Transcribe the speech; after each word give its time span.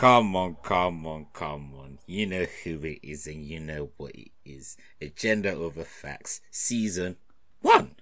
Come 0.00 0.34
on, 0.34 0.56
come 0.62 1.06
on, 1.06 1.26
come 1.34 1.74
on. 1.78 1.98
You 2.06 2.24
know 2.24 2.46
who 2.64 2.82
it 2.84 3.00
is 3.02 3.26
and 3.26 3.44
you 3.44 3.60
know 3.60 3.90
what 3.98 4.12
it 4.14 4.30
is. 4.46 4.78
Agenda 4.98 5.52
over 5.52 5.84
Facts, 5.84 6.40
Season 6.50 7.16
1, 7.60 7.96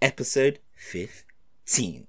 Episode 0.00 0.60
15. 0.74 2.06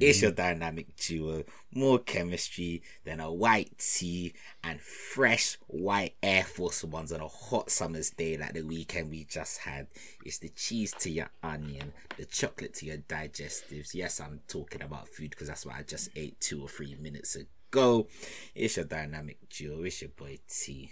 It's 0.00 0.22
your 0.22 0.32
mm-hmm. 0.32 0.36
dynamic 0.36 0.96
duo, 0.96 1.44
more 1.72 2.00
chemistry 2.00 2.82
than 3.04 3.20
a 3.20 3.32
white 3.32 3.78
tea 3.78 4.34
and 4.64 4.80
fresh 4.80 5.56
white 5.68 6.16
Air 6.20 6.42
Force 6.42 6.82
Ones 6.82 7.12
on 7.12 7.20
a 7.20 7.28
hot 7.28 7.70
summer's 7.70 8.10
day 8.10 8.36
like 8.36 8.54
the 8.54 8.62
weekend 8.62 9.10
we 9.10 9.22
just 9.22 9.58
had. 9.58 9.86
It's 10.24 10.38
the 10.38 10.48
cheese 10.48 10.92
to 10.98 11.10
your 11.10 11.30
onion, 11.44 11.92
the 12.16 12.24
chocolate 12.24 12.74
to 12.74 12.86
your 12.86 12.98
digestives. 12.98 13.94
Yes, 13.94 14.20
I'm 14.20 14.40
talking 14.48 14.82
about 14.82 15.06
food 15.06 15.30
because 15.30 15.46
that's 15.46 15.64
what 15.64 15.76
I 15.76 15.84
just 15.84 16.10
ate 16.16 16.40
two 16.40 16.60
or 16.60 16.68
three 16.68 16.96
minutes 17.00 17.36
ago. 17.36 17.46
It's 17.70 18.76
your 18.76 18.86
dynamic 18.86 19.36
duo, 19.50 19.82
it's 19.82 20.00
your 20.00 20.10
boy 20.10 20.38
T. 20.48 20.90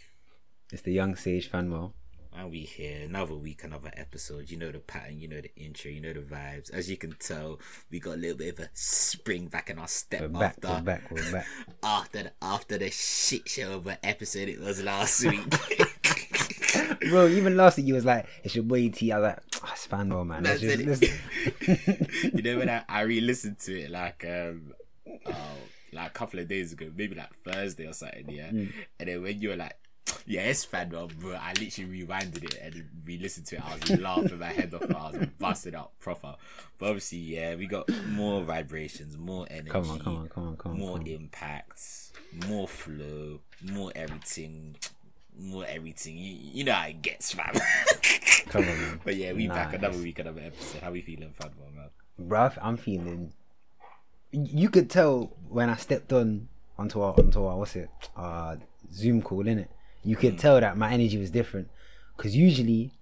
It's 0.70 0.82
the 0.82 0.92
young 0.92 1.16
sage 1.16 1.50
Fanwell. 1.50 1.92
And 2.36 2.50
we 2.50 2.60
here 2.60 3.04
another 3.06 3.34
week, 3.34 3.64
another 3.64 3.90
episode. 3.96 4.50
You 4.50 4.58
know 4.58 4.70
the 4.70 4.80
pattern, 4.80 5.18
you 5.18 5.26
know 5.26 5.40
the 5.40 5.54
intro, 5.56 5.90
you 5.90 6.02
know 6.02 6.12
the 6.12 6.20
vibes. 6.20 6.70
As 6.70 6.90
you 6.90 6.98
can 6.98 7.12
tell, 7.18 7.60
we 7.90 7.98
got 7.98 8.16
a 8.16 8.18
little 8.18 8.36
bit 8.36 8.58
of 8.58 8.66
a 8.66 8.68
spring 8.74 9.46
back 9.46 9.70
in 9.70 9.78
our 9.78 9.88
step 9.88 10.20
We're 10.20 10.28
back, 10.28 10.56
after 10.62 10.68
we're 10.68 10.80
back, 10.82 11.10
we're 11.10 11.32
back. 11.32 11.46
after 11.82 12.22
the, 12.24 12.32
after 12.42 12.76
the 12.76 12.90
shit 12.90 13.48
show 13.48 13.72
of 13.76 13.86
an 13.86 13.96
episode 14.02 14.50
it 14.50 14.60
was 14.60 14.82
last 14.82 15.24
week. 15.24 15.48
Bro, 17.08 17.28
even 17.28 17.56
last 17.56 17.78
week 17.78 17.86
you 17.86 17.94
was 17.94 18.04
like, 18.04 18.26
it's 18.44 18.54
your 18.54 18.64
boy 18.64 18.90
T. 18.90 19.12
I 19.12 19.18
was 19.18 19.24
like, 19.24 19.38
oh, 19.64 19.70
it's 19.72 19.86
Fanwell, 19.86 20.26
man. 20.26 20.42
That's 20.42 20.60
just- 20.60 21.02
it. 21.02 22.34
you 22.34 22.42
know 22.42 22.58
when 22.58 22.68
I, 22.68 22.84
I 22.86 23.00
re-listened 23.02 23.60
to 23.60 23.80
it 23.80 23.90
like 23.90 24.26
um 24.28 24.74
oh, 25.26 25.32
like 25.96 26.08
a 26.08 26.12
couple 26.12 26.38
of 26.38 26.48
days 26.48 26.72
ago, 26.72 26.90
maybe 26.94 27.14
like 27.14 27.30
Thursday 27.44 27.86
or 27.86 27.92
something, 27.92 28.28
yeah. 28.30 28.50
Mm. 28.50 28.72
And 29.00 29.08
then 29.08 29.22
when 29.22 29.40
you 29.40 29.48
were 29.50 29.56
like, 29.56 29.76
yeah, 30.24 30.42
it's 30.42 30.64
fan 30.64 30.88
bro, 30.88 31.08
I 31.24 31.52
literally 31.60 32.04
rewinded 32.04 32.44
it 32.44 32.58
and 32.62 32.88
re-listened 33.04 33.46
to 33.46 33.56
it. 33.56 33.62
I 33.64 33.74
was 33.74 34.00
laughing 34.00 34.38
my 34.38 34.46
head 34.52 34.72
off. 34.74 34.82
I 34.94 35.18
was 35.18 35.28
busting 35.38 35.74
up 35.74 35.92
proper. 35.98 36.36
But 36.78 36.86
obviously, 36.86 37.18
yeah, 37.18 37.54
we 37.56 37.66
got 37.66 37.88
more 38.08 38.42
vibrations, 38.42 39.16
more 39.18 39.46
energy, 39.50 39.70
Come 39.70 39.90
on, 39.90 39.98
come 39.98 40.16
on, 40.16 40.28
come 40.28 40.48
on, 40.48 40.56
come 40.56 40.72
on. 40.72 40.78
more 40.78 40.96
come 40.98 41.06
on. 41.06 41.12
impacts, 41.12 42.12
more 42.48 42.68
flow, 42.68 43.40
more 43.62 43.92
everything, 43.96 44.76
more 45.38 45.64
everything. 45.68 46.16
You, 46.16 46.34
you 46.54 46.64
know 46.64 46.72
how 46.72 46.86
it 46.86 47.02
gets, 47.02 47.32
fam. 47.32 47.54
Come 48.48 48.62
on, 48.62 48.80
man. 48.80 49.00
But 49.04 49.16
yeah, 49.16 49.32
we 49.32 49.48
back 49.48 49.72
Nice. 49.72 49.78
another 49.80 49.98
week, 49.98 50.20
another 50.20 50.40
episode. 50.40 50.80
How 50.80 50.92
we 50.92 51.00
feeling, 51.02 51.32
fam, 51.32 51.50
man? 51.74 51.90
Bruv, 52.28 52.56
I'm 52.62 52.76
feeling. 52.76 53.32
You 54.32 54.68
could 54.68 54.90
tell 54.90 55.32
when 55.48 55.70
I 55.70 55.76
stepped 55.76 56.12
on 56.12 56.48
onto 56.78 57.00
our 57.00 57.14
onto 57.18 57.44
our 57.44 57.56
what's 57.56 57.76
it 57.76 57.88
uh 58.16 58.56
Zoom 58.92 59.22
call 59.22 59.46
in 59.46 59.58
it. 59.58 59.70
You 60.04 60.16
Mm. 60.16 60.20
could 60.20 60.38
tell 60.38 60.60
that 60.60 60.76
my 60.76 60.92
energy 60.92 61.18
was 61.18 61.30
different 61.30 61.68
because 62.16 62.36
usually, 62.36 62.92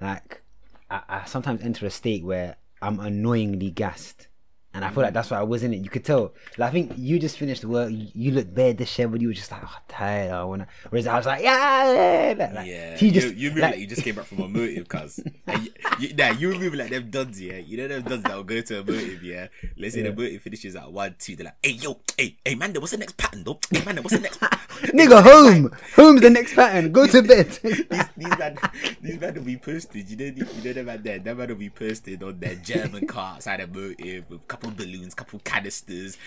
like, 0.00 0.42
I, 0.90 1.02
I 1.08 1.24
sometimes 1.26 1.62
enter 1.62 1.86
a 1.86 1.90
state 1.90 2.24
where 2.24 2.56
I'm 2.82 2.98
annoyingly 3.00 3.70
gassed, 3.70 4.28
and 4.72 4.84
I 4.84 4.90
feel 4.90 5.02
like 5.02 5.12
that's 5.14 5.30
why 5.30 5.38
I 5.38 5.42
was 5.42 5.62
in 5.64 5.74
it. 5.74 5.78
You 5.82 5.90
could 5.90 6.04
tell. 6.04 6.32
Like, 6.56 6.68
I 6.68 6.72
think 6.72 6.92
you 6.96 7.18
just 7.18 7.36
finished 7.38 7.64
work. 7.64 7.90
You, 7.90 8.06
you 8.14 8.30
looked 8.30 8.54
bare 8.54 8.72
disheveled. 8.72 9.20
You 9.20 9.28
were 9.28 9.34
just 9.34 9.50
like, 9.50 9.62
oh, 9.64 9.76
tired. 9.88 10.30
I 10.30 10.44
wanna. 10.44 10.68
Whereas 10.90 11.06
I 11.08 11.16
was 11.16 11.26
like, 11.26 11.42
yeah, 11.42 11.92
yeah. 11.92 12.34
Like, 12.38 12.54
like, 12.54 12.66
Yeah, 12.68 12.96
you, 13.00 13.10
just 13.10 13.34
you 13.34 13.50
move 13.50 13.58
like- 13.58 13.70
like, 13.72 13.80
you 13.80 13.86
just 13.88 14.02
came 14.02 14.14
back 14.14 14.26
from 14.26 14.40
a 14.40 14.48
motive, 14.48 14.88
cuz. 14.88 15.20
You, 15.48 15.70
you, 15.98 16.14
nah, 16.14 16.30
you 16.30 16.56
move 16.56 16.74
like 16.74 16.90
them 16.90 17.10
duds, 17.10 17.40
yeah. 17.40 17.56
You 17.58 17.78
know 17.78 17.88
them 17.88 18.02
duds 18.02 18.22
that 18.22 18.36
will 18.36 18.44
go 18.44 18.60
to 18.60 18.80
a 18.80 18.84
motive, 18.84 19.22
yeah. 19.24 19.48
Let's 19.76 19.94
say 19.94 20.02
the 20.02 20.12
motive 20.12 20.40
finishes 20.42 20.76
at 20.76 20.90
one, 20.92 21.16
two. 21.18 21.34
They're 21.36 21.46
like, 21.46 21.56
hey 21.62 21.72
yo, 21.72 21.98
hey, 22.16 22.36
hey, 22.44 22.54
man, 22.54 22.72
what's 22.74 22.92
the 22.92 22.98
next 22.98 23.16
pattern 23.16 23.42
though? 23.44 23.58
Hey, 23.70 23.84
man, 23.84 23.96
what's 23.96 24.14
the 24.14 24.20
next? 24.20 24.38
pattern? 24.38 24.58
Nigga, 24.96 25.22
home. 25.22 25.70
Home's 25.96 26.20
the 26.20 26.30
next 26.38 26.54
pattern. 26.54 26.92
Go 26.92 27.06
to 27.06 27.22
bed. 27.22 27.46
these, 27.62 27.84
these 28.16 28.38
man, 28.38 28.56
these 29.02 29.20
man 29.20 29.34
will 29.34 29.42
be 29.42 29.56
posted. 29.56 30.08
You 30.08 30.16
know, 30.16 30.24
you 30.24 30.64
know 30.64 30.72
them 30.72 30.86
man 30.86 31.02
there. 31.02 31.18
Them 31.18 31.36
man 31.38 31.48
will 31.48 31.56
be 31.56 31.70
posted 31.70 32.22
on 32.22 32.38
their 32.38 32.54
German 32.54 33.06
car 33.06 33.34
outside 33.34 33.60
a 33.60 33.66
motive 33.66 34.24
with 34.30 34.40
a 34.40 34.44
couple 34.60 34.76
balloons, 34.76 35.14
couple 35.14 35.38
canisters. 35.40 36.18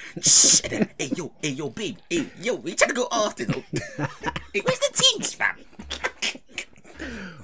And 0.64 0.72
then, 0.72 0.90
hey 0.98 1.12
yo, 1.16 1.32
hey 1.42 1.50
yo, 1.50 1.70
babe, 1.70 1.98
hey 2.10 2.28
yo, 2.42 2.56
we 2.56 2.74
trying 2.74 2.90
to 2.90 2.96
go 2.96 3.08
after 3.12 3.46
though. 3.46 3.64
hey, 4.54 4.62
where's 4.64 4.80
the 4.80 4.92
teams, 4.94 5.34
fam? 5.34 5.56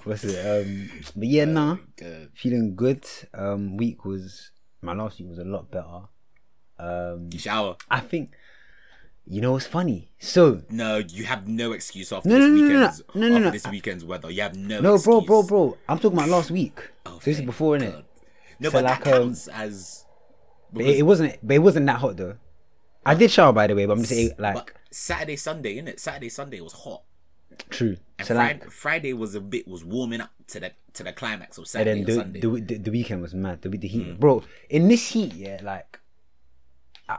What's 0.04 0.24
it? 0.24 0.40
Um, 0.46 0.90
but 1.16 1.28
yeah, 1.28 1.46
nah. 1.46 1.78
Good. 1.98 2.32
feeling 2.34 2.76
good. 2.76 3.06
Um, 3.34 3.78
week 3.78 4.04
was 4.06 4.52
my 4.82 4.94
last 4.94 5.20
week 5.20 5.30
was 5.30 5.38
a 5.40 5.44
lot 5.44 5.70
better. 5.70 6.02
Um, 6.80 7.30
You 7.32 7.38
shower. 7.40 7.76
I 7.92 8.00
think 8.00 8.32
you 9.28 9.42
know 9.42 9.52
what's 9.52 9.68
funny. 9.68 10.12
So 10.20 10.64
No, 10.70 10.98
you 10.98 11.26
have 11.26 11.48
no 11.48 11.74
excuse 11.74 12.12
after 12.12 12.30
No, 12.30 12.36
this 12.40 12.46
no, 12.46 12.50
no, 12.50 12.56
no, 12.56 12.62
no. 12.62 12.74
weekend's 12.80 13.04
No, 13.14 13.28
no, 13.28 13.36
after 13.36 13.46
no. 13.46 13.52
this 13.52 13.68
weekend's 13.68 14.06
weather. 14.06 14.32
You 14.32 14.42
have 14.42 14.56
no. 14.56 14.80
no, 14.80 14.98
bro, 14.98 15.22
bro, 15.22 15.44
bro. 15.44 15.78
I'm 15.88 16.00
talking 16.00 16.18
about 16.18 16.30
last 16.30 16.50
week. 16.50 16.80
Oh, 17.06 17.20
so 17.20 17.26
this 17.26 17.40
is 17.40 17.46
before, 17.46 17.78
innit? 17.78 18.04
No, 18.62 18.70
So, 18.70 18.74
but 18.74 18.84
like, 18.86 19.04
that 19.04 19.14
um, 19.14 19.22
counts 19.24 19.48
as. 19.50 20.06
But 20.74 20.86
it, 20.86 20.98
it 21.00 21.02
wasn't. 21.04 21.38
But 21.42 21.56
it 21.56 21.60
wasn't 21.60 21.86
that 21.88 21.98
hot 22.00 22.18
though. 22.18 22.36
I 23.06 23.16
did 23.16 23.32
shower 23.32 23.54
by 23.54 23.68
the 23.68 23.76
way, 23.76 23.86
but 23.86 23.94
I'm 23.94 24.00
just 24.00 24.10
saying 24.12 24.32
like 24.38 24.56
but 24.56 24.72
Saturday, 24.92 25.36
Sunday, 25.36 25.82
innit? 25.82 26.00
Saturday, 26.00 26.30
Sunday 26.30 26.62
was 26.62 26.74
hot. 26.74 27.04
true. 27.70 27.98
And 28.18 28.28
So 28.28 28.36
Friday, 28.36 28.60
like, 28.60 28.72
Friday 28.72 29.14
was 29.14 29.36
a 29.36 29.42
bit 29.42 29.68
was 29.68 29.84
warming 29.84 30.22
up 30.22 30.32
to 30.48 30.60
the 30.60 30.72
to 30.94 31.04
the 31.04 31.14
climax 31.14 31.58
of 31.58 31.64
and 31.64 31.68
Saturday 31.68 31.90
then 31.92 31.98
and 32.00 32.08
the, 32.08 32.14
Sunday. 32.16 32.40
the, 32.42 32.76
the 32.76 32.78
the 32.86 32.92
weekend 32.92 33.22
was 33.22 33.34
mad. 33.34 33.62
The 33.62 33.70
the 33.70 33.88
heat, 33.88 34.08
Mm. 34.08 34.20
bro. 34.20 34.44
In 34.70 34.88
this 34.88 35.10
heat, 35.10 35.34
yeah, 35.34 35.60
like 35.64 36.00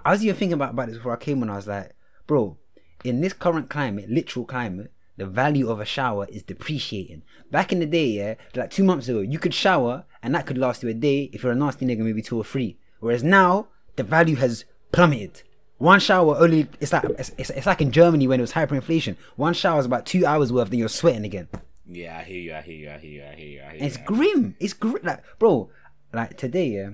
was 0.07 0.23
even 0.25 0.37
thinking 0.37 0.55
about, 0.55 0.71
about 0.71 0.89
this 0.89 0.97
before 0.97 1.13
I 1.13 1.17
came 1.17 1.43
on. 1.43 1.51
I 1.51 1.57
was 1.57 1.67
like, 1.67 1.93
bro, 2.27 2.57
in 3.05 3.21
this 3.21 3.33
current 3.33 3.69
climate, 3.69 4.09
literal 4.09 4.45
climate, 4.45 4.93
the 5.17 5.27
value 5.27 5.69
of 5.69 5.81
a 5.81 5.85
shower 5.85 6.27
is 6.31 6.43
depreciating. 6.43 7.23
Back 7.51 7.73
in 7.73 7.81
the 7.81 7.87
day, 7.87 8.07
yeah, 8.07 8.35
like 8.55 8.71
two 8.71 8.85
months 8.85 9.09
ago, 9.09 9.21
you 9.21 9.39
could 9.39 9.55
shower 9.55 10.05
and 10.23 10.35
that 10.35 10.47
could 10.47 10.59
last 10.59 10.83
you 10.83 10.89
a 10.89 10.95
day. 10.95 11.31
If 11.33 11.43
you're 11.43 11.53
a 11.53 11.57
nasty 11.57 11.87
nigga, 11.87 11.99
maybe 12.01 12.23
two 12.23 12.37
or 12.39 12.45
three. 12.45 12.79
Whereas 13.01 13.23
now, 13.23 13.69
the 13.97 14.03
value 14.05 14.37
has 14.37 14.65
plummeted. 14.93 15.43
One 15.79 15.99
shower 16.01 16.37
only 16.37 16.69
it's 16.81 16.93
like 16.93 17.05
it's, 17.19 17.33
it's, 17.39 17.51
it's 17.51 17.67
like 17.67 17.81
in 17.81 17.91
Germany 17.91 18.29
when 18.29 18.39
it 18.39 18.43
was 18.43 18.53
hyperinflation. 18.53 19.17
One 19.37 19.55
shower 19.55 19.81
is 19.81 19.87
about 19.87 20.05
two 20.07 20.27
hours 20.27 20.53
worth, 20.53 20.69
then 20.71 20.79
you're 20.79 20.89
sweating 20.91 21.25
again. 21.25 21.49
yeah, 21.89 22.19
I 22.19 22.23
hear 22.25 22.41
you. 22.41 22.55
I 22.55 22.61
hear 22.61 22.77
you. 22.77 22.91
I 22.91 22.99
hear 22.99 23.11
you. 23.11 23.23
I 23.23 23.35
hear 23.35 23.47
you. 23.49 23.61
I 23.61 23.65
hear 23.65 23.73
And 23.79 23.83
it's 23.83 23.97
you. 23.99 24.05
grim. 24.05 24.57
It's 24.61 24.75
grim. 24.75 24.99
Like, 25.03 25.23
bro, 25.39 25.71
like 26.13 26.37
today, 26.37 26.69
yeah. 26.69 26.91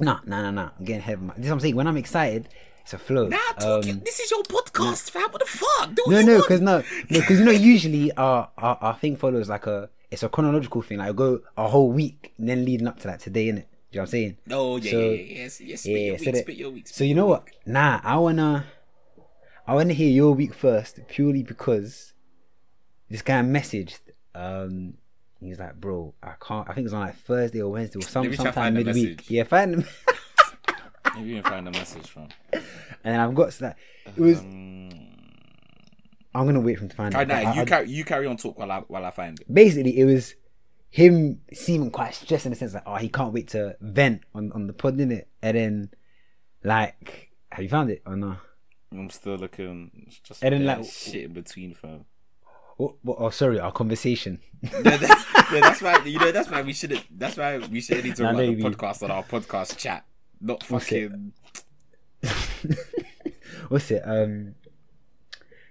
Nah, 0.00 0.20
nah, 0.26 0.42
nah, 0.42 0.50
nah. 0.50 0.70
I'm 0.78 0.84
getting 0.84 1.00
ahead 1.00 1.14
of 1.14 1.22
my. 1.22 1.34
This 1.34 1.44
is 1.44 1.50
what 1.50 1.54
I'm 1.54 1.60
saying. 1.60 1.76
When 1.76 1.86
I'm 1.86 1.96
excited, 1.96 2.48
it's 2.82 2.92
a 2.92 2.98
flow. 2.98 3.28
Nah, 3.28 3.38
talk, 3.58 3.86
Um, 3.86 4.00
this 4.04 4.20
is 4.20 4.30
your 4.30 4.42
podcast, 4.42 5.10
fam. 5.10 5.30
What 5.30 5.40
the 5.40 5.46
fuck? 5.46 5.94
Do 5.94 6.02
no, 6.08 6.18
you 6.18 6.26
no, 6.26 6.40
because 6.42 6.60
no, 6.60 6.78
no, 6.80 6.84
because 7.20 7.38
you 7.38 7.44
know, 7.46 7.52
usually 7.52 8.12
our, 8.12 8.50
our 8.58 8.76
our 8.82 8.94
thing 8.98 9.16
follows 9.16 9.48
like 9.48 9.66
a 9.66 9.88
it's 10.10 10.22
a 10.22 10.28
chronological 10.28 10.82
thing. 10.82 10.98
Like 10.98 11.08
I 11.08 11.12
go 11.12 11.40
a 11.56 11.68
whole 11.68 11.90
week 11.90 12.34
and 12.36 12.48
then 12.50 12.64
leading 12.66 12.86
up 12.86 12.98
to 13.00 13.06
that 13.08 13.20
today, 13.20 13.46
innit? 13.46 13.64
You 13.94 13.98
know 13.98 14.02
what 14.02 14.06
I'm 14.08 14.10
saying? 14.10 14.36
Oh 14.50 14.76
yeah, 14.78 14.90
So- 14.90 14.98
yeah, 15.00 15.10
yeah, 15.10 15.38
yes, 15.42 15.60
yes. 15.60 15.80
Spit 15.82 15.92
your 16.00 16.18
so 16.18 16.24
week. 16.32 16.46
that- 16.58 16.72
week. 16.72 16.88
So 16.88 17.04
you 17.04 17.14
know 17.14 17.26
what? 17.26 17.48
Nah, 17.64 18.00
I 18.02 18.16
wanna, 18.16 18.66
I 19.68 19.74
wanna 19.74 19.92
hear 19.94 20.10
your 20.10 20.32
week 20.34 20.52
first, 20.52 20.98
purely 21.06 21.42
because 21.44 22.12
this 23.08 23.22
guy 23.22 23.40
messaged. 23.42 24.00
Um, 24.34 24.94
he 25.38 25.50
was 25.50 25.60
like, 25.60 25.76
"Bro, 25.80 26.14
I 26.22 26.32
can't. 26.44 26.68
I 26.68 26.72
think 26.74 26.78
it 26.78 26.84
was 26.84 26.94
on 26.94 27.02
like 27.02 27.16
Thursday 27.18 27.60
or 27.62 27.70
Wednesday 27.70 28.00
or 28.00 28.02
some 28.02 28.24
sometime 28.34 28.52
find 28.52 28.76
the 28.76 28.84
midweek. 28.84 29.18
message. 29.18 29.30
Yeah, 29.30 29.44
find 29.44 29.74
them. 29.74 29.84
Maybe 31.14 31.28
you 31.28 31.42
can 31.42 31.50
find 31.52 31.68
a 31.68 31.70
message 31.70 32.08
from. 32.08 32.28
and 32.52 32.62
then 33.04 33.20
I've 33.20 33.34
got 33.34 33.52
that. 33.58 33.76
It 34.06 34.20
was. 34.20 34.40
Um, 34.40 34.90
I'm 36.34 36.46
gonna 36.46 36.60
wait 36.60 36.78
for 36.78 36.82
him 36.84 36.88
to 36.88 36.96
find 36.96 37.14
Right 37.14 37.22
it. 37.22 37.28
now, 37.28 37.36
I- 37.52 37.54
you 37.54 37.60
I- 37.60 37.64
carry 37.64 37.88
you 37.90 38.04
carry 38.04 38.26
on 38.26 38.36
talk 38.36 38.58
while 38.58 38.72
I 38.72 38.80
while 38.80 39.04
I 39.04 39.10
find 39.12 39.38
it. 39.38 39.46
basically, 39.54 39.96
it 40.00 40.04
was 40.04 40.34
him 40.94 41.40
seeming 41.52 41.90
quite 41.90 42.14
stressed 42.14 42.46
in 42.46 42.50
the 42.52 42.56
sense 42.56 42.72
like, 42.72 42.84
oh, 42.86 42.94
he 42.94 43.08
can't 43.08 43.32
wait 43.32 43.48
to 43.48 43.76
vent 43.80 44.22
on 44.32 44.52
on 44.52 44.68
the 44.68 44.72
pod, 44.72 45.00
in 45.00 45.10
it? 45.10 45.28
And 45.42 45.56
then, 45.56 45.90
like, 46.62 47.32
have 47.50 47.64
you 47.64 47.68
found 47.68 47.90
it 47.90 48.02
or 48.06 48.16
no? 48.16 48.36
I'm 48.92 49.10
still 49.10 49.34
looking. 49.34 49.90
It's 50.06 50.20
just 50.20 50.44
And 50.44 50.52
then, 50.54 50.64
like- 50.66 50.84
shit 50.84 51.24
in 51.24 51.32
between, 51.32 51.74
fam. 51.74 52.04
Oh, 52.78 52.94
oh, 53.06 53.16
oh, 53.18 53.30
sorry, 53.30 53.58
our 53.58 53.72
conversation. 53.72 54.38
no, 54.62 54.70
that's, 54.82 55.24
no, 55.52 55.60
that's 55.60 55.82
why 55.82 55.98
you 56.04 56.18
know. 56.20 56.30
That's 56.30 56.48
why 56.48 56.62
we 56.62 56.72
shouldn't. 56.72 57.04
That's 57.18 57.36
why 57.36 57.58
we 57.58 57.80
should 57.80 58.04
need 58.04 58.14
to 58.16 58.22
Nah, 58.22 58.28
run 58.30 58.36
the 58.36 58.62
podcast 58.62 59.02
on 59.02 59.10
our 59.10 59.24
podcast 59.24 59.76
chat, 59.76 60.04
not 60.40 60.62
What's 60.70 60.92
it? 60.92 61.10
fucking. 61.10 61.32
What's 63.68 63.90
it? 63.90 64.02
Um, 64.04 64.54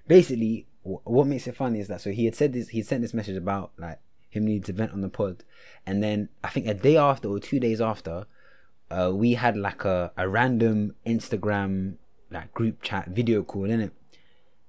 basically, 0.07 0.67
what 0.83 1.27
makes 1.27 1.47
it 1.47 1.55
funny 1.55 1.79
is 1.79 1.87
that 1.87 2.01
so 2.01 2.11
he 2.11 2.25
had 2.25 2.35
said 2.35 2.51
this. 2.53 2.69
He 2.69 2.81
sent 2.81 3.01
this 3.01 3.13
message 3.13 3.37
about 3.37 3.71
like 3.77 3.99
him 4.33 4.45
needing 4.45 4.63
to 4.63 4.73
vent 4.73 4.91
on 4.91 5.01
the 5.01 5.09
pod, 5.09 5.43
and 5.85 6.03
then 6.03 6.29
I 6.43 6.49
think 6.49 6.67
a 6.67 6.73
day 6.73 6.97
after 6.97 7.29
or 7.29 7.39
two 7.39 7.59
days 7.59 7.81
after, 7.81 8.25
uh, 8.91 9.11
we 9.13 9.33
had 9.33 9.57
like 9.57 9.85
a 9.85 10.11
a 10.17 10.27
random 10.27 10.95
Instagram 11.05 11.95
like 12.31 12.53
group 12.53 12.81
chat 12.81 13.09
video 13.09 13.43
call 13.43 13.69
in 13.69 13.79
it. 13.79 13.93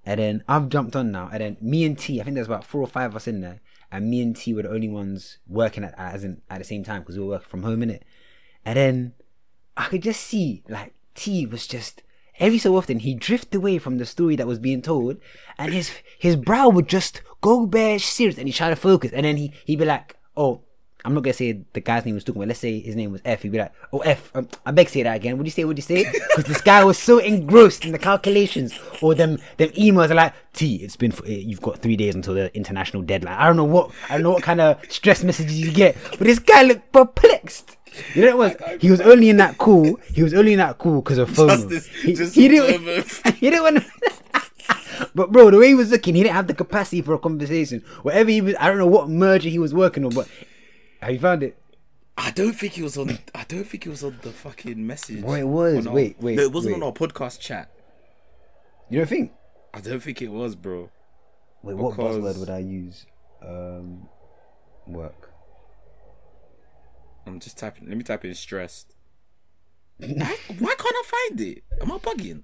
And 0.06 0.20
then 0.20 0.44
I've 0.46 0.68
jumped 0.68 0.94
on 0.94 1.10
now, 1.12 1.30
and 1.32 1.40
then 1.40 1.56
me 1.62 1.84
and 1.84 1.98
T, 1.98 2.20
I 2.20 2.24
think 2.24 2.34
there's 2.34 2.46
about 2.46 2.64
four 2.64 2.82
or 2.82 2.86
five 2.86 3.12
of 3.12 3.16
us 3.16 3.26
in 3.26 3.40
there, 3.40 3.60
and 3.90 4.10
me 4.10 4.20
and 4.20 4.36
T 4.36 4.52
were 4.52 4.62
the 4.62 4.70
only 4.70 4.88
ones 4.88 5.38
working 5.48 5.82
at 5.82 5.94
as 5.96 6.24
in 6.24 6.42
at 6.50 6.58
the 6.58 6.64
same 6.64 6.84
time 6.84 7.00
because 7.00 7.16
we 7.16 7.24
were 7.24 7.30
working 7.30 7.48
from 7.48 7.62
home 7.62 7.82
in 7.82 7.90
it. 7.90 8.04
And 8.64 8.76
then 8.76 9.14
I 9.76 9.86
could 9.86 10.02
just 10.02 10.20
see 10.20 10.62
like 10.68 10.94
T 11.14 11.46
was 11.46 11.66
just 11.66 12.02
every 12.38 12.58
so 12.58 12.76
often 12.76 12.98
he'd 13.00 13.20
drift 13.20 13.54
away 13.54 13.78
from 13.78 13.98
the 13.98 14.06
story 14.06 14.36
that 14.36 14.46
was 14.46 14.58
being 14.58 14.82
told, 14.82 15.18
and 15.58 15.72
his 15.72 15.90
his 16.18 16.36
brow 16.36 16.68
would 16.68 16.88
just 16.88 17.22
go 17.40 17.66
bare 17.66 17.98
serious, 17.98 18.38
and 18.38 18.48
he'd 18.48 18.54
try 18.54 18.70
to 18.70 18.76
focus, 18.76 19.12
and 19.12 19.24
then 19.24 19.36
he 19.36 19.52
he'd 19.64 19.78
be 19.78 19.84
like, 19.84 20.16
"Oh, 20.36 20.60
I'm 21.04 21.12
not 21.12 21.22
gonna 21.22 21.34
say 21.34 21.60
the 21.74 21.80
guy's 21.80 22.06
name 22.06 22.14
was 22.14 22.24
talking 22.24 22.40
about. 22.40 22.48
Let's 22.48 22.60
say 22.60 22.80
his 22.80 22.96
name 22.96 23.12
was 23.12 23.20
F. 23.26 23.42
He'd 23.42 23.52
be 23.52 23.58
like, 23.58 23.72
"Oh 23.92 23.98
F, 23.98 24.30
um, 24.34 24.48
I 24.64 24.70
beg 24.70 24.88
say 24.88 25.02
that 25.02 25.16
again. 25.16 25.36
Would 25.36 25.46
you 25.46 25.50
say? 25.50 25.64
Would 25.64 25.76
you 25.76 25.82
say?" 25.82 26.04
Because 26.04 26.44
this 26.44 26.62
guy 26.62 26.82
was 26.82 26.98
so 26.98 27.18
engrossed 27.18 27.84
in 27.84 27.92
the 27.92 27.98
calculations 27.98 28.78
or 29.02 29.14
them 29.14 29.38
them 29.58 29.68
emails 29.70 30.10
are 30.10 30.14
like, 30.14 30.32
"T, 30.54 30.76
it's 30.76 30.96
been 30.96 31.12
for, 31.12 31.26
you've 31.26 31.60
got 31.60 31.80
three 31.80 31.96
days 31.96 32.14
until 32.14 32.34
the 32.34 32.54
international 32.56 33.02
deadline." 33.02 33.38
I 33.38 33.46
don't 33.46 33.56
know 33.56 33.64
what 33.64 33.90
I 34.08 34.14
don't 34.14 34.22
know 34.22 34.30
what 34.30 34.42
kind 34.42 34.62
of 34.62 34.80
stress 34.88 35.22
messages 35.22 35.60
you 35.60 35.72
get, 35.72 35.96
but 36.10 36.20
this 36.20 36.38
guy 36.38 36.62
looked 36.62 36.90
perplexed. 36.90 37.76
You 38.14 38.22
know 38.26 38.36
what 38.36 38.52
it 38.52 38.60
was? 38.72 38.80
He 38.82 38.90
was 38.90 39.00
only 39.00 39.28
in 39.30 39.36
that 39.38 39.58
call. 39.58 39.96
He 40.12 40.22
was 40.22 40.34
only 40.34 40.52
in 40.52 40.58
that 40.58 40.78
call 40.78 41.00
because 41.00 41.18
of 41.18 41.30
FOMO. 41.30 41.48
Just 41.50 41.68
this- 41.68 41.86
he, 41.86 42.14
just 42.14 42.34
he 42.34 42.48
didn't. 42.48 43.06
He 43.36 43.50
didn't 43.50 43.62
want. 43.62 43.84
But 45.16 45.30
bro, 45.32 45.50
the 45.50 45.58
way 45.58 45.68
he 45.68 45.74
was 45.74 45.90
looking, 45.90 46.14
he 46.14 46.22
didn't 46.22 46.34
have 46.34 46.46
the 46.46 46.54
capacity 46.54 47.02
for 47.02 47.14
a 47.14 47.18
conversation. 47.18 47.80
Whatever 48.02 48.30
he 48.30 48.40
was, 48.40 48.54
I 48.60 48.68
don't 48.68 48.78
know 48.78 48.86
what 48.86 49.08
merger 49.08 49.48
he 49.48 49.58
was 49.58 49.74
working 49.74 50.04
on, 50.04 50.10
but 50.10 50.28
have 51.00 51.10
you 51.12 51.18
found 51.18 51.42
it? 51.42 51.56
I 52.16 52.30
don't 52.30 52.52
think 52.52 52.74
he 52.74 52.82
was 52.82 52.96
on. 52.96 53.18
I 53.34 53.44
don't 53.48 53.64
think 53.64 53.84
he 53.84 53.90
was 53.90 54.04
on 54.04 54.18
the 54.22 54.30
fucking 54.30 54.84
message. 54.86 55.22
Well, 55.22 55.34
it 55.34 55.42
was. 55.44 55.86
our- 55.86 55.92
Wait, 55.92 56.16
wait, 56.20 56.36
No, 56.36 56.42
it 56.44 56.52
wasn't 56.52 56.76
wait. 56.76 56.82
on 56.82 56.86
our 56.88 56.92
podcast 56.92 57.40
chat. 57.40 57.70
You 58.88 58.98
don't 58.98 59.08
think? 59.08 59.32
I 59.72 59.80
don't 59.80 60.00
think 60.00 60.22
it 60.22 60.28
was, 60.30 60.54
bro. 60.54 60.90
Wait, 61.62 61.76
what 61.76 61.96
Because- 61.96 62.16
buzzword 62.16 62.38
would 62.38 62.50
I 62.50 62.58
use? 62.58 63.06
Um, 63.44 64.08
work. 64.86 65.30
I'm 67.26 67.40
just 67.40 67.58
typing. 67.58 67.88
Let 67.88 67.96
me 67.96 68.04
type 68.04 68.24
in 68.24 68.34
stressed. 68.34 68.94
why, 69.98 70.36
why 70.58 70.74
can't 70.74 70.80
I 70.96 71.02
find 71.06 71.40
it? 71.40 71.64
Am 71.80 71.92
I 71.92 71.98
bugging? 71.98 72.42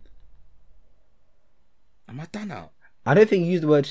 Am 2.09 2.21
I 2.21 2.27
done 2.33 2.51
out? 2.51 2.73
I 3.07 3.15
don't 3.15 3.29
think 3.29 3.45
you 3.45 3.53
used 3.53 3.63
the 3.63 3.69
word. 3.69 3.91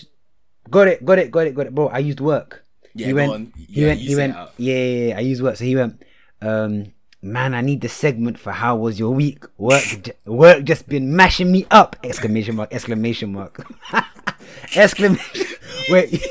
Got 0.70 0.88
it, 0.88 1.06
got 1.06 1.20
it, 1.20 1.32
got 1.32 1.48
it, 1.48 1.56
got 1.56 1.68
it, 1.68 1.76
bro. 1.76 1.88
I 1.88 2.00
used 2.00 2.20
work. 2.20 2.64
Yeah, 2.94 3.08
he 3.08 3.12
go 3.14 3.16
went. 3.18 3.32
on. 3.32 3.54
He 3.56 3.82
Yeah, 3.82 3.88
went. 3.88 4.00
He 4.00 4.16
went. 4.16 4.36
it. 4.36 4.50
Yeah, 4.58 4.76
yeah, 4.76 5.08
yeah, 5.10 5.18
I 5.18 5.20
used 5.22 5.42
work. 5.42 5.56
So 5.56 5.66
he 5.66 5.76
went. 5.76 6.04
Um, 6.42 6.94
man, 7.22 7.54
I 7.54 7.62
need 7.62 7.82
the 7.82 7.90
segment 7.90 8.40
for 8.40 8.52
how 8.52 8.76
was 8.76 9.00
your 9.00 9.12
week? 9.14 9.44
Work, 9.58 9.84
j- 10.04 10.12
work 10.26 10.64
just 10.64 10.88
been 10.88 11.16
mashing 11.16 11.52
me 11.52 11.66
up! 11.72 11.96
Exclamation 12.04 12.56
mark! 12.56 12.74
Exclamation 12.74 13.34
mark! 13.34 13.66
exclamation. 14.76 15.46
Wait, 15.90 16.24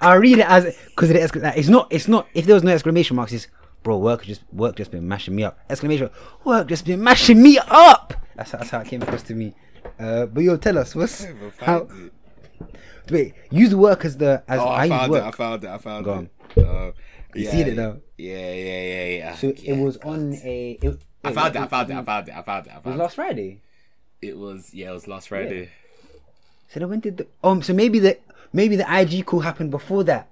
I'll 0.00 0.18
read 0.18 0.38
it 0.38 0.48
as 0.50 0.76
because 0.88 1.10
it 1.10 1.16
excla- 1.16 1.56
it's 1.56 1.68
not. 1.68 1.88
It's 1.90 2.08
not. 2.08 2.28
If 2.34 2.46
there 2.46 2.54
was 2.54 2.64
no 2.64 2.72
exclamation 2.72 3.16
marks, 3.16 3.32
it's 3.32 3.46
bro. 3.86 3.96
Work 3.98 4.24
just 4.24 4.42
work 4.52 4.74
just 4.74 4.90
been 4.90 5.06
mashing 5.06 5.36
me 5.36 5.44
up! 5.44 5.60
Exclamation! 5.70 6.10
Work 6.44 6.66
just 6.66 6.84
been 6.84 7.00
mashing 7.02 7.40
me 7.40 7.56
up! 7.58 8.14
That's 8.34 8.50
that's 8.50 8.70
how 8.70 8.80
it 8.80 8.88
came 8.88 9.00
across 9.00 9.22
to 9.24 9.34
me. 9.34 9.54
Uh, 9.98 10.26
but 10.26 10.42
yo, 10.42 10.56
tell 10.56 10.76
us 10.76 10.94
what's 10.96 11.24
how. 11.60 11.86
it. 11.88 12.12
Wait, 13.08 13.34
use 13.50 13.74
work 13.76 14.04
as 14.04 14.16
the 14.16 14.42
as 14.48 14.58
Oh, 14.58 14.64
I, 14.64 14.80
I, 14.80 14.84
use 14.86 14.90
found 14.90 15.12
work. 15.12 15.22
it. 15.22 15.26
I 15.26 15.30
found 15.30 15.64
it. 15.64 15.70
I 15.70 15.78
found 15.78 16.04
Go 16.04 16.12
it. 16.12 16.16
on. 16.16 16.64
Uh, 16.64 16.92
You 17.34 17.44
yeah, 17.44 17.50
seen 17.52 17.66
it 17.68 17.76
now? 17.76 17.96
Yeah, 18.18 18.52
yeah, 18.52 18.82
yeah, 18.82 19.04
yeah. 19.18 19.34
So 19.36 19.46
yeah. 19.56 19.74
it 19.74 19.78
was 19.84 19.96
on 19.98 20.34
a. 20.42 20.78
It, 20.82 21.00
I 21.24 21.32
found 21.32 21.54
it. 21.54 21.62
I 21.62 21.66
found 21.68 21.90
it. 21.90 21.96
I 21.96 22.02
found 22.02 22.28
it. 22.28 22.34
I 22.36 22.42
found 22.42 22.66
it. 22.66 22.72
I 22.74 22.78
It 22.78 22.84
was 22.86 22.96
last 22.96 23.14
Friday. 23.14 23.60
It 24.20 24.36
was 24.36 24.74
yeah. 24.74 24.90
It 24.90 24.94
was 24.94 25.06
last 25.06 25.28
Friday. 25.28 25.70
So 26.70 26.80
then 26.80 26.88
when 26.88 26.98
did 27.00 27.18
the 27.18 27.26
um? 27.44 27.62
So 27.62 27.72
maybe 27.72 28.00
the 28.00 28.18
maybe 28.52 28.74
the 28.74 28.86
IG 29.00 29.24
call 29.26 29.40
happened 29.40 29.70
before 29.70 30.02
that. 30.04 30.28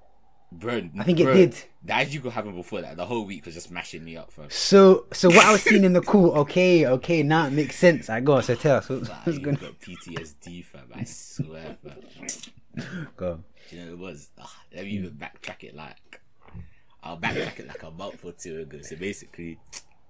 Bro, 0.59 0.91
I 0.99 1.03
think 1.05 1.21
it 1.21 1.25
bro, 1.25 1.35
did. 1.35 1.57
That 1.85 2.13
you 2.13 2.21
could 2.21 2.33
happen 2.33 2.55
before 2.55 2.81
that. 2.81 2.97
The 2.97 3.05
whole 3.05 3.25
week 3.25 3.45
was 3.45 3.55
just 3.55 3.71
mashing 3.71 4.05
me 4.05 4.17
up, 4.17 4.31
fam. 4.31 4.49
So 4.51 5.07
so 5.13 5.29
what 5.29 5.45
I 5.45 5.53
was 5.53 5.63
seeing 5.63 5.85
in 5.85 5.93
the 5.93 6.01
call. 6.01 6.31
Okay, 6.39 6.87
okay, 6.87 7.23
now 7.23 7.47
it 7.47 7.53
makes 7.53 7.77
sense. 7.77 8.09
I 8.09 8.21
go. 8.21 8.41
So 8.41 8.55
tell 8.55 8.77
us 8.77 8.89
what's 8.89 9.09
you 9.27 9.41
going. 9.41 9.57
got 9.57 9.81
PTSD, 9.81 10.65
fam. 10.65 10.91
I 10.95 11.05
swear, 11.05 11.77
fam. 11.83 13.09
Go. 13.17 13.41
Do 13.69 13.77
you 13.77 13.85
know 13.85 13.93
it 13.93 13.99
was? 13.99 14.31
Ugh, 14.39 14.49
let 14.75 14.85
me 14.85 14.91
even 14.91 15.11
backtrack 15.11 15.65
it 15.65 15.75
like 15.75 16.21
I'll 17.03 17.19
backtrack 17.19 17.59
it 17.61 17.69
like 17.69 17.83
a 17.83 17.91
month 17.91 18.25
or 18.25 18.33
two 18.33 18.61
ago. 18.61 18.81
So 18.83 18.97
basically, 18.97 19.59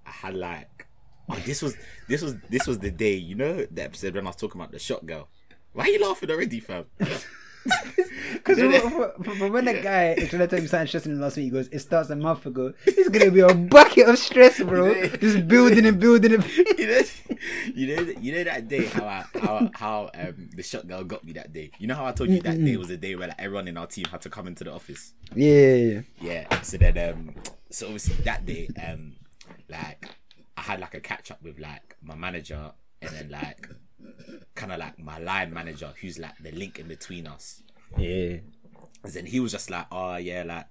I 0.07 0.11
had 0.11 0.35
like 0.35 0.87
oh, 1.31 1.41
this 1.47 1.63
was 1.63 1.75
this 2.09 2.23
was 2.23 2.37
this 2.51 2.67
was 2.67 2.79
the 2.79 2.91
day. 2.91 3.15
You 3.15 3.35
know 3.35 3.67
the 3.71 3.83
episode 3.83 4.15
when 4.15 4.27
I 4.27 4.31
was 4.31 4.37
talking 4.37 4.61
about 4.61 4.73
the 4.73 4.79
shot 4.79 5.07
girl. 5.07 5.29
Why 5.73 5.85
are 5.85 5.89
you 5.89 6.03
laughing 6.07 6.31
already, 6.31 6.61
fam? 6.61 6.85
Because 8.35 8.59
when 8.59 9.65
that 9.65 9.83
guy 9.83 10.13
is 10.13 10.29
trying 10.29 10.41
to 10.41 10.49
tell 10.49 10.61
me 10.61 10.67
something 10.67 10.87
stressing 10.87 11.19
last 11.21 11.37
week, 11.37 11.45
he 11.45 11.51
goes, 11.51 11.69
"It 11.69 11.79
starts 11.79 12.11
a 12.11 12.17
month 12.17 12.45
ago. 12.47 12.75
It's 12.85 13.09
gonna 13.09 13.31
be 13.31 13.41
a 13.41 13.55
bucket 13.55 14.09
of 14.09 14.19
stress, 14.19 14.61
bro. 14.63 15.07
Just 15.19 15.49
building 15.49 15.87
and 15.87 15.99
building 15.99 16.35
and." 16.35 16.45
you 16.79 16.87
know, 16.87 17.03
you 17.75 17.97
know, 17.97 18.13
you 18.21 18.33
know 18.33 18.45
that 18.45 18.69
day 18.69 18.87
how 18.87 19.05
I, 19.07 19.25
how 19.41 19.71
how 19.75 20.11
um 20.15 20.51
the 20.55 20.63
shot 20.63 20.87
girl 20.87 21.05
got 21.05 21.25
me 21.25 21.33
that 21.35 21.53
day. 21.53 21.71
You 21.79 21.87
know 21.87 21.95
how 21.95 22.07
I 22.07 22.13
told 22.13 22.31
you 22.31 22.41
that 22.43 22.63
day 22.63 22.77
was 22.77 22.89
the 22.89 22.97
day 22.97 23.15
where 23.15 23.29
like 23.29 23.41
everyone 23.41 23.69
in 23.69 23.77
our 23.77 23.87
team 23.87 24.05
had 24.11 24.21
to 24.23 24.31
come 24.31 24.47
into 24.47 24.65
the 24.65 24.73
office. 24.73 25.15
Yeah, 25.35 25.75
yeah, 25.75 25.75
yeah. 25.75 26.01
Yeah. 26.49 26.61
So 26.63 26.77
then 26.77 26.99
um 26.99 27.35
so 27.71 27.87
obviously 27.87 28.17
that 28.25 28.45
day 28.45 28.69
um 28.87 29.15
like 29.69 30.09
I 30.57 30.61
had 30.61 30.81
like 30.81 30.95
a 30.95 31.01
catch 31.01 31.31
up 31.31 31.43
with 31.43 31.59
like 31.59 31.97
my 32.03 32.15
manager 32.15 32.73
and 33.03 33.11
then 33.11 33.29
like 33.31 33.69
kind 34.55 34.73
of 34.73 34.79
like 34.79 34.99
my 34.99 35.19
line 35.19 35.53
manager 35.53 35.93
who's 36.01 36.19
like 36.19 36.37
the 36.43 36.53
link 36.53 36.79
in 36.79 36.89
between 36.89 37.27
us. 37.27 37.63
yeah. 37.97 38.37
And 39.03 39.13
then 39.13 39.27
he 39.27 39.39
was 39.41 39.53
just 39.53 39.71
like, 39.71 39.87
oh 39.93 40.17
yeah, 40.17 40.45
like 40.45 40.67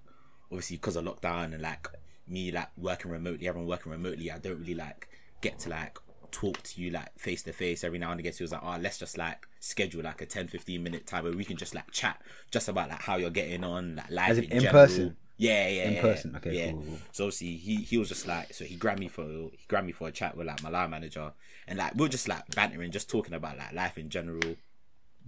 obviously 0.51 0.77
because 0.77 0.95
of 0.95 1.05
lockdown 1.05 1.53
and 1.53 1.61
like 1.61 1.87
me 2.27 2.51
like 2.51 2.69
working 2.77 3.11
remotely, 3.11 3.47
everyone 3.47 3.67
working 3.67 3.91
remotely, 3.91 4.31
I 4.31 4.39
don't 4.39 4.59
really 4.59 4.75
like 4.75 5.07
get 5.41 5.59
to 5.59 5.69
like 5.69 5.99
talk 6.31 6.61
to 6.63 6.81
you 6.81 6.89
like 6.89 7.17
face 7.19 7.43
to 7.43 7.53
face 7.53 7.83
every 7.83 7.99
now 7.99 8.11
and 8.11 8.19
again. 8.19 8.33
So 8.33 8.39
he 8.39 8.43
was 8.45 8.51
like, 8.51 8.63
oh, 8.63 8.77
let's 8.81 8.97
just 8.97 9.17
like 9.17 9.47
schedule 9.59 10.03
like 10.03 10.21
a 10.21 10.25
10, 10.25 10.47
15 10.47 10.81
minute 10.81 11.05
time 11.05 11.23
where 11.23 11.33
we 11.33 11.45
can 11.45 11.57
just 11.57 11.75
like 11.75 11.91
chat 11.91 12.19
just 12.51 12.67
about 12.67 12.89
like 12.89 13.01
how 13.01 13.17
you're 13.17 13.29
getting 13.29 13.63
on, 13.63 13.97
like 13.97 14.09
life 14.09 14.29
As 14.31 14.37
in 14.39 14.51
in, 14.51 14.65
person? 14.67 15.17
Yeah, 15.37 15.67
yeah, 15.67 15.83
In 15.87 15.93
yeah, 15.95 16.01
person, 16.01 16.35
okay, 16.37 16.53
yeah. 16.55 16.71
cool, 16.71 16.83
cool. 16.83 16.99
So 17.11 17.23
obviously 17.25 17.55
he 17.57 17.75
he 17.77 17.97
was 17.97 18.07
just 18.09 18.27
like, 18.27 18.53
so 18.53 18.65
he 18.65 18.75
grabbed 18.75 18.99
me 18.99 19.07
for 19.07 19.23
he 19.23 19.65
grabbed 19.67 19.87
me 19.87 19.91
for 19.91 20.07
a 20.07 20.11
chat 20.11 20.37
with 20.37 20.47
like 20.47 20.61
my 20.63 20.69
line 20.69 20.91
manager, 20.91 21.33
and 21.67 21.79
like 21.79 21.95
we 21.95 22.01
were 22.01 22.09
just 22.09 22.27
like 22.27 22.47
bantering, 22.55 22.91
just 22.91 23.09
talking 23.09 23.33
about 23.33 23.57
like 23.57 23.73
life 23.73 23.97
in 23.97 24.09
general. 24.09 24.55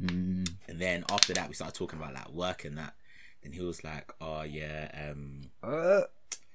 Mm. 0.01 0.49
And 0.67 0.79
then 0.79 1.05
after 1.11 1.33
that, 1.33 1.47
we 1.47 1.55
started 1.55 1.75
talking 1.75 1.97
about 1.99 2.13
like 2.13 2.29
work 2.31 2.65
and 2.65 2.77
that. 2.77 2.93
Then 3.41 3.51
he 3.53 3.61
was 3.61 3.83
like, 3.83 4.11
"Oh 4.21 4.43
yeah, 4.43 4.89
um, 5.11 5.41
Uh, 5.63 6.01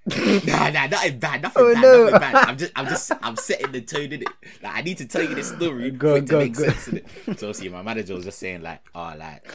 nah, 0.47 0.71
nah, 0.71 0.87
nothing 0.87 1.19
bad, 1.19 1.43
nothing 1.43 1.63
Oh, 1.63 1.75
bad, 1.75 1.83
no. 1.83 2.05
nothing 2.05 2.21
bad. 2.21 2.35
I'm 2.49 2.57
just, 2.57 2.73
I'm 2.77 2.87
just, 2.87 3.13
I'm 3.23 3.37
setting 3.49 3.73
the 3.73 3.81
tone 3.83 4.13
in 4.13 4.23
it. 4.23 4.29
Like 4.63 4.77
I 4.77 4.81
need 4.83 4.99
to 4.99 5.07
tell 5.07 5.23
you 5.23 5.35
this 5.35 5.49
story 5.49 5.91
Go, 5.91 6.13
for 6.13 6.19
it 6.19 6.27
to 6.27 6.33
go, 6.33 6.39
make 6.39 6.55
go. 6.55 6.65
sense 6.65 6.89
in 6.89 6.97
it. 6.99 7.07
So 7.39 7.49
obviously, 7.49 7.69
my 7.69 7.83
manager 7.83 8.15
was 8.15 8.25
just 8.25 8.39
saying 8.39 8.63
like, 8.63 8.81
"Oh, 8.95 9.13
like, 9.19 9.47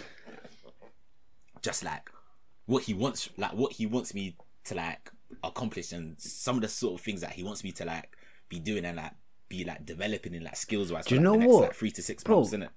just 1.61 1.83
like 1.83 2.09
what 2.65 2.83
he 2.83 2.93
wants, 2.93 3.29
like 3.37 3.53
what 3.53 3.73
he 3.73 3.85
wants 3.85 4.13
me 4.13 4.35
to 4.65 4.75
like 4.75 5.11
accomplish, 5.43 5.91
and 5.91 6.19
some 6.19 6.57
of 6.57 6.61
the 6.61 6.67
sort 6.67 6.99
of 6.99 7.05
things 7.05 7.21
that 7.21 7.31
he 7.31 7.43
wants 7.43 7.63
me 7.63 7.71
to 7.73 7.85
like 7.85 8.15
be 8.49 8.59
doing 8.59 8.85
and 8.85 8.97
like 8.97 9.13
be 9.49 9.63
like 9.63 9.85
developing 9.85 10.33
in 10.33 10.43
like 10.43 10.55
skills 10.55 10.91
wise. 10.91 11.05
Do 11.05 11.15
you 11.15 11.21
like, 11.21 11.23
know 11.23 11.35
next, 11.35 11.51
what? 11.51 11.61
Like 11.61 11.73
three 11.75 11.91
to 11.91 12.01
six 12.01 12.23
Bro, 12.23 12.37
months, 12.37 12.53
it. 12.53 12.69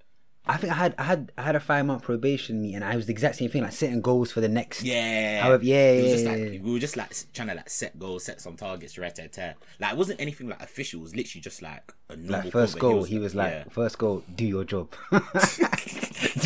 I 0.49 0.57
think 0.57 0.73
I 0.73 0.77
had 0.77 0.95
I 0.97 1.03
had 1.05 1.33
I 1.37 1.43
had 1.43 1.57
a 1.57 1.61
five 1.61 1.85
month 1.85 2.03
probation 2.03 2.63
meeting. 2.63 2.77
And 2.77 2.85
I 2.85 2.97
was 2.97 3.07
the 3.07 3.13
exact 3.13 3.37
same 3.37 3.51
thing, 3.51 3.63
like 3.63 3.73
setting 3.73 4.01
goals 4.01 4.33
for 4.33 4.41
the 4.41 4.49
next. 4.49 4.83
Yeah. 4.83 5.43
However, 5.43 5.63
yeah, 5.63 5.93
It 5.93 5.97
was 5.97 6.05
yeah, 6.05 6.13
just 6.13 6.25
yeah, 6.25 6.31
like 6.31 6.41
yeah. 6.41 6.61
we 6.61 6.73
were 6.73 6.79
just 6.79 6.97
like 6.97 7.13
trying 7.35 7.49
to 7.49 7.55
like 7.55 7.69
set 7.69 7.99
goals, 7.99 8.25
set 8.25 8.41
some 8.41 8.57
targets, 8.57 8.97
right 8.97 9.15
there, 9.15 9.29
there. 9.29 9.57
Like 9.79 9.93
it 9.93 9.99
wasn't 9.99 10.21
anything 10.21 10.49
like 10.49 10.63
official. 10.63 11.01
It 11.01 11.03
was 11.03 11.15
literally 11.17 11.43
just 11.43 11.61
like 11.61 11.93
a 12.09 12.17
normal. 12.17 12.45
Like 12.45 12.53
first 12.53 12.79
call, 12.79 12.91
but 12.91 12.95
goal, 12.97 13.05
he 13.05 13.19
was 13.19 13.35
like, 13.35 13.53
yeah. 13.53 13.65
first 13.69 13.99
goal, 13.99 14.25
do 14.35 14.47
your 14.47 14.65
job, 14.65 14.91
do 15.11 15.21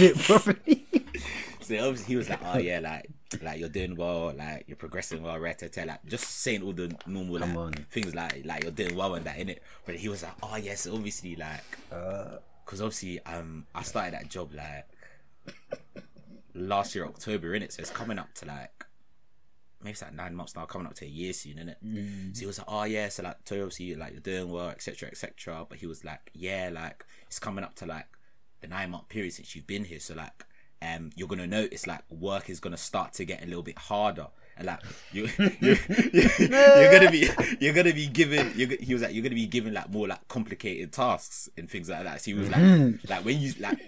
it 0.07 0.19
properly. 0.19 0.82
So 1.73 1.89
obviously 1.89 2.13
he 2.13 2.17
was 2.17 2.29
like, 2.29 2.41
oh 2.45 2.59
yeah, 2.71 2.81
like 2.81 3.09
like 3.43 3.59
you're 3.59 3.71
doing 3.71 3.97
well, 3.97 4.35
like 4.37 4.65
you're 4.67 4.77
progressing 4.77 5.23
well, 5.23 5.39
right 5.39 5.59
there, 5.59 5.87
like 5.87 6.05
just 6.05 6.25
saying 6.25 6.63
all 6.63 6.75
the 6.75 6.95
normal 7.07 7.41
like 7.41 7.89
things 7.91 8.15
like 8.15 8.45
like 8.45 8.63
you're 8.63 8.73
doing 8.73 8.95
well 8.95 9.15
and 9.15 9.25
that 9.25 9.39
in 9.39 9.49
it. 9.49 9.63
But 9.87 9.97
he 9.97 10.09
was 10.11 10.23
like, 10.23 10.35
oh 10.43 10.57
yes, 10.57 10.87
obviously 10.87 11.35
like 11.37 11.65
Uh, 11.91 12.37
because 12.65 12.83
obviously 12.83 13.25
um 13.25 13.67
I 13.75 13.83
started 13.83 14.13
that 14.15 14.29
job 14.29 14.53
like 14.55 14.87
last 16.55 16.95
year 16.95 17.07
October 17.07 17.55
in 17.55 17.63
it, 17.63 17.73
so 17.73 17.81
it's 17.81 17.91
coming 17.91 18.19
up 18.19 18.35
to 18.35 18.47
like 18.47 18.85
maybe 19.83 19.93
it's 19.93 20.03
like 20.03 20.13
nine 20.13 20.35
months 20.35 20.55
now, 20.55 20.67
coming 20.67 20.87
up 20.87 20.95
to 20.97 21.07
a 21.07 21.09
year 21.09 21.33
soon, 21.33 21.55
innit? 21.55 21.77
Mm. 21.83 22.37
So 22.37 22.41
he 22.41 22.47
was 22.47 22.59
like, 22.59 22.69
oh 22.71 22.85
yeah, 22.85 23.09
so 23.09 23.23
like 23.23 23.39
so 23.47 23.57
obviously 23.57 23.95
like 23.95 24.13
you're 24.13 24.21
doing 24.21 24.53
well, 24.53 24.69
etc. 24.69 25.09
etc. 25.09 25.65
But 25.67 25.79
he 25.79 25.87
was 25.87 26.05
like, 26.05 26.31
yeah, 26.35 26.69
like 26.71 27.07
it's 27.27 27.39
coming 27.39 27.65
up 27.65 27.75
to 27.77 27.87
like 27.87 28.09
the 28.61 28.69
nine 28.69 28.91
month 28.91 29.09
period 29.09 29.33
since 29.33 29.57
you've 29.57 29.67
been 29.67 29.85
here, 29.85 30.01
so 30.01 30.15
like 30.15 30.45
um 30.83 31.11
you're 31.17 31.29
gonna 31.29 31.47
notice 31.47 31.87
like 31.87 32.03
work 32.11 32.51
is 32.51 32.59
gonna 32.61 32.77
start 32.77 33.13
to 33.15 33.25
get 33.25 33.43
a 33.43 33.47
little 33.47 33.63
bit 33.63 33.79
harder. 33.79 34.27
And 34.57 34.67
like 34.67 34.81
you, 35.13 35.29
you, 35.61 35.77
you're 36.39 36.93
gonna 36.93 37.11
be, 37.11 37.29
you're 37.61 37.73
gonna 37.73 37.95
be 37.95 38.07
given. 38.07 38.53
You're, 38.55 38.77
he 38.81 38.93
was 38.93 39.03
like, 39.03 39.15
you're 39.15 39.23
gonna 39.23 39.35
be 39.35 39.47
given 39.47 39.73
like 39.73 39.89
more 39.91 40.07
like 40.09 40.27
complicated 40.29 40.93
tasks 40.93 41.49
and 41.57 41.71
things 41.71 41.89
like 41.89 42.05
that. 42.05 42.21
So 42.21 42.33
he 42.33 42.35
was 42.35 42.51
like, 42.51 42.61
Mm. 42.61 43.09
like 43.09 43.25
when 43.25 43.41
you 43.41 43.55
like, 43.61 43.79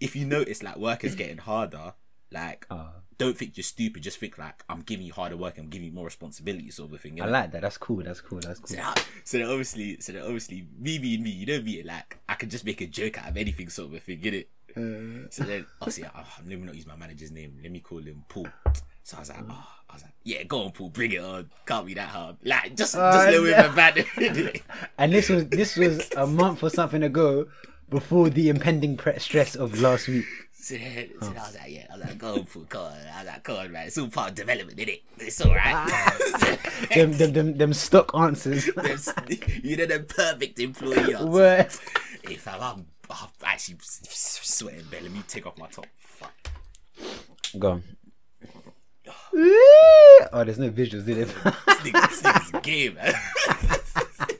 if 0.00 0.14
you 0.14 0.24
notice 0.26 0.62
like 0.62 0.76
work 0.76 1.02
is 1.04 1.14
getting 1.16 1.38
harder, 1.38 1.94
Like, 2.30 2.66
Oh. 2.70 2.88
don't 3.18 3.36
think 3.36 3.56
you're 3.56 3.64
stupid. 3.64 4.02
Just 4.02 4.18
think 4.18 4.38
like 4.38 4.62
I'm 4.68 4.80
giving 4.82 5.04
you 5.06 5.12
harder 5.12 5.36
work. 5.36 5.58
I'm 5.58 5.68
giving 5.68 5.88
you 5.88 5.92
more 5.92 6.06
responsibility, 6.06 6.70
sort 6.70 6.92
of 6.92 7.00
thing. 7.00 7.20
I 7.20 7.26
like 7.26 7.52
that. 7.52 7.60
That's 7.62 7.76
cool. 7.78 8.02
That's 8.02 8.20
cool. 8.20 8.40
That's 8.40 8.58
cool. 8.60 8.68
So 8.68 8.76
then, 8.76 8.94
so 9.24 9.38
then 9.38 9.48
obviously, 9.48 10.00
so 10.00 10.12
then 10.12 10.22
obviously, 10.22 10.66
me 10.78 10.98
being 10.98 11.22
me, 11.24 11.30
you 11.30 11.46
know 11.46 11.60
me, 11.60 11.82
like 11.82 12.18
I 12.28 12.34
could 12.34 12.50
just 12.50 12.64
make 12.64 12.80
a 12.80 12.86
joke 12.86 13.18
out 13.18 13.28
of 13.28 13.36
anything, 13.36 13.68
sort 13.68 13.88
of 13.88 13.94
a 13.96 14.00
thing, 14.00 14.20
get 14.20 14.34
it? 14.34 14.48
Uh, 14.76 15.28
So 15.30 15.44
then, 15.44 15.66
obviously, 15.80 16.04
oh, 16.14 16.24
let 16.46 16.58
me 16.58 16.64
not 16.66 16.74
use 16.74 16.86
my 16.86 16.96
manager's 16.96 17.30
name. 17.30 17.58
Let 17.62 17.72
me 17.72 17.80
call 17.80 17.98
him 18.00 18.24
Paul. 18.28 18.46
So 19.04 19.16
I 19.16 19.20
was 19.20 19.28
like, 19.30 19.38
oh, 19.50 19.66
I 19.90 19.94
was 19.94 20.02
like, 20.02 20.12
yeah, 20.24 20.42
go 20.44 20.64
on, 20.64 20.70
Paul, 20.72 20.90
bring 20.90 21.12
it 21.12 21.20
on. 21.20 21.50
Can't 21.66 21.86
be 21.86 21.94
that 21.94 22.08
hard. 22.08 22.36
Like, 22.44 22.76
just, 22.76 22.94
Oh, 22.96 23.12
just 23.12 23.28
little 23.28 23.44
bit 23.44 23.56
no. 23.58 23.66
of 23.68 23.76
bad. 23.76 24.60
and 24.98 25.12
this 25.12 25.28
was 25.28 25.46
this 25.48 25.76
was 25.76 26.08
a 26.16 26.26
month 26.26 26.62
or 26.62 26.70
something 26.70 27.02
ago, 27.02 27.46
before 27.90 28.30
the 28.30 28.48
impending 28.48 28.96
pre- 28.96 29.18
stress 29.18 29.54
of 29.56 29.80
last 29.80 30.08
week. 30.08 30.24
So 30.52 30.76
then, 30.76 31.10
so 31.20 31.26
then 31.30 31.38
I 31.38 31.46
was 31.46 31.56
like, 31.56 31.70
yeah, 31.72 31.86
I 31.92 31.96
was 31.96 32.04
like, 32.06 32.18
go 32.18 32.34
on, 32.34 32.44
Paul, 32.46 32.64
come 32.68 32.82
on. 32.84 32.92
I 32.92 33.18
was 33.18 33.26
like, 33.26 33.42
come 33.42 33.56
on, 33.56 33.72
man. 33.72 33.86
It's 33.88 33.98
all 33.98 34.06
part 34.08 34.28
of 34.30 34.34
development, 34.36 34.78
isn't 34.78 34.88
it? 34.94 35.02
It's 35.18 35.40
all 35.40 35.52
right. 35.52 35.74
Ah. 35.74 36.56
Them 36.94 37.12
them 37.18 37.32
them, 37.32 37.58
them 37.58 37.72
stock 37.72 38.14
answers. 38.14 38.70
There's- 38.76 39.12
you 39.64 39.76
know, 39.76 39.86
the 39.86 40.00
perfect 40.00 40.60
employee. 40.60 41.14
answer. 41.14 41.26
Where- 41.26 41.68
Hey, 42.24 42.36
fam, 42.36 42.60
I'm, 42.62 42.86
I'm 43.12 43.28
actually 43.44 43.76
s- 43.76 44.00
s- 44.06 44.40
sweating, 44.42 44.88
man. 44.90 45.02
Let 45.04 45.12
me 45.12 45.22
take 45.28 45.46
off 45.46 45.56
my 45.58 45.66
top. 45.68 45.86
Fuck. 45.98 46.32
Go 47.58 47.70
on. 47.72 47.82
Oh, 49.34 50.42
there's 50.44 50.58
no 50.58 50.70
visuals, 50.70 51.04
did 51.06 51.18
it? 51.18 51.28
This 51.82 52.22
nigga's 52.22 52.60
gay, 52.62 52.88
man. 52.90 53.14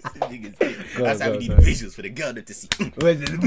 This 0.02 0.22
nigga's 0.30 0.58
gay. 0.58 0.76
Go, 0.96 1.04
That's 1.04 1.20
how 1.20 1.30
we 1.32 1.38
need 1.38 1.48
go. 1.48 1.56
visuals 1.56 1.94
for 1.94 2.02
the 2.02 2.10
girl 2.10 2.32
to 2.34 2.54
see. 2.54 2.68
Where's 2.96 3.20
it? 3.20 3.30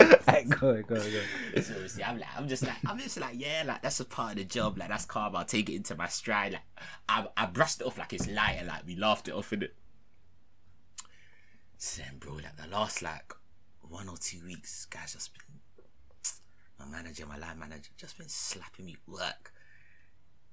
Alright, 0.00 0.48
go, 0.48 0.82
go, 0.82 0.96
go. 0.96 1.60
so 1.60 1.74
obviously, 1.74 2.02
I'm 2.02 2.18
like, 2.18 2.28
I'm 2.36 2.48
just 2.48 2.64
like, 2.64 2.74
I'm 2.86 2.98
just 2.98 3.18
like, 3.20 3.34
yeah, 3.38 3.62
like 3.64 3.80
that's 3.82 4.00
a 4.00 4.04
part 4.04 4.32
of 4.32 4.38
the 4.38 4.44
job. 4.44 4.76
Like 4.76 4.88
that's 4.88 5.04
calm. 5.04 5.36
I'll 5.36 5.44
take 5.44 5.70
it 5.70 5.76
into 5.76 5.94
my 5.94 6.08
stride. 6.08 6.52
Like 6.54 6.62
I, 7.08 7.26
I 7.36 7.46
brushed 7.46 7.80
it 7.80 7.86
off 7.86 7.96
like 7.96 8.12
it's 8.12 8.28
light, 8.28 8.56
and 8.58 8.66
like 8.68 8.84
we 8.86 8.96
laughed 8.96 9.28
it 9.28 9.34
off 9.34 9.52
in 9.52 9.62
it. 9.62 9.74
So 11.84 12.00
then, 12.00 12.16
bro, 12.18 12.32
like 12.36 12.56
the 12.56 12.66
last 12.74 13.02
like 13.02 13.30
one 13.82 14.08
or 14.08 14.16
two 14.16 14.42
weeks, 14.46 14.86
guys 14.86 15.12
just 15.12 15.30
been 15.34 15.42
my 16.78 16.86
manager, 16.96 17.26
my 17.26 17.36
line 17.36 17.58
manager, 17.58 17.90
just 17.98 18.16
been 18.16 18.26
slapping 18.26 18.86
me 18.86 18.96
work. 19.06 19.52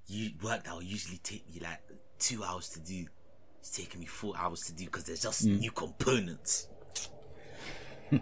You 0.07 0.31
work 0.43 0.65
that 0.65 0.73
will 0.73 0.83
usually 0.83 1.19
take 1.19 1.47
me 1.49 1.61
like 1.61 1.79
two 2.19 2.43
hours 2.43 2.67
to 2.71 2.81
do. 2.81 3.05
It's 3.61 3.71
taking 3.71 4.01
me 4.01 4.07
four 4.07 4.33
hours 4.37 4.63
to 4.63 4.73
do 4.73 4.83
because 4.83 5.05
there's 5.05 5.21
just 5.21 5.47
mm. 5.47 5.57
new 5.57 5.71
components. 5.71 6.67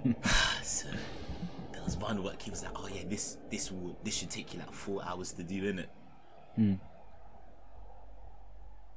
so 0.61 0.87
there 1.73 1.81
was 1.83 1.97
one 1.97 2.23
work 2.23 2.39
he 2.39 2.51
was 2.51 2.61
like, 2.61 2.73
oh 2.75 2.87
yeah, 2.93 3.05
this 3.09 3.37
this 3.49 3.71
will 3.71 3.97
this 4.03 4.17
should 4.17 4.29
take 4.29 4.53
you 4.53 4.59
like 4.59 4.71
four 4.71 5.03
hours 5.03 5.31
to 5.31 5.41
do, 5.41 5.73
innit? 5.73 5.87
Mm. 6.59 6.79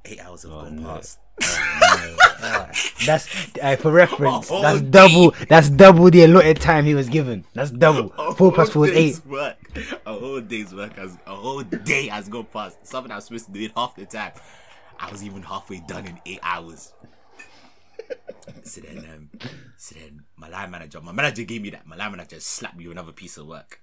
Eight 0.05 0.19
hours 0.19 0.43
have 0.43 0.51
gone 0.51 0.75
no. 0.81 0.87
past. 0.87 1.19
That's 3.05 3.57
uh, 3.61 3.75
for 3.77 3.91
reference. 4.03 4.49
Oh, 4.51 4.61
that's 4.61 4.81
day. 4.81 4.89
double. 4.89 5.33
That's 5.47 5.69
double 5.69 6.09
the 6.11 6.23
allotted 6.25 6.59
time 6.59 6.85
he 6.85 6.93
was 6.93 7.07
given. 7.09 7.45
That's 7.53 7.71
double. 7.71 8.09
Four 8.35 8.51
plus 8.51 8.69
four 8.71 8.87
is 8.87 8.95
eight. 9.19 9.25
Work. 9.25 9.57
A 10.05 10.13
whole 10.13 10.41
day's 10.41 10.73
work 10.73 10.95
has 10.97 11.17
a 11.25 11.33
whole 11.35 11.61
day 11.63 12.07
has 12.07 12.27
gone 12.27 12.45
past. 12.51 12.85
Something 12.85 13.11
I 13.11 13.15
was 13.15 13.25
supposed 13.25 13.45
to 13.47 13.51
do 13.51 13.61
in 13.61 13.71
half 13.75 13.95
the 13.95 14.05
time. 14.05 14.33
I 14.99 15.09
was 15.11 15.23
even 15.23 15.41
halfway 15.41 15.79
done 15.79 16.05
in 16.05 16.19
eight 16.25 16.39
hours. 16.43 16.93
so 18.63 18.81
then, 18.81 18.97
um, 18.99 19.29
so 19.77 19.95
then 19.95 20.23
my 20.35 20.49
line 20.49 20.69
manager, 20.69 20.99
my 21.01 21.11
manager 21.13 21.43
gave 21.43 21.61
me 21.61 21.69
that. 21.71 21.87
My 21.87 21.95
line 21.95 22.11
manager 22.11 22.39
slapped 22.39 22.75
me 22.77 22.83
with 22.87 22.93
another 22.97 23.11
piece 23.13 23.37
of 23.37 23.47
work 23.47 23.79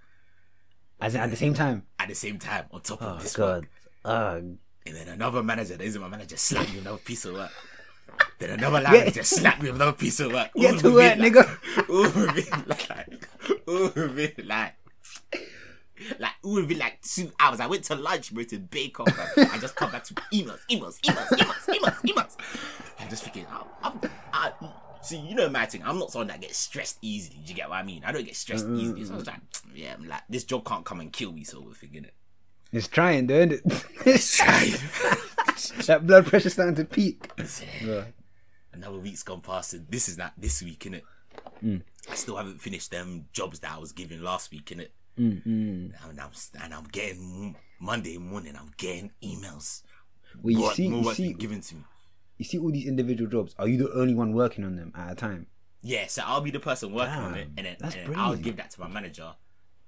As 1.01 1.15
in, 1.15 1.21
at 1.23 1.31
the 1.31 1.37
same 1.37 1.55
time. 1.55 1.85
at 1.99 2.09
the 2.09 2.15
same 2.15 2.39
time 2.39 2.67
on 2.71 2.83
top 2.83 3.03
Oh 3.03 3.07
of 3.07 3.23
this 3.23 3.35
God. 3.37 3.63
work. 3.63 3.69
Uh, 4.05 4.41
And 4.87 4.97
then 4.97 5.09
another 5.09 5.43
manager, 5.43 5.77
that 5.77 5.85
isn't 5.85 6.01
my 6.01 6.09
manager, 6.09 6.37
me 6.55 6.61
with 6.61 6.81
another 6.81 6.99
piece 6.99 7.25
of 7.25 7.35
work. 7.35 7.53
Then 8.39 8.51
another 8.51 8.81
line 8.81 8.93
manager 8.93 9.23
slapped 9.23 9.63
me 9.63 9.69
with 9.69 9.77
another 9.77 9.93
piece 9.93 10.21
of 10.21 10.33
work. 10.33 10.51
Get 10.55 10.79
to 10.79 10.93
work, 10.93 11.19
like- 11.19 11.33
nigga. 11.33 11.89
All 11.89 12.03
within 12.03 12.65
like, 12.67 12.91
all 13.67 13.83
within 13.85 14.47
like, 14.47 14.75
like 16.19 16.33
all 16.43 16.55
within 16.55 16.79
like 16.79 17.01
two 17.03 17.31
hours. 17.39 17.61
I 17.61 17.67
went 17.67 17.85
to 17.85 17.95
lunch, 17.95 18.33
bro, 18.33 18.43
to 18.45 18.59
bake 18.59 18.99
off. 18.99 19.09
I 19.37 19.59
just 19.59 19.77
come 19.77 19.93
back 19.93 20.05
to 20.05 20.15
emails, 20.33 20.61
emails, 20.71 21.01
emails, 21.03 21.29
emails, 21.29 21.75
emails, 21.75 22.01
emails. 22.03 22.37
I'm 22.99 23.09
just 23.09 23.25
thinking, 23.25 23.47
I'm, 23.51 23.65
I'm, 23.83 24.11
I, 24.33 24.53
see, 25.03 25.19
you 25.19 25.35
know 25.35 25.49
my 25.51 25.67
thing. 25.67 25.83
I'm 25.85 25.99
not 25.99 26.11
someone 26.11 26.29
that 26.29 26.41
gets 26.41 26.57
stressed 26.57 26.99
easily. 27.03 27.41
Do 27.45 27.51
you 27.51 27.57
get 27.57 27.69
what 27.69 27.77
I 27.77 27.83
mean? 27.83 28.03
I 28.05 28.13
don't 28.13 28.25
get 28.25 28.37
stressed 28.37 28.65
mm-hmm. 28.67 28.81
easily. 28.81 29.05
So 29.05 29.15
I 29.15 29.17
was 29.17 29.27
like, 29.27 29.41
yeah, 29.75 29.95
I'm 29.95 30.09
like, 30.09 30.23
this 30.29 30.45
job 30.45 30.65
can't 30.65 30.85
come 30.85 31.01
and 31.01 31.13
kill 31.13 31.33
me, 31.33 31.45
sort 31.45 31.71
of 31.71 31.77
thing, 31.77 31.91
innit? 31.91 32.11
It's 32.73 32.89
trying, 32.89 33.27
though, 33.27 33.35
isn't 33.41 33.53
it? 33.53 33.85
Let's 34.07 34.37
try. 34.37 34.73
that 35.87 36.07
blood 36.07 36.27
pressure 36.27 36.51
starting 36.51 36.75
to 36.77 36.85
peak. 36.85 37.31
Yeah. 37.83 38.05
another 38.73 38.99
week's 38.99 39.23
gone 39.23 39.41
past 39.41 39.75
and 39.75 39.87
this 39.91 40.09
is 40.09 40.17
not 40.17 40.33
this 40.39 40.63
week 40.63 40.87
in 40.87 40.95
it 40.95 41.05
i 42.11 42.15
still 42.15 42.37
haven't 42.37 42.61
finished 42.61 42.91
them 42.91 43.27
jobs 43.33 43.59
that 43.61 43.73
i 43.73 43.79
was 43.79 43.93
given 43.93 44.23
last 44.23 44.51
week 44.51 44.73
in 44.73 44.81
it 44.81 44.93
Mm, 45.19 45.45
mm. 45.45 45.93
and 46.09 46.21
i'm 46.21 46.31
and 46.63 46.73
i'm 46.73 46.85
getting 46.85 47.57
monday 47.81 48.17
morning 48.17 48.55
i'm 48.59 48.71
getting 48.79 49.11
emails 49.23 49.83
Well, 50.41 50.53
you 50.53 50.63
Work- 50.63 50.75
see, 50.75 50.89
more 50.89 51.03
you 51.03 51.15
see, 51.15 51.33
given 51.35 51.61
to 51.61 51.75
me 51.75 51.83
you 52.39 52.45
see 52.47 52.59
all 52.59 52.71
these 52.71 52.87
individual 52.87 53.29
jobs. 53.31 53.55
Are 53.59 53.69
you 53.69 53.77
the 53.77 53.93
only 53.93 54.15
one 54.15 54.33
working 54.33 54.65
on 54.65 54.77
them 54.77 54.93
at 54.97 55.13
a 55.13 55.15
time? 55.15 55.47
yeah 55.83 56.07
so 56.07 56.23
i'll 56.25 56.41
be 56.41 56.51
the 56.53 56.61
person 56.61 56.93
working 56.95 57.13
on 57.15 57.35
it 57.35 57.49
and 57.59 57.67
then, 57.67 57.77
and 57.83 57.93
then 57.93 58.15
i'll 58.17 58.37
give 58.37 58.57
that 58.57 58.71
to 58.71 58.81
my 58.81 58.89
manager 58.89 59.33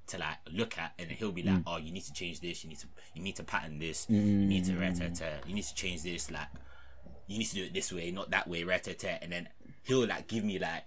to 0.08 0.18
like 0.18 0.36
look 0.50 0.78
at 0.78 0.92
and 0.98 1.10
he'll 1.10 1.32
be 1.32 1.42
like 1.42 1.56
mm. 1.56 1.62
oh 1.66 1.76
you 1.76 1.92
need 1.92 2.04
to 2.04 2.12
change 2.12 2.40
this. 2.40 2.64
You 2.64 2.70
need 2.70 2.78
to 2.78 2.86
you 3.14 3.22
need 3.22 3.36
to 3.36 3.44
pattern 3.44 3.78
this. 3.78 4.06
You 4.08 4.20
need 4.20 4.64
to 4.66 4.76
rat 4.76 4.94
mm. 4.94 5.48
you 5.48 5.54
need 5.54 5.64
to 5.64 5.74
change 5.74 6.02
this. 6.02 6.30
Like 6.30 6.48
you 7.26 7.38
need 7.38 7.46
to 7.46 7.54
do 7.54 7.64
it 7.64 7.74
this 7.74 7.92
way 7.92 8.10
not 8.10 8.30
that 8.30 8.48
way 8.48 8.64
rat 8.64 8.86
and 8.86 9.32
then 9.32 9.48
he'll 9.84 10.06
like 10.06 10.28
give 10.28 10.44
me 10.44 10.58
like 10.58 10.86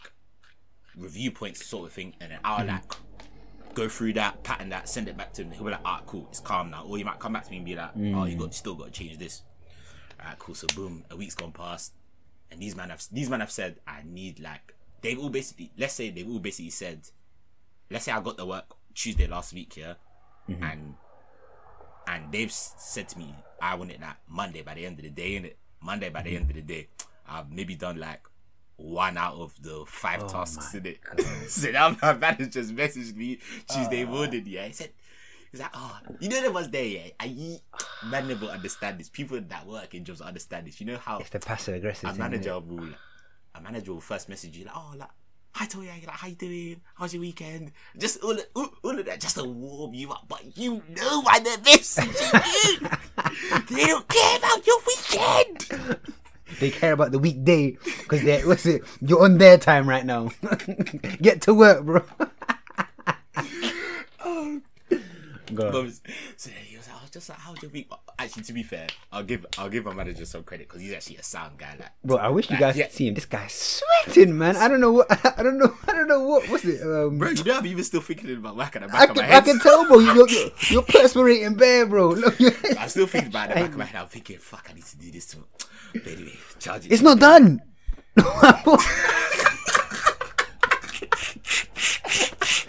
review 0.95 1.31
points 1.31 1.65
sort 1.65 1.87
of 1.87 1.93
thing. 1.93 2.15
And 2.19 2.31
then 2.31 2.39
I'll 2.43 2.65
mm. 2.65 2.69
like 2.69 2.83
go 3.73 3.89
through 3.89 4.13
that 4.13 4.43
pattern 4.43 4.69
that 4.69 4.87
send 4.87 5.07
it 5.07 5.17
back 5.17 5.33
to 5.33 5.43
him. 5.43 5.51
He'll 5.51 5.63
be 5.63 5.71
like 5.71 5.81
ah 5.85 6.01
cool. 6.05 6.27
It's 6.29 6.39
calm 6.39 6.71
now. 6.71 6.85
Or 6.85 6.97
he 6.97 7.03
might 7.03 7.19
come 7.19 7.33
back 7.33 7.45
to 7.45 7.51
me 7.51 7.57
and 7.57 7.65
be 7.65 7.75
like 7.75 7.91
oh 7.95 8.25
you 8.25 8.37
got 8.37 8.53
still 8.53 8.75
got 8.75 8.87
to 8.87 8.91
change 8.91 9.17
this. 9.17 9.43
Alright 10.19 10.39
cool. 10.39 10.55
So 10.55 10.67
boom 10.75 11.05
a 11.09 11.15
week's 11.15 11.35
gone 11.35 11.51
past. 11.51 11.93
And 12.51 12.61
these 12.61 12.75
men 12.75 12.89
have 12.89 13.03
these 13.11 13.29
men 13.29 13.39
have 13.39 13.51
said 13.51 13.79
I 13.87 14.01
need 14.05 14.39
like 14.39 14.75
they've 15.01 15.19
all 15.19 15.29
basically 15.29 15.71
let's 15.77 15.93
say 15.93 16.09
they've 16.09 16.29
all 16.29 16.39
basically 16.39 16.69
said 16.69 17.01
let's 17.89 18.05
say 18.05 18.11
I 18.11 18.21
got 18.21 18.37
the 18.37 18.45
work 18.45 18.65
Tuesday 18.95 19.27
last 19.27 19.53
week 19.53 19.77
yeah? 19.77 19.93
Mm-hmm. 20.49 20.63
And 20.63 20.95
and 22.07 22.31
they've 22.31 22.51
said 22.51 23.09
to 23.09 23.19
me 23.19 23.35
I 23.61 23.75
want 23.75 23.91
it 23.91 23.99
that 23.99 24.17
Monday 24.27 24.61
by 24.61 24.73
the 24.73 24.85
end 24.85 24.97
of 24.99 25.03
the 25.03 25.11
day 25.11 25.39
innit? 25.39 25.55
Monday 25.81 26.09
by 26.09 26.23
the 26.23 26.29
mm-hmm. 26.29 26.37
end 26.37 26.49
of 26.49 26.55
the 26.55 26.61
day. 26.61 26.87
I've 27.27 27.51
maybe 27.51 27.75
done 27.75 27.97
like 27.97 28.21
one 28.77 29.17
out 29.17 29.35
of 29.35 29.53
the 29.61 29.83
five 29.87 30.23
oh 30.23 30.27
tasks 30.27 30.73
in 30.73 30.85
it 30.85 30.99
so 31.47 31.71
now 31.71 31.95
my 32.01 32.13
manager 32.13 32.45
just 32.45 32.75
messaged 32.75 33.15
me 33.15 33.39
Tuesday 33.69 34.03
uh. 34.03 34.07
morning 34.07 34.43
yeah? 34.45 34.65
He 34.65 34.73
said 34.73 34.91
He's 35.55 35.61
like, 35.61 35.71
oh, 35.73 35.99
you 36.19 36.27
know 36.27 36.41
there 36.41 36.51
was 36.51 36.69
there, 36.69 36.83
yeah. 36.83 37.07
I 37.17 37.27
you, 37.27 37.57
man 38.07 38.27
never 38.27 38.47
understand 38.47 38.99
this. 38.99 39.07
People 39.07 39.39
that 39.39 39.65
work 39.65 39.95
in 39.95 40.03
jobs 40.03 40.19
understand 40.19 40.67
this. 40.67 40.81
You 40.81 40.87
know 40.87 40.97
how 40.97 41.19
It's 41.19 41.29
the 41.29 41.39
passive 41.39 41.75
aggressive. 41.75 42.09
a 42.09 42.13
manager 42.15 42.59
will 42.59 42.89
a 43.55 43.61
manager 43.61 43.93
will 43.93 44.01
first 44.01 44.27
message 44.27 44.57
you 44.57 44.65
like, 44.65 44.75
oh 44.75 44.93
like 44.97 45.07
hi 45.55 45.65
Toya, 45.65 45.87
like, 46.05 46.09
how 46.09 46.27
you 46.27 46.35
doing? 46.35 46.81
How's 46.95 47.13
your 47.13 47.21
weekend? 47.21 47.71
Just 47.97 48.21
all 48.21 48.33
of, 48.33 48.45
all, 48.83 48.99
of 48.99 49.05
that 49.05 49.21
just 49.21 49.37
to 49.37 49.45
warm 49.45 49.93
you 49.93 50.11
up. 50.11 50.25
But 50.27 50.57
you 50.57 50.83
know 50.89 51.21
why 51.21 51.39
they're 51.39 51.57
messaging 51.59 52.81
you. 52.81 52.89
they 53.75 53.85
don't 53.85 54.05
care 54.05 54.37
about 54.37 54.67
your 54.67 54.79
weekend. 54.85 55.97
They 56.59 56.71
care 56.71 56.91
about 56.91 57.11
the 57.11 57.19
weekday 57.19 57.77
because 57.99 58.21
they 58.23 58.41
what's 58.45 58.65
it? 58.65 58.83
You're 58.99 59.23
on 59.23 59.37
their 59.37 59.57
time 59.57 59.87
right 59.87 60.05
now. 60.05 60.31
Get 61.21 61.41
to 61.43 61.53
work, 61.53 61.85
bro. 61.85 62.03
Go. 65.53 65.67
on. 65.69 65.93
So 66.35 66.49
like, 67.15 67.15
I 67.15 67.19
just 67.19 67.29
like, 67.29 67.37
how's 67.39 67.61
your 67.61 67.71
week? 67.71 67.91
Actually, 68.19 68.43
to 68.43 68.53
be 68.53 68.63
fair, 68.63 68.87
I'll 69.11 69.23
give 69.23 69.45
I'll 69.57 69.69
give 69.69 69.85
my 69.85 69.93
manager 69.93 70.25
some 70.25 70.43
credit 70.43 70.67
because 70.67 70.81
he's 70.81 70.93
actually 70.93 71.17
a 71.17 71.23
sound 71.23 71.57
guy. 71.57 71.75
Like, 71.79 71.91
Bro, 72.03 72.17
I 72.17 72.29
wish 72.29 72.49
you 72.49 72.57
guys 72.57 72.77
yeah. 72.77 72.85
could 72.85 72.93
see 72.93 73.07
him. 73.07 73.13
This 73.13 73.25
guy's 73.25 73.53
sweating, 74.05 74.37
man. 74.37 74.55
I 74.57 74.67
don't 74.67 74.81
know 74.81 74.91
what. 74.91 75.07
I 75.39 75.43
don't 75.43 75.57
know. 75.57 75.73
I 75.87 75.93
don't 75.93 76.07
know 76.07 76.21
what. 76.21 76.49
was 76.49 76.65
it? 76.65 76.81
Um, 76.81 77.17
bro, 77.17 77.29
you 77.29 77.43
know 77.43 77.57
I'm 77.57 77.65
even 77.65 77.83
still 77.83 78.01
thinking 78.01 78.33
about 78.35 78.55
work 78.55 78.75
at 78.75 78.81
the 78.81 78.89
I 78.89 78.91
back 78.91 79.09
of 79.11 79.15
my 79.17 79.23
head. 79.23 79.43
I 79.43 79.45
can 79.45 79.59
tell, 79.59 79.85
bro. 79.87 79.99
You're, 79.99 80.27
you're, 80.29 80.49
you're 80.69 80.81
perspirating 80.83 81.55
bare, 81.55 81.85
bro. 81.85 82.09
Look, 82.09 82.35
I'm 82.79 82.89
still 82.89 83.07
thinking 83.07 83.29
about 83.29 83.49
the 83.49 83.55
back 83.55 83.71
of 83.71 83.77
my 83.77 83.85
head. 83.85 84.01
I'm 84.01 84.07
thinking, 84.07 84.37
fuck, 84.37 84.67
I 84.69 84.73
need 84.73 84.85
to 84.85 84.97
do 84.97 85.11
this 85.11 85.27
too. 85.27 85.43
But 85.93 86.07
anyway, 86.07 86.33
charge 86.59 86.85
it. 86.85 86.91
It's 86.91 87.01
not 87.01 87.19
done. 87.19 87.61
What 88.15 88.65
was 88.65 88.85
that? 88.85 89.45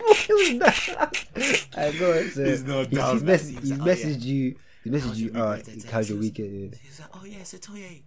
I 0.09 1.95
go 1.99 2.13
on, 2.19 2.31
so 2.31 2.43
It's 2.43 2.63
not 2.63 2.87
he's, 2.89 2.99
done, 2.99 3.13
he's, 3.15 3.23
mess- 3.23 3.49
He's 3.49 3.59
he's 3.61 3.71
like, 3.73 3.81
oh, 3.81 3.85
yeah. 3.87 3.95
messaged 3.95 4.23
you. 4.25 4.57
He 4.85 4.91
messaged 4.91 5.17
you. 5.17 5.33
Uh, 5.35 5.59
how's 5.91 6.09
your 6.11 6.19
weekend? 6.19 6.77
He 6.81 6.89
was 6.89 7.01
like, 7.01 7.09
oh 7.15 7.25
yeah, 7.25 7.43
so 7.43 7.59
Toye, 7.59 8.03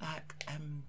like, 0.00 0.34
um, 0.48 0.82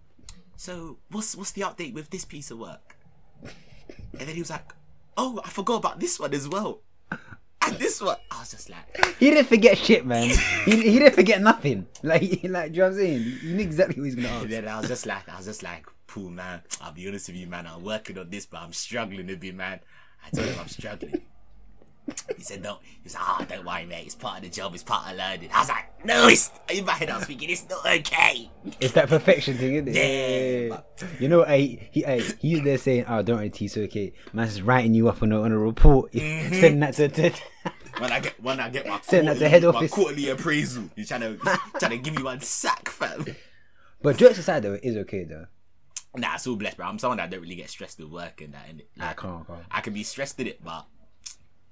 so 0.56 0.98
what's 1.12 1.36
what's 1.36 1.52
the 1.52 1.62
update 1.62 1.94
with 1.94 2.10
this 2.10 2.26
piece 2.26 2.50
of 2.52 2.58
work? 2.60 2.98
And 3.44 4.28
then 4.28 4.34
he 4.36 4.42
was 4.42 4.50
like, 4.50 4.74
oh, 5.16 5.40
I 5.46 5.50
forgot 5.50 5.76
about 5.78 6.00
this 6.00 6.20
one 6.20 6.34
as 6.34 6.48
well. 6.50 6.82
And 7.12 7.76
this 7.78 8.02
one, 8.02 8.16
I 8.32 8.40
was 8.40 8.52
just 8.52 8.70
like, 8.70 9.16
He 9.20 9.30
didn't 9.30 9.48
forget 9.48 9.78
shit, 9.78 10.06
man. 10.06 10.30
he, 10.66 10.76
he 10.90 11.00
didn't 11.00 11.16
forget 11.16 11.42
nothing. 11.42 11.86
Like, 12.04 12.22
like, 12.22 12.32
do 12.32 12.40
you 12.48 12.50
know 12.50 12.64
what 12.68 12.84
I'm 12.88 12.94
saying? 12.96 13.22
You 13.44 13.54
knew 13.56 13.64
exactly 13.64 14.00
what 14.00 14.06
he's 14.06 14.16
gonna 14.16 14.28
and 14.30 14.38
ask. 14.38 14.50
then 14.50 14.68
I 14.68 14.80
was 14.80 14.88
just 14.88 15.06
like, 15.06 15.28
I 15.30 15.36
was 15.38 15.46
just 15.46 15.64
like, 15.64 15.86
Pooh, 16.08 16.30
man, 16.30 16.62
I'll 16.82 16.94
be 16.94 17.08
honest 17.08 17.28
with 17.28 17.36
you, 17.38 17.48
man, 17.48 17.68
I'm 17.68 17.84
working 17.84 18.18
on 18.18 18.30
this, 18.30 18.46
but 18.46 18.62
I'm 18.62 18.72
struggling 18.74 19.30
a 19.30 19.36
bit, 19.36 19.54
man. 19.56 19.80
I 20.28 20.36
told 20.36 20.48
him 20.50 20.60
I'm 20.60 20.68
struggling. 20.68 21.22
He 22.38 22.42
said, 22.44 22.62
no. 22.64 22.78
He 22.82 23.00
was 23.04 23.16
like, 23.16 23.24
ah, 23.24 23.46
don't 23.50 23.66
worry, 23.66 23.86
mate. 23.86 24.06
It's 24.06 24.16
part 24.16 24.38
of 24.38 24.44
the 24.44 24.50
job. 24.50 24.74
It's 24.74 24.84
part 24.84 25.12
of 25.12 25.18
learning. 25.18 25.50
I 25.54 25.60
was 25.60 25.68
like, 25.70 26.06
no, 26.06 26.28
it's, 26.30 26.52
in 26.70 26.86
my 26.86 26.94
head, 26.94 27.10
I 27.10 27.18
was 27.18 27.26
thinking, 27.26 27.50
it's 27.50 27.68
not 27.70 27.86
okay. 27.86 28.50
It's 28.80 28.94
that 28.94 29.10
perfection 29.10 29.58
thing, 29.58 29.74
isn't 29.76 29.88
it? 29.90 29.96
Yeah, 29.96 30.76
Yeah. 31.02 31.08
You 31.20 31.28
know, 31.28 31.44
I, 31.44 31.90
he, 31.92 32.06
I, 32.06 32.20
he's 32.40 32.64
there 32.64 32.78
saying, 32.78 33.06
"Oh, 33.10 33.22
don't 33.24 33.38
worry, 33.38 33.50
T, 33.50 33.66
it's 33.66 33.76
okay." 33.78 34.14
Man's 34.34 34.54
just 34.56 34.66
writing 34.66 34.94
you 34.94 35.10
up 35.10 35.22
on 35.22 35.32
a, 35.34 35.42
on 35.42 35.52
a 35.52 35.58
report, 35.58 36.12
Mm-hmm. 36.14 36.54
sending 36.54 36.80
that 36.80 36.94
to, 36.96 37.10
to 37.10 37.32
When 37.98 38.12
I 38.12 38.20
get, 38.22 38.42
when 38.42 38.60
I 38.60 38.70
get 38.70 38.88
my 38.88 39.00
Send 39.02 39.28
that 39.28 39.40
to 39.40 39.50
head 39.50 39.64
my 39.64 39.88
quarterly 39.88 40.30
appraisal, 40.30 40.90
he's 40.96 41.08
trying 41.10 41.22
to, 41.22 41.38
trying 41.80 41.92
to 41.92 41.98
give 41.98 42.16
me 42.16 42.24
one 42.24 42.40
sack, 42.42 42.88
fam. 42.90 43.26
But 44.02 44.18
jokes 44.18 44.38
aside, 44.38 44.64
though, 44.64 44.74
it 44.74 44.82
is 44.84 44.96
okay 44.98 45.24
though. 45.24 45.48
Nah, 46.18 46.36
it's 46.36 46.48
all 46.48 46.56
blessed, 46.56 46.78
bro. 46.78 46.88
I'm 46.88 47.00
someone 47.00 47.18
that 47.18 47.30
don't 47.30 47.42
really 47.42 47.56
get 47.56 47.70
stressed 47.70 48.00
with 48.00 48.10
work 48.10 48.42
and 48.42 48.54
that. 48.54 48.66
And 48.70 48.82
Nah, 48.96 49.14
come 49.14 49.32
on, 49.32 49.46
come 49.46 49.56
on. 49.58 49.66
I 49.72 49.82
can 49.82 49.94
be 49.94 50.04
stressed 50.04 50.40
in 50.40 50.48
it, 50.48 50.64
but 50.64 50.86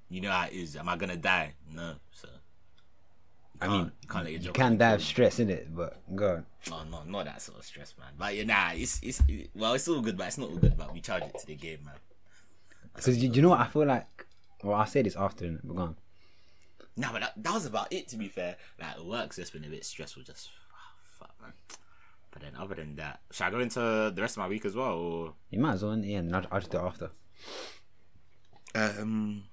you 0.08 0.20
know 0.20 0.30
how 0.30 0.46
it 0.46 0.52
is. 0.52 0.76
Am 0.76 0.88
I 0.88 0.96
gonna 0.96 1.16
die? 1.16 1.54
No. 1.72 1.94
So 2.12 2.28
I 3.60 3.68
mean, 3.68 3.92
you 4.02 4.08
can't 4.08 4.24
let 4.24 4.32
your 4.32 4.42
you 4.42 4.52
can 4.52 4.76
die 4.76 4.92
of 4.92 5.02
stress 5.02 5.38
in 5.38 5.48
it, 5.50 5.74
but 5.74 5.96
go 6.14 6.36
on. 6.36 6.46
No, 6.70 6.84
no, 6.84 7.02
not 7.04 7.24
that 7.24 7.40
sort 7.42 7.58
of 7.58 7.64
stress, 7.64 7.94
man. 7.98 8.12
But 8.18 8.34
yeah, 8.36 8.44
nah, 8.44 8.70
it's 8.74 9.00
it's 9.02 9.20
it- 9.28 9.50
well, 9.54 9.74
it's 9.74 9.88
all 9.88 10.00
good, 10.00 10.16
but 10.16 10.26
it's 10.28 10.38
not 10.38 10.50
all 10.50 10.56
good. 10.58 10.76
But 10.76 10.92
we 10.92 11.00
charge 11.00 11.22
it 11.22 11.38
to 11.38 11.46
the 11.46 11.54
game, 11.54 11.78
man. 11.84 11.94
Because 12.94 13.22
you, 13.22 13.30
you 13.30 13.42
know 13.42 13.50
what? 13.50 13.60
I 13.60 13.66
feel 13.66 13.84
like, 13.86 14.26
well, 14.62 14.74
I'll 14.76 14.86
say 14.86 15.02
this 15.02 15.16
after, 15.16 15.58
but 15.64 15.74
go 15.76 15.82
on. 15.82 15.96
Nah, 16.98 17.12
but 17.12 17.20
that, 17.20 17.32
that 17.36 17.52
was 17.54 17.66
about 17.66 17.92
it. 17.92 18.08
To 18.08 18.16
be 18.16 18.28
fair, 18.28 18.56
like 18.80 18.98
work's 19.02 19.36
just 19.36 19.52
been 19.52 19.64
a 19.64 19.68
bit 19.68 19.84
stressful. 19.84 20.22
Just 20.22 20.50
ah, 20.74 20.92
fuck, 21.18 21.34
man. 21.42 21.52
But 22.36 22.42
then, 22.42 22.60
other 22.60 22.74
than 22.74 22.96
that, 22.96 23.20
should 23.30 23.44
I 23.44 23.50
go 23.50 23.60
into 23.60 23.80
the 24.14 24.20
rest 24.20 24.36
of 24.36 24.40
my 24.42 24.48
week 24.48 24.66
as 24.66 24.74
well? 24.76 24.92
Or 24.92 25.34
You 25.48 25.58
might 25.58 25.72
as 25.72 25.82
well, 25.82 25.96
yeah, 25.96 26.18
and 26.18 26.36
I'll, 26.36 26.44
I'll 26.52 26.60
just 26.60 26.70
do 26.70 26.76
it 26.76 26.82
after. 26.82 27.10
um, 28.74 29.44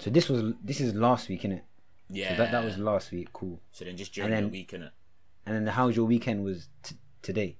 So 0.00 0.10
this 0.10 0.28
was 0.28 0.54
this 0.60 0.80
is 0.80 0.92
last 0.94 1.28
week, 1.28 1.42
innit? 1.42 1.62
yeah, 2.10 2.30
So 2.30 2.36
that 2.42 2.50
that 2.50 2.64
was 2.64 2.78
last 2.78 3.12
week. 3.12 3.32
Cool. 3.32 3.60
So 3.70 3.84
then, 3.84 3.96
just 3.96 4.12
during 4.12 4.32
and 4.32 4.38
the 4.38 4.42
then- 4.46 4.50
week, 4.50 4.72
innit? 4.72 4.90
And 5.46 5.54
then 5.54 5.66
how 5.72 5.86
was 5.86 5.94
your 5.94 6.06
weekend? 6.06 6.42
Was 6.44 6.68
t- 6.82 6.96
today? 7.22 7.58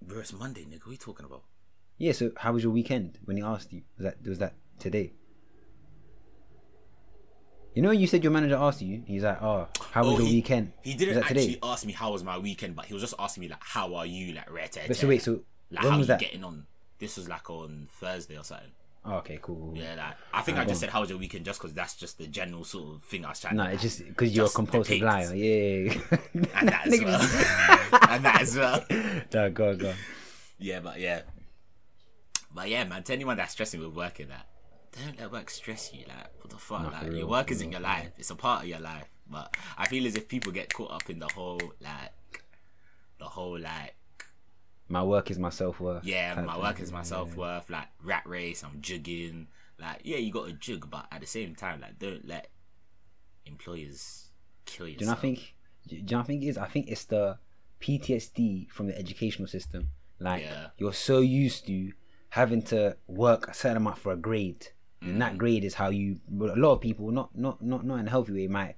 Bro, 0.00 0.20
it's 0.20 0.32
Monday, 0.32 0.62
nigga. 0.64 0.80
What 0.80 0.88
are 0.88 0.92
you 0.92 0.96
talking 0.96 1.26
about? 1.26 1.42
Yeah. 1.98 2.12
So 2.12 2.32
how 2.38 2.54
was 2.54 2.62
your 2.62 2.72
weekend? 2.72 3.18
When 3.26 3.36
he 3.36 3.42
asked 3.42 3.70
you, 3.70 3.82
was 3.98 4.04
that 4.04 4.26
was 4.26 4.38
that 4.38 4.54
today? 4.78 5.12
You 7.74 7.80
know, 7.82 7.90
you 7.90 8.06
said 8.06 8.22
your 8.22 8.32
manager 8.32 8.56
asked 8.56 8.82
you. 8.82 9.02
He's 9.06 9.22
like, 9.22 9.40
"Oh, 9.42 9.66
how 9.92 10.02
was 10.04 10.14
Oh, 10.14 10.18
your 10.18 10.26
he- 10.26 10.34
weekend?" 10.36 10.72
He 10.82 10.94
didn't 10.94 11.22
actually 11.22 11.58
ask 11.62 11.86
me 11.86 11.92
how 11.92 12.12
was 12.12 12.22
my 12.22 12.36
weekend, 12.38 12.76
but 12.76 12.84
he 12.86 12.92
was 12.94 13.02
just 13.02 13.14
asking 13.18 13.42
me 13.42 13.48
like, 13.48 13.62
"How 13.62 13.94
are 13.94 14.04
you?" 14.06 14.34
Like, 14.34 14.50
rare 14.52 14.68
But 14.86 14.96
so 14.96 15.08
wait, 15.08 15.22
so 15.22 15.40
like 15.70 15.82
when 15.84 15.92
how 15.92 15.98
was 15.98 16.06
you 16.08 16.12
that? 16.12 16.20
getting 16.20 16.44
on? 16.44 16.66
This 16.98 17.16
was 17.16 17.28
like 17.28 17.48
on 17.48 17.88
Thursday 17.98 18.36
or 18.36 18.44
something. 18.44 18.68
Oh, 19.04 19.14
okay, 19.16 19.38
cool. 19.42 19.72
Yeah, 19.74 19.94
like 19.96 20.14
I 20.32 20.42
think 20.42 20.58
I 20.58 20.64
just 20.64 20.78
said 20.80 20.90
how 20.90 21.00
was 21.00 21.10
your 21.10 21.18
weekend 21.18 21.44
just 21.44 21.60
because 21.60 21.74
that's 21.74 21.96
just 21.96 22.18
the 22.18 22.26
general 22.28 22.62
sort 22.62 22.94
of 22.96 23.02
thing 23.02 23.24
I 23.24 23.30
was 23.30 23.40
trying. 23.40 23.56
No, 23.56 23.64
it's 23.64 23.82
just 23.82 24.06
because 24.06 24.36
you're 24.36 24.46
a 24.46 24.50
compulsive 24.50 25.00
depict. 25.00 25.04
liar. 25.04 25.34
Yeah. 25.34 25.94
and 26.34 26.68
that 26.68 26.86
as 26.86 27.00
well, 27.02 28.08
and 28.10 28.24
that 28.24 28.42
as 28.42 28.56
well. 28.58 28.84
no, 29.34 29.50
go 29.50 29.70
on, 29.70 29.78
go 29.78 29.88
on. 29.88 29.94
Yeah, 30.58 30.78
but 30.80 31.00
yeah, 31.00 31.22
but 32.54 32.68
yeah, 32.68 32.84
man. 32.84 33.02
To 33.04 33.12
anyone 33.12 33.36
that's 33.38 33.52
stressing 33.52 33.80
with 33.80 33.94
working, 33.96 34.28
that 34.28 34.46
don't 34.92 35.18
let 35.18 35.32
work 35.32 35.50
stress 35.50 35.92
you. 35.92 36.04
Like, 36.08 36.28
what 36.38 36.50
the 36.50 36.56
fuck? 36.58 36.92
Like, 36.92 37.02
real, 37.04 37.18
your 37.18 37.26
work 37.26 37.50
isn't 37.50 37.66
real, 37.68 37.80
your 37.80 37.88
life; 37.88 38.12
it's 38.18 38.30
a 38.30 38.34
part 38.36 38.62
of 38.62 38.68
your 38.68 38.80
life. 38.80 39.08
But 39.28 39.56
I 39.78 39.86
feel 39.88 40.06
as 40.06 40.16
if 40.16 40.28
people 40.28 40.52
get 40.52 40.72
caught 40.72 40.90
up 40.92 41.08
in 41.08 41.18
the 41.18 41.28
whole 41.28 41.60
like, 41.80 42.44
the 43.18 43.24
whole 43.24 43.58
like. 43.58 43.94
My 44.88 45.02
work 45.02 45.30
is 45.30 45.38
my 45.38 45.50
self 45.50 45.80
worth. 45.80 46.04
Yeah, 46.04 46.40
my 46.42 46.58
work 46.58 46.80
is 46.80 46.92
my 46.92 47.02
self 47.02 47.34
worth. 47.36 47.70
Like 47.70 47.88
rat 48.02 48.22
race, 48.26 48.62
I'm 48.62 48.80
jugging. 48.80 49.46
Like, 49.78 50.00
yeah, 50.04 50.18
you 50.18 50.30
got 50.32 50.46
to 50.46 50.52
jug, 50.52 50.90
but 50.90 51.06
at 51.10 51.20
the 51.20 51.26
same 51.26 51.54
time, 51.54 51.80
like, 51.80 51.98
don't 51.98 52.26
let 52.28 52.48
employers 53.46 54.28
kill 54.66 54.86
yourself. 54.86 54.98
Do 54.98 55.04
you 55.04 55.10
know 55.10 55.16
I 55.16 55.20
think? 55.20 55.54
Do 55.88 55.96
you 55.96 56.02
know 56.02 56.20
I 56.20 56.22
think 56.24 56.42
it 56.42 56.46
is? 56.48 56.58
I 56.58 56.66
think 56.66 56.88
it's 56.88 57.04
the 57.04 57.38
PTSD 57.80 58.70
from 58.70 58.86
the 58.86 58.98
educational 58.98 59.48
system. 59.48 59.88
Like 60.20 60.42
Yeah. 60.42 60.68
you're 60.78 60.92
so 60.92 61.20
used 61.20 61.66
to 61.66 61.92
having 62.30 62.62
to 62.62 62.96
work 63.06 63.48
a 63.48 63.54
certain 63.54 63.76
amount 63.78 63.98
for 63.98 64.12
a 64.12 64.16
grade, 64.16 64.68
and 65.02 65.16
Mm. 65.16 65.18
that 65.20 65.38
grade 65.38 65.64
is 65.64 65.74
how 65.74 65.90
you. 65.90 66.20
A 66.40 66.56
lot 66.56 66.72
of 66.72 66.80
people, 66.80 67.10
not 67.10 67.36
not 67.36 67.60
not 67.62 67.84
not 67.84 67.96
in 68.00 68.06
a 68.06 68.10
healthy 68.10 68.32
way, 68.32 68.46
might 68.48 68.76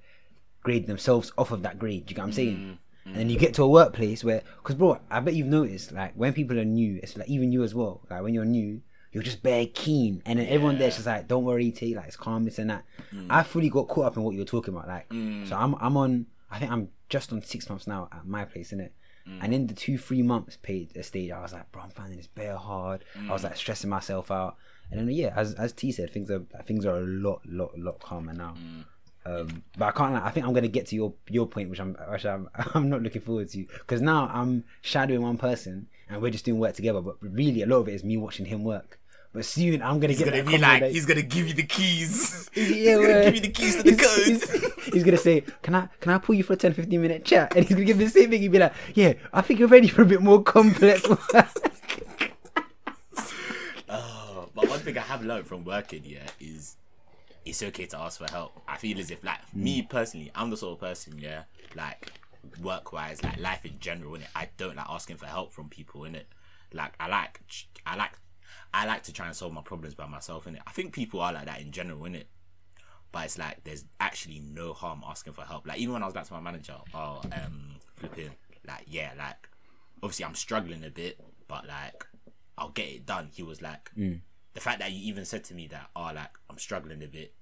grade 0.63 0.87
themselves 0.87 1.31
off 1.37 1.51
of 1.51 1.61
that 1.63 1.77
grade. 1.79 2.09
You 2.09 2.15
get 2.15 2.21
what 2.21 2.27
I'm 2.27 2.33
saying? 2.33 2.57
Mm, 2.57 2.77
And 3.07 3.15
then 3.15 3.29
you 3.29 3.37
get 3.37 3.53
to 3.55 3.63
a 3.63 3.67
workplace 3.69 4.23
where, 4.23 4.41
because 4.57 4.75
bro, 4.75 4.97
I 5.11 5.19
bet 5.19 5.35
you've 5.35 5.45
noticed, 5.47 5.91
like 5.91 6.13
when 6.15 6.33
people 6.33 6.57
are 6.59 6.65
new, 6.65 6.99
it's 7.03 7.15
like 7.15 7.29
even 7.29 7.51
you 7.51 7.61
as 7.63 7.75
well. 7.75 8.01
Like 8.09 8.23
when 8.23 8.33
you're 8.33 8.45
new, 8.45 8.81
you're 9.11 9.21
just 9.21 9.43
bare 9.43 9.67
keen, 9.67 10.23
and 10.25 10.39
then 10.39 10.47
everyone 10.47 10.79
there's 10.79 10.95
just 10.95 11.05
like, 11.05 11.27
"Don't 11.27 11.43
worry, 11.45 11.69
T, 11.71 11.95
like 11.95 12.07
it's 12.07 12.15
calm, 12.17 12.43
this 12.45 12.57
and 12.59 12.69
that." 12.71 12.83
Mm. 13.13 13.27
I 13.29 13.43
fully 13.43 13.69
got 13.69 13.87
caught 13.87 14.05
up 14.07 14.17
in 14.17 14.23
what 14.23 14.31
you 14.33 14.39
were 14.39 14.45
talking 14.45 14.73
about, 14.73 14.87
like. 14.87 15.05
So 15.47 15.55
I'm 15.55 15.75
I'm 15.75 15.95
on. 15.97 16.25
I 16.49 16.57
think 16.59 16.71
I'm 16.71 16.89
just 17.09 17.31
on 17.31 17.41
six 17.43 17.69
months 17.69 17.85
now 17.87 18.09
at 18.11 18.25
my 18.27 18.43
place, 18.45 18.71
innit? 18.71 18.89
Mm. 19.27 19.39
And 19.43 19.53
in 19.53 19.67
the 19.67 19.73
two 19.75 19.97
three 19.99 20.21
months 20.23 20.57
paid 20.61 20.95
a 20.97 21.03
stage, 21.03 21.29
I 21.31 21.41
was 21.41 21.53
like, 21.53 21.71
"Bro, 21.71 21.83
I'm 21.83 21.89
finding 21.91 22.17
this 22.17 22.27
bare 22.27 22.57
hard." 22.57 23.05
I 23.15 23.19
Mm. 23.19 23.29
was 23.29 23.43
like 23.43 23.55
stressing 23.55 23.89
myself 23.89 24.31
out, 24.31 24.57
and 24.91 24.99
then 24.99 25.09
yeah, 25.09 25.33
as 25.35 25.53
as 25.55 25.73
T 25.73 25.91
said, 25.91 26.11
things 26.11 26.29
are 26.31 26.43
things 26.65 26.85
are 26.85 26.97
a 26.97 27.05
lot 27.05 27.41
lot 27.45 27.77
lot 27.77 27.99
calmer 27.99 28.33
now. 28.33 28.53
Mm. 28.57 28.85
Um, 29.27 29.63
but 29.77 29.85
I 29.85 29.91
can't. 29.91 30.13
Like, 30.13 30.23
I 30.23 30.29
think 30.29 30.45
I'm 30.45 30.53
gonna 30.53 30.67
get 30.67 30.85
to 30.87 30.95
your 30.95 31.13
your 31.29 31.47
point, 31.47 31.69
which 31.69 31.79
I'm 31.79 31.95
which 32.09 32.25
I'm 32.25 32.49
I'm 32.73 32.89
not 32.89 33.01
looking 33.01 33.21
forward 33.21 33.49
to 33.49 33.65
because 33.65 34.01
now 34.01 34.29
I'm 34.31 34.63
shadowing 34.81 35.21
one 35.21 35.37
person 35.37 35.87
and 36.09 36.21
we're 36.21 36.31
just 36.31 36.45
doing 36.45 36.59
work 36.59 36.75
together. 36.75 37.01
But 37.01 37.15
really, 37.21 37.61
a 37.63 37.65
lot 37.65 37.77
of 37.77 37.87
it 37.87 37.95
is 37.95 38.03
me 38.03 38.17
watching 38.17 38.45
him 38.45 38.63
work. 38.63 38.99
But 39.33 39.43
soon 39.43 39.81
I'm 39.81 39.99
gonna 39.99 40.13
He's 40.13 40.19
get 40.19 40.31
gonna 40.31 40.43
be 40.43 40.57
like, 40.57 40.83
he's 40.83 41.05
gonna 41.05 41.21
give 41.21 41.47
you 41.47 41.53
the 41.53 41.63
keys. 41.63 42.49
yeah, 42.55 42.63
he's 42.63 42.95
gonna 42.95 43.23
give 43.25 43.35
you 43.35 43.41
the 43.41 43.49
keys 43.49 43.75
to 43.75 43.83
the 43.83 43.89
he's- 43.91 44.45
code. 44.45 44.61
He's, 44.85 44.93
he's 44.93 45.03
gonna 45.03 45.17
say, 45.17 45.41
"Can 45.61 45.75
I 45.75 45.89
can 45.99 46.13
I 46.13 46.19
pull 46.19 46.35
you 46.35 46.43
for 46.43 46.53
a 46.53 46.55
10, 46.55 46.71
15 46.73 47.01
minute 47.01 47.25
chat?" 47.25 47.53
And 47.53 47.65
he's 47.65 47.75
gonna 47.75 47.83
give 47.85 47.97
me 47.97 48.05
the 48.05 48.11
same 48.11 48.29
thing. 48.29 48.41
He'd 48.41 48.51
be 48.51 48.59
like, 48.59 48.71
"Yeah, 48.93 49.13
I 49.33 49.41
think 49.41 49.59
you're 49.59 49.67
ready 49.67 49.89
for 49.89 50.03
a 50.03 50.05
bit 50.05 50.21
more 50.21 50.41
complex." 50.41 51.05
work." 51.33 51.47
Oh, 53.89 54.49
but 54.55 54.69
one 54.69 54.74
thing 54.85 54.97
I 54.97 55.01
have 55.01 55.23
learned 55.23 55.47
from 55.47 55.63
working 55.63 56.03
yeah 56.05 56.27
is 56.39 56.77
it's 57.45 57.61
okay 57.61 57.85
to 57.85 57.99
ask 57.99 58.17
for 58.17 58.31
help. 58.31 58.59
I 58.67 58.77
feel 58.77 58.99
as 58.99 59.11
if 59.11 59.23
like 59.23 59.39
me 59.53 59.83
personally, 59.83 60.31
I'm 60.33 60.49
the 60.49 60.57
sort 60.57 60.73
of 60.73 60.79
person 60.79 61.19
yeah, 61.19 61.43
like 61.75 62.11
work 62.61 62.91
wise, 62.91 63.23
like 63.23 63.39
life 63.39 63.65
in 63.65 63.79
general, 63.79 64.15
and 64.15 64.25
I 64.35 64.49
don't 64.57 64.75
like 64.75 64.89
asking 64.89 65.17
for 65.17 65.27
help 65.27 65.53
from 65.53 65.69
people 65.69 66.05
in 66.05 66.15
it. 66.15 66.27
Like 66.73 66.93
I 66.99 67.07
like 67.07 67.41
I 67.85 67.95
like 67.95 68.13
I 68.73 68.85
like 68.85 69.03
to 69.03 69.13
try 69.13 69.27
and 69.27 69.35
solve 69.35 69.53
my 69.53 69.61
problems 69.61 69.93
by 69.93 70.07
myself 70.07 70.47
in 70.47 70.55
it. 70.55 70.61
I 70.65 70.71
think 70.71 70.93
people 70.93 71.21
are 71.21 71.31
like 71.31 71.45
that 71.45 71.61
in 71.61 71.71
general 71.71 72.03
in 72.05 72.15
it. 72.15 72.27
But 73.11 73.25
it's 73.25 73.37
like 73.37 73.63
there's 73.63 73.85
actually 73.99 74.39
no 74.39 74.73
harm 74.73 75.03
asking 75.07 75.33
for 75.33 75.43
help. 75.43 75.67
Like 75.67 75.77
even 75.79 75.93
when 75.93 76.01
I 76.03 76.05
was 76.05 76.13
back 76.13 76.25
to 76.25 76.33
my 76.33 76.41
manager, 76.41 76.75
oh 76.93 77.21
um 77.31 77.75
flipping 77.95 78.31
like 78.67 78.85
yeah, 78.87 79.11
like 79.17 79.47
obviously 80.01 80.25
I'm 80.25 80.35
struggling 80.35 80.83
a 80.83 80.89
bit, 80.89 81.19
but 81.47 81.67
like 81.67 82.05
I'll 82.57 82.69
get 82.69 82.87
it 82.87 83.05
done. 83.05 83.29
He 83.33 83.43
was 83.43 83.61
like 83.61 83.91
the 84.55 84.61
fact 84.61 84.79
that 84.79 84.91
you 84.91 85.07
even 85.07 85.25
said 85.25 85.43
to 85.43 85.53
me 85.53 85.67
that 85.67 85.89
oh 85.95 86.11
like 86.15 86.31
I'm 86.49 86.57
struggling 86.57 87.03
a 87.03 87.07
bit 87.07 87.33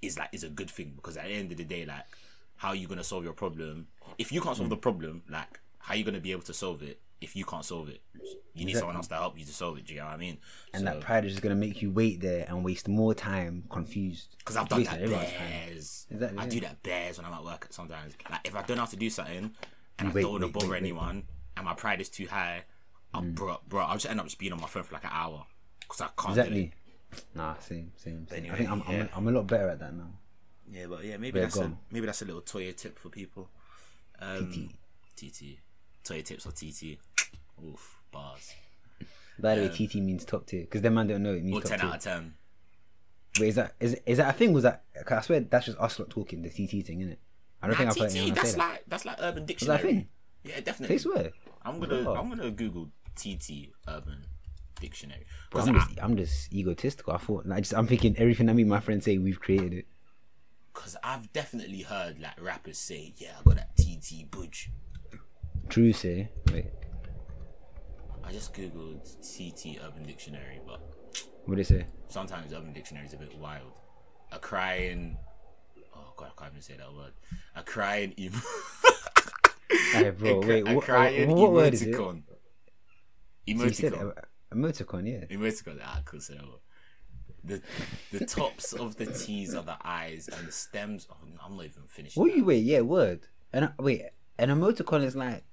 is 0.00 0.16
like 0.18 0.28
is 0.32 0.44
a 0.44 0.48
good 0.48 0.70
thing 0.70 0.92
because 0.94 1.16
at 1.16 1.24
the 1.24 1.32
end 1.32 1.50
of 1.50 1.58
the 1.58 1.64
day 1.64 1.84
like 1.84 2.04
how 2.56 2.68
are 2.68 2.76
you 2.76 2.86
gonna 2.86 3.02
solve 3.02 3.24
your 3.24 3.32
problem 3.32 3.88
if 4.18 4.30
you 4.30 4.40
can't 4.40 4.56
solve 4.56 4.68
the 4.68 4.76
hmm. 4.76 4.82
problem 4.82 5.22
like 5.28 5.58
how 5.78 5.94
are 5.94 5.96
you 5.96 6.04
gonna 6.04 6.20
be 6.20 6.30
able 6.30 6.42
to 6.42 6.54
solve 6.54 6.82
it 6.82 7.00
if 7.20 7.34
you 7.34 7.44
can't 7.44 7.64
solve 7.64 7.88
it 7.88 8.02
you 8.52 8.66
need 8.66 8.76
someone 8.76 8.94
else 8.94 9.06
to 9.06 9.14
help 9.14 9.38
you 9.38 9.44
to 9.44 9.52
solve 9.52 9.78
it 9.78 9.86
do 9.86 9.94
you 9.94 10.00
know 10.00 10.06
what 10.06 10.14
I 10.14 10.18
mean 10.18 10.36
and 10.74 10.80
So- 10.80 10.84
that 10.84 11.00
pride 11.00 11.24
is 11.24 11.32
just 11.32 11.42
gonna 11.42 11.54
make 11.54 11.80
you 11.80 11.90
wait 11.90 12.20
there 12.20 12.44
and 12.46 12.62
waste 12.62 12.86
more 12.86 13.14
time 13.14 13.64
confused. 13.70 14.36
Because 14.38 14.56
I've 14.56 14.68
done 14.68 14.84
that 14.84 15.00
bears. 15.00 16.06
That- 16.10 16.34
I 16.36 16.42
yeah. 16.44 16.48
do 16.48 16.60
that 16.60 16.82
bears 16.82 17.16
when 17.16 17.24
I'm 17.24 17.32
at 17.32 17.44
work 17.44 17.68
sometimes. 17.70 18.14
Like 18.30 18.40
if 18.44 18.54
I 18.54 18.62
don't 18.62 18.76
have 18.76 18.90
to 18.90 18.96
do 18.96 19.08
something 19.08 19.52
and 19.98 20.08
I 20.08 20.12
wait, 20.12 20.22
don't 20.22 20.32
want 20.32 20.42
to 20.44 20.48
bother 20.48 20.66
wait, 20.66 20.72
wait. 20.72 20.78
anyone 20.82 21.22
and 21.56 21.64
my 21.64 21.74
pride 21.74 22.00
is 22.00 22.10
too 22.10 22.26
high, 22.26 22.64
I'll 23.14 23.22
hmm. 23.22 23.32
bro, 23.32 23.60
bro, 23.66 23.84
I'll 23.84 23.94
just 23.94 24.06
end 24.06 24.20
up 24.20 24.26
just 24.26 24.38
being 24.38 24.52
on 24.52 24.60
my 24.60 24.66
phone 24.66 24.82
for 24.82 24.92
like 24.92 25.04
an 25.04 25.10
hour 25.12 25.46
because 25.96 26.00
I 26.16 26.22
can't. 26.22 26.38
Exactly. 26.38 26.72
it. 27.12 27.24
Nah, 27.34 27.54
same, 27.58 27.92
same. 27.96 28.26
same. 28.28 28.38
Anyway, 28.38 28.54
I 28.54 28.58
think 28.58 28.70
I'm, 28.70 28.82
I'm, 28.86 28.92
yeah. 28.94 29.02
a, 29.12 29.16
I'm 29.16 29.28
a 29.28 29.30
lot 29.30 29.46
better 29.46 29.68
at 29.68 29.78
that 29.78 29.94
now. 29.94 30.10
Yeah, 30.70 30.86
but 30.86 31.04
yeah, 31.04 31.16
maybe 31.16 31.38
Yeah, 31.38 31.44
that's 31.44 31.54
go 31.56 31.62
a 31.62 31.72
maybe 31.90 32.06
that's 32.06 32.22
a 32.22 32.24
little 32.24 32.40
Toya 32.42 32.74
tip 32.76 32.98
for 32.98 33.08
people. 33.10 33.48
Um, 34.20 34.50
TT, 35.16 35.58
Toya 36.04 36.24
tips 36.24 36.46
or 36.46 36.52
TT. 36.52 36.98
Oof, 37.64 37.98
bars. 38.10 38.52
By 39.38 39.54
the 39.56 39.62
way, 39.62 39.68
TT 39.68 39.96
means 39.96 40.24
top 40.24 40.46
tier 40.46 40.62
because 40.62 40.80
them 40.82 40.94
man 40.94 41.06
don't 41.06 41.22
know 41.22 41.34
it 41.34 41.42
means 41.44 41.56
Or 41.56 41.60
top 41.60 41.70
ten 41.70 41.78
tier. 41.80 41.88
out 41.88 41.94
of 41.96 42.02
ten. 42.02 42.34
Wait, 43.38 43.48
is 43.48 43.54
that 43.56 43.74
is 43.80 44.00
is 44.06 44.18
that 44.18 44.30
a 44.30 44.32
thing? 44.32 44.52
Was 44.52 44.62
that? 44.62 44.84
'cause 45.04 45.18
I 45.18 45.20
swear 45.22 45.40
that's 45.40 45.66
just 45.66 45.78
us 45.78 45.98
lot 45.98 46.08
talking 46.10 46.42
the 46.42 46.48
TT 46.50 46.82
thing, 46.84 47.00
innit? 47.00 47.16
I 47.62 47.66
don't 47.68 47.72
Nah, 47.72 47.76
think 47.78 47.90
I've 47.90 47.98
heard 47.98 48.10
TT, 48.10 48.34
that's 48.34 48.52
that. 48.52 48.58
like 48.58 48.84
that's 48.86 49.04
like 49.04 49.16
Urban 49.20 49.42
that 49.42 49.46
Dictionary. 49.46 49.78
thing? 49.82 50.08
Yeah, 50.44 50.60
definitely. 50.60 50.96
They 50.96 50.98
swear. 51.02 51.30
I'm 51.62 51.80
gonna 51.80 52.08
Oh. 52.08 52.14
I'm 52.14 52.28
gonna 52.28 52.50
Google 52.50 52.90
TT 53.16 53.72
Urban 53.88 54.24
Dictionary. 54.80 55.24
'Cause 55.50 55.68
I'm 55.68 55.74
just, 55.74 55.90
I'm 56.02 56.16
just 56.16 56.52
egotistical. 56.52 57.12
I 57.14 57.18
thought, 57.18 57.46
like, 57.46 57.62
just, 57.62 57.74
I'm 57.74 57.86
thinking 57.86 58.16
everything 58.18 58.48
I 58.48 58.52
meet 58.52 58.66
my 58.66 58.80
friends 58.80 59.04
say, 59.04 59.18
we've 59.18 59.40
created 59.40 59.72
it. 59.72 59.86
Because 60.72 60.96
I've 61.04 61.32
definitely 61.32 61.82
heard 61.82 62.18
like 62.18 62.40
rappers 62.42 62.78
say, 62.78 63.14
yeah, 63.16 63.36
I 63.38 63.42
got 63.44 63.56
that 63.56 63.76
TT 63.76 64.28
budge. 64.30 64.70
True, 65.68 65.92
say. 65.92 66.30
Wait, 66.52 66.66
I 68.24 68.32
just 68.32 68.52
googled 68.54 69.04
TT 69.22 69.78
Urban 69.84 70.02
Dictionary, 70.02 70.60
but 70.66 70.80
what 71.44 71.54
did 71.56 71.62
it 71.62 71.66
say? 71.66 71.86
sometimes 72.08 72.52
Urban 72.52 72.72
Dictionary 72.72 73.06
is 73.06 73.12
a 73.12 73.16
bit 73.16 73.36
wild. 73.38 73.72
A 74.32 74.38
crying. 74.38 75.16
Oh 75.94 76.12
god, 76.16 76.32
I 76.36 76.40
can't 76.40 76.52
even 76.52 76.62
say 76.62 76.76
that 76.76 76.92
word. 76.92 77.12
A 77.54 77.62
crying 77.62 78.12
emo. 78.18 78.36
Hey, 79.92 80.10
bro, 80.10 80.30
a, 80.42 80.46
wait, 80.46 80.68
a 80.68 80.74
what, 80.74 80.84
crying 80.84 81.28
what, 81.28 81.38
what 81.38 81.52
word 81.52 81.74
is 81.74 81.82
it? 81.82 81.94
emoticon. 83.46 83.90
So 83.90 84.14
Emoticon. 84.54 85.06
yeah. 85.06 85.36
Emoticon. 85.36 85.80
Ah, 85.82 86.00
cool. 86.04 86.20
So 86.20 86.60
the 87.42 87.60
the 88.12 88.24
tops 88.24 88.72
of 88.72 88.96
the 88.96 89.06
T's 89.06 89.54
are 89.54 89.62
the 89.62 89.76
eyes, 89.84 90.28
and 90.28 90.46
the 90.48 90.52
stems. 90.52 91.06
Oh, 91.10 91.16
I'm 91.44 91.56
not 91.56 91.64
even 91.66 91.82
finished. 91.86 92.16
What 92.16 92.34
you 92.34 92.44
wait? 92.44 92.64
Yeah, 92.64 92.80
word. 92.80 93.26
And 93.52 93.72
wait, 93.78 94.02
an 94.38 94.48
emoticon 94.48 95.04
is 95.04 95.14
like, 95.14 95.44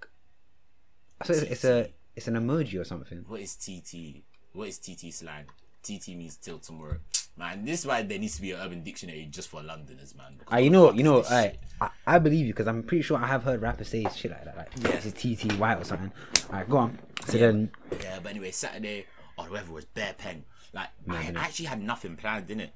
so 1.24 1.34
it's, 1.34 1.42
it's 1.44 1.64
a 1.66 1.90
it's 2.16 2.28
an 2.28 2.36
emoji 2.36 2.80
or 2.80 2.84
something. 2.84 3.24
What 3.28 3.42
is 3.42 3.56
TT? 3.56 4.24
What 4.54 4.70
is 4.70 4.80
TT 4.80 5.14
slang? 5.14 5.46
TT 5.84 6.10
means 6.10 6.38
till 6.38 6.60
tomorrow. 6.60 6.98
Man, 7.38 7.66
this 7.66 7.80
is 7.82 7.86
why 7.88 8.02
there 8.04 8.20
needs 8.20 8.36
to 8.36 8.42
be 8.42 8.52
an 8.52 8.60
urban 8.62 8.84
dictionary 8.84 9.28
just 9.32 9.50
for 9.50 9.64
Londoners, 9.64 10.14
man. 10.16 10.40
Ah, 10.50 10.58
you 10.58 10.70
know, 10.70 10.92
you 10.92 11.04
know, 11.04 11.24
I. 11.30 11.54
I 11.80 11.90
I 12.06 12.20
believe 12.20 12.46
you 12.46 12.54
because 12.54 12.68
I'm 12.68 12.84
pretty 12.84 13.02
sure 13.02 13.18
I 13.18 13.26
have 13.26 13.44
heard 13.44 13.60
rappers 13.62 13.88
say 13.88 14.06
shit 14.16 14.30
like 14.32 14.46
that. 14.46 14.56
Like, 14.56 14.70
Yeah. 14.84 15.00
this 15.00 15.06
is 15.08 15.14
TT 15.14 15.54
White 15.58 15.80
or 15.80 15.84
something. 15.84 16.12
Alright, 16.50 16.70
go 16.70 16.78
on. 16.78 17.00
So 17.26 17.34
Yeah. 17.38 17.48
then, 17.48 17.72
Yeah, 18.00 18.20
but 18.22 18.30
anyway, 18.30 18.52
Saturday 18.52 19.06
or 19.38 19.46
the 19.46 19.52
weather 19.52 19.72
was 19.72 19.86
bare 19.86 20.14
pen. 20.14 20.44
Like 20.74 20.90
I. 21.10 21.32
I 21.36 21.42
actually 21.46 21.66
had 21.66 21.82
nothing 21.82 22.16
planned 22.18 22.52
in 22.52 22.60
it. 22.60 22.74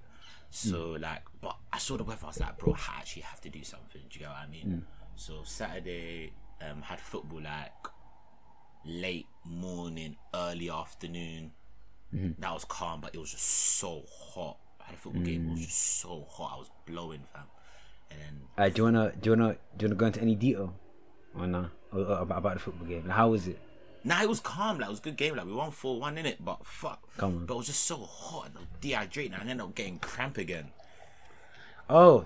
So 0.49 0.91
like, 0.99 1.21
but 1.41 1.55
I 1.71 1.77
saw 1.77 1.97
the 1.97 2.03
weather. 2.03 2.21
I 2.23 2.27
was 2.27 2.39
like, 2.39 2.57
bro, 2.57 2.73
I 2.73 2.97
actually 2.99 3.23
have 3.23 3.41
to 3.41 3.49
do 3.49 3.63
something. 3.63 4.01
Do 4.09 4.13
you 4.19 4.19
get 4.21 4.29
what 4.29 4.37
I 4.37 4.47
mean? 4.47 4.85
So 5.15 5.43
Saturday, 5.43 6.31
um, 6.61 6.81
had 6.81 6.99
football 6.99 7.41
like 7.41 7.71
late 8.85 9.27
morning, 9.43 10.15
early 10.33 10.69
afternoon. 10.69 11.51
That 12.39 12.53
was 12.53 12.65
calm, 12.65 13.01
but 13.01 13.13
it 13.13 13.19
was 13.19 13.31
just 13.31 13.43
so 13.45 14.03
hot. 14.09 14.57
I 14.81 14.85
had 14.85 14.95
a 14.95 14.97
football 14.97 15.21
game. 15.23 15.47
It 15.47 15.51
was 15.51 15.59
just 15.65 15.99
so 15.99 16.25
hot. 16.29 16.53
I 16.55 16.59
was 16.59 16.69
blowing, 16.85 17.21
fam. 17.33 17.43
And 18.11 18.19
then 18.19 18.41
uh, 18.57 18.69
do 18.69 18.77
you 18.77 18.83
wanna 18.83 19.13
do 19.19 19.29
you 19.31 19.35
wanna 19.37 19.53
do 19.77 19.83
you 19.83 19.87
wanna 19.89 19.95
go 19.95 20.05
into 20.05 20.21
any 20.21 20.35
detail 20.35 20.73
or 21.37 21.71
or 21.91 22.01
about, 22.01 22.37
about 22.37 22.53
the 22.55 22.59
football 22.59 22.87
game? 22.87 23.03
Like, 23.07 23.17
how 23.17 23.29
was 23.29 23.47
it? 23.47 23.59
Nah, 24.03 24.21
it 24.21 24.29
was 24.29 24.39
calm. 24.39 24.77
Like 24.77 24.87
it 24.87 24.91
was 24.91 24.99
a 24.99 25.03
good 25.03 25.17
game. 25.17 25.35
Like 25.35 25.45
we 25.45 25.53
won 25.53 25.71
four 25.71 25.99
one 25.99 26.17
in 26.17 26.25
it, 26.25 26.43
but 26.43 26.65
fuck. 26.65 27.01
Come 27.17 27.37
on. 27.37 27.45
But 27.47 27.55
it 27.55 27.57
was 27.57 27.65
just 27.67 27.83
so 27.85 27.97
hot 27.97 28.47
and 28.47 28.57
I 28.57 28.59
was 28.59 28.69
dehydrated, 28.79 29.33
and 29.33 29.41
I 29.41 29.51
ended 29.51 29.65
up 29.65 29.75
getting 29.75 29.97
cramp 29.99 30.37
again. 30.37 30.67
Oh, 31.89 32.25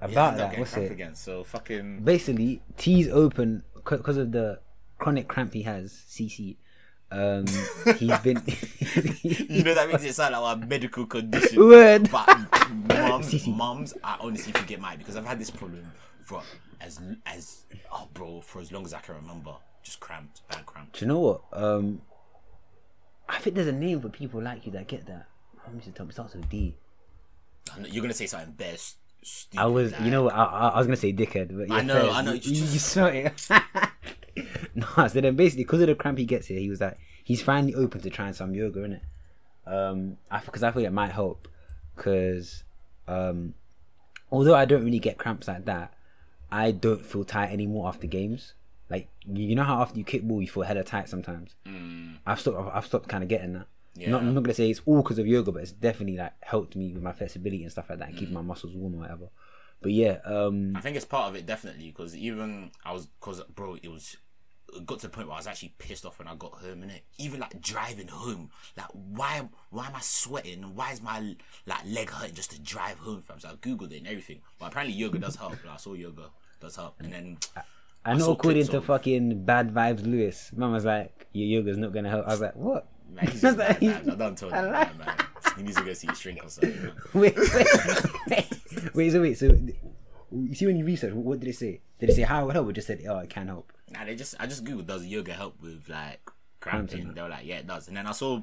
about 0.00 0.32
up 0.32 0.36
that. 0.38 0.44
getting 0.50 0.60
What's 0.60 0.76
it? 0.76 0.90
again. 0.90 1.14
So 1.14 1.44
fucking. 1.44 2.00
Basically, 2.04 2.62
T's 2.76 3.08
open 3.08 3.62
because 3.84 4.16
of 4.16 4.32
the 4.32 4.60
chronic 4.98 5.28
cramp 5.28 5.52
he 5.52 5.62
has. 5.62 5.92
CC. 6.08 6.56
Um, 7.12 7.46
he's 7.98 8.18
been. 8.22 8.42
You 9.22 9.62
know 9.64 9.74
that 9.74 9.88
makes 9.88 10.04
it 10.04 10.14
sound 10.14 10.34
like 10.34 10.56
a 10.56 10.66
medical 10.66 11.06
condition. 11.06 11.58
Word. 11.58 12.10
But 12.10 12.26
mums, 12.70 13.32
CC. 13.32 13.54
mums, 13.56 13.94
I 14.02 14.16
honestly 14.20 14.52
forget 14.52 14.72
it 14.78 14.80
might 14.80 14.98
because 14.98 15.16
I've 15.16 15.26
had 15.26 15.38
this 15.38 15.50
problem 15.50 15.90
for 16.24 16.42
as 16.80 17.00
as 17.26 17.64
oh 17.92 18.08
bro 18.14 18.40
for 18.40 18.60
as 18.60 18.72
long 18.72 18.84
as 18.84 18.94
I 18.94 19.00
can 19.00 19.16
remember. 19.16 19.54
Just 19.82 20.00
cramped, 20.00 20.42
bad 20.48 20.66
cramps. 20.66 20.98
Do 20.98 21.04
you 21.04 21.08
know 21.08 21.18
what? 21.20 21.40
Um, 21.52 22.02
I 23.28 23.38
think 23.38 23.54
there's 23.56 23.68
a 23.68 23.72
name 23.72 24.00
for 24.00 24.08
people 24.08 24.42
like 24.42 24.66
you 24.66 24.72
that 24.72 24.86
get 24.88 25.06
that. 25.06 25.26
i'm 25.66 25.72
How 25.72 25.76
much 25.76 25.86
it 25.86 26.12
starts 26.12 26.34
with 26.34 26.48
D. 26.48 26.74
I 27.74 27.80
know- 27.80 27.88
You're 27.88 28.02
gonna 28.02 28.14
say 28.14 28.26
something 28.26 28.52
best. 28.52 28.96
I 29.56 29.66
was, 29.66 29.92
like- 29.92 30.00
you 30.02 30.10
know, 30.10 30.28
I, 30.30 30.42
I, 30.44 30.68
I 30.68 30.78
was 30.78 30.86
gonna 30.86 30.96
say 30.96 31.12
dickhead, 31.12 31.56
but 31.56 31.68
yeah, 31.68 31.74
I 31.74 31.82
know, 31.82 32.00
fair. 32.02 32.10
I 32.10 32.22
know, 32.22 32.32
You, 32.32 32.40
you 32.52 32.62
you, 32.62 32.78
saw 32.78 33.06
it. 33.06 33.48
no, 34.74 34.86
so 35.08 35.20
then 35.20 35.36
basically, 35.36 35.64
because 35.64 35.80
of 35.82 35.86
the 35.88 35.94
cramp 35.94 36.18
he 36.18 36.24
gets 36.24 36.46
here, 36.48 36.58
he 36.60 36.68
was 36.70 36.80
like, 36.80 36.98
he's 37.24 37.42
finally 37.42 37.74
open 37.74 38.00
to 38.00 38.10
trying 38.10 38.32
some 38.32 38.54
yoga, 38.54 38.80
innit? 38.80 39.00
Um, 39.66 40.16
I 40.30 40.40
because 40.40 40.62
I 40.62 40.70
feel 40.72 40.84
it 40.84 40.92
might 40.92 41.12
help, 41.12 41.48
because 41.96 42.64
um, 43.06 43.54
although 44.30 44.54
I 44.54 44.64
don't 44.64 44.84
really 44.84 44.98
get 44.98 45.18
cramps 45.18 45.48
like 45.48 45.64
that, 45.66 45.92
I 46.50 46.70
don't 46.72 47.04
feel 47.04 47.24
tight 47.24 47.50
anymore 47.52 47.88
after 47.88 48.06
games. 48.06 48.54
Like 48.88 49.08
you 49.26 49.54
know 49.54 49.62
how 49.62 49.80
after 49.82 49.98
you 49.98 50.04
kick 50.04 50.22
ball 50.22 50.40
you 50.42 50.48
feel 50.48 50.64
hella 50.64 50.82
tight 50.82 51.08
sometimes. 51.08 51.54
I've 52.26 52.40
stopped. 52.40 52.58
I've- 52.58 52.70
I've 52.72 52.86
stopped 52.86 53.08
kind 53.08 53.22
of 53.22 53.28
getting 53.28 53.52
that. 53.52 53.66
Yeah. 53.94 54.10
Not, 54.10 54.22
I'm 54.22 54.34
not 54.34 54.42
gonna 54.44 54.54
say 54.54 54.70
it's 54.70 54.80
all 54.86 55.02
because 55.02 55.18
of 55.18 55.26
yoga, 55.26 55.52
but 55.52 55.62
it's 55.62 55.72
definitely 55.72 56.16
like 56.16 56.32
helped 56.40 56.74
me 56.74 56.92
with 56.92 57.02
my 57.02 57.12
flexibility 57.12 57.62
and 57.62 57.70
stuff 57.70 57.90
like 57.90 57.98
that, 58.00 58.08
and 58.08 58.16
keeping 58.16 58.34
my 58.34 58.40
muscles 58.42 58.74
warm 58.74 58.94
or 58.94 58.98
whatever. 58.98 59.28
But 59.82 59.92
yeah, 59.92 60.18
um, 60.24 60.76
I 60.76 60.80
think 60.80 60.96
it's 60.96 61.04
part 61.06 61.28
of 61.30 61.36
it 61.36 61.46
definitely 61.46 61.86
because 61.86 62.14
even 62.16 62.70
I 62.84 62.92
was 62.92 63.06
because 63.06 63.40
bro, 63.54 63.76
it 63.82 63.88
was 63.90 64.16
it 64.74 64.86
got 64.86 65.00
to 65.00 65.06
the 65.06 65.12
point 65.12 65.26
where 65.26 65.34
I 65.34 65.38
was 65.38 65.46
actually 65.46 65.74
pissed 65.78 66.04
off 66.04 66.18
when 66.18 66.28
I 66.28 66.34
got 66.34 66.52
home 66.52 66.82
and 66.82 66.90
it 66.92 67.02
even 67.18 67.40
like 67.40 67.60
driving 67.60 68.08
home, 68.08 68.50
like 68.76 68.86
why 68.92 69.48
why 69.70 69.86
am 69.86 69.96
I 69.96 70.00
sweating? 70.00 70.74
Why 70.74 70.92
is 70.92 71.02
my 71.02 71.34
like 71.66 71.80
leg 71.86 72.10
hurting 72.10 72.34
just 72.34 72.50
to 72.52 72.60
drive 72.60 72.98
home 72.98 73.22
from? 73.22 73.40
So 73.40 73.48
I 73.48 73.52
googled 73.54 73.92
it 73.92 73.98
and 73.98 74.06
everything, 74.06 74.40
but 74.58 74.66
apparently 74.66 74.96
yoga 74.96 75.18
does 75.18 75.36
help. 75.36 75.52
Like, 75.52 75.74
I 75.74 75.76
saw 75.76 75.94
yoga 75.94 76.30
does 76.60 76.76
help, 76.76 77.00
and 77.00 77.12
then 77.12 77.38
I 78.04 78.14
know 78.14 78.32
according 78.32 78.66
to 78.66 78.78
of- 78.78 78.84
fucking 78.84 79.44
Bad 79.44 79.72
Vibes 79.72 80.04
Lewis, 80.06 80.50
man 80.54 80.72
was 80.72 80.84
like, 80.84 81.26
your 81.32 81.46
yoga's 81.46 81.78
not 81.78 81.92
gonna 81.92 82.10
help. 82.10 82.26
I 82.26 82.30
was 82.30 82.40
like, 82.40 82.56
what? 82.56 82.86
man, 83.12 83.26
he's 83.28 83.42
just 83.42 83.58
bad, 83.58 83.80
man. 83.82 84.22
I 84.22 84.34
told 84.34 84.52
him, 84.52 84.70
man, 84.70 84.90
man. 84.98 85.16
He 85.60 85.66
needs 85.66 85.76
to 85.76 85.84
go 85.84 85.92
see 85.92 86.08
a 86.08 86.14
shrink 86.14 86.42
or 86.42 86.48
something. 86.48 86.90
Wait, 87.14 87.36
wait, 87.36 87.66
wait, 88.28 88.46
wait, 88.94 89.10
so 89.10 89.20
wait, 89.20 89.36
so 89.36 89.46
you 90.32 90.54
see 90.54 90.64
when 90.66 90.76
you 90.78 90.86
research, 90.86 91.12
what 91.12 91.38
did 91.38 91.48
they 91.48 91.52
say? 91.52 91.82
Did 91.98 92.08
they 92.08 92.14
say 92.14 92.22
how 92.22 92.42
it 92.42 92.46
would 92.46 92.54
help? 92.54 92.68
Or 92.68 92.72
just 92.72 92.86
said, 92.86 93.02
oh, 93.06 93.18
it 93.18 93.28
can 93.28 93.48
help. 93.48 93.70
Nah, 93.90 94.06
they 94.06 94.14
just 94.14 94.34
I 94.40 94.46
just 94.46 94.64
googled 94.64 94.86
does 94.86 95.04
yoga 95.04 95.34
help 95.34 95.60
with 95.60 95.86
like 95.88 96.20
cramping? 96.60 97.12
They 97.12 97.20
were 97.20 97.28
like, 97.28 97.44
yeah, 97.44 97.58
it 97.58 97.66
does. 97.66 97.88
And 97.88 97.96
then 97.96 98.06
I 98.06 98.12
saw 98.12 98.40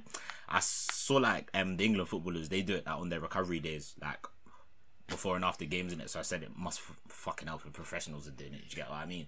I 0.47 0.60
saw 0.60 1.15
like 1.15 1.49
um 1.56 1.77
the 1.77 1.86
England 1.86 2.10
footballers 2.10 2.49
they 2.49 2.62
do 2.62 2.75
it 2.75 2.86
like, 2.86 2.97
on 2.99 3.10
their 3.10 3.19
recovery 3.19 3.60
days, 3.60 3.95
like 3.99 4.19
before 5.08 5.36
and 5.38 5.45
after 5.45 5.65
games 5.65 5.93
in 5.93 6.01
it. 6.01 6.12
So 6.12 6.19
I 6.19 6.23
said 6.23 6.43
it 6.43 6.51
must 6.56 6.80
f- 6.82 6.99
fucking 7.08 7.47
help 7.47 7.63
if 7.65 7.73
professionals 7.73 8.27
are 8.27 8.32
doing 8.32 8.53
it. 8.53 8.62
You 8.69 8.75
get 8.75 8.89
what 8.91 8.99
I 8.99 9.06
mean? 9.08 9.25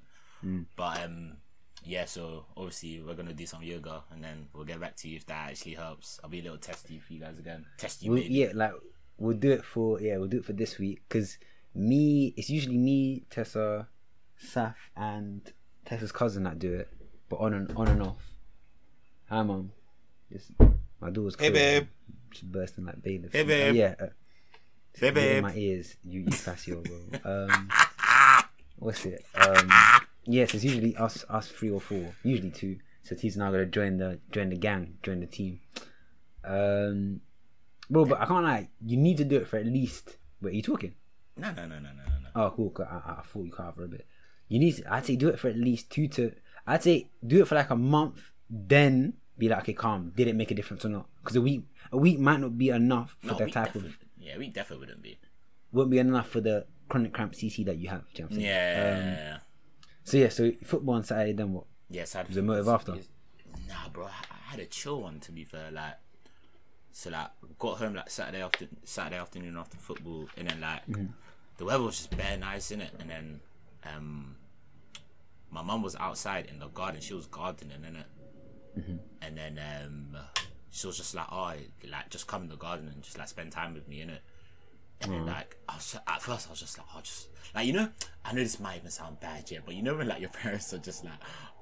But 0.76 1.04
um 1.04 1.38
yeah, 1.84 2.06
so 2.06 2.46
obviously 2.58 3.02
we're 3.02 3.16
gonna 3.16 3.34
do 3.34 3.46
some 3.46 3.64
yoga 3.64 4.04
and 4.12 4.24
then 4.24 4.48
we'll 4.54 4.66
get 4.66 4.80
back 4.80 4.96
to 4.98 5.08
you 5.10 5.18
if 5.18 5.26
that 5.28 5.50
actually 5.52 5.74
helps. 5.76 6.20
I'll 6.24 6.30
be 6.30 6.40
a 6.40 6.44
little 6.44 6.58
testy 6.58 7.00
for 7.00 7.14
you 7.14 7.20
guys 7.20 7.40
again. 7.40 7.66
Test 7.78 8.04
you, 8.04 8.12
We'll, 8.12 8.24
yeah, 8.24 8.52
like 8.54 8.74
we'll 9.18 9.38
do 9.38 9.52
it 9.52 9.64
for 9.66 10.00
yeah, 10.02 10.18
we'll 10.18 10.28
do 10.28 10.38
it 10.40 10.46
for 10.46 10.54
this 10.54 10.78
week 10.80 11.02
because 11.08 11.38
me, 11.76 12.34
it's 12.38 12.50
usually 12.50 12.78
me, 12.78 13.24
Tessa, 13.30 13.88
Saf, 14.44 14.76
and 14.96 15.42
Tessa's 15.86 16.12
cousin 16.12 16.44
that 16.44 16.60
do 16.60 16.74
it, 16.74 16.88
but 17.30 17.38
on 17.38 17.54
and 17.54 17.72
on 17.76 17.88
and 17.88 18.02
off. 18.04 18.34
Hi, 19.30 19.42
mom. 19.44 19.72
Just 20.32 20.52
my 21.00 21.10
daughter's 21.12 21.36
Hey, 21.40 21.50
babe. 21.52 21.88
She's 22.32 22.44
bursting 22.44 22.86
like 22.86 23.02
bailiffs. 23.02 23.34
Hey, 23.34 23.42
Uh, 23.42 23.46
babe. 23.46 23.76
yeah. 23.76 23.96
Uh, 24.00 24.06
Hey, 24.96 25.12
get 25.12 25.18
in 25.18 25.34
babe. 25.36 25.44
my 25.44 25.54
ears, 25.56 25.96
you 26.04 26.22
you 26.22 26.26
Casio, 26.28 26.84
bro. 26.84 27.48
Um, 27.54 27.70
what's 28.78 29.06
it? 29.06 29.24
Um, 29.36 29.70
yes, 30.30 30.54
it's 30.54 30.64
usually 30.64 30.96
us 30.96 31.26
us 31.30 31.48
three 31.48 31.70
or 31.70 31.82
four, 31.82 32.14
usually 32.24 32.52
two. 32.52 32.78
So 33.04 33.16
T's 33.16 33.38
now 33.38 33.52
gonna 33.52 33.66
join 33.66 33.98
the 33.98 34.20
join 34.32 34.50
the 34.50 34.58
gang, 34.58 34.98
join 35.04 35.20
the 35.20 35.26
team. 35.26 35.60
Um, 36.44 37.22
bro, 37.90 38.06
but 38.06 38.22
I 38.22 38.26
can't 38.26 38.46
like 38.46 38.70
you 38.86 38.98
need 38.98 39.18
to 39.18 39.26
do 39.26 39.38
it 39.38 39.48
for 39.48 39.58
at 39.58 39.66
least. 39.66 40.18
Wait, 40.42 40.52
are 40.52 40.56
you 40.56 40.62
talking? 40.62 40.96
No, 41.36 41.52
no, 41.52 41.66
no, 41.66 41.76
no, 41.76 41.90
no, 41.90 42.04
no. 42.24 42.30
Oh, 42.36 42.52
cool. 42.56 42.74
I, 42.80 43.20
I, 43.20 43.22
thought 43.24 43.44
you 43.44 43.52
cut 43.52 43.68
out 43.68 43.76
for 43.76 43.84
a 43.86 43.88
bit. 43.88 44.06
You 44.48 44.60
need. 44.60 44.78
To, 44.78 44.94
I'd 44.94 45.06
say 45.06 45.16
do 45.16 45.30
it 45.30 45.40
for 45.40 45.50
at 45.50 45.58
least 45.58 45.90
two 45.90 46.08
to. 46.10 46.34
I'd 46.68 46.84
say 46.84 47.10
do 47.26 47.42
it 47.42 47.48
for 47.48 47.56
like 47.56 47.70
a 47.70 47.76
month, 47.76 48.32
then 48.50 49.14
be 49.38 49.50
like, 49.50 49.60
okay, 49.60 49.74
calm. 49.74 50.12
Did 50.16 50.28
it 50.28 50.36
make 50.36 50.52
a 50.52 50.56
difference 50.56 50.86
or 50.86 50.90
not? 50.90 51.08
Because 51.22 51.36
a 51.36 51.42
week, 51.42 51.64
a 51.92 51.98
week 51.98 52.20
might 52.20 52.40
not 52.40 52.58
be 52.58 52.70
enough 52.70 53.16
for 53.22 53.34
No, 53.34 53.38
the 53.40 53.50
type 53.50 53.76
of. 53.76 53.98
yeah, 54.18 54.38
we 54.38 54.48
definitely 54.50 54.86
wouldn't 54.86 55.02
be. 55.02 55.18
Won't 55.72 55.90
be 55.90 56.00
enough 56.00 56.30
for 56.30 56.42
the 56.42 56.66
chronic 56.90 57.14
cramp 57.14 57.34
CC 57.34 57.66
that 57.66 57.78
you 57.78 57.90
have. 57.90 58.04
Do 58.14 58.24
you 58.24 58.24
know 58.24 58.28
what 58.28 58.36
I'm 58.36 58.42
saying? 58.42 58.48
Yeah. 58.48 59.34
Um, 59.36 59.42
so 60.04 60.18
yeah, 60.18 60.30
so 60.30 60.52
football 60.64 60.96
on 60.96 61.04
Saturday, 61.04 61.34
then 61.34 61.54
what? 61.54 61.66
Yes, 61.90 62.16
I 62.16 62.20
had 62.20 62.28
Was 62.28 62.38
it 62.38 62.44
motive 62.44 62.68
after? 62.68 62.94
Nah, 63.68 63.90
bro, 63.92 64.06
I 64.06 64.10
I 64.10 64.52
had 64.52 64.60
a 64.60 64.66
chill 64.66 65.02
one 65.02 65.20
to 65.22 65.32
be 65.32 65.44
fair. 65.44 65.70
Like, 65.72 65.96
so 66.92 67.10
like 67.12 67.28
got 67.60 67.78
home 67.78 67.94
like 67.94 68.10
Saturday 68.10 68.42
after 68.42 68.68
Saturday 68.84 69.18
afternoon 69.18 69.58
after 69.58 69.78
football, 69.78 70.28
and 70.38 70.50
then 70.50 70.60
like 70.62 70.86
Mm-hmm. 70.88 71.06
the 71.58 71.66
weather 71.66 71.84
was 71.84 71.98
just 71.98 72.16
bare 72.18 72.38
nice 72.38 72.72
in 72.72 72.82
it, 72.82 72.92
and 73.00 73.10
then 73.10 73.40
um 73.86 74.36
my 75.52 75.62
mum 75.62 75.82
was 75.82 75.96
outside 75.96 76.46
in 76.52 76.60
the 76.60 76.68
garden. 76.68 77.02
She 77.02 77.14
was 77.14 77.26
gardening 77.28 77.84
in 77.88 77.96
it, 77.96 78.06
Mm-hmm. 78.80 78.96
and 79.22 79.38
then 79.38 79.60
um 79.84 80.18
she 80.72 80.86
was 80.88 80.98
just 80.98 81.16
like, 81.16 81.28
oh, 81.32 81.54
like 81.90 82.10
just 82.10 82.28
come 82.28 82.44
in 82.44 82.50
the 82.50 82.56
garden 82.56 82.88
and 82.94 83.02
just 83.02 83.18
like 83.18 83.28
spend 83.28 83.52
time 83.52 83.74
with 83.74 83.88
me 83.88 84.02
in 84.02 84.10
it. 84.10 84.22
And 85.02 85.14
then 85.14 85.26
like 85.26 85.56
I 85.68 85.76
was 85.76 85.98
at 86.08 86.22
first 86.22 86.48
I 86.48 86.50
was 86.52 86.60
just 86.60 86.78
like 86.78 86.88
oh 86.96 87.00
just 87.02 87.30
like 87.56 87.66
you 87.66 87.74
know 87.74 87.90
I 88.26 88.34
know 88.34 88.42
this 88.42 88.60
might 88.60 88.78
even 88.78 88.92
sound 88.92 89.20
bad 89.22 89.50
yeah 89.50 89.60
but 89.66 89.74
you 89.74 89.82
know 89.82 89.96
when 89.96 90.08
like 90.08 90.20
your 90.20 90.30
parents 90.42 90.74
are 90.74 90.78
just 90.78 91.06
like 91.06 91.14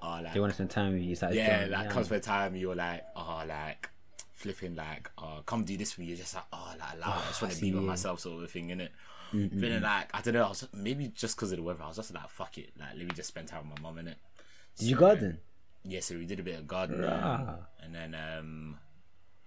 oh 0.01 0.19
like 0.23 0.33
They 0.33 0.39
want 0.39 0.51
to 0.51 0.55
spend 0.55 0.69
time 0.69 0.93
with 0.93 1.01
you. 1.01 1.11
It's 1.11 1.21
like, 1.21 1.33
yeah, 1.33 1.61
done, 1.61 1.71
like 1.71 1.85
yeah. 1.85 1.91
comes 1.91 2.07
for 2.07 2.15
a 2.15 2.19
time 2.19 2.55
you're 2.55 2.75
like, 2.75 3.03
oh, 3.15 3.43
like 3.47 3.89
flipping 4.33 4.75
like, 4.75 5.09
oh, 5.17 5.41
come 5.45 5.63
do 5.63 5.77
this 5.77 5.93
for 5.93 6.01
me. 6.01 6.07
You're 6.07 6.17
just 6.17 6.35
like, 6.35 6.43
oh, 6.53 6.73
like, 6.79 6.95
allow 6.95 7.17
it. 7.17 7.23
I 7.23 7.27
just 7.27 7.41
want 7.41 7.53
to 7.53 7.61
be 7.61 7.73
with 7.73 7.83
myself, 7.83 8.19
sort 8.19 8.43
of 8.43 8.51
thing, 8.51 8.69
innit? 8.69 8.89
Feeling 9.31 9.81
like 9.81 10.09
I 10.13 10.21
don't 10.21 10.35
know. 10.35 10.45
I 10.45 10.49
was 10.49 10.67
maybe 10.73 11.09
just 11.09 11.35
because 11.35 11.51
of 11.51 11.57
the 11.57 11.63
weather. 11.63 11.83
I 11.83 11.87
was 11.87 11.97
just 11.97 12.13
like, 12.13 12.29
fuck 12.29 12.57
it. 12.57 12.71
Like, 12.79 12.89
let 12.95 13.05
me 13.05 13.11
just 13.13 13.27
spend 13.27 13.47
time 13.47 13.69
with 13.69 13.81
my 13.81 13.91
mum, 13.91 14.05
innit? 14.05 14.15
Did 14.77 14.89
you 14.89 14.95
garden? 14.95 15.39
Yeah, 15.83 15.99
so 16.01 16.15
we 16.15 16.25
did 16.25 16.39
a 16.39 16.43
bit 16.43 16.59
of 16.59 16.67
gardening, 16.67 17.03
and 17.03 17.93
then 17.93 18.15
um 18.15 18.77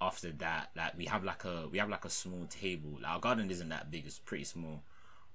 after 0.00 0.30
that, 0.32 0.70
like 0.76 0.96
we 0.96 1.04
have 1.06 1.24
like 1.24 1.44
a 1.44 1.68
we 1.70 1.78
have 1.78 1.88
like 1.90 2.04
a 2.04 2.10
small 2.10 2.46
table. 2.46 2.98
Like 3.02 3.10
our 3.12 3.20
garden 3.20 3.50
isn't 3.50 3.68
that 3.68 3.90
big; 3.90 4.06
it's 4.06 4.18
pretty 4.18 4.44
small. 4.44 4.82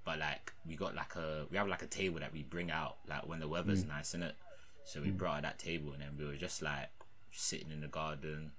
But 0.04 0.19
like 0.19 0.54
we 0.67 0.75
got 0.75 0.95
like 0.95 1.15
a 1.15 1.45
we 1.49 1.58
have 1.58 1.67
like 1.67 1.82
a 1.84 1.88
table 1.88 2.19
that 2.19 2.34
we 2.34 2.43
bring 2.43 2.71
out 2.71 2.97
like 3.08 3.28
when 3.28 3.39
the 3.39 3.47
weather's 3.47 3.84
Mm. 3.84 3.89
nice, 3.89 4.13
in 4.13 4.23
it. 4.23 4.36
So 4.84 5.01
we 5.01 5.10
brought 5.12 5.38
out 5.38 5.41
that 5.43 5.60
table, 5.60 5.93
and 5.93 6.01
then 6.01 6.15
we 6.17 6.25
were 6.25 6.36
just 6.36 6.62
like 6.62 6.89
sitting 7.32 7.71
in 7.71 7.82
the 7.82 7.88
garden, 7.88 8.51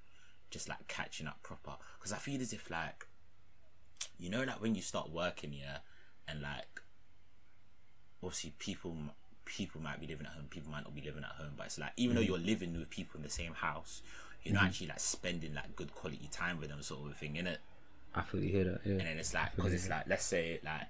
just 0.51 0.69
like 0.69 0.87
catching 0.89 1.27
up 1.27 1.43
proper. 1.43 1.73
Because 1.99 2.13
I 2.13 2.17
feel 2.19 2.41
as 2.41 2.53
if 2.53 2.71
like 2.71 3.07
you 4.19 4.29
know 4.31 4.43
like 4.43 4.61
when 4.61 4.75
you 4.75 4.83
start 4.83 5.11
working, 5.11 5.53
yeah, 5.53 5.79
and 6.29 6.41
like 6.43 6.81
obviously 8.23 8.53
people 8.59 8.97
people 9.45 9.81
might 9.81 10.01
be 10.01 10.07
living 10.09 10.27
at 10.27 10.33
home, 10.33 10.47
people 10.51 10.73
might 10.73 10.83
not 10.83 10.95
be 10.95 11.01
living 11.03 11.23
at 11.23 11.31
home, 11.31 11.53
but 11.57 11.67
it's 11.67 11.79
like 11.79 11.93
even 11.97 12.17
though 12.17 12.23
you're 12.23 12.39
living 12.39 12.77
with 12.77 12.91
people 12.91 13.17
in 13.19 13.23
the 13.23 13.31
same 13.31 13.55
house, 13.55 14.03
you're 14.47 14.55
not 14.55 14.65
actually 14.65 14.89
like 14.89 15.01
spending 15.01 15.55
like 15.55 15.75
good 15.77 15.95
quality 15.95 16.29
time 16.31 16.59
with 16.59 16.69
them, 16.69 16.83
sort 16.83 17.05
of 17.05 17.11
a 17.13 17.15
thing, 17.15 17.35
innit? 17.35 17.59
I 18.15 18.23
fully 18.23 18.49
hear 18.49 18.65
that. 18.65 18.81
Yeah. 18.85 18.93
And 18.93 19.01
then 19.01 19.19
it's 19.19 19.35
like 19.35 19.55
because 19.57 19.73
it's 19.73 19.89
like 19.89 20.05
let's 20.09 20.25
say 20.25 20.61
like 20.65 20.87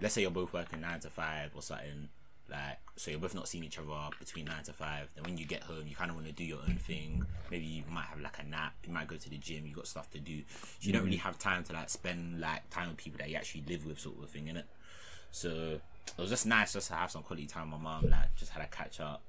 let's 0.00 0.14
say 0.14 0.22
you're 0.22 0.30
both 0.30 0.52
working 0.52 0.80
nine 0.80 1.00
to 1.00 1.10
five 1.10 1.50
or 1.54 1.62
something. 1.62 2.08
Like 2.50 2.78
so, 2.96 3.12
you're 3.12 3.20
both 3.20 3.34
not 3.36 3.46
seeing 3.46 3.62
each 3.62 3.78
other 3.78 3.94
between 4.18 4.46
nine 4.46 4.64
to 4.64 4.72
five. 4.72 5.08
Then 5.14 5.22
when 5.22 5.38
you 5.38 5.46
get 5.46 5.62
home, 5.62 5.84
you 5.86 5.94
kind 5.94 6.10
of 6.10 6.16
want 6.16 6.26
to 6.26 6.32
do 6.32 6.42
your 6.42 6.58
own 6.58 6.76
thing. 6.76 7.24
Maybe 7.48 7.64
you 7.64 7.84
might 7.88 8.06
have 8.06 8.20
like 8.20 8.40
a 8.40 8.44
nap. 8.44 8.74
You 8.84 8.92
might 8.92 9.06
go 9.06 9.16
to 9.16 9.30
the 9.30 9.38
gym. 9.38 9.66
You 9.66 9.74
got 9.74 9.86
stuff 9.86 10.10
to 10.10 10.18
do. 10.18 10.42
So 10.50 10.66
you 10.80 10.92
don't 10.92 11.04
really 11.04 11.16
mm. 11.16 11.20
have 11.20 11.38
time 11.38 11.62
to 11.64 11.72
like 11.72 11.88
spend 11.88 12.40
like 12.40 12.68
time 12.70 12.88
with 12.88 12.96
people 12.96 13.18
that 13.18 13.30
you 13.30 13.36
actually 13.36 13.64
live 13.68 13.86
with, 13.86 14.00
sort 14.00 14.18
of 14.18 14.24
a 14.24 14.26
thing, 14.26 14.46
innit? 14.46 14.64
So 15.30 15.78
it 16.18 16.20
was 16.20 16.30
just 16.30 16.44
nice 16.44 16.72
just 16.72 16.88
to 16.88 16.94
have 16.94 17.12
some 17.12 17.22
quality 17.22 17.46
time 17.46 17.70
with 17.70 17.80
my 17.80 18.00
mom. 18.00 18.10
Like 18.10 18.34
just 18.36 18.50
had 18.50 18.64
a 18.64 18.66
catch 18.66 18.98
up, 18.98 19.22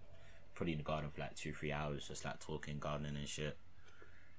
probably 0.53 0.73
in 0.73 0.77
the 0.79 0.83
garden 0.83 1.09
for 1.09 1.21
like 1.21 1.35
two 1.35 1.53
three 1.53 1.71
hours, 1.71 2.07
just 2.07 2.25
like 2.25 2.39
talking, 2.39 2.79
gardening 2.79 3.15
and 3.17 3.27
shit. 3.27 3.57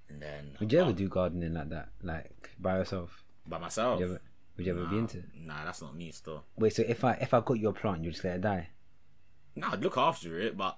And 0.09 0.21
then 0.21 0.57
Would 0.61 0.73
you 0.73 0.81
ever 0.81 0.93
do 0.93 1.09
gardening 1.09 1.55
like 1.55 1.71
that, 1.71 1.89
like 2.03 2.51
by 2.59 2.79
yourself? 2.79 3.25
by 3.47 3.59
myself? 3.59 3.99
Would 3.99 4.07
you 4.07 4.13
ever, 4.15 4.21
would 4.57 4.67
you 4.67 4.73
ever 4.73 4.85
be 4.87 4.99
into 4.99 5.19
it? 5.19 5.25
Nah, 5.35 5.65
that's 5.65 5.83
not 5.83 5.97
me 5.97 6.11
still. 6.13 6.45
Wait, 6.57 6.73
so 6.75 6.83
if 6.87 7.03
I 7.05 7.13
if 7.15 7.33
I 7.35 7.41
got 7.41 7.59
your 7.59 7.73
plant, 7.73 8.05
you 8.05 8.11
just 8.11 8.25
let 8.25 8.37
it 8.37 8.41
die? 8.43 8.69
No, 9.57 9.69
I'd 9.73 9.83
look 9.83 9.97
after 9.99 10.39
it, 10.39 10.57
but 10.57 10.77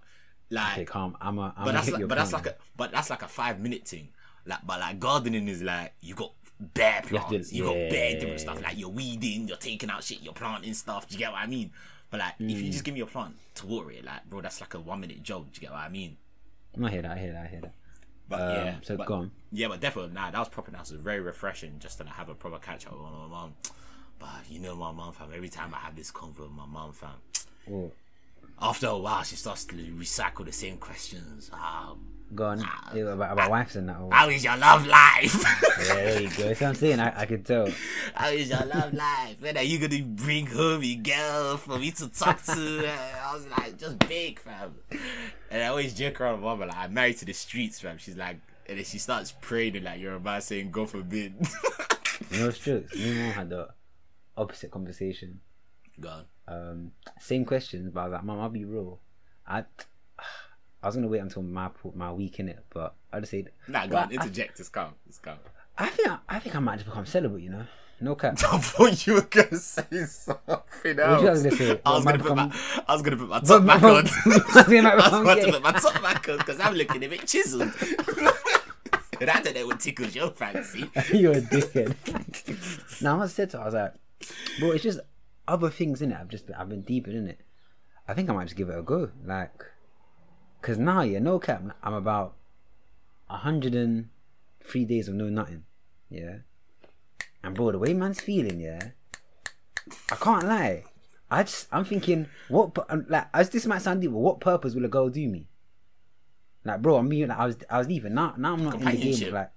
like, 0.51 0.73
Okay, 0.73 0.85
calm. 0.85 1.17
I'm 1.21 1.39
a. 1.39 1.55
I'm 1.57 1.65
but 1.65 1.73
that's 1.73 1.91
like, 1.91 2.09
but 2.09 2.15
that's 2.17 2.31
plant 2.31 2.47
like 2.47 2.55
a, 2.55 2.59
but 2.77 2.93
that's 2.93 3.11
like 3.11 3.23
a 3.23 3.29
five 3.29 3.61
minute 3.61 3.87
thing. 3.87 4.09
Like, 4.47 4.67
but 4.67 4.81
like 4.81 4.99
gardening 5.01 5.49
is 5.49 5.63
like 5.63 5.93
you 6.01 6.15
got 6.15 6.33
bare 6.61 7.03
You 7.05 7.19
to- 7.19 7.25
plants, 7.25 7.53
you, 7.53 7.65
got 7.65 7.75
bare 7.75 8.11
yeah. 8.11 8.19
different 8.19 8.41
stuff. 8.41 8.63
Like 8.63 8.79
you're 8.79 8.89
weeding, 8.91 9.49
you're 9.49 9.57
taking 9.57 9.91
out 9.91 10.05
shit, 10.05 10.23
you're 10.23 10.33
planting 10.33 10.75
stuff. 10.75 11.09
Do 11.09 11.15
you 11.15 11.19
get 11.19 11.33
what 11.33 11.41
I 11.41 11.47
mean? 11.47 11.71
But 12.15 12.21
like, 12.21 12.35
if 12.39 12.59
Mm. 12.59 12.67
you 12.67 12.71
just 12.71 12.85
give 12.85 12.95
me 12.95 13.01
a 13.01 13.07
plant 13.07 13.35
to 13.57 13.67
water 13.67 13.91
it, 13.91 14.05
like, 14.05 14.25
bro, 14.31 14.41
that's 14.41 14.61
like 14.61 14.73
a 14.75 14.79
one 14.79 15.01
minute 15.01 15.21
job. 15.25 15.47
Do 15.53 15.57
you 15.57 15.63
get 15.63 15.73
what 15.73 15.81
I 15.81 15.89
mean? 15.89 16.17
I 16.81 16.89
hear 16.89 17.03
that. 17.03 17.11
I 17.11 17.19
hear 17.19 17.33
that. 17.33 17.45
I 17.45 17.49
hear 17.49 17.61
that. 17.63 17.75
But 18.29 18.41
Um, 18.41 18.49
yeah, 18.55 18.77
so 18.83 18.97
but, 18.97 19.09
go 19.09 19.15
on. 19.15 19.33
Yeah, 19.51 19.67
but 19.67 19.81
definitely, 19.81 20.13
nah, 20.15 20.31
that 20.31 20.39
was 20.39 20.49
proper 20.49 20.71
nice. 20.71 20.91
It 20.93 20.95
was 20.95 21.03
very 21.03 21.19
refreshing 21.19 21.81
just 21.81 21.99
to 21.99 22.05
like, 22.05 22.13
have 22.13 22.29
a 22.29 22.37
proper 22.37 22.61
catch 22.61 22.87
up 22.87 22.93
with 22.93 23.03
my 23.03 23.27
mom. 23.27 23.55
But 24.21 24.49
you 24.49 24.61
know, 24.61 24.77
my 24.77 24.93
mom, 24.93 25.13
fam. 25.13 25.31
Every 25.35 25.49
time 25.49 25.75
I 25.75 25.79
have 25.79 25.97
this 25.97 26.13
convo 26.13 26.39
with 26.43 26.53
my 26.53 26.67
mom, 26.67 26.93
fam, 26.93 27.17
Oh, 27.69 27.91
after 28.63 28.87
a 28.87 28.97
while, 28.97 29.25
she 29.25 29.35
starts 29.35 29.65
to 29.65 29.75
recycle 29.75 30.45
the 30.45 30.53
same 30.53 30.77
questions. 30.77 31.51
Um, 31.53 32.07
go 32.35 32.47
on. 32.47 32.61
Yeah, 32.95 33.05
about 33.13 33.33
about 33.33 33.51
wives 33.51 33.77
and 33.77 33.89
that. 33.89 33.99
or- 34.01 34.13
how 34.13 34.29
is 34.29 34.45
your 34.45 34.57
love 34.57 34.87
life? 34.87 35.35
Yeah, 35.87 35.95
there 35.95 36.23
you 36.23 36.29
go. 36.31 36.45
That's 36.49 36.61
what 36.61 36.69
I'm 36.69 36.75
saying. 36.75 37.01
I, 37.01 37.21
I 37.21 37.27
could 37.27 37.45
tell. 37.45 37.69
how 38.15 38.29
is 38.29 38.49
your 38.49 38.65
love 38.67 38.93
life? 38.95 39.37
When 39.41 39.57
are 39.57 39.63
you 39.63 39.79
gonna 39.79 40.03
bring 40.05 40.47
home 40.47 40.83
your 40.83 41.03
girl 41.03 41.57
for 41.57 41.79
me 41.79 41.91
to 41.93 42.09
talk 42.09 42.43
to? 42.45 42.53
I 43.25 43.35
was 43.35 43.47
like, 43.49 43.79
just 43.79 43.99
big, 44.01 44.39
fam. 44.39 44.75
And 45.51 45.63
I 45.63 45.67
always 45.69 45.95
joke 45.95 46.21
around 46.21 46.35
with 46.35 46.43
mama 46.43 46.67
like, 46.67 46.77
I'm 46.77 46.95
married 46.95 47.19
to 47.19 47.25
the 47.25 47.33
streets, 47.33 47.81
fam. 47.81 47.99
She's 47.99 48.17
like, 48.17 48.39
and 48.67 48.79
then 48.79 48.85
she 48.85 48.99
starts 48.99 49.33
praying 49.41 49.83
like 49.83 50.01
you're 50.01 50.15
about 50.15 50.43
saying, 50.43 50.71
"God 50.71 50.91
forbid." 50.91 51.35
you 52.31 52.39
know, 52.39 52.45
No 52.47 52.51
strokes. 52.51 52.95
Me 52.97 53.11
and 53.11 53.19
mom 53.21 53.33
had 53.33 53.49
the 53.51 53.69
opposite 54.37 54.71
conversation. 54.71 55.41
Gone. 56.01 56.25
Um, 56.49 56.93
same 57.21 57.45
questions, 57.45 57.91
but 57.93 58.01
I 58.01 58.05
was 58.05 58.13
like, 58.15 58.25
Mom, 58.25 58.41
I'll 58.41 58.49
be 58.49 58.65
real. 58.65 59.01
I, 59.47 59.65
I 60.85 60.87
was 60.87 60.97
gonna 60.97 61.09
wait 61.09 61.21
until 61.21 61.41
my 61.43 61.71
my 61.95 62.13
week 62.13 62.39
in 62.41 62.51
it, 62.51 62.63
but 62.69 62.95
I 63.11 63.19
just 63.21 63.31
said, 63.31 63.49
Nah, 63.69 63.87
go 63.87 63.97
on. 63.97 64.13
Interject. 64.13 64.61
It's 64.61 64.69
calm. 64.69 64.93
It's 65.09 65.19
calm. 65.19 65.39
I 65.79 65.87
think 65.87 66.09
I, 66.11 66.19
I 66.29 66.39
think 66.41 66.55
I 66.55 66.59
might 66.59 66.75
just 66.75 66.85
become 66.85 67.07
celibate. 67.07 67.41
You 67.41 67.49
know, 67.49 67.67
no 68.03 68.15
cap. 68.15 68.35
I 68.53 68.59
thought 68.59 69.07
you 69.07 69.15
were 69.15 69.23
gonna 69.23 69.57
say 69.57 70.05
something 70.05 70.99
else. 71.01 71.23
guys 71.23 71.43
gonna 71.43 71.57
say? 71.57 71.81
I 71.87 71.91
was 71.91 72.05
gonna 72.05 72.19
put 72.19 72.37
my, 72.37 72.55
I 72.87 72.93
was 72.93 73.01
gonna 73.01 73.17
put 73.17 73.29
my 73.31 73.41
top 73.41 73.65
back 73.65 73.83
on. 73.83 74.07
I 74.27 74.55
was 74.55 74.65
gonna 74.67 74.89
I 74.91 74.95
was 74.95 75.05
become 75.05 75.23
about 75.23 75.35
to 75.41 75.53
put 75.53 75.63
my 75.63 75.73
top 75.73 76.03
back 76.03 76.29
on 76.29 76.37
because 76.37 76.61
I'm 76.61 76.75
looking 76.75 77.03
a 77.03 77.09
bit 77.09 77.27
chiseled. 77.27 77.63
and 79.23 79.31
I 79.31 79.41
don't 79.41 79.55
know 79.55 79.67
what 79.67 79.81
tickles 79.81 80.15
your 80.15 80.33
fancy. 80.33 80.91
You're 81.15 81.33
a 81.33 81.41
dickhead. 81.41 83.01
now 83.01 83.23
I 83.23 83.27
said 83.29 83.49
to 83.51 83.57
her, 83.57 83.63
I 83.63 83.65
was 83.65 83.75
like, 83.75 83.95
bro, 84.61 84.73
it's 84.73 84.83
just 84.83 85.01
other 85.49 85.71
things 85.71 86.03
in 86.03 86.13
it. 86.13 86.19
I've 86.21 86.29
just 86.29 86.47
been, 86.47 86.57
I've 86.57 86.69
been 86.69 86.83
deep 86.83 87.09
in 87.09 87.27
it. 87.27 87.41
I 88.07 88.13
think 88.13 88.29
I 88.29 88.35
might 88.35 88.45
just 88.45 88.57
give 88.57 88.69
it 88.69 88.79
a 88.79 88.83
go, 88.83 89.09
like, 89.25 89.65
cause 90.65 90.79
now 90.79 91.03
yeah, 91.03 91.19
no 91.19 91.39
cap, 91.39 91.63
I'm 91.83 91.95
about 91.95 92.35
hundred 93.29 93.75
and 93.75 94.09
three 94.63 94.85
days 94.85 95.09
of 95.09 95.15
no 95.15 95.29
nothing, 95.29 95.65
yeah. 96.09 96.37
And 97.43 97.55
bro, 97.55 97.73
the 97.73 97.79
way 97.79 97.93
man's 97.93 98.21
feeling, 98.21 98.61
yeah, 98.61 98.91
I 100.11 100.17
can't 100.17 100.47
lie. 100.47 100.85
I 101.31 101.43
just 101.43 101.67
I'm 101.73 101.85
thinking, 101.85 102.27
what 102.49 102.77
um, 102.89 103.05
like 103.09 103.27
as 103.35 103.51
this 103.51 103.67
might 103.67 103.83
sound 103.83 104.01
deep, 104.01 104.13
but 104.13 104.19
what 104.19 104.41
purpose 104.41 104.75
will 104.75 104.85
a 104.85 104.89
girl 104.89 105.09
do 105.09 105.29
me? 105.29 105.49
Like, 106.65 106.81
bro, 106.81 106.97
I'm 106.97 107.09
being 107.09 107.29
like, 107.29 107.39
I 107.39 107.47
was 107.47 107.57
I 107.69 107.79
was 107.79 107.89
leaving. 107.89 108.15
Now 108.15 108.35
now 108.39 108.55
I'm 108.55 108.65
not 108.65 108.81
in 108.81 108.85
the 108.87 108.97
game. 108.97 109.33
Like, 109.35 109.51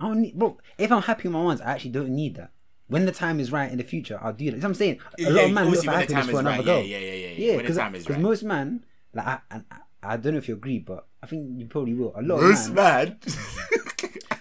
I 0.00 0.08
don't 0.08 0.22
need, 0.22 0.38
bro. 0.38 0.56
If 0.78 0.90
I'm 0.92 1.02
happy 1.02 1.28
with 1.28 1.32
my 1.32 1.42
ones, 1.42 1.60
I 1.60 1.72
actually 1.72 1.90
don't 1.90 2.10
need 2.10 2.36
that. 2.36 2.52
When 2.86 3.04
the 3.04 3.12
time 3.12 3.38
is 3.38 3.52
right 3.52 3.70
in 3.70 3.76
the 3.76 3.84
future, 3.84 4.18
I'll 4.22 4.32
do 4.32 4.46
that. 4.46 4.52
You 4.52 4.52
know 4.52 4.56
what 4.58 4.64
I'm 4.64 4.74
saying? 4.74 5.00
A 5.18 5.22
Yeah, 5.22 5.28
lot 5.30 5.44
of 5.44 5.52
men 5.52 5.70
look 5.70 5.84
for 5.84 5.90
happiness 5.90 6.30
for 6.30 6.40
another 6.40 6.56
right. 6.58 6.64
girl. 6.64 6.82
Yeah, 6.82 6.96
yeah, 6.98 6.98
yeah, 6.98 7.12
yeah, 7.12 7.28
yeah. 7.28 7.50
Yeah, 7.50 7.56
When 7.56 7.66
the 7.66 7.74
time 7.74 7.94
is 7.94 8.04
because 8.04 8.16
right. 8.16 8.22
most 8.22 8.42
men, 8.44 8.84
like, 9.18 9.26
I, 9.26 9.38
I, 9.50 9.60
I 10.02 10.16
don't 10.16 10.32
know 10.34 10.38
if 10.38 10.48
you 10.48 10.54
agree, 10.54 10.78
but 10.78 11.06
I 11.22 11.26
think 11.26 11.58
you 11.58 11.66
probably 11.66 11.94
will. 11.94 12.12
A 12.16 12.22
lot 12.22 12.40
Most 12.40 12.68
of 12.68 12.74
man. 12.74 13.18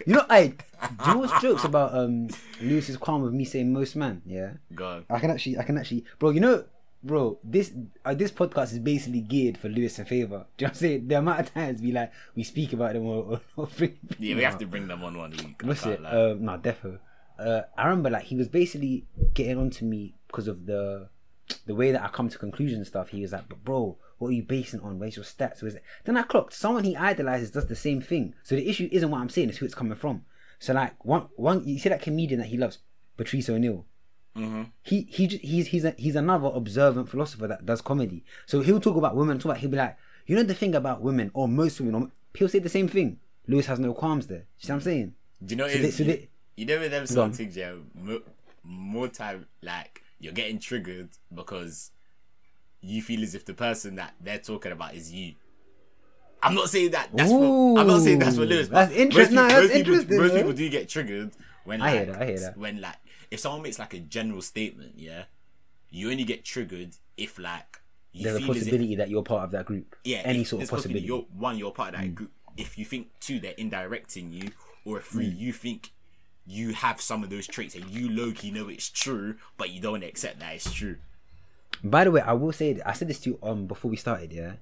you 0.05 0.13
know, 0.13 0.25
I, 0.29 0.47
do 0.47 1.09
you 1.09 1.13
know 1.15 1.39
jokes 1.41 1.63
about 1.63 1.93
um 1.95 2.29
Lewis's 2.61 2.97
qualm 2.97 3.23
of 3.23 3.33
me 3.33 3.45
saying 3.45 3.73
most 3.73 3.95
man? 3.95 4.21
Yeah, 4.25 4.53
God. 4.73 5.05
I 5.09 5.19
can 5.19 5.31
actually, 5.31 5.57
I 5.57 5.63
can 5.63 5.77
actually, 5.77 6.05
bro. 6.19 6.29
You 6.29 6.39
know, 6.39 6.65
bro, 7.03 7.39
this 7.43 7.73
uh, 8.05 8.13
this 8.13 8.31
podcast 8.31 8.73
is 8.73 8.79
basically 8.79 9.21
geared 9.21 9.57
for 9.57 9.69
Lewis 9.69 9.97
and 9.97 10.07
Favor. 10.07 10.45
Do 10.57 10.65
you 10.65 10.67
know 10.67 10.69
what 10.69 10.69
I'm 10.69 10.75
saying? 10.75 11.07
The 11.07 11.15
amount 11.15 11.39
of 11.39 11.53
times 11.53 11.81
we 11.81 11.91
like 11.91 12.11
we 12.35 12.43
speak 12.43 12.73
about 12.73 12.93
them 12.93 13.05
or, 13.07 13.23
or, 13.23 13.41
or 13.57 13.67
bring 13.67 13.97
Yeah, 14.19 14.35
we 14.35 14.43
have 14.43 14.59
to 14.59 14.67
bring 14.67 14.87
them 14.87 15.03
on 15.03 15.17
one 15.17 15.31
week. 15.31 15.61
What's 15.63 15.85
it? 15.85 16.01
lie. 16.01 16.09
Um, 16.11 16.45
no, 16.45 16.57
defo. 16.57 16.99
Uh, 17.39 17.61
I 17.77 17.85
remember 17.87 18.09
like 18.11 18.23
he 18.23 18.35
was 18.35 18.47
basically 18.47 19.05
getting 19.33 19.57
onto 19.57 19.85
me 19.85 20.13
because 20.27 20.47
of 20.47 20.65
the 20.67 21.09
the 21.65 21.75
way 21.75 21.91
that 21.91 22.03
I 22.03 22.09
come 22.09 22.29
to 22.29 22.37
conclusion 22.37 22.83
stuff. 22.85 23.09
He 23.09 23.21
was 23.21 23.31
like, 23.31 23.47
"But 23.49 23.63
bro, 23.63 23.97
what 24.17 24.29
are 24.29 24.33
you 24.33 24.43
basing 24.43 24.79
on? 24.81 24.99
Where's 24.99 25.15
your 25.15 25.25
stats? 25.25 25.61
Where's 25.61 25.75
it?" 25.75 25.83
Then 26.05 26.17
I 26.17 26.23
clocked 26.23 26.53
someone 26.53 26.83
he 26.83 26.95
idolizes 26.95 27.51
does 27.51 27.67
the 27.67 27.75
same 27.75 28.01
thing. 28.01 28.33
So 28.43 28.55
the 28.55 28.67
issue 28.69 28.89
isn't 28.91 29.09
what 29.09 29.19
I'm 29.21 29.29
saying; 29.29 29.49
it's 29.49 29.57
who 29.59 29.65
it's 29.65 29.75
coming 29.75 29.95
from. 29.97 30.25
So 30.59 30.73
like 30.73 31.03
one 31.05 31.27
one, 31.35 31.67
you 31.67 31.77
see 31.79 31.89
that 31.89 32.01
comedian 32.01 32.39
that 32.39 32.47
he 32.47 32.57
loves, 32.57 32.79
Patrice 33.17 33.49
O'Neal. 33.49 33.85
Mhm. 34.35 34.71
He 34.83 35.07
he 35.09 35.27
he's 35.27 35.67
he's 35.67 35.85
a, 35.85 35.95
he's 35.97 36.15
another 36.15 36.49
observant 36.53 37.09
philosopher 37.09 37.47
that 37.47 37.65
does 37.65 37.81
comedy. 37.81 38.23
So 38.45 38.61
he'll 38.61 38.79
talk 38.79 38.95
about 38.97 39.15
women. 39.15 39.37
Talk 39.39 39.45
about 39.45 39.57
he'll 39.57 39.69
be 39.71 39.77
like, 39.77 39.97
you 40.25 40.35
know 40.35 40.43
the 40.43 40.53
thing 40.53 40.75
about 40.75 41.01
women 41.01 41.31
or 41.33 41.47
most 41.47 41.79
women. 41.79 41.95
Or, 42.03 42.11
he'll 42.35 42.49
say 42.49 42.59
the 42.59 42.69
same 42.69 42.87
thing. 42.87 43.19
Lewis 43.47 43.65
has 43.67 43.79
no 43.79 43.93
qualms 43.93 44.27
there. 44.27 44.45
You 44.59 44.65
see 44.67 44.71
what 44.71 44.75
I'm 44.75 44.81
saying? 44.81 45.15
Do 45.43 45.53
you 45.53 45.57
know? 45.57 45.67
So 45.67 45.77
they- 45.79 45.91
so 45.91 46.03
you, 46.03 46.11
they- 46.11 46.29
you 46.55 46.65
know 46.65 46.79
with 46.79 46.91
them 46.91 47.05
some 47.07 47.19
on. 47.25 47.33
things, 47.33 47.55
yeah. 47.55 47.73
More, 47.95 48.19
more 48.63 49.07
time, 49.07 49.45
like 49.61 50.01
you're 50.19 50.33
getting 50.33 50.59
triggered 50.59 51.09
because 51.33 51.91
you 52.81 53.01
feel 53.01 53.23
as 53.23 53.35
if 53.35 53.45
the 53.45 53.53
person 53.53 53.95
that 53.95 54.13
they're 54.21 54.37
talking 54.39 54.71
about 54.71 54.93
is 54.95 55.11
you. 55.11 55.33
I'm 56.41 56.53
not 56.53 56.69
saying 56.69 56.91
that. 56.91 57.09
That's 57.13 57.31
for. 57.31 57.79
I'm 57.79 57.87
not 57.87 58.01
saying 58.01 58.19
that's 58.19 58.35
for 58.35 58.43
Ooh, 58.43 58.45
Lewis. 58.45 58.67
that's 58.67 58.91
interest- 58.93 59.31
most 59.31 59.47
people- 59.47 59.47
that's 59.47 59.53
most 59.53 59.73
people- 59.73 59.93
interesting, 59.93 60.17
Most 60.17 60.35
people 60.35 60.53
do 60.53 60.69
get 60.69 60.89
triggered 60.89 61.31
when 61.65 61.81
I 61.81 61.85
like, 61.85 61.93
hear 61.95 62.05
that, 62.13 62.21
I 62.21 62.25
hear 62.27 62.39
that. 62.39 62.57
when 62.57 62.81
like 62.81 62.95
if 63.31 63.39
someone 63.39 63.61
makes 63.63 63.79
like 63.79 63.93
a 63.93 63.99
general 63.99 64.41
statement, 64.41 64.93
yeah, 64.97 65.23
you 65.89 66.11
only 66.11 66.23
get 66.23 66.45
triggered 66.45 66.91
if 67.17 67.39
like 67.39 67.79
you 68.13 68.23
There's 68.23 68.35
a 68.37 68.39
feel 68.39 68.51
as 68.51 68.67
if 68.67 68.97
that 68.99 69.09
you're 69.09 69.23
part 69.23 69.43
of 69.45 69.51
that 69.51 69.65
group. 69.65 69.95
yeah, 70.03 70.19
any 70.23 70.43
sort 70.43 70.63
of 70.63 70.69
possibility. 70.69 71.05
Mm. 71.05 71.07
You're, 71.07 71.21
one, 71.37 71.57
you're 71.57 71.71
part 71.71 71.93
of 71.95 71.99
that 72.01 72.15
group. 72.15 72.31
If 72.55 72.77
you 72.77 72.85
think 72.85 73.09
two, 73.19 73.39
they're 73.39 73.53
indirecting 73.57 74.31
you, 74.31 74.51
or 74.85 74.99
if 74.99 75.05
three, 75.05 75.27
Mm. 75.27 75.37
you 75.37 75.53
think 75.53 75.91
you 76.45 76.73
have 76.73 77.01
some 77.01 77.23
of 77.23 77.29
those 77.29 77.45
traits 77.45 77.75
and 77.75 77.89
you 77.89 78.09
low 78.09 78.31
key 78.31 78.49
know 78.51 78.69
it's 78.69 78.89
true, 78.89 79.35
but 79.57 79.69
you 79.71 79.81
don't 79.81 80.03
accept 80.03 80.39
that 80.39 80.53
it's 80.55 80.71
true. 80.71 80.97
By 81.83 82.03
the 82.03 82.11
way, 82.11 82.21
I 82.21 82.33
will 82.33 82.51
say 82.51 82.79
I 82.85 82.93
said 82.93 83.07
this 83.07 83.19
to 83.21 83.31
you 83.31 83.39
um 83.43 83.67
before 83.67 83.91
we 83.91 83.97
started. 83.97 84.33
Yeah, 84.33 84.53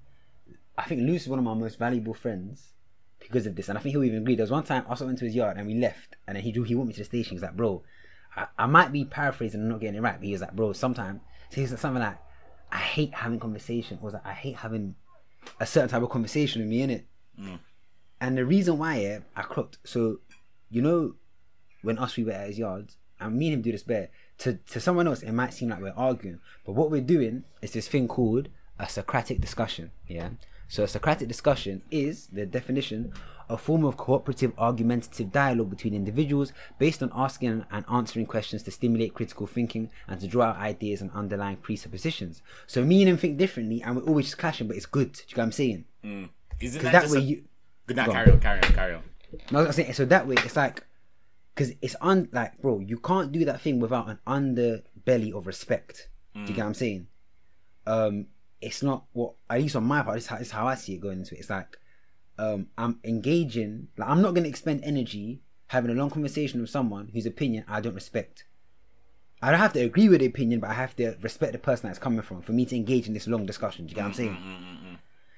I 0.78 0.84
think 0.84 1.01
Lewis 1.01 1.23
is 1.23 1.30
one 1.30 1.39
of 1.39 1.45
my 1.45 1.54
most 1.54 1.80
valuable 1.80 2.13
friends, 2.13 2.73
because 3.19 3.45
of 3.47 3.56
this, 3.56 3.69
and 3.69 3.78
I 3.78 3.82
think 3.82 3.93
he'll 3.93 4.04
even 4.04 4.19
agree. 4.21 4.36
There 4.36 4.43
was 4.43 4.51
one 4.51 4.63
time 4.63 4.84
I 4.86 4.89
also 4.89 5.06
went 5.06 5.19
to 5.19 5.25
his 5.25 5.36
yard 5.36 5.58
and 5.58 5.67
we 5.67 5.75
left, 5.75 6.15
and 6.28 6.36
then 6.36 6.43
he 6.43 6.51
drew, 6.51 6.63
he 6.63 6.75
went 6.75 6.88
me 6.88 6.93
to 6.93 6.99
the 6.99 7.06
station. 7.06 7.34
He's 7.36 7.41
like, 7.41 7.56
bro, 7.56 7.84
I, 8.36 8.47
I 8.58 8.65
might 8.65 8.91
be 8.91 9.06
paraphrasing 9.06 9.62
and 9.62 9.69
not 9.69 9.80
getting 9.80 9.95
it 9.95 10.01
right, 10.01 10.17
but 10.17 10.25
he 10.25 10.32
was 10.32 10.41
like, 10.41 10.54
bro, 10.54 10.73
sometimes 10.73 11.21
so 11.49 11.62
he's 11.62 11.71
like 11.71 11.80
something 11.80 12.01
like, 12.01 12.17
I 12.71 12.78
hate 12.78 13.13
having 13.13 13.39
conversation, 13.39 13.99
or 14.01 14.06
was 14.06 14.13
like, 14.13 14.25
I 14.25 14.34
hate 14.34 14.58
having 14.58 14.95
a 15.60 15.65
certain 15.65 15.89
type 15.89 16.04
of 16.04 16.10
conversation 16.10 16.62
with 16.62 16.69
me 16.69 16.82
in 16.82 16.89
it. 16.89 17.06
And 18.19 18.38
the 18.38 18.45
reason 18.45 18.78
why 18.78 18.99
yeah, 18.99 19.19
I 19.36 19.43
crooked, 19.43 19.78
so 19.84 20.19
you 20.69 20.82
know, 20.82 21.15
when 21.82 21.97
us 21.97 22.17
we 22.17 22.23
were 22.23 22.32
at 22.32 22.47
his 22.47 22.60
yard, 22.60 22.93
and 23.19 23.36
me 23.38 23.47
and 23.47 23.56
him 23.56 23.62
do 23.62 23.71
this 23.71 23.84
bear. 23.84 24.10
To 24.39 24.54
to 24.54 24.80
someone 24.80 25.08
else, 25.08 25.24
it 25.24 25.32
might 25.32 25.54
seem 25.54 25.69
like 25.69 25.82
we're 25.82 25.93
arguing, 25.95 26.39
but 26.65 26.74
what 26.74 26.91
we're 26.91 27.02
doing 27.02 27.43
is 27.62 27.71
this 27.71 27.88
thing 27.88 28.08
called 28.08 28.50
a 28.78 28.89
Socratic 28.89 29.39
discussion. 29.39 29.91
Yeah. 30.08 30.30
So 30.67 30.84
a 30.84 30.88
Socratic 30.88 31.28
discussion 31.28 31.84
is 31.91 32.28
the 32.28 32.45
definition 32.45 33.13
a 33.50 33.58
form 33.58 33.86
of 33.86 33.98
cooperative 33.98 34.52
argumentative 34.58 35.32
dialogue 35.32 35.69
between 35.69 35.93
individuals 35.93 36.52
based 36.80 37.04
on 37.04 37.12
asking 37.15 37.65
and 37.71 37.86
answering 37.91 38.26
questions 38.26 38.63
to 38.63 38.71
stimulate 38.71 39.13
critical 39.13 39.48
thinking 39.48 39.89
and 40.08 40.19
to 40.19 40.28
draw 40.28 40.45
out 40.45 40.58
ideas 40.58 41.02
and 41.02 41.12
underlying 41.12 41.58
presuppositions. 41.58 42.41
So 42.67 42.84
me 42.84 43.02
and 43.02 43.10
him 43.10 43.17
think 43.17 43.38
differently 43.38 43.82
and 43.84 43.95
we're 43.95 44.04
always 44.04 44.26
just 44.26 44.38
clashing, 44.38 44.67
but 44.67 44.76
it's 44.76 44.86
good. 44.86 45.13
Do 45.13 45.21
you 45.28 45.36
get 45.36 45.38
what 45.38 45.43
I'm 45.43 45.52
saying? 45.52 45.86
Mm. 46.04 46.30
Isn't 46.60 46.80
Because 46.80 46.91
that, 46.91 47.04
that 47.04 47.12
way 47.12 47.17
a... 47.19 47.21
you 47.21 47.43
Good 47.88 47.98
night, 47.98 48.10
carry 48.10 48.32
on, 48.32 48.39
carry 48.39 48.63
on, 48.63 48.74
carry 48.74 48.93
on. 48.95 49.04
No, 49.52 49.60
I 49.60 49.67
was 49.67 49.76
saying, 49.76 49.93
so 49.93 50.06
that 50.06 50.28
way 50.28 50.36
it's 50.39 50.56
like, 50.56 50.84
because 51.56 51.74
it's 51.82 51.96
un 52.02 52.28
like, 52.34 52.62
bro, 52.62 52.80
you 52.80 53.00
can't 53.00 53.32
do 53.32 53.46
that 53.46 53.62
thing 53.62 53.80
without 53.80 54.10
an 54.10 54.20
underbelly 54.28 55.34
of 55.34 55.48
respect. 55.48 56.10
Do 56.34 56.41
you 56.41 56.48
get 56.48 56.58
what 56.58 56.65
I'm 56.65 56.72
mm. 56.74 56.76
saying? 56.76 57.08
Um, 57.88 58.28
it's 58.60 58.84
not 58.84 59.06
what 59.13 59.36
at 59.50 59.62
least 59.62 59.78
on 59.78 59.86
my 59.86 60.02
part. 60.02 60.15
This 60.15 60.26
is 60.26 60.30
how, 60.30 60.38
is 60.38 60.52
how 60.52 60.68
I 60.68 60.76
see 60.76 60.96
it 60.96 61.00
going 61.00 61.20
into 61.20 61.34
it. 61.34 61.39
It's 61.39 61.50
like, 61.50 61.78
um, 62.38 62.68
I'm 62.78 63.00
engaging. 63.06 63.88
Like, 63.98 64.10
I'm 64.10 64.22
not 64.22 64.34
gonna 64.34 64.50
expend 64.50 64.84
energy 64.84 65.41
having 65.68 65.91
a 65.91 65.94
long 65.94 66.10
conversation 66.10 66.60
with 66.60 66.70
someone 66.70 67.10
whose 67.13 67.26
opinion 67.26 67.63
I 67.70 67.80
don't 67.80 67.96
respect. 67.96 68.46
I 69.41 69.52
don't 69.52 69.60
have 69.60 69.74
to 69.74 69.80
agree 69.80 70.10
with 70.10 70.20
the 70.20 70.26
opinion, 70.26 70.60
but 70.60 70.72
I 70.72 70.74
have 70.74 70.96
to 70.98 71.15
respect 71.22 71.54
the 71.54 71.60
person 71.60 71.88
that's 71.88 72.00
coming 72.00 72.22
from 72.22 72.41
for 72.41 72.52
me 72.52 72.65
to 72.65 72.76
engage 72.76 73.08
in 73.08 73.13
this 73.13 73.28
long 73.28 73.46
discussion. 73.46 73.86
Do 73.86 73.91
you 73.91 73.96
get 73.96 74.02
what 74.02 74.08
I'm 74.08 74.13
mm, 74.13 74.18
saying? 74.18 74.38
Mm, 74.38 74.98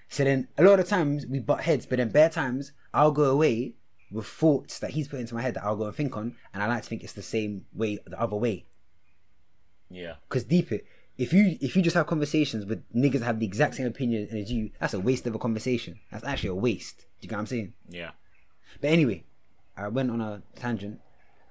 so 0.10 0.24
then 0.24 0.48
a 0.58 0.64
lot 0.64 0.80
of 0.80 0.88
times 0.88 1.28
we 1.28 1.40
butt 1.40 1.62
heads, 1.62 1.86
but 1.86 1.98
then 1.98 2.10
bare 2.10 2.30
times 2.30 2.72
I'll 2.94 3.12
go 3.12 3.26
away 3.26 3.76
with 4.12 4.26
thoughts 4.26 4.80
that 4.80 4.91
he's 4.91 5.08
put 5.08 5.20
into 5.20 5.36
my 5.36 5.41
head 5.41 5.54
that 5.56 5.63
I'll 5.63 5.76
go 5.76 5.86
and 5.86 5.96
think 5.96 6.15
on, 6.15 6.36
and 6.54 6.63
I 6.63 6.67
like 6.67 6.84
to 6.84 6.89
think 6.89 7.04
it's 7.04 7.13
the 7.13 7.22
same 7.22 7.65
way 7.74 8.00
the 8.06 8.20
other 8.20 8.36
way. 8.36 8.65
Yeah. 9.89 10.15
Cause 10.30 10.43
deep 10.43 10.72
it, 10.72 10.86
if 11.17 11.34
you 11.34 11.58
if 11.62 11.76
you 11.76 11.82
just 11.82 11.96
have 11.96 12.08
conversations 12.08 12.65
with 12.65 12.84
niggas 12.93 13.20
that 13.20 13.26
have 13.26 13.39
the 13.39 13.46
exact 13.46 13.76
same 13.76 13.88
opinion 13.88 14.28
as 14.32 14.52
you, 14.52 14.72
that's 14.80 14.93
a 14.93 15.00
waste 15.00 15.26
of 15.28 15.36
a 15.36 15.39
conversation. 15.39 16.00
That's 16.12 16.24
actually 16.24 16.50
a 16.50 16.56
waste. 16.56 17.00
Do 17.00 17.06
you 17.22 17.30
get 17.30 17.36
what 17.36 17.41
I'm 17.41 17.48
saying? 17.48 17.74
Yeah. 17.89 18.12
But 18.82 18.91
anyway, 18.91 19.24
I 19.76 19.88
went 19.88 20.12
on 20.12 20.22
a 20.22 20.41
tangent. 20.56 21.00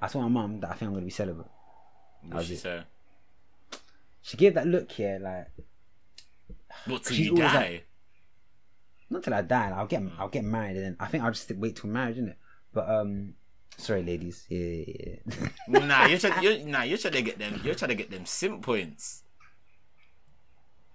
I 0.01 0.09
told 0.09 0.25
my 0.25 0.29
mum 0.29 0.61
that 0.61 0.71
I 0.71 0.75
think 0.75 0.89
I'm 0.89 0.95
gonna 0.95 1.05
be 1.07 1.11
celibate. 1.11 1.47
What 2.31 2.45
she 2.45 2.57
say? 2.57 2.83
She 4.23 4.37
gave 4.37 4.55
that 4.55 4.67
look 4.67 4.91
here, 4.93 5.19
like 5.23 5.49
What 6.87 7.05
till 7.05 7.17
you 7.17 7.37
die? 7.37 7.55
like- 7.55 7.87
not 9.09 9.23
till 9.23 9.35
I 9.35 9.43
die. 9.43 9.71
Like, 9.71 9.79
I'll 9.79 9.87
get 9.87 10.03
mm. 10.03 10.13
I'll 10.19 10.29
get 10.29 10.45
married, 10.45 10.77
and 10.77 10.85
then 10.85 10.97
I 10.99 11.07
think 11.07 11.23
I'll 11.23 11.31
just 11.31 11.51
wait 11.53 11.77
till 11.77 11.91
marriage, 11.91 12.17
innit? 12.17 12.35
But 12.77 12.91
um, 12.91 13.33
sorry, 13.79 14.03
ladies. 14.03 14.45
Yeah, 14.51 14.85
yeah, 14.87 15.17
yeah. 15.25 15.87
nah, 15.87 16.05
you're 16.05 16.19
trying. 16.19 16.43
You're, 16.43 16.59
nah, 16.69 16.83
you're 16.83 16.99
trying 16.99 17.15
to 17.15 17.23
get 17.23 17.39
them. 17.39 17.59
You're 17.65 17.75
trying 17.75 17.89
to 17.89 17.95
get 17.95 18.11
them 18.11 18.27
sim 18.27 18.61
points. 18.61 19.23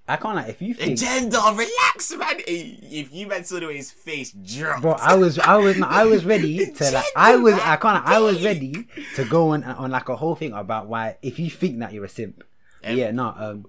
I 0.08 0.18
can't 0.18 0.36
like 0.36 0.50
if 0.50 0.62
you 0.62 0.76
think, 0.76 1.00
Agenda, 1.00 1.40
relax, 1.40 2.16
man. 2.16 2.36
If 2.46 3.12
you 3.12 3.26
man 3.26 3.46
saw 3.46 3.60
the 3.60 3.66
way 3.66 3.78
his 3.78 3.90
face 3.90 4.32
dropped, 4.32 4.84
bro. 4.84 4.92
I 4.92 5.16
was 5.16 5.40
I 5.40 5.58
was 5.58 5.82
I 5.82 6.06
was 6.06 6.24
ready 6.24 6.72
to 6.78 6.92
like 6.92 7.06
I 7.16 7.36
was 7.36 7.56
I 7.56 7.78
can't 7.78 8.06
I 8.06 8.20
was 8.20 8.44
ready 8.44 8.88
to 9.16 9.26
go 9.26 9.50
on 9.54 9.64
on 9.64 9.90
like 9.90 10.10
a 10.10 10.16
whole 10.16 10.36
thing 10.36 10.54
about 10.54 10.86
why 10.88 11.18
if 11.24 11.40
you 11.40 11.50
think 11.50 11.80
that 11.80 11.94
you're 11.94 12.06
a 12.06 12.10
simp. 12.10 12.44
Um, 12.84 12.96
yeah, 12.96 13.10
no. 13.10 13.34
Um. 13.36 13.66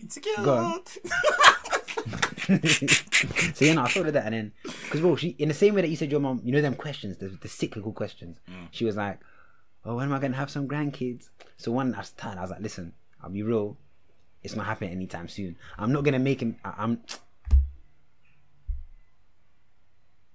insecure. 0.00 0.42
Go 0.42 0.54
on. 0.56 0.80
so 3.54 3.64
you 3.64 3.74
know, 3.74 3.82
I 3.82 3.88
thought 3.88 4.06
of 4.06 4.12
that, 4.12 4.26
and 4.26 4.34
then 4.34 4.52
because 4.62 5.00
bro, 5.00 5.16
she 5.16 5.30
in 5.38 5.48
the 5.48 5.54
same 5.54 5.74
way 5.74 5.80
that 5.80 5.88
you 5.88 5.96
said 5.96 6.10
your 6.10 6.20
mom, 6.20 6.40
you 6.44 6.52
know 6.52 6.60
them 6.62 6.74
questions, 6.74 7.16
the, 7.16 7.28
the 7.28 7.48
cyclical 7.48 7.92
questions. 7.92 8.38
Mm. 8.48 8.68
She 8.70 8.84
was 8.84 8.96
like, 8.96 9.18
"Oh, 9.84 9.96
when 9.96 10.06
am 10.06 10.12
I 10.12 10.18
gonna 10.20 10.36
have 10.36 10.50
some 10.50 10.68
grandkids?" 10.68 11.28
So 11.56 11.72
one 11.72 11.94
I 11.94 11.98
was 11.98 12.10
tired. 12.10 12.38
I 12.38 12.42
was 12.42 12.50
like, 12.50 12.60
"Listen, 12.60 12.92
I'll 13.22 13.30
be 13.30 13.42
real. 13.42 13.76
It's 14.42 14.54
not 14.54 14.66
happening 14.66 14.92
anytime 14.92 15.28
soon. 15.28 15.56
I'm 15.76 15.92
not 15.92 16.04
gonna 16.04 16.20
make 16.20 16.40
him. 16.40 16.56
I, 16.64 16.74
I'm 16.78 17.00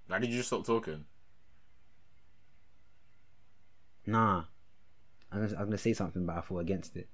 Why 0.08 0.18
did 0.18 0.30
you 0.30 0.36
just 0.36 0.48
stop 0.48 0.66
talking? 0.66 1.06
nah. 4.04 4.44
I 5.30 5.38
was, 5.38 5.54
I 5.54 5.60
was 5.60 5.66
gonna 5.66 5.78
say 5.78 5.94
something, 5.94 6.26
but 6.26 6.36
I 6.36 6.40
fought 6.42 6.58
against 6.58 6.94
it. 6.96 7.08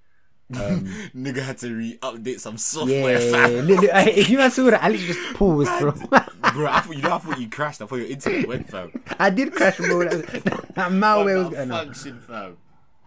Um, 0.54 0.84
Nigga 1.14 1.42
had 1.42 1.58
to 1.58 1.74
re-update 1.74 2.40
some 2.40 2.54
Yeah, 2.54 2.58
software, 2.58 3.20
fam. 3.20 3.66
li- 3.66 3.76
li- 3.76 3.88
if 3.92 4.30
you 4.30 4.38
guys 4.38 4.54
saw 4.54 4.70
that, 4.70 4.82
literally 4.90 5.12
just 5.12 5.34
paused, 5.34 5.70
bro. 5.78 5.92
Bro, 5.92 6.66
I 6.66 6.80
thought 6.80 6.96
you 6.96 7.02
know. 7.02 7.12
I 7.14 7.18
thought 7.18 7.38
you 7.38 7.48
crashed. 7.50 7.82
I 7.82 7.86
thought 7.86 7.96
your 7.96 8.06
internet 8.06 8.48
went, 8.48 8.68
fam. 8.70 8.90
I 9.18 9.28
did 9.30 9.52
crash, 9.52 9.76
bro. 9.76 10.08
That, 10.08 10.26
that 10.74 10.90
malware 10.92 11.38
was 11.44 11.50
going 11.50 11.70
on. 11.70 11.84
function, 11.86 12.20
fam. 12.20 12.56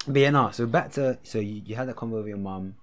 But 0.07 0.19
yeah, 0.19 0.29
no. 0.29 0.51
So 0.51 0.65
back 0.67 0.91
to 0.93 1.17
so 1.23 1.39
you, 1.39 1.61
you 1.65 1.75
had 1.75 1.87
that 1.89 1.95
convo 1.95 2.17
with 2.19 2.27
your 2.27 2.37
mum. 2.37 2.75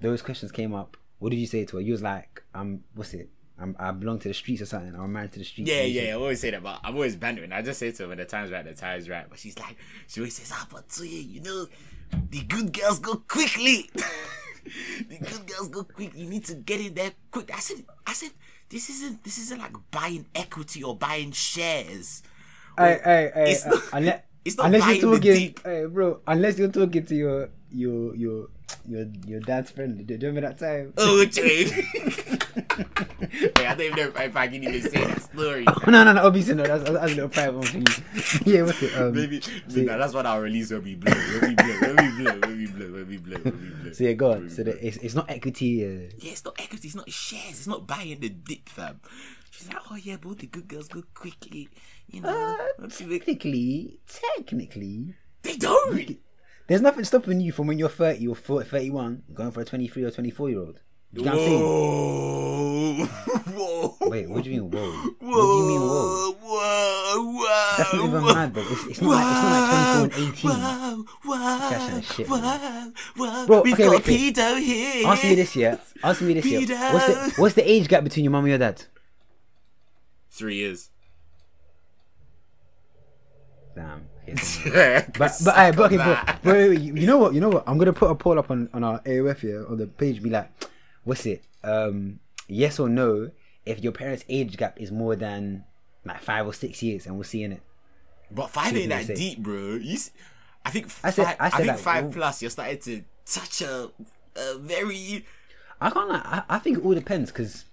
Those 0.00 0.22
questions 0.22 0.52
came 0.52 0.72
up. 0.74 0.96
What 1.18 1.30
did 1.30 1.38
you 1.38 1.46
say 1.46 1.64
to 1.64 1.76
her? 1.78 1.82
You 1.82 1.92
was 1.92 2.02
like, 2.02 2.42
"I'm 2.54 2.84
what's 2.94 3.12
it? 3.14 3.28
I'm, 3.58 3.74
I 3.78 3.90
belong 3.92 4.18
to 4.20 4.28
the 4.28 4.34
streets 4.34 4.60
or 4.62 4.66
something. 4.66 4.94
I'm 4.94 5.12
married 5.12 5.32
to 5.32 5.38
the 5.38 5.44
streets." 5.44 5.70
Yeah, 5.70 5.82
yeah, 5.82 6.10
I 6.10 6.12
always 6.12 6.40
say 6.40 6.50
that, 6.50 6.62
but 6.62 6.80
I'm 6.84 6.94
always 6.94 7.16
bantering. 7.16 7.52
I 7.52 7.62
just 7.62 7.78
say 7.78 7.90
to 7.90 8.02
her 8.04 8.08
when 8.10 8.18
the 8.18 8.24
time's 8.24 8.50
right, 8.50 8.64
the 8.64 8.74
time's 8.74 9.08
right. 9.08 9.26
But 9.28 9.38
she's 9.38 9.58
like, 9.58 9.76
she 10.08 10.20
always 10.20 10.34
says, 10.34 10.50
ah, 10.54 10.66
but 10.70 10.88
to 10.90 11.06
you 11.08 11.18
you 11.20 11.40
know, 11.40 11.66
the 12.30 12.40
good 12.42 12.72
girls 12.72 12.98
go 12.98 13.16
quickly. 13.28 13.88
the 15.08 15.18
good 15.18 15.46
girls 15.46 15.68
go 15.68 15.84
quick. 15.84 16.12
You 16.14 16.26
need 16.28 16.44
to 16.46 16.54
get 16.54 16.80
in 16.80 16.94
there 16.94 17.12
quick. 17.30 17.50
I 17.54 17.60
said, 17.60 17.84
I 18.06 18.12
said, 18.12 18.30
this 18.68 18.90
isn't, 18.90 19.22
this 19.24 19.38
isn't 19.38 19.58
like 19.58 19.72
buying 19.90 20.26
equity 20.34 20.82
or 20.82 20.96
buying 20.96 21.32
shares. 21.32 22.22
Hey, 22.76 23.00
hey, 23.02 23.30
hey, 23.34 23.52
It's 23.52 23.64
uh, 23.64 23.70
not- 23.70 23.82
unless, 23.92 24.22
it's 24.44 24.56
not 24.56 24.66
unless 24.66 24.80
buying 24.82 25.00
you're 25.00 25.10
the 25.12 25.16
talking, 25.16 25.32
deep. 25.34 25.60
hey, 25.64 25.84
bro. 25.86 26.20
Unless 26.26 26.58
you're 26.58 26.68
talking 26.68 27.06
to 27.06 27.14
your 27.14 27.48
your 27.70 28.14
your 28.16 28.48
your 28.86 29.06
your 29.26 29.40
dad's 29.40 29.70
friend. 29.70 30.06
Do 30.06 30.14
you 30.14 30.20
remember 30.20 30.42
that 30.48 30.58
time? 30.58 30.92
Oh, 30.98 31.24
Jay. 31.24 31.66
Wait, 32.56 33.58
I 33.58 33.74
don't 33.74 33.80
even 33.82 33.96
know 33.96 34.12
if 34.22 34.36
I 34.36 34.48
can 34.48 34.62
even 34.64 34.82
say 34.82 35.04
that 35.04 35.22
story. 35.22 35.64
no, 35.86 36.04
no, 36.04 36.12
no. 36.12 36.26
Obviously, 36.26 36.54
no. 36.54 36.62
That's, 36.64 36.84
that's 36.90 37.04
a 37.12 37.14
little 37.14 37.28
private 37.28 37.54
one 37.54 37.66
for 37.66 37.76
you. 37.78 37.84
yeah, 38.54 38.62
what's 38.62 38.82
it? 38.82 38.94
Um, 38.96 39.12
Maybe 39.14 39.40
so, 39.40 39.50
that's 39.84 40.14
what 40.14 40.26
I'll 40.26 40.40
release 40.40 40.70
when 40.70 40.82
we 40.82 40.94
blow. 40.94 41.12
When 41.12 41.50
we 41.50 41.54
blow. 41.54 41.80
When 41.80 41.96
we 41.96 42.22
blow. 42.24 42.38
When 42.40 42.58
we 42.58 42.66
blow. 42.66 42.92
When 42.92 43.08
we 43.08 43.16
blow. 43.18 43.36
When 43.38 43.60
we 43.60 43.82
blow. 43.82 43.92
so 43.92 44.04
yeah, 44.04 44.12
go 44.12 44.32
on. 44.32 44.50
So 44.50 44.62
the, 44.62 44.86
it's 44.86 44.96
it's 44.98 45.14
not 45.14 45.30
equity. 45.30 45.84
Uh, 45.84 46.10
Yeah, 46.18 46.32
it's 46.32 46.44
not 46.44 46.58
equity, 46.60 46.88
it's 46.88 46.96
not 46.96 47.10
shares, 47.10 47.50
it's 47.58 47.66
not 47.66 47.86
buying 47.86 48.20
the 48.20 48.28
dip, 48.30 48.68
fam. 48.68 49.00
She's 49.50 49.68
like, 49.68 49.82
oh 49.90 49.96
yeah, 49.96 50.16
but 50.20 50.38
the 50.38 50.46
good 50.46 50.68
girls 50.68 50.88
go 50.88 51.02
quickly, 51.14 51.68
you 52.08 52.20
know. 52.20 52.28
uh, 52.28 52.64
Let's 52.78 52.96
see 52.96 53.04
what- 53.06 53.18
technically, 53.24 54.00
technically, 54.06 55.14
they 55.42 55.56
don't. 55.56 56.18
there's 56.66 56.82
nothing 56.82 57.04
stopping 57.04 57.40
you 57.40 57.52
from 57.52 57.66
when 57.66 57.78
you're 57.78 57.88
30 57.88 58.26
or 58.28 58.34
40, 58.36 58.68
31 58.68 59.22
going 59.34 59.50
for 59.50 59.60
a 59.60 59.64
23 59.64 60.04
or 60.04 60.10
24 60.10 60.50
year 60.50 60.60
old. 60.60 60.80
You 61.12 61.22
know 61.22 61.30
what 61.30 61.40
I'm 61.40 61.46
saying? 61.46 61.60
Whoa, 63.56 63.96
whoa. 63.96 63.96
Wait, 64.10 64.28
what 64.28 64.44
do 64.44 64.50
you 64.50 64.62
mean, 64.62 64.70
whoa? 64.70 64.90
Whoa, 64.90 65.30
What 65.30 65.46
do 65.46 65.62
you 65.62 65.68
mean, 65.68 65.80
whoa? 65.80 66.32
Whoa, 66.42 67.32
whoa. 67.32 67.74
That's 67.78 67.92
not 67.92 68.04
even 68.04 68.22
whoa. 68.22 68.34
mad, 68.34 68.52
bro. 68.52 68.62
It's, 68.68 68.86
it's 68.86 69.00
not 69.00 69.10
like 69.10 69.26
it's 69.26 69.42
not 69.42 70.02
like 70.02 70.12
24 70.12 70.20
and 70.20 70.32
18. 70.34 70.50
Whoa, 70.50 71.04
whoa, 71.24 71.38
That 71.38 71.80
kind 71.80 71.98
of 71.98 72.04
shit, 72.12 72.28
whoa, 72.28 72.92
whoa. 73.16 73.46
Bro, 73.46 73.62
We've 73.62 73.74
okay, 73.74 73.84
got 73.84 73.90
wait, 73.92 74.06
wait. 74.06 74.62
here. 74.62 75.06
Answer 75.06 75.26
me 75.26 75.34
this 75.34 75.56
year. 75.56 75.80
Answer 76.04 76.24
me 76.24 76.34
this 76.34 76.44
year. 76.46 76.60
What's 76.92 77.06
the 77.06 77.34
what's 77.40 77.54
the 77.54 77.70
age 77.70 77.88
gap 77.88 78.04
between 78.04 78.24
your 78.24 78.32
mum 78.32 78.44
and 78.44 78.50
your 78.50 78.58
dad? 78.58 78.84
Three 80.30 80.56
years. 80.56 80.90
Damn. 83.74 84.08
But 84.26 85.32
but, 85.44 85.56
aye, 85.56 85.70
but 85.70 85.92
okay, 85.92 85.96
but, 85.98 86.44
wait, 86.44 86.52
wait, 86.52 86.68
wait, 86.70 86.80
you 86.80 86.94
you 86.94 87.06
know 87.06 87.16
what? 87.18 87.32
You 87.32 87.40
know 87.40 87.48
what? 87.48 87.64
I'm 87.66 87.78
gonna 87.78 87.92
put 87.92 88.10
a 88.10 88.14
poll 88.16 88.38
up 88.38 88.50
on, 88.50 88.68
on 88.74 88.82
our 88.82 88.98
AOF 89.02 89.38
here 89.38 89.64
on 89.68 89.78
the 89.78 89.86
page. 89.86 90.20
Be 90.20 90.30
like, 90.30 90.50
what's 91.06 91.24
it? 91.24 91.42
Um, 91.64 92.20
yes 92.48 92.78
or 92.78 92.88
no? 92.90 93.30
If 93.64 93.82
your 93.82 93.92
parents' 93.92 94.24
age 94.28 94.56
gap 94.58 94.78
is 94.80 94.92
more 94.92 95.16
than 95.16 95.64
like 96.04 96.20
five 96.20 96.46
or 96.46 96.52
six 96.52 96.82
years, 96.82 97.06
and 97.06 97.14
we'll 97.16 97.24
see 97.24 97.42
in 97.42 97.52
it. 97.52 97.62
But 98.30 98.50
five 98.50 98.76
ain't 98.76 98.90
that 98.90 99.06
say. 99.06 99.14
deep, 99.14 99.38
bro. 99.38 99.76
You, 99.76 99.94
s- 99.94 100.10
I 100.64 100.70
think 100.70 100.86
I 101.02 101.10
said- 101.10 101.36
I 101.40 101.46
I, 101.46 101.48
said 101.48 101.56
think 101.56 101.66
that- 101.68 101.80
five 101.80 102.12
plus. 102.12 102.42
You're 102.42 102.50
starting 102.50 102.78
to 102.80 103.02
touch 103.24 103.62
a, 103.62 103.90
a 104.36 104.58
very. 104.58 105.24
I 105.80 105.90
can't. 105.90 106.08
Like, 106.10 106.24
I, 106.26 106.42
I 106.48 106.58
think 106.58 106.78
it 106.78 106.84
all 106.84 106.94
depends 106.94 107.30
because, 107.32 107.64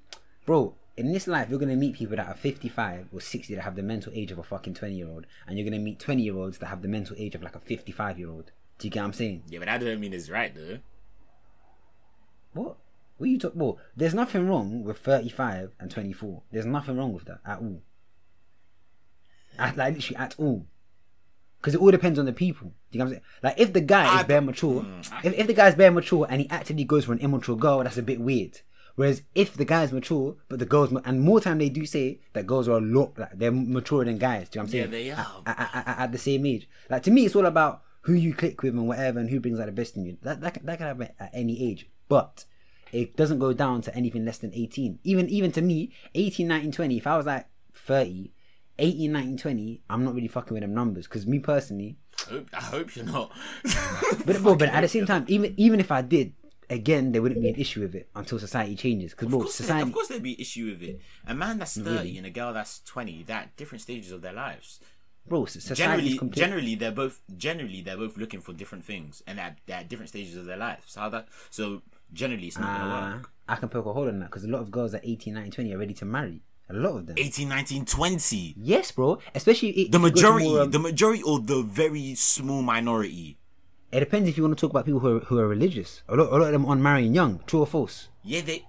bro, 0.45 0.73
in 0.97 1.11
this 1.13 1.27
life 1.27 1.49
you're 1.49 1.59
gonna 1.59 1.75
meet 1.75 1.95
people 1.95 2.15
that 2.17 2.27
are 2.27 2.33
55 2.35 3.07
or 3.13 3.21
60 3.21 3.55
that 3.55 3.61
have 3.61 3.75
the 3.75 3.83
mental 3.83 4.11
age 4.15 4.31
of 4.31 4.37
a 4.39 4.43
fucking 4.43 4.73
20 4.73 4.95
year 4.95 5.07
old, 5.09 5.25
and 5.47 5.57
you're 5.57 5.65
gonna 5.67 5.79
meet 5.81 5.99
20 5.99 6.21
year 6.23 6.35
olds 6.35 6.57
that 6.59 6.67
have 6.67 6.81
the 6.81 6.87
mental 6.87 7.15
age 7.19 7.35
of 7.35 7.43
like 7.43 7.55
a 7.55 7.59
55 7.59 8.17
year 8.19 8.29
old. 8.29 8.51
Do 8.79 8.87
you 8.87 8.91
get 8.91 8.99
what 9.01 9.05
I'm 9.07 9.13
saying? 9.13 9.43
Yeah, 9.47 9.59
but 9.59 9.65
that 9.65 9.79
doesn't 9.79 9.99
mean 9.99 10.13
it's 10.13 10.29
right 10.29 10.53
though. 10.53 10.79
What? 12.53 12.77
What 13.17 13.25
are 13.25 13.29
you 13.29 13.39
talking? 13.39 13.59
Well, 13.59 13.77
there's 13.95 14.13
nothing 14.13 14.47
wrong 14.47 14.83
with 14.83 14.97
35 14.97 15.71
and 15.79 15.89
24. 15.91 16.43
There's 16.51 16.65
nothing 16.65 16.97
wrong 16.97 17.13
with 17.13 17.25
that 17.25 17.39
at 17.45 17.59
all. 17.59 17.81
at, 19.57 19.77
like 19.77 19.95
literally 19.95 20.17
at 20.17 20.35
all. 20.37 20.65
Because 21.59 21.75
it 21.75 21.79
all 21.81 21.91
depends 21.91 22.19
on 22.19 22.25
the 22.25 22.33
people. 22.33 22.73
Do 22.91 22.97
you 22.97 22.99
know 22.99 23.05
what 23.05 23.09
I'm 23.09 23.13
saying? 23.13 23.23
Like 23.43 23.59
if 23.59 23.73
the 23.73 23.81
guy 23.81 24.19
is 24.19 24.25
bare 24.25 24.41
mature, 24.41 24.81
Mm, 24.81 25.25
if, 25.25 25.33
if 25.37 25.47
the 25.47 25.53
guy's 25.53 25.75
bare 25.75 25.91
mature 25.91 26.27
and 26.29 26.41
he 26.41 26.49
actively 26.49 26.83
goes 26.83 27.05
for 27.05 27.13
an 27.13 27.19
immature 27.19 27.55
girl, 27.55 27.83
that's 27.83 27.97
a 27.97 28.01
bit 28.03 28.19
weird. 28.19 28.59
Whereas 28.95 29.23
if 29.33 29.53
the 29.55 29.65
guy's 29.65 29.91
mature, 29.91 30.35
but 30.49 30.59
the 30.59 30.65
girls, 30.65 30.91
and 31.05 31.21
more 31.21 31.39
time 31.39 31.57
they 31.57 31.69
do 31.69 31.85
say 31.85 32.19
that 32.33 32.45
girls 32.45 32.67
are 32.67 32.77
a 32.77 32.81
lot, 32.81 33.17
like 33.17 33.37
they're 33.37 33.51
maturer 33.51 34.05
than 34.05 34.17
guys. 34.19 34.49
Do 34.49 34.59
you 34.59 34.63
know 34.63 34.65
what 34.65 34.67
I'm 34.67 34.71
saying? 34.91 35.05
Yeah, 35.07 35.15
they 35.15 35.21
are. 35.21 35.41
At, 35.47 35.59
at, 35.59 35.87
at, 35.87 35.99
at 35.99 36.11
the 36.11 36.17
same 36.17 36.45
age. 36.45 36.67
Like 36.89 37.03
to 37.03 37.11
me, 37.11 37.25
it's 37.25 37.35
all 37.35 37.45
about 37.45 37.81
who 38.01 38.13
you 38.13 38.33
click 38.33 38.61
with 38.61 38.73
and 38.75 38.87
whatever, 38.87 39.19
and 39.19 39.29
who 39.29 39.39
brings 39.39 39.59
out 39.59 39.65
the 39.67 39.71
best 39.71 39.95
in 39.95 40.05
you. 40.05 40.17
That 40.21 40.41
that, 40.41 40.65
that 40.65 40.77
can 40.77 40.87
happen 40.87 41.09
at 41.19 41.31
any 41.33 41.71
age, 41.71 41.89
but 42.09 42.45
it 42.93 43.15
doesn't 43.17 43.39
go 43.39 43.53
down 43.53 43.81
to 43.81 43.95
anything 43.95 44.23
less 44.25 44.37
than 44.37 44.53
18. 44.53 44.99
Even 45.03 45.29
even 45.29 45.51
to 45.53 45.61
me, 45.61 45.91
18, 46.15 46.47
19, 46.47 46.71
20. 46.71 46.97
If 46.97 47.07
I 47.07 47.17
was 47.17 47.25
like 47.25 47.47
30, 47.73 48.31
18, 48.79 49.11
19, 49.11 49.37
20, 49.37 49.81
I'm 49.89 50.03
not 50.05 50.13
really 50.15 50.27
fucking 50.27 50.53
with 50.53 50.61
them 50.61 50.73
numbers. 50.73 51.07
Because 51.07 51.25
me 51.27 51.39
personally, 51.39 51.97
I 52.27 52.29
hope, 52.29 52.47
I 52.53 52.61
hope 52.61 52.95
you're 52.95 53.05
not. 53.05 53.31
but 54.25 54.41
bro, 54.41 54.55
but 54.55 54.69
at 54.69 54.81
the 54.81 54.87
same 54.87 55.05
time, 55.05 55.25
even 55.27 55.53
even 55.57 55.79
if 55.79 55.91
I 55.91 56.01
did, 56.01 56.33
again, 56.69 57.11
there 57.11 57.21
wouldn't 57.21 57.41
be 57.41 57.49
an 57.49 57.55
issue 57.55 57.81
with 57.81 57.95
it 57.95 58.09
until 58.15 58.39
society 58.39 58.75
changes. 58.75 59.11
Because 59.11 59.25
Of 59.25 59.31
bro, 59.31 59.39
there- 59.41 59.49
society. 59.49 59.81
of 59.89 59.93
course, 59.93 60.07
there'd 60.07 60.23
be 60.23 60.39
issue 60.39 60.65
with 60.71 60.81
it. 60.83 61.01
A 61.27 61.33
man 61.35 61.59
that's 61.59 61.77
thirty 61.77 62.17
and 62.17 62.25
a 62.27 62.29
girl 62.29 62.53
that's 62.53 62.79
twenty, 62.81 63.23
that 63.23 63.55
different 63.57 63.81
stages 63.81 64.11
of 64.11 64.21
their 64.21 64.33
lives. 64.33 64.79
bro, 65.27 65.45
society 65.45 65.81
Generally, 65.81 66.17
complete. 66.17 66.39
generally, 66.43 66.75
they're 66.75 66.91
both 66.91 67.21
generally 67.37 67.81
they're 67.81 67.97
both 67.97 68.17
looking 68.17 68.41
for 68.41 68.53
different 68.53 68.83
things, 68.85 69.21
and 69.27 69.39
at, 69.39 69.57
they're 69.65 69.77
at 69.77 69.87
different 69.89 70.09
stages 70.09 70.35
of 70.35 70.45
their 70.45 70.57
lives. 70.57 70.95
How 70.95 71.09
that? 71.09 71.27
So 71.49 71.81
generally, 72.13 72.47
it's 72.47 72.57
not 72.57 72.77
gonna 72.79 72.93
Uh, 72.93 73.15
work. 73.17 73.31
I 73.47 73.55
can 73.55 73.69
poke 73.69 73.85
a 73.85 73.93
hole 73.93 74.07
in 74.07 74.19
that 74.19 74.27
because 74.29 74.43
a 74.45 74.47
lot 74.47 74.61
of 74.61 74.71
girls 74.71 74.93
at 74.93 75.01
18, 75.03 75.33
19, 75.33 75.51
20 75.51 75.73
are 75.73 75.77
ready 75.77 75.93
to 75.95 76.05
marry. 76.05 76.41
A 76.69 76.73
lot 76.73 76.95
of 76.97 77.05
them. 77.07 77.15
18, 77.17 77.49
19, 77.49 77.85
20. 77.85 78.55
Yes, 78.57 78.91
bro. 78.91 79.19
Especially 79.35 79.69
if 79.71 79.91
The 79.91 79.97
if 79.97 80.03
you 80.03 80.09
go 80.09 80.09
to 80.09 80.13
majority, 80.13 80.47
more, 80.47 80.61
um, 80.61 80.71
the 80.71 80.79
majority, 80.79 81.21
or 81.23 81.39
the 81.39 81.61
very 81.61 82.15
small 82.15 82.61
minority. 82.61 83.37
It 83.91 83.99
depends 83.99 84.29
if 84.29 84.37
you 84.37 84.43
want 84.43 84.57
to 84.57 84.61
talk 84.61 84.71
about 84.71 84.85
people 84.85 85.01
who 85.01 85.17
are, 85.17 85.19
who 85.19 85.37
are 85.39 85.47
religious. 85.47 86.01
A 86.07 86.15
lot, 86.15 86.31
a 86.31 86.37
lot 86.37 86.41
of 86.47 86.51
them 86.53 86.65
on 86.65 86.81
marrying 86.81 87.13
young. 87.13 87.41
True 87.45 87.59
or 87.59 87.67
false? 87.67 88.07
Yeah, 88.23 88.41
they. 88.41 88.65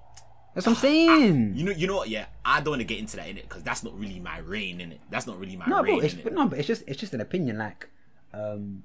That's 0.55 0.66
what 0.66 0.76
I'm 0.76 0.82
saying. 0.82 1.55
You 1.57 1.64
know, 1.64 1.70
you 1.72 1.86
know 1.86 1.97
what? 1.97 2.09
Yeah, 2.09 2.26
I 2.45 2.61
don't 2.61 2.72
want 2.72 2.80
to 2.80 2.84
get 2.84 2.99
into 2.99 3.16
that 3.16 3.28
in 3.28 3.38
it 3.38 3.49
because 3.49 3.62
that's 3.62 3.82
not 3.82 3.99
really 3.99 4.20
my 4.20 4.38
reign 4.38 4.80
in 4.80 4.92
it. 4.92 5.01
That's 5.11 5.26
not 5.26 5.38
really 5.38 5.57
my 5.57 5.66
no, 5.66 5.82
bro. 5.82 5.95
reign 5.95 6.05
It's, 6.05 6.14
but 6.14 6.32
no, 6.32 6.47
but 6.49 6.59
it's 6.59 6.68
just 6.68 6.82
it's 6.86 6.99
just 7.01 7.14
an 7.14 7.20
opinion. 7.20 7.59
Like, 7.59 7.88
um, 8.32 8.82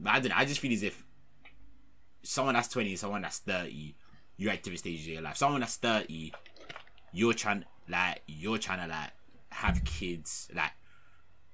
But 0.00 0.12
I 0.14 0.20
don't 0.20 0.30
know. 0.30 0.36
I 0.36 0.44
just 0.44 0.60
feel 0.60 0.72
as 0.72 0.82
if 0.82 1.04
someone 2.26 2.54
that's 2.54 2.68
20, 2.68 2.96
someone 2.96 3.22
that's 3.22 3.38
30, 3.38 3.94
you're 4.36 4.52
at 4.52 4.62
different 4.62 4.80
stages 4.80 5.06
of 5.06 5.12
your 5.14 5.22
life. 5.22 5.36
Someone 5.36 5.60
that's 5.60 5.76
30, 5.76 6.32
you're 7.12 7.32
trying 7.34 7.64
like 7.88 8.22
you're 8.26 8.58
trying 8.58 8.80
to 8.80 8.88
like 8.88 9.10
have 9.52 9.82
kids. 9.84 10.48
Like 10.54 10.72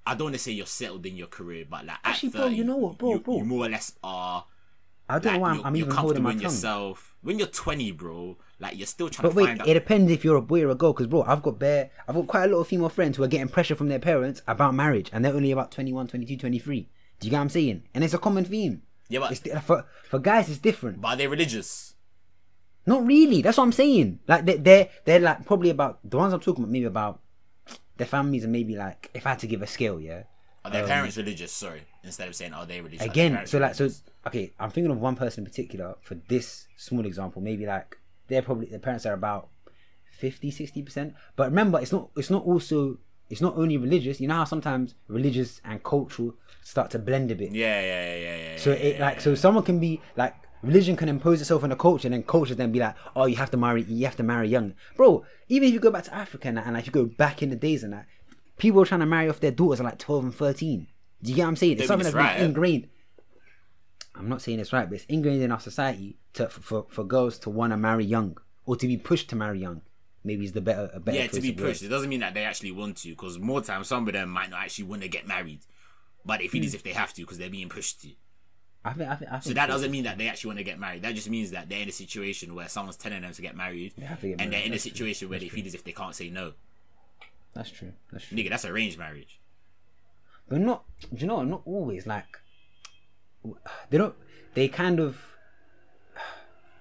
I 0.05 0.15
don't 0.15 0.25
want 0.25 0.35
to 0.35 0.39
say 0.39 0.51
you're 0.51 0.65
settled 0.65 1.05
in 1.05 1.15
your 1.15 1.27
career, 1.27 1.65
but 1.69 1.85
like 1.85 1.97
Actually, 2.03 2.29
at 2.29 2.35
bro, 2.35 2.45
you 2.47 2.63
know 2.63 2.77
what, 2.77 2.97
bro, 2.97 3.11
you, 3.13 3.19
bro. 3.19 3.37
you 3.37 3.45
more 3.45 3.65
or 3.65 3.69
less 3.69 3.93
are. 4.03 4.45
I 5.09 5.19
don't 5.19 5.25
Like, 5.25 5.33
know 5.33 5.39
why 5.41 5.49
I'm, 5.49 5.55
you're, 5.57 5.65
I'm 5.67 5.75
you're 5.75 5.85
even 5.85 5.95
holding 5.97 6.23
comfortable 6.23 6.23
my 6.23 6.31
in 6.31 6.37
tongue. 6.37 6.43
yourself. 6.43 7.15
When 7.21 7.37
you're 7.39 7.47
20, 7.47 7.91
bro, 7.91 8.37
like 8.59 8.77
you're 8.77 8.87
still 8.87 9.09
trying 9.09 9.23
But 9.23 9.29
to 9.31 9.35
wait, 9.35 9.45
find 9.47 9.61
out. 9.61 9.67
it 9.67 9.73
depends 9.75 10.11
if 10.11 10.23
you're 10.25 10.37
a 10.37 10.41
boy 10.41 10.63
or 10.63 10.69
a 10.69 10.75
girl. 10.75 10.93
Because 10.93 11.07
bro, 11.07 11.23
I've 11.23 11.41
got 11.43 11.59
bare, 11.59 11.89
I've 12.07 12.15
got 12.15 12.27
quite 12.27 12.45
a 12.49 12.53
lot 12.53 12.61
of 12.61 12.67
female 12.67 12.89
friends 12.89 13.17
who 13.17 13.23
are 13.23 13.27
getting 13.27 13.49
pressure 13.49 13.75
from 13.75 13.89
their 13.89 13.99
parents 13.99 14.41
about 14.47 14.73
marriage, 14.75 15.09
and 15.13 15.23
they're 15.23 15.33
only 15.33 15.51
about 15.51 15.71
21, 15.71 16.07
22, 16.07 16.37
23. 16.37 16.89
Do 17.19 17.27
you 17.27 17.31
get 17.31 17.37
what 17.37 17.41
I'm 17.41 17.49
saying? 17.49 17.83
And 17.93 18.03
it's 18.03 18.13
a 18.13 18.17
common 18.17 18.43
theme. 18.45 18.81
Yeah, 19.13 19.19
but, 19.19 19.31
It's 19.31 19.65
for 19.65 19.85
for 20.09 20.19
guys, 20.19 20.49
it's 20.49 20.57
different. 20.57 20.99
but 20.99 21.15
they're 21.15 21.27
they 21.27 21.27
religious? 21.27 21.93
Not 22.85 23.05
really. 23.05 23.41
That's 23.41 23.57
what 23.57 23.65
I'm 23.65 23.71
saying. 23.71 24.19
Like 24.27 24.45
they, 24.45 24.57
they're 24.57 24.89
they're 25.05 25.19
like 25.19 25.45
probably 25.45 25.69
about 25.69 25.99
the 26.03 26.17
ones 26.17 26.33
I'm 26.33 26.39
talking 26.39 26.63
about. 26.63 26.71
Maybe 26.71 26.85
about 26.85 27.21
their 27.97 28.07
families, 28.07 28.43
and 28.43 28.51
maybe 28.51 28.75
like 28.75 29.09
if 29.13 29.25
I 29.25 29.29
had 29.29 29.39
to 29.39 29.47
give 29.47 29.61
a 29.61 29.67
scale, 29.67 30.01
yeah. 30.01 30.23
Are 30.65 30.71
their 30.71 30.87
parents 30.87 31.17
religious? 31.17 31.51
Sorry, 31.51 31.81
instead 32.03 32.27
of 32.27 32.35
saying 32.35 32.53
are 32.53 32.65
they 32.65 32.81
religious? 32.81 33.03
Um, 33.03 33.09
Again, 33.09 33.45
so 33.45 33.59
like 33.59 33.75
so 33.75 33.83
religious? 33.83 34.03
okay, 34.27 34.53
I'm 34.59 34.71
thinking 34.71 34.91
of 34.91 34.99
one 34.99 35.15
person 35.15 35.43
in 35.43 35.49
particular 35.49 35.95
for 36.01 36.15
this 36.15 36.67
small 36.77 37.05
example. 37.05 37.41
Maybe 37.41 37.65
like 37.65 37.97
they're 38.27 38.41
probably 38.41 38.67
their 38.67 38.79
parents 38.79 39.05
are 39.05 39.13
about 39.13 39.49
50 40.17 40.51
60 40.51 40.81
percent. 40.81 41.13
But 41.35 41.49
remember, 41.49 41.79
it's 41.79 41.91
not 41.91 42.09
it's 42.15 42.29
not 42.29 42.43
also 42.45 42.97
it's 43.33 43.41
not 43.41 43.57
only 43.57 43.77
religious. 43.77 44.21
You 44.21 44.27
know 44.27 44.35
how 44.35 44.43
sometimes 44.43 44.93
religious 45.07 45.59
and 45.65 45.83
cultural 45.83 46.35
start 46.61 46.91
to 46.91 46.99
blend 46.99 47.31
a 47.31 47.35
bit. 47.35 47.51
Yeah, 47.51 47.81
yeah, 47.81 48.05
yeah, 48.05 48.15
yeah. 48.15 48.37
yeah 48.53 48.57
So 48.57 48.71
it 48.71 48.99
like 48.99 49.19
so 49.21 49.33
someone 49.33 49.63
can 49.63 49.79
be 49.79 50.01
like 50.15 50.35
religion 50.61 50.95
can 50.95 51.09
impose 51.09 51.41
itself 51.41 51.63
on 51.63 51.71
a 51.71 51.75
culture 51.75 52.07
and 52.07 52.13
then 52.13 52.21
culture 52.21 52.53
then 52.53 52.71
be 52.71 52.77
like, 52.79 52.95
oh 53.15 53.25
you 53.25 53.35
have 53.37 53.49
to 53.49 53.57
marry 53.57 53.81
you 53.81 54.05
have 54.05 54.15
to 54.17 54.23
marry 54.23 54.47
young. 54.47 54.75
Bro, 54.95 55.25
even 55.49 55.67
if 55.67 55.73
you 55.73 55.79
go 55.79 55.89
back 55.89 56.03
to 56.03 56.13
Africa 56.13 56.47
and, 56.47 56.57
that, 56.57 56.67
and 56.67 56.75
like 56.75 56.85
you 56.85 56.91
go 56.91 57.05
back 57.05 57.41
in 57.41 57.49
the 57.49 57.55
days 57.55 57.83
and 57.83 57.91
that, 57.93 58.05
people 58.57 58.79
are 58.83 58.85
trying 58.85 58.99
to 58.99 59.07
marry 59.07 59.27
off 59.29 59.39
their 59.39 59.51
daughters 59.51 59.79
at 59.79 59.85
like 59.85 59.97
twelve 59.97 60.23
and 60.23 60.35
thirteen. 60.35 60.87
Do 61.23 61.31
you 61.31 61.35
get 61.35 61.43
what 61.43 61.49
I'm 61.49 61.55
saying? 61.55 61.79
It's 61.79 61.87
something 61.87 62.03
that's 62.03 62.15
right. 62.15 62.39
ingrained. 62.39 62.87
I'm 64.13 64.29
not 64.29 64.43
saying 64.43 64.59
it's 64.59 64.71
right, 64.71 64.87
but 64.87 64.95
it's 64.95 65.05
ingrained 65.05 65.41
in 65.41 65.51
our 65.51 65.59
society 65.59 66.19
to 66.33 66.49
for, 66.49 66.85
for 66.87 67.03
girls 67.03 67.39
to 67.39 67.49
want 67.49 67.73
to 67.73 67.77
marry 67.77 68.05
young 68.05 68.37
or 68.67 68.75
to 68.75 68.85
be 68.85 68.97
pushed 68.97 69.29
to 69.31 69.35
marry 69.35 69.59
young. 69.59 69.81
Maybe 70.23 70.45
is 70.45 70.53
the 70.53 70.61
better 70.61 70.89
a 70.93 70.99
better 70.99 71.17
yeah, 71.17 71.27
to 71.27 71.41
be 71.41 71.51
pushed. 71.51 71.83
It 71.83 71.89
doesn't 71.89 72.09
mean 72.09 72.21
that 72.21 72.33
they 72.33 72.43
actually 72.45 72.71
want 72.71 72.97
to, 72.97 73.09
because 73.09 73.37
more 73.39 73.61
times 73.61 73.87
some 73.87 74.07
of 74.07 74.13
them 74.13 74.29
might 74.29 74.49
not 74.49 74.61
actually 74.63 74.85
want 74.85 75.01
to 75.01 75.07
get 75.09 75.27
married, 75.27 75.59
but 76.25 76.39
they 76.39 76.47
feel 76.47 76.61
Hmm. 76.61 76.67
as 76.67 76.73
if 76.73 76.83
they 76.83 76.93
have 76.93 77.13
to 77.15 77.21
because 77.21 77.37
they're 77.37 77.49
being 77.49 77.67
pushed 77.69 78.01
to. 78.03 78.09
I 78.85 78.93
think 78.93 79.09
I 79.09 79.15
think 79.15 79.31
I 79.31 79.33
think 79.35 79.43
So 79.43 79.53
that 79.53 79.67
doesn't 79.67 79.91
mean 79.91 80.03
that 80.05 80.17
they 80.17 80.27
actually 80.29 80.49
want 80.49 80.59
to 80.59 80.63
get 80.63 80.79
married. 80.79 81.01
That 81.03 81.15
just 81.15 81.29
means 81.29 81.51
that 81.51 81.67
they're 81.69 81.81
in 81.81 81.89
a 81.89 81.93
situation 81.93 82.53
where 82.55 82.67
someone's 82.69 82.97
telling 82.97 83.21
them 83.21 83.33
to 83.33 83.41
get 83.41 83.55
married, 83.55 83.93
have 84.01 84.21
to 84.21 84.27
get 84.29 84.41
and 84.41 84.51
they're 84.51 84.59
married. 84.59 84.65
in 84.65 84.71
a 84.71 84.75
That's 84.75 84.83
true. 84.83 84.91
situation 84.91 85.29
where 85.29 85.39
they 85.39 85.49
feel 85.49 85.65
as 85.65 85.73
if 85.73 85.83
they 85.83 85.91
can't 85.93 86.15
say 86.15 86.29
no. 86.29 86.53
that's 87.53 87.69
true. 87.69 87.93
That's 88.11 88.25
true. 88.25 88.37
Nigga, 88.37 88.49
that's 88.49 88.65
arranged 88.65 88.97
marriage. 88.97 89.39
but 90.49 90.59
not 90.59 90.83
do 91.13 91.19
you 91.21 91.27
know 91.27 91.43
not 91.43 91.61
always 91.65 92.05
like 92.07 92.37
they 93.89 93.97
don't 93.97 94.15
they 94.53 94.67
kind 94.67 94.99
of 94.99 95.17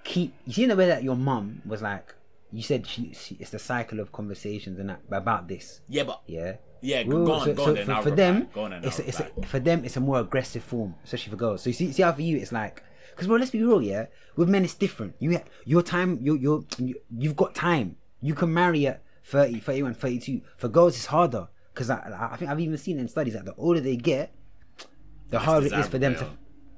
keep 0.05 0.35
you 0.47 0.53
see 0.53 0.63
in 0.65 0.69
the 0.69 0.77
way 0.77 0.87
that 0.87 1.03
your 1.03 1.17
mum 1.17 1.63
was 1.65 1.83
like 1.83 2.15
you 2.53 2.63
said 2.63 2.87
she, 2.87 3.13
she 3.15 3.37
it's 3.41 3.51
the 3.51 3.59
cycle 3.59 3.99
of 3.99 4.13
conversations 4.13 4.79
and 4.79 4.91
that 4.91 5.01
about 5.11 5.49
this. 5.49 5.81
Yeah, 5.89 6.05
but 6.05 6.23
yeah? 6.27 6.57
Yeah, 6.83 7.05
go, 7.05 7.25
go 7.25 7.33
on, 7.33 7.47
so- 7.47 7.55
go 7.55 7.65
so 7.65 7.71
on. 7.71 7.75
Then 7.75 7.87
for, 7.87 8.03
for 8.03 8.11
them 8.11 8.49
go 8.55 8.61
on 8.65 8.73
and 8.75 8.85
it's, 8.85 8.99
a, 8.99 9.09
it's 9.09 9.21
a, 9.21 9.31
for 9.47 9.59
them 9.59 9.85
it's 9.85 9.97
a 9.97 10.01
more 10.01 10.21
aggressive 10.21 10.63
form 10.63 10.95
especially 11.05 11.31
for 11.31 11.37
girls. 11.37 11.63
So 11.63 11.71
you 11.71 11.75
see 11.75 11.93
see 11.93 12.03
how 12.03 12.13
for 12.13 12.23
you 12.23 12.37
it's 12.37 12.53
like 12.53 12.83
because 13.11 13.27
bro 13.27 13.37
let's 13.37 13.51
be 13.51 13.63
real 13.63 13.83
yeah? 13.83 14.07
With 14.37 14.49
men 14.49 14.65
it's 14.65 14.75
different. 14.75 15.15
You 15.19 15.41
your 15.65 15.83
time, 15.83 16.19
you 16.21 16.37
you 16.37 16.67
you've 17.11 17.37
got 17.37 17.55
time. 17.55 17.97
You 18.21 18.35
can 18.35 18.53
marry 18.53 18.87
at 18.87 19.03
30 19.25 19.61
31 19.61 19.95
32 19.95 20.43
for 20.57 20.69
girls 20.69 20.97
it's 20.97 21.07
harder 21.07 21.49
because 21.73 21.91
I, 21.91 22.29
I 22.33 22.37
think 22.37 22.51
I've 22.51 22.61
even 22.61 22.77
seen 22.77 22.99
in 22.99 23.09
studies 23.09 23.35
that 23.35 23.45
the 23.45 23.55
older 23.55 23.81
they 23.81 23.97
get 23.97 24.35
the 25.31 25.39
harder 25.39 25.67
it 25.67 25.73
is 25.73 25.89
for 25.89 25.99
them 25.99 26.15
to 26.17 26.27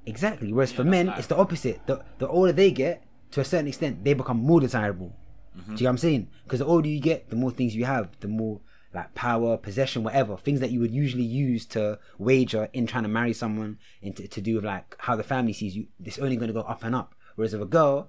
exactly 0.07 0.53
whereas 0.53 0.73
for 0.73 0.85
men 0.85 1.07
life. 1.07 1.19
it's 1.19 1.29
the 1.29 1.37
opposite. 1.37 1.87
The, 1.87 2.05
the 2.19 2.29
older 2.29 2.53
they 2.53 2.71
get 2.71 3.03
to 3.33 3.41
a 3.41 3.45
certain 3.45 3.67
extent 3.69 4.05
they 4.05 4.15
become 4.15 4.37
more 4.39 4.61
desirable 4.61 5.17
Mm-hmm. 5.57 5.75
do 5.75 5.81
you 5.81 5.85
know 5.85 5.89
what 5.89 5.93
I'm 5.93 5.99
saying? 5.99 6.29
Because 6.45 6.59
the 6.59 6.67
older 6.67 6.89
you 6.89 7.01
get, 7.01 7.31
the 7.31 7.37
more 7.37 7.51
things 7.51 7.75
you 7.77 7.85
have, 7.85 8.09
the 8.21 8.29
more 8.29 8.61
like 8.93 9.15
power, 9.15 9.57
possession, 9.57 10.05
whatever 10.05 10.37
things 10.37 10.61
that 10.61 10.71
you 10.71 10.81
would 10.81 10.93
usually 10.93 11.25
use 11.25 11.67
to 11.67 11.99
wager 12.19 12.69
in 12.73 12.87
trying 12.87 13.03
to 13.03 13.09
marry 13.09 13.33
someone, 13.33 13.79
and 14.03 14.17
to, 14.17 14.29
to 14.29 14.41
do 14.41 14.57
with 14.57 14.65
like 14.65 14.97
how 14.99 15.17
the 15.17 15.23
family 15.23 15.53
sees 15.53 15.77
you. 15.77 15.87
It's 16.05 16.19
only 16.19 16.37
going 16.37 16.49
to 16.49 16.55
go 16.55 16.61
up 16.61 16.85
and 16.85 16.95
up. 16.95 17.15
Whereas 17.35 17.53
with 17.53 17.63
a 17.63 17.67
girl, 17.67 18.09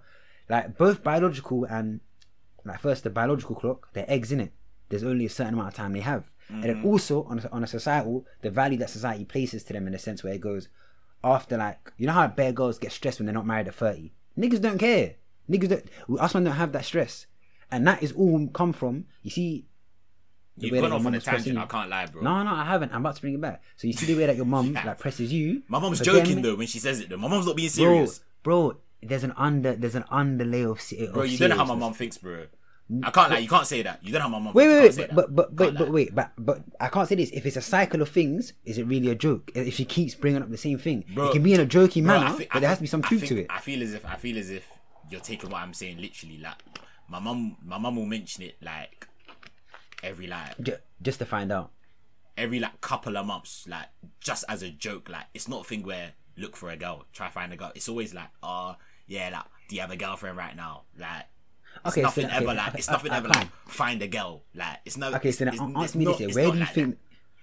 like 0.50 0.78
both 0.78 1.04
biological 1.04 1.66
and 1.66 2.02
like 2.64 2.80
first 2.80 3.04
the 3.04 3.10
biological 3.10 3.56
clock, 3.56 3.94
their 3.94 4.06
eggs 4.08 4.32
in 4.32 4.40
it. 4.40 4.54
There's 4.90 5.04
only 5.04 5.26
a 5.26 5.30
certain 5.30 5.56
amount 5.56 5.70
of 5.70 5.74
time 5.74 5.94
they 5.94 6.02
have, 6.02 6.30
and 6.50 6.64
then 6.64 6.84
also 6.84 7.24
on 7.24 7.40
a, 7.40 7.50
on 7.52 7.64
a 7.64 7.68
societal, 7.68 8.26
the 8.42 8.52
value 8.52 8.78
that 8.78 8.92
society 8.92 9.26
places 9.26 9.64
to 9.64 9.74
them 9.74 9.88
in 9.88 9.96
a 9.96 10.00
sense 10.00 10.24
where 10.24 10.34
it 10.34 10.42
goes 10.42 10.70
after 11.26 11.58
like 11.58 11.92
you 11.98 12.06
know 12.06 12.14
how 12.14 12.28
bare 12.28 12.52
girls 12.52 12.78
get 12.78 12.92
stressed 12.92 13.20
when 13.20 13.26
they're 13.26 13.34
not 13.34 13.48
married 13.48 13.68
at 13.68 13.74
30 13.74 14.14
niggas 14.38 14.62
don't 14.62 14.78
care 14.78 15.16
niggas 15.50 15.70
don't 15.70 16.22
us 16.22 16.34
men 16.34 16.44
don't 16.44 16.54
have 16.54 16.72
that 16.72 16.86
stress 16.86 17.26
and 17.76 17.88
that 17.88 18.02
is 18.04 18.12
all 18.14 18.48
come 18.48 18.74
from 18.74 19.06
you 19.22 19.30
see 19.30 19.66
the 20.58 20.68
You've 20.68 20.82
gone 20.82 20.92
off 20.94 21.00
on 21.00 21.04
mum 21.04 21.14
a 21.16 21.20
tangent. 21.20 21.56
you. 21.58 21.62
I 21.62 21.66
can't 21.66 21.90
lie, 21.90 22.06
bro. 22.06 22.22
no 22.22 22.42
no 22.44 22.52
i 22.52 22.64
haven't 22.64 22.94
i'm 22.94 23.02
about 23.02 23.16
to 23.16 23.22
bring 23.22 23.34
it 23.34 23.42
back 23.42 23.62
so 23.76 23.88
you 23.88 23.94
see 23.94 24.06
the 24.06 24.16
way 24.16 24.26
that 24.26 24.36
your 24.38 24.46
mum 24.46 24.74
like 24.86 25.00
presses 25.00 25.32
you 25.34 25.64
My 25.68 25.80
mom's 25.80 26.00
joking 26.00 26.42
though 26.42 26.56
when 26.56 26.68
she 26.68 26.80
says 26.80 27.00
it 27.02 27.10
though. 27.10 27.18
My 27.18 27.28
mom's 27.28 27.46
not 27.46 27.56
being 27.56 27.70
serious. 27.70 28.22
bro 28.44 28.78
there's 29.04 29.24
an 29.24 29.34
under 29.38 29.76
there's 29.76 29.96
an 29.96 30.06
underlay 30.10 30.64
of, 30.64 30.82
se- 30.82 31.10
Bro, 31.14 31.24
you 31.24 31.38
don't 31.38 31.50
know 31.50 31.58
how 31.58 31.66
my 31.66 31.76
mom 31.76 31.94
thinks, 31.94 32.18
bro. 32.18 32.46
I 33.04 33.10
can't 33.12 33.32
lie. 33.32 33.40
You 33.40 33.48
can't 33.48 33.66
say 33.68 33.82
that. 33.82 34.04
You 34.04 34.12
don't 34.12 34.20
know 34.20 34.30
how 34.30 34.40
my 34.40 34.40
mom. 34.40 34.54
Wait, 34.54 34.68
wait, 34.68 34.96
wait, 34.98 35.10
but 35.14 35.36
but 35.36 35.56
but 35.56 35.68
wait, 35.68 35.78
but 35.78 35.92
wait, 35.92 36.16
but 36.16 36.32
but 36.38 36.62
I 36.80 36.88
can't 36.88 37.08
say 37.08 37.16
this. 37.16 37.30
If 37.32 37.46
it's 37.46 37.58
a 37.58 37.62
cycle 37.62 38.02
of 38.02 38.10
things, 38.10 38.54
is 38.64 38.78
it 38.78 38.84
really 38.86 39.10
a 39.10 39.16
joke? 39.16 39.52
If 39.56 39.74
she 39.76 39.86
keeps 39.86 40.16
bringing 40.16 40.42
up 40.42 40.50
the 40.50 40.58
same 40.58 40.78
thing, 40.78 41.04
Bro, 41.14 41.30
it 41.30 41.34
can 41.34 41.44
be 41.44 41.54
in 41.54 41.60
a 41.60 41.66
jokey 41.66 42.04
Bro, 42.04 42.20
manner, 42.20 42.38
but 42.52 42.60
there 42.62 42.70
has 42.70 42.78
to 42.80 42.84
be 42.84 42.88
some 42.88 43.02
truth 43.02 43.26
to 43.26 43.42
it. 43.42 43.48
I 43.50 43.60
feel 43.60 43.82
as 43.84 43.94
if 43.94 44.06
I 44.06 44.16
feel 44.16 44.38
as 44.38 44.50
if 44.50 44.68
you're 45.10 45.22
taking 45.22 45.50
what 45.50 45.62
I'm 45.62 45.74
saying 45.74 46.00
literally. 46.00 46.38
Like 46.40 46.56
my 47.08 47.20
mom, 47.20 47.58
my 47.64 47.78
mom 47.78 47.96
will 47.96 48.06
mention 48.06 48.44
it 48.44 48.56
like 48.62 49.08
every 50.04 50.28
like 50.28 50.60
Ju- 50.62 50.78
just 51.02 51.20
to 51.20 51.26
find 51.26 51.52
out. 51.52 51.72
every 52.38 52.60
like 52.60 52.80
couple 52.82 53.18
of 53.18 53.26
months, 53.26 53.66
like 53.68 53.88
just 54.20 54.44
as 54.50 54.62
a 54.64 54.70
joke. 54.70 55.10
Like 55.10 55.26
it's 55.34 55.48
not 55.48 55.62
a 55.62 55.64
thing 55.64 55.84
where 55.84 56.14
look 56.38 56.56
for 56.56 56.70
a 56.70 56.78
girl, 56.78 57.06
try 57.14 57.30
find 57.30 57.52
a 57.54 57.58
girl. 57.58 57.72
It's 57.76 57.88
always 57.90 58.14
like, 58.14 58.30
oh 58.44 58.76
yeah, 59.08 59.30
like 59.32 59.46
do 59.70 59.76
you 59.76 59.82
have 59.82 59.92
a 59.92 59.98
girlfriend 59.98 60.38
right 60.38 60.56
now? 60.56 60.84
Like. 60.98 61.26
It's 61.86 61.88
Okay, 61.92 62.02
so- 62.02 62.06
nothing 62.08 62.26
okay, 62.28 62.36
ever 62.38 62.50
I- 62.50 62.54
like 62.54 62.76
it's 62.76 62.90
nothing 62.90 63.12
I 63.12 63.18
ever 63.18 63.28
can't. 63.28 63.40
like 63.46 63.50
find 63.68 64.02
a 64.02 64.08
girl 64.08 64.44
like 64.56 64.78
it's 64.86 64.96
no 64.96 65.14
Okay, 65.16 65.32
so 65.34 65.44
now 65.46 65.52
it's, 65.52 65.60
an- 65.62 65.76
it's 65.82 65.96
me 65.96 66.06
not- 66.06 66.18
this: 66.18 66.34
here. 66.34 66.36
Where 66.44 66.52
do 66.52 66.58
you 66.58 66.64
like 66.64 66.74
think? 66.74 66.90
that. 66.92 66.98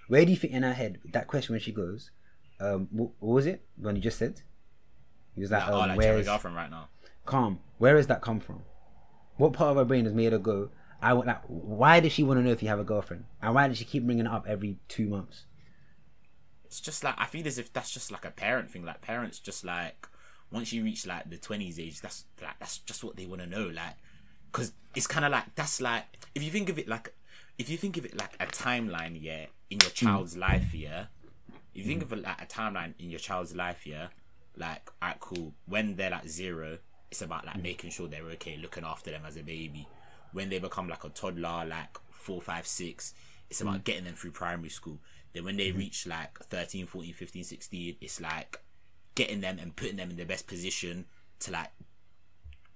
Where 0.09 0.25
do 0.25 0.31
you 0.31 0.37
think 0.39 0.53
in 0.55 0.63
her 0.63 0.73
head 0.73 0.99
that 1.13 1.27
question 1.27 1.53
when 1.53 1.61
she 1.61 1.71
goes, 1.73 2.11
um, 2.61 2.89
what, 2.91 3.11
what 3.21 3.35
was 3.35 3.47
it 3.47 3.63
when 3.77 3.95
you 3.97 4.01
just 4.03 4.19
said? 4.19 4.41
He 5.35 5.43
was 5.43 5.51
like, 5.51 5.63
Like, 5.65 5.71
oh, 5.71 5.75
um, 5.75 5.89
like, 5.89 5.99
do 6.01 6.07
you 6.07 6.13
where's 6.13 6.27
girlfriend 6.27 6.57
right 6.57 6.71
now? 6.71 6.89
calm? 7.27 7.61
Where 7.79 7.97
has 7.97 8.07
that 8.09 8.21
come 8.23 8.41
from? 8.41 8.63
What 9.43 9.55
part 9.55 9.73
of 9.73 9.77
her 9.77 9.85
brain 9.85 10.05
has 10.05 10.15
made 10.15 10.31
her 10.31 10.39
go? 10.39 10.69
I 11.03 11.15
want 11.15 11.27
like. 11.27 11.43
Why 11.49 11.99
does 11.99 12.13
she 12.13 12.23
want 12.23 12.39
to 12.39 12.45
know 12.45 12.53
if 12.53 12.63
you 12.63 12.69
have 12.69 12.79
a 12.79 12.85
girlfriend? 12.85 13.25
And 13.43 13.57
why 13.57 13.67
does 13.67 13.77
she 13.77 13.85
keep 13.85 14.05
bringing 14.05 14.27
it 14.27 14.31
up 14.31 14.47
every 14.47 14.79
two 14.87 15.09
months? 15.09 15.47
It's 16.65 16.81
just 16.81 17.03
like 17.03 17.17
I 17.19 17.27
feel 17.27 17.45
as 17.49 17.59
if 17.59 17.73
that's 17.73 17.91
just 17.91 18.13
like 18.13 18.25
a 18.25 18.31
parent 18.31 18.71
thing. 18.71 18.85
Like 18.85 19.01
parents 19.01 19.41
just 19.41 19.65
like 19.65 20.07
once 20.53 20.73
you 20.73 20.85
reach 20.85 21.09
like 21.09 21.29
the 21.29 21.39
twenties 21.39 21.81
age, 21.81 22.01
that's 22.01 22.27
like 22.41 22.57
that's 22.61 22.79
just 22.79 23.03
what 23.03 23.17
they 23.17 23.27
want 23.27 23.43
to 23.43 23.49
know. 23.49 23.67
Like, 23.67 23.97
because 24.53 24.75
it's 24.95 25.09
kind 25.09 25.25
of 25.25 25.33
like 25.33 25.53
that's 25.57 25.81
like 25.81 26.05
if 26.37 26.45
you 26.45 26.53
think 26.53 26.69
of 26.69 26.79
it 26.79 26.87
like 26.87 27.13
if 27.59 27.69
you 27.69 27.77
think 27.77 27.97
of 27.97 28.05
it 28.05 28.17
like 28.17 28.37
a 28.39 28.47
timeline, 28.47 29.19
yeah, 29.21 29.47
in 29.71 29.81
your 29.81 29.91
hmm. 29.91 30.07
child's 30.07 30.37
life, 30.37 30.73
yeah. 30.73 31.07
If 31.75 31.83
you 31.83 31.85
think 31.85 32.05
hmm. 32.05 32.13
of 32.13 32.21
it 32.21 32.23
like 32.23 32.41
a 32.41 32.47
timeline 32.47 32.95
in 33.01 33.11
your 33.11 33.19
child's 33.19 33.57
life, 33.57 33.89
yeah, 33.89 34.07
like 34.57 34.89
alright, 35.03 35.19
cool. 35.19 35.53
When 35.67 35.97
they're 35.97 36.11
like 36.11 36.29
zero, 36.29 36.79
it's 37.13 37.21
about 37.21 37.45
like 37.45 37.63
making 37.63 37.91
sure 37.91 38.09
they're 38.09 38.25
okay, 38.25 38.57
looking 38.57 38.85
after 38.85 39.11
them 39.11 39.25
as 39.27 39.37
a 39.37 39.43
baby. 39.43 39.87
When 40.33 40.49
they 40.49 40.59
become 40.59 40.89
like 40.89 41.05
a 41.05 41.11
toddler, 41.11 41.67
like 41.67 41.99
four, 42.11 42.41
five, 42.41 42.67
six, 42.67 43.13
it's 43.51 43.61
about 43.61 43.81
mm. 43.81 43.85
getting 43.85 44.05
them 44.05 44.15
through 44.15 44.31
primary 44.31 44.71
school. 44.71 44.99
Then 45.35 45.45
when 45.45 45.59
they 45.59 45.69
mm-hmm. 45.69 45.79
reach 45.81 46.07
like 46.07 46.39
13, 46.39 46.87
14, 46.87 47.13
15, 47.13 47.45
16, 47.45 47.97
it's 48.01 48.19
like 48.19 48.59
getting 49.15 49.43
them 49.43 49.59
and 49.59 49.77
putting 49.77 49.97
them 49.97 50.09
in 50.09 50.17
the 50.17 50.25
best 50.25 50.47
position 50.47 51.05
to 51.41 51.51
like 51.51 51.71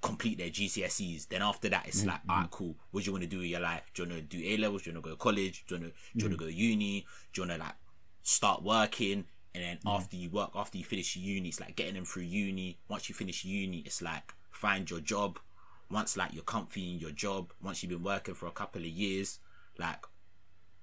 complete 0.03 0.37
their 0.37 0.51
GCSEs. 0.51 1.29
Then 1.29 1.41
after 1.41 1.71
that, 1.71 1.87
it's 1.87 2.01
mm-hmm. 2.01 2.11
like, 2.11 2.21
alright, 2.29 2.51
cool. 2.51 2.77
What 2.91 3.05
do 3.05 3.07
you 3.07 3.13
want 3.13 3.25
to 3.25 3.31
do 3.31 3.39
with 3.39 3.49
your 3.49 3.61
life? 3.61 3.91
Do 3.95 4.03
you 4.03 4.09
want 4.11 4.31
to 4.31 4.37
do 4.37 4.47
A 4.47 4.59
levels? 4.59 4.83
Do 4.83 4.91
you 4.91 4.97
want 4.97 5.05
to 5.05 5.11
go 5.13 5.15
to 5.17 5.23
college? 5.23 5.65
Do 5.67 5.77
you 5.77 5.81
want 5.81 5.95
to, 5.95 6.01
do 6.19 6.25
you 6.25 6.29
want 6.29 6.39
to 6.39 6.45
mm. 6.45 6.47
go 6.47 6.53
to 6.53 6.55
uni? 6.55 7.07
Do 7.33 7.41
you 7.41 7.49
want 7.49 7.59
to 7.59 7.67
like 7.67 7.77
start 8.23 8.63
working? 8.63 9.25
And 9.57 9.65
then 9.65 9.79
mm. 9.79 9.91
after 9.97 10.17
you 10.17 10.29
work, 10.29 10.51
after 10.55 10.77
you 10.77 10.85
finish 10.85 11.17
uni, 11.17 11.49
it's 11.49 11.61
like 11.61 11.77
getting 11.77 11.95
them 11.95 12.05
through 12.05 12.25
uni. 12.25 12.79
Once 12.89 13.09
you 13.09 13.15
finish 13.15 13.43
uni, 13.43 13.79
it's 13.87 14.03
like 14.03 14.35
find 14.51 14.89
your 14.91 15.01
job. 15.01 15.39
Once 15.91 16.15
like 16.15 16.35
you're 16.35 16.43
comfy 16.45 16.93
in 16.93 16.99
your 16.99 17.11
job, 17.13 17.53
once 17.63 17.83
you've 17.83 17.89
been 17.91 18.03
working 18.03 18.35
for 18.35 18.47
a 18.47 18.51
couple 18.51 18.83
of 18.83 18.87
years, 18.89 19.39
like 19.79 20.05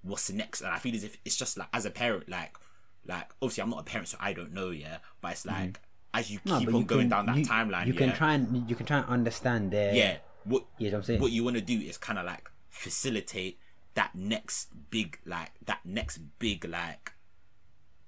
what's 0.01 0.25
the 0.27 0.33
next? 0.33 0.61
And 0.61 0.71
I 0.71 0.79
feel 0.79 0.95
as 0.95 1.03
if 1.03 1.17
it's 1.23 1.35
just 1.35 1.55
like 1.55 1.67
as 1.71 1.85
a 1.85 1.91
parent, 1.91 2.27
like 2.27 2.57
like 3.05 3.29
obviously 3.43 3.61
I'm 3.61 3.69
not 3.69 3.81
a 3.81 3.83
parent, 3.83 4.07
so 4.07 4.17
I 4.19 4.33
don't 4.33 4.53
know, 4.53 4.71
yeah. 4.71 4.97
But 5.21 5.33
it's 5.33 5.43
mm. 5.45 5.51
like 5.51 5.79
as 6.15 6.31
you 6.31 6.39
No, 6.43 6.57
keep 6.57 6.69
on 6.69 6.75
you 6.79 6.85
going 6.85 7.01
can- 7.01 7.09
down 7.09 7.25
that 7.27 7.37
you- 7.37 7.45
timeline, 7.45 7.85
You 7.87 7.93
yeah, 7.93 7.99
can 7.99 8.13
try 8.15 8.33
and 8.33 8.67
you 8.69 8.75
can 8.75 8.85
try 8.87 8.97
and 8.97 9.07
understand 9.07 9.69
their 9.71 9.93
yeah. 9.93 10.17
What 10.45 10.65
You 10.79 10.89
know 10.89 10.95
what 10.95 10.99
I'm 10.99 11.03
saying? 11.03 11.21
what 11.21 11.31
you 11.31 11.43
want 11.43 11.57
to 11.57 11.61
do 11.61 11.79
is 11.79 11.97
kind 11.97 12.17
of 12.17 12.25
like 12.25 12.49
facilitate 12.69 13.59
that 13.93 14.15
next 14.15 14.69
big 14.89 15.19
like 15.25 15.51
that 15.65 15.79
next 15.85 16.17
big 16.39 16.65
like 16.65 17.13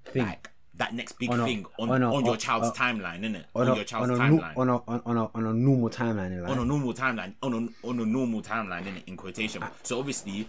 thing. 0.05 0.26
like 0.26 0.49
that 0.78 0.93
next 0.93 1.13
big 1.13 1.30
On 1.32 1.39
a- 1.39 1.45
thing 1.45 1.65
on, 1.80 1.89
on 1.89 2.03
on, 2.03 2.26
your 2.26 2.38
child's 2.38 2.78
timeline, 2.78 3.21
innit? 3.21 3.45
on, 3.55 3.67
On, 3.67 3.73
a, 3.73 3.76
your 3.76 3.84
child's 3.86 4.11
on, 4.11 4.17
a, 4.17 4.19
timeline. 4.19 4.57
on, 4.57 4.69
a, 4.69 4.76
on, 4.88 5.17
a, 5.17 5.30
on 5.34 5.45
a 5.45 5.53
normal 5.53 5.89
timeline 5.89 6.32
in 6.32 6.45
on 6.45 6.59
a 6.59 6.65
normal 6.65 6.93
timeline 6.93 7.34
on 7.41 7.53
a, 7.53 7.88
on 7.88 7.99
a 7.99 8.05
normal 8.05 8.41
timeline 8.41 8.86
in 8.86 9.01
in 9.07 9.17
quotation 9.17 9.63
so 9.84 9.99
obviously 9.99 10.47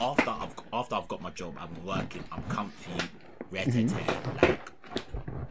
after 0.00 0.30
I've 0.30 0.54
after 0.72 0.94
I've 0.94 1.08
got 1.08 1.20
my 1.20 1.30
job 1.30 1.56
I'm 1.58 1.84
working 1.84 2.24
I'm 2.30 2.42
comfy 2.44 3.08
ready 3.50 3.84
mm-hmm. 3.84 4.46
like 4.46 4.60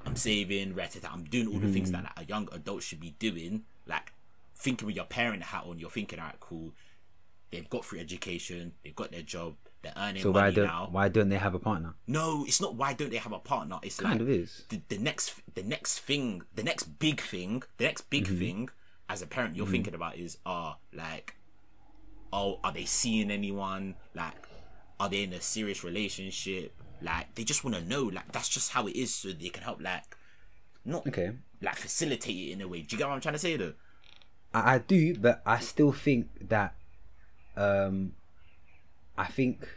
I'm 0.05 0.15
saving 0.15 0.73
ready 0.73 0.99
I'm 1.09 1.23
doing 1.25 1.47
all 1.47 1.59
the 1.59 1.71
things 1.71 1.91
mm-hmm. 1.91 2.03
that 2.03 2.13
like, 2.17 2.25
a 2.25 2.29
young 2.29 2.47
adult 2.53 2.83
should 2.83 2.99
be 2.99 3.15
doing 3.19 3.63
like 3.85 4.13
thinking 4.55 4.85
with 4.87 4.95
your 4.95 5.05
parent 5.05 5.43
hat 5.43 5.63
on 5.67 5.79
you're 5.79 5.89
thinking 5.89 6.19
alright 6.19 6.39
cool. 6.39 6.73
They've 7.51 7.69
got 7.69 7.85
free 7.85 7.99
education 7.99 8.73
they've 8.83 8.95
got 8.95 9.11
their 9.11 9.21
job 9.21 9.55
they're 9.95 10.03
earning 10.03 10.23
so 10.23 10.31
why 10.31 10.51
don't 10.51 10.65
now 10.65 10.87
why 10.91 11.07
don't 11.09 11.29
they 11.29 11.37
have 11.37 11.53
a 11.53 11.59
partner? 11.59 11.93
no 12.07 12.43
it's 12.47 12.61
not 12.61 12.75
why 12.75 12.93
don't 12.93 13.09
they 13.11 13.17
have 13.17 13.31
a 13.33 13.39
partner 13.39 13.77
it's 13.83 13.97
Kind 13.97 14.19
like 14.19 14.21
of 14.21 14.29
is. 14.29 14.63
the, 14.69 14.81
the 14.89 14.97
next 14.97 15.33
the 15.55 15.63
next 15.63 15.99
thing 15.99 16.41
the 16.55 16.63
next 16.63 16.83
big 16.99 17.21
thing 17.21 17.63
the 17.77 17.85
next 17.85 18.09
big 18.09 18.25
Mm-hmm. 18.25 18.39
thing 18.39 18.69
as 19.09 19.21
a 19.21 19.27
parent 19.27 19.55
you're 19.55 19.65
thinking 19.65 19.93
about 19.95 20.17
is 20.17 20.37
uh 20.45 20.73
like 20.93 21.35
oh 22.33 22.59
are 22.63 22.73
they 22.73 22.85
seeing 22.85 23.31
anyone 23.31 23.95
like 24.13 24.47
are 24.99 25.09
they 25.09 25.23
in 25.23 25.33
a 25.33 25.41
serious 25.41 25.83
relationship 25.83 26.73
like 27.01 27.33
they 27.35 27.43
just 27.43 27.63
want 27.63 27.75
to 27.75 27.83
know 27.83 28.03
like 28.03 28.31
that's 28.31 28.49
just 28.49 28.71
how 28.71 28.87
it 28.87 28.95
is 28.95 29.13
so 29.13 29.29
they 29.29 29.49
can 29.49 29.63
help 29.63 29.81
like 29.81 30.15
not 30.83 31.07
Okay. 31.07 31.31
like 31.61 31.75
facilitate 31.75 32.35
it 32.49 32.51
in 32.53 32.61
a 32.61 32.67
way 32.67 32.81
do 32.81 32.95
you 32.95 32.97
get 32.97 33.07
what 33.07 33.13
i'm 33.13 33.21
trying 33.21 33.33
to 33.33 33.39
say 33.39 33.55
though 33.57 33.73
I, 34.53 34.75
I 34.75 34.77
do, 34.79 35.15
but 35.15 35.41
I 35.45 35.59
still 35.59 35.91
think 35.91 36.27
that 36.49 36.73
um 37.55 38.13
I 39.17 39.25
think 39.25 39.67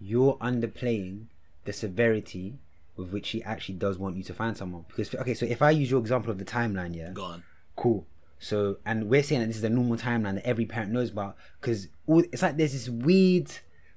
you're 0.00 0.36
underplaying 0.38 1.26
the 1.64 1.72
severity 1.72 2.58
with 2.96 3.10
which 3.10 3.30
he 3.30 3.42
actually 3.42 3.74
does 3.76 3.98
want 3.98 4.16
you 4.16 4.22
to 4.22 4.34
find 4.34 4.56
someone. 4.56 4.84
Because 4.88 5.14
okay, 5.14 5.34
so 5.34 5.46
if 5.46 5.62
I 5.62 5.70
use 5.70 5.90
your 5.90 6.00
example 6.00 6.30
of 6.30 6.38
the 6.38 6.44
timeline, 6.44 6.94
yeah, 6.94 7.10
go 7.10 7.24
on 7.24 7.42
cool. 7.76 8.06
So 8.38 8.78
and 8.84 9.08
we're 9.08 9.22
saying 9.22 9.40
that 9.40 9.46
this 9.46 9.56
is 9.56 9.64
a 9.64 9.70
normal 9.70 9.96
timeline 9.96 10.34
that 10.34 10.46
every 10.46 10.66
parent 10.66 10.92
knows 10.92 11.10
about 11.10 11.36
because 11.60 11.88
it's 12.08 12.42
like 12.42 12.56
there's 12.56 12.72
this 12.72 12.88
weird 12.88 13.50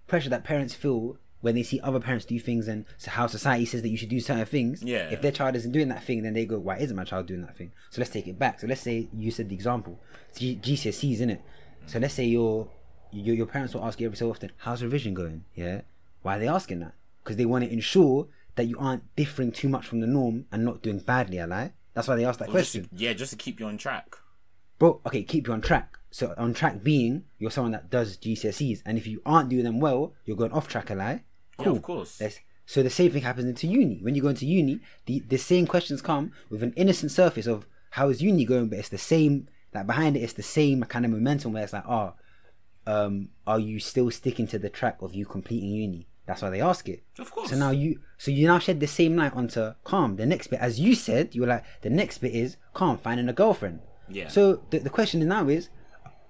pressure 0.07 0.29
that 0.29 0.43
parents 0.43 0.73
feel 0.73 1.17
when 1.41 1.53
they 1.53 1.63
see 1.63 1.79
other 1.81 1.99
parents 1.99 2.25
do 2.25 2.39
things 2.39 2.67
and 2.67 2.85
so 2.97 3.11
how 3.11 3.27
society 3.27 3.65
says 3.65 3.81
that 3.81 3.89
you 3.89 3.97
should 3.97 4.09
do 4.09 4.19
certain 4.19 4.45
things. 4.45 4.81
Yeah. 4.81 5.09
If 5.09 5.21
their 5.21 5.31
child 5.31 5.55
isn't 5.55 5.71
doing 5.71 5.89
that 5.89 6.03
thing, 6.03 6.23
then 6.23 6.33
they 6.33 6.45
go, 6.45 6.57
"Why 6.57 6.77
isn't 6.77 6.95
my 6.95 7.03
child 7.03 7.27
doing 7.27 7.41
that 7.41 7.57
thing?" 7.57 7.71
So 7.89 7.99
let's 7.99 8.11
take 8.11 8.27
it 8.27 8.39
back. 8.39 8.59
So 8.59 8.67
let's 8.67 8.81
say 8.81 9.07
you 9.13 9.31
said 9.31 9.49
the 9.49 9.55
example, 9.55 9.99
G- 10.35 10.59
GCSEs, 10.61 11.19
in 11.19 11.29
it. 11.29 11.41
So 11.85 11.99
let's 11.99 12.13
say 12.13 12.25
your 12.25 12.69
your 13.11 13.35
your 13.35 13.45
parents 13.45 13.73
will 13.73 13.83
ask 13.85 13.99
you 13.99 14.05
every 14.07 14.17
so 14.17 14.29
often, 14.29 14.51
"How's 14.57 14.83
revision 14.83 15.13
going?" 15.13 15.45
Yeah. 15.55 15.81
Why 16.21 16.37
are 16.37 16.39
they 16.39 16.47
asking 16.47 16.79
that? 16.79 16.93
Because 17.23 17.37
they 17.37 17.45
want 17.45 17.63
to 17.65 17.71
ensure 17.71 18.27
that 18.55 18.65
you 18.65 18.77
aren't 18.79 19.15
differing 19.15 19.51
too 19.51 19.69
much 19.69 19.85
from 19.85 19.99
the 19.99 20.07
norm 20.07 20.45
and 20.51 20.65
not 20.65 20.81
doing 20.81 20.99
badly. 20.99 21.39
I 21.39 21.45
lie. 21.45 21.73
That's 21.93 22.07
why 22.07 22.15
they 22.15 22.25
ask 22.25 22.39
that 22.39 22.49
Or 22.49 22.53
just 22.53 22.73
to- 22.73 22.79
question. 22.81 22.97
yeah 22.97 23.13
just 23.13 23.31
to 23.31 23.37
keep 23.37 23.59
you 23.59 23.65
on 23.65 23.77
track 23.77 24.15
Bro, 24.79 25.01
okay, 25.07 25.23
keep 25.23 25.47
you 25.47 25.53
on 25.53 25.61
track. 25.61 25.97
So 26.11 26.33
on 26.37 26.53
track 26.53 26.83
being 26.83 27.23
you're 27.39 27.49
someone 27.51 27.71
that 27.71 27.89
does 27.89 28.15
GCSEs, 28.17 28.81
and 28.85 28.97
if 28.97 29.07
you 29.07 29.21
aren't 29.25 29.49
doing 29.49 29.63
them 29.63 29.79
well, 29.79 30.13
you're 30.25 30.37
going 30.37 30.51
off 30.51 30.67
track 30.67 30.89
a 30.91 30.95
lie. 30.95 31.23
Yeah, 31.59 31.69
of 31.69 31.81
course. 31.81 32.21
So 32.67 32.83
the 32.83 32.89
same 32.89 33.11
thing 33.11 33.23
happens 33.23 33.47
into 33.47 33.65
uni. 33.65 33.99
When 34.03 34.13
you 34.13 34.21
go 34.21 34.27
into 34.27 34.45
uni, 34.45 34.79
the 35.05 35.19
the 35.27 35.37
same 35.37 35.65
questions 35.65 36.01
come 36.01 36.31
with 36.49 36.61
an 36.63 36.73
innocent 36.75 37.11
surface 37.11 37.47
of 37.47 37.65
how 37.91 38.09
is 38.09 38.21
uni 38.21 38.45
going, 38.45 38.67
but 38.69 38.77
it's 38.79 38.89
the 38.89 38.97
same. 38.97 39.47
Like 39.73 39.87
behind 39.87 40.15
it, 40.17 40.19
it's 40.21 40.33
the 40.33 40.43
same 40.43 40.83
kind 40.83 41.05
of 41.05 41.11
momentum 41.11 41.53
where 41.53 41.63
it's 41.63 41.73
like, 41.73 41.87
oh, 41.87 42.13
um, 42.87 43.29
are 43.45 43.59
you 43.59 43.79
still 43.79 44.09
sticking 44.09 44.47
to 44.47 44.57
the 44.57 44.69
track 44.69 45.01
of 45.01 45.13
you 45.13 45.25
completing 45.25 45.69
uni? 45.69 46.07
That's 46.25 46.41
why 46.41 46.49
they 46.49 46.61
ask 46.61 46.89
it. 46.89 47.03
Of 47.19 47.31
course. 47.31 47.51
So 47.51 47.55
now 47.55 47.71
you, 47.71 47.99
so 48.17 48.31
you 48.31 48.47
now 48.47 48.59
shed 48.59 48.79
the 48.79 48.87
same 48.87 49.15
light 49.15 49.33
onto 49.33 49.73
calm. 49.83 50.15
The 50.15 50.25
next 50.25 50.47
bit, 50.47 50.59
as 50.59 50.79
you 50.79 50.95
said, 50.95 51.35
you 51.35 51.41
were 51.41 51.47
like, 51.47 51.63
the 51.81 51.89
next 51.89 52.17
bit 52.17 52.33
is 52.33 52.57
calm 52.73 52.97
finding 52.97 53.29
a 53.29 53.33
girlfriend. 53.33 53.79
Yeah. 54.09 54.27
So 54.27 54.63
the, 54.69 54.79
the 54.79 54.89
question 54.89 55.25
now 55.27 55.47
is, 55.47 55.69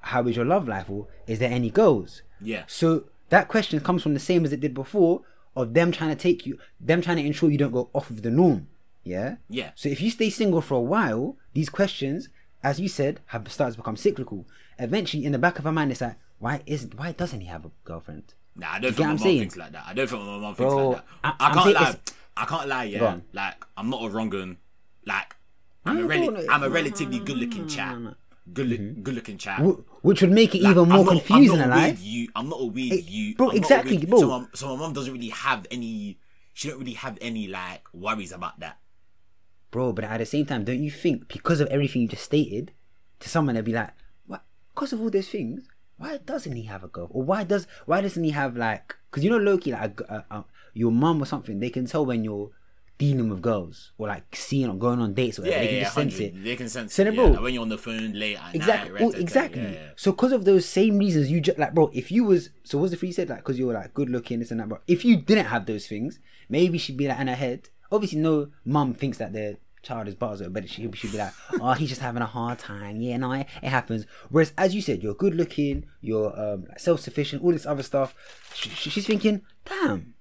how 0.01 0.27
is 0.27 0.35
your 0.35 0.45
love 0.45 0.67
life, 0.67 0.89
or 0.89 1.07
is 1.25 1.39
there 1.39 1.51
any 1.51 1.69
goals? 1.69 2.21
Yeah. 2.39 2.63
So 2.67 3.05
that 3.29 3.47
question 3.47 3.79
comes 3.79 4.03
from 4.03 4.13
the 4.13 4.19
same 4.19 4.45
as 4.45 4.53
it 4.53 4.59
did 4.59 4.73
before, 4.73 5.21
of 5.55 5.73
them 5.73 5.91
trying 5.91 6.11
to 6.11 6.15
take 6.15 6.45
you, 6.45 6.59
them 6.79 7.01
trying 7.01 7.17
to 7.17 7.25
ensure 7.25 7.49
you 7.49 7.57
don't 7.57 7.71
go 7.71 7.89
off 7.93 8.09
of 8.09 8.21
the 8.21 8.29
norm. 8.29 8.67
Yeah. 9.03 9.37
Yeah. 9.49 9.71
So 9.73 9.89
if 9.89 9.99
you 10.01 10.11
stay 10.11 10.29
single 10.29 10.61
for 10.61 10.75
a 10.75 10.81
while, 10.81 11.37
these 11.53 11.69
questions, 11.69 12.29
as 12.61 12.79
you 12.79 12.87
said, 12.87 13.19
have 13.27 13.51
started 13.51 13.73
to 13.73 13.77
become 13.77 13.97
cyclical. 13.97 14.45
Eventually, 14.77 15.25
in 15.25 15.31
the 15.31 15.39
back 15.39 15.57
of 15.57 15.65
our 15.65 15.73
mind, 15.73 15.91
it's 15.91 16.01
like, 16.01 16.17
why 16.39 16.61
is 16.65 16.87
why 16.95 17.11
doesn't 17.11 17.41
he 17.41 17.47
have 17.47 17.65
a 17.65 17.71
girlfriend? 17.83 18.33
Nah, 18.55 18.73
I 18.73 18.79
don't 18.79 18.91
think 18.93 18.99
my 18.99 19.03
I'm 19.05 19.09
mom 19.11 19.17
saying? 19.19 19.39
thinks 19.39 19.57
like 19.57 19.71
that. 19.73 19.83
I 19.87 19.93
don't 19.93 20.09
think 20.09 20.21
my 20.21 20.37
mom 20.37 20.55
thinks 20.55 20.73
Bro, 20.73 20.89
like 20.89 20.97
that. 20.97 21.05
I- 21.39 21.49
I, 21.49 21.53
can't 21.53 21.73
lie. 21.75 21.89
it's- 21.89 22.13
I 22.37 22.45
can't 22.45 22.67
lie. 22.67 22.83
Yeah, 22.85 23.17
like 23.33 23.65
I'm 23.75 23.89
not 23.89 24.03
a 24.03 24.09
wrong 24.09 24.33
un. 24.35 24.57
Like 25.05 25.35
I'm 25.85 25.97
a 25.99 26.03
rel- 26.05 26.31
no, 26.31 26.45
I'm 26.49 26.63
a 26.63 26.69
relatively 26.69 27.19
good 27.19 27.37
looking 27.37 27.63
no, 27.63 27.67
chap. 27.67 27.97
Good 28.53 28.67
look, 28.69 29.03
good 29.03 29.15
looking 29.15 29.37
chap. 29.37 29.59
Wh- 29.61 30.05
Which 30.05 30.21
would 30.21 30.31
make 30.31 30.55
it 30.55 30.61
Like, 30.61 30.71
even 30.71 30.87
more 30.89 31.03
not- 31.03 31.11
confusing, 31.11 31.59
I'm 31.61 31.69
not 31.69 31.77
a 31.79 31.81
weird 31.87 31.99
you. 31.99 32.27
I'm 32.35 32.49
not 32.49 32.61
a 32.61 32.65
weird 32.65 32.93
Eh, 32.93 33.01
you. 33.07 33.35
bro, 33.35 33.49
I'm 33.51 33.57
exactly, 33.57 33.97
weird- 33.97 34.09
bro. 34.09 34.19
So, 34.19 34.27
my, 34.39 34.45
so 34.53 34.67
my 34.75 34.75
mom 34.83 34.93
doesn't 34.93 35.11
really 35.13 35.29
have 35.29 35.65
any. 35.71 36.17
She 36.53 36.69
don't 36.69 36.79
really 36.79 36.93
have 36.93 37.17
any 37.21 37.47
like 37.47 37.81
worries 37.93 38.31
about 38.31 38.59
that. 38.61 38.77
Bro, 39.69 39.93
but 39.93 40.05
at 40.05 40.17
the 40.19 40.25
same 40.25 40.45
time, 40.45 40.63
don't 40.63 40.81
you 40.81 40.89
think 40.91 41.27
because 41.27 41.59
of 41.59 41.67
everything 41.67 42.03
you 42.03 42.07
just 42.07 42.23
stated, 42.23 42.71
to 43.19 43.27
someone 43.29 43.55
they'd 43.55 43.65
be 43.65 43.73
like, 43.73 43.91
what? 44.25 44.43
Because 44.73 44.93
of 44.93 45.01
all 45.01 45.09
those 45.09 45.27
things, 45.27 45.67
why 45.97 46.17
doesn't 46.17 46.55
he 46.55 46.63
have 46.63 46.83
a 46.83 46.87
girl? 46.87 47.07
Or 47.11 47.23
why 47.23 47.43
does 47.43 47.67
why 47.85 48.01
doesn't 48.01 48.23
he 48.23 48.31
have 48.31 48.55
like? 48.57 48.95
Because 49.09 49.23
you 49.23 49.29
know 49.29 49.39
lowkey, 49.39 49.71
like 49.73 49.99
uh, 50.09 50.21
uh, 50.29 50.43
your 50.73 50.91
mum 50.91 51.21
or 51.21 51.25
something, 51.25 51.59
they 51.59 51.69
can 51.69 51.85
tell 51.85 52.05
when 52.05 52.23
you're 52.23 52.51
dealing 52.97 53.29
with 53.29 53.43
girls 53.43 53.91
or 53.99 54.07
like 54.07 54.35
seeing 54.35 54.67
or 54.69 54.75
going 54.75 54.99
on 54.99 55.13
dates 55.13 55.37
or 55.37 55.43
whatever. 55.43 55.57
Yeah, 55.57 55.61
they 55.63 55.67
can 55.69 55.77
yeah, 55.77 55.83
just 55.83 55.95
sense 55.95 56.19
it. 56.19 56.43
They 56.43 56.55
can 56.55 56.67
sense 56.69 56.97
it. 56.99 57.05
yeah. 57.05 57.11
bro- 57.11 57.27
Like 57.27 57.41
when 57.41 57.53
you're 57.53 57.61
on 57.61 57.69
the 57.69 57.77
phone 57.77 58.13
late 58.13 58.37
at 58.37 58.55
Exactly. 58.55 58.93
night. 58.93 59.01
Oh, 59.03 59.11
exactly. 59.19 59.61
Yeah, 59.61 59.69
yeah. 59.71 59.89
So 59.95 60.11
because 60.11 60.31
of 60.31 60.45
those 60.45 60.65
same 60.67 60.97
reasons, 60.97 61.29
you 61.29 61.39
just 61.41 61.57
like, 61.59 61.73
bro. 61.73 61.91
If 61.93 62.11
you 62.11 62.23
was 62.23 62.49
so, 62.63 62.77
what's 62.79 62.91
the 62.91 62.97
free 62.97 63.11
said 63.11 63.29
like? 63.29 63.39
Because 63.39 63.59
you 63.59 63.67
were 63.67 63.73
like 63.73 63.93
good 63.93 64.09
looking, 64.09 64.39
this 64.39 64.51
and 64.51 64.59
that. 64.59 64.69
But 64.69 64.81
if 64.87 65.05
you 65.05 65.15
didn't 65.17 65.45
have 65.45 65.65
those 65.67 65.87
things, 65.87 66.19
maybe 66.49 66.77
she'd 66.77 66.97
be 66.97 67.07
like 67.07 67.19
in 67.19 67.27
her 67.27 67.35
head. 67.35 67.69
Obviously, 67.91 68.19
no 68.19 68.49
mum 68.65 68.93
thinks 68.93 69.17
that 69.19 69.31
their 69.31 69.57
child 69.87 70.07
is 70.07 70.15
butters, 70.15 70.47
but 70.49 70.69
she 70.69 70.89
she'd 70.93 71.11
be 71.11 71.17
like, 71.17 71.33
oh, 71.61 71.73
he's 71.73 71.89
just 71.89 72.01
having 72.01 72.21
a 72.21 72.25
hard 72.27 72.59
time. 72.59 73.01
Yeah, 73.01 73.17
no, 73.17 73.31
it, 73.31 73.47
it 73.61 73.69
happens. 73.69 74.05
Whereas, 74.29 74.53
as 74.57 74.75
you 74.75 74.81
said, 74.81 75.01
you're 75.01 75.13
good 75.13 75.35
looking, 75.35 75.85
you're 76.01 76.37
um, 76.39 76.65
self 76.77 76.99
sufficient, 76.99 77.43
all 77.43 77.51
this 77.51 77.65
other 77.65 77.83
stuff. 77.83 78.13
Sh- 78.53 78.69
sh- 78.69 78.91
she's 78.91 79.07
thinking, 79.07 79.41
damn, 79.65 80.13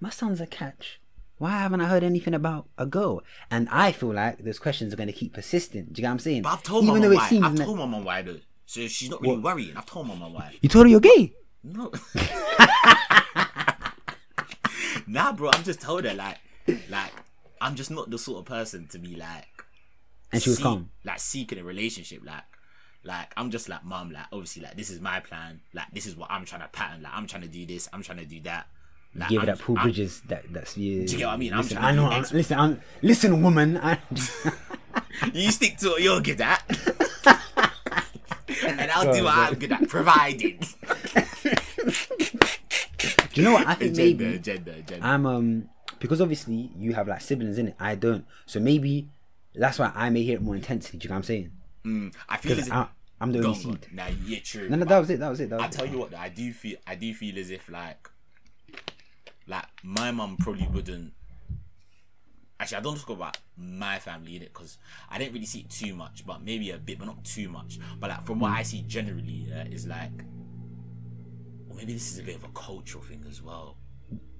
my 0.00 0.10
son's 0.10 0.40
a 0.40 0.46
catch. 0.46 1.00
Why 1.38 1.50
haven't 1.50 1.82
I 1.82 1.86
heard 1.86 2.02
anything 2.02 2.34
about 2.34 2.68
a 2.78 2.86
girl? 2.86 3.22
And 3.50 3.68
I 3.70 3.92
feel 3.92 4.12
like 4.12 4.38
those 4.38 4.58
questions 4.58 4.92
are 4.92 4.96
going 4.96 5.08
to 5.08 5.12
keep 5.12 5.34
persisting. 5.34 5.84
Do 5.84 5.90
you 5.90 5.94
get 6.02 6.04
what 6.04 6.10
I'm 6.12 6.18
saying? 6.18 6.42
But 6.42 6.52
I've 6.54 6.62
told 6.62 6.84
my 6.86 6.92
Even 6.92 7.02
mum 7.02 7.10
though 7.10 7.16
it 7.16 7.40
why. 7.42 7.46
I've 7.46 7.56
told 7.56 7.78
my 7.78 7.86
mum 7.86 8.04
why 8.04 8.22
though. 8.22 8.38
So 8.64 8.86
she's 8.88 9.10
not 9.10 9.20
really 9.20 9.38
worrying. 9.38 9.76
I've 9.76 9.86
told 9.86 10.08
my 10.08 10.14
mum 10.14 10.32
why. 10.32 10.54
you 10.60 10.68
told 10.68 10.86
her 10.86 10.90
you're 10.90 11.00
gay. 11.00 11.34
No. 11.62 11.92
nah, 15.06 15.32
bro. 15.32 15.50
I'm 15.52 15.62
just 15.62 15.80
told 15.80 16.04
her 16.04 16.14
like, 16.14 16.38
like 16.88 17.12
I'm 17.60 17.74
just 17.74 17.90
not 17.90 18.10
the 18.10 18.18
sort 18.18 18.38
of 18.40 18.44
person 18.46 18.86
to 18.88 18.98
be 18.98 19.16
like. 19.16 19.64
And 20.32 20.42
she 20.42 20.50
was 20.50 20.58
seek- 20.58 20.64
calm. 20.64 20.90
Like 21.04 21.20
seeking 21.20 21.58
a 21.58 21.64
relationship, 21.64 22.22
like. 22.24 22.44
Like 23.04 23.32
I'm 23.36 23.52
just 23.52 23.68
like 23.68 23.84
mum, 23.84 24.10
like 24.10 24.24
obviously 24.32 24.62
like 24.62 24.76
this 24.76 24.90
is 24.90 25.00
my 25.00 25.20
plan, 25.20 25.60
like 25.72 25.86
this 25.92 26.06
is 26.06 26.16
what 26.16 26.28
I'm 26.28 26.44
trying 26.44 26.62
to 26.62 26.68
pattern, 26.68 27.02
like 27.02 27.12
I'm 27.14 27.28
trying 27.28 27.42
to 27.42 27.48
do 27.48 27.64
this, 27.64 27.88
I'm 27.92 28.02
trying 28.02 28.18
to 28.18 28.24
do 28.24 28.40
that. 28.40 28.66
Like, 29.14 29.28
Give 29.28 29.38
I'm- 29.42 29.46
that 29.46 29.60
Paul 29.60 29.78
I'm- 29.78 29.84
Bridges. 29.86 30.22
That 30.22 30.52
that's 30.52 30.76
yeah. 30.76 31.04
Do 31.06 31.12
you 31.12 31.18
get 31.18 31.26
what 31.26 31.34
I 31.34 31.36
mean? 31.36 31.52
I'm 31.52 31.60
Listen, 31.60 31.76
trying 31.76 31.86
I 31.86 32.02
know. 32.02 32.08
I'm, 32.10 32.22
listen, 32.32 32.58
I'm, 32.58 32.80
listen, 33.02 33.42
woman. 33.42 33.76
I, 33.80 33.98
You 35.32 35.52
stick 35.52 35.76
to 35.78 35.90
what 35.90 36.02
you're 36.02 36.20
good 36.20 36.40
at. 36.40 36.62
and 38.64 38.90
I'll 38.90 39.12
do 39.14 39.22
what 39.22 39.34
Sorry, 39.34 39.46
I'm 39.46 39.54
good 39.54 39.70
at, 39.72 39.88
providing. 39.88 40.58
do 42.98 43.14
you 43.34 43.42
know 43.42 43.52
what? 43.52 43.66
I 43.68 43.74
think 43.74 43.92
agenda, 43.92 44.24
maybe 44.24 44.34
agenda, 44.36 44.72
agenda. 44.72 45.06
I'm 45.06 45.26
um 45.26 45.68
because 45.98 46.20
obviously 46.20 46.70
you 46.76 46.94
have 46.94 47.08
like 47.08 47.20
siblings 47.20 47.58
in 47.58 47.68
it. 47.68 47.76
I 47.80 47.94
don't. 47.94 48.24
So 48.46 48.60
maybe 48.60 49.08
that's 49.54 49.78
why 49.78 49.92
I 49.94 50.10
may 50.10 50.22
hear 50.22 50.36
it 50.36 50.42
more 50.42 50.54
intensely. 50.56 50.98
Do 50.98 51.04
you 51.04 51.08
know 51.08 51.14
what 51.14 51.18
I'm 51.18 51.22
saying? 51.24 51.50
Mm, 51.84 52.14
I 52.28 52.36
feel 52.36 52.58
as 52.58 52.66
if 52.66 52.72
I, 52.72 52.88
I'm 53.20 53.32
the 53.32 53.38
only 53.38 53.50
on, 53.50 53.62
go 53.62 53.68
on. 53.70 53.80
seed. 53.82 53.92
Nah, 53.92 54.06
yeah, 54.24 54.38
true. 54.42 54.68
No, 54.68 54.76
no, 54.76 54.84
that 54.84 54.98
was 54.98 55.10
it. 55.10 55.20
That 55.20 55.30
was 55.30 55.40
it. 55.40 55.50
That 55.50 55.56
was 55.56 55.64
I 55.64 55.68
it. 55.68 55.72
tell 55.72 55.86
you 55.86 55.98
what, 55.98 56.14
I 56.14 56.28
do 56.28 56.52
feel, 56.52 56.76
I 56.86 56.94
do 56.94 57.14
feel 57.14 57.38
as 57.38 57.50
if 57.50 57.68
like, 57.68 58.10
like 59.46 59.66
my 59.82 60.10
mum 60.10 60.36
probably 60.38 60.66
wouldn't. 60.66 61.12
Actually, 62.58 62.78
I 62.78 62.80
don't 62.80 62.98
talk 62.98 63.10
about 63.10 63.38
my 63.56 63.98
family 63.98 64.36
in 64.36 64.42
it 64.42 64.52
because 64.52 64.78
I 65.10 65.18
didn't 65.18 65.34
really 65.34 65.46
see 65.46 65.60
it 65.60 65.70
too 65.70 65.94
much, 65.94 66.26
but 66.26 66.42
maybe 66.42 66.70
a 66.70 66.78
bit, 66.78 66.98
but 66.98 67.06
not 67.06 67.22
too 67.24 67.48
much. 67.48 67.78
But 68.00 68.10
like 68.10 68.24
from 68.24 68.40
what 68.40 68.52
I 68.52 68.62
see 68.62 68.82
generally, 68.82 69.46
uh, 69.54 69.64
is 69.70 69.86
like, 69.86 70.24
or 71.68 71.76
maybe 71.76 71.92
this 71.92 72.12
is 72.12 72.18
a 72.18 72.22
bit 72.22 72.36
of 72.36 72.44
a 72.44 72.48
cultural 72.48 73.04
thing 73.04 73.24
as 73.28 73.42
well. 73.42 73.76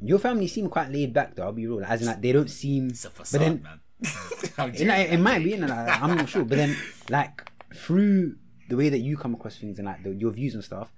Your 0.03 0.19
family 0.19 0.47
seem 0.47 0.69
quite 0.69 0.91
laid 0.91 1.13
back, 1.13 1.35
though. 1.35 1.45
I'll 1.45 1.53
be 1.53 1.67
real. 1.67 1.85
As 1.85 2.01
in, 2.01 2.07
like 2.07 2.21
they 2.21 2.33
don't 2.33 2.51
seem. 2.51 2.89
It's 2.91 3.05
a 3.05 3.11
facade, 3.11 3.39
But 3.41 3.45
then 3.45 3.63
man. 3.63 3.81
I'm 4.59 4.71
it, 4.75 4.81
it, 5.15 5.21
might 5.21 5.43
be. 5.43 5.57
Know, 5.57 5.67
like, 5.67 6.03
I'm 6.03 6.17
not 6.17 6.29
sure. 6.29 6.45
But 6.45 6.59
then, 6.59 6.77
like 7.09 7.51
through 7.75 8.37
the 8.69 8.77
way 8.77 8.89
that 8.89 8.99
you 8.99 9.17
come 9.17 9.35
across 9.35 9.57
things 9.57 9.79
and 9.79 9.87
like 9.87 10.03
the, 10.03 10.15
your 10.15 10.31
views 10.33 10.55
and 10.55 10.63
stuff, 10.63 10.93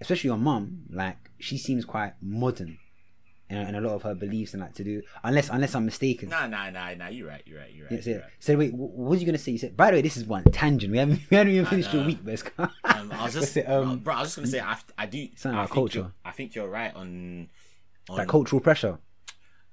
especially 0.00 0.28
your 0.28 0.38
mum, 0.38 0.82
like 0.90 1.30
she 1.38 1.58
seems 1.58 1.84
quite 1.84 2.14
modern. 2.22 2.78
In, 3.48 3.58
in 3.58 3.74
a 3.76 3.80
lot 3.80 3.92
of 3.92 4.02
her 4.02 4.14
beliefs 4.16 4.54
and 4.54 4.60
like 4.60 4.74
to 4.74 4.82
do, 4.82 5.02
unless 5.22 5.50
unless 5.50 5.72
I'm 5.76 5.84
mistaken. 5.84 6.30
Nah, 6.30 6.48
nah, 6.48 6.68
nah, 6.70 6.94
nah. 6.94 7.06
You're 7.06 7.28
right. 7.28 7.42
You're 7.46 7.60
right. 7.60 7.72
You're 7.72 7.86
right. 7.88 8.04
You're 8.04 8.18
right. 8.18 8.24
So 8.40 8.56
wait, 8.56 8.70
wh- 8.72 8.98
what 8.98 9.10
was 9.10 9.20
you 9.20 9.26
gonna 9.26 9.38
say? 9.38 9.52
You 9.52 9.58
said, 9.58 9.76
by 9.76 9.92
the 9.92 9.98
way, 9.98 10.02
this 10.02 10.16
is 10.16 10.24
one 10.24 10.42
tangent. 10.44 10.90
We 10.90 10.98
haven't, 10.98 11.20
we 11.30 11.36
haven't 11.36 11.52
even 11.52 11.66
finished 11.66 11.92
your 11.92 12.04
week, 12.04 12.18
but 12.24 12.34
it's 12.34 12.42
Um, 12.58 13.12
I 13.12 13.24
was 13.24 13.34
just, 13.38 13.56
it, 13.56 13.68
um, 13.68 14.00
bro. 14.00 14.14
I 14.14 14.20
was 14.22 14.34
just 14.34 14.36
gonna 14.36 14.48
say, 14.48 14.58
I, 14.60 14.76
I 14.98 15.06
do. 15.06 15.28
I 15.44 15.52
think 15.52 15.70
culture. 15.70 16.10
I 16.24 16.32
think 16.32 16.56
you're 16.56 16.68
right 16.68 16.92
on. 16.94 17.48
On 18.10 18.16
like 18.18 18.28
cultural 18.28 18.60
pressure. 18.60 18.98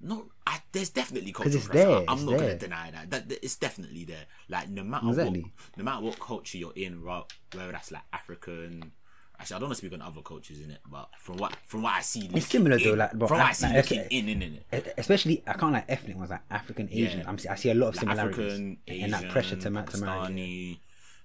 No, 0.01 0.25
I, 0.45 0.59
there's 0.73 0.89
definitely 0.89 1.31
cultural 1.31 1.55
it's 1.55 1.67
pressure. 1.67 1.87
there, 1.87 1.97
I- 1.97 2.05
I'm 2.09 2.17
it's 2.17 2.23
not 2.23 2.31
there. 2.31 2.39
gonna 2.39 2.59
deny 2.59 2.91
that. 2.91 3.09
that. 3.11 3.29
that- 3.29 3.43
It's 3.45 3.55
definitely 3.55 4.03
there. 4.05 4.25
Like 4.49 4.69
no 4.69 4.83
matter 4.83 5.07
Exactly. 5.09 5.41
what, 5.41 5.51
no 5.77 5.83
matter 5.83 6.01
what 6.03 6.19
culture 6.19 6.57
you're 6.57 6.73
in, 6.75 7.01
right, 7.01 7.23
whether 7.53 7.71
that's 7.71 7.91
like 7.91 8.03
African. 8.11 8.91
Actually, 9.39 9.55
I 9.55 9.59
don't 9.59 9.69
want 9.69 9.79
to 9.79 9.85
speak 9.87 9.93
on 9.93 10.01
other 10.01 10.21
cultures 10.21 10.61
in 10.61 10.69
it, 10.71 10.79
but 10.89 11.09
from 11.17 11.37
what 11.37 11.55
from 11.65 11.81
what 11.83 11.93
I 11.93 12.01
see, 12.01 12.21
looking 12.23 12.41
similar 12.41 12.77
though, 12.77 12.93
like, 12.93 13.11
from 13.11 13.19
what 13.19 13.31
I- 13.33 13.51
see 13.53 13.65
like, 13.67 13.75
looking 13.77 13.99
in, 14.11 14.29
in, 14.29 14.41
in 14.41 14.59
it. 14.71 14.93
Especially, 14.97 15.41
I 15.47 15.53
can't 15.53 15.73
like 15.73 15.85
ethnic 15.89 16.17
ones 16.17 16.29
like 16.29 16.41
African, 16.51 16.87
Asian. 16.91 17.19
Yeah. 17.19 17.25
I'm, 17.27 17.37
see- 17.37 17.49
I 17.49 17.55
see 17.55 17.69
a 17.71 17.73
lot 17.73 17.87
of 17.89 17.95
Like 17.95 18.01
similarities 18.01 18.39
African, 18.53 18.77
Asian, 18.87 19.03
and 19.05 19.13
that 19.13 19.29
pressure 19.31 19.55
to 19.55 19.69
ma- 19.71 19.81
to 19.83 19.97
marry. 19.99 20.19
Pakistani, 20.27 20.79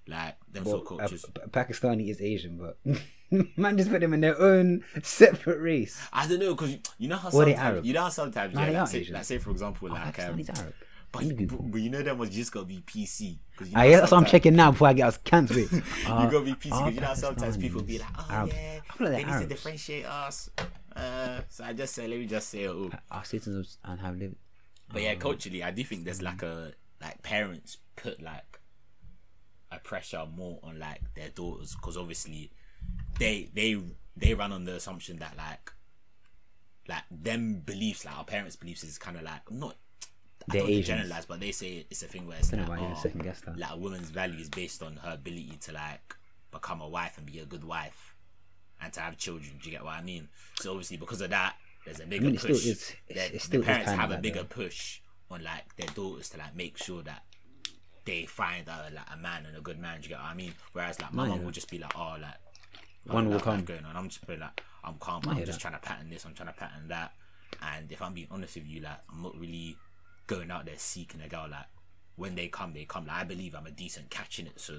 like 0.07 0.37
them 0.53 0.65
Well, 0.65 0.73
sort 0.73 0.87
of 0.87 0.93
uh, 0.93 0.99
cultures. 1.01 1.25
P- 1.35 1.51
Pakistani 1.51 2.09
is 2.11 2.21
Asian, 2.23 2.57
but 2.59 2.79
man 3.57 3.77
just 3.77 3.91
put 3.91 4.01
them 4.01 4.15
in 4.15 4.21
their 4.21 4.41
own 4.41 4.85
separate 5.03 5.61
race. 5.61 6.01
I 6.13 6.27
don't 6.27 6.39
know 6.39 6.55
because 6.55 6.77
you 6.99 7.09
know 7.09 7.17
how 7.17 7.29
Or 7.29 7.45
sometimes 7.45 7.87
you 7.87 7.93
know 7.93 8.03
how 8.03 8.09
sometimes 8.09 8.55
No, 8.55 8.67
yeah, 8.67 8.81
like, 8.83 8.89
say, 8.91 9.07
like 9.11 9.25
say 9.25 9.39
for 9.39 9.51
example 9.51 9.89
like 9.91 10.19
um, 10.21 10.41
Arab. 10.41 10.75
but, 11.13 11.71
but, 11.71 11.81
you 11.81 11.91
know 11.91 12.03
them 12.03 12.19
was 12.19 12.31
just 12.31 12.53
gotta 12.53 12.67
be 12.67 12.79
PC 12.87 13.21
you 13.61 13.67
Ah, 13.75 13.79
know 13.79 13.83
yeah, 13.85 14.01
that's 14.01 14.13
what 14.13 14.19
I'm 14.19 14.25
checking 14.27 14.55
now 14.55 14.71
before 14.71 14.89
I 14.89 14.93
get 14.93 15.09
us 15.09 15.17
cancelled. 15.19 15.59
you 15.73 15.79
gotta 16.09 16.41
be 16.41 16.53
PC 16.53 16.63
because 16.63 16.95
you 16.95 17.01
know 17.01 17.07
how 17.09 17.15
sometimes 17.15 17.57
people 17.57 17.83
be 17.83 17.99
like, 17.99 18.09
oh 18.19 18.27
Arab. 18.31 18.49
yeah, 18.53 18.55
I 18.55 18.69
like 18.73 18.83
they 18.99 19.05
they're 19.05 19.17
need 19.19 19.25
to 19.25 19.31
Arabs. 19.31 19.47
differentiate 19.49 20.05
us. 20.07 20.51
Uh, 20.95 21.41
so 21.49 21.65
I 21.65 21.73
just 21.73 21.95
say, 21.95 22.07
let 22.09 22.19
me 22.19 22.27
just 22.27 22.49
say, 22.49 22.67
oh, 22.69 22.91
Our 23.11 23.25
citizens 23.25 23.79
and 23.85 24.01
have 24.01 24.17
lived. 24.17 24.37
but 24.93 25.03
yeah, 25.03 25.15
culturally, 25.17 25.63
I 25.63 25.71
do 25.71 25.85
think 25.85 26.05
there's 26.05 26.23
like 26.23 26.43
a 26.43 26.73
like 27.01 27.23
parents 27.23 27.79
put 27.97 28.21
like 28.23 28.59
a 29.71 29.79
pressure 29.79 30.25
more 30.35 30.59
on 30.63 30.79
like 30.79 31.01
their 31.15 31.29
daughters 31.29 31.75
because 31.75 31.97
obviously 31.97 32.51
they 33.19 33.49
they 33.55 33.77
they 34.17 34.35
run 34.35 34.53
on 34.53 34.65
the 34.65 34.75
assumption 34.77 35.19
that 35.19 35.37
like 35.37 35.73
like 36.89 37.03
them 37.11 37.61
beliefs 37.65 38.05
like 38.05 38.17
our 38.17 38.25
parents' 38.25 38.57
beliefs 38.57 38.83
is 38.85 38.99
kind 38.99 39.17
of 39.17 39.23
like 39.23 39.51
not. 39.51 39.77
I 40.49 40.53
They're 40.53 40.61
don't 40.61 40.69
wanna 40.69 40.79
Asians. 40.79 40.87
generalize, 40.87 41.27
but 41.27 41.41
they 41.41 41.53
say 41.53 41.87
it's 41.91 42.03
a 42.03 42.07
thing 42.07 42.27
where 42.27 42.39
it's 42.39 42.53
like, 42.53 42.69
I 42.69 42.91
oh, 42.91 42.99
second 43.03 43.23
guessed 43.23 43.45
that. 43.45 43.59
like 43.59 43.71
a 43.73 43.77
woman's 43.77 44.09
value 44.09 44.39
is 44.41 44.49
based 44.49 44.83
on 44.83 44.97
her 44.97 45.13
ability 45.13 45.59
to 45.63 45.73
like 45.73 46.17
become 46.51 46.81
a 46.81 46.89
wife 46.89 47.19
and 47.19 47.27
be 47.27 47.39
a 47.41 47.45
good 47.45 47.65
wife 47.65 48.15
and 48.81 48.91
to 48.95 49.01
have 49.01 49.19
children. 49.19 49.51
Do 49.63 49.69
you 49.69 49.77
get 49.77 49.85
what 49.85 49.95
I 49.95 50.03
mean? 50.03 50.29
So 50.61 50.71
obviously 50.71 50.97
because 50.97 51.21
of 51.21 51.31
that, 51.31 51.57
there's 51.85 52.01
a 52.01 52.07
bigger 52.07 52.25
mean, 52.27 52.37
it 52.37 52.41
still 52.41 52.55
push. 52.55 52.67
is- 52.67 52.95
the, 53.09 53.15
it's- 53.27 53.47
it 53.47 53.51
the 53.51 53.61
parents 53.61 53.91
have 53.91 54.11
a 54.11 54.15
like 54.15 54.23
bigger 54.23 54.39
that. 54.41 54.49
push 54.51 55.01
on 55.31 55.43
like 55.45 55.77
their 55.77 55.89
daughters 55.89 56.31
to 56.31 56.39
like 56.39 56.57
make 56.57 56.79
sure 56.79 57.03
that 57.03 57.25
they 58.07 58.25
find 58.25 58.67
uh, 58.71 58.85
like 58.95 59.05
a 59.13 59.19
man 59.19 59.45
and 59.45 59.55
a 59.55 59.61
good 59.61 59.79
man. 59.79 60.01
Do 60.01 60.05
you 60.05 60.09
get 60.15 60.19
what 60.23 60.31
I 60.31 60.35
mean? 60.35 60.55
Whereas 60.73 60.99
like 61.03 61.13
my 61.13 61.25
No, 61.25 61.31
mum 61.33 61.39
yeah. 61.41 61.45
will 61.45 61.53
just 61.53 61.71
be 61.71 61.79
like, 61.79 61.93
oh 61.95 62.17
like 62.19 62.37
One 63.09 63.29
will 63.29 63.41
come. 63.41 63.65
going 63.65 63.85
on. 63.85 63.97
I'm 63.97 64.09
just 64.09 64.25
putting 64.27 64.41
like 64.41 64.63
I'm 64.85 64.95
calm. 64.99 65.23
I'm 65.27 65.39
just 65.39 65.53
that. 65.53 65.61
trying 65.61 65.75
to 65.75 65.81
pattern 65.81 66.11
this. 66.11 66.25
I'm 66.25 66.35
trying 66.35 66.49
to 66.49 66.55
pattern 66.55 66.89
that. 66.89 67.13
And 67.63 67.91
if 67.91 68.03
I'm 68.03 68.13
being 68.15 68.29
honest 68.31 68.57
with 68.57 68.67
you, 68.67 68.81
like 68.81 68.99
I'm 69.11 69.23
not 69.23 69.37
really 69.39 69.77
going 70.27 70.51
out 70.51 70.67
there 70.67 70.75
seeking 70.77 71.21
a 71.23 71.29
girl. 71.29 71.49
Like 71.51 71.67
when 72.17 72.35
they 72.35 72.49
come, 72.49 72.73
they 72.73 72.85
come. 72.85 73.07
Like 73.07 73.17
I 73.17 73.25
believe 73.25 73.55
I'm 73.55 73.67
a 73.67 73.71
decent 73.71 74.11
catch 74.11 74.39
in 74.39 74.47
it, 74.47 74.61
so 74.61 74.75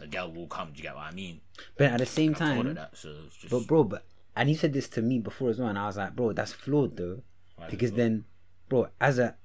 a 0.00 0.06
girl 0.06 0.32
will 0.32 0.46
come. 0.46 0.68
Do 0.72 0.78
you 0.78 0.82
get 0.82 0.94
what 0.94 1.04
I 1.04 1.12
mean? 1.12 1.40
But 1.76 1.92
at 1.92 1.98
the 1.98 2.06
same 2.06 2.32
of 2.32 2.38
time, 2.38 2.74
that, 2.74 2.96
so 2.96 3.14
just 3.38 3.50
but 3.50 3.66
bro, 3.66 3.84
but 3.84 4.04
and 4.36 4.48
you 4.48 4.54
said 4.56 4.72
this 4.72 4.88
to 4.90 5.02
me 5.02 5.18
before 5.18 5.50
as 5.50 5.58
well, 5.58 5.68
and 5.68 5.78
I 5.78 5.86
was 5.86 5.96
like, 5.96 6.14
bro, 6.16 6.32
that's 6.32 6.52
flawed 6.52 6.96
though, 6.96 7.22
Why 7.56 7.68
because 7.68 7.92
then, 7.92 8.24
bro, 8.68 8.88
as 9.00 9.18
a 9.18 9.36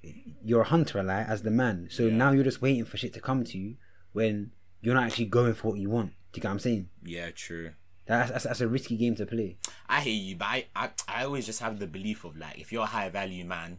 you're 0.44 0.62
a 0.62 0.66
hunter, 0.66 1.02
like 1.04 1.28
as 1.28 1.42
the 1.44 1.52
man, 1.52 1.88
so 1.92 2.04
Yeah. 2.04 2.16
now 2.16 2.32
you're 2.32 2.44
just 2.44 2.62
waiting 2.62 2.86
for 2.86 2.98
shit 2.98 3.14
to 3.14 3.20
come 3.22 3.44
to 3.46 3.58
you 3.58 3.76
when 4.14 4.52
you're 4.82 4.94
not 4.96 5.06
actually 5.06 5.26
going 5.26 5.54
for 5.54 5.70
what 5.70 5.80
you 5.80 5.90
want. 5.90 6.10
Do 6.32 6.38
you 6.38 6.42
get 6.42 6.48
what 6.48 6.54
I'm 6.54 6.60
saying? 6.60 6.90
yeah, 7.04 7.30
true. 7.32 7.72
That's 8.06 8.32
that's, 8.32 8.43
that's 8.43 8.62
a 8.62 8.68
risky 8.68 8.97
game 8.97 9.16
to 9.16 9.26
play. 9.26 9.58
I 9.88 10.01
hear 10.01 10.14
you, 10.14 10.36
but 10.36 10.45
I, 10.45 10.66
I 10.76 10.89
I 11.08 11.24
always 11.26 11.45
just 11.45 11.62
have 11.62 11.80
the 11.80 11.88
belief 11.88 12.24
of 12.26 12.38
like 12.38 12.60
if 12.60 12.72
you're 12.72 12.84
a 12.84 12.88
high 12.88 13.10
value 13.10 13.45
man, 13.45 13.78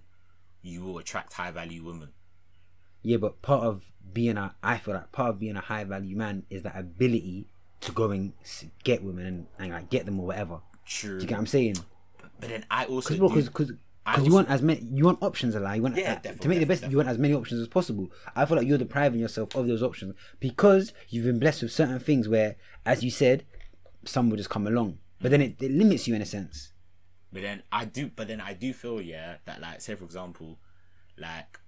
you 0.62 0.82
will 0.82 0.98
attract 0.98 1.34
high 1.34 1.50
value 1.50 1.84
women. 1.84 2.10
Yeah, 3.02 3.18
but 3.18 3.42
part 3.42 3.64
of 3.64 3.82
being 4.12 4.38
a, 4.38 4.54
I 4.62 4.78
feel 4.78 4.94
like 4.94 5.12
part 5.12 5.30
of 5.30 5.38
being 5.38 5.56
a 5.56 5.60
high 5.60 5.84
value 5.84 6.16
man 6.16 6.44
is 6.48 6.62
that 6.62 6.74
ability 6.76 7.48
to 7.82 7.92
go 7.92 8.10
and 8.10 8.32
get 8.82 9.02
women 9.04 9.26
and, 9.26 9.46
and 9.58 9.70
like 9.72 9.90
get 9.90 10.06
them 10.06 10.18
or 10.20 10.26
whatever. 10.26 10.60
True. 10.86 11.18
Do 11.18 11.22
you 11.22 11.28
get 11.28 11.34
what 11.34 11.40
I'm 11.40 11.46
saying? 11.46 11.76
But 12.40 12.48
then 12.48 12.64
I 12.70 12.86
also 12.86 13.14
Because 13.14 13.48
do, 13.48 13.76
because 14.06 14.26
you 14.26 14.32
want 14.32 14.48
as 14.48 14.62
many 14.62 14.86
you 14.90 15.04
want 15.04 15.22
options 15.22 15.54
alive. 15.54 15.76
You 15.76 15.82
want 15.82 15.96
Yeah, 15.96 16.12
uh, 16.12 16.14
definitely, 16.16 16.38
to 16.40 16.48
make 16.48 16.58
the 16.60 16.66
best. 16.66 16.80
definitely, 16.80 16.92
You 16.92 16.96
want 16.98 17.08
as 17.10 17.18
many 17.18 17.34
options 17.34 17.60
as 17.60 17.68
possible. 17.68 18.10
I 18.34 18.46
feel 18.46 18.56
like 18.56 18.66
you're 18.66 18.78
depriving 18.78 19.20
yourself 19.20 19.54
of 19.54 19.66
those 19.66 19.82
options 19.82 20.14
because 20.40 20.92
you've 21.08 21.24
been 21.26 21.38
blessed 21.38 21.62
with 21.62 21.72
certain 21.72 21.98
things 21.98 22.26
where, 22.28 22.56
as 22.86 23.04
you 23.04 23.10
said, 23.10 23.44
some 24.06 24.30
will 24.30 24.36
just 24.36 24.50
come 24.50 24.66
along. 24.66 24.98
But 25.20 25.30
then 25.30 25.40
it, 25.40 25.60
it 25.62 25.70
limits 25.70 26.06
you 26.06 26.14
in 26.14 26.22
a 26.22 26.26
sense. 26.26 26.72
But 27.32 27.42
then 27.42 27.62
I 27.72 27.84
do, 27.84 28.10
but 28.14 28.28
then 28.28 28.40
I 28.40 28.52
do 28.52 28.72
feel 28.72 29.00
yeah 29.00 29.36
that 29.46 29.60
like 29.60 29.80
say 29.80 29.94
for 29.94 30.04
example, 30.04 30.58
like 31.18 31.58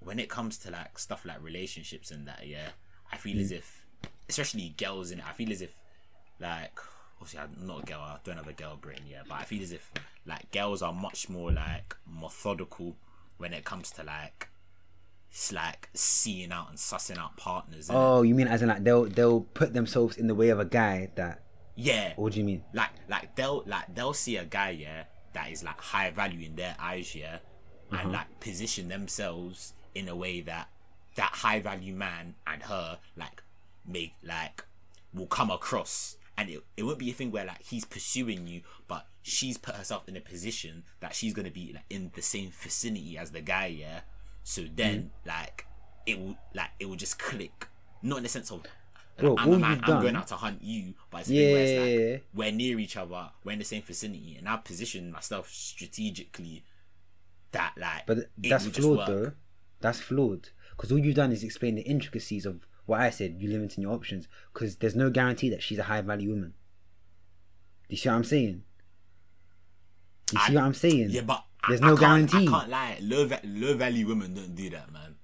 when 0.00 0.18
it 0.18 0.28
comes 0.28 0.58
to 0.58 0.70
like 0.70 0.98
stuff 0.98 1.24
like 1.24 1.42
relationships 1.42 2.10
and 2.10 2.26
that 2.26 2.46
yeah, 2.46 2.68
I 3.12 3.16
feel 3.16 3.36
Mm. 3.36 3.40
as 3.40 3.52
if, 3.52 3.86
especially 4.28 4.74
girls 4.76 5.10
in 5.10 5.18
it, 5.20 5.24
I 5.28 5.32
feel 5.32 5.52
as 5.52 5.62
if 5.62 5.74
like 6.40 6.78
obviously 7.20 7.40
I'm 7.40 7.66
not 7.66 7.82
a 7.82 7.86
girl, 7.86 8.00
I 8.00 8.18
don't 8.24 8.36
have 8.36 8.48
a 8.48 8.52
girl 8.52 8.76
brain 8.76 9.00
yeah, 9.08 9.22
but 9.28 9.36
I 9.36 9.44
feel 9.44 9.62
as 9.62 9.72
if 9.72 9.90
like 10.26 10.50
girls 10.52 10.82
are 10.82 10.92
much 10.92 11.28
more 11.28 11.52
like 11.52 11.94
methodical 12.06 12.96
when 13.38 13.52
it 13.52 13.64
comes 13.64 13.90
to 13.92 14.02
like 14.02 14.48
it's 15.30 15.52
like 15.52 15.88
seeing 15.94 16.50
out 16.52 16.68
and 16.70 16.78
sussing 16.78 17.18
out 17.18 17.36
partners. 17.36 17.88
Oh, 17.92 18.22
you 18.22 18.34
mean 18.34 18.48
as 18.48 18.62
in 18.62 18.68
like 18.68 18.82
they'll 18.84 19.04
they'll 19.04 19.42
put 19.42 19.72
themselves 19.74 20.16
in 20.16 20.26
the 20.26 20.34
way 20.34 20.48
of 20.48 20.58
a 20.58 20.64
guy 20.64 21.10
that? 21.16 21.42
Yeah, 21.76 22.14
What 22.16 22.32
do 22.32 22.38
you 22.40 22.44
mean? 22.44 22.64
like 22.72 22.90
like 23.08 23.34
they'll 23.36 23.62
like 23.66 23.94
they'll 23.94 24.14
see 24.14 24.36
a 24.38 24.44
guy 24.44 24.70
yeah 24.70 25.04
that 25.34 25.50
is 25.50 25.62
like 25.62 25.80
high 25.80 26.10
value 26.10 26.44
in 26.46 26.56
their 26.56 26.74
eyes 26.80 27.14
yeah 27.14 27.38
Uh-huh. 27.92 28.00
and 28.02 28.12
like 28.12 28.40
position 28.40 28.88
themselves 28.88 29.74
in 29.94 30.08
a 30.08 30.16
way 30.16 30.40
that 30.40 30.68
that 31.16 31.30
high 31.32 31.60
value 31.60 31.94
man 31.94 32.34
and 32.46 32.62
her 32.64 32.98
like 33.16 33.42
make 33.86 34.14
like 34.22 34.64
will 35.14 35.26
come 35.26 35.50
across 35.50 36.16
and 36.38 36.50
it, 36.50 36.62
it 36.76 36.82
won't 36.82 36.98
be 36.98 37.10
a 37.10 37.14
thing 37.14 37.30
where 37.30 37.46
like 37.46 37.62
he's 37.62 37.84
pursuing 37.86 38.46
you, 38.46 38.60
but 38.88 39.06
she's 39.22 39.56
put 39.56 39.74
herself 39.74 40.06
in 40.08 40.16
a 40.16 40.20
position 40.20 40.82
that 41.00 41.14
she's 41.14 41.32
gonna 41.32 41.50
be 41.50 41.72
like 41.74 41.84
in 41.88 42.10
the 42.14 42.20
same 42.22 42.50
vicinity 42.50 43.16
as 43.16 43.30
the 43.30 43.40
guy, 43.40 43.66
yeah. 43.66 44.00
So 44.44 44.64
then 44.74 45.10
Mm. 45.24 45.26
like 45.28 45.66
it 46.04 46.18
will 46.18 46.36
like 46.54 46.70
it 46.78 46.86
will 46.88 46.96
just 46.96 47.18
click, 47.18 47.68
not 48.02 48.18
in 48.18 48.22
the 48.24 48.28
sense 48.28 48.50
of. 48.50 48.62
Bro, 49.18 49.36
I'm 49.38 49.52
a 49.52 49.58
man. 49.58 49.80
I'm 49.84 50.02
going 50.02 50.16
out 50.16 50.26
to 50.28 50.34
hunt 50.36 50.60
you, 50.62 50.94
but 51.10 51.20
it's 51.20 51.28
thing 51.28 51.52
where 51.52 51.62
it's 51.62 51.80
like 51.80 52.10
Yeah. 52.12 52.18
we're 52.34 52.52
near 52.52 52.78
each 52.78 52.96
other, 52.96 53.30
we're 53.44 53.52
in 53.52 53.58
the 53.58 53.64
same 53.64 53.82
vicinity, 53.82 54.36
and 54.38 54.48
I 54.48 54.56
position 54.58 55.10
myself 55.10 55.48
strategically 55.50 56.64
that 57.52 57.72
like 57.78 58.04
But 58.06 58.30
that's 58.36 58.66
flawed 58.66 59.08
though. 59.08 59.32
That's 59.80 60.00
flawed 60.00 60.50
because 60.70 60.92
all 60.92 60.98
you've 60.98 61.14
done 61.16 61.32
is 61.32 61.42
explain 61.42 61.76
the 61.76 61.82
intricacies 61.82 62.44
of 62.44 62.66
what 62.84 63.00
I 63.00 63.10
said. 63.10 63.36
You 63.38 63.48
limiting 63.50 63.82
your 63.82 63.92
options 63.94 64.28
because 64.52 64.76
there's 64.76 64.94
no 64.96 65.08
guarantee 65.10 65.48
that 65.50 65.62
she's 65.62 65.78
a 65.78 65.84
high 65.84 66.02
value 66.02 66.30
woman. 66.30 66.54
Do 67.88 67.94
you 67.94 67.96
see 67.96 68.08
what 68.08 68.16
I'm 68.16 68.24
saying? 68.24 68.62
Do 70.26 70.36
you 70.36 70.42
see 70.46 70.52
I- 70.52 70.54
what 70.56 70.64
I'm 70.64 70.74
saying? 70.74 71.10
Yeah, 71.10 71.20
but 71.22 71.44
there's 71.68 71.80
I 71.80 71.86
no 71.88 71.96
guarantee. 71.96 72.48
I 72.48 72.50
can't 72.50 72.68
lie. 72.68 72.98
Low 73.00 73.28
low 73.44 73.74
value 73.76 74.06
women 74.06 74.34
don't 74.34 74.54
do 74.54 74.70
that, 74.70 74.92
man. 74.92 75.15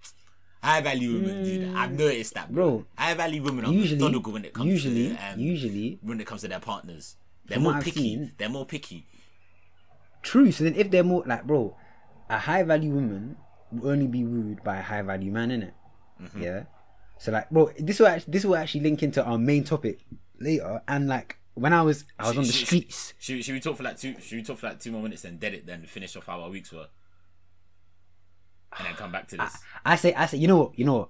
High 0.63 0.81
value 0.81 1.15
women 1.15 1.73
that. 1.73 1.77
I've 1.81 1.93
noticed 1.93 2.35
that, 2.35 2.53
bro. 2.53 2.71
Bro, 2.71 2.87
High 2.97 3.15
value 3.15 3.43
women 3.43 3.65
are 3.65 3.73
usually, 3.73 3.99
methodical 4.01 4.33
when 4.33 4.45
it 4.45 4.53
comes 4.53 4.71
usually, 4.71 5.09
to 5.09 5.17
um, 5.33 5.41
usually, 5.41 5.99
when 6.03 6.21
it 6.21 6.27
comes 6.27 6.41
to 6.43 6.49
their 6.49 6.61
partners. 6.61 7.17
They're 7.47 7.59
more 7.59 7.81
picky. 7.81 8.01
seen- 8.01 8.33
They're 8.39 8.49
more 8.49 8.65
picky. 8.67 9.05
true. 10.23 10.53
So 10.53 10.65
then, 10.65 10.75
if 10.77 10.91
they're 10.91 11.03
more 11.05 11.25
like, 11.27 11.45
bro, 11.47 11.77
a 12.31 12.39
high 12.39 12.63
value 12.63 12.91
woman 12.93 13.37
will 13.73 13.91
only 13.91 14.07
be 14.07 14.25
wooed 14.25 14.63
by 14.63 14.79
a 14.79 14.83
high 14.83 15.03
value 15.03 15.33
man, 15.33 15.51
innit? 15.51 15.73
Mm-hmm. 16.23 16.43
Yeah. 16.43 16.63
So 17.19 17.33
like, 17.33 17.51
bro, 17.51 17.71
this 17.79 17.99
will 17.99 18.07
actually, 18.07 18.33
this 18.33 18.45
will 18.45 18.57
actually 18.57 18.81
link 18.83 19.03
into 19.03 19.25
our 19.25 19.39
main 19.39 19.65
topic 19.65 20.01
later. 20.39 20.81
And 20.87 21.09
like, 21.09 21.39
when 21.55 21.73
I 21.73 21.83
was, 21.83 22.05
I 22.19 22.29
was 22.29 22.39
on 22.39 22.45
the 22.45 22.53
Should- 22.53 22.59
should- 22.59 22.67
streets. 22.69 23.15
Should, 23.19 23.45
should 23.45 23.55
we 23.55 23.61
talk 23.61 23.77
for 23.77 23.83
like 23.83 23.99
two? 23.99 24.15
Should 24.21 24.37
we 24.37 24.43
talk 24.45 24.59
for 24.59 24.69
like 24.69 24.79
two 24.81 24.93
more 24.93 25.03
minutes 25.03 25.25
and 25.25 25.41
dead 25.41 25.55
it? 25.55 25.67
Then 25.67 25.83
finish 25.87 26.15
off 26.17 26.27
how 26.27 26.41
our 26.41 26.51
weeks 26.51 26.73
were, 26.73 26.87
and 28.79 28.87
then 28.87 28.95
come 28.95 29.13
back 29.13 29.29
to 29.29 29.37
this. 29.37 29.57
I 29.85 29.97
say, 29.97 30.15
I 30.15 30.27
say, 30.27 30.39
you 30.39 30.49
know 30.49 30.57
what, 30.59 30.79
you 30.79 30.85
know 30.85 30.95
what? 30.99 31.09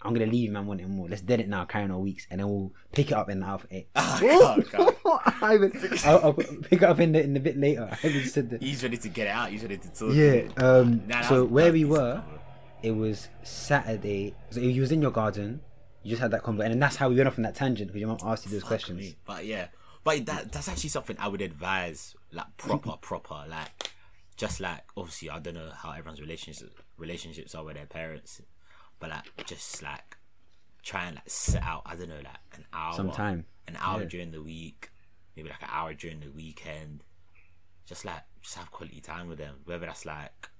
I'm 0.00 0.14
gonna 0.14 0.26
leave 0.30 0.52
man 0.52 0.64
wanting 0.66 0.88
more. 0.90 1.08
Let's 1.08 1.22
dead 1.22 1.40
it 1.40 1.48
now, 1.48 1.64
carrying 1.64 1.90
on 1.90 2.00
weeks, 2.02 2.26
and 2.30 2.38
then 2.38 2.48
we'll 2.48 2.72
pick 2.92 3.10
it 3.10 3.14
up 3.14 3.28
in 3.30 3.40
the 3.40 3.46
alpha 3.46 3.66
eight. 3.72 3.88
God, 3.94 4.64
God. 4.70 4.94
I 5.42 5.52
haven't- 5.52 6.06
I'll, 6.06 6.18
I'll 6.26 6.32
pick 6.34 6.82
it 6.82 6.84
up 6.84 7.00
in 7.00 7.10
the 7.12 7.20
in 7.22 7.36
a 7.36 7.40
bit 7.40 7.56
later. 7.56 7.88
I 8.04 8.22
said 8.22 8.50
that. 8.50 8.62
He's 8.62 8.80
ready 8.84 8.96
to 8.98 9.08
get 9.08 9.26
it 9.26 9.30
out. 9.30 9.50
He's 9.50 9.62
ready 9.62 9.76
to 9.78 9.88
talk. 9.92 10.14
Yeah. 10.14 10.42
Um. 10.56 11.02
Nah, 11.08 11.22
so 11.22 11.44
where 11.44 11.72
we 11.72 11.84
were, 11.84 12.22
it 12.82 12.92
was 12.92 13.28
Saturday. 13.42 14.34
So 14.50 14.60
you 14.60 14.80
was 14.80 14.92
in 14.92 15.02
your 15.02 15.10
garden. 15.10 15.62
You 16.04 16.10
just 16.10 16.22
had 16.22 16.30
that 16.30 16.44
convo, 16.44 16.62
and 16.62 16.70
then 16.70 16.78
that's 16.78 16.94
how 16.96 17.08
we 17.08 17.16
went 17.16 17.26
off 17.26 17.36
on 17.36 17.42
that 17.42 17.56
tangent 17.56 17.88
because 17.88 18.00
your 18.00 18.08
mom 18.08 18.18
asked 18.22 18.46
you 18.46 18.52
those 18.52 18.62
questions. 18.62 19.00
me. 19.00 19.16
But 19.26 19.46
yeah, 19.46 19.66
but 20.04 20.24
that 20.26 20.52
that's 20.52 20.68
actually 20.68 20.90
something 20.90 21.16
I 21.18 21.26
would 21.26 21.42
advise, 21.42 22.14
like 22.32 22.56
proper, 22.56 22.92
proper, 23.00 23.44
like 23.48 23.90
just 24.36 24.60
like 24.60 24.82
obviously 24.96 25.28
I 25.28 25.40
don't 25.40 25.54
know 25.54 25.70
how 25.74 25.90
everyone's 25.90 26.20
relationships 26.20 26.72
relationships 26.98 27.54
are 27.54 27.64
with 27.64 27.76
their 27.76 27.86
parents, 27.86 28.42
but 28.98 29.10
like 29.10 29.24
just 29.46 29.82
like 29.82 30.16
try 30.82 31.04
and 31.06 31.16
like 31.16 31.28
sit 31.28 31.62
out 31.62 31.82
I 31.86 31.94
don't 31.96 32.08
know 32.08 32.16
like 32.16 32.38
an 32.56 32.64
hour, 32.72 32.94
Some 32.94 33.10
time. 33.10 33.46
an 33.66 33.76
hour 33.80 34.00
Yeah. 34.02 34.06
during 34.08 34.30
the 34.32 34.42
week, 34.42 34.90
maybe 35.36 35.48
like 35.48 35.62
an 35.62 35.68
hour 35.70 35.94
during 35.94 36.20
the 36.20 36.30
weekend, 36.30 37.04
just 37.86 38.04
like 38.04 38.22
just 38.42 38.56
have 38.56 38.70
quality 38.70 39.00
time 39.00 39.28
with 39.28 39.38
them, 39.38 39.56
whether 39.64 39.86
that's 39.86 40.04
like 40.06 40.50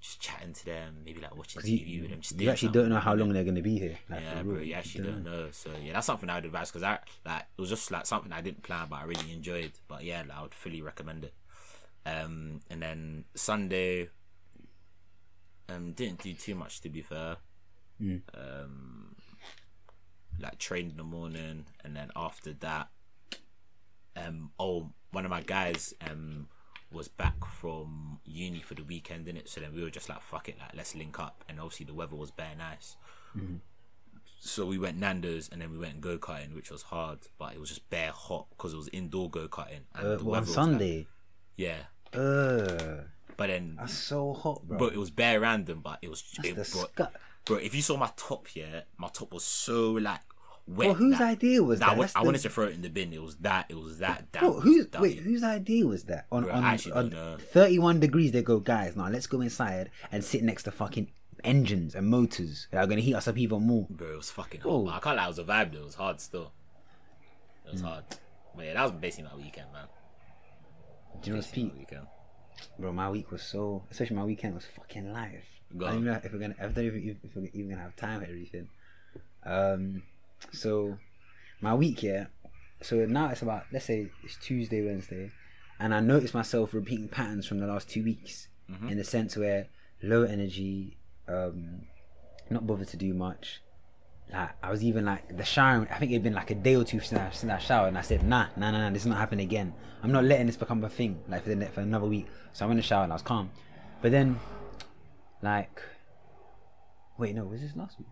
just 0.00 0.18
chatting 0.20 0.54
to 0.54 0.64
them, 0.64 1.02
maybe 1.04 1.20
like 1.20 1.36
watching 1.36 1.60
You, 1.64 1.78
TV 1.78 2.00
with 2.02 2.10
them. 2.10 2.20
Just 2.22 2.40
you 2.40 2.50
actually 2.50 2.72
don't 2.72 2.88
know 2.88 2.98
how 3.00 3.10
them. 3.10 3.20
long 3.26 3.32
they're 3.34 3.44
gonna 3.44 3.60
be 3.60 3.78
here. 3.78 3.98
Like, 4.08 4.20
Yeah, 4.22 4.42
bro, 4.42 4.58
you 4.60 4.72
actually 4.74 5.04
don't 5.04 5.24
know. 5.24 5.50
So 5.52 5.70
yeah, 5.82 5.92
that's 5.92 6.06
something 6.06 6.30
I 6.30 6.36
would 6.36 6.46
advise 6.46 6.70
because 6.70 6.82
I 6.82 6.98
like 7.26 7.42
it 7.56 7.60
was 7.60 7.68
just 7.68 7.90
like 7.90 8.06
something 8.06 8.32
I 8.32 8.40
didn't 8.40 8.62
plan, 8.62 8.86
but 8.88 8.96
I 8.96 9.04
really 9.04 9.30
enjoyed. 9.32 9.72
But 9.88 10.04
yeah, 10.04 10.22
like, 10.26 10.36
I 10.38 10.42
would 10.42 10.54
fully 10.54 10.80
recommend 10.80 11.24
it. 11.24 11.34
Um, 12.06 12.60
and 12.70 12.80
then 12.80 13.24
Sunday, 13.34 14.08
um, 15.74 15.92
didn't 15.92 16.22
do 16.22 16.34
too 16.34 16.54
much 16.54 16.80
to 16.82 16.88
be 16.88 17.02
fair. 17.02 17.36
Mm. 18.00 18.22
Um, 18.34 19.16
like 20.38 20.58
trained 20.58 20.90
in 20.92 20.96
the 20.96 21.04
morning, 21.04 21.66
and 21.84 21.94
then 21.94 22.10
after 22.16 22.52
that, 22.54 22.88
um, 24.16 24.50
oh, 24.58 24.90
one 25.12 25.24
of 25.24 25.30
my 25.30 25.42
guys, 25.42 25.92
um, 26.10 26.48
was 26.92 27.08
back 27.08 27.44
from 27.44 28.18
uni 28.24 28.60
for 28.60 28.74
the 28.74 28.82
weekend, 28.82 29.28
in 29.28 29.36
it. 29.36 29.48
So 29.48 29.60
then 29.60 29.74
we 29.74 29.82
were 29.82 29.90
just 29.90 30.08
like, 30.08 30.20
fuck 30.22 30.48
it, 30.48 30.58
like 30.58 30.74
let's 30.74 30.94
link 30.94 31.18
up. 31.20 31.44
And 31.48 31.60
obviously 31.60 31.86
the 31.86 31.94
weather 31.94 32.16
was 32.16 32.30
bare 32.30 32.54
nice. 32.58 32.96
So 34.40 34.64
we 34.66 34.78
went 34.78 34.98
Nando's 34.98 35.48
and 35.52 35.60
then 35.60 35.70
we 35.70 35.78
went 35.78 36.00
go 36.00 36.18
karting, 36.18 36.54
which 36.54 36.70
was 36.70 36.82
hard, 36.82 37.18
but 37.38 37.52
it 37.52 37.60
was 37.60 37.68
just 37.68 37.88
bare 37.90 38.10
hot 38.10 38.46
because 38.50 38.72
it 38.72 38.76
was 38.76 38.88
indoor 38.88 39.30
go 39.30 39.46
karting. 39.48 39.82
Uh, 39.94 40.16
on 40.18 40.24
was, 40.24 40.24
like- 40.24 40.46
Sunday. 40.46 41.06
yeah, 41.56 41.82
Uh, 42.12 43.02
but 43.40 43.46
then, 43.46 43.76
that's 43.78 43.94
so 43.94 44.34
hot, 44.34 44.68
bro. 44.68 44.76
bro, 44.76 44.86
it 44.88 44.98
was 44.98 45.10
bare 45.10 45.40
random, 45.40 45.80
but 45.82 45.98
it 46.02 46.10
was, 46.10 46.22
it, 46.44 46.54
bro, 46.94 47.06
bro, 47.46 47.56
if 47.56 47.74
you 47.74 47.80
saw 47.80 47.96
my 47.96 48.10
top 48.14 48.46
here, 48.48 48.82
my 48.98 49.08
top 49.08 49.32
was 49.32 49.44
so 49.44 49.92
like 49.92 50.20
wet. 50.66 50.88
Bro, 50.88 50.94
whose 50.96 51.16
that- 51.16 51.22
idea 51.38 51.62
was 51.62 51.80
that 51.80 51.86
that? 51.86 51.94
I, 51.94 51.98
wa- 51.98 52.08
I 52.14 52.20
the- 52.20 52.26
wanted 52.26 52.42
to 52.42 52.50
throw 52.50 52.66
it 52.66 52.74
in 52.74 52.82
the 52.82 52.90
bin. 52.90 53.14
It 53.14 53.22
was 53.22 53.36
that. 53.36 53.64
It 53.70 53.78
was 53.78 53.96
that. 54.00 54.26
that 54.32 54.40
Bro, 54.40 54.50
was 54.50 54.62
who's 54.64 54.86
that- 54.88 55.00
wait? 55.00 55.20
Whose 55.20 55.42
idea 55.42 55.86
was 55.86 56.04
that? 56.04 56.26
On 56.30 56.42
Bro, 56.42 56.52
on, 56.52 56.64
on 56.92 57.38
31 57.38 58.00
degrees, 58.00 58.32
they 58.32 58.42
go, 58.42 58.58
guys. 58.58 58.94
Now 58.94 59.08
let's 59.08 59.26
go 59.26 59.40
inside 59.40 59.88
and 60.12 60.22
sit 60.22 60.42
next 60.42 60.64
to 60.64 60.70
fucking 60.70 61.10
engines 61.42 61.94
and 61.94 62.08
motors 62.08 62.68
that 62.72 62.84
are 62.84 62.86
gonna 62.86 63.00
heat 63.00 63.14
us 63.14 63.26
up 63.26 63.38
even 63.38 63.62
more. 63.62 63.86
Bro, 63.88 64.12
it 64.12 64.16
was 64.18 64.30
fucking 64.30 64.60
hot. 64.60 64.84
But 64.84 64.94
I 64.96 64.98
can't 64.98 65.16
lie, 65.16 65.24
it 65.24 65.28
was 65.28 65.38
a 65.38 65.44
vibe. 65.44 65.72
though. 65.72 65.78
It 65.78 65.84
was 65.86 65.94
hard 65.94 66.20
still. 66.20 66.52
It 67.64 67.72
was 67.72 67.80
hmm. 67.80 67.86
hard. 67.86 68.04
But 68.54 68.66
yeah, 68.66 68.74
that 68.74 68.82
was 68.82 68.92
basically 68.92 69.30
my 69.34 69.42
weekend, 69.42 69.72
man. 69.72 69.86
Do 71.22 71.26
you 71.26 71.32
know 71.32 71.38
what's 71.38 71.46
Basically 71.46 71.62
peak, 71.62 71.72
my 71.72 71.78
weekend. 71.78 72.06
Bro? 72.78 72.92
My 72.92 73.10
week 73.10 73.30
was 73.30 73.42
so, 73.42 73.82
especially 73.90 74.16
my 74.16 74.24
weekend 74.24 74.54
was 74.54 74.64
fucking 74.76 75.12
live. 75.12 75.44
Go 75.76 75.86
I 75.86 75.92
don't 75.92 76.04
know 76.04 76.20
if 76.22 76.32
we're 76.32 76.38
gonna, 76.38 76.56
I 76.60 76.66
don't 76.66 76.84
even 76.84 77.08
if 77.08 77.16
if 77.24 77.36
we're 77.36 77.48
even 77.54 77.70
gonna 77.70 77.82
have 77.82 77.96
time 77.96 78.20
for 78.20 78.26
everything. 78.26 78.68
Um, 79.44 80.02
so 80.52 80.98
my 81.60 81.74
week, 81.74 82.02
yeah. 82.02 82.26
So 82.82 83.04
now 83.06 83.28
it's 83.28 83.42
about 83.42 83.64
let's 83.72 83.84
say 83.84 84.10
it's 84.24 84.36
Tuesday, 84.36 84.84
Wednesday, 84.84 85.30
and 85.78 85.94
I 85.94 86.00
noticed 86.00 86.34
myself 86.34 86.74
repeating 86.74 87.08
patterns 87.08 87.46
from 87.46 87.58
the 87.58 87.66
last 87.66 87.88
two 87.88 88.02
weeks 88.02 88.48
in 88.88 88.98
the 88.98 89.04
sense 89.04 89.36
where 89.36 89.66
low 90.02 90.22
energy, 90.22 90.96
um, 91.28 91.82
not 92.50 92.66
bothered 92.66 92.88
to 92.88 92.96
do 92.96 93.12
much. 93.12 93.60
Like 94.32 94.50
I 94.62 94.70
was 94.70 94.82
even 94.84 95.04
like 95.04 95.36
the 95.36 95.44
shower. 95.44 95.86
I 95.90 95.98
think 95.98 96.12
it'd 96.12 96.22
been 96.22 96.34
like 96.34 96.50
a 96.50 96.54
day 96.54 96.76
or 96.76 96.84
two 96.84 97.00
since 97.00 97.20
I, 97.20 97.30
since 97.30 97.50
I 97.50 97.58
showered, 97.58 97.88
and 97.88 97.98
I 97.98 98.02
said, 98.02 98.22
"Nah, 98.22 98.46
nah, 98.56 98.70
nah, 98.70 98.78
nah, 98.78 98.90
this 98.90 99.02
is 99.02 99.06
not 99.06 99.18
happening 99.18 99.46
again. 99.46 99.74
I'm 100.02 100.12
not 100.12 100.24
letting 100.24 100.46
this 100.46 100.56
become 100.56 100.82
a 100.84 100.88
thing 100.88 101.20
like 101.28 101.42
for 101.42 101.54
the 101.54 101.66
for 101.66 101.80
another 101.80 102.06
week." 102.06 102.26
So 102.52 102.64
I 102.64 102.68
went 102.68 102.78
to 102.80 102.86
shower 102.86 103.04
and 103.04 103.12
I 103.12 103.16
was 103.16 103.22
calm. 103.22 103.50
But 104.02 104.12
then, 104.12 104.38
like, 105.42 105.82
wait, 107.18 107.34
no, 107.34 107.44
was 107.44 107.60
this 107.60 107.74
last 107.74 107.98
week? 107.98 108.08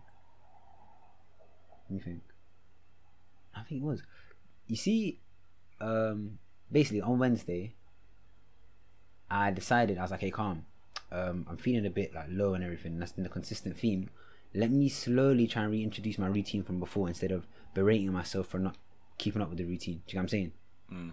Let 1.89 1.95
me 1.95 2.01
think. 2.03 2.21
I 3.55 3.63
think 3.63 3.81
it 3.81 3.85
was. 3.85 4.03
You 4.67 4.75
see, 4.75 5.21
um, 5.79 6.39
basically 6.71 7.01
on 7.01 7.17
Wednesday, 7.17 7.75
I 9.31 9.51
decided 9.51 9.97
I 9.97 10.01
was 10.01 10.11
like, 10.11 10.21
"Hey, 10.21 10.31
calm. 10.31 10.65
Um, 11.11 11.47
I'm 11.49 11.57
feeling 11.57 11.85
a 11.85 11.89
bit 11.89 12.13
like 12.13 12.27
low 12.29 12.53
and 12.53 12.63
everything. 12.63 12.93
And 12.93 13.01
that's 13.01 13.13
been 13.13 13.25
a 13.25 13.29
consistent 13.29 13.77
theme. 13.77 14.09
Let 14.53 14.71
me 14.71 14.89
slowly 14.89 15.47
try 15.47 15.63
and 15.63 15.71
reintroduce 15.71 16.17
my 16.17 16.27
routine 16.27 16.63
from 16.63 16.79
before 16.79 17.07
instead 17.07 17.31
of 17.31 17.47
berating 17.73 18.11
myself 18.11 18.47
for 18.47 18.59
not 18.59 18.77
keeping 19.17 19.41
up 19.41 19.49
with 19.49 19.59
the 19.59 19.65
routine. 19.65 20.01
Do 20.07 20.13
you 20.13 20.15
know 20.15 20.19
what 20.19 20.23
I'm 20.23 20.29
saying? 20.29 20.51
Mm. 20.91 21.11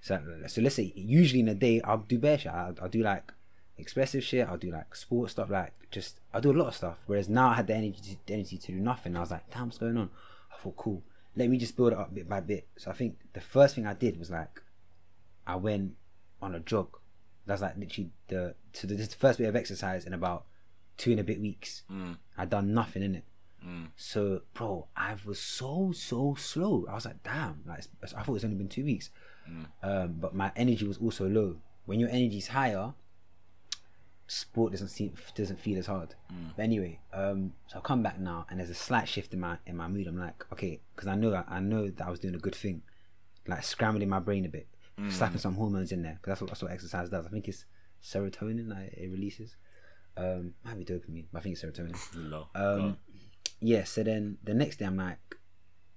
So, 0.00 0.22
so 0.46 0.60
let's 0.60 0.74
say 0.74 0.92
usually 0.94 1.40
in 1.40 1.48
a 1.48 1.54
day 1.54 1.80
I'll 1.82 1.98
do 1.98 2.18
bare 2.18 2.38
shit. 2.38 2.52
I'll, 2.52 2.74
I'll 2.80 2.88
do 2.88 3.02
like 3.02 3.32
expressive 3.78 4.22
shit. 4.22 4.46
I'll 4.46 4.58
do 4.58 4.70
like 4.70 4.94
sports 4.94 5.32
stuff. 5.32 5.50
Like 5.50 5.72
just 5.90 6.20
I'll 6.32 6.40
do 6.40 6.52
a 6.52 6.52
lot 6.52 6.68
of 6.68 6.74
stuff. 6.76 6.98
Whereas 7.06 7.28
now 7.28 7.50
I 7.50 7.54
had 7.54 7.66
the 7.66 7.74
energy, 7.74 8.00
to, 8.02 8.16
the 8.26 8.34
energy 8.34 8.58
to 8.58 8.72
do 8.72 8.78
nothing. 8.78 9.16
I 9.16 9.20
was 9.20 9.30
like, 9.30 9.50
damn, 9.50 9.66
what's 9.66 9.78
going 9.78 9.96
on? 9.96 10.10
I 10.52 10.62
thought, 10.62 10.76
cool. 10.76 11.02
Let 11.36 11.48
me 11.48 11.56
just 11.56 11.76
build 11.76 11.92
it 11.92 11.98
up 11.98 12.14
bit 12.14 12.28
by 12.28 12.40
bit. 12.40 12.68
So 12.76 12.90
I 12.90 12.94
think 12.94 13.18
the 13.32 13.40
first 13.40 13.74
thing 13.74 13.86
I 13.86 13.94
did 13.94 14.18
was 14.18 14.30
like, 14.30 14.62
I 15.46 15.56
went 15.56 15.94
on 16.42 16.54
a 16.54 16.60
jog. 16.60 16.98
That's 17.46 17.62
like 17.62 17.78
literally 17.78 18.10
the 18.26 18.54
so 18.72 18.86
this 18.86 19.00
is 19.00 19.08
the 19.08 19.16
first 19.16 19.38
bit 19.38 19.48
of 19.48 19.56
exercise 19.56 20.04
in 20.04 20.12
about 20.12 20.44
two 20.98 21.12
and 21.12 21.20
a 21.20 21.24
bit 21.24 21.40
weeks. 21.40 21.82
Mm. 21.90 22.18
I'd 22.36 22.50
done 22.50 22.74
nothing 22.74 23.02
in 23.02 23.14
it. 23.14 23.24
Mm. 23.66 23.88
So, 23.96 24.42
bro, 24.54 24.86
I 24.94 25.16
was 25.24 25.40
so 25.40 25.92
so 25.92 26.34
slow. 26.38 26.86
I 26.88 26.94
was 26.94 27.06
like, 27.06 27.22
damn. 27.22 27.62
Like, 27.66 27.78
it's- 28.02 28.14
I 28.14 28.22
thought 28.22 28.34
it's 28.36 28.44
only 28.44 28.56
been 28.56 28.68
two 28.68 28.84
weeks, 28.84 29.10
mm. 29.50 29.66
um, 29.82 30.12
but 30.20 30.34
my 30.34 30.52
energy 30.54 30.86
was 30.86 30.98
also 30.98 31.26
low. 31.28 31.56
When 31.86 31.98
your 31.98 32.10
energy's 32.10 32.48
higher, 32.48 32.92
sport 34.26 34.72
doesn't 34.72 34.88
seem 34.88 35.14
doesn't 35.34 35.58
feel 35.58 35.78
as 35.78 35.86
hard. 35.86 36.14
But 36.56 36.62
anyway, 36.62 37.00
um, 37.12 37.54
so 37.66 37.78
I 37.78 37.80
come 37.80 38.02
back 38.02 38.18
now, 38.20 38.46
and 38.50 38.60
there's 38.60 38.70
a 38.70 38.74
slight 38.74 39.08
shift 39.08 39.32
in 39.32 39.40
my 39.40 39.56
in 39.66 39.76
my 39.76 39.88
mood. 39.88 40.06
I'm 40.06 40.18
like, 40.18 40.44
okay, 40.52 40.80
because 40.94 41.08
I 41.08 41.14
know 41.14 41.42
I 41.48 41.60
know 41.60 41.88
that 41.88 42.06
I 42.06 42.10
was 42.10 42.20
doing 42.20 42.34
a 42.34 42.38
good 42.38 42.54
thing, 42.54 42.82
like 43.46 43.64
scrambling 43.64 44.08
my 44.08 44.18
brain 44.20 44.44
a 44.44 44.48
bit, 44.48 44.68
slapping 45.10 45.38
some 45.38 45.54
hormones 45.54 45.92
in 45.92 46.02
there. 46.02 46.18
Because 46.20 46.32
that's 46.32 46.40
what 46.42 46.50
that's 46.50 46.62
what 46.62 46.72
exercise 46.72 47.08
does. 47.08 47.26
I 47.26 47.30
think 47.30 47.48
it's 47.48 47.64
serotonin 48.04 48.68
that 48.68 48.92
it 48.96 49.10
releases. 49.10 49.56
Um, 50.18 50.54
might 50.64 50.78
be 50.78 50.84
dopamine, 50.84 51.26
but 51.32 51.38
I 51.38 51.42
think 51.42 51.52
it's 51.56 51.62
serotonin 51.64 51.96
Low. 52.14 52.48
um 52.54 52.96
yeah 53.60 53.84
so 53.84 54.02
then 54.02 54.38
the 54.44 54.54
next 54.54 54.76
day 54.78 54.84
i'm 54.84 54.96
like 54.96 55.18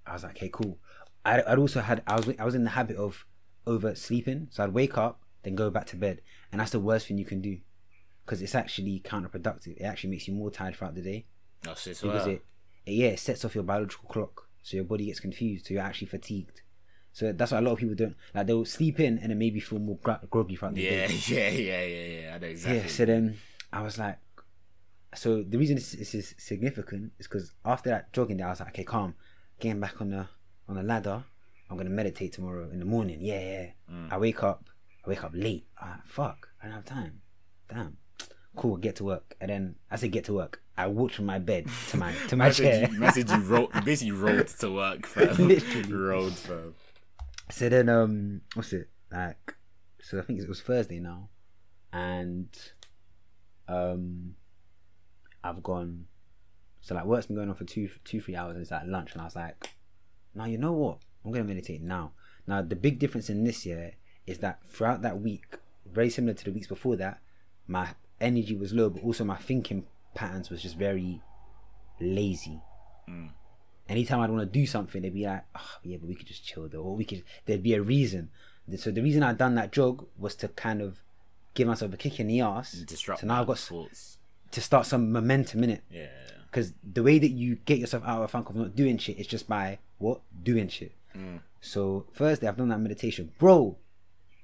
i 0.06 0.12
was 0.12 0.22
like 0.24 0.36
okay 0.36 0.48
cool 0.52 0.78
I, 1.24 1.42
I'd 1.46 1.58
also 1.58 1.80
had 1.80 2.02
I 2.06 2.16
was 2.16 2.28
I 2.38 2.44
was 2.44 2.54
in 2.56 2.64
the 2.64 2.70
habit 2.70 2.96
of 2.96 3.24
over 3.64 3.94
sleeping, 3.94 4.48
so 4.50 4.64
I'd 4.64 4.72
wake 4.74 4.98
up 4.98 5.20
then 5.44 5.54
go 5.54 5.70
back 5.70 5.86
to 5.86 5.96
bed, 5.96 6.20
and 6.50 6.60
that's 6.60 6.72
the 6.72 6.80
worst 6.80 7.06
thing 7.06 7.16
you 7.18 7.24
can 7.24 7.40
do 7.40 7.58
because 8.24 8.42
it's 8.42 8.54
actually 8.56 9.00
counterproductive. 9.04 9.76
It 9.76 9.82
actually 9.84 10.10
makes 10.10 10.26
you 10.26 10.34
more 10.34 10.50
tired 10.50 10.74
throughout 10.76 10.96
the 10.96 11.02
day 11.02 11.26
Oh, 11.68 11.74
shit, 11.76 12.00
because 12.02 12.26
well. 12.26 12.34
it, 12.34 12.44
it 12.86 12.92
yeah 12.92 13.08
it 13.08 13.20
sets 13.20 13.44
off 13.44 13.54
your 13.54 13.62
biological 13.64 14.08
clock, 14.08 14.48
so 14.64 14.76
your 14.76 14.84
body 14.84 15.06
gets 15.06 15.20
confused, 15.20 15.66
so 15.66 15.74
you're 15.74 15.82
actually 15.84 16.08
fatigued. 16.08 16.62
So 17.12 17.30
that's 17.32 17.52
why 17.52 17.58
a 17.58 17.60
lot 17.60 17.72
of 17.72 17.78
people 17.78 17.94
don't 17.94 18.16
like 18.34 18.46
they'll 18.48 18.64
sleep 18.64 18.98
in 18.98 19.18
and 19.18 19.30
then 19.30 19.38
maybe 19.38 19.60
feel 19.60 19.78
more 19.78 19.98
gro- 20.02 20.18
groggy 20.28 20.56
throughout 20.56 20.74
the 20.74 20.82
Yeah, 20.82 21.06
day. 21.06 21.14
yeah, 21.26 21.48
yeah, 21.50 21.82
yeah, 21.84 22.20
yeah. 22.20 22.34
I 22.34 22.38
know 22.38 22.46
exactly. 22.48 22.80
Yeah. 22.80 22.86
So 22.88 23.04
then 23.04 23.38
I 23.72 23.82
was 23.82 23.98
like, 23.98 24.18
so 25.14 25.42
the 25.42 25.58
reason 25.58 25.76
this, 25.76 25.92
this 25.92 26.14
is 26.14 26.34
significant 26.38 27.12
is 27.18 27.26
because 27.26 27.52
after 27.64 27.90
that 27.90 28.12
jogging 28.12 28.38
day, 28.38 28.44
I 28.44 28.50
was 28.50 28.60
like, 28.60 28.70
okay, 28.70 28.84
calm, 28.84 29.14
getting 29.60 29.80
back 29.80 30.00
on 30.00 30.10
the 30.10 30.26
on 30.68 30.76
the 30.76 30.82
ladder. 30.82 31.24
I'm 31.70 31.76
gonna 31.78 31.90
meditate 31.90 32.32
tomorrow 32.34 32.68
in 32.70 32.78
the 32.78 32.84
morning. 32.84 33.18
Yeah, 33.20 33.40
yeah. 33.40 34.06
I 34.10 34.18
wake 34.18 34.42
up. 34.42 34.68
I 35.06 35.08
wake 35.08 35.24
up 35.24 35.32
late. 35.34 35.66
Ah, 35.80 36.00
fuck, 36.04 36.48
I 36.62 36.66
don't 36.66 36.74
have 36.74 36.84
time. 36.84 37.22
Damn. 37.68 37.96
Cool. 38.54 38.76
Get 38.76 38.96
to 38.96 39.04
work, 39.04 39.34
and 39.40 39.48
then 39.50 39.76
I 39.90 39.96
say 39.96 40.08
get 40.08 40.24
to 40.26 40.34
work. 40.34 40.62
I 40.76 40.86
walked 40.86 41.14
from 41.14 41.24
my 41.26 41.38
bed 41.38 41.66
to 41.88 41.96
my 41.96 42.12
to 42.28 42.36
my 42.36 42.50
chair. 42.58 42.88
you, 42.90 42.98
message 43.00 43.30
you 43.30 43.38
rolled, 43.38 43.72
basically 43.84 44.12
rolled 44.12 44.48
to 44.48 44.70
work, 44.70 45.06
fam. 45.06 45.34
Literally. 45.48 45.92
rolled, 45.92 46.34
fam. 46.34 46.74
So 47.50 47.68
then, 47.70 47.88
um, 47.88 48.42
what's 48.54 48.74
it 48.74 48.90
like? 49.10 49.54
So 50.02 50.18
I 50.18 50.22
think 50.22 50.40
it 50.40 50.48
was 50.48 50.60
Thursday 50.60 50.98
now, 51.00 51.30
and 51.92 52.48
um, 53.72 54.34
I've 55.42 55.62
gone. 55.62 56.06
So 56.80 56.94
like 56.94 57.04
work's 57.04 57.26
been 57.26 57.36
going 57.36 57.48
on 57.48 57.54
for 57.54 57.64
two, 57.64 57.88
two, 58.04 58.20
three 58.20 58.36
hours, 58.36 58.54
and 58.54 58.62
it's 58.62 58.70
like 58.70 58.86
lunch, 58.86 59.12
and 59.12 59.20
I 59.20 59.24
was 59.24 59.36
like, 59.36 59.74
"Now 60.34 60.46
you 60.46 60.58
know 60.58 60.72
what? 60.72 60.98
I'm 61.24 61.32
gonna 61.32 61.44
meditate 61.44 61.82
now." 61.82 62.12
Now 62.46 62.62
the 62.62 62.76
big 62.76 62.98
difference 62.98 63.30
in 63.30 63.44
this 63.44 63.64
year 63.64 63.92
is 64.26 64.38
that 64.38 64.64
throughout 64.66 65.02
that 65.02 65.20
week, 65.20 65.58
very 65.86 66.10
similar 66.10 66.34
to 66.34 66.44
the 66.44 66.52
weeks 66.52 66.66
before 66.66 66.96
that, 66.96 67.20
my 67.66 67.94
energy 68.20 68.56
was 68.56 68.72
low, 68.72 68.90
but 68.90 69.02
also 69.02 69.24
my 69.24 69.36
thinking 69.36 69.86
patterns 70.14 70.50
was 70.50 70.62
just 70.62 70.76
very 70.76 71.20
lazy 72.00 72.60
anytime 73.88 74.20
I'd 74.20 74.30
want 74.30 74.40
to 74.40 74.58
do 74.58 74.66
something, 74.66 75.02
they'd 75.02 75.14
be 75.14 75.26
like, 75.26 75.44
oh, 75.54 75.78
yeah, 75.82 75.98
but 75.98 76.08
we 76.08 76.14
could 76.14 76.26
just 76.26 76.44
chill 76.44 76.68
though, 76.68 76.82
or 76.82 76.96
we 76.96 77.04
could. 77.04 77.22
There'd 77.46 77.62
be 77.62 77.74
a 77.74 77.82
reason. 77.82 78.30
So 78.76 78.90
the 78.90 79.02
reason 79.02 79.22
I'd 79.22 79.38
done 79.38 79.54
that 79.56 79.72
jog 79.72 80.06
was 80.16 80.34
to 80.36 80.48
kind 80.48 80.80
of 80.80 81.02
give 81.54 81.68
myself 81.68 81.92
a 81.92 81.96
kick 81.96 82.20
in 82.20 82.28
the 82.28 82.40
ass. 82.40 82.72
Disrupt 82.72 83.20
So 83.20 83.26
now 83.26 83.40
I've 83.40 83.46
got 83.46 83.56
s- 83.56 83.68
thoughts. 83.68 84.18
to 84.50 84.60
start 84.60 84.86
some 84.86 85.12
momentum 85.12 85.64
in 85.64 85.70
it. 85.70 85.82
Yeah. 85.90 86.06
Because 86.46 86.72
the 86.84 87.02
way 87.02 87.18
that 87.18 87.30
you 87.30 87.56
get 87.56 87.78
yourself 87.78 88.02
out 88.04 88.18
of 88.18 88.24
a 88.24 88.28
funk 88.28 88.50
of 88.50 88.56
not 88.56 88.76
doing 88.76 88.98
shit 88.98 89.18
is 89.18 89.26
just 89.26 89.48
by 89.48 89.78
what 89.98 90.20
doing 90.42 90.68
shit. 90.68 90.92
Mm. 91.16 91.40
So 91.60 92.06
Thursday 92.14 92.46
I've 92.46 92.56
done 92.56 92.68
that 92.68 92.80
meditation, 92.80 93.32
bro. 93.38 93.78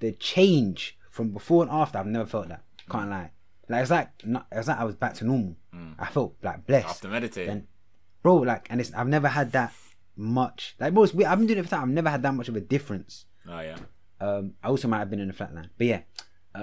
The 0.00 0.12
change 0.12 0.96
from 1.10 1.30
before 1.30 1.62
and 1.62 1.70
after 1.70 1.98
I've 1.98 2.06
never 2.06 2.26
felt 2.26 2.48
that. 2.48 2.62
Can't 2.90 3.08
mm. 3.08 3.10
lie. 3.10 3.30
Like 3.68 3.82
it's 3.82 3.90
like 3.90 4.08
not, 4.24 4.46
it's 4.50 4.68
like 4.68 4.78
I 4.78 4.84
was 4.84 4.94
back 4.94 5.14
to 5.14 5.24
normal. 5.24 5.56
Mm. 5.74 5.94
I 5.98 6.06
felt 6.06 6.36
like 6.42 6.66
blessed 6.66 6.86
After 6.86 7.08
meditating. 7.08 7.48
then 7.48 7.66
bro 8.22 8.36
like 8.36 8.66
and 8.70 8.80
it's 8.80 8.92
i've 8.94 9.08
never 9.08 9.28
had 9.28 9.52
that 9.52 9.72
much 10.16 10.74
like 10.80 10.92
most, 10.92 11.14
i've 11.14 11.38
been 11.38 11.46
doing 11.46 11.58
it 11.58 11.62
for 11.62 11.70
time 11.70 11.82
i've 11.82 11.88
never 11.88 12.10
had 12.10 12.22
that 12.22 12.34
much 12.34 12.48
of 12.48 12.56
a 12.56 12.60
difference 12.60 13.26
oh, 13.48 13.60
yeah. 13.60 13.76
um 14.20 14.54
i 14.62 14.68
also 14.68 14.88
might 14.88 14.98
have 14.98 15.10
been 15.10 15.20
in 15.20 15.30
a 15.30 15.32
flatline 15.32 15.68
but 15.78 15.86
yeah 15.86 16.00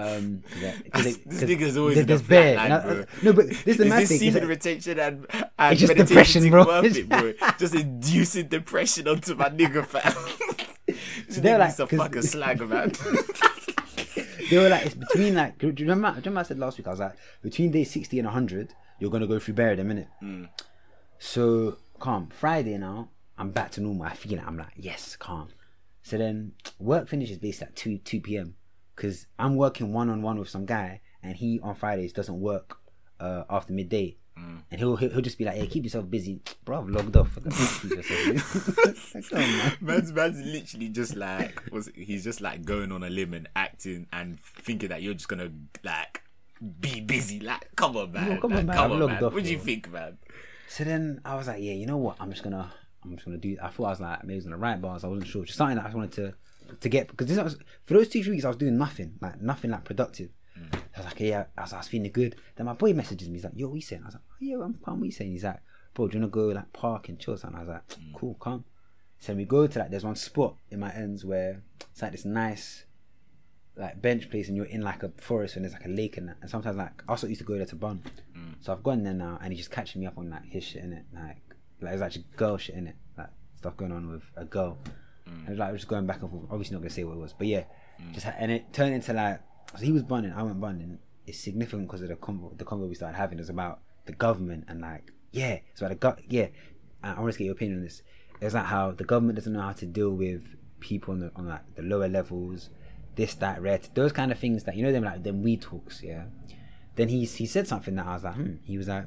um 0.00 0.42
'cause 0.50 0.62
it- 0.62 0.92
'cause 0.92 1.06
it- 1.06 1.28
This 1.30 1.42
nigga's 1.42 1.76
always 1.76 1.96
there- 1.96 2.04
there's 2.04 2.22
bear. 2.22 2.56
flatline, 2.58 2.68
no, 2.68 2.80
bro. 2.94 3.04
no 3.22 3.32
but 3.32 3.46
this 3.48 3.66
is 3.66 3.76
the 3.78 3.84
Is 3.84 3.88
mad 3.90 4.02
this 4.02 4.08
thing 4.08 4.18
semen 4.32 4.48
retention 4.48 4.98
and, 5.00 5.26
and 5.58 5.78
just 5.78 5.96
meditation 5.96 6.42
depression, 6.42 6.50
bro. 6.50 6.66
worth 6.66 6.96
it, 6.96 7.08
bro? 7.08 7.32
Just 7.58 7.74
inducing 7.74 8.48
depression 8.48 9.08
onto 9.08 9.34
my 9.34 9.48
nigga, 9.50 9.84
fam. 9.86 10.14
this 11.26 11.36
they're 11.38 11.58
like- 11.58 11.68
needs 11.68 11.76
fucking 11.78 11.98
fuck 11.98 12.16
a 12.16 12.22
slag, 12.22 12.60
man. 12.68 12.92
they 14.50 14.58
were 14.58 14.68
like 14.68 14.86
it's 14.86 14.94
between 14.94 15.34
like 15.34 15.58
do 15.58 15.66
you 15.66 15.72
remember, 15.90 16.10
do 16.10 16.16
you 16.16 16.22
remember 16.30 16.40
i 16.40 16.42
said 16.44 16.58
last 16.58 16.78
week 16.78 16.86
i 16.86 16.90
was 16.90 17.00
like 17.00 17.16
between 17.42 17.70
day 17.72 17.82
60 17.84 18.18
and 18.20 18.26
100 18.26 18.72
you're 19.00 19.10
gonna 19.10 19.26
go 19.26 19.38
through 19.40 19.54
in 19.72 19.80
a 19.80 19.84
minute 19.84 20.06
so 21.18 21.76
calm 21.98 22.28
friday 22.28 22.76
now 22.78 23.08
i'm 23.38 23.50
back 23.50 23.70
to 23.72 23.80
normal 23.80 24.04
i 24.06 24.14
feel 24.14 24.38
it 24.38 24.44
i'm 24.46 24.56
like 24.56 24.72
yes 24.76 25.16
calm 25.16 25.48
so 26.02 26.16
then 26.16 26.52
work 26.78 27.08
finishes 27.08 27.38
basically 27.38 27.66
at 27.66 27.76
2 27.76 27.98
2 27.98 28.20
p.m 28.20 28.54
because 28.96 29.26
i'm 29.38 29.54
working 29.56 29.92
one-on-one 29.92 30.38
with 30.38 30.48
some 30.48 30.66
guy 30.66 31.00
and 31.22 31.36
he 31.36 31.60
on 31.62 31.74
fridays 31.74 32.12
doesn't 32.12 32.40
work 32.40 32.78
uh, 33.20 33.44
after 33.48 33.72
midday 33.72 34.16
and 34.70 34.80
he'll, 34.80 34.96
he'll 34.96 35.22
just 35.22 35.38
be 35.38 35.44
like, 35.46 35.54
"Hey, 35.54 35.66
keep 35.66 35.84
yourself 35.84 36.10
busy, 36.10 36.42
bro. 36.66 36.80
I've 36.80 36.88
logged 36.90 37.16
off. 37.16 37.36
Keep 37.36 37.96
yourself 37.96 38.06
busy." 38.26 38.92
Like, 39.14 39.32
on, 39.32 39.38
man. 39.40 39.76
man's, 39.80 40.12
man's 40.12 40.42
literally 40.44 40.88
just 40.90 41.16
like 41.16 41.62
was 41.72 41.88
he's 41.94 42.22
just 42.24 42.42
like 42.42 42.64
going 42.64 42.92
on 42.92 43.02
a 43.02 43.08
limb 43.08 43.32
and 43.32 43.48
acting 43.56 44.06
and 44.12 44.38
thinking 44.38 44.90
that 44.90 45.00
you're 45.02 45.14
just 45.14 45.28
gonna 45.28 45.50
like 45.84 46.22
be 46.80 47.00
busy. 47.00 47.40
Like, 47.40 47.70
come 47.76 47.96
on, 47.96 48.12
man. 48.12 48.28
No, 48.28 48.40
come 48.40 48.52
on, 48.52 48.56
Like, 48.58 48.66
man, 48.66 48.76
Come 48.76 48.84
I've 48.84 48.90
on, 48.92 49.00
logged 49.00 49.12
man. 49.14 49.24
off, 49.24 49.32
What 49.32 49.44
do 49.44 49.50
you 49.50 49.58
think, 49.58 49.90
man? 49.90 50.18
So 50.68 50.84
then 50.84 51.20
I 51.24 51.34
was 51.36 51.46
like, 51.46 51.62
yeah, 51.62 51.72
you 51.72 51.86
know 51.86 51.96
what? 51.96 52.16
I'm 52.20 52.30
just 52.30 52.42
gonna, 52.42 52.70
I'm 53.04 53.12
just 53.12 53.24
gonna 53.24 53.38
do. 53.38 53.56
I 53.62 53.68
thought 53.68 53.84
I 53.86 53.90
was 53.90 54.00
like, 54.00 54.22
maybe 54.24 54.34
I 54.34 54.36
was 54.36 54.44
gonna 54.44 54.58
write 54.58 54.82
bars. 54.82 55.04
I 55.04 55.06
wasn't 55.08 55.28
sure. 55.28 55.44
Just 55.44 55.56
something 55.56 55.76
that 55.76 55.86
I 55.86 55.94
wanted 55.94 56.12
to, 56.12 56.34
to 56.80 56.88
get 56.88 57.08
because 57.08 57.26
this 57.26 57.38
was 57.38 57.56
for 57.84 57.94
those 57.94 58.08
two 58.08 58.20
weeks 58.30 58.44
I 58.44 58.48
was 58.48 58.56
doing 58.56 58.76
nothing, 58.76 59.14
like 59.20 59.40
nothing 59.40 59.70
like 59.70 59.84
productive. 59.84 60.30
Mm. 60.58 60.74
I 60.74 60.98
was 60.98 61.06
like, 61.06 61.20
yeah, 61.20 61.44
I 61.56 61.62
was, 61.62 61.72
I 61.72 61.78
was 61.78 61.88
feeling 61.88 62.10
good. 62.10 62.36
Then 62.54 62.66
my 62.66 62.72
boy 62.72 62.92
messages 62.94 63.28
me. 63.28 63.34
He's 63.34 63.44
like, 63.44 63.52
yo, 63.56 63.68
what 63.68 63.74
you 63.74 63.80
saying? 63.82 64.02
I 64.02 64.06
was 64.06 64.14
like, 64.14 64.22
oh, 64.30 64.36
yeah, 64.40 64.56
I'm 64.56 64.74
calm. 64.74 65.00
What 65.00 65.06
you 65.06 65.12
saying? 65.12 65.32
He's 65.32 65.44
like, 65.44 65.60
bro, 65.94 66.08
do 66.08 66.16
you 66.16 66.20
wanna 66.22 66.30
go 66.30 66.46
like 66.48 66.72
park 66.72 67.08
and 67.08 67.18
chill? 67.18 67.38
And? 67.42 67.56
I 67.56 67.60
was 67.60 67.68
like, 67.68 67.88
mm. 67.88 68.14
cool, 68.14 68.34
come. 68.34 68.64
So 69.18 69.34
we 69.34 69.44
go 69.44 69.66
to 69.66 69.78
like, 69.78 69.90
there's 69.90 70.04
one 70.04 70.16
spot 70.16 70.56
in 70.70 70.80
my 70.80 70.92
ends 70.92 71.24
where 71.24 71.62
it's 71.90 72.02
like 72.02 72.12
this 72.12 72.24
nice 72.24 72.84
like 73.76 74.00
bench 74.00 74.30
place 74.30 74.48
and 74.48 74.56
you're 74.56 74.66
in 74.66 74.80
like 74.80 75.02
a 75.02 75.10
forest 75.18 75.56
and 75.56 75.64
there's 75.64 75.74
like 75.74 75.84
a 75.84 75.88
lake 75.88 76.16
and 76.16 76.28
that. 76.28 76.36
And 76.40 76.50
sometimes 76.50 76.76
like 76.76 77.02
I 77.06 77.12
also 77.12 77.26
used 77.26 77.40
to 77.40 77.46
go 77.46 77.56
there 77.56 77.66
to 77.66 77.76
bun. 77.76 78.02
Mm. 78.36 78.54
So 78.60 78.72
I've 78.72 78.82
gone 78.82 79.02
there 79.02 79.14
now 79.14 79.38
and 79.42 79.52
he's 79.52 79.60
just 79.60 79.70
catching 79.70 80.00
me 80.00 80.06
up 80.06 80.16
on 80.16 80.30
like 80.30 80.46
his 80.46 80.64
shit 80.64 80.82
in 80.82 80.92
it. 80.92 81.04
Like 81.14 81.42
like 81.80 81.90
there's 81.92 82.02
actually 82.02 82.24
girl 82.36 82.56
shit 82.56 82.74
in 82.74 82.86
it. 82.86 82.96
Like 83.18 83.28
stuff 83.56 83.76
going 83.76 83.92
on 83.92 84.10
with 84.10 84.22
a 84.36 84.44
girl. 84.44 84.78
And 85.26 85.46
it 85.46 85.50
was 85.50 85.58
like 85.58 85.72
just 85.74 85.88
going 85.88 86.06
back 86.06 86.22
and 86.22 86.30
forth. 86.30 86.44
Obviously 86.50 86.74
not 86.74 86.80
gonna 86.80 86.90
say 86.90 87.04
what 87.04 87.16
it 87.16 87.20
was. 87.20 87.32
But 87.32 87.46
yeah. 87.46 87.64
Just 88.12 88.26
ha- 88.26 88.34
and 88.38 88.50
it 88.52 88.72
turned 88.72 88.94
into 88.94 89.12
like 89.12 89.40
so 89.76 89.84
he 89.84 89.92
was 89.92 90.02
bunning, 90.02 90.32
I 90.32 90.42
went 90.42 90.60
bunning. 90.60 90.98
It's 91.26 91.38
significant 91.38 91.88
because 91.88 92.02
of 92.02 92.08
the 92.08 92.16
convo 92.16 92.56
the 92.56 92.64
convo 92.64 92.88
we 92.88 92.94
started 92.94 93.16
having 93.16 93.38
is 93.38 93.50
about 93.50 93.80
the 94.06 94.12
government 94.12 94.64
and 94.68 94.80
like 94.80 95.12
yeah, 95.32 95.58
it's 95.70 95.80
about 95.80 95.88
the 95.90 95.96
go- 95.96 96.16
yeah. 96.28 96.48
I, 97.02 97.14
I 97.14 97.20
want 97.20 97.32
to 97.32 97.38
get 97.38 97.46
your 97.46 97.54
opinion 97.54 97.78
on 97.78 97.84
this. 97.84 98.02
It's 98.40 98.54
like 98.54 98.66
how 98.66 98.92
the 98.92 99.04
government 99.04 99.36
doesn't 99.36 99.52
know 99.52 99.62
how 99.62 99.72
to 99.72 99.86
deal 99.86 100.10
with 100.10 100.42
people 100.80 101.12
on 101.14 101.20
the 101.20 101.32
on 101.34 101.48
like 101.48 101.74
the 101.74 101.82
lower 101.82 102.08
levels, 102.08 102.70
this, 103.16 103.34
that, 103.36 103.60
red, 103.62 103.88
those 103.94 104.12
kind 104.12 104.30
of 104.30 104.38
things 104.38 104.64
that 104.64 104.76
you 104.76 104.82
know 104.82 104.92
them 104.92 105.04
like 105.04 105.22
them 105.22 105.42
we 105.42 105.56
talks, 105.56 106.02
yeah. 106.02 106.24
Then 106.94 107.08
he 107.08 107.24
he 107.24 107.46
said 107.46 107.66
something 107.66 107.94
that 107.96 108.06
I 108.06 108.14
was 108.14 108.24
like, 108.24 108.34
hmm. 108.34 108.54
He 108.64 108.78
was 108.78 108.88
like, 108.88 109.06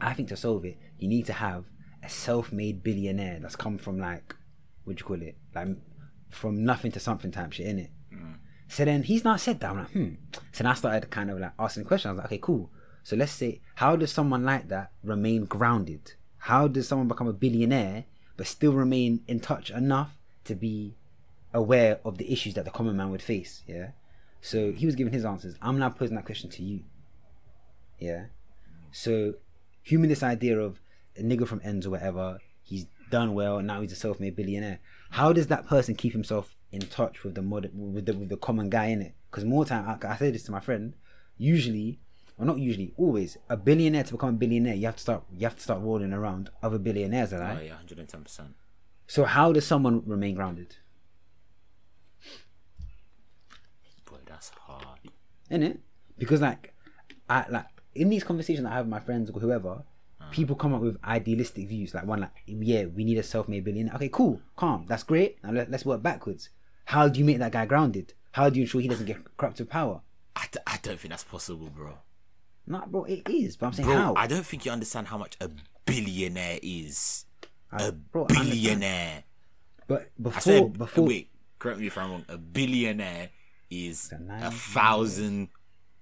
I 0.00 0.12
think 0.14 0.28
to 0.28 0.36
solve 0.36 0.64
it, 0.64 0.78
you 0.98 1.08
need 1.08 1.26
to 1.26 1.32
have 1.34 1.64
a 2.02 2.08
self-made 2.08 2.82
billionaire 2.82 3.38
that's 3.40 3.56
come 3.56 3.78
from 3.78 3.98
like, 3.98 4.34
what 4.88 4.96
do 4.96 5.02
you 5.02 5.06
call 5.06 5.22
it, 5.22 5.36
like 5.54 5.68
from 6.30 6.64
nothing 6.64 6.90
to 6.92 7.00
something 7.00 7.30
type 7.30 7.52
shit 7.52 7.66
in 7.66 7.78
it. 7.78 7.90
So 8.68 8.84
then 8.84 9.02
he's 9.02 9.24
not 9.24 9.40
said 9.40 9.60
that. 9.60 9.70
I'm 9.70 9.78
like, 9.78 9.90
hmm. 9.90 10.14
So 10.52 10.62
then 10.62 10.66
I 10.66 10.74
started 10.74 11.10
kind 11.10 11.30
of 11.30 11.38
like 11.38 11.52
asking 11.58 11.84
questions. 11.84 12.10
I 12.10 12.12
was 12.12 12.18
like, 12.18 12.26
okay, 12.26 12.38
cool. 12.38 12.70
So 13.02 13.16
let's 13.16 13.32
say, 13.32 13.60
how 13.76 13.96
does 13.96 14.12
someone 14.12 14.44
like 14.44 14.68
that 14.68 14.92
remain 15.02 15.46
grounded? 15.46 16.12
How 16.36 16.68
does 16.68 16.86
someone 16.86 17.08
become 17.08 17.26
a 17.26 17.32
billionaire 17.32 18.04
but 18.36 18.46
still 18.46 18.72
remain 18.72 19.22
in 19.26 19.40
touch 19.40 19.70
enough 19.70 20.16
to 20.44 20.54
be 20.54 20.94
aware 21.54 22.00
of 22.04 22.18
the 22.18 22.30
issues 22.30 22.54
that 22.54 22.66
the 22.66 22.70
common 22.70 22.96
man 22.96 23.10
would 23.10 23.22
face? 23.22 23.62
Yeah. 23.66 23.90
So 24.42 24.72
he 24.72 24.84
was 24.86 24.94
giving 24.94 25.12
his 25.12 25.24
answers. 25.24 25.56
I'm 25.62 25.78
now 25.78 25.88
posing 25.88 26.16
that 26.16 26.26
question 26.26 26.50
to 26.50 26.62
you. 26.62 26.80
Yeah. 27.98 28.26
So, 28.92 29.34
human 29.82 30.08
this 30.08 30.22
idea 30.22 30.58
of 30.58 30.80
a 31.16 31.22
nigga 31.22 31.46
from 31.46 31.60
ends 31.64 31.86
or 31.86 31.90
whatever, 31.90 32.38
he's 32.62 32.86
done 33.10 33.34
well, 33.34 33.60
now 33.60 33.80
he's 33.80 33.92
a 33.92 33.96
self-made 33.96 34.36
billionaire. 34.36 34.78
How 35.10 35.32
does 35.32 35.46
that 35.48 35.66
person 35.66 35.94
keep 35.94 36.12
himself 36.12 36.56
in 36.72 36.80
touch 36.82 37.24
with 37.24 37.34
the 37.34 37.42
mod- 37.42 37.70
with 37.74 38.06
the 38.06 38.14
with 38.14 38.28
the 38.28 38.36
common 38.36 38.68
guy 38.70 38.86
in 38.86 39.02
it? 39.02 39.14
Because 39.30 39.44
more 39.44 39.64
time, 39.64 39.86
I, 39.88 40.06
I 40.12 40.16
say 40.16 40.30
this 40.30 40.42
to 40.44 40.52
my 40.52 40.60
friend. 40.60 40.94
Usually, 41.36 42.00
or 42.36 42.44
not 42.46 42.58
usually, 42.58 42.92
always, 42.96 43.36
a 43.48 43.56
billionaire 43.56 44.04
to 44.04 44.12
become 44.12 44.30
a 44.30 44.32
billionaire, 44.32 44.74
you 44.74 44.86
have 44.86 44.96
to 44.96 45.02
start 45.02 45.22
you 45.32 45.46
have 45.46 45.56
to 45.56 45.62
start 45.62 45.80
rolling 45.82 46.12
around 46.12 46.50
other 46.62 46.78
billionaires, 46.78 47.32
Oh 47.32 47.38
right? 47.38 47.66
yeah, 47.66 47.74
hundred 47.76 47.98
and 47.98 48.08
ten 48.08 48.22
percent. 48.22 48.54
So 49.06 49.24
how 49.24 49.52
does 49.52 49.66
someone 49.66 50.02
remain 50.06 50.34
grounded? 50.34 50.76
Boy, 54.04 54.18
that's 54.26 54.50
hard. 54.50 54.98
in 55.50 55.62
it 55.62 55.80
because 56.18 56.40
like 56.40 56.74
I 57.28 57.46
like 57.48 57.66
in 57.94 58.08
these 58.10 58.24
conversations 58.24 58.66
I 58.66 58.70
have 58.74 58.86
with 58.86 58.90
my 58.90 59.00
friends 59.00 59.30
or 59.30 59.40
whoever, 59.40 59.82
people 60.30 60.56
come 60.56 60.74
up 60.74 60.80
with 60.82 60.96
idealistic 61.04 61.68
views. 61.68 61.94
Like 61.94 62.06
one, 62.06 62.20
like 62.20 62.30
yeah, 62.46 62.84
we 62.86 63.04
need 63.04 63.18
a 63.18 63.22
self-made 63.22 63.64
billionaire. 63.64 63.94
Okay, 63.94 64.08
cool, 64.08 64.40
calm, 64.56 64.84
that's 64.88 65.02
great. 65.02 65.42
Now 65.42 65.52
let, 65.52 65.70
let's 65.70 65.84
work 65.84 66.02
backwards. 66.02 66.50
How 66.86 67.08
do 67.08 67.18
you 67.18 67.24
make 67.24 67.38
that 67.38 67.52
guy 67.52 67.66
grounded? 67.66 68.14
How 68.32 68.48
do 68.50 68.56
you 68.56 68.62
ensure 68.62 68.80
he 68.80 68.88
doesn't 68.88 69.06
get 69.06 69.18
corrupt 69.36 69.58
with 69.58 69.68
power? 69.68 70.00
I, 70.36 70.46
d- 70.52 70.60
I 70.66 70.78
don't 70.82 70.98
think 71.00 71.10
that's 71.10 71.24
possible, 71.24 71.68
bro. 71.68 71.98
Nah, 72.66 72.86
bro, 72.86 73.04
it 73.04 73.28
is. 73.28 73.56
But 73.56 73.66
I'm 73.66 73.72
saying 73.72 73.88
Bro, 73.88 73.96
how. 73.96 74.14
I 74.16 74.26
don't 74.26 74.44
think 74.46 74.64
you 74.64 74.70
understand 74.72 75.06
how 75.08 75.18
much 75.18 75.36
a 75.40 75.50
billionaire 75.84 76.58
is. 76.62 77.24
I- 77.72 77.86
A 77.88 77.92
bro, 77.92 78.24
billionaire. 78.26 79.24
But 79.86 80.10
before 80.22 80.40
said 80.40 80.78
before 80.78 81.04
wait, 81.06 81.30
correct 81.58 81.80
me 81.80 81.86
if 81.86 81.96
I'm 81.98 82.10
wrong. 82.10 82.24
A 82.28 82.36
billionaire 82.38 83.30
is 83.70 84.12
a 84.12 84.46
a 84.46 84.50
thousand 84.50 85.48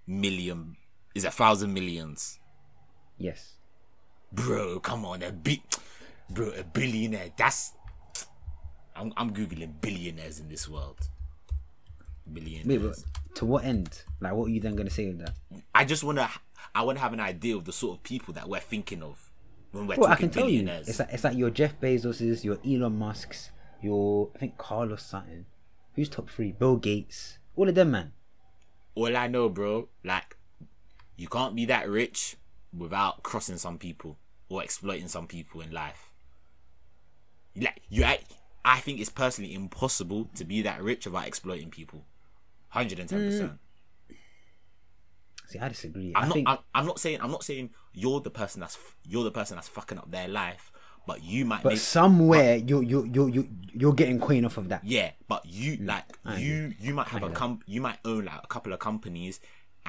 million 0.07 0.77
is 1.15 1.25
a 1.25 1.31
thousand 1.31 1.73
millions. 1.73 2.39
yes. 3.19 3.56
Bro, 4.37 4.81
come 4.81 5.05
on, 5.05 5.23
a 5.23 5.33
bit 5.33 5.61
bro, 6.31 6.51
a 6.51 6.63
billionaire. 6.63 7.31
That's 7.37 7.73
I'm 8.95 9.13
I'm 9.17 9.33
googling 9.33 9.81
billionaires 9.81 10.39
in 10.41 10.49
this 10.49 10.69
world. 10.69 11.09
Billionaires. 12.33 13.05
but 13.05 13.35
to 13.37 13.45
what 13.47 13.65
end? 13.65 14.03
Like, 14.21 14.35
what 14.35 14.47
are 14.47 14.51
you 14.51 14.61
then 14.61 14.77
gonna 14.77 14.91
say 14.91 15.07
with 15.09 15.19
that? 15.19 15.35
I 15.75 15.85
just 15.85 16.05
wanna 16.05 16.29
I 16.75 16.83
wanna 16.83 17.01
have 17.01 17.13
an 17.13 17.21
idea 17.21 17.57
of 17.57 17.65
the 17.65 17.73
sort 17.73 17.97
of 17.99 18.03
people 18.03 18.35
that 18.35 18.49
we're 18.49 18.61
thinking 18.61 19.03
of 19.03 19.31
when 19.73 19.87
we're 19.87 19.97
Well, 19.97 20.07
I 20.11 20.15
talking 20.15 20.31
can 20.31 20.41
tell 20.41 20.49
you, 20.51 20.61
billionaires. 20.63 20.89
it's 20.89 20.99
like 20.99 21.09
it's 21.13 21.25
like 21.25 21.37
your 21.37 21.51
Jeff 21.51 21.81
Bezos's, 21.81 22.45
your 22.45 22.59
Elon 22.67 22.99
Musk's, 22.99 23.51
your 23.83 24.31
I 24.35 24.39
think 24.39 24.59
Carlos 24.59 25.03
Sutton. 25.03 25.47
Who's 25.95 26.09
top 26.11 26.29
three? 26.29 26.53
Bill 26.53 26.77
Gates. 26.77 27.39
All 27.57 27.69
of 27.69 27.75
them, 27.75 27.91
man. 27.93 28.13
All 28.95 29.17
I 29.17 29.29
know, 29.29 29.49
bro, 29.49 29.89
like 30.05 30.37
you 31.17 31.29
can't 31.29 31.55
be 31.57 31.65
that 31.67 31.89
rich 31.89 32.37
without 32.77 33.23
crossing 33.23 33.57
some 33.57 33.79
people 33.79 34.19
or 34.49 34.63
exploiting 34.63 35.09
some 35.09 35.27
people 35.27 35.61
in 35.61 35.71
life. 35.73 36.11
Like 37.57 37.83
you, 37.89 38.05
I, 38.05 38.19
I 38.65 38.81
think 38.81 39.01
it's 39.01 39.11
personally 39.11 39.55
impossible 39.55 40.29
to 40.35 40.45
be 40.45 40.63
that 40.63 40.83
rich 40.83 41.07
without 41.07 41.27
exploiting 41.27 41.71
people. 41.71 42.05
Hundred 42.69 42.99
and 42.99 43.09
ten 43.09 43.21
percent. 43.27 43.53
See, 45.47 45.59
I 45.61 45.69
disagree. 45.69 46.13
I'm 46.15 46.25
I 46.25 46.27
not. 46.27 46.35
think 46.35 46.49
I'm, 46.49 46.59
I'm 46.75 46.87
not 46.87 46.99
saying. 46.99 47.19
I'm 47.23 47.31
not 47.31 47.45
saying 47.45 47.71
you're 47.95 48.21
the 48.21 48.31
person 48.31 48.61
that's 48.61 48.77
you're 49.05 49.25
the 49.25 49.31
person 49.31 49.57
that's 49.57 49.69
fucking 49.69 49.97
up 49.99 50.11
their 50.11 50.27
life, 50.29 50.73
but 51.07 51.23
you 51.23 51.45
might 51.45 51.63
but 51.63 51.71
make 51.71 51.79
somewhere 51.79 52.57
you're 52.57 52.83
you're 52.83 53.07
you're 53.07 53.29
you're 53.29 53.45
you're 53.73 53.93
getting 53.95 54.19
coin 54.19 54.45
off 54.45 54.59
of 54.59 54.69
that. 54.71 54.85
yeah. 54.85 55.13
But 55.29 55.47
you 55.47 55.77
like 55.81 56.05
Mm. 56.27 56.31
I 56.33 56.39
you 56.39 56.75
you 56.81 56.95
might 56.95 57.07
have 57.09 57.23
a 57.23 57.27
agree. 57.27 57.37
com 57.37 57.61
you 57.67 57.81
might 57.81 57.99
own 58.05 58.25
like 58.25 58.41
a 58.43 58.47
couple 58.49 58.73
of 58.73 58.81
companies 58.81 59.39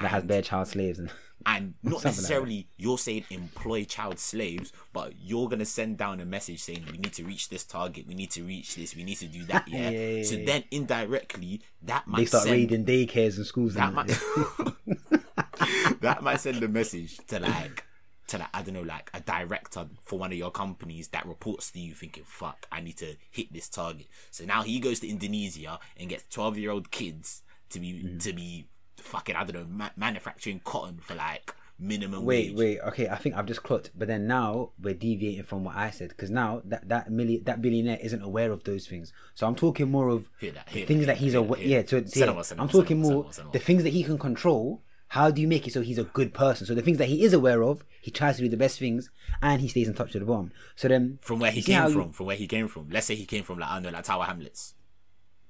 That 0.02 0.08
has 0.08 0.24
bare 0.24 0.42
child 0.42 0.68
slaves 0.68 0.98
and 0.98 1.10
and 1.46 1.74
not 1.82 2.00
Something 2.00 2.08
like 2.08 2.16
necessarily 2.16 2.68
you're 2.76 2.98
saying 2.98 3.24
employ 3.30 3.84
child 3.84 4.18
slaves, 4.18 4.72
but 4.92 5.12
you're 5.22 5.48
gonna 5.48 5.64
send 5.64 5.96
down 5.96 6.20
a 6.20 6.24
message 6.24 6.60
saying 6.60 6.84
we 6.90 6.98
need 6.98 7.12
to 7.14 7.24
reach 7.24 7.48
this 7.48 7.64
target, 7.64 8.06
we 8.06 8.14
need 8.14 8.30
to 8.32 8.42
reach 8.42 8.74
this, 8.74 8.94
we 8.96 9.04
need 9.04 9.16
to 9.18 9.26
do 9.26 9.44
that. 9.44 9.66
Yeah. 9.68 9.90
Yeah, 9.90 10.00
yeah, 10.08 10.22
so 10.24 10.34
yeah. 10.36 10.44
then 10.46 10.64
indirectly 10.70 11.62
that 11.82 12.06
might 12.06 12.18
they 12.18 12.24
start 12.26 12.44
send, 12.44 12.54
raiding 12.56 12.84
daycares 12.84 13.36
and 13.36 13.46
schools. 13.46 13.74
that 13.74 13.92
might 13.94 14.08
that. 16.00 16.22
might 16.22 16.40
send 16.40 16.62
a 16.62 16.68
message 16.68 17.18
to 17.28 17.38
like 17.38 17.84
to 18.28 18.38
like 18.38 18.48
I 18.52 18.62
don't 18.62 18.74
know 18.74 18.82
like 18.82 19.10
a 19.14 19.20
director 19.20 19.86
for 20.04 20.18
one 20.18 20.32
of 20.32 20.38
your 20.38 20.50
companies 20.50 21.08
that 21.08 21.26
reports 21.26 21.70
to 21.70 21.78
you 21.80 21.94
thinking 21.94 22.24
fuck 22.26 22.66
I 22.70 22.80
need 22.80 22.96
to 22.98 23.16
hit 23.30 23.52
this 23.52 23.68
target. 23.68 24.06
So 24.30 24.44
now 24.44 24.62
he 24.62 24.80
goes 24.80 25.00
to 25.00 25.08
Indonesia 25.08 25.78
and 25.96 26.08
gets 26.08 26.24
twelve 26.28 26.58
year 26.58 26.70
old 26.70 26.90
kids 26.90 27.42
to 27.70 27.78
be 27.80 27.92
Mm-hmm. 27.92 28.18
to 28.18 28.32
be 28.32 28.66
fucking 29.00 29.36
I 29.36 29.44
don't 29.44 29.54
know 29.54 29.66
ma- 29.68 29.90
manufacturing 29.96 30.60
cotton 30.64 30.98
for 30.98 31.14
like 31.14 31.54
minimum 31.80 32.24
Wait, 32.24 32.50
wage. 32.54 32.58
wait. 32.58 32.80
Okay, 32.88 33.08
I 33.08 33.16
think 33.16 33.36
I've 33.36 33.46
just 33.46 33.62
clocked. 33.62 33.90
But 33.96 34.08
then 34.08 34.26
now 34.26 34.70
we're 34.80 34.94
deviating 34.94 35.44
from 35.44 35.64
what 35.64 35.76
I 35.76 35.90
said 35.90 36.08
because 36.10 36.30
now 36.30 36.60
that 36.64 36.88
that 36.88 37.10
million 37.10 37.44
that 37.44 37.62
billionaire 37.62 37.98
isn't 38.02 38.22
aware 38.22 38.50
of 38.52 38.64
those 38.64 38.86
things. 38.86 39.12
So 39.34 39.46
I'm 39.46 39.54
talking 39.54 39.90
more 39.90 40.08
of 40.08 40.28
Hear 40.40 40.52
that, 40.52 40.68
hear 40.68 40.86
things 40.86 41.00
that, 41.06 41.06
that 41.06 41.16
he's 41.18 41.34
aware. 41.34 41.60
Yeah, 41.60 41.82
so 41.86 42.02
yeah, 42.14 42.26
I'm 42.58 42.66
no 42.66 42.66
talking 42.66 43.00
more, 43.00 43.12
more 43.24 43.32
say 43.32 43.42
the 43.52 43.58
things 43.58 43.82
that 43.84 43.90
he 43.92 44.02
can 44.02 44.18
control. 44.18 44.82
How 45.12 45.30
do 45.30 45.40
you 45.40 45.48
make 45.48 45.66
it 45.66 45.72
so 45.72 45.80
he's 45.80 45.96
a 45.96 46.04
good 46.04 46.34
person? 46.34 46.66
So 46.66 46.74
the 46.74 46.82
things 46.82 46.98
that 46.98 47.06
he 47.08 47.24
is 47.24 47.32
aware 47.32 47.62
of, 47.62 47.82
he 48.02 48.10
tries 48.10 48.36
to 48.36 48.42
do 48.42 48.48
the 48.50 48.58
best 48.58 48.78
things, 48.78 49.08
and 49.40 49.62
he 49.62 49.66
stays 49.68 49.88
in 49.88 49.94
touch 49.94 50.12
with 50.12 50.20
the 50.20 50.26
bomb. 50.26 50.52
So 50.76 50.86
then, 50.86 51.18
from 51.22 51.38
where 51.38 51.50
he 51.50 51.60
you 51.60 51.62
see 51.62 51.72
how 51.72 51.84
came 51.86 51.96
you- 51.96 52.02
from, 52.02 52.12
from 52.12 52.26
where 52.26 52.36
he 52.36 52.46
came 52.46 52.68
from. 52.68 52.90
Let's 52.90 53.06
say 53.06 53.14
he 53.14 53.24
came 53.24 53.42
from 53.42 53.58
like 53.58 53.70
I 53.70 53.74
don't 53.76 53.84
know, 53.84 53.90
like 53.92 54.04
Tower 54.04 54.24
Hamlets. 54.24 54.74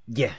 Yeah. 0.06 0.34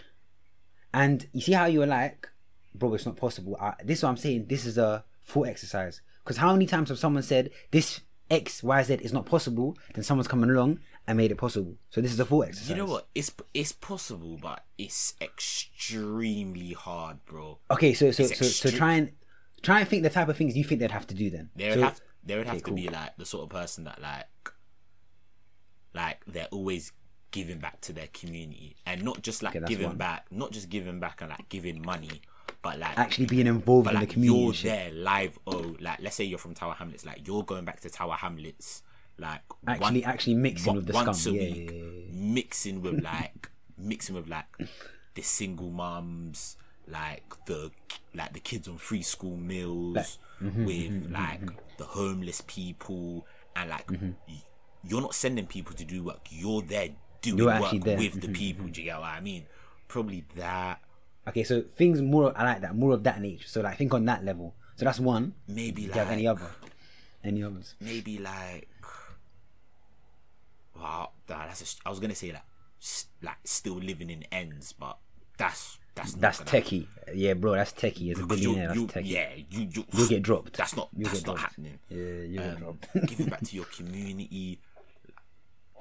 And 0.93 1.27
you 1.33 1.41
see 1.41 1.51
how 1.51 1.65
you 1.65 1.79
were 1.79 1.85
like, 1.85 2.29
bro, 2.75 2.93
it's 2.93 3.05
not 3.05 3.15
possible. 3.17 3.57
I, 3.59 3.73
this 3.83 3.99
is 3.99 4.03
what 4.03 4.09
I'm 4.09 4.17
saying. 4.17 4.45
This 4.47 4.65
is 4.65 4.77
a 4.77 5.03
full 5.21 5.45
exercise. 5.45 6.01
Because 6.23 6.37
how 6.37 6.51
many 6.53 6.65
times 6.65 6.89
have 6.89 6.99
someone 6.99 7.23
said 7.23 7.49
this 7.71 8.01
X, 8.29 8.61
Y, 8.61 8.83
Z 8.83 8.93
is 9.01 9.11
not 9.13 9.25
possible, 9.25 9.75
then 9.95 10.03
someone's 10.03 10.27
coming 10.27 10.49
along 10.49 10.79
and 11.07 11.17
made 11.17 11.31
it 11.31 11.37
possible. 11.37 11.75
So 11.89 12.01
this 12.01 12.11
is 12.11 12.19
a 12.19 12.25
full 12.25 12.43
exercise. 12.43 12.69
You 12.69 12.75
know 12.75 12.85
what? 12.85 13.07
It's 13.15 13.31
it's 13.53 13.71
possible, 13.71 14.37
but 14.39 14.63
it's 14.77 15.15
extremely 15.19 16.73
hard, 16.73 17.25
bro. 17.25 17.59
Okay, 17.71 17.93
so 17.93 18.11
so 18.11 18.23
It's 18.23 18.37
so, 18.37 18.45
so 18.45 18.69
try 18.77 18.93
and 18.93 19.11
try 19.63 19.79
and 19.79 19.89
think 19.89 20.03
the 20.03 20.09
type 20.11 20.29
of 20.29 20.37
things 20.37 20.55
you 20.55 20.63
think 20.63 20.79
they'd 20.81 20.91
have 20.91 21.07
to 21.07 21.15
do 21.15 21.29
then. 21.31 21.49
They 21.55 21.69
would 21.69 21.75
So- 21.79 21.81
have 21.83 22.01
they 22.23 22.37
would 22.37 22.47
have 22.47 22.57
to 22.57 22.63
cool. 22.63 22.75
be 22.75 22.89
like 22.89 23.17
the 23.17 23.25
sort 23.25 23.43
of 23.43 23.49
person 23.49 23.85
that 23.85 23.99
like 24.01 24.27
like 25.93 26.23
they're 26.27 26.47
always 26.51 26.91
giving 27.31 27.59
back 27.59 27.79
to 27.81 27.93
their 27.93 28.07
community 28.13 28.75
and 28.85 29.03
not 29.03 29.21
just 29.21 29.41
like 29.43 29.55
Okay, 29.55 29.65
giving 29.65 29.87
one. 29.87 29.97
back, 29.97 30.25
not 30.31 30.51
just 30.51 30.69
giving 30.69 30.99
back 30.99 31.21
and 31.21 31.29
like 31.29 31.47
giving 31.49 31.81
money, 31.81 32.21
but 32.61 32.77
like 32.79 32.97
actually 32.97 33.25
being 33.25 33.47
involved 33.47 33.87
in 33.87 33.93
like 33.95 34.07
the 34.09 34.13
community. 34.13 34.41
you're 34.67 34.73
there 34.73 34.91
live. 34.91 35.39
Oh, 35.47 35.75
like 35.79 35.99
let's 36.01 36.15
say 36.15 36.23
you're 36.25 36.37
from 36.39 36.53
Tower 36.53 36.73
Hamlets, 36.73 37.05
like 37.05 37.25
you're 37.27 37.43
going 37.43 37.65
back 37.65 37.79
to 37.81 37.89
Tower 37.89 38.13
Hamlets, 38.15 38.83
like 39.17 39.41
Actually, 39.67 40.01
one- 40.01 40.09
actually 40.11 40.35
mixing 40.35 40.67
one- 40.67 40.75
with 40.77 40.85
the 40.87 40.93
once 40.93 41.21
scum. 41.21 41.33
a 41.35 41.37
Yeah, 41.37 41.41
week, 41.53 41.71
yeah, 41.71 41.81
yeah, 41.81 42.01
mixing 42.11 42.81
with 42.81 43.01
like 43.03 43.49
mixing 43.77 44.15
with 44.15 44.27
like 44.27 44.45
the 45.15 45.21
single 45.21 45.69
mums, 45.69 46.57
like 46.87 47.23
the 47.45 47.71
like 48.13 48.33
the 48.33 48.39
kids 48.39 48.67
on 48.67 48.77
free 48.77 49.01
school 49.03 49.37
meals, 49.37 50.17
mm-hmm, 50.41 50.65
with 50.65 51.11
like 51.11 51.41
the 51.77 51.85
homeless 51.85 52.41
people, 52.47 53.25
and 53.55 53.69
like 53.69 53.87
Mm-hmm. 53.87 54.11
y- 54.27 54.43
you're 54.83 55.01
not 55.01 55.13
sending 55.13 55.45
people 55.45 55.75
to 55.75 55.83
do 55.83 56.03
work. 56.03 56.27
You're 56.29 56.61
there 56.61 56.89
doing 57.21 57.37
You're 57.37 57.47
work 57.47 57.71
there. 57.71 57.79
Mm-hmm, 57.97 57.97
with 57.99 58.21
the 58.21 58.29
people. 58.29 58.67
Do 58.67 58.81
you 58.81 58.85
get 58.85 58.99
what 58.99 59.09
I 59.09 59.19
mean? 59.19 59.45
Probably 59.89 60.23
that. 60.37 60.81
Okay, 61.29 61.43
so 61.43 61.61
things 61.75 62.01
more 62.01 62.33
I 62.35 62.43
like 62.43 62.61
that, 62.61 62.75
more 62.75 62.93
of 62.93 63.03
that 63.03 63.21
nature. 63.21 63.47
So 63.47 63.61
like 63.61 63.77
think 63.77 63.93
on 63.93 64.05
that 64.05 64.23
level. 64.25 64.55
So 64.75 64.85
that's 64.85 64.99
one. 64.99 65.33
Maybe 65.47 65.83
Do 65.83 65.87
like 65.89 65.95
you 65.95 65.99
have 66.03 66.11
any 66.11 66.27
other? 66.27 66.47
Any 67.23 67.43
others? 67.43 67.75
maybe 67.81 68.17
like 68.17 68.67
wow 70.75 71.11
that, 71.27 71.47
that's 71.47 71.61
a, 71.83 71.87
I 71.87 71.89
was 71.89 71.99
gonna 71.99 72.15
say 72.15 72.31
like 72.31 72.43
s- 72.81 73.07
like 73.21 73.37
still 73.43 73.75
living 73.75 74.09
in 74.09 74.23
ends 74.31 74.71
but 74.73 74.97
that's 75.37 75.77
that's 75.95 76.13
That's 76.13 76.39
techie. 76.41 76.87
Yeah, 77.13 77.33
bro, 77.33 77.53
that's 77.53 77.73
techie. 77.73 78.11
As 78.13 78.19
a 78.19 78.23
because 78.23 78.39
you- 78.41 78.49
billionaire, 78.53 78.67
that's 78.69 78.79
you- 78.79 78.87
techie. 78.87 79.09
yeah 79.09 79.29
you, 79.49 79.67
you 79.73 79.85
You'll 79.93 80.07
get 80.07 80.23
dropped. 80.23 80.53
that's 80.53 80.75
not 80.75 80.87
You'll 80.95 81.09
that's 81.09 81.25
not 81.25 81.35
dropped. 81.35 81.41
happening 81.41 81.79
Yeah, 81.89 81.97
you 81.97 82.37
get 82.39 82.49
um, 82.53 82.55
dropped. 82.57 82.87
giving 83.07 83.25
back 83.27 83.41
to 83.47 83.55
your 83.55 83.65
community 83.65 84.59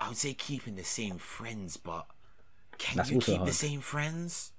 I 0.00 0.08
would 0.08 0.16
say 0.16 0.34
keeping 0.34 0.74
the 0.76 0.84
same 0.84 1.18
friends 1.18 1.76
but 1.76 2.06
can 2.78 2.96
That's 2.96 3.10
you 3.10 3.20
keep 3.20 3.44
the 3.44 3.52
same 3.52 3.80
friends 3.80 4.52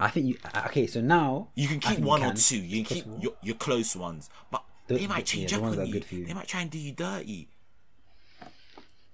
I 0.00 0.08
think 0.10 0.26
you. 0.26 0.36
uh, 0.54 0.62
Okay, 0.66 0.86
so 0.86 1.00
now 1.00 1.48
you 1.54 1.66
can 1.68 1.80
keep 1.80 1.98
one 1.98 2.22
you 2.22 2.28
or 2.28 2.34
two 2.34 2.58
you 2.58 2.84
can 2.84 2.96
keep 2.96 3.04
your, 3.20 3.32
your 3.42 3.56
close 3.56 3.96
ones 3.96 4.30
but 4.50 4.62
The- 4.86 4.94
they 4.98 5.06
might 5.06 5.26
change 5.26 5.50
yeah, 5.52 5.58
up 5.58 5.62
the 5.62 5.68
ones 5.68 5.78
on 5.78 5.86
you. 5.88 6.02
you. 6.10 6.26
they 6.26 6.34
might 6.34 6.46
try 6.48 6.60
and 6.62 6.70
do 6.70 6.78
you 6.78 6.92
dirty 6.92 7.48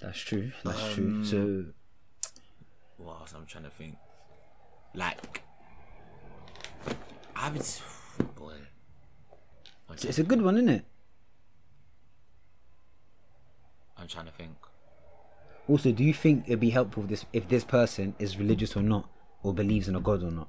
That's 0.00 0.18
true. 0.18 0.52
That's 0.64 0.82
Um, 0.82 0.94
true. 0.94 1.24
So 1.24 1.64
what 2.98 3.20
else 3.20 3.32
I'm 3.34 3.46
trying 3.46 3.64
to 3.64 3.70
think. 3.70 3.96
Like, 4.94 5.42
I 7.34 7.50
would. 7.50 7.66
Boy. 8.36 8.54
It's, 9.92 10.04
it's 10.04 10.18
a 10.18 10.22
good 10.22 10.40
one, 10.42 10.56
isn't 10.56 10.68
it? 10.68 10.84
I'm 13.96 14.06
trying 14.08 14.26
to 14.26 14.32
think. 14.32 14.56
Also, 15.68 15.90
do 15.92 16.04
you 16.04 16.12
think 16.12 16.44
it'd 16.46 16.60
be 16.60 16.70
helpful 16.70 17.04
if 17.04 17.08
this 17.08 17.26
if 17.32 17.48
this 17.48 17.64
person 17.64 18.14
is 18.18 18.36
religious 18.36 18.76
or 18.76 18.82
not, 18.82 19.08
or 19.42 19.54
believes 19.54 19.88
in 19.88 19.96
a 19.96 20.00
god 20.00 20.22
or 20.22 20.30
not? 20.30 20.48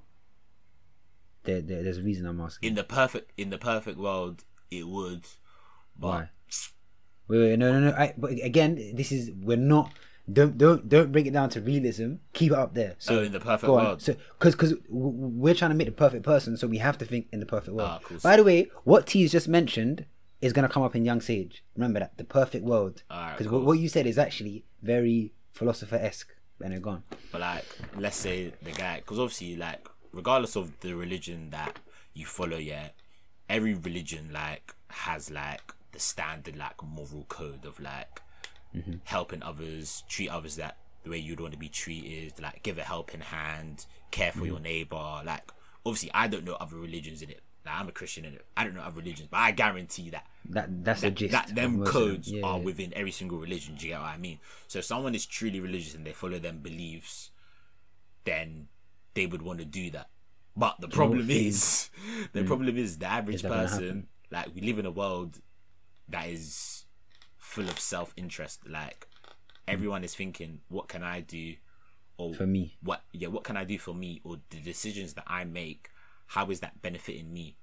There, 1.45 1.61
there 1.61 1.83
there's 1.83 1.97
a 1.97 2.03
reason 2.03 2.25
I'm 2.25 2.41
asking. 2.41 2.69
In 2.69 2.75
the 2.75 2.83
perfect, 2.83 3.31
in 3.37 3.49
the 3.49 3.57
perfect 3.57 3.97
world, 3.97 4.43
it 4.71 4.87
would. 4.87 5.25
But 5.97 6.07
Why? 6.07 6.29
Wait, 7.27 7.39
wait, 7.39 7.59
no, 7.59 7.71
no, 7.71 7.89
no. 7.89 7.95
I, 7.95 8.13
but 8.17 8.31
again, 8.43 8.75
this 8.93 9.11
is 9.11 9.31
we're 9.31 9.57
not. 9.57 9.91
Don't 10.31 10.57
don't 10.57 10.89
don't 10.89 11.11
bring 11.11 11.27
it 11.27 11.33
down 11.33 11.49
to 11.49 11.61
realism. 11.61 12.15
Keep 12.33 12.51
it 12.51 12.57
up 12.57 12.73
there. 12.73 12.95
So 12.97 13.19
Oh, 13.19 13.23
in 13.23 13.31
the 13.31 13.39
perfect 13.39 13.71
world. 13.71 14.01
So 14.01 14.15
because 14.39 14.55
because 14.55 14.73
we're 14.89 15.53
trying 15.53 15.71
to 15.71 15.75
make 15.75 15.87
the 15.87 15.93
perfect 15.93 16.23
person, 16.23 16.57
so 16.57 16.67
we 16.67 16.79
have 16.79 16.97
to 16.97 17.05
think 17.05 17.27
in 17.31 17.39
the 17.39 17.45
perfect 17.45 17.75
world. 17.75 17.89
Ah, 17.91 17.99
cool. 18.03 18.17
By 18.23 18.37
the 18.37 18.43
way, 18.43 18.69
what 18.83 19.05
T's 19.05 19.31
just 19.31 19.47
mentioned 19.47 20.05
is 20.41 20.51
gonna 20.51 20.69
come 20.69 20.81
up 20.83 20.95
in 20.95 21.05
Young 21.05 21.21
Sage. 21.21 21.63
Remember 21.75 21.99
that 21.99 22.17
the 22.17 22.23
perfect 22.23 22.65
world. 22.65 23.03
Because 23.07 23.47
cool. 23.47 23.59
what, 23.59 23.67
what 23.67 23.79
you 23.79 23.87
said 23.87 24.07
is 24.07 24.17
actually 24.17 24.65
very 24.81 25.31
philosopher 25.51 25.95
esque. 25.95 26.33
And 26.61 26.71
they're 26.71 26.79
gone. 26.79 27.03
but 27.33 27.41
like, 27.41 27.65
let's 27.97 28.15
say 28.15 28.53
the 28.63 28.71
guy, 28.71 28.97
because 28.97 29.19
obviously, 29.19 29.57
like, 29.57 29.85
regardless 30.15 30.55
of 30.55 30.79
the 30.79 30.93
religion 30.93 31.49
that 31.51 31.79
you 32.13 32.25
follow, 32.25 32.57
yeah, 32.57 32.89
every 33.49 33.73
religion 33.73 34.31
like 34.33 34.73
has 34.89 35.29
like 35.29 35.73
the 35.91 35.99
standard 35.99 36.55
like 36.55 36.81
moral 36.83 37.25
code 37.27 37.65
of 37.65 37.79
like 37.79 38.21
mm-hmm. 38.75 38.93
helping 39.03 39.43
others, 39.43 40.03
treat 40.07 40.29
others 40.29 40.55
that 40.55 40.77
the 41.03 41.11
way 41.11 41.17
you'd 41.17 41.39
want 41.39 41.53
to 41.53 41.59
be 41.59 41.69
treated, 41.69 42.33
like 42.41 42.63
give 42.63 42.77
a 42.77 42.83
helping 42.83 43.21
hand, 43.21 43.85
care 44.09 44.31
for 44.31 44.45
your 44.45 44.55
mm-hmm. 44.55 44.63
neighbor. 44.63 45.21
Like, 45.23 45.51
obviously, 45.85 46.11
I 46.13 46.27
don't 46.27 46.45
know 46.45 46.55
other 46.55 46.77
religions 46.77 47.21
in 47.21 47.29
it. 47.29 47.41
Like, 47.65 47.75
I'm 47.79 47.89
a 47.89 47.91
Christian 47.91 48.25
in 48.25 48.33
it. 48.33 48.45
I 48.55 48.63
don't 48.63 48.73
know 48.73 48.81
other 48.81 48.99
religions, 48.99 49.27
but 49.29 49.37
I 49.37 49.51
guarantee 49.51 50.09
that 50.11 50.25
That 50.49 50.83
that's 50.83 51.01
the 51.01 51.11
gist. 51.11 51.33
that 51.33 51.53
them. 51.53 51.83
codes 51.83 52.31
Yeah, 52.31 52.45
are 52.45 52.57
yeah. 52.57 52.63
within 52.63 52.93
every 52.95 53.11
single 53.11 53.37
religion. 53.37 53.75
Do 53.75 53.85
you 53.85 53.93
get 53.93 54.01
what 54.01 54.09
I 54.09 54.17
mean? 54.17 54.39
So 54.67 54.79
if 54.79 54.85
someone 54.85 55.13
is 55.13 55.25
truly 55.25 55.59
religious 55.59 55.93
and 55.93 56.05
they 56.05 56.13
follow 56.13 56.39
them 56.39 56.59
beliefs, 56.59 57.31
then 58.23 58.67
they 59.15 59.25
would 59.25 59.41
want 59.41 59.59
to 59.59 59.65
do 59.65 59.89
that. 59.91 60.09
But 60.55 60.79
the 60.79 60.87
problem 60.87 61.29
is, 61.29 61.89
the 62.33 62.43
problem 62.43 62.77
is 62.77 62.97
the 62.99 63.07
average 63.07 63.41
person. 63.43 64.07
Like 64.31 64.47
we 64.55 64.61
live 64.61 64.79
in 64.79 64.85
a 64.85 64.91
world 64.91 65.39
that 66.09 66.27
is 66.27 66.85
full 67.37 67.67
of 67.67 67.79
self 67.79 68.13
interest. 68.15 68.61
Like 68.69 69.07
everyone 69.67 70.03
is 70.03 70.13
thinking, 70.15 70.61
what 70.69 70.87
can 70.87 71.03
I 71.03 71.21
do, 71.21 71.55
or 72.17 72.33
For 72.33 72.45
me. 72.45 72.77
what 72.81 73.01
yeah, 73.11 73.27
what 73.29 73.43
can 73.43 73.57
I 73.57 73.63
do 73.65 73.77
for 73.79 73.93
me, 73.93 74.21
or 74.23 74.37
the 74.49 74.59
decisions 74.61 75.13
that 75.15 75.25
I 75.27 75.43
make, 75.43 75.89
how 76.27 76.49
is 76.51 76.59
that 76.61 76.81
benefiting 76.81 77.33
me? 77.33 77.57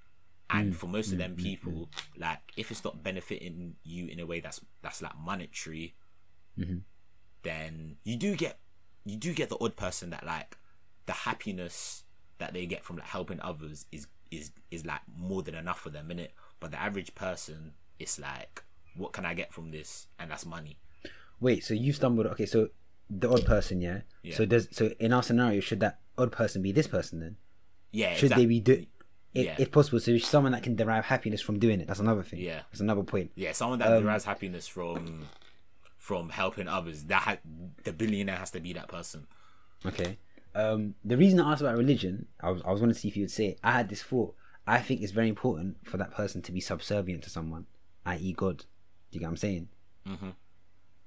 And 0.51 0.77
for 0.77 0.87
most 0.87 1.13
of 1.13 1.19
them 1.19 1.35
people, 1.35 1.89
like 2.19 2.41
if 2.59 2.71
it's 2.71 2.85
not 2.85 3.03
benefiting 3.03 3.77
you 3.85 4.07
in 4.09 4.21
a 4.21 4.27
way 4.27 4.41
that's 4.41 4.61
that's 4.83 5.01
like 5.01 5.17
monetary, 5.19 5.95
then 7.43 7.97
you 8.05 8.17
do 8.17 8.37
get 8.37 8.59
you 9.07 9.17
do 9.17 9.33
get 9.33 9.49
the 9.49 9.57
odd 9.61 9.77
person 9.77 10.11
that 10.11 10.27
like 10.27 10.59
the 11.07 11.13
happiness 11.13 12.05
that 12.39 12.53
they 12.53 12.67
get 12.67 12.85
from 12.85 12.97
like 12.97 13.07
helping 13.07 13.41
others 13.41 13.87
is 13.93 14.07
is 14.31 14.51
is 14.71 14.87
like 14.87 15.01
more 15.17 15.43
than 15.43 15.55
enough 15.55 15.81
for 15.81 15.91
them 15.91 16.11
in 16.11 16.19
it. 16.19 16.33
But 16.61 16.71
the 16.71 16.81
average 16.81 17.15
person, 17.15 17.73
it's 17.99 18.19
like, 18.19 18.63
what 18.97 19.13
can 19.13 19.25
I 19.27 19.35
get 19.35 19.53
from 19.53 19.71
this? 19.71 20.07
And 20.19 20.31
that's 20.31 20.47
money. 20.47 20.79
Wait, 21.41 21.65
so 21.65 21.75
you 21.75 21.93
stumbled. 21.93 22.27
Okay, 22.29 22.47
so 22.47 22.69
the 23.11 23.29
odd 23.31 23.45
person, 23.45 23.81
yeah. 23.81 24.01
Yeah. 24.23 24.37
So 24.37 24.47
does 24.47 24.69
so 24.71 24.91
in 25.01 25.13
our 25.13 25.23
scenario, 25.23 25.61
should 25.61 25.81
that 25.81 25.99
odd 26.17 26.33
person 26.33 26.63
be 26.63 26.73
this 26.73 26.87
person 26.87 27.21
then? 27.21 27.37
Yeah, 27.91 28.15
Should 28.15 28.33
they 28.33 28.47
be 28.47 28.61
do? 28.61 28.87
If, 29.35 29.45
Yeah. 29.47 29.57
if 29.59 29.71
possible, 29.71 29.99
so 30.01 30.17
someone 30.19 30.53
that 30.53 30.63
can 30.63 30.77
derive 30.77 31.05
happiness 31.07 31.41
from 31.43 31.59
doing 31.59 31.81
it. 31.81 31.87
That's 31.87 32.01
another 32.01 32.23
thing. 32.23 32.41
Yeah. 32.41 32.63
that's 32.71 32.81
another 32.81 33.03
point. 33.03 33.33
Yeah, 33.35 33.53
someone 33.53 33.79
that 33.81 33.93
Um, 33.93 34.03
derives 34.03 34.25
happiness 34.25 34.67
from 34.69 35.27
from 35.99 36.31
helping 36.31 36.69
others. 36.69 37.05
That 37.05 37.23
ha- 37.23 37.37
the 37.85 37.93
billionaire 37.93 38.37
has 38.37 38.51
to 38.53 38.61
be 38.61 38.73
that 38.75 38.89
person. 38.89 39.27
Okay. 39.85 40.19
Um, 40.55 40.95
the 41.05 41.17
reason 41.17 41.41
I 41.41 41.53
asked 41.53 41.63
about 41.63 41.77
religion, 41.77 42.27
I 42.41 42.51
was 42.51 42.63
I 42.63 42.71
was 42.71 42.81
going 42.81 42.93
to 42.93 42.99
see 42.99 43.09
if 43.09 43.17
you 43.17 43.23
would 43.23 43.31
say 43.31 43.47
it. 43.47 43.61
I 43.63 43.73
had 43.73 43.89
this 43.89 44.03
thought. 44.03 44.35
I 44.67 44.79
think 44.79 45.01
it's 45.03 45.13
very 45.13 45.29
important 45.29 45.77
for 45.85 45.97
that 45.97 46.13
person 46.13 46.41
to 46.43 46.53
be 46.53 46.61
subservient 46.61 47.25
to 47.25 47.31
someone, 47.31 47.67
i.e., 48.07 48.33
God. 48.33 48.59
Do 48.59 48.65
you 49.13 49.21
get 49.21 49.27
what 49.27 49.31
I'm 49.31 49.37
saying? 49.37 49.69
Mm-hmm. 50.07 50.31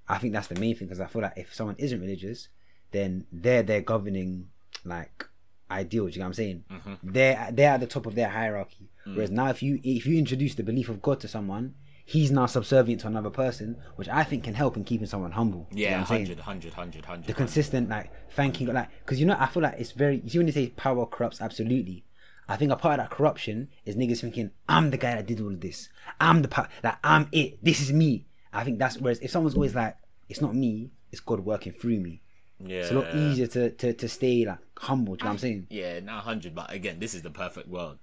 I 0.07 0.17
think 0.17 0.33
that's 0.33 0.47
the 0.47 0.59
main 0.59 0.75
thing 0.75 0.87
because 0.87 0.99
I 0.99 1.07
feel 1.07 1.21
like 1.21 1.37
if 1.37 1.53
someone 1.53 1.75
isn't 1.79 1.99
religious, 1.99 2.49
then 2.91 3.25
they're 3.31 3.63
their 3.63 3.81
governing 3.81 4.49
like 4.83 5.27
ideal. 5.71 6.05
Do 6.05 6.09
you 6.09 6.15
get 6.15 6.19
what 6.21 6.27
I'm 6.27 6.33
saying? 6.33 6.63
Mm-hmm. 6.71 6.93
They're 7.03 7.49
they're 7.51 7.71
at 7.71 7.79
the 7.79 7.87
top 7.87 8.05
of 8.05 8.15
their 8.15 8.29
hierarchy. 8.29 8.89
Mm. 9.07 9.15
Whereas 9.15 9.31
now, 9.31 9.49
if 9.49 9.63
you 9.63 9.79
if 9.83 10.05
you 10.05 10.17
introduce 10.17 10.55
the 10.55 10.63
belief 10.63 10.89
of 10.89 11.01
God 11.01 11.19
to 11.21 11.27
someone, 11.27 11.75
he's 12.05 12.31
now 12.31 12.45
subservient 12.45 13.01
to 13.01 13.07
another 13.07 13.31
person, 13.31 13.77
which 13.95 14.07
I 14.07 14.23
think 14.23 14.43
can 14.43 14.53
help 14.53 14.77
in 14.77 14.83
keeping 14.83 15.07
someone 15.07 15.31
humble. 15.31 15.67
Do 15.71 15.79
you 15.79 15.85
Yeah, 15.87 16.01
what 16.01 16.09
100, 16.11 16.37
100, 16.37 16.71
100, 16.73 17.01
100. 17.05 17.27
the 17.27 17.33
consistent 17.33 17.89
like 17.89 18.11
thanking 18.31 18.67
like 18.67 18.89
because 19.03 19.19
you 19.19 19.25
know 19.25 19.35
I 19.39 19.47
feel 19.47 19.63
like 19.63 19.75
it's 19.79 19.91
very 19.91 20.21
you 20.23 20.29
see 20.29 20.37
when 20.37 20.45
they 20.45 20.51
say 20.51 20.67
power 20.69 21.05
corrupts 21.05 21.41
absolutely 21.41 22.03
I 22.47 22.57
think 22.57 22.71
a 22.71 22.75
part 22.75 22.99
of 22.99 23.09
that 23.09 23.15
corruption 23.15 23.69
is 23.85 23.95
niggas 23.95 24.21
thinking 24.21 24.51
I'm 24.69 24.91
the 24.91 24.97
guy 24.97 25.15
that 25.15 25.25
did 25.25 25.41
all 25.41 25.47
of 25.47 25.61
this 25.61 25.89
I'm 26.19 26.41
the 26.43 26.47
part 26.47 26.69
like 26.83 26.97
I'm 27.03 27.27
it 27.31 27.63
this 27.63 27.81
is 27.81 27.91
me 27.91 28.25
I 28.53 28.63
think 28.63 28.77
that's 28.77 28.97
whereas 28.97 29.19
if 29.19 29.31
someone's 29.31 29.55
always 29.55 29.73
like 29.73 29.97
it's 30.29 30.41
not 30.41 30.53
me 30.53 30.91
it's 31.11 31.21
God 31.21 31.39
working 31.39 31.71
through 31.73 31.99
me 31.99 32.21
yeah. 32.59 32.79
it's 32.79 32.91
a 32.91 32.93
lot 32.93 33.15
easier 33.15 33.47
to, 33.47 33.71
to, 33.71 33.93
to 33.93 34.07
stay 34.07 34.45
like 34.45 34.59
humble 34.77 35.15
do 35.15 35.23
you 35.23 35.25
know 35.25 35.29
what 35.29 35.33
I'm 35.33 35.37
saying 35.39 35.67
Yeah, 35.69 35.99
not 36.01 36.25
100, 36.25 36.53
but 36.53 36.71
again, 36.71 36.99
this 36.99 37.13
is 37.13 37.21
the 37.21 37.29
perfect 37.29 37.67
world. 37.67 37.97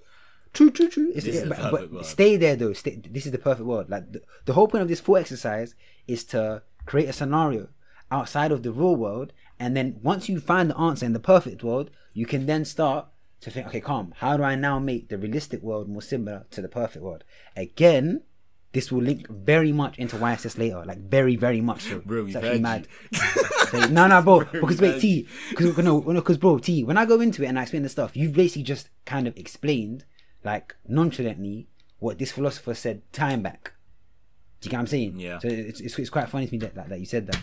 True, 0.52 0.70
true, 0.70 0.88
true. 0.88 1.12
It's, 1.14 1.48
but, 1.48 1.92
but 1.92 2.06
stay 2.06 2.36
there 2.36 2.56
though. 2.56 2.72
Stay, 2.72 2.96
this 2.96 3.24
is 3.24 3.32
the 3.32 3.38
perfect 3.38 3.66
world. 3.66 3.88
Like 3.88 4.12
the, 4.12 4.22
the 4.44 4.52
whole 4.52 4.68
point 4.68 4.82
of 4.82 4.88
this 4.88 5.00
full 5.00 5.16
exercise 5.16 5.74
is 6.06 6.24
to 6.24 6.62
create 6.84 7.08
a 7.08 7.12
scenario 7.12 7.68
outside 8.10 8.52
of 8.52 8.62
the 8.62 8.72
real 8.72 8.96
world, 8.96 9.32
and 9.58 9.76
then 9.76 9.98
once 10.02 10.28
you 10.28 10.40
find 10.40 10.68
the 10.70 10.78
answer 10.78 11.06
in 11.06 11.14
the 11.14 11.20
perfect 11.20 11.64
world, 11.64 11.90
you 12.12 12.26
can 12.26 12.44
then 12.46 12.64
start 12.64 13.06
to 13.40 13.50
think, 13.50 13.66
okay, 13.68 13.80
calm. 13.80 14.12
How 14.18 14.36
do 14.36 14.42
I 14.42 14.54
now 14.54 14.78
make 14.78 15.08
the 15.08 15.18
realistic 15.18 15.62
world 15.62 15.88
more 15.88 16.02
similar 16.02 16.46
to 16.50 16.60
the 16.60 16.68
perfect 16.68 17.02
world? 17.02 17.24
Again, 17.56 18.22
this 18.72 18.90
will 18.90 19.02
link 19.02 19.28
very 19.28 19.72
much 19.72 19.98
into 19.98 20.16
YSS 20.16 20.58
later, 20.58 20.82
like 20.84 20.98
very, 20.98 21.36
very 21.36 21.60
much 21.60 21.82
so. 21.82 22.00
Bro, 22.00 22.26
it's 22.26 22.36
actually 22.36 22.60
mad. 22.60 22.88
Like, 23.72 23.90
no, 23.90 24.06
no, 24.06 24.20
bro. 24.20 24.40
Because 24.40 24.76
Bro, 24.76 24.90
wait, 24.90 25.00
T. 25.00 25.26
Because 25.48 25.78
no, 25.78 26.02
because 26.02 26.36
bro, 26.36 26.58
T. 26.58 26.84
When 26.84 26.98
I 26.98 27.06
go 27.06 27.22
into 27.22 27.42
it 27.42 27.46
and 27.46 27.58
I 27.58 27.62
explain 27.62 27.82
the 27.82 27.88
stuff, 27.88 28.14
you've 28.14 28.34
basically 28.34 28.64
just 28.64 28.90
kind 29.06 29.26
of 29.26 29.34
explained, 29.38 30.04
like 30.44 30.74
nonchalantly, 30.86 31.68
what 31.98 32.18
this 32.18 32.32
philosopher 32.32 32.74
said 32.74 33.02
time 33.12 33.42
back. 33.42 33.72
Do 34.60 34.66
you 34.66 34.70
get 34.70 34.76
what 34.76 34.80
I'm 34.80 34.86
saying? 34.86 35.18
Yeah. 35.18 35.38
So 35.38 35.48
it's, 35.48 35.80
it's, 35.80 35.98
it's 35.98 36.10
quite 36.10 36.28
funny 36.28 36.46
to 36.46 36.52
me 36.52 36.58
that, 36.58 36.74
that, 36.74 36.88
that 36.88 37.00
you 37.00 37.06
said 37.06 37.26
that. 37.26 37.40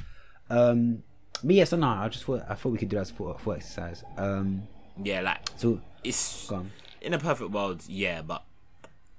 Um, 0.50 1.04
but 1.44 1.56
yeah, 1.56 1.64
so 1.66 1.78
no, 1.78 1.88
I 1.88 2.10
just 2.10 2.24
thought 2.24 2.44
I 2.50 2.56
thought 2.56 2.72
we 2.72 2.78
could 2.78 2.90
do 2.90 2.98
that 2.98 3.08
thought, 3.08 3.42
thought 3.42 3.58
exercise. 3.58 4.04
Um, 4.18 4.68
Yeah, 5.02 5.22
like, 5.22 5.40
so 5.58 5.82
it's 6.04 6.52
in 7.02 7.14
a 7.14 7.20
perfect 7.20 7.52
world, 7.52 7.84
yeah, 7.88 8.22
but 8.22 8.44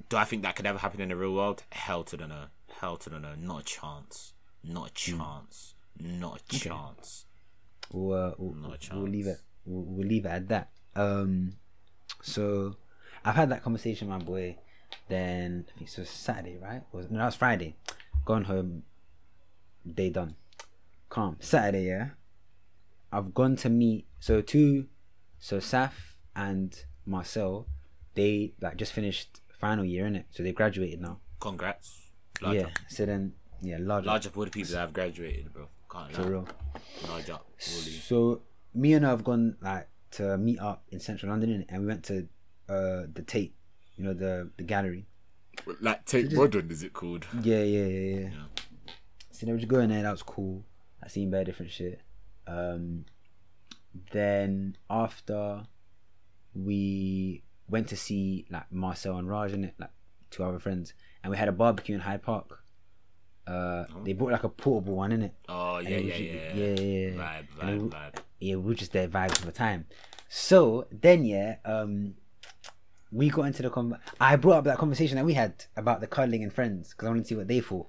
do 0.08 0.16
I 0.16 0.24
think 0.24 0.42
that 0.42 0.56
could 0.56 0.66
ever 0.66 0.78
happen 0.78 1.00
in 1.00 1.08
the 1.08 1.16
real 1.16 1.34
world? 1.34 1.62
Hell 1.70 2.04
to 2.04 2.16
the 2.16 2.26
no. 2.26 2.44
Hell 2.80 2.96
to 2.98 3.10
the 3.10 3.18
no. 3.18 3.34
Not 3.38 3.62
a 3.62 3.64
chance. 3.64 4.32
Not 4.64 4.90
a 4.90 4.92
chance. 4.92 5.74
Not 5.98 6.40
a 6.40 6.58
chance. 6.58 7.26
we'll, 7.92 8.12
uh, 8.18 8.32
we'll, 8.38 8.54
Not 8.54 8.88
a 8.90 8.96
we'll 8.96 9.08
leave 9.08 9.26
it. 9.26 9.38
We'll, 9.64 9.84
we'll 9.84 10.06
leave 10.08 10.24
it 10.24 10.30
at 10.30 10.48
that. 10.48 10.70
Um, 10.96 11.54
so 12.22 12.76
I've 13.24 13.34
had 13.34 13.50
that 13.50 13.62
conversation, 13.62 14.08
with 14.08 14.18
my 14.18 14.24
boy. 14.24 14.56
Then 15.08 15.66
I 15.74 15.78
think 15.78 15.90
so 15.90 16.04
Saturday, 16.04 16.58
right? 16.60 16.82
Or 16.92 16.98
was 16.98 17.10
no, 17.10 17.18
that 17.18 17.26
was 17.26 17.34
Friday. 17.34 17.76
Gone 18.24 18.44
home. 18.44 18.82
Day 19.86 20.10
done. 20.10 20.36
Calm. 21.08 21.36
Saturday, 21.40 21.86
yeah. 21.86 22.10
I've 23.12 23.34
gone 23.34 23.56
to 23.56 23.68
meet 23.68 24.06
so 24.20 24.40
two, 24.40 24.86
so 25.38 25.58
Saf 25.58 25.92
and 26.36 26.84
Marcel, 27.06 27.66
they 28.14 28.54
like 28.60 28.76
just 28.76 28.92
finished 28.92 29.40
final 29.60 29.84
year 29.84 30.06
in 30.06 30.16
it, 30.16 30.26
so 30.30 30.42
they 30.42 30.52
graduated 30.52 31.00
now. 31.00 31.18
Congrats. 31.40 32.10
Large 32.40 32.56
yeah. 32.56 32.62
up. 32.62 32.70
So 32.88 33.06
then, 33.06 33.34
yeah, 33.62 33.78
large, 33.80 34.04
Large 34.04 34.28
up 34.28 34.36
all 34.36 34.44
the 34.44 34.50
people 34.50 34.72
that 34.72 34.78
have 34.78 34.92
graduated, 34.92 35.52
bro. 35.52 35.68
Can't 35.90 36.12
for 36.12 36.22
lie. 36.22 36.28
real. 36.28 36.48
Large 37.08 37.30
up. 37.30 37.46
So 37.58 38.42
me 38.74 38.92
and 38.92 39.04
her 39.04 39.10
have 39.10 39.24
gone 39.24 39.56
like 39.60 39.88
to 40.12 40.38
meet 40.38 40.60
up 40.60 40.84
in 40.90 41.00
central 41.00 41.30
London 41.30 41.64
and 41.68 41.80
we 41.82 41.86
went 41.88 42.04
to 42.04 42.28
uh 42.70 43.06
the 43.12 43.22
Tate, 43.26 43.54
you 43.96 44.04
know 44.04 44.14
the 44.14 44.50
the 44.56 44.62
gallery. 44.62 45.06
Like 45.80 46.04
Tate 46.06 46.32
Modern, 46.32 46.70
is 46.70 46.82
it 46.82 46.92
called? 46.92 47.26
Yeah, 47.42 47.62
yeah, 47.62 47.84
yeah, 47.86 48.18
yeah. 48.20 48.28
So 49.30 49.46
they 49.46 49.52
were 49.52 49.58
just 49.58 49.68
going 49.68 49.88
there. 49.90 50.02
That 50.02 50.10
was 50.12 50.22
cool. 50.22 50.64
I 51.02 51.08
seen 51.08 51.30
very 51.30 51.44
different 51.44 51.72
shit. 51.72 52.00
Um, 52.46 53.04
then 54.12 54.76
after 54.88 55.64
we 56.54 57.42
went 57.68 57.88
to 57.88 57.96
see 57.96 58.46
like 58.50 58.70
Marcel 58.72 59.16
and 59.18 59.28
Raj 59.28 59.52
and 59.52 59.64
it, 59.66 59.74
like 59.78 59.90
two 60.30 60.44
other 60.44 60.58
friends, 60.58 60.94
and 61.22 61.30
we 61.30 61.36
had 61.36 61.48
a 61.48 61.52
barbecue 61.52 61.94
in 61.94 62.00
Hyde 62.00 62.22
Park. 62.22 62.62
Uh, 63.46 63.84
they 64.04 64.12
brought 64.12 64.32
like 64.32 64.44
a 64.44 64.48
portable 64.48 64.94
one 64.94 65.10
in 65.12 65.22
it. 65.22 65.34
Oh, 65.48 65.78
yeah, 65.78 65.88
it 65.88 66.04
yeah, 66.04 66.12
was 66.12 66.20
yeah. 66.20 66.54
yeah, 66.54 66.80
yeah. 66.80 67.10
Vibe, 67.10 67.46
vibe, 67.58 67.86
it- 67.86 67.90
vibe. 67.90 68.14
yeah, 68.38 68.54
we 68.56 68.62
were 68.62 68.74
just 68.74 68.92
there 68.92 69.08
vibes 69.08 69.38
for 69.38 69.46
the 69.46 69.52
time. 69.52 69.86
So 70.28 70.86
then, 70.92 71.24
yeah, 71.24 71.56
um, 71.64 72.14
we 73.12 73.28
got 73.30 73.42
into 73.44 73.62
the 73.62 73.70
con. 73.70 73.98
I 74.20 74.36
brought 74.36 74.58
up 74.58 74.64
that 74.64 74.78
conversation 74.78 75.16
that 75.16 75.24
we 75.24 75.34
had 75.34 75.64
about 75.76 76.00
the 76.00 76.06
cuddling 76.06 76.42
and 76.42 76.52
friends 76.52 76.90
because 76.90 77.06
I 77.06 77.10
wanted 77.10 77.22
to 77.24 77.28
see 77.28 77.34
what 77.36 77.48
they 77.48 77.60
thought, 77.60 77.88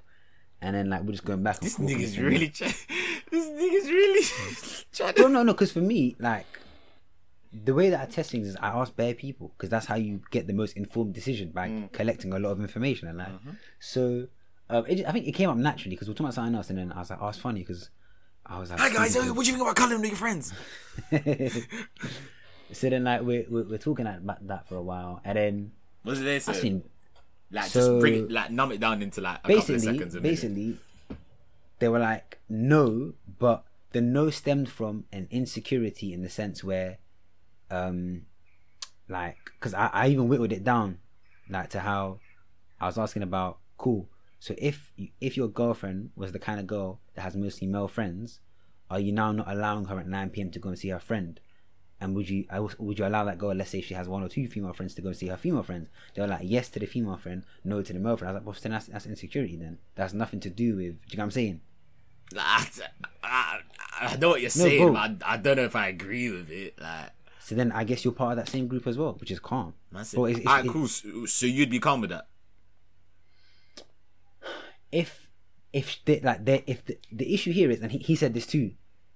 and 0.61 0.75
then 0.75 0.89
like 0.89 1.03
we're 1.03 1.11
just 1.11 1.25
going 1.25 1.43
back. 1.43 1.59
This 1.61 1.77
nigga's 1.77 2.17
really 2.17 2.49
try- 2.57 2.67
This 3.31 3.45
nigga's 3.47 3.89
really 3.89 4.25
trying 4.91 5.13
No, 5.17 5.23
to. 5.27 5.29
no, 5.29 5.43
no. 5.43 5.53
Because 5.53 5.71
for 5.71 5.79
me, 5.81 6.15
like 6.19 6.47
the 7.53 7.73
way 7.73 7.89
that 7.89 8.01
I 8.01 8.05
test 8.11 8.31
things 8.31 8.47
is 8.47 8.55
I 8.61 8.69
ask 8.69 8.95
bare 8.95 9.13
people 9.13 9.53
because 9.57 9.69
that's 9.69 9.85
how 9.85 9.95
you 9.95 10.21
get 10.31 10.47
the 10.47 10.53
most 10.53 10.75
informed 10.77 11.13
decision 11.13 11.51
by 11.51 11.67
Mm. 11.67 11.91
collecting 11.91 12.31
a 12.33 12.39
lot 12.39 12.51
of 12.51 12.61
information 12.61 13.07
and 13.09 13.17
like. 13.17 13.27
Mm-hmm. 13.27 13.49
So, 13.79 14.27
um, 14.69 14.85
it, 14.87 15.05
I 15.05 15.11
think 15.11 15.27
it 15.27 15.33
came 15.33 15.49
up 15.49 15.57
naturally 15.57 15.95
because 15.95 16.07
we 16.07 16.11
were 16.11 16.15
talking 16.15 16.27
about 16.27 16.35
something 16.35 16.55
else, 16.55 16.69
and 16.69 16.79
then 16.79 16.91
I 16.93 16.99
was 16.99 17.09
like, 17.09 17.19
"Oh, 17.21 17.27
it's 17.27 17.37
funny," 17.37 17.59
because 17.59 17.89
I 18.45 18.57
was 18.57 18.69
like, 18.71 18.79
Hi 18.79 18.89
guys, 18.89 19.15
what 19.15 19.23
do 19.25 19.51
you 19.51 19.57
think 19.57 19.61
about 19.61 19.75
cuddling 19.75 20.01
with 20.01 20.09
your 20.11 20.17
friends? 20.17 20.53
so 22.73 22.89
then 22.89 23.03
like 23.03 23.21
we're, 23.21 23.45
we're, 23.49 23.63
we're 23.63 23.77
talking 23.77 24.07
about 24.07 24.45
that 24.47 24.67
for 24.67 24.75
a 24.75 24.81
while 24.81 25.19
and 25.23 25.37
then 25.37 25.71
What 26.03 26.15
did 26.15 26.25
they 26.25 26.39
say? 26.39 26.53
seen 26.53 26.83
like, 27.51 27.65
so- 27.65 27.79
just 27.79 27.99
bring 27.99 28.13
it, 28.25 28.31
like, 28.31 28.51
numb 28.51 28.71
it 28.71 28.79
down 28.79 29.01
into 29.01 29.21
like 29.21 29.39
a 29.39 29.41
couple 29.41 29.57
of 29.57 29.67
basically 29.67 29.79
seconds. 29.97 30.15
A 30.15 30.21
minute. 30.21 30.23
basically 30.31 30.77
they 31.79 31.87
were 31.87 31.99
like 31.99 32.39
no 32.49 33.13
but 33.39 33.63
the 33.91 34.01
no 34.01 34.29
stemmed 34.29 34.69
from 34.69 35.05
an 35.11 35.27
insecurity 35.31 36.13
in 36.13 36.21
the 36.21 36.29
sense 36.29 36.63
where 36.63 36.97
um 37.69 38.21
like 39.09 39.37
because 39.59 39.73
I, 39.73 39.87
I 39.87 40.07
even 40.07 40.27
whittled 40.27 40.51
it 40.51 40.63
down 40.63 40.99
like 41.49 41.69
to 41.71 41.81
how 41.81 42.19
I 42.79 42.85
was 42.87 42.97
asking 42.97 43.23
about 43.23 43.57
cool 43.77 44.07
so 44.39 44.55
if 44.57 44.91
you, 44.95 45.09
if 45.19 45.35
your 45.37 45.47
girlfriend 45.47 46.11
was 46.15 46.31
the 46.31 46.39
kind 46.39 46.59
of 46.59 46.67
girl 46.67 46.99
that 47.15 47.21
has 47.21 47.35
mostly 47.35 47.67
male 47.67 47.87
friends 47.87 48.39
are 48.89 48.99
you 48.99 49.11
now 49.11 49.31
not 49.31 49.47
allowing 49.49 49.85
her 49.85 49.99
at 49.99 50.07
9 50.07 50.29
p.m 50.29 50.51
to 50.51 50.59
go 50.59 50.69
and 50.69 50.79
see 50.79 50.89
her 50.89 50.99
friend 50.99 51.39
and 52.01 52.15
would 52.15 52.27
you 52.29 52.45
would 52.79 52.97
you 52.99 53.05
allow 53.05 53.23
that 53.23 53.37
girl 53.37 53.53
let's 53.53 53.69
say 53.69 53.79
she 53.79 53.93
has 53.93 54.09
one 54.09 54.23
or 54.23 54.27
two 54.27 54.47
female 54.47 54.73
friends 54.73 54.93
to 54.95 55.01
go 55.01 55.07
and 55.09 55.15
see 55.17 55.27
her 55.27 55.37
female 55.37 55.63
friends 55.63 55.87
they 56.15 56.21
were 56.21 56.27
like 56.27 56.41
yes 56.43 56.67
to 56.69 56.79
the 56.79 56.85
female 56.87 57.15
friend 57.15 57.43
no 57.63 57.81
to 57.81 57.93
the 57.93 57.99
male 57.99 58.17
friend 58.17 58.29
I 58.29 58.33
was 58.33 58.39
like 58.41 58.47
well 58.47 58.55
then 58.61 58.71
that's, 58.73 58.87
that's 58.87 59.05
insecurity 59.05 59.55
then 59.55 59.77
that's 59.95 60.11
nothing 60.13 60.39
to 60.41 60.49
do 60.49 60.75
with 60.75 60.77
do 60.77 61.11
you 61.11 61.17
know 61.17 61.21
what 61.21 61.25
I'm 61.25 61.31
saying 61.31 61.61
I, 62.37 62.65
I, 63.23 63.59
I 64.01 64.15
know 64.17 64.29
what 64.29 64.41
you're 64.41 64.49
saying, 64.49 64.81
bro. 64.83 64.93
but 64.93 65.23
I, 65.25 65.33
I 65.33 65.37
don't 65.37 65.57
know 65.57 65.65
if 65.65 65.75
I 65.75 65.89
agree 65.89 66.31
with 66.31 66.49
it. 66.49 66.79
Like, 66.79 67.09
So 67.41 67.55
then 67.55 67.73
I 67.73 67.83
guess 67.83 68.05
you're 68.05 68.13
part 68.13 68.31
of 68.31 68.45
that 68.45 68.49
same 68.49 68.67
group 68.67 68.87
as 68.87 68.97
well, 68.97 69.17
which 69.19 69.31
is 69.31 69.39
calm. 69.39 69.73
man 69.91 70.05
said, 70.05 70.15
Bro, 70.15 70.25
it's- 70.27 70.39
it's- 70.39 70.49
alright, 70.55 70.71
cool. 70.71 70.87
So, 70.87 71.25
so 71.25 71.45
you'd 71.45 71.69
be 71.69 71.79
calm 71.81 71.99
with 71.99 72.09
that? 72.11 72.27
If 74.93 75.29
if 75.73 76.03
the, 76.05 76.19
like 76.21 76.39
if 76.67 76.85
the, 76.85 76.97
the 77.11 77.33
issue 77.33 77.51
here 77.51 77.69
is, 77.69 77.81
and 77.81 77.91
he, 77.91 77.97
he 77.97 78.15
said 78.15 78.33
this 78.33 78.45
too, 78.45 78.71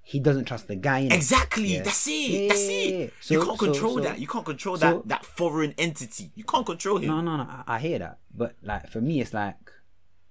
he 0.07 0.19
doesn't 0.19 0.45
trust 0.45 0.68
the 0.68 0.76
guy. 0.76 0.99
Exactly. 1.11 1.65
Yeah. 1.73 1.82
That's 1.82 2.06
it. 2.07 2.11
Yeah, 2.11 2.48
That's 2.49 2.61
it. 2.68 3.14
yeah. 3.27 3.38
you 3.38 3.44
can't 3.44 3.57
control 3.57 3.95
so- 3.95 4.02
that. 4.02 4.19
You 4.19 4.27
can't 4.27 4.45
control 4.45 4.77
so- 4.77 4.99
that 4.99 5.07
that 5.07 5.26
foreign 5.26 5.73
entity. 5.80 6.32
You 6.36 6.44
can't 6.44 6.64
control 6.65 6.98
him. 6.99 7.07
No, 7.07 7.22
no, 7.22 7.38
no. 7.38 7.44
I, 7.44 7.64
I 7.68 7.80
hear 7.80 7.98
that, 7.98 8.19
but 8.32 8.56
like 8.61 8.88
for 8.88 9.02
me, 9.02 9.19
it's 9.19 9.34
like, 9.34 9.57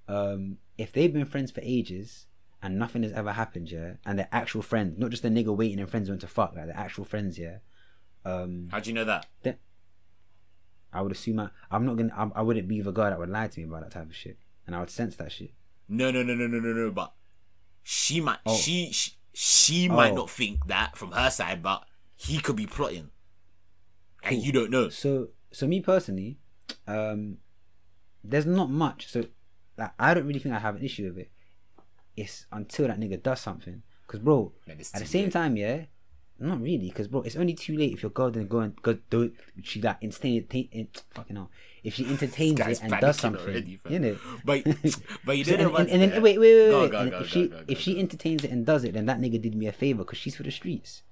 um, 0.07 0.59
if 0.79 0.93
they've 0.93 1.13
been 1.13 1.25
friends 1.25 1.51
for 1.51 1.61
ages 1.65 2.27
and 2.63 2.79
nothing 2.79 3.03
has 3.03 3.13
ever 3.13 3.33
happened, 3.33 3.69
yeah, 3.69 3.95
and 4.07 4.17
they're 4.17 4.29
actual 4.31 4.63
friends, 4.63 4.97
not 4.97 5.11
just 5.11 5.25
a 5.25 5.29
nigga 5.29 5.55
waiting 5.55 5.81
and 5.81 5.91
friends 5.91 6.09
want 6.09 6.21
to 6.21 6.29
fuck, 6.29 6.55
like 6.55 6.67
they're 6.67 6.77
actual 6.77 7.05
friends, 7.05 7.37
yeah. 7.37 7.57
Um, 8.25 8.69
How 8.71 8.79
do 8.79 8.89
you 8.91 8.95
know 8.95 9.05
that? 9.05 9.27
then 9.43 9.57
I 10.93 11.03
would 11.03 11.11
assume 11.11 11.41
I, 11.41 11.49
I'm 11.69 11.85
not 11.85 11.97
gonna, 11.97 12.15
I, 12.17 12.39
I 12.39 12.43
wouldn't 12.43 12.69
be 12.69 12.81
the 12.81 12.93
guy 12.93 13.11
that 13.11 13.19
would 13.19 13.29
lie 13.29 13.49
to 13.49 13.59
me 13.61 13.67
about 13.67 13.81
that 13.83 13.91
type 13.91 14.07
of 14.09 14.15
shit, 14.15 14.39
and 14.69 14.77
I 14.77 14.79
would 14.79 14.91
sense 14.91 15.17
that 15.17 15.33
shit. 15.33 15.51
No, 15.89 16.13
no, 16.13 16.23
no, 16.23 16.33
no, 16.35 16.47
no, 16.47 16.61
no, 16.61 16.73
no. 16.73 16.91
But 16.93 17.13
she 17.83 18.21
might. 18.21 18.39
Oh. 18.47 18.57
She 18.57 18.93
she, 18.93 19.13
she 19.35 19.89
might 19.89 20.13
Oh. 20.13 20.15
not 20.17 20.31
think 20.31 20.67
that 20.69 20.97
from 20.97 21.11
her 21.13 21.29
side, 21.31 21.63
but 21.63 21.85
he 22.17 22.39
could 22.41 22.57
be 22.57 22.67
plotting, 22.67 23.11
and 24.23 24.43
you 24.43 24.53
don't 24.53 24.71
know. 24.71 24.89
So, 24.89 25.29
so 25.53 25.67
me 25.67 25.81
personally, 25.81 26.39
um, 26.87 27.39
there's 28.23 28.47
not 28.47 28.71
much. 28.71 29.09
So, 29.09 29.25
like, 29.77 29.91
I 29.99 30.15
don't 30.15 30.27
really 30.27 30.39
think 30.39 30.55
I 30.55 30.59
have 30.61 30.77
an 30.77 30.83
issue 30.85 31.09
with 31.09 31.19
it. 31.19 31.31
It's 32.17 32.47
until 32.53 32.87
that 32.89 32.99
nigga 33.01 33.23
does 33.23 33.41
something. 33.41 33.83
Cause, 34.07 34.21
bro, 34.21 34.53
Man, 34.67 34.79
at 34.95 35.01
the 35.01 35.07
same 35.07 35.25
late. 35.25 35.33
time, 35.33 35.57
yeah, 35.57 35.85
not 36.39 36.61
really. 36.61 36.91
Cause, 36.91 37.09
bro, 37.09 37.23
it's 37.23 37.37
only 37.37 37.55
too 37.55 37.77
late 37.77 37.93
if 37.93 38.03
your 38.03 38.11
girl 38.11 38.31
didn't 38.31 38.49
go 38.49 38.61
and 38.61 38.75
go 38.83 38.99
do 39.11 39.23
it. 39.23 39.33
She 39.63 39.81
like 39.81 39.99
instant, 40.01 40.53
in, 40.53 40.89
fucking 41.11 41.37
hell. 41.37 41.51
If 41.83 41.95
she 41.95 42.07
entertains 42.07 42.59
it 42.61 42.81
and 42.83 42.91
does 43.01 43.19
something, 43.19 43.43
already, 43.45 43.81
you 43.89 43.99
know. 43.99 44.17
But 44.45 44.65
but 45.25 45.37
you 45.39 45.45
So, 45.45 45.51
didn't. 45.53 45.67
and, 45.75 45.77
and, 45.77 46.03
and 46.03 46.13
then 46.13 46.23
wait, 46.23 46.41
wait, 46.41 46.55
wait, 46.57 46.71
Go, 46.71 46.81
wait. 46.83 46.91
go, 46.91 47.11
go, 47.11 47.19
if 47.21 47.29
she 47.29 47.53
if 47.69 47.79
she 47.81 47.99
entertains 48.01 48.43
it 48.45 48.51
and 48.51 48.65
does 48.67 48.85
it, 48.85 48.95
then 48.95 49.07
that 49.07 49.21
nigga 49.21 49.41
did 49.41 49.55
me 49.55 49.67
a 49.67 49.73
favor 49.73 49.99
because 50.05 50.19
she's 50.19 50.35
for 50.37 50.43
the 50.43 50.51
streets. 50.51 51.03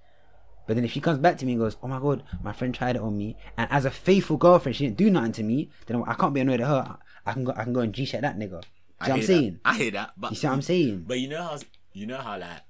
But 0.66 0.76
then 0.76 0.84
if 0.84 0.92
she 0.92 1.00
comes 1.00 1.18
back 1.18 1.38
to 1.38 1.46
me 1.46 1.52
and 1.52 1.60
goes, 1.60 1.76
"Oh 1.82 1.88
my 1.88 1.98
god, 1.98 2.22
my 2.42 2.52
friend 2.52 2.74
tried 2.74 2.96
it 2.96 3.02
on 3.02 3.16
me," 3.18 3.36
and 3.56 3.70
as 3.70 3.84
a 3.84 3.90
faithful 3.90 4.36
girlfriend, 4.36 4.76
she 4.76 4.84
didn't 4.86 4.96
do 4.96 5.10
nothing 5.10 5.32
to 5.32 5.42
me, 5.42 5.70
then 5.86 6.02
I 6.06 6.14
can't 6.14 6.32
be 6.32 6.40
annoyed 6.40 6.60
at 6.60 6.68
her. 6.68 6.98
I 7.26 7.32
can 7.32 7.44
go, 7.44 7.52
I 7.56 7.64
can 7.64 7.72
go 7.72 7.80
and 7.80 7.92
g 7.92 8.06
check 8.06 8.20
that 8.22 8.38
nigga. 8.38 8.62
I 9.00 9.08
what 9.08 9.10
I'm 9.10 9.16
hear 9.18 9.26
saying? 9.26 9.52
That. 9.64 9.70
I 9.70 9.74
hear 9.76 9.90
that, 9.90 10.12
but 10.16 10.30
You 10.30 10.36
see 10.36 10.46
what 10.46 10.52
I'm 10.54 10.62
saying? 10.62 11.04
But 11.06 11.18
you 11.18 11.28
know 11.28 11.42
how 11.42 11.58
you 11.92 12.06
know 12.06 12.18
how 12.18 12.38
like 12.38 12.60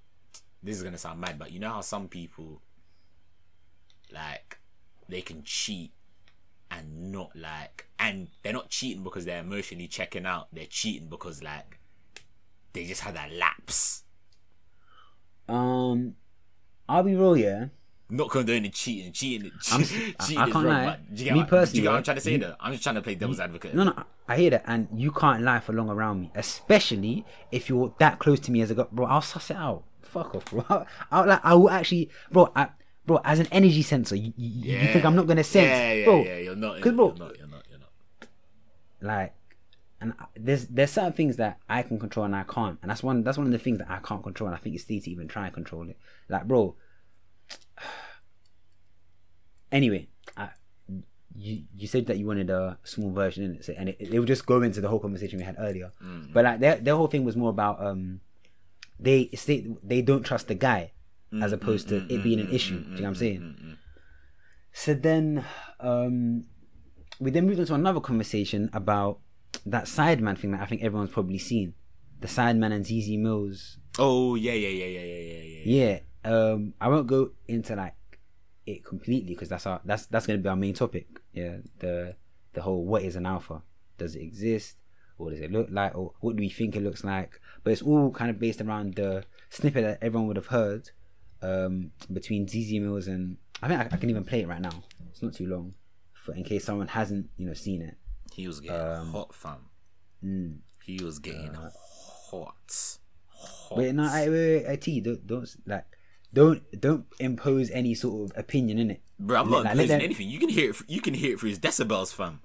this 0.62 0.76
is 0.76 0.82
gonna 0.82 0.98
sound 0.98 1.20
mad, 1.20 1.38
but 1.38 1.50
you 1.52 1.58
know 1.60 1.70
how 1.70 1.80
some 1.80 2.08
people 2.08 2.60
like 4.12 4.58
they 5.08 5.20
can 5.22 5.42
cheat 5.44 5.92
and 6.70 7.12
not 7.12 7.30
like 7.34 7.86
and 7.98 8.28
they're 8.42 8.52
not 8.52 8.68
cheating 8.70 9.02
because 9.02 9.24
they're 9.24 9.40
emotionally 9.40 9.88
checking 9.88 10.26
out. 10.26 10.48
They're 10.52 10.66
cheating 10.66 11.08
because 11.08 11.42
like 11.42 11.78
they 12.72 12.84
just 12.84 13.02
had 13.02 13.14
that 13.16 13.32
lapse. 13.32 14.04
Um, 15.48 16.14
I'll 16.88 17.02
be 17.02 17.14
real, 17.14 17.36
yeah. 17.36 17.66
Not 18.08 18.30
condoning 18.30 18.70
cheating, 18.72 19.12
cheating, 19.12 19.50
cheating, 19.60 20.14
I- 20.18 20.24
cheating 20.24 20.38
I 20.38 20.46
is 20.46 20.52
can't 20.52 20.64
wrong. 20.66 20.84
lie. 20.84 20.98
Do 21.12 21.18
you 21.18 21.24
get 21.24 21.32
Me 21.34 21.40
what, 21.40 21.46
do 21.46 21.50
personally, 21.50 21.78
you 21.78 21.82
get 21.84 21.90
what 21.90 21.96
I'm 21.98 22.02
trying 22.04 22.16
to 22.16 22.20
say 22.20 22.32
you- 22.32 22.38
though? 22.38 22.56
I'm 22.60 22.72
just 22.72 22.82
trying 22.82 22.94
to 22.96 23.02
play 23.02 23.14
devil's 23.14 23.40
advocate. 23.40 23.74
No, 23.74 23.84
no, 23.84 24.04
I 24.28 24.36
hear 24.36 24.50
that, 24.50 24.64
and 24.66 24.88
you 24.94 25.10
can't 25.12 25.42
lie 25.42 25.60
for 25.60 25.72
long 25.72 25.88
around 25.90 26.20
me, 26.20 26.30
especially 26.34 27.24
if 27.50 27.68
you're 27.68 27.94
that 27.98 28.18
close 28.18 28.38
to 28.40 28.52
me 28.52 28.60
as 28.60 28.70
a 28.70 28.74
girl, 28.74 28.88
bro. 28.92 29.06
I'll 29.06 29.22
suss 29.22 29.50
it 29.50 29.56
out. 29.56 29.84
Fuck 30.12 30.34
off, 30.34 30.44
bro. 30.50 30.64
I'll 31.10 31.26
like, 31.26 31.40
I 31.42 31.54
will 31.54 31.70
actually, 31.70 32.10
bro. 32.30 32.52
I, 32.54 32.68
bro, 33.06 33.20
as 33.24 33.38
an 33.40 33.48
energy 33.50 33.82
sensor, 33.82 34.14
you, 34.16 34.32
you, 34.36 34.76
you 34.78 34.88
think 34.92 35.04
I'm 35.04 35.16
not 35.16 35.26
gonna 35.26 35.42
sense, 35.44 35.68
Yeah, 35.70 35.92
yeah, 35.92 36.04
bro? 36.04 36.24
yeah. 36.24 36.36
You're 36.38 36.56
not. 36.56 36.80
'cause, 36.82 36.92
bro, 36.92 37.06
You're 37.08 37.16
not. 37.18 37.38
You're 37.38 37.48
not. 37.48 37.62
You're 37.70 37.78
not. 37.78 38.28
like 39.00 39.34
and 40.00 40.12
I- 40.18 40.26
there's 40.36 40.66
there's 40.66 40.90
certain 40.90 41.12
things 41.14 41.36
that 41.36 41.58
I 41.68 41.82
can 41.82 41.98
control 41.98 42.26
and 42.26 42.36
I 42.36 42.42
can't, 42.44 42.78
and 42.82 42.90
that's 42.90 43.02
one 43.02 43.22
that's 43.24 43.38
one 43.38 43.46
of 43.46 43.52
the 43.52 43.58
things 43.58 43.78
that 43.78 43.90
I 43.90 43.98
can't 44.00 44.22
control, 44.22 44.48
and 44.48 44.56
I 44.56 44.58
think 44.60 44.74
it's 44.74 44.84
silly 44.84 45.00
to 45.00 45.10
even 45.10 45.28
try 45.28 45.46
and 45.46 45.54
control 45.54 45.88
it. 45.88 45.96
Like, 46.28 46.46
bro. 46.46 46.74
Anyway, 49.70 50.06
I, 50.36 50.50
you 51.34 51.62
you 51.74 51.86
said 51.86 52.04
that 52.06 52.18
you 52.18 52.26
wanted 52.26 52.50
a 52.50 52.78
small 52.84 53.10
version 53.10 53.44
in 53.44 53.54
it, 53.54 53.64
so, 53.64 53.72
and 53.76 53.88
it, 53.88 53.96
it 53.98 54.18
would 54.18 54.28
just 54.28 54.44
go 54.44 54.60
into 54.60 54.80
the 54.82 54.88
whole 54.88 54.98
conversation 54.98 55.38
we 55.38 55.44
had 55.44 55.56
earlier. 55.58 55.92
But 56.32 56.44
like 56.44 56.60
their 56.60 56.76
their 56.76 56.94
whole 56.94 57.06
thing 57.06 57.24
was 57.24 57.36
more 57.36 57.48
about 57.50 57.82
um, 57.84 58.20
they 58.98 59.30
say 59.34 59.66
they 59.82 60.02
don't 60.02 60.22
trust 60.22 60.48
the 60.48 60.54
guy 60.54 60.92
mm, 61.32 61.42
as 61.42 61.52
opposed 61.52 61.88
to 61.88 61.94
mm, 61.94 62.08
mm, 62.08 62.10
it 62.10 62.22
being 62.22 62.40
an 62.40 62.50
issue. 62.50 62.82
Do 62.82 62.90
you 62.90 62.96
know 62.96 63.02
what 63.02 63.08
I'm 63.08 63.14
saying? 63.16 63.76
So 64.72 64.94
then, 64.94 65.44
um, 65.80 66.44
we 67.20 67.30
then 67.30 67.46
moved 67.46 67.60
on 67.60 67.66
to 67.66 67.74
another 67.74 68.00
conversation 68.00 68.70
about 68.72 69.20
that 69.66 69.84
Sidemen 69.84 70.38
thing 70.38 70.52
that 70.52 70.60
I 70.60 70.66
think 70.66 70.82
everyone's 70.82 71.10
probably 71.10 71.38
seen. 71.38 71.74
The 72.20 72.28
Sidemen 72.28 72.72
and 72.72 72.86
ZZ 72.86 73.16
Mills. 73.18 73.78
Oh 73.98 74.34
yeah, 74.36 74.52
yeah, 74.52 74.68
yeah, 74.68 74.86
yeah, 74.86 75.00
yeah, 75.00 75.18
yeah, 75.18 75.42
yeah. 75.42 75.62
Yeah. 75.64 75.98
Um, 76.24 76.74
I 76.80 76.88
won't 76.88 77.06
go 77.06 77.32
into 77.48 77.74
like 77.74 77.94
it 78.64 78.84
completely 78.84 79.34
because 79.34 79.48
that's 79.48 79.66
our 79.66 79.80
that's 79.84 80.06
that's 80.06 80.26
gonna 80.26 80.38
be 80.38 80.48
our 80.48 80.56
main 80.56 80.74
topic. 80.74 81.06
Yeah. 81.32 81.58
The 81.80 82.16
the 82.52 82.62
whole 82.62 82.84
what 82.84 83.02
is 83.02 83.16
an 83.16 83.26
alpha? 83.26 83.62
Does 83.98 84.14
it 84.14 84.22
exist? 84.22 84.76
What 85.22 85.30
does 85.30 85.40
it 85.40 85.52
look 85.52 85.68
like? 85.70 85.96
Or 85.96 86.12
what 86.20 86.36
do 86.36 86.40
we 86.40 86.48
think 86.48 86.76
it 86.76 86.82
looks 86.82 87.04
like? 87.04 87.40
But 87.64 87.72
it's 87.72 87.82
all 87.82 88.10
kind 88.10 88.30
of 88.30 88.38
based 88.38 88.60
around 88.60 88.94
the 88.94 89.24
snippet 89.50 89.84
that 89.84 89.98
everyone 90.02 90.26
would 90.28 90.36
have 90.36 90.46
heard 90.46 90.90
um, 91.42 91.92
between 92.12 92.48
ZZ 92.48 92.72
Mills 92.74 93.06
and 93.06 93.36
I 93.62 93.68
think 93.68 93.80
I, 93.80 93.88
I 93.92 93.96
can 93.96 94.10
even 94.10 94.24
play 94.24 94.40
it 94.42 94.48
right 94.48 94.60
now. 94.60 94.82
It's 95.10 95.22
not 95.22 95.34
too 95.34 95.46
long, 95.46 95.74
for 96.12 96.34
in 96.34 96.42
case 96.42 96.64
someone 96.64 96.88
hasn't 96.88 97.30
you 97.36 97.46
know 97.46 97.54
seen 97.54 97.82
it. 97.82 97.96
He 98.34 98.46
was 98.46 98.60
getting 98.60 98.80
Um, 98.80 99.12
hot, 99.12 99.34
fam. 99.34 99.58
Mm. 100.24 100.58
He 100.84 101.02
was 101.02 101.18
getting 101.18 101.54
hot. 101.54 101.72
Hot. 102.30 102.98
Wait, 103.76 103.94
no, 103.94 104.04
I, 104.04 104.28
wait, 104.28 104.64
wait, 104.64 104.66
I 104.66 104.90
you, 104.90 105.00
don't, 105.00 105.26
don't 105.26 105.48
like, 105.66 105.84
don't, 106.32 106.62
don't 106.80 107.06
impose 107.18 107.70
any 107.70 107.94
sort 107.94 108.30
of 108.30 108.38
opinion 108.38 108.78
in 108.78 108.90
it. 108.90 109.02
Bro, 109.18 109.40
I'm 109.40 109.50
not 109.50 109.64
like, 109.64 109.72
imposing 109.72 110.00
anything. 110.00 110.28
You 110.28 110.38
can 110.38 110.48
hear 110.48 110.70
it. 110.70 110.76
You 110.88 111.00
can 111.00 111.14
hear 111.14 111.34
it 111.34 111.40
through 111.40 111.50
his 111.50 111.58
decibels, 111.58 112.12
fam. 112.12 112.40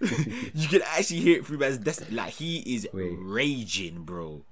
you 0.54 0.68
can 0.68 0.82
actually 0.82 1.20
hear 1.20 1.38
it 1.38 1.46
through 1.46 1.58
his 1.58 1.78
dec- 1.78 2.12
Like 2.12 2.34
he 2.34 2.58
is 2.74 2.88
Wait. 2.92 3.16
raging, 3.18 4.04
bro. 4.04 4.44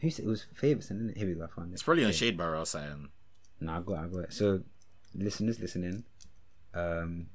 Who 0.00 0.10
said 0.10 0.24
it 0.24 0.28
was 0.28 0.46
Favorson, 0.54 0.96
isn't 0.98 1.10
it? 1.10 1.16
Here 1.18 1.28
we 1.28 1.34
go, 1.34 1.44
I 1.44 1.46
found 1.48 1.70
it. 1.70 1.74
It's 1.74 1.82
probably 1.82 2.04
on 2.04 2.12
Shade 2.12 2.36
Bar 2.36 2.56
or 2.56 2.66
something. 2.66 3.08
No, 3.60 3.72
I 3.72 3.80
got, 3.80 3.92
it, 3.94 3.98
I 3.98 4.06
got 4.08 4.18
it. 4.24 4.32
So, 4.32 4.62
listeners, 5.14 5.60
listen 5.60 5.84
in, 5.84 6.04
um, 6.74 7.26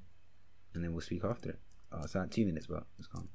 and 0.73 0.83
then 0.83 0.91
we'll 0.91 1.01
speak 1.01 1.23
after 1.23 1.51
it. 1.51 1.59
Oh, 1.91 2.01
it's 2.03 2.15
like 2.15 2.31
two 2.31 2.45
minutes, 2.45 2.67
but 2.67 2.83
it's 2.99 3.07
gone. 3.07 3.29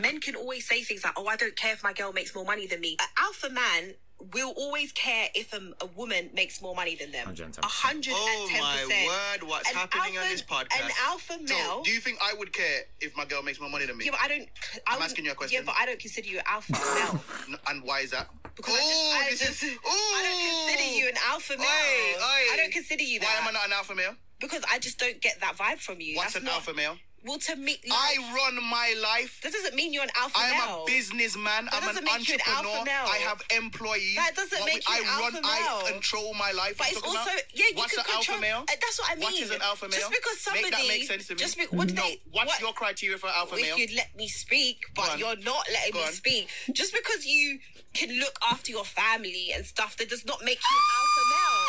men 0.00 0.20
can 0.20 0.36
always 0.36 0.66
say 0.68 0.82
things 0.82 1.02
like, 1.02 1.14
"Oh, 1.16 1.26
I 1.26 1.34
don't 1.36 1.56
care 1.56 1.72
if 1.72 1.82
my 1.82 1.92
girl 1.92 2.12
makes 2.12 2.34
more 2.34 2.44
money 2.44 2.66
than 2.68 2.80
me." 2.80 2.96
An 3.00 3.06
alpha 3.18 3.50
man 3.50 3.94
will 4.32 4.52
always 4.56 4.92
care 4.92 5.28
if 5.34 5.52
a, 5.52 5.60
a 5.80 5.86
woman 5.94 6.30
makes 6.34 6.60
more 6.62 6.74
money 6.74 6.94
than 6.96 7.12
them. 7.12 7.28
110%. 7.28 7.58
A 7.58 7.66
hundred 7.66 8.14
Oh 8.16 8.38
and 8.40 8.50
ten 8.50 8.60
my 8.60 9.06
word, 9.06 9.48
what's 9.48 9.68
An 9.70 9.76
happening 9.76 10.18
on 10.18 10.28
this 10.28 10.42
podcast? 10.42 10.84
An 10.84 10.90
alpha 11.06 11.36
male. 11.38 11.46
So, 11.78 11.82
do 11.84 11.90
you 11.90 12.00
think 12.00 12.18
I 12.22 12.32
would 12.38 12.52
care 12.52 12.80
if 13.00 13.16
my 13.16 13.24
girl 13.24 13.42
makes 13.42 13.60
more 13.60 13.68
money 13.70 13.86
than 13.86 13.96
me? 13.98 14.06
yeah, 14.06 14.12
but 14.12 14.20
I 14.22 14.28
don't. 14.28 14.48
I 14.86 14.96
I'm 14.96 15.02
asking 15.02 15.24
you 15.26 15.32
a 15.32 15.34
question. 15.34 15.58
Yeah, 15.60 15.66
but 15.66 15.74
I 15.78 15.84
don't 15.86 15.98
consider 15.98 16.28
you 16.28 16.38
an 16.38 16.44
alpha 16.46 16.72
male 16.72 17.58
And 17.68 17.82
why 17.84 18.00
is 18.00 18.10
that? 18.12 18.28
because 18.56 18.74
I 18.74 19.26
just, 19.30 19.42
I, 19.42 19.46
just, 19.48 19.62
is- 19.64 19.78
I 19.86 20.22
don't 20.24 20.76
consider 20.78 20.96
you 20.98 21.08
an 21.08 21.16
alpha 21.28 21.56
male. 21.58 21.66
Oi, 21.66 22.16
oi. 22.16 22.52
I 22.52 22.56
don't 22.56 22.72
consider 22.72 23.02
you 23.02 23.20
Why 23.20 23.26
that 23.26 23.42
am 23.42 23.48
I 23.48 23.52
not 23.52 23.66
an 23.66 23.72
alpha 23.74 23.94
male? 23.94 24.14
because 24.40 24.62
I 24.70 24.78
just 24.78 24.98
don't 24.98 25.20
get 25.20 25.40
that 25.40 25.56
vibe 25.56 25.78
from 25.78 26.00
you. 26.00 26.16
What's 26.16 26.32
That's 26.34 26.42
an 26.42 26.44
not- 26.46 26.54
alpha 26.54 26.72
male? 26.74 26.96
Well, 27.26 27.38
to 27.38 27.56
me, 27.56 27.76
I 27.90 28.16
run 28.34 28.54
my 28.62 28.94
life. 29.02 29.40
that 29.42 29.52
doesn't 29.52 29.74
mean 29.74 29.92
you're 29.92 30.04
an 30.04 30.10
alpha 30.16 30.38
male. 30.38 30.46
I 30.46 30.50
am 30.54 30.68
male. 30.68 30.82
a 30.82 30.86
businessman. 30.86 31.64
That 31.66 31.74
I'm 31.74 31.88
an 31.96 32.04
doesn't 32.04 32.28
you 32.28 32.34
an 32.34 32.40
alpha 32.46 32.68
entrepreneur. 32.68 32.84
male. 32.84 33.06
I 33.10 33.16
have 33.26 33.42
employees. 33.56 34.14
That 34.16 34.36
doesn't 34.36 34.64
make 34.64 34.86
we- 34.88 34.94
you 34.94 35.02
an 35.02 35.08
I 35.08 35.20
run. 35.20 35.34
alpha 35.36 35.40
I 35.44 35.60
male. 35.82 35.92
control 35.92 36.34
my 36.34 36.52
life. 36.52 36.78
But 36.78 36.86
What 36.86 36.96
it's 36.96 37.02
also 37.06 37.18
about? 37.18 37.42
yeah, 37.52 37.64
you 37.70 37.74
What's 37.76 37.92
can 37.94 38.00
an 38.00 38.04
control. 38.14 38.36
alpha 38.36 38.40
male? 38.40 38.62
Uh, 38.70 38.76
that's 38.80 38.98
what 39.00 39.10
I 39.10 39.14
mean. 39.16 39.24
What 39.24 39.34
is 39.34 39.50
an 39.50 39.62
alpha 39.62 39.88
male? 39.88 39.98
Just 40.00 40.10
because 40.12 40.38
somebody 40.40 40.64
make 40.64 40.72
that 40.72 40.86
make 40.88 41.04
sense 41.10 41.26
to 41.26 41.34
me. 41.34 41.38
Just 41.40 41.58
be, 41.58 41.64
what 41.70 41.88
do 41.88 41.94
no. 41.94 42.02
they? 42.02 42.20
What's 42.30 42.46
what, 42.48 42.60
your 42.60 42.72
criteria 42.72 43.18
for 43.18 43.26
alpha 43.28 43.56
if 43.56 43.62
male? 43.62 43.78
you'd 43.78 43.94
let 43.94 44.14
me 44.16 44.28
speak, 44.28 44.86
but 44.94 45.18
you're 45.18 45.36
not 45.42 45.66
letting 45.72 45.92
Go 45.92 45.98
me 46.00 46.06
on. 46.06 46.12
speak. 46.12 46.48
Just 46.72 46.94
because 46.94 47.26
you 47.26 47.58
can 47.92 48.10
look 48.20 48.38
after 48.50 48.70
your 48.70 48.84
family 48.84 49.50
and 49.54 49.66
stuff, 49.66 49.96
that 49.96 50.08
does 50.08 50.24
not 50.24 50.44
make 50.44 50.58
you 50.62 50.76
an 50.76 50.86
alpha 50.94 51.22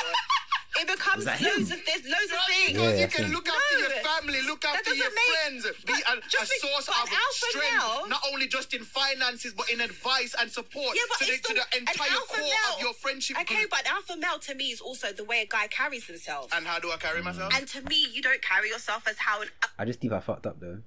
male. 0.05 0.13
It 0.79 0.87
becomes 0.87 1.25
that 1.25 1.41
loads 1.41 1.71
him? 1.71 1.79
of 1.79 1.85
there's 1.85 2.03
loads 2.05 2.31
of 2.31 2.37
Just 2.37 2.47
things. 2.49 2.73
because 2.73 2.93
Yeah, 2.93 3.01
you 3.01 3.07
can 3.07 3.31
look 3.31 3.47
after 3.47 3.79
your 3.79 3.89
family, 4.03 4.41
look 4.43 4.63
after 4.65 4.93
your 4.93 5.09
make- 5.09 5.35
friends, 5.41 5.67
be 5.85 5.93
a, 5.93 6.13
a 6.17 6.45
source 6.45 6.87
of 6.87 6.95
alpha 6.95 7.15
strength, 7.31 7.73
male- 7.73 8.07
not 8.07 8.21
only 8.31 8.47
just 8.47 8.73
in 8.73 8.83
finances 8.83 9.53
but 9.53 9.69
in 9.69 9.81
advice 9.81 10.35
and 10.39 10.51
support 10.51 10.95
Yeah, 10.95 11.01
but 11.09 11.19
to, 11.19 11.25
the, 11.25 11.31
it's 11.33 11.47
to 11.47 11.53
the, 11.53 11.61
the 11.71 11.77
entire 11.79 12.11
alpha 12.11 12.27
core 12.27 12.41
male, 12.43 12.75
of 12.75 12.81
your 12.81 12.93
friendship 12.93 13.37
Okay, 13.41 13.55
group. 13.65 13.69
but 13.71 13.85
alpha 13.87 14.15
male 14.17 14.39
to 14.39 14.55
me 14.55 14.65
is 14.71 14.81
also 14.81 15.11
the 15.11 15.23
way 15.23 15.41
a 15.41 15.45
guy 15.47 15.67
carries 15.67 16.05
himself. 16.07 16.51
And 16.55 16.65
how 16.67 16.79
do 16.79 16.91
I 16.91 16.97
carry 16.97 17.21
myself? 17.21 17.53
And 17.55 17.67
to 17.69 17.81
me, 17.83 18.07
you 18.13 18.21
don't 18.21 18.41
carry 18.41 18.69
yourself 18.69 19.07
as 19.07 19.17
how 19.17 19.41
an 19.41 19.47
I 19.79 19.85
just 19.85 19.99
think 19.99 20.13
I 20.13 20.19
fucked 20.19 20.45
up 20.47 20.59
though. 20.59 20.79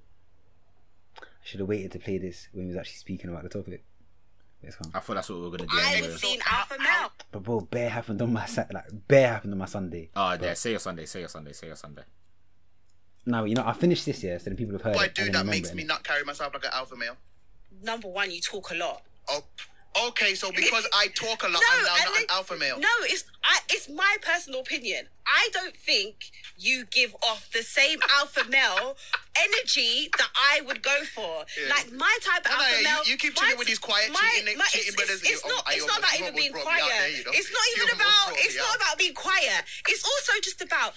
I 1.19 1.23
should 1.43 1.59
have 1.59 1.69
waited 1.69 1.91
to 1.93 1.99
play 1.99 2.17
this 2.17 2.47
when 2.51 2.65
he 2.65 2.67
was 2.69 2.77
actually 2.77 2.97
speaking 2.97 3.29
about 3.29 3.43
the 3.43 3.49
topic. 3.49 3.83
It's 4.63 4.75
calm. 4.75 4.91
I 4.93 4.99
thought 4.99 5.15
that's 5.15 5.29
what 5.29 5.39
we 5.39 5.41
were 5.45 5.57
gonna 5.57 5.65
do. 5.69 5.77
I 5.77 5.93
anyway. 5.93 6.11
was 6.11 6.21
seeing 6.21 6.39
alpha 6.49 6.75
male. 6.77 7.11
But 7.31 7.43
bro, 7.43 7.61
bear 7.61 7.89
happened 7.89 8.21
on 8.21 8.31
my 8.33 8.45
Sat 8.45 8.73
like 8.73 8.85
bear 9.07 9.29
happened 9.29 9.53
on 9.53 9.59
my 9.59 9.65
Sunday. 9.65 10.09
Oh, 10.15 10.37
yeah. 10.39 10.53
Say 10.53 10.71
your 10.71 10.79
Sunday. 10.79 11.05
Say 11.05 11.19
your 11.21 11.29
Sunday. 11.29 11.53
Say 11.53 11.67
your 11.67 11.75
Sunday. 11.75 12.03
Now 13.25 13.43
you 13.43 13.55
know 13.55 13.63
I 13.65 13.73
finished 13.73 14.05
this 14.05 14.23
year, 14.23 14.37
so 14.39 14.45
then 14.45 14.57
people 14.57 14.73
have 14.73 14.81
heard 14.81 14.95
What 14.95 15.03
I 15.03 15.05
it. 15.07 15.15
do 15.15 15.23
and 15.23 15.33
that 15.33 15.39
remember 15.39 15.51
makes 15.57 15.69
it. 15.69 15.75
me 15.75 15.83
not 15.83 16.03
carry 16.03 16.23
myself 16.23 16.53
like 16.53 16.63
an 16.65 16.71
alpha 16.73 16.95
male. 16.95 17.17
Number 17.83 18.07
one, 18.07 18.31
you 18.31 18.41
talk 18.41 18.71
a 18.71 18.75
lot. 18.75 19.03
Oh, 19.29 19.43
okay. 20.07 20.35
So 20.35 20.51
because 20.51 20.87
I 20.93 21.07
talk 21.15 21.43
a 21.43 21.47
lot, 21.47 21.61
No, 21.61 21.67
I'm 21.71 21.83
now 21.83 21.89
not 21.89 22.13
then- 22.13 22.23
an 22.23 22.25
alpha 22.29 22.57
male. 22.57 22.79
No, 22.79 22.89
it's 23.03 23.23
I, 23.43 23.57
it's 23.69 23.89
my 23.89 24.17
personal 24.21 24.61
opinion. 24.61 25.07
I 25.25 25.49
don't 25.53 25.75
think 25.75 26.15
you 26.57 26.85
give 26.85 27.15
off 27.23 27.49
the 27.53 27.63
same 27.63 27.99
alpha 28.19 28.43
male 28.49 28.95
energy 29.37 30.09
that 30.17 30.29
I 30.35 30.61
would 30.61 30.83
go 30.83 31.03
for. 31.15 31.45
Yeah. 31.57 31.69
Like 31.73 31.91
my 31.93 32.17
type 32.21 32.45
of 32.45 32.51
No, 32.51 32.57
no, 32.57 32.63
alpha 32.63 32.77
you- 32.77 32.83
male. 32.83 33.01
you 33.05 33.17
keep 33.17 33.35
my- 33.35 33.55
with 33.57 33.67
these 33.67 33.79
quiet, 33.79 34.11
cheating- 34.13 34.57
my- 34.57 34.65
cheating 34.65 34.87
it's, 34.89 34.95
brothers. 34.95 35.21
It's, 35.21 35.29
it's 35.31 35.43
You- 35.45 35.49
not. 35.55 35.63
It's 35.69 35.87
not 35.87 35.99
about 35.99 36.19
even 36.19 36.35
being 36.35 36.51
almost 36.53 36.65
brought 36.65 36.75
me 36.75 36.81
out 36.81 36.87
quiet. 36.87 36.99
there, 37.01 37.09
you 37.17 37.23
know. 37.25 37.31
It's 37.33 37.51
not 37.51 37.65
You 37.75 37.83
even 37.83 38.01
almost 38.01 38.27
about. 38.27 38.45
It's 38.45 38.57
not 38.57 38.75
about 38.75 38.97
being 38.97 39.13
quiet. 39.13 39.63
It's 39.87 40.03
also 40.03 40.33
just 40.43 40.61
about 40.61 40.93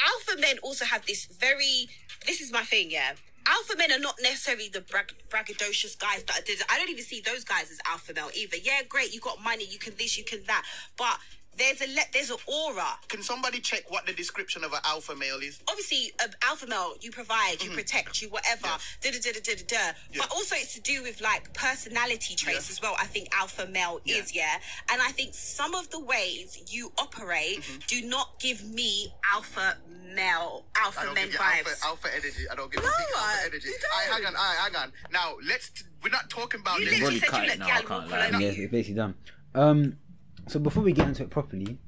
alpha 0.00 0.40
men. 0.40 0.58
Also 0.62 0.84
have 0.84 1.04
this 1.06 1.26
very. 1.26 1.88
This 2.26 2.40
is 2.40 2.52
my 2.52 2.62
thing. 2.62 2.90
Yeah. 2.90 3.12
Alpha 3.46 3.74
men 3.76 3.92
are 3.92 3.98
not 3.98 4.16
necessarily 4.22 4.68
the 4.68 4.80
brag- 4.82 5.14
braggadocious 5.28 5.98
guys 5.98 6.22
that 6.24 6.46
did. 6.46 6.60
I 6.70 6.78
don't 6.78 6.90
even 6.90 7.04
see 7.04 7.20
those 7.20 7.44
guys 7.44 7.70
as 7.70 7.80
alpha 7.90 8.12
male 8.14 8.30
either. 8.34 8.56
Yeah, 8.56 8.82
great, 8.88 9.12
you 9.12 9.20
got 9.20 9.42
money, 9.42 9.64
you 9.64 9.78
can 9.78 9.94
this, 9.96 10.16
you 10.16 10.24
can 10.24 10.44
that, 10.46 10.64
but 10.96 11.18
there's 11.58 11.80
a 11.82 11.86
le- 11.86 12.08
there's 12.12 12.30
an 12.30 12.38
aura. 12.46 12.86
Can 13.08 13.22
somebody 13.22 13.60
check 13.60 13.90
what 13.90 14.06
the 14.06 14.12
description 14.12 14.64
of 14.64 14.72
an 14.72 14.80
alpha 14.84 15.14
male 15.14 15.36
is? 15.38 15.60
Obviously, 15.68 16.12
um, 16.24 16.30
alpha 16.44 16.66
male, 16.66 16.94
you 17.00 17.10
provide, 17.10 17.56
you 17.62 17.70
protect, 17.70 18.22
you 18.22 18.28
whatever. 18.28 18.66
Mm-hmm. 18.68 19.06
Yeah. 19.06 19.10
Da 19.12 19.18
da 19.18 19.32
da 19.32 19.40
da 19.40 19.54
da 19.54 19.62
da. 19.66 19.76
Yeah. 20.12 20.18
But 20.22 20.30
also, 20.32 20.54
it's 20.56 20.74
to 20.74 20.80
do 20.80 21.02
with 21.02 21.20
like 21.20 21.52
personality 21.54 22.34
traits 22.36 22.68
Yeah. 22.68 22.72
as 22.72 22.80
well. 22.82 22.96
I 22.98 23.06
think 23.06 23.28
alpha 23.38 23.66
male 23.66 24.00
Yeah. 24.04 24.16
is 24.16 24.34
yeah, 24.34 24.58
and 24.90 25.02
I 25.02 25.10
think 25.12 25.34
some 25.34 25.74
of 25.74 25.90
the 25.90 26.00
ways 26.00 26.58
you 26.68 26.92
operate 26.98 27.60
Mm-hmm. 27.60 27.78
do 27.86 28.02
not 28.08 28.38
give 28.40 28.64
me 28.64 29.12
alpha 29.32 29.76
male, 30.14 30.64
alpha 30.76 31.12
men 31.14 31.28
vibes. 31.28 31.38
alpha, 31.38 31.70
alpha 31.84 32.08
energy. 32.14 32.48
I 32.50 32.54
don't 32.54 32.72
give 32.72 32.82
No, 32.82 32.88
you 32.88 32.94
big 32.98 33.16
alpha 33.16 33.38
energy. 33.46 33.68
you 33.68 33.74
I 33.94 34.06
don't. 34.08 34.14
hang 34.24 34.26
on, 34.26 34.36
I 34.36 34.54
hang 34.64 34.76
on. 34.76 34.92
Now 35.12 35.36
let's. 35.46 35.70
T- 35.70 35.84
we're 36.02 36.10
not 36.10 36.28
talking 36.30 36.60
about 36.60 36.80
You 36.80 36.86
this. 36.86 36.94
literally 36.94 37.14
Really 37.14 37.20
said 37.20 37.28
cut 37.28 37.38
you 37.38 37.44
it 37.44 37.48
let 37.50 37.58
now, 37.60 37.64
I 37.66 37.68
gal 37.68 37.82
can't 37.82 38.02
walk 38.02 38.10
lie. 38.10 38.18
all 38.18 38.34
over 38.34 38.40
Yeah, 38.42 38.50
you. 38.50 38.62
it's 38.64 38.72
basically 38.72 38.94
done. 38.94 39.14
Um, 39.54 39.98
so 40.46 40.58
before 40.58 40.82
we 40.82 40.92
get 40.92 41.08
into 41.08 41.22
it 41.22 41.30
properly, 41.30 41.78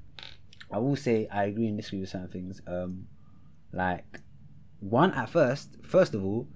I 0.70 0.78
will 0.78 0.96
say 0.96 1.28
I 1.30 1.44
agree 1.44 1.66
and 1.66 1.76
disagree 1.76 2.00
with 2.00 2.08
certain 2.10 2.28
things. 2.28 2.60
Um, 2.66 3.06
like 3.72 4.20
one 4.80 5.12
at 5.12 5.28
first, 5.28 5.76
first 5.82 6.14
of 6.14 6.24
all, 6.24 6.48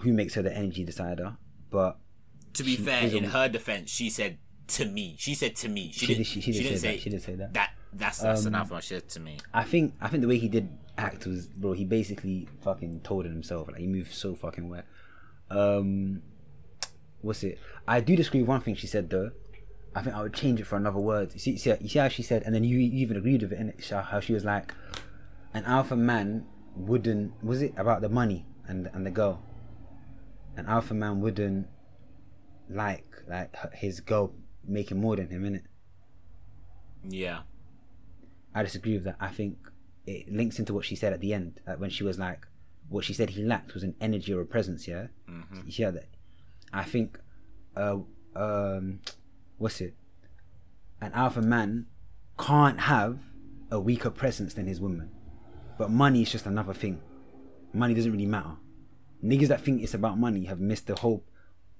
who 0.00 0.12
makes 0.12 0.34
her 0.34 0.42
the 0.42 0.54
energy 0.56 0.84
decider? 0.84 1.36
But 1.70 1.98
To 2.54 2.62
be 2.64 2.76
fair, 2.76 3.06
in 3.08 3.24
her 3.24 3.48
defense, 3.48 3.90
she 3.90 4.10
said 4.10 4.38
to 4.68 4.84
me. 4.86 5.16
She 5.18 5.34
said 5.34 5.56
to 5.56 5.68
me. 5.68 5.90
She, 5.92 6.00
she 6.00 6.06
didn't. 6.06 6.18
did, 6.18 6.26
she, 6.26 6.40
she 6.40 6.52
did 6.52 6.62
didn't 6.64 6.78
say, 6.78 6.92
that. 6.94 7.00
She 7.02 7.10
did 7.10 7.22
say 7.22 7.34
that. 7.34 7.52
That 7.54 7.70
that's 7.92 8.18
that's 8.18 8.42
Um, 8.42 8.48
enough. 8.48 8.72
She 8.82 8.94
said 8.94 9.08
to 9.10 9.20
me. 9.20 9.38
I 9.52 9.62
think 9.64 9.94
I 10.00 10.08
think 10.08 10.22
the 10.22 10.28
way 10.28 10.38
he 10.38 10.48
did 10.48 10.68
act 10.98 11.26
was, 11.26 11.46
bro. 11.46 11.72
He 11.72 11.84
basically 11.84 12.48
fucking 12.62 13.00
told 13.00 13.26
it 13.26 13.30
himself. 13.30 13.68
Like 13.68 13.78
he 13.78 13.86
moved 13.86 14.12
so 14.12 14.34
fucking 14.34 14.68
wet. 14.68 14.86
Um, 15.50 16.22
what's 17.20 17.42
it? 17.44 17.58
I 17.86 18.00
do 18.00 18.16
disagree 18.16 18.40
with 18.40 18.48
one 18.48 18.60
thing 18.60 18.74
she 18.74 18.86
said 18.86 19.10
though. 19.10 19.30
I 19.94 20.02
think 20.02 20.16
I 20.16 20.22
would 20.22 20.34
change 20.34 20.60
it 20.60 20.64
for 20.66 20.76
another 20.76 20.98
word. 20.98 21.32
You 21.34 21.38
see, 21.38 21.56
see, 21.56 21.72
you 21.80 21.88
see 21.88 21.98
how 22.00 22.08
she 22.08 22.22
said, 22.22 22.42
and 22.42 22.54
then 22.54 22.64
you, 22.64 22.78
you 22.78 22.98
even 23.02 23.16
agreed 23.16 23.42
with 23.42 23.52
it, 23.52 23.60
innit? 23.60 23.82
Sha- 23.82 24.02
How 24.02 24.18
she 24.20 24.32
was 24.32 24.44
like, 24.44 24.74
an 25.52 25.64
alpha 25.64 25.94
man 25.96 26.46
wouldn't. 26.74 27.32
Was 27.44 27.62
it 27.62 27.74
about 27.76 28.00
the 28.00 28.08
money 28.08 28.46
and 28.66 28.88
and 28.92 29.06
the 29.06 29.10
girl? 29.10 29.42
An 30.56 30.66
alpha 30.66 30.94
man 30.94 31.20
wouldn't 31.20 31.68
like 32.68 33.06
like 33.28 33.54
his 33.74 34.00
girl 34.00 34.32
making 34.66 35.00
more 35.00 35.16
than 35.16 35.28
him, 35.28 35.44
innit? 35.44 35.62
Yeah. 37.08 37.40
I 38.54 38.62
disagree 38.62 38.94
with 38.94 39.04
that. 39.04 39.16
I 39.20 39.28
think 39.28 39.58
it 40.06 40.30
links 40.32 40.58
into 40.58 40.72
what 40.74 40.84
she 40.84 40.96
said 40.96 41.12
at 41.12 41.20
the 41.20 41.34
end 41.34 41.60
uh, 41.66 41.74
when 41.74 41.90
she 41.90 42.04
was 42.04 42.18
like, 42.18 42.46
what 42.88 43.04
she 43.04 43.12
said 43.14 43.30
he 43.30 43.42
lacked 43.42 43.74
was 43.74 43.82
an 43.82 43.94
energy 44.00 44.32
or 44.32 44.40
a 44.40 44.46
presence. 44.46 44.86
Yeah, 44.88 45.06
you 45.66 45.72
hear 45.72 45.90
that? 45.92 46.06
I 46.72 46.84
think, 46.84 47.18
uh, 47.76 47.98
um, 48.36 49.00
what's 49.58 49.80
it? 49.80 49.94
An 51.00 51.12
alpha 51.12 51.42
man 51.42 51.86
can't 52.38 52.80
have 52.80 53.18
a 53.70 53.78
weaker 53.80 54.10
presence 54.10 54.54
than 54.54 54.66
his 54.66 54.80
woman, 54.80 55.10
but 55.78 55.90
money 55.90 56.22
is 56.22 56.30
just 56.32 56.46
another 56.46 56.72
thing. 56.74 57.00
Money 57.72 57.94
doesn't 57.94 58.12
really 58.12 58.26
matter. 58.26 58.56
Niggas 59.22 59.48
that 59.48 59.60
think 59.60 59.82
it's 59.82 59.94
about 59.94 60.18
money 60.18 60.44
have 60.44 60.60
missed 60.60 60.86
the 60.86 60.94
whole 60.96 61.24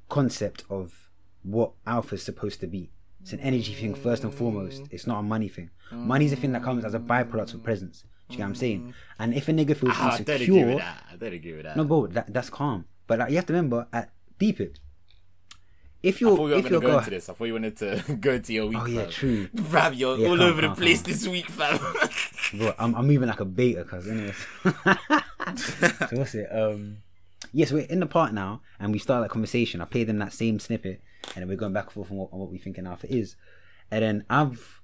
concept 0.08 0.64
of 0.70 1.10
what 1.42 1.72
alpha 1.86 2.14
is 2.16 2.22
supposed 2.22 2.60
to 2.60 2.66
be. 2.66 2.90
It's 3.20 3.32
an 3.32 3.40
energy 3.40 3.72
thing 3.72 3.94
first 3.94 4.22
and 4.24 4.32
foremost. 4.34 4.82
It's 4.90 5.06
not 5.06 5.20
a 5.20 5.22
money 5.22 5.48
thing. 5.48 5.70
Money's 5.92 6.32
a 6.32 6.36
thing 6.36 6.52
that 6.52 6.62
comes 6.62 6.84
as 6.84 6.94
a 6.94 6.98
byproduct 6.98 7.54
of 7.54 7.62
presence. 7.62 8.04
Do 8.28 8.34
you 8.34 8.38
get 8.38 8.44
what 8.44 8.48
I'm 8.48 8.54
saying? 8.54 8.94
And 9.18 9.34
if 9.34 9.48
a 9.48 9.52
nigga 9.52 9.76
feels 9.76 9.92
Ah, 9.96 10.12
I 10.14 10.18
don't 10.18 10.20
agree 10.20 10.34
insecure, 10.60 10.76
that. 10.76 11.04
I 11.12 11.16
don't 11.16 11.32
agree 11.32 11.52
with 11.54 11.62
that. 11.64 11.76
no, 11.76 11.84
bro, 11.84 12.06
that, 12.08 12.32
that's 12.32 12.50
calm. 12.50 12.86
But 13.06 13.18
like, 13.20 13.30
you 13.30 13.36
have 13.36 13.46
to 13.46 13.52
remember, 13.52 13.86
at 13.92 14.10
deep 14.38 14.60
it. 14.60 14.78
If 16.04 16.20
you're, 16.20 16.36
thought 16.36 16.46
you 16.48 16.52
were 16.52 16.58
if 16.58 16.68
going 16.68 16.80
to 16.80 16.86
you're 16.86 16.92
go 16.92 16.98
into 16.98 17.10
this. 17.10 17.28
I 17.28 17.32
thought 17.32 17.44
you 17.46 17.52
wanted 17.54 17.76
to 17.78 18.14
go 18.20 18.32
into 18.34 18.52
your 18.52 18.66
week. 18.66 18.78
oh 18.80 18.84
yeah, 18.86 19.02
fam. 19.02 19.10
true, 19.10 19.46
Fam, 19.56 19.94
you're 19.94 20.18
Yeah, 20.18 20.28
all 20.28 20.42
over 20.42 20.60
the 20.60 20.74
place 20.74 21.00
this 21.02 21.26
week, 21.26 21.48
fam. 21.48 21.78
bro. 22.58 22.74
I'm, 22.78 22.94
I'm 22.94 23.06
moving 23.06 23.28
like 23.28 23.40
a 23.40 23.44
beta, 23.44 23.84
cause 23.84 24.06
anyways. 24.08 24.36
so 25.56 26.06
what's 26.12 26.34
it? 26.34 26.46
Um, 26.52 26.98
yes, 27.52 27.72
we're 27.72 27.86
in 27.86 28.00
the 28.00 28.06
part 28.06 28.32
now, 28.34 28.60
and 28.78 28.92
we 28.92 28.98
start 28.98 29.22
that 29.24 29.30
conversation. 29.30 29.80
I 29.80 29.86
played 29.86 30.06
them 30.06 30.18
that 30.18 30.32
same 30.32 30.60
snippet, 30.60 31.00
and 31.34 31.42
then 31.42 31.48
we're 31.48 31.56
going 31.56 31.72
back 31.72 31.84
and 31.86 31.92
forth 31.94 32.10
on 32.10 32.18
what, 32.18 32.28
on 32.32 32.38
what 32.38 32.50
we 32.50 32.58
think 32.58 32.78
an 32.78 32.86
alpha 32.86 33.12
is. 33.12 33.36
And 33.90 34.02
then 34.02 34.24
I've, 34.28 34.80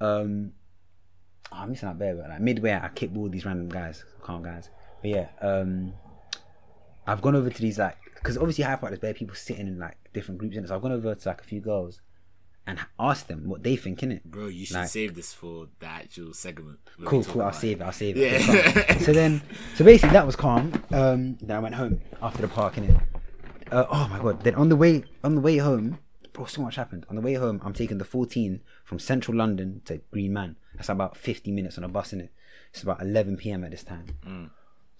um, 0.00 0.52
oh, 1.52 1.56
I'm 1.56 1.70
missing 1.70 1.88
out 1.88 1.98
there, 1.98 2.14
but 2.14 2.28
like 2.28 2.40
midway, 2.40 2.72
I 2.72 2.88
kickball 2.88 3.30
these 3.30 3.44
random 3.46 3.68
guys, 3.68 4.04
calm 4.22 4.42
guys. 4.42 4.68
But 5.00 5.10
yeah, 5.10 5.28
um, 5.40 5.92
I've 7.06 7.22
gone 7.22 7.36
over 7.36 7.50
to 7.50 7.62
these 7.62 7.78
like, 7.78 7.96
because 8.22 8.36
obviously 8.38 8.64
Hyde 8.64 8.80
Park, 8.80 8.90
there's 8.90 9.00
bare 9.00 9.14
people 9.14 9.34
sitting 9.34 9.66
in 9.66 9.78
like 9.78 9.96
different 10.12 10.38
groups 10.38 10.56
in 10.56 10.64
it. 10.64 10.68
So 10.68 10.74
I've 10.76 10.82
gone 10.82 10.92
over 10.92 11.14
to 11.14 11.28
like 11.28 11.40
a 11.40 11.44
few 11.44 11.60
girls 11.60 12.00
and 12.66 12.78
asked 12.98 13.28
them 13.28 13.48
what 13.48 13.62
they 13.62 13.74
think 13.76 14.02
in 14.02 14.12
it. 14.12 14.24
Bro, 14.24 14.48
you 14.48 14.66
should 14.66 14.76
Like- 14.76 14.88
save 14.88 15.14
this 15.14 15.32
for 15.32 15.68
the 15.80 15.86
actual 15.86 16.32
segment. 16.34 16.78
Cool, 17.04 17.24
cool. 17.24 17.42
I'll 17.42 17.52
save 17.52 17.80
it. 17.80 17.84
I'll 17.84 17.92
save 17.92 18.16
it. 18.16 18.20
Yeah. 18.42 18.98
So 18.98 19.12
then, 19.12 19.42
so 19.76 19.84
basically 19.84 20.12
that 20.12 20.26
was 20.26 20.36
calm. 20.36 20.72
Um, 20.90 21.36
then 21.40 21.56
I 21.56 21.60
went 21.60 21.74
home 21.74 22.00
after 22.22 22.42
the 22.42 22.48
park 22.48 22.76
in 22.78 22.84
it. 22.84 22.96
Uh, 23.72 23.86
oh 23.90 24.08
my 24.08 24.18
god! 24.18 24.42
Then 24.42 24.56
on 24.56 24.68
the 24.68 24.74
way, 24.76 25.04
on 25.22 25.36
the 25.36 25.40
way 25.40 25.58
home, 25.58 25.98
bro, 26.32 26.44
so 26.44 26.60
much 26.60 26.74
happened. 26.74 27.06
On 27.08 27.14
the 27.14 27.22
way 27.22 27.34
home, 27.34 27.60
I'm 27.64 27.72
taking 27.72 27.98
the 27.98 28.04
14 28.04 28.60
from 28.84 28.98
central 28.98 29.36
London 29.36 29.80
to 29.84 30.00
Green 30.10 30.32
Man. 30.32 30.56
That's 30.74 30.88
about 30.88 31.16
50 31.16 31.52
minutes 31.52 31.78
on 31.78 31.84
a 31.84 31.88
bus 31.88 32.12
in 32.12 32.20
it. 32.20 32.32
It's 32.72 32.82
about 32.82 33.00
11 33.00 33.36
p.m. 33.36 33.62
at 33.64 33.70
this 33.70 33.84
time. 33.84 34.50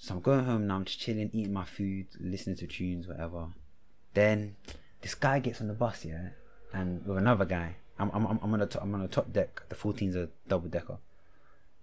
So 0.02 0.14
I'm 0.14 0.22
going 0.22 0.46
home 0.46 0.66
now. 0.66 0.76
I'm 0.76 0.86
just 0.86 0.98
chilling, 0.98 1.28
eating 1.34 1.52
my 1.52 1.66
food, 1.66 2.06
listening 2.18 2.56
to 2.56 2.66
tunes, 2.66 3.06
whatever. 3.06 3.48
Then 4.14 4.56
this 5.02 5.14
guy 5.14 5.40
gets 5.40 5.60
on 5.60 5.68
the 5.68 5.74
bus, 5.74 6.06
yeah, 6.06 6.30
and 6.72 7.04
with 7.06 7.18
another 7.18 7.44
guy. 7.44 7.76
I'm 7.98 8.10
I'm 8.14 8.24
I'm 8.26 8.54
on 8.54 8.60
the 8.60 8.66
top, 8.66 8.82
I'm 8.82 8.94
on 8.94 9.02
the 9.02 9.08
top 9.08 9.30
deck. 9.30 9.60
The 9.68 9.74
14's 9.74 10.16
a 10.16 10.30
double 10.48 10.70
decker, 10.70 10.96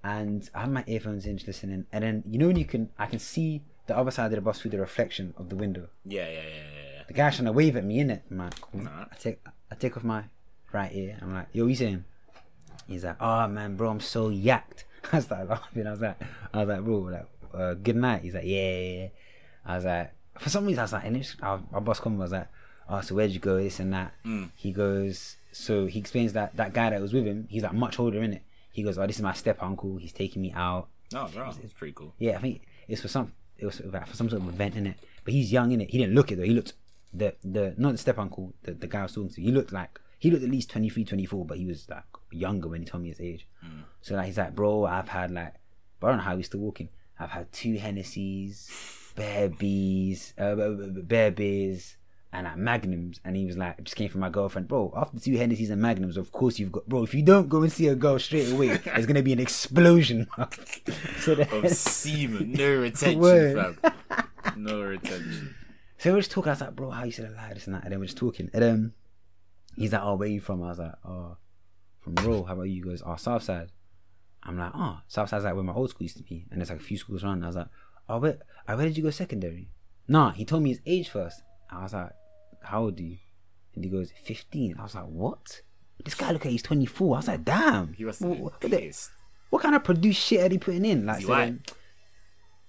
and 0.04 0.50
I 0.56 0.62
have 0.62 0.72
my 0.72 0.84
earphones 0.88 1.28
in, 1.28 1.38
just 1.38 1.46
listening. 1.46 1.86
And 1.92 2.04
then 2.04 2.24
you 2.28 2.40
know 2.40 2.48
when 2.48 2.56
you 2.56 2.66
can, 2.66 2.90
I 2.98 3.06
can 3.06 3.20
see 3.20 3.62
the 3.86 3.96
other 3.96 4.10
side 4.10 4.26
of 4.26 4.32
the 4.32 4.42
bus 4.42 4.62
through 4.62 4.72
the 4.72 4.80
reflection 4.80 5.36
of 5.38 5.50
the 5.50 5.56
window. 5.56 5.88
Yeah, 6.04 6.28
yeah, 6.28 6.34
yeah, 6.34 6.42
yeah, 6.42 6.94
yeah. 6.96 7.04
The 7.08 7.14
guy's 7.14 7.36
trying 7.36 7.46
to 7.46 7.52
wave 7.52 7.76
at 7.76 7.86
me, 7.86 8.00
innit? 8.00 8.22
I'm 8.32 8.40
like, 8.40 8.60
cool. 8.60 8.82
Nah. 8.82 9.06
I 9.12 9.16
take 9.20 9.40
I 9.72 9.76
take 9.76 9.96
off 9.96 10.04
my 10.04 10.24
right 10.72 10.92
ear. 10.92 11.20
I'm 11.22 11.36
like, 11.36 11.50
yo, 11.54 11.66
what 11.66 11.70
you 11.70 11.76
saying? 11.76 12.04
He's 12.88 13.04
like, 13.04 13.22
oh 13.22 13.48
man, 13.48 13.76
bro, 13.76 13.92
I'm 13.92 14.00
so 14.00 14.32
yacked. 14.32 14.86
I 15.14 15.20
started 15.20 15.50
laughing. 15.50 15.86
I 15.86 15.92
was 15.92 16.02
like, 16.02 16.20
I 16.52 16.58
was 16.58 16.68
like, 16.68 16.84
bro, 16.84 16.98
like, 16.98 17.28
uh, 17.58 17.74
good 17.74 17.96
night. 17.96 18.22
He's 18.22 18.34
like, 18.34 18.46
yeah, 18.46 18.78
yeah, 18.78 19.00
yeah. 19.02 19.08
I 19.66 19.76
was 19.76 19.86
like, 19.86 20.14
for 20.40 20.50
some 20.50 20.66
reason, 20.66 20.80
I 20.80 20.84
was 20.84 20.94
like, 20.94 21.06
and 21.06 21.18
it's, 21.18 21.36
our, 21.42 21.62
our 21.74 21.82
boss 21.82 22.00
come, 22.00 22.16
I 22.16 22.24
was 22.24 22.32
like, 22.32 22.48
oh, 22.90 23.02
so 23.02 23.16
where'd 23.16 23.32
you 23.32 23.40
go? 23.40 23.58
This 23.58 23.80
and 23.80 23.94
that. 23.94 24.14
He 24.56 24.72
goes, 24.72 25.38
so 25.52 25.88
he 25.88 26.00
explains 26.00 26.34
that 26.34 26.56
that 26.58 26.74
guy 26.74 26.90
that 26.92 27.02
was 27.02 27.14
with 27.14 27.26
him, 27.26 27.48
he's 27.50 27.64
like 27.64 27.74
much 27.74 28.00
older, 28.00 28.22
in 28.22 28.34
it. 28.34 28.44
He 28.72 28.84
goes, 28.84 28.98
oh, 28.98 29.08
this 29.08 29.16
is 29.18 29.24
my 29.24 29.34
step 29.34 29.62
uncle. 29.62 29.98
He's 29.98 30.14
taking 30.14 30.42
me 30.42 30.54
out. 30.54 30.88
No, 31.12 31.28
bro, 31.34 31.52
it's 31.64 31.74
pretty 31.74 31.94
cool. 31.94 32.14
Yeah, 32.20 32.36
I 32.38 32.40
think 32.40 32.62
it's 32.88 33.02
for 33.02 33.08
some 33.08 33.34
it 33.58 33.66
was 33.66 33.78
for 33.80 34.14
some 34.14 34.30
sort 34.30 34.42
of 34.42 34.50
event 34.50 34.76
in 34.76 34.88
it. 34.88 34.98
But 35.24 35.34
he's 35.34 35.52
young 35.52 35.72
in 35.72 35.82
it. 35.82 35.90
He 35.90 35.98
didn't 35.98 36.14
look 36.14 36.32
it 36.32 36.36
though. 36.36 36.44
He 36.44 36.52
looked 36.52 36.74
the 37.14 37.36
the 37.44 37.74
not 37.78 37.94
the 37.94 37.98
step 37.98 38.20
uncle, 38.20 38.54
the, 38.64 38.74
the 38.74 38.88
guy 38.88 39.00
I 39.00 39.04
was 39.04 39.14
talking 39.14 39.30
to. 39.32 39.42
He 39.42 39.52
looked 39.52 39.72
like 39.72 40.00
he 40.20 40.32
looked 40.32 40.44
at 40.44 40.50
least 40.50 40.70
23, 40.72 41.06
24, 41.06 41.46
but 41.46 41.58
he 41.58 41.66
was 41.66 41.90
like 41.90 42.04
younger 42.32 42.68
when 42.70 42.82
he 42.82 42.86
told 42.88 43.04
me 43.04 43.10
his 43.10 43.22
age. 43.22 43.48
So 44.02 44.16
like 44.16 44.28
he's 44.28 44.38
like, 44.38 44.56
bro, 44.56 44.86
I've 44.86 45.10
had 45.10 45.32
like, 45.32 45.54
but 46.00 46.08
I 46.08 46.10
don't 46.12 46.18
know 46.18 46.24
how 46.24 46.38
he's 46.38 46.48
still 46.48 46.60
walking. 46.60 46.90
I've 47.20 47.32
had 47.32 47.52
two 47.52 47.76
Hennessy's, 47.78 48.70
bare 49.16 49.50
bees, 49.50 50.34
uh, 50.38 50.56
b- 50.56 50.76
b- 50.76 50.90
b- 50.96 51.02
bare 51.02 51.32
beers, 51.32 51.98
and 52.32 52.46
like 52.46 52.58
magnums. 52.58 53.20
And 53.26 53.36
he 53.36 53.46
was 53.46 53.58
like, 53.58 53.84
just 53.84 53.96
came 53.96 54.10
from 54.10 54.22
my 54.22 54.30
girlfriend, 54.30 54.68
bro. 54.68 54.94
After 54.96 55.20
two 55.20 55.36
Hennessy's 55.38 55.70
and 55.70 55.82
magnums, 55.82 56.18
of 56.18 56.32
course 56.32 56.60
you've 56.60 56.72
got, 56.72 56.88
bro. 56.88 57.04
If 57.04 57.14
you 57.14 57.24
don't 57.24 57.50
go 57.50 57.64
and 57.64 57.72
see 57.72 57.88
a 57.88 57.96
girl 57.96 58.20
straight 58.20 58.52
away, 58.52 58.78
there's 58.78 59.06
gonna 59.06 59.24
be 59.24 59.34
an 59.34 59.40
explosion. 59.40 60.28
so 61.20 61.32
Of 61.52 61.70
semen, 61.72 62.52
no 62.54 62.76
retention, 62.82 63.76
fam. 63.82 63.94
No 64.56 64.82
retention. 64.82 65.56
So 65.98 66.12
we're 66.14 66.20
just 66.20 66.32
talking. 66.32 66.50
I 66.50 66.54
was 66.54 66.62
like, 66.62 66.76
bro, 66.76 66.92
how 66.92 67.04
you 67.06 67.12
said 67.12 67.32
a 67.32 67.36
lie, 67.36 67.54
this 67.54 67.66
and 67.66 67.76
that. 67.76 67.84
And 67.84 67.92
then 67.92 68.00
we're 68.00 68.06
just 68.06 68.18
talking. 68.18 68.50
And 68.54 68.64
um, 68.64 68.94
He's 69.76 69.94
like, 69.94 70.02
oh, 70.04 70.16
where 70.16 70.28
you 70.28 70.40
from? 70.42 70.64
I 70.64 70.70
was 70.70 70.80
like, 70.80 70.94
oh, 71.06 71.38
from 72.00 72.16
Row. 72.16 72.44
How 72.44 72.54
about 72.54 72.64
you? 72.64 72.74
He 72.76 72.80
goes, 72.82 73.04
oh, 73.06 73.16
Southside. 73.16 73.70
I'm 74.48 74.58
like, 74.58 74.72
oh, 74.74 75.00
Southside's 75.08 75.44
like 75.44 75.54
where 75.56 75.64
my 75.64 75.74
old 75.74 75.90
school 75.90 76.04
used 76.04 76.18
to 76.18 76.24
be, 76.24 76.46
and 76.50 76.60
there's 76.62 76.70
like 76.70 76.80
a 76.80 76.84
few 76.84 76.98
schools 76.98 77.24
around. 77.24 77.44
I 77.44 77.48
was 77.48 77.56
like, 77.58 77.68
oh, 78.08 78.18
where, 78.20 78.38
uh, 78.68 78.76
where 78.76 78.86
did 78.88 78.96
you 78.98 79.04
go 79.04 79.10
secondary? 79.10 79.70
Nah, 80.08 80.32
he 80.32 80.46
told 80.46 80.64
me 80.64 80.70
his 80.70 80.80
age 80.86 81.10
first. 81.10 81.42
I 81.70 81.84
was 81.84 81.94
like, 81.94 82.12
how 82.64 82.84
old 82.84 83.00
are 83.00 83.04
you? 83.04 83.18
And 83.76 83.84
he 83.84 83.90
goes, 83.92 84.12
15. 84.24 84.78
I 84.80 84.84
was 84.84 84.96
like, 84.96 85.06
what? 85.06 85.62
This 86.04 86.16
guy 86.16 86.32
look 86.32 86.46
like 86.46 86.52
he's 86.54 86.64
24. 86.64 87.16
I 87.16 87.20
was 87.20 87.28
like, 87.28 87.44
damn. 87.44 87.94
He 87.94 88.06
was 88.06 88.22
What- 88.22 88.40
what 88.40 88.62
the- 88.62 88.94
what 89.50 89.62
kind 89.62 89.76
of 89.76 89.84
produced 89.84 90.22
shit 90.22 90.42
are 90.42 90.50
he 90.50 90.58
putting 90.58 90.86
in? 90.86 91.06
Like, 91.06 91.26
then, 91.26 91.62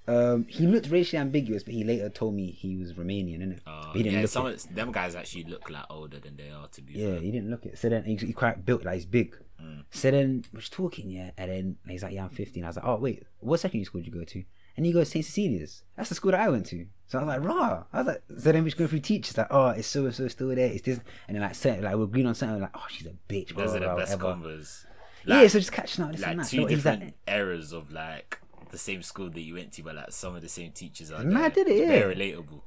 um, 0.06 0.46
he 0.48 0.66
looked 0.66 0.88
racially 0.90 1.20
ambiguous, 1.20 1.62
but 1.62 1.74
he 1.74 1.84
later 1.84 2.08
told 2.08 2.34
me 2.34 2.50
he 2.50 2.76
was 2.76 2.94
Romanian, 2.94 3.40
innit? 3.40 3.60
Uh, 3.66 3.92
he 3.92 4.02
didn't 4.02 4.14
yeah, 4.16 4.20
look 4.22 4.30
some 4.30 4.46
it. 4.46 4.64
of 4.64 4.74
them 4.74 4.90
guys 4.92 5.14
actually 5.14 5.44
look 5.44 5.68
like 5.68 5.84
older 5.90 6.18
than 6.18 6.36
they 6.36 6.50
are. 6.50 6.66
To 6.68 6.82
be 6.82 6.94
Yeah, 6.94 7.12
fair. 7.12 7.20
he 7.20 7.30
didn't 7.30 7.50
look 7.50 7.66
it. 7.66 7.78
So 7.78 7.88
then 7.88 8.04
he, 8.04 8.16
he 8.16 8.32
quite 8.32 8.64
built 8.64 8.84
like 8.84 8.94
he's 8.94 9.06
big. 9.06 9.36
Mm. 9.62 9.84
So 9.90 10.10
then 10.10 10.44
we're 10.52 10.60
just 10.60 10.72
talking, 10.72 11.10
yeah, 11.10 11.30
and 11.36 11.50
then 11.50 11.76
he's 11.88 12.02
like, 12.02 12.12
"Yeah, 12.14 12.24
I'm 12.24 12.30
15." 12.30 12.62
I 12.64 12.66
was 12.68 12.76
like, 12.76 12.84
"Oh 12.86 12.96
wait, 12.96 13.24
what 13.40 13.58
secondary 13.60 13.84
school 13.84 14.00
did 14.00 14.06
you 14.06 14.12
go 14.20 14.24
to?" 14.24 14.44
And 14.76 14.86
he 14.86 14.92
goes, 14.92 15.08
"St 15.10 15.24
Cecilia's." 15.24 15.82
That's 15.96 16.08
the 16.10 16.14
school 16.14 16.30
that 16.30 16.40
I 16.40 16.48
went 16.48 16.66
to. 16.66 16.86
So 17.08 17.18
I 17.18 17.22
was 17.24 17.28
like, 17.28 17.44
"Raw." 17.48 17.84
I 17.92 17.98
was 17.98 18.06
like, 18.06 18.22
so 18.38 18.52
then 18.52 18.62
we're 18.62 18.68
just 18.68 18.76
going 18.76 18.88
through 18.88 19.00
teachers 19.00 19.36
like, 19.36 19.48
"Oh, 19.50 19.68
it's 19.70 19.88
so 19.88 20.04
and 20.04 20.14
so 20.14 20.28
still 20.28 20.48
there. 20.48 20.58
It's 20.70 20.82
this," 20.82 21.00
and 21.26 21.34
then 21.36 21.42
like, 21.42 21.54
certain, 21.56 21.82
like 21.82 21.96
we're 21.96 22.04
agreeing 22.04 22.26
on 22.28 22.34
something 22.36 22.60
like, 22.60 22.70
"Oh, 22.76 22.84
she's 22.88 23.06
a 23.08 23.14
bitch." 23.28 23.54
Blah, 23.54 23.64
Those 23.64 23.74
are 23.76 23.80
the 23.80 23.86
blah, 23.86 23.96
best 23.96 24.20
whatever. 24.22 24.40
combos. 24.40 24.84
yeah, 25.26 25.46
so 25.48 25.58
just 25.58 25.72
catching 25.72 26.04
up. 26.04 26.12
This 26.12 26.20
like 26.20 26.30
and 26.30 26.40
that. 26.40 26.48
two 26.48 26.62
So 26.62 26.68
different 26.68 27.02
like- 27.04 27.14
eras 27.26 27.72
of 27.72 27.90
like 27.90 28.38
the 28.70 28.78
same 28.78 29.02
school 29.02 29.30
that 29.30 29.40
you 29.40 29.54
went 29.54 29.72
to, 29.72 29.82
but 29.82 29.96
like 29.96 30.12
some 30.12 30.36
of 30.36 30.42
the 30.42 30.48
same 30.48 30.70
teachers 30.70 31.10
are. 31.10 31.24
Mad, 31.24 31.54
did 31.54 31.66
it? 31.66 31.72
It's 31.72 31.80
Yeah. 31.80 31.98
Very 32.00 32.14
relatable. 32.14 32.60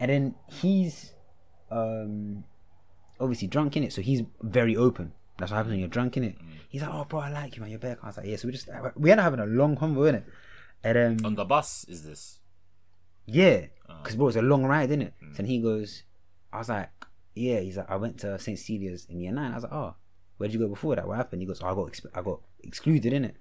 and 0.00 0.10
then 0.10 0.34
he's 0.50 1.14
um 1.70 2.44
obviously 3.20 3.48
drunk 3.48 3.76
in 3.76 3.82
it, 3.84 3.92
so 3.92 4.02
he's 4.02 4.22
very 4.42 4.76
open. 4.76 5.12
That's 5.38 5.50
what 5.50 5.56
happens 5.58 5.72
when 5.72 5.80
you're 5.80 5.88
drunk 5.88 6.16
in 6.16 6.24
it. 6.24 6.36
He's 6.68 6.82
like, 6.82 6.90
"Oh, 6.92 7.04
bro, 7.08 7.20
I 7.20 7.30
like 7.30 7.56
you, 7.56 7.62
man. 7.62 7.70
You're 7.70 7.78
back." 7.78 7.98
I 8.02 8.08
was 8.08 8.16
like, 8.16 8.26
"Yeah." 8.26 8.36
So 8.36 8.46
we 8.48 8.52
just 8.52 8.68
we 8.96 9.10
ended 9.10 9.24
up 9.24 9.32
having 9.32 9.40
a 9.40 9.46
long 9.46 9.76
convo 9.76 10.08
in 10.08 10.16
it, 10.16 10.24
and 10.84 11.20
um, 11.20 11.26
On 11.26 11.34
the 11.34 11.44
bus, 11.44 11.84
is 11.88 12.02
this? 12.04 12.40
yeah, 13.26 13.66
Oh. 13.88 13.94
because 14.02 14.16
bro, 14.16 14.28
it's 14.28 14.36
a 14.36 14.42
long 14.42 14.64
ride, 14.64 14.90
isn't 14.90 15.02
it? 15.02 15.14
Mm. 15.22 15.30
So 15.32 15.36
then 15.38 15.46
he 15.46 15.60
goes, 15.60 16.02
I 16.52 16.58
was 16.58 16.68
like, 16.68 16.90
"Yeah." 17.34 17.60
He's 17.60 17.76
like, 17.76 17.90
"I 17.90 17.96
went 17.96 18.18
to 18.20 18.38
St. 18.38 18.58
Cecilia's 18.58 19.06
in 19.08 19.20
year 19.20 19.32
nine. 19.32 19.52
I 19.52 19.54
was 19.54 19.64
like, 19.64 19.72
"Oh, 19.72 19.94
where'd 20.36 20.52
you 20.52 20.58
go 20.58 20.68
before 20.68 20.96
that? 20.96 21.06
What 21.06 21.16
happened?" 21.16 21.40
He 21.42 21.46
goes, 21.46 21.62
oh, 21.62 21.68
"I 21.68 21.74
got 21.74 22.00
I 22.14 22.22
got 22.22 22.40
excluded 22.64 23.12
in 23.12 23.24
it." 23.24 23.36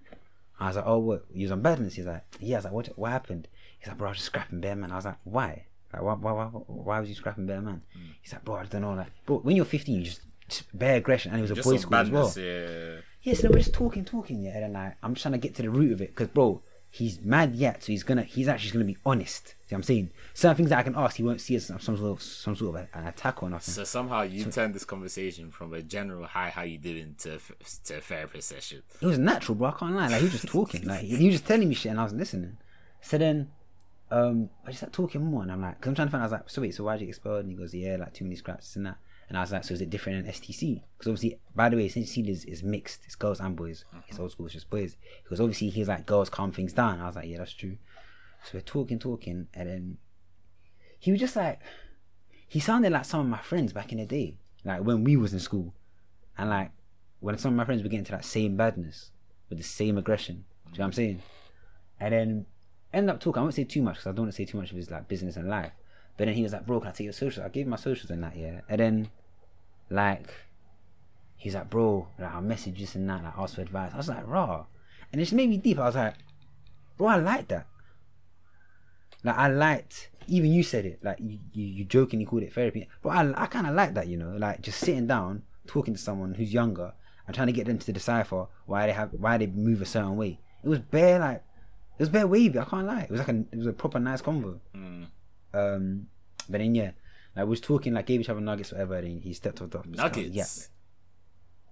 I 0.59 0.67
was 0.67 0.75
like, 0.77 0.85
"Oh, 0.87 0.99
what? 0.99 1.25
You 1.33 1.43
was 1.43 1.51
on 1.51 1.61
badness?" 1.61 1.95
He's 1.95 2.05
like, 2.05 2.23
"Yeah." 2.39 2.55
I 2.55 2.59
was 2.59 2.65
like, 2.65 2.73
"What? 2.73 2.87
What 2.97 3.11
happened?" 3.11 3.47
He's 3.79 3.87
like, 3.87 3.97
"Bro, 3.97 4.07
I 4.07 4.11
was 4.11 4.17
just 4.19 4.27
scrapping 4.27 4.61
bare 4.61 4.75
man." 4.75 4.91
I 4.91 4.95
was 4.95 5.05
like, 5.05 5.17
"Why? 5.23 5.65
Like, 5.93 6.01
why? 6.03 6.13
Why? 6.13 6.31
Why, 6.31 6.45
why 6.45 6.99
was 6.99 7.09
you 7.09 7.15
scrapping 7.15 7.45
bare 7.47 7.61
man?" 7.61 7.81
Mm. 7.97 8.01
He's 8.21 8.33
like, 8.33 8.45
"Bro, 8.45 8.55
I 8.55 8.65
don't 8.65 8.81
know." 8.81 8.93
Like, 8.93 9.11
bro, 9.25 9.39
when 9.39 9.55
you're 9.55 9.65
15, 9.65 9.95
you 9.95 10.03
just, 10.03 10.21
just 10.47 10.77
bare 10.77 10.97
aggression, 10.97 11.31
and 11.31 11.39
it 11.39 11.41
was 11.41 11.51
a 11.51 11.55
Just 11.55 11.67
some 11.69 11.77
school 11.77 11.95
as 11.95 12.09
well. 12.09 12.33
yeah. 12.37 13.01
Yeah, 13.21 13.33
so 13.33 13.49
we're 13.49 13.57
just 13.57 13.73
talking, 13.73 14.05
talking, 14.05 14.41
yeah, 14.43 14.51
and 14.55 14.63
then 14.63 14.73
like 14.73 14.97
I'm 15.03 15.13
just 15.13 15.23
trying 15.23 15.33
to 15.33 15.37
get 15.37 15.55
to 15.55 15.61
the 15.61 15.69
root 15.69 15.91
of 15.91 16.01
it, 16.01 16.09
because 16.15 16.29
bro, 16.29 16.61
he's 16.89 17.19
mad 17.21 17.55
yet, 17.55 17.83
so 17.83 17.87
he's 17.91 18.03
gonna, 18.03 18.23
he's 18.23 18.47
actually 18.47 18.71
gonna 18.71 18.85
be 18.85 18.97
honest. 19.05 19.47
See 19.47 19.75
what 19.75 19.79
I'm 19.79 19.83
saying? 19.83 20.11
Certain 20.33 20.55
things 20.55 20.69
that 20.69 20.79
I 20.79 20.83
can 20.83 20.95
ask, 20.95 21.17
he 21.17 21.23
won't 21.23 21.41
see 21.41 21.55
as 21.55 21.65
some 21.65 21.79
sort 21.79 21.99
of, 21.99 22.21
some 22.21 22.55
sort 22.55 22.75
of 22.75 22.87
an 22.93 23.05
attack 23.07 23.43
or 23.43 23.49
nothing. 23.49 23.73
So 23.73 23.83
somehow 23.83 24.21
you 24.21 24.45
turned 24.45 24.73
this 24.73 24.85
conversation 24.85 25.51
from 25.51 25.73
a 25.73 25.81
general 25.81 26.25
hi, 26.25 26.49
how 26.49 26.61
you 26.61 26.77
doing 26.77 27.15
to 27.19 27.37
to 27.85 27.97
a 27.97 28.01
therapist 28.01 28.47
session. 28.47 28.83
it 29.01 29.05
was 29.05 29.17
natural, 29.17 29.55
bro. 29.55 29.69
I 29.69 29.71
can't 29.71 29.95
lie. 29.95 30.07
Like 30.07 30.19
he 30.19 30.23
was 30.23 30.31
just 30.31 30.47
talking, 30.47 30.85
like 30.85 31.01
he, 31.01 31.17
he 31.17 31.25
was 31.25 31.35
just 31.35 31.47
telling 31.47 31.67
me 31.67 31.75
shit, 31.75 31.89
and 31.91 31.99
I 31.99 32.03
was 32.05 32.13
listening. 32.13 32.55
So 33.01 33.17
then, 33.17 33.51
um, 34.09 34.49
I 34.63 34.67
just 34.67 34.79
started 34.79 34.93
talking 34.93 35.21
more, 35.21 35.41
and 35.41 35.51
I'm 35.51 35.61
like, 35.61 35.79
because 35.79 35.89
I'm 35.89 35.95
trying 35.95 36.07
to 36.07 36.11
find. 36.11 36.21
out, 36.21 36.23
I 36.23 36.27
was 36.27 36.31
like, 36.31 36.49
so 36.49 36.61
wait, 36.61 36.75
so 36.75 36.85
why'd 36.85 37.01
you 37.01 37.07
get 37.07 37.09
expelled? 37.15 37.41
And 37.41 37.49
he 37.49 37.55
goes, 37.57 37.73
yeah, 37.73 37.97
like 37.97 38.13
too 38.13 38.23
many 38.23 38.37
scraps 38.37 38.77
and 38.77 38.85
that. 38.85 38.97
And 39.29 39.37
I 39.37 39.41
was 39.41 39.51
like, 39.51 39.63
so 39.65 39.73
is 39.73 39.81
it 39.81 39.89
different 39.89 40.25
in 40.25 40.31
STC? 40.31 40.81
Because 40.97 41.09
obviously, 41.11 41.39
by 41.53 41.69
the 41.69 41.75
way, 41.75 41.87
STC 41.89 42.07
Cecilia's 42.07 42.45
is 42.45 42.63
mixed. 42.63 43.01
It's 43.05 43.15
girls 43.15 43.41
and 43.41 43.55
boys. 43.55 43.83
It's 44.07 44.13
mm-hmm. 44.13 44.21
old 44.21 44.31
school. 44.31 44.45
It's 44.45 44.55
just 44.55 44.69
boys. 44.69 44.95
Because 45.23 45.41
obviously, 45.41 45.69
he's 45.69 45.89
like, 45.89 46.05
girls 46.05 46.29
calm 46.29 46.51
things 46.51 46.73
down. 46.73 47.01
I 47.01 47.07
was 47.07 47.15
like, 47.15 47.27
yeah, 47.27 47.39
that's 47.39 47.53
true. 47.53 47.77
So 48.43 48.51
we're 48.53 48.61
talking, 48.61 48.99
talking, 48.99 49.47
and 49.53 49.69
then 49.69 49.97
he 50.99 51.11
was 51.11 51.19
just 51.19 51.35
like, 51.35 51.59
he 52.47 52.59
sounded 52.59 52.93
like 52.93 53.05
some 53.05 53.19
of 53.19 53.27
my 53.27 53.39
friends 53.39 53.73
back 53.73 53.91
in 53.91 53.97
the 53.97 54.05
day, 54.05 54.37
like 54.63 54.81
when 54.81 55.03
we 55.03 55.17
was 55.17 55.33
in 55.33 55.39
school, 55.39 55.73
and 56.37 56.49
like 56.49 56.71
when 57.19 57.37
some 57.37 57.53
of 57.53 57.57
my 57.57 57.65
friends 57.65 57.83
were 57.83 57.89
getting 57.89 58.05
to 58.05 58.11
that 58.13 58.23
same 58.23 58.55
badness 58.55 59.11
with 59.49 59.57
the 59.57 59.63
same 59.63 59.97
aggression. 59.97 60.45
Do 60.65 60.71
you 60.71 60.77
know 60.79 60.85
what 60.85 60.85
I'm 60.85 60.91
mm-hmm. 60.91 60.95
saying? 60.95 61.21
And 61.99 62.13
then 62.13 62.45
ended 62.93 63.15
up 63.15 63.19
talking. 63.19 63.39
I 63.39 63.43
won't 63.43 63.55
say 63.55 63.63
too 63.63 63.81
much 63.81 63.95
because 63.95 64.07
I 64.07 64.11
don't 64.11 64.25
want 64.25 64.31
to 64.31 64.37
say 64.37 64.45
too 64.45 64.57
much 64.57 64.71
of 64.71 64.77
his 64.77 64.89
like 64.89 65.07
business 65.07 65.35
and 65.35 65.49
life. 65.49 65.71
But 66.17 66.25
then 66.25 66.35
he 66.35 66.43
was 66.43 66.53
like, 66.53 66.65
"Bro, 66.65 66.81
can 66.81 66.89
I 66.89 66.91
take 66.91 67.05
your 67.05 67.13
socials?" 67.13 67.45
I 67.45 67.49
gave 67.49 67.65
him 67.65 67.71
my 67.71 67.77
socials 67.77 68.09
and 68.11 68.23
that, 68.23 68.35
yeah. 68.35 68.61
And 68.69 68.79
then 68.79 69.09
like 69.89 70.33
he's 71.35 71.55
like, 71.55 71.69
"Bro, 71.69 72.07
like 72.19 72.33
I'll 72.33 72.41
message 72.41 72.79
this 72.79 72.95
and 72.95 73.09
that, 73.09 73.23
like 73.23 73.37
ask 73.37 73.55
for 73.55 73.61
advice." 73.61 73.91
I 73.93 73.97
was 73.97 74.09
like, 74.09 74.27
"Raw," 74.27 74.65
and 75.11 75.21
it 75.21 75.25
just 75.25 75.33
made 75.33 75.49
me 75.49 75.57
deep. 75.57 75.79
I 75.79 75.85
was 75.85 75.95
like, 75.95 76.15
"Bro, 76.97 77.07
I 77.07 77.15
like 77.17 77.47
that." 77.49 77.67
Like 79.23 79.37
I 79.37 79.47
liked 79.47 80.09
even 80.27 80.51
you 80.51 80.61
said 80.61 80.85
it 80.85 80.99
like 81.03 81.17
you 81.19 81.39
you, 81.53 81.65
you 81.65 81.85
jokingly 81.85 82.25
called 82.25 82.43
it 82.43 82.53
therapy, 82.53 82.87
but 83.01 83.09
I 83.09 83.43
I 83.43 83.45
kind 83.47 83.67
of 83.67 83.75
like 83.75 83.93
that 83.93 84.07
you 84.07 84.17
know 84.17 84.35
like 84.37 84.61
just 84.61 84.79
sitting 84.79 85.07
down 85.07 85.43
talking 85.65 85.93
to 85.93 85.99
someone 85.99 86.33
who's 86.33 86.53
younger 86.53 86.93
and 87.25 87.35
trying 87.35 87.47
to 87.47 87.53
get 87.53 87.65
them 87.65 87.77
to 87.77 87.91
decipher 87.91 88.47
why 88.65 88.87
they 88.87 88.93
have 88.93 89.11
why 89.13 89.37
they 89.37 89.47
move 89.47 89.81
a 89.81 89.85
certain 89.85 90.15
way. 90.15 90.39
It 90.63 90.69
was 90.69 90.79
bare 90.79 91.19
like 91.19 91.43
it 91.97 92.01
was 92.01 92.09
bare 92.09 92.27
wavy. 92.27 92.59
I 92.59 92.65
can't 92.65 92.87
lie. 92.87 93.01
It 93.01 93.11
was 93.11 93.19
like 93.19 93.29
a 93.29 93.43
it 93.51 93.57
was 93.57 93.67
a 93.67 93.73
proper 93.73 93.99
nice 93.99 94.21
convo. 94.21 94.59
Mm. 94.75 95.07
Um, 95.53 96.07
but 96.49 96.59
then 96.59 96.75
yeah, 96.75 96.91
like 97.37 97.45
we 97.45 97.49
was 97.51 97.61
talking 97.61 97.93
like 97.93 98.05
gave 98.05 98.19
each 98.21 98.29
other 98.29 98.41
nuggets 98.41 98.71
whatever. 98.71 98.95
And 98.95 99.21
he 99.23 99.33
stepped 99.33 99.61
off 99.61 99.69
the 99.69 99.77
bus. 99.79 99.87
Nuggets. 99.87 100.69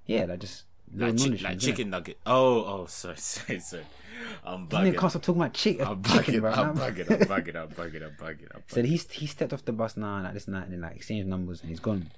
Yeah, 0.06 0.20
yeah, 0.20 0.26
like 0.26 0.40
just 0.40 0.66
Like, 0.94 1.18
chi- 1.18 1.38
like 1.42 1.60
chicken 1.60 1.90
nugget. 1.90 2.20
Oh, 2.26 2.64
oh, 2.64 2.86
sorry, 2.88 3.18
sorry, 3.18 3.60
sorry. 3.60 3.84
I'm 4.46 4.68
bugging. 4.68 4.98
can't 4.98 5.12
stop 5.12 5.24
talking 5.24 5.42
about 5.42 5.54
chick, 5.54 5.82
I'm 5.86 6.02
chicken, 6.04 6.36
bugging. 6.36 6.42
bro. 6.42 6.52
I'm 6.52 6.76
bugging. 6.78 7.12
I'm 7.12 7.28
bugging. 7.28 7.56
I'm 7.56 7.68
bugging. 7.70 8.04
I'm 8.06 8.16
bugging. 8.16 8.48
I'm 8.56 8.64
So 8.68 8.82
bugging. 8.82 8.86
he's 8.86 9.10
he 9.12 9.26
stepped 9.28 9.52
off 9.54 9.66
the 9.66 9.74
bus 9.74 9.98
now, 9.98 10.22
like 10.24 10.34
this 10.34 10.46
and 10.48 10.56
that, 10.56 10.64
and 10.66 10.74
then 10.74 10.82
like 10.82 10.96
exchanged 10.96 11.28
numbers, 11.28 11.62
and 11.62 11.70
he's 11.70 11.80
gone. 11.80 12.12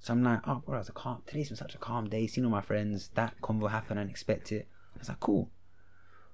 So 0.00 0.12
I'm 0.12 0.22
like, 0.22 0.40
oh, 0.48 0.62
bro, 0.66 0.78
it's 0.80 0.88
a 0.88 0.92
calm. 0.92 1.22
Today's 1.26 1.48
been 1.48 1.56
such 1.56 1.74
a 1.74 1.78
calm 1.78 2.08
day. 2.08 2.26
Seen 2.26 2.44
all 2.44 2.50
my 2.50 2.60
friends. 2.60 3.10
That 3.14 3.34
convo 3.40 3.70
happened. 3.70 4.00
I 4.00 4.02
didn't 4.02 4.10
expect 4.10 4.50
it. 4.52 4.68
I 4.96 4.98
was 4.98 5.08
like, 5.08 5.20
cool. 5.20 5.48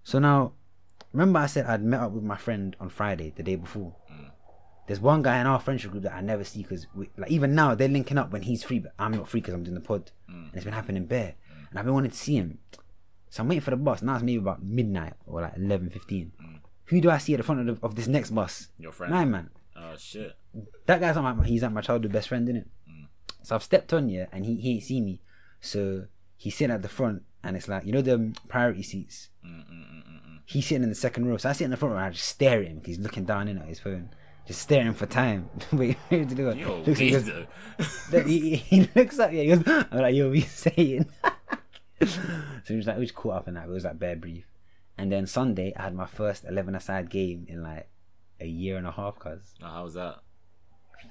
So 0.05 0.19
now, 0.19 0.53
remember 1.13 1.39
I 1.39 1.47
said 1.47 1.67
I'd 1.67 1.83
met 1.83 2.01
up 2.01 2.13
with 2.13 2.25
my 2.25 2.37
friend 2.39 2.75
on 2.81 2.89
Friday, 2.89 3.33
the 3.37 3.43
day 3.43 3.57
before. 3.57 3.95
There's 4.89 5.01
one 5.01 5.23
guy 5.23 5.39
in 5.39 5.47
our 5.47 5.61
friendship 5.61 5.93
group 5.93 6.03
that 6.03 6.15
I 6.15 6.21
never 6.23 6.43
see 6.43 6.63
because, 6.63 6.87
like, 7.17 7.31
even 7.31 7.55
now 7.55 7.75
they're 7.75 7.89
linking 7.89 8.19
up 8.19 8.33
when 8.33 8.43
he's 8.43 8.65
free, 8.65 8.81
but 8.81 8.95
I'm 8.99 9.13
not 9.13 9.29
free 9.29 9.41
because 9.41 9.55
I'm 9.55 9.63
doing 9.63 9.75
the 9.75 9.81
pod, 9.81 10.11
mm. 10.29 10.47
and 10.47 10.55
it's 10.55 10.65
been 10.65 10.73
happening 10.73 11.05
bare. 11.05 11.35
And 11.71 11.79
I've 11.79 11.85
been 11.85 11.95
wanting 11.95 12.11
to 12.11 12.17
see 12.17 12.37
him, 12.37 12.59
so 13.29 13.43
I'm 13.43 13.49
waiting 13.49 13.61
for 13.61 13.71
the 13.71 13.77
bus. 13.77 14.03
Now 14.03 14.15
it's 14.15 14.25
maybe 14.25 14.39
about 14.39 14.63
midnight 14.65 15.13
or 15.27 15.43
like 15.43 15.55
11:15. 15.57 15.93
Mm. 15.93 16.61
Who 16.87 17.01
do 17.01 17.11
I 17.11 17.19
see 17.19 17.35
at 17.35 17.37
the 17.37 17.43
front 17.45 17.69
of, 17.69 17.81
the, 17.81 17.87
of 17.87 17.95
this 17.95 18.07
next 18.07 18.31
bus? 18.31 18.69
Your 18.79 18.93
friend. 18.93 19.13
Nine 19.13 19.31
man 19.31 19.51
Oh 19.81 19.95
shit. 19.97 20.37
that 20.87 21.01
guy's 21.01 21.15
not 21.15 21.37
my 21.37 21.47
he's 21.47 21.63
like 21.63 21.73
my 21.73 21.81
childhood 21.81 22.13
best 22.13 22.29
friend, 22.29 22.49
innit? 22.49 22.67
Mm. 22.89 23.07
So 23.43 23.55
I've 23.55 23.63
stepped 23.63 23.93
on 23.93 24.09
yeah, 24.09 24.27
and 24.33 24.45
he 24.45 24.57
he 24.57 24.73
ain't 24.73 24.83
see 24.83 25.01
me. 25.01 25.21
So 25.61 26.07
he's 26.37 26.57
sitting 26.57 26.75
at 26.75 26.83
the 26.83 26.89
front, 26.89 27.23
and 27.45 27.57
it's 27.57 27.69
like 27.69 27.85
you 27.85 27.93
know 27.93 28.03
the 28.03 28.35
priority 28.49 28.83
seats. 28.83 29.29
He's 30.45 30.67
sitting 30.67 30.83
in 30.83 30.89
the 30.89 30.95
second 30.95 31.29
row, 31.29 31.37
so 31.37 31.51
I 31.51 31.53
sit 31.53 31.65
in 31.65 31.71
the 31.71 31.77
front 31.77 31.93
row. 31.93 31.99
and 31.99 32.07
I 32.07 32.11
just 32.11 32.29
stare 32.29 32.63
at 32.63 32.69
him 32.69 32.77
because 32.77 32.97
he's 32.97 33.05
looking 33.05 33.25
down 33.25 33.49
in 33.49 33.59
at 33.59 33.67
his 33.67 33.81
phone, 33.81 34.11
just 34.49 34.63
staring 34.63 34.95
for 34.95 35.07
time. 35.07 35.49
Wait, 35.73 35.97
to 36.11 36.25
do 36.25 36.49
it. 36.49 36.57
Yo, 36.59 36.79
Looks 36.81 36.99
he 36.99 37.11
goes- 37.11 37.31
he, 38.27 38.57
he 38.57 38.91
looks 38.97 39.19
up, 39.21 39.31
yeah, 39.33 39.43
he 39.43 39.49
goes, 39.49 39.63
I'm 39.93 39.99
like, 40.01 40.15
yo, 40.17 40.27
what 40.27 40.33
are 40.33 40.37
you 40.37 40.43
saying? 40.43 41.07
so 42.05 42.09
he 42.67 42.75
was 42.77 42.87
like, 42.87 42.99
we 42.99 43.05
just 43.05 43.15
caught 43.15 43.35
up 43.37 43.49
in 43.49 43.55
that. 43.55 43.65
It 43.67 43.71
was 43.71 43.85
like 43.85 43.99
bare 43.99 44.17
brief. 44.17 44.47
And 44.97 45.13
then 45.13 45.27
Sunday, 45.27 45.73
I 45.77 45.83
had 45.83 45.95
my 45.95 46.07
first 46.07 46.45
11 46.45 46.75
aside 46.75 47.09
game 47.11 47.47
in 47.49 47.63
like 47.63 47.89
a 48.41 48.47
year 48.47 48.77
and 48.77 48.87
a 48.87 48.91
half, 48.93 49.19
cuz 49.19 49.55
Oh, 49.63 49.67
how 49.67 49.85
was 49.85 49.95
that? 49.95 50.17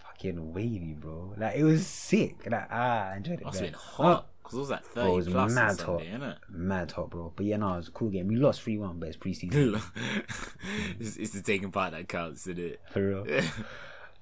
fucking 0.04 0.54
wavy, 0.54 0.94
bro. 0.94 1.34
Like 1.38 1.56
it 1.56 1.64
was 1.64 1.86
sick. 1.86 2.50
Like 2.50 2.68
ah, 2.72 3.12
I 3.12 3.18
enjoyed 3.18 3.40
it. 3.40 3.46
Must 3.46 3.62
been 3.62 3.74
hot. 3.74 4.28
Because 4.48 4.60
it 4.60 4.62
was 4.62 4.70
like 4.70 4.86
30 4.86 4.94
Bro, 4.94 5.12
it 5.12 5.16
was 5.18 5.28
plus 5.28 5.54
mad 5.54 5.78
Sunday, 5.78 6.10
hot. 6.10 6.22
innit? 6.22 6.36
Mad 6.48 6.88
top, 6.88 7.10
bro. 7.10 7.34
But 7.36 7.46
yeah, 7.48 7.58
no, 7.58 7.74
it 7.74 7.78
was 7.78 7.90
a 7.90 7.92
cool 7.92 8.10
game. 8.10 8.30
We 8.30 8.38
lost 8.38 8.62
three 8.62 8.78
one, 8.78 8.98
but 8.98 9.10
it's 9.10 9.18
preseason 9.18 9.82
it's, 11.02 11.18
it's 11.18 11.32
the 11.32 11.42
taking 11.42 11.70
part 11.70 11.92
that 11.92 12.08
counts, 12.08 12.48
isn't 12.48 12.58
it? 12.58 12.82
for 12.90 13.06
real. 13.06 13.42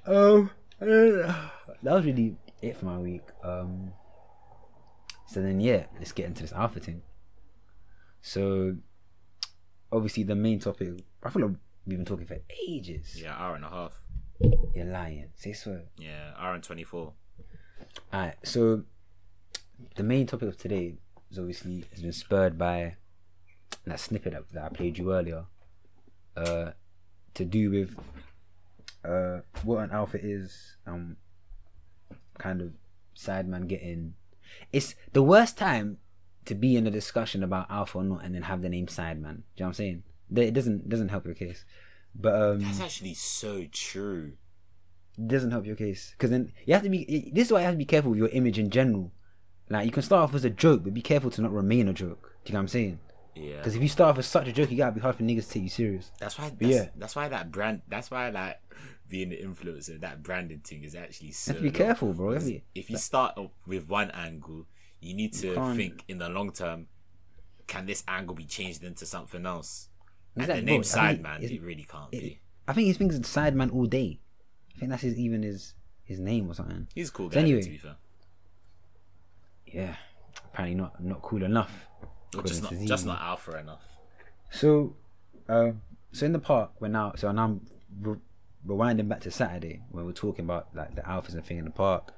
Um, 0.08 0.52
that 0.80 1.40
was 1.84 2.06
really 2.06 2.38
it 2.62 2.76
for 2.78 2.86
my 2.86 2.98
week. 2.98 3.24
Um, 3.44 3.92
so 5.28 5.42
then 5.44 5.60
yeah, 5.60 5.86
let's 5.98 6.12
get 6.12 6.26
into 6.26 6.42
this 6.42 6.54
alpha 6.54 6.80
thing. 6.80 7.02
So, 8.22 8.78
obviously 9.92 10.24
the 10.24 10.36
main 10.36 10.60
topic. 10.60 10.90
I 11.24 11.30
feel 11.30 11.48
like 11.48 11.56
we've 11.86 11.98
been 11.98 12.06
talking 12.06 12.26
for 12.26 12.38
ages. 12.68 13.20
Yeah, 13.22 13.36
hour 13.36 13.56
and 13.56 13.66
a 13.66 13.70
half. 13.70 14.00
You're 14.76 14.86
lying. 14.86 15.30
Say 15.36 15.54
so. 15.54 15.82
Yeah, 15.98 16.34
hour 16.38 16.54
and 16.54 16.64
24. 16.64 17.14
Alright, 18.14 18.36
so 18.44 18.84
the 19.96 20.04
main 20.04 20.28
topic 20.28 20.50
of 20.50 20.58
today 20.58 20.96
is 21.32 21.40
obviously 21.40 21.86
has 21.92 22.02
been 22.02 22.12
spurred 22.14 22.58
by 22.58 22.96
that 23.86 24.00
snippet 24.00 24.34
that, 24.34 24.44
that 24.54 24.64
I 24.64 24.70
played 24.70 24.98
you 24.98 25.14
earlier. 25.14 25.46
Uh, 26.36 26.72
to 27.34 27.46
do 27.46 27.70
with 27.70 27.96
uh 29.06 29.40
what 29.64 29.84
an 29.84 29.92
alpha 29.92 30.18
is, 30.22 30.78
um, 30.88 31.18
kind 32.38 32.62
of 32.62 32.72
Sidemen 33.16 33.68
getting. 33.68 34.16
It's 34.74 34.96
the 35.14 35.24
worst 35.24 35.58
time 35.58 35.98
to 36.46 36.56
be 36.56 36.76
in 36.76 36.86
a 36.88 36.92
discussion 36.92 37.44
about 37.44 37.70
alpha 37.70 37.98
or 38.00 38.04
not, 38.04 38.24
and 38.24 38.36
then 38.36 38.44
have 38.44 38.62
the 38.62 38.70
name 38.70 38.88
Sidemen. 38.88 39.22
Do 39.22 39.28
you 39.28 39.32
know 39.32 39.42
what 39.58 39.68
I'm 39.68 39.74
saying? 39.74 40.04
It 40.36 40.54
doesn't 40.54 40.90
doesn't 40.90 41.10
help 41.10 41.26
your 41.26 41.36
case, 41.36 41.66
but 42.14 42.34
um, 42.42 42.60
That's 42.60 42.82
actually 42.82 43.14
so 43.14 43.66
true. 43.72 44.34
it 45.18 45.28
doesn't 45.28 45.52
help 45.52 45.66
your 45.66 45.76
case 45.76 46.12
because 46.12 46.32
then 46.32 46.52
you 46.66 46.74
have 46.74 46.84
to 46.84 46.90
be. 46.90 47.32
This 47.34 47.48
is 47.48 47.54
why 47.54 47.60
you 47.60 47.66
have 47.66 47.76
to 47.76 47.78
be 47.78 47.86
careful 47.86 48.12
with 48.12 48.20
your 48.20 48.30
image 48.30 48.60
in 48.60 48.70
general. 48.70 49.12
Like 49.70 49.86
you 49.86 49.92
can 49.92 50.04
start 50.04 50.24
off 50.24 50.36
as 50.36 50.46
a 50.46 50.50
joke, 50.50 50.84
but 50.84 50.94
be 50.94 51.02
careful 51.02 51.32
to 51.32 51.42
not 51.42 51.52
remain 51.52 51.88
a 51.88 51.94
joke. 51.94 52.34
Do 52.44 52.52
you 52.52 52.54
know 52.54 52.60
what 52.60 52.64
I'm 52.64 52.68
saying? 52.68 53.00
Yeah. 53.36 53.58
Because 53.58 53.76
if 53.76 53.82
you 53.82 53.90
start 53.90 54.12
off 54.12 54.20
as 54.20 54.28
such 54.28 54.48
a 54.48 54.52
joke, 54.52 54.72
you 54.72 54.78
gotta 54.78 54.94
be 54.94 55.02
hard 55.02 55.16
for 55.16 55.24
niggas 55.24 55.48
to 55.48 55.50
take 55.54 55.64
you 55.64 55.70
serious. 55.70 56.12
That's 56.20 56.38
why. 56.38 56.50
That's, 56.50 56.62
yeah. 56.74 56.90
That's 56.96 57.16
why 57.16 57.28
that 57.28 57.52
brand. 57.52 57.82
That's 57.88 58.10
why 58.12 58.30
like 58.30 58.62
being 59.10 59.34
an 59.34 59.40
influencer, 59.54 60.00
that 60.02 60.24
branding 60.24 60.60
thing 60.60 60.84
is 60.84 60.96
actually 60.96 61.32
so. 61.32 61.52
You 61.52 61.56
have 61.56 61.64
to 61.66 61.72
be 61.72 61.78
careful, 61.78 62.14
bro. 62.14 62.32
If 62.74 62.90
you 62.90 62.98
start 62.98 63.38
with 63.66 63.90
one 63.90 64.12
angle, 64.12 64.68
you 65.02 65.14
need 65.16 65.34
to 65.34 65.54
can't- 65.56 65.76
think 65.78 66.04
in 66.08 66.18
the 66.20 66.30
long 66.30 66.52
term. 66.52 66.88
Can 67.68 67.88
this 67.88 68.04
angle 68.08 68.36
be 68.36 68.46
changed 68.46 68.84
into 68.84 69.08
something 69.08 69.44
else? 69.46 69.90
And 70.36 70.44
Exactly, 70.44 70.62
the 70.62 70.66
name 70.72 70.82
bro, 70.82 70.88
Sidemen, 71.40 71.42
it 71.52 71.62
really 71.64 71.84
can't 71.90 72.14
it- 72.14 72.22
be. 72.22 72.40
I 72.68 72.74
think 72.74 72.86
he 72.88 72.94
thinks 72.94 73.16
it's 73.16 73.36
Sideman 73.36 73.74
all 73.74 73.86
day. 73.86 74.20
I 74.76 74.80
think 74.80 74.92
that's 74.92 75.02
his 75.04 75.18
even 75.18 75.42
his 75.44 75.74
his 76.04 76.20
name 76.20 76.48
or 76.50 76.54
something. 76.54 76.88
He's 76.94 77.10
a 77.10 77.12
cool 77.12 77.30
So 77.32 77.36
guy. 77.36 77.42
anyway- 77.42 77.62
to 77.64 77.70
be 77.70 77.78
fair, 77.78 77.96
Yeah, 79.76 79.96
apparently 80.54 80.76
not 80.76 81.04
not 81.04 81.22
cool 81.22 81.44
enough. 81.44 81.88
just 82.46 82.64
not 82.64 82.74
Z. 82.74 82.86
just 82.86 83.06
not 83.06 83.22
alpha 83.22 83.60
enough. 83.60 83.84
So, 84.50 84.96
um, 85.50 85.82
so 86.14 86.26
in 86.26 86.32
the 86.32 86.40
park, 86.40 86.72
we're 86.80 86.88
now 86.88 87.12
so 87.18 87.30
now 87.34 87.44
I'm 87.44 87.68
re- 88.00 88.16
rewinding 88.66 89.10
back 89.10 89.20
to 89.22 89.32
Saturday 89.32 89.82
when 89.92 90.06
we're 90.06 90.14
talking 90.14 90.46
about 90.46 90.70
like 90.74 90.96
the 90.96 91.02
alphas 91.02 91.34
and 91.34 91.46
thing 91.46 91.58
in 91.58 91.66
the 91.66 91.72
park, 91.72 92.14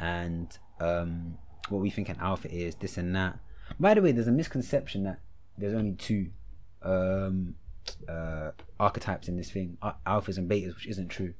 and 0.00 0.56
um, 0.80 1.36
what 1.68 1.82
we 1.82 1.90
think 1.90 2.08
an 2.08 2.16
alpha 2.18 2.50
is, 2.50 2.76
this 2.76 2.96
and 2.96 3.14
that. 3.14 3.38
By 3.78 3.92
the 3.92 4.00
way, 4.00 4.12
there's 4.12 4.28
a 4.28 4.32
misconception 4.32 5.04
that 5.04 5.20
there's 5.58 5.74
only 5.74 5.92
two 5.92 6.30
um, 6.82 7.56
uh, 8.08 8.52
archetypes 8.80 9.28
in 9.28 9.36
this 9.36 9.50
thing, 9.50 9.76
alphas 10.06 10.38
and 10.38 10.50
betas, 10.50 10.74
which 10.74 10.86
isn't 10.86 11.10
true. 11.10 11.34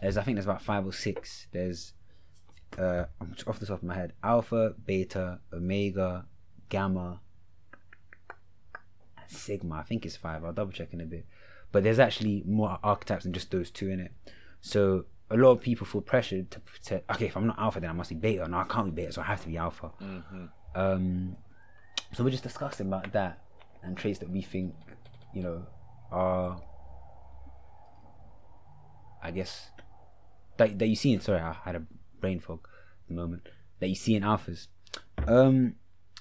There's 0.00 0.16
I 0.16 0.22
think 0.22 0.36
there's 0.36 0.46
about 0.46 0.62
five 0.62 0.86
or 0.86 0.94
six. 0.94 1.46
There's 1.52 1.92
uh, 2.78 3.04
I'm 3.20 3.34
off 3.46 3.58
the 3.58 3.66
top 3.66 3.78
of 3.78 3.82
my 3.82 3.94
head, 3.94 4.12
alpha, 4.22 4.74
beta, 4.86 5.40
omega, 5.52 6.26
gamma, 6.68 7.20
Sigma. 9.30 9.76
I 9.76 9.82
think 9.82 10.04
it's 10.04 10.16
five. 10.16 10.44
I'll 10.44 10.52
double 10.52 10.72
check 10.72 10.92
in 10.92 11.00
a 11.00 11.06
bit. 11.06 11.26
But 11.72 11.84
there's 11.84 11.98
actually 11.98 12.42
more 12.46 12.78
archetypes 12.82 13.24
than 13.24 13.32
just 13.32 13.50
those 13.50 13.70
two 13.70 13.88
in 13.88 14.00
it. 14.00 14.12
So 14.60 15.04
a 15.30 15.36
lot 15.36 15.52
of 15.52 15.60
people 15.60 15.86
feel 15.86 16.00
pressured 16.00 16.50
to, 16.50 16.60
to 16.86 17.02
okay, 17.12 17.26
if 17.26 17.36
I'm 17.36 17.46
not 17.46 17.58
alpha, 17.58 17.80
then 17.80 17.90
I 17.90 17.92
must 17.92 18.10
be 18.10 18.16
beta. 18.16 18.48
No, 18.48 18.58
I 18.58 18.64
can't 18.64 18.94
be 18.94 19.02
beta, 19.02 19.12
so 19.12 19.22
I 19.22 19.24
have 19.26 19.42
to 19.42 19.48
be 19.48 19.56
alpha. 19.56 19.92
Um, 20.74 21.36
so 22.12 22.24
we're 22.24 22.30
just 22.30 22.42
discussing 22.42 22.88
about 22.88 23.12
that 23.12 23.38
and 23.82 23.96
traits 23.96 24.18
that 24.18 24.30
we 24.30 24.42
think, 24.42 24.74
you 25.32 25.42
know, 25.42 25.66
are, 26.10 26.60
I 29.22 29.30
guess, 29.30 29.70
that 30.56 30.76
that 30.78 30.88
you 30.88 30.96
see 30.96 31.12
in. 31.12 31.20
Sorry, 31.20 31.40
I 31.40 31.52
had 31.64 31.76
a 31.76 31.82
brain 32.20 32.40
fog 32.40 32.60
at 32.64 33.08
the 33.08 33.14
moment. 33.14 33.48
That 33.80 33.88
you 33.88 33.94
see 33.94 34.14
in 34.14 34.22
alphas. 34.22 34.66
Um, 35.26 35.74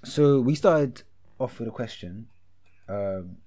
so 0.04 0.40
we 0.40 0.56
started 0.56 1.04
off 1.40 1.60
with 1.60 1.68
a 1.68 1.72
question 1.72 2.28
um, 2.88 3.38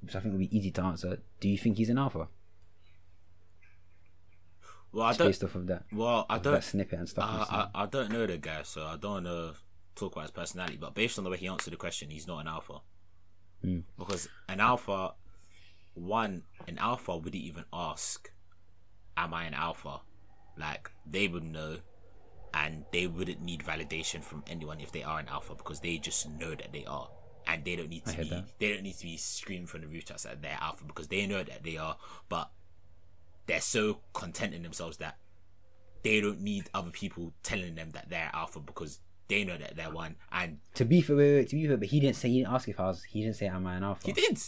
which 0.00 0.14
I 0.16 0.20
think 0.20 0.32
will 0.32 0.38
be 0.38 0.56
easy 0.56 0.70
to 0.72 0.82
answer. 0.82 1.18
Do 1.40 1.48
you 1.48 1.58
think 1.58 1.76
he's 1.76 1.90
an 1.90 1.98
alpha? 1.98 2.28
Well, 4.92 5.04
I 5.06 5.10
Just 5.10 5.18
don't. 5.18 5.28
based 5.28 5.44
off 5.44 5.54
of 5.54 5.66
that, 5.66 5.84
Well, 5.92 6.24
I 6.30 6.38
don't. 6.38 6.54
that 6.54 6.64
snippet 6.64 6.98
and 6.98 7.08
stuff. 7.08 7.46
I, 7.50 7.68
I, 7.74 7.82
I 7.82 7.86
don't 7.86 8.10
know 8.10 8.26
the 8.26 8.38
guy, 8.38 8.62
so 8.62 8.86
I 8.86 8.96
don't 8.96 9.24
want 9.24 9.26
to 9.26 9.54
talk 9.94 10.12
about 10.12 10.22
his 10.22 10.30
personality. 10.30 10.78
But 10.80 10.94
based 10.94 11.18
on 11.18 11.24
the 11.24 11.30
way 11.30 11.36
he 11.36 11.46
answered 11.46 11.72
the 11.74 11.76
question, 11.76 12.08
he's 12.10 12.26
not 12.26 12.38
an 12.40 12.48
alpha. 12.48 12.78
Hmm. 13.62 13.80
Because 13.98 14.28
an 14.48 14.60
alpha, 14.60 15.12
one, 15.94 16.44
an 16.66 16.78
alpha 16.78 17.16
wouldn't 17.16 17.34
even 17.34 17.64
ask, 17.72 18.30
"Am 19.16 19.34
I 19.34 19.44
an 19.44 19.54
alpha?" 19.54 20.00
Like 20.58 20.90
they 21.06 21.28
would 21.28 21.44
know, 21.44 21.78
and 22.54 22.84
they 22.92 23.06
wouldn't 23.06 23.40
need 23.40 23.60
validation 23.60 24.22
from 24.22 24.42
anyone 24.46 24.80
if 24.80 24.92
they 24.92 25.02
are 25.02 25.18
an 25.18 25.28
alpha 25.28 25.54
because 25.54 25.80
they 25.80 25.98
just 25.98 26.28
know 26.28 26.50
that 26.50 26.72
they 26.72 26.84
are, 26.84 27.08
and 27.46 27.64
they 27.64 27.76
don't 27.76 27.90
need 27.90 28.06
to 28.06 28.16
be. 28.16 28.28
that. 28.30 28.44
They 28.58 28.72
don't 28.72 28.82
need 28.82 28.96
to 28.96 29.04
be 29.04 29.16
screaming 29.16 29.66
from 29.66 29.82
the 29.82 29.88
rooftops 29.88 30.24
that 30.24 30.42
they're 30.42 30.58
alpha 30.60 30.84
because 30.84 31.08
they 31.08 31.26
know 31.26 31.42
that 31.42 31.62
they 31.62 31.76
are, 31.76 31.96
but 32.28 32.50
they're 33.46 33.60
so 33.60 34.00
content 34.12 34.54
in 34.54 34.62
themselves 34.62 34.98
that 34.98 35.16
they 36.02 36.20
don't 36.20 36.40
need 36.40 36.70
other 36.74 36.90
people 36.90 37.32
telling 37.42 37.74
them 37.74 37.90
that 37.90 38.08
they're 38.08 38.30
alpha 38.32 38.60
because 38.60 39.00
they 39.28 39.44
know 39.44 39.58
that 39.58 39.76
they're 39.76 39.90
one 39.90 40.16
and 40.32 40.58
to 40.74 40.84
be 40.84 41.00
fair, 41.00 41.16
wait, 41.16 41.34
wait, 41.34 41.48
to 41.48 41.56
be 41.56 41.66
fair, 41.66 41.76
but 41.76 41.88
he 41.88 42.00
didn't 42.00 42.16
say 42.16 42.28
he 42.28 42.38
didn't 42.38 42.52
ask 42.52 42.68
if 42.68 42.78
I 42.80 42.84
was. 42.84 43.02
He 43.04 43.22
didn't 43.22 43.36
say 43.36 43.46
am 43.46 43.66
I 43.66 43.76
an 43.76 43.84
alpha. 43.84 44.06
he 44.06 44.12
did 44.12 44.38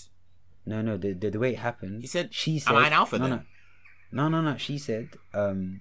No, 0.66 0.82
no. 0.82 0.96
The, 0.96 1.12
the 1.14 1.30
the 1.30 1.38
way 1.38 1.52
it 1.52 1.58
happened. 1.58 2.02
He 2.02 2.06
said, 2.06 2.32
she 2.32 2.62
"Am 2.66 2.76
I 2.76 2.86
an 2.86 2.92
alpha 2.92 3.18
no, 3.18 3.28
then?" 3.28 3.46
No, 4.12 4.28
no, 4.28 4.40
no, 4.40 4.52
no. 4.52 4.56
She 4.56 4.78
said 4.78 5.10
um, 5.34 5.80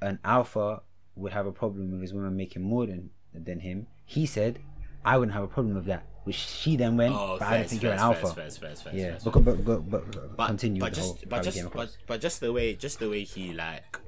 an 0.00 0.18
alpha 0.24 0.82
would 1.14 1.32
have 1.32 1.46
a 1.46 1.52
problem 1.52 1.90
with 1.92 2.00
his 2.02 2.12
woman 2.12 2.36
making 2.36 2.62
more 2.62 2.86
than 2.86 3.10
than 3.32 3.60
him. 3.60 3.86
He 4.04 4.26
said 4.26 4.58
I 5.04 5.16
wouldn't 5.18 5.34
have 5.34 5.44
a 5.44 5.48
problem 5.48 5.74
with 5.74 5.86
that. 5.86 6.04
Which 6.24 6.34
she 6.36 6.74
then 6.76 6.96
went, 6.96 7.14
oh 7.14 7.36
but 7.38 7.46
I 7.46 7.58
don't 7.58 7.68
think 7.68 7.82
you're 7.82 7.92
an 7.92 7.98
alpha. 8.00 8.26
fairs, 8.34 8.56
fairs, 8.58 8.82
fairs, 8.82 8.96
yeah, 8.96 9.16
but, 9.24 9.44
but, 9.44 9.64
but, 9.64 10.36
but, 10.36 10.46
continue 10.48 10.80
but 10.80 10.92
just 10.92 11.28
but 11.28 11.42
just 11.44 11.70
but, 11.72 11.96
but 12.08 12.20
just 12.20 12.40
the 12.40 12.52
way 12.52 12.74
just 12.74 12.98
the 12.98 13.08
way 13.08 13.22
he 13.22 13.52
like 13.52 13.98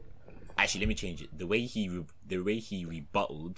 actually 0.58 0.80
let 0.80 0.88
me 0.88 0.94
change 0.96 1.22
it 1.22 1.28
the 1.38 1.46
way 1.46 1.60
he 1.60 1.88
re- 1.88 2.04
the 2.26 2.38
way 2.38 2.58
he 2.58 2.84
rebutted 2.84 3.56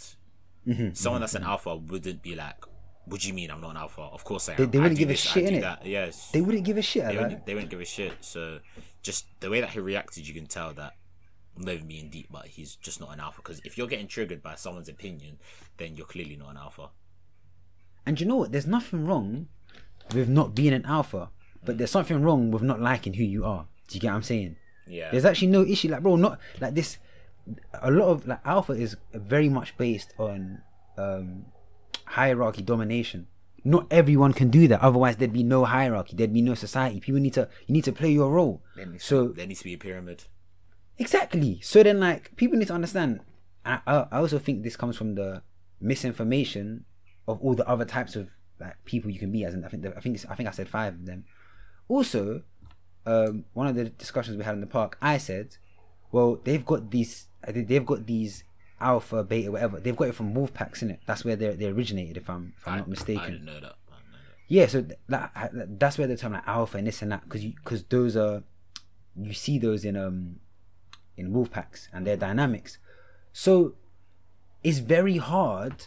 Mm-hmm, 0.69 0.93
someone 0.93 1.23
that's 1.23 1.35
an 1.35 1.43
alpha 1.43 1.75
wouldn't 1.75 2.21
be 2.23 2.35
like 2.35 2.63
what 3.07 3.23
do 3.23 3.29
you 3.29 3.33
mean 3.33 3.51
I'm 3.51 3.63
not 3.63 3.71
an 3.71 3.77
alpha 3.79 4.03
of 4.03 4.23
course 4.25 4.51
I 4.51 4.53
am 4.53 4.59
They- 4.59 4.65
they 4.67 4.79
wouldn't 4.79 4.99
give 4.99 5.09
a 5.09 5.13
this, 5.13 5.27
I 5.27 5.31
shit, 5.31 5.61
that. 5.63 5.87
yes 5.87 6.31
They 6.33 6.43
wouldn't 6.43 6.65
give 6.65 6.77
a 6.77 6.83
shit. 6.83 7.07
they 7.07 7.17
wouldn't, 7.17 7.47
they 7.47 7.55
wouldn't 7.55 7.71
give 7.71 7.81
a 7.81 7.85
shit. 7.87 8.13
So 8.21 8.59
just 9.03 9.25
the 9.41 9.49
way 9.49 9.63
that 9.63 9.71
he 9.71 9.81
reacted, 9.81 10.29
you 10.29 10.35
can 10.35 10.45
tell 10.45 10.75
that 10.75 10.93
Not 11.57 11.87
being 11.87 12.09
deep, 12.09 12.29
but 12.31 12.47
he's 12.47 12.77
just 12.77 13.01
not 13.01 13.13
an 13.13 13.21
alpha. 13.21 13.43
Because 13.43 13.61
if 13.65 13.77
you're 13.77 13.87
getting 13.87 14.09
triggered 14.09 14.43
by 14.43 14.55
someone's 14.55 14.89
opinion, 14.89 15.39
then 15.77 15.97
you're 15.97 16.07
clearly 16.07 16.37
not 16.37 16.51
an 16.51 16.57
alpha. 16.57 16.91
And 18.07 18.21
you 18.21 18.27
know 18.27 18.37
what? 18.37 18.53
There's 18.53 18.67
nothing 18.67 19.07
wrong 19.07 19.49
with 20.15 20.29
not 20.29 20.55
being 20.55 20.73
an 20.73 20.87
alpha, 20.87 21.31
but 21.65 21.79
there's 21.79 21.91
something 21.91 22.23
wrong 22.23 22.51
with 22.51 22.63
not 22.63 22.81
liking 22.81 23.15
who 23.15 23.25
you 23.25 23.45
are. 23.45 23.67
Do 23.89 23.97
you 23.97 24.01
get 24.01 24.09
what 24.09 24.17
I'm 24.17 24.23
saying? 24.23 24.57
Yeah. 24.87 25.11
There's 25.11 25.25
actually 25.25 25.49
no 25.49 25.65
issue. 25.65 25.89
Like, 25.89 26.03
bro, 26.03 26.17
not 26.17 26.39
like 26.61 26.75
this. 26.75 26.99
A 27.75 27.91
lot 27.91 28.09
of 28.09 28.27
like 28.27 28.41
alpha 28.45 28.73
is 28.73 28.97
very 29.13 29.49
much 29.49 29.77
based 29.77 30.15
on 30.19 30.63
um, 30.97 31.47
hierarchy 32.05 32.63
domination. 32.63 33.27
Not 33.65 33.87
everyone 33.91 34.33
can 34.33 34.49
do 34.51 34.67
that. 34.69 34.81
Otherwise, 34.81 35.17
there'd 35.17 35.33
be 35.33 35.43
no 35.43 35.65
hierarchy. 35.65 36.17
There'd 36.17 36.33
be 36.33 36.43
no 36.43 36.55
society. 36.55 37.01
People 37.01 37.21
need 37.21 37.35
to 37.35 37.49
you 37.67 37.75
need 37.75 37.85
to 37.85 37.93
play 37.93 38.11
your 38.11 38.31
role. 38.31 38.63
So 38.99 39.29
there 39.29 39.47
needs 39.47 39.61
to 39.61 39.65
be 39.65 39.75
a 39.75 39.79
pyramid. 39.79 40.25
Exactly. 41.01 41.61
So 41.63 41.83
then, 41.83 41.99
like, 41.99 42.37
people 42.37 42.59
need 42.59 42.69
to 42.69 42.75
understand. 42.75 43.21
I, 43.65 43.81
I 43.87 43.95
I 44.13 44.19
also 44.19 44.39
think 44.39 44.63
this 44.63 44.77
comes 44.77 44.97
from 44.97 45.15
the 45.15 45.43
misinformation 45.81 46.85
of 47.27 47.41
all 47.41 47.55
the 47.55 47.67
other 47.67 47.87
types 47.87 48.17
of 48.17 48.29
like 48.61 48.77
people 48.85 49.11
you 49.11 49.19
can 49.19 49.33
be. 49.33 49.45
As 49.45 49.55
in, 49.55 49.65
I 49.65 49.69
think 49.69 49.83
the, 49.83 49.97
I 49.97 50.01
think 50.01 50.21
I 50.29 50.35
think 50.35 50.49
I 50.49 50.53
said 50.53 50.69
five 50.69 50.95
of 50.95 51.07
them. 51.07 51.25
Also, 51.89 52.43
um, 53.07 53.47
one 53.55 53.67
of 53.67 53.75
the 53.75 53.87
discussions 53.89 54.37
we 54.37 54.45
had 54.45 54.55
in 54.55 54.61
the 54.61 54.67
park, 54.67 54.99
I 55.01 55.17
said, 55.17 55.57
well, 56.13 56.39
they've 56.45 56.65
got 56.65 56.91
these. 56.91 57.29
They've 57.49 57.87
got 57.87 58.07
these 58.07 58.45
alpha, 58.79 59.25
beta, 59.25 59.51
whatever. 59.51 59.81
They've 59.81 59.97
got 59.97 60.09
it 60.09 60.15
from 60.15 60.35
wolf 60.35 60.53
packs, 60.53 60.83
innit? 60.83 60.99
That's 61.07 61.25
where 61.25 61.37
they 61.37 61.55
they 61.55 61.67
originated, 61.67 62.19
if 62.19 62.29
I'm 62.29 62.53
if 62.59 62.69
I'm 62.69 62.75
I, 62.75 62.79
not 62.79 62.89
mistaken. 62.89 63.23
I 63.23 63.31
didn't 63.31 63.47
know 63.47 63.55
that. 63.55 63.61
Didn't 63.63 64.13
know 64.13 64.19
that. 64.29 64.37
Yeah, 64.49 64.67
so 64.67 64.83
th- 64.83 64.99
that, 65.09 65.79
that's 65.79 65.97
where 65.97 66.07
the 66.07 66.19
term 66.19 66.35
like 66.35 66.47
alpha 66.47 66.77
and 66.77 66.87
this 66.87 67.01
and 67.01 67.11
that 67.13 67.25
because 67.25 67.43
because 67.43 67.85
those 67.85 68.19
are 68.19 68.43
you 69.17 69.33
see 69.33 69.59
those 69.59 69.87
in 69.87 69.97
um 69.97 70.41
in 71.21 71.33
wolf 71.33 71.51
packs 71.51 71.89
and 71.93 72.07
their 72.07 72.17
dynamics. 72.17 72.79
So 73.33 73.75
it's 74.65 74.79
very 74.79 75.19
hard 75.19 75.87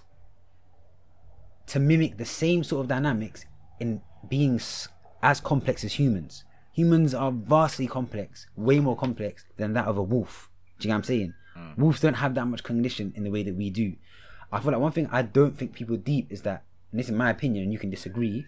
to 1.67 1.79
mimic 1.79 2.17
the 2.17 2.25
same 2.25 2.63
sort 2.63 2.81
of 2.81 2.87
dynamics 2.87 3.45
in 3.79 4.01
beings 4.27 4.87
as 5.21 5.39
complex 5.39 5.83
as 5.83 5.93
humans. 5.93 6.43
Humans 6.73 7.13
are 7.13 7.31
vastly 7.31 7.87
complex, 7.87 8.47
way 8.55 8.79
more 8.79 8.95
complex 8.95 9.45
than 9.57 9.73
that 9.73 9.85
of 9.85 9.97
a 9.97 10.03
wolf. 10.03 10.49
Do 10.79 10.87
you 10.87 10.89
know 10.89 10.95
what 10.95 10.97
I'm 10.99 11.03
saying? 11.03 11.33
Hmm. 11.55 11.81
Wolves 11.81 11.99
don't 11.99 12.15
have 12.15 12.33
that 12.35 12.45
much 12.45 12.63
cognition 12.63 13.13
in 13.15 13.23
the 13.23 13.29
way 13.29 13.43
that 13.43 13.55
we 13.55 13.69
do. 13.69 13.93
I 14.51 14.59
feel 14.59 14.71
like 14.71 14.81
one 14.81 14.91
thing 14.91 15.07
I 15.11 15.21
don't 15.21 15.57
think 15.57 15.73
people 15.73 15.97
deep 15.97 16.31
is 16.31 16.41
that, 16.43 16.63
and 16.91 16.99
this 16.99 17.07
is 17.07 17.15
my 17.15 17.29
opinion, 17.29 17.63
and 17.63 17.73
you 17.73 17.79
can 17.79 17.89
disagree. 17.89 18.45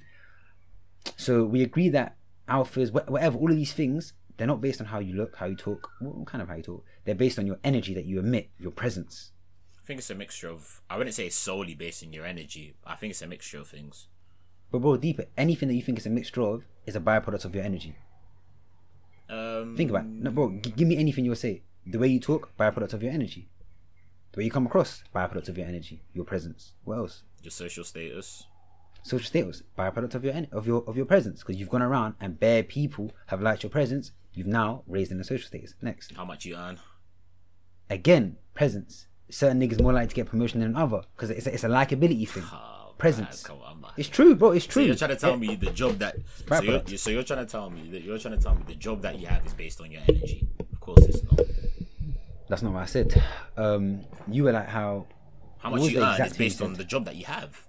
So 1.18 1.44
we 1.46 1.62
agree 1.62 1.90
that 1.90 2.16
alphas, 2.50 2.90
wh- 2.90 3.10
whatever, 3.10 3.38
all 3.38 3.50
of 3.50 3.56
these 3.56 3.74
things, 3.74 4.14
they're 4.38 4.48
not 4.48 4.62
based 4.62 4.82
on 4.82 4.88
how 4.88 5.00
you 5.00 5.14
look, 5.16 5.36
how 5.38 5.46
you 5.46 5.56
talk, 5.56 5.92
well, 6.02 6.24
kind 6.26 6.42
of 6.42 6.50
how 6.50 6.56
you 6.56 6.64
talk. 6.64 6.86
They're 7.06 7.16
based 7.16 7.40
on 7.40 7.48
your 7.48 7.58
energy 7.64 7.94
that 7.94 8.06
you 8.06 8.20
emit, 8.20 8.50
your 8.60 8.72
presence. 8.72 9.32
I 9.82 9.86
think 9.86 10.00
it's 10.00 10.10
a 10.10 10.16
mixture 10.16 10.50
of. 10.50 10.82
I 10.90 10.98
wouldn't 10.98 11.16
say 11.16 11.28
it's 11.28 11.36
solely 11.36 11.76
based 11.76 12.04
on 12.04 12.12
your 12.12 12.26
energy. 12.26 12.76
I 12.86 12.96
think 12.96 13.12
it's 13.12 13.22
a 13.22 13.28
mixture 13.28 13.60
of 13.60 13.68
things. 13.68 14.08
But 14.72 14.80
bro, 14.80 14.98
deeper, 14.98 15.26
anything 15.38 15.68
that 15.70 15.76
you 15.76 15.82
think 15.84 16.00
is 16.00 16.06
a 16.06 16.10
mixture 16.10 16.42
of 16.42 16.64
is 16.86 16.96
a 16.96 17.00
byproduct 17.00 17.46
of 17.46 17.54
your 17.56 17.64
energy. 17.64 17.96
Um, 19.30 19.76
Think 19.76 19.90
about 19.90 20.04
it. 20.06 20.10
No, 20.10 20.32
bro, 20.32 20.60
g- 20.62 20.74
give 20.76 20.88
me 20.88 20.98
anything 20.98 21.26
you'll 21.26 21.36
say. 21.36 21.62
The 21.86 22.00
way 22.00 22.08
you 22.08 22.20
talk, 22.20 22.52
byproduct 22.58 22.94
of 22.94 23.04
your 23.04 23.12
energy. 23.12 23.48
The 24.32 24.40
way 24.40 24.46
you 24.46 24.52
come 24.52 24.66
across, 24.66 25.04
byproduct 25.16 25.50
of 25.50 25.58
your 25.58 25.68
energy, 25.68 26.02
your 26.14 26.26
presence. 26.26 26.74
What 26.84 26.98
else? 26.98 27.24
Your 27.42 27.52
social 27.52 27.84
status. 27.84 28.48
Social 29.04 29.26
status, 29.28 29.62
byproduct 29.78 30.16
of 30.16 30.24
your 30.26 30.34
of 30.52 30.66
your 30.66 30.84
of 30.88 30.98
your 30.98 31.06
presence, 31.06 31.42
because 31.42 31.58
you've 31.58 31.70
gone 31.70 31.84
around 31.84 32.16
and 32.20 32.40
bare 32.40 32.64
people 32.64 33.12
have 33.28 33.40
liked 33.42 33.62
your 33.62 33.70
presence. 33.70 34.12
You've 34.36 34.48
now 34.48 34.84
raised 34.88 35.12
in 35.12 35.18
the 35.18 35.24
social 35.24 35.48
status. 35.48 35.74
Next, 35.82 36.14
How 36.16 36.26
much 36.26 36.46
you 36.46 36.56
earn. 36.56 36.80
again, 37.90 38.38
presence. 38.54 39.08
Certain 39.30 39.60
niggas 39.60 39.82
more 39.82 39.94
likely 39.94 40.10
to 40.10 40.16
get 40.16 40.28
promotion 40.28 40.60
than 40.60 40.76
other 40.76 41.02
because 41.16 41.30
it's 41.32 41.48
a, 41.48 41.54
it's 41.54 41.64
a 41.64 41.68
likability 41.70 42.28
thing. 42.28 42.44
Oh, 42.52 42.94
presence. 42.98 43.48
man, 43.50 43.58
on. 43.60 43.92
It's 43.98 44.08
true, 44.10 44.36
bro. 44.36 44.52
It's 44.52 44.66
So 44.66 44.72
true. 44.72 44.84
you're 44.84 44.96
trying 44.96 45.10
to 45.12 45.16
tell 45.16 45.36
me 45.38 45.56
the 45.56 45.72
job 45.72 45.98
that 46.00 46.16
so 46.48 46.62
you're, 46.62 46.98
so 46.98 47.10
you're 47.10 47.24
trying 47.24 47.44
to 47.46 47.52
tell 47.52 47.70
me 47.70 47.90
that 47.92 48.04
you're 48.04 48.20
trying 48.20 48.38
to 48.38 48.42
tell 48.44 48.54
me 48.56 48.62
the 48.68 48.76
job 48.76 49.02
that 49.02 49.18
you 49.20 49.26
have 49.28 49.46
is 49.46 49.54
based 49.54 49.82
on 49.82 49.90
your 49.92 50.02
energy. 50.08 50.48
Of 50.60 50.80
course 50.80 51.04
it's 51.06 51.24
not. 51.24 51.40
That's 52.50 52.62
not 52.62 52.74
what 52.74 52.84
I 52.84 52.86
said. 52.86 53.22
Um, 53.58 54.02
you 54.30 54.44
were 54.44 54.52
like 54.52 54.68
how 54.68 55.08
How 55.58 55.72
much 55.72 55.90
you 55.90 56.02
earn 56.04 56.22
is 56.22 56.38
based 56.38 56.62
on 56.62 56.74
the 56.74 56.84
job 56.84 57.06
that 57.06 57.16
you 57.16 57.26
have. 57.26 57.66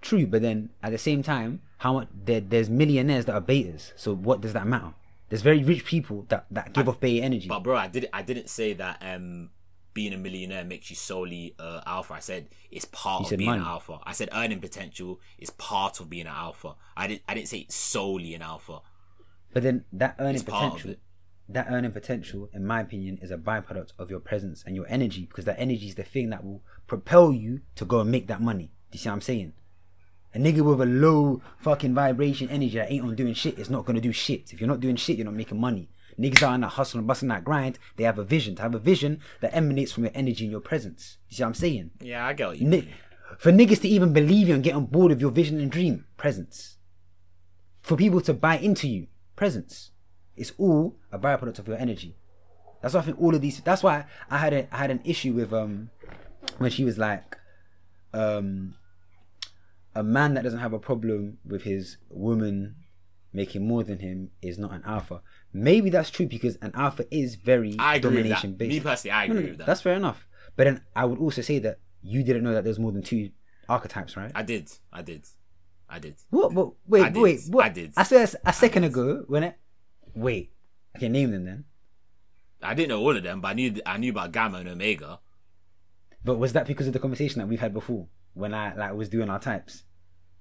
true, 0.00 0.26
but 0.26 0.42
then 0.42 0.70
at 0.82 0.92
the 0.92 0.98
same 0.98 1.22
time, 1.24 1.62
how 1.78 1.94
much 1.94 2.08
there, 2.24 2.40
there's 2.40 2.70
millionaires 2.70 3.24
that 3.24 3.34
are 3.34 3.40
betas. 3.40 3.92
So 3.96 4.14
what 4.14 4.40
does 4.40 4.52
that 4.52 4.66
matter? 4.68 4.94
There's 5.28 5.42
very 5.42 5.62
rich 5.64 5.84
people 5.84 6.24
that, 6.28 6.46
that 6.50 6.72
give 6.72 6.88
off 6.88 7.00
beta 7.00 7.24
energy. 7.24 7.48
But 7.48 7.60
bro, 7.60 7.76
I 7.76 7.88
did 7.88 8.08
I 8.12 8.22
didn't 8.22 8.48
say 8.48 8.74
that 8.74 9.02
um 9.02 9.50
being 9.92 10.12
a 10.12 10.18
millionaire 10.18 10.62
makes 10.62 10.90
you 10.90 10.96
solely 10.96 11.54
uh, 11.58 11.80
alpha. 11.86 12.12
I 12.14 12.20
said 12.20 12.48
it's 12.70 12.84
part 12.84 13.32
of 13.32 13.38
being 13.38 13.48
money. 13.50 13.62
an 13.62 13.66
alpha. 13.66 13.98
I 14.04 14.12
said 14.12 14.28
earning 14.32 14.60
potential 14.60 15.20
is 15.38 15.48
part 15.50 16.00
of 16.00 16.10
being 16.10 16.26
an 16.26 16.34
alpha. 16.34 16.74
I 16.96 17.06
didn't 17.06 17.22
I 17.28 17.34
didn't 17.34 17.48
say 17.48 17.58
it's 17.60 17.74
solely 17.74 18.34
an 18.34 18.42
alpha. 18.42 18.80
But 19.54 19.62
then 19.62 19.84
that 19.94 20.16
earning 20.18 20.34
It's 20.34 20.44
potential, 20.44 20.96
that 21.48 21.68
earning 21.70 21.92
potential, 21.92 22.50
in 22.52 22.66
my 22.66 22.80
opinion, 22.80 23.18
is 23.22 23.30
a 23.30 23.38
byproduct 23.38 23.92
of 23.98 24.10
your 24.10 24.20
presence 24.20 24.62
and 24.66 24.76
your 24.76 24.86
energy 24.88 25.24
because 25.24 25.46
that 25.46 25.58
energy 25.58 25.88
is 25.88 25.94
the 25.94 26.02
thing 26.02 26.28
that 26.30 26.44
will 26.44 26.62
propel 26.86 27.32
you 27.32 27.60
to 27.76 27.84
go 27.84 28.00
and 28.00 28.10
make 28.10 28.26
that 28.26 28.42
money. 28.42 28.72
Do 28.90 28.96
you 28.96 28.98
see 28.98 29.08
what 29.08 29.14
I'm 29.14 29.20
saying? 29.22 29.54
A 30.36 30.38
nigga 30.38 30.60
with 30.60 30.82
a 30.82 30.84
low 30.84 31.40
fucking 31.60 31.94
vibration 31.94 32.50
energy 32.50 32.76
that 32.76 32.92
ain't 32.92 33.06
on 33.06 33.14
doing 33.14 33.32
shit 33.32 33.58
is 33.58 33.70
not 33.70 33.86
gonna 33.86 34.02
do 34.02 34.12
shit. 34.12 34.52
If 34.52 34.60
you're 34.60 34.68
not 34.68 34.80
doing 34.80 34.96
shit, 34.96 35.16
you're 35.16 35.24
not 35.24 35.32
making 35.32 35.58
money. 35.58 35.88
Niggas 36.18 36.60
that 36.60 36.68
hustle 36.68 36.98
and 36.98 37.08
busting 37.08 37.30
that 37.30 37.42
grind, 37.42 37.78
they 37.96 38.04
have 38.04 38.18
a 38.18 38.22
vision. 38.22 38.54
To 38.56 38.62
have 38.62 38.74
a 38.74 38.78
vision 38.78 39.20
that 39.40 39.56
emanates 39.56 39.92
from 39.92 40.04
your 40.04 40.12
energy 40.14 40.44
and 40.44 40.50
your 40.50 40.60
presence. 40.60 41.16
You 41.30 41.36
see 41.36 41.42
what 41.42 41.46
I'm 41.48 41.54
saying? 41.54 41.90
Yeah, 42.02 42.26
I 42.26 42.34
get 42.34 42.58
you 42.58 42.68
Ni- 42.68 42.92
for 43.38 43.50
niggas 43.50 43.80
to 43.80 43.88
even 43.88 44.12
believe 44.12 44.48
you 44.48 44.54
and 44.54 44.62
get 44.62 44.74
on 44.74 44.84
board 44.84 45.08
with 45.08 45.22
your 45.22 45.30
vision 45.30 45.58
and 45.58 45.70
dream, 45.70 46.04
presence. 46.18 46.76
For 47.80 47.96
people 47.96 48.20
to 48.20 48.34
buy 48.34 48.58
into 48.58 48.88
you, 48.88 49.06
presence. 49.36 49.92
It's 50.36 50.52
all 50.58 50.98
a 51.10 51.18
byproduct 51.18 51.60
of 51.60 51.68
your 51.68 51.78
energy. 51.78 52.14
That's 52.82 52.92
why 52.92 53.00
I 53.00 53.04
think 53.04 53.18
all 53.18 53.34
of 53.34 53.40
these. 53.40 53.62
That's 53.62 53.82
why 53.82 54.04
I 54.30 54.36
had 54.36 54.52
a 54.52 54.68
I 54.70 54.76
had 54.76 54.90
an 54.90 55.00
issue 55.02 55.32
with 55.32 55.54
um 55.54 55.88
when 56.58 56.70
she 56.70 56.84
was 56.84 56.98
like 56.98 57.38
um 58.12 58.74
a 59.96 60.02
man 60.02 60.34
that 60.34 60.44
doesn't 60.44 60.58
have 60.60 60.72
a 60.74 60.78
problem 60.78 61.38
with 61.44 61.62
his 61.62 61.96
woman 62.10 62.76
making 63.32 63.66
more 63.66 63.82
than 63.82 63.98
him 63.98 64.30
is 64.42 64.58
not 64.58 64.72
an 64.72 64.82
alpha. 64.86 65.22
Maybe 65.52 65.90
that's 65.90 66.10
true 66.10 66.26
because 66.26 66.56
an 66.62 66.72
alpha 66.74 67.04
is 67.10 67.34
very 67.36 67.76
I 67.78 67.96
agree 67.96 68.08
with 68.10 68.16
that. 68.16 68.22
domination 68.22 68.54
based. 68.54 68.70
Me 68.74 68.80
personally, 68.80 69.12
I 69.12 69.26
No, 69.26 69.32
no, 69.34 69.38
agree 69.40 69.50
with 69.50 69.58
that. 69.58 69.66
That's 69.66 69.80
fair 69.80 69.94
enough. 69.94 70.28
But 70.54 70.64
then 70.64 70.82
I 70.94 71.04
would 71.06 71.18
also 71.18 71.42
say 71.42 71.58
that 71.60 71.80
you 72.02 72.22
didn't 72.22 72.44
know 72.44 72.52
that 72.54 72.64
there's 72.64 72.78
more 72.78 72.92
than 72.92 73.02
two 73.02 73.30
archetypes, 73.68 74.16
right? 74.16 74.32
I 74.34 74.42
did. 74.42 74.70
I 74.92 75.02
did. 75.02 75.24
I 75.88 75.98
did. 75.98 76.16
What? 76.30 76.52
What? 76.52 76.72
Wait, 76.86 77.02
I 77.04 77.08
did. 77.10 77.22
wait. 77.22 77.40
What? 77.48 77.64
I 77.64 77.68
did. 77.70 77.92
I 77.96 78.02
said 78.02 78.34
a 78.44 78.52
second 78.52 78.84
ago 78.84 79.24
when 79.28 79.44
it. 79.44 79.58
Wait. 80.14 80.52
Okay, 80.96 81.08
name 81.08 81.30
them 81.30 81.44
then. 81.44 81.64
I 82.62 82.74
didn't 82.74 82.88
know 82.88 83.00
all 83.00 83.16
of 83.16 83.22
them, 83.22 83.40
but 83.40 83.48
I 83.48 83.52
knew 83.54 83.80
I 83.84 83.96
knew 83.98 84.10
about 84.12 84.32
Gamma 84.32 84.58
and 84.58 84.68
Omega. 84.68 85.20
But 86.24 86.38
was 86.38 86.52
that 86.54 86.66
because 86.66 86.86
of 86.86 86.92
the 86.92 86.98
conversation 86.98 87.38
that 87.40 87.46
we've 87.46 87.60
had 87.60 87.72
before 87.74 88.08
when 88.36 88.54
I 88.54 88.74
like 88.74 88.94
was 88.94 89.08
doing 89.08 89.30
our 89.30 89.40
types? 89.40 89.84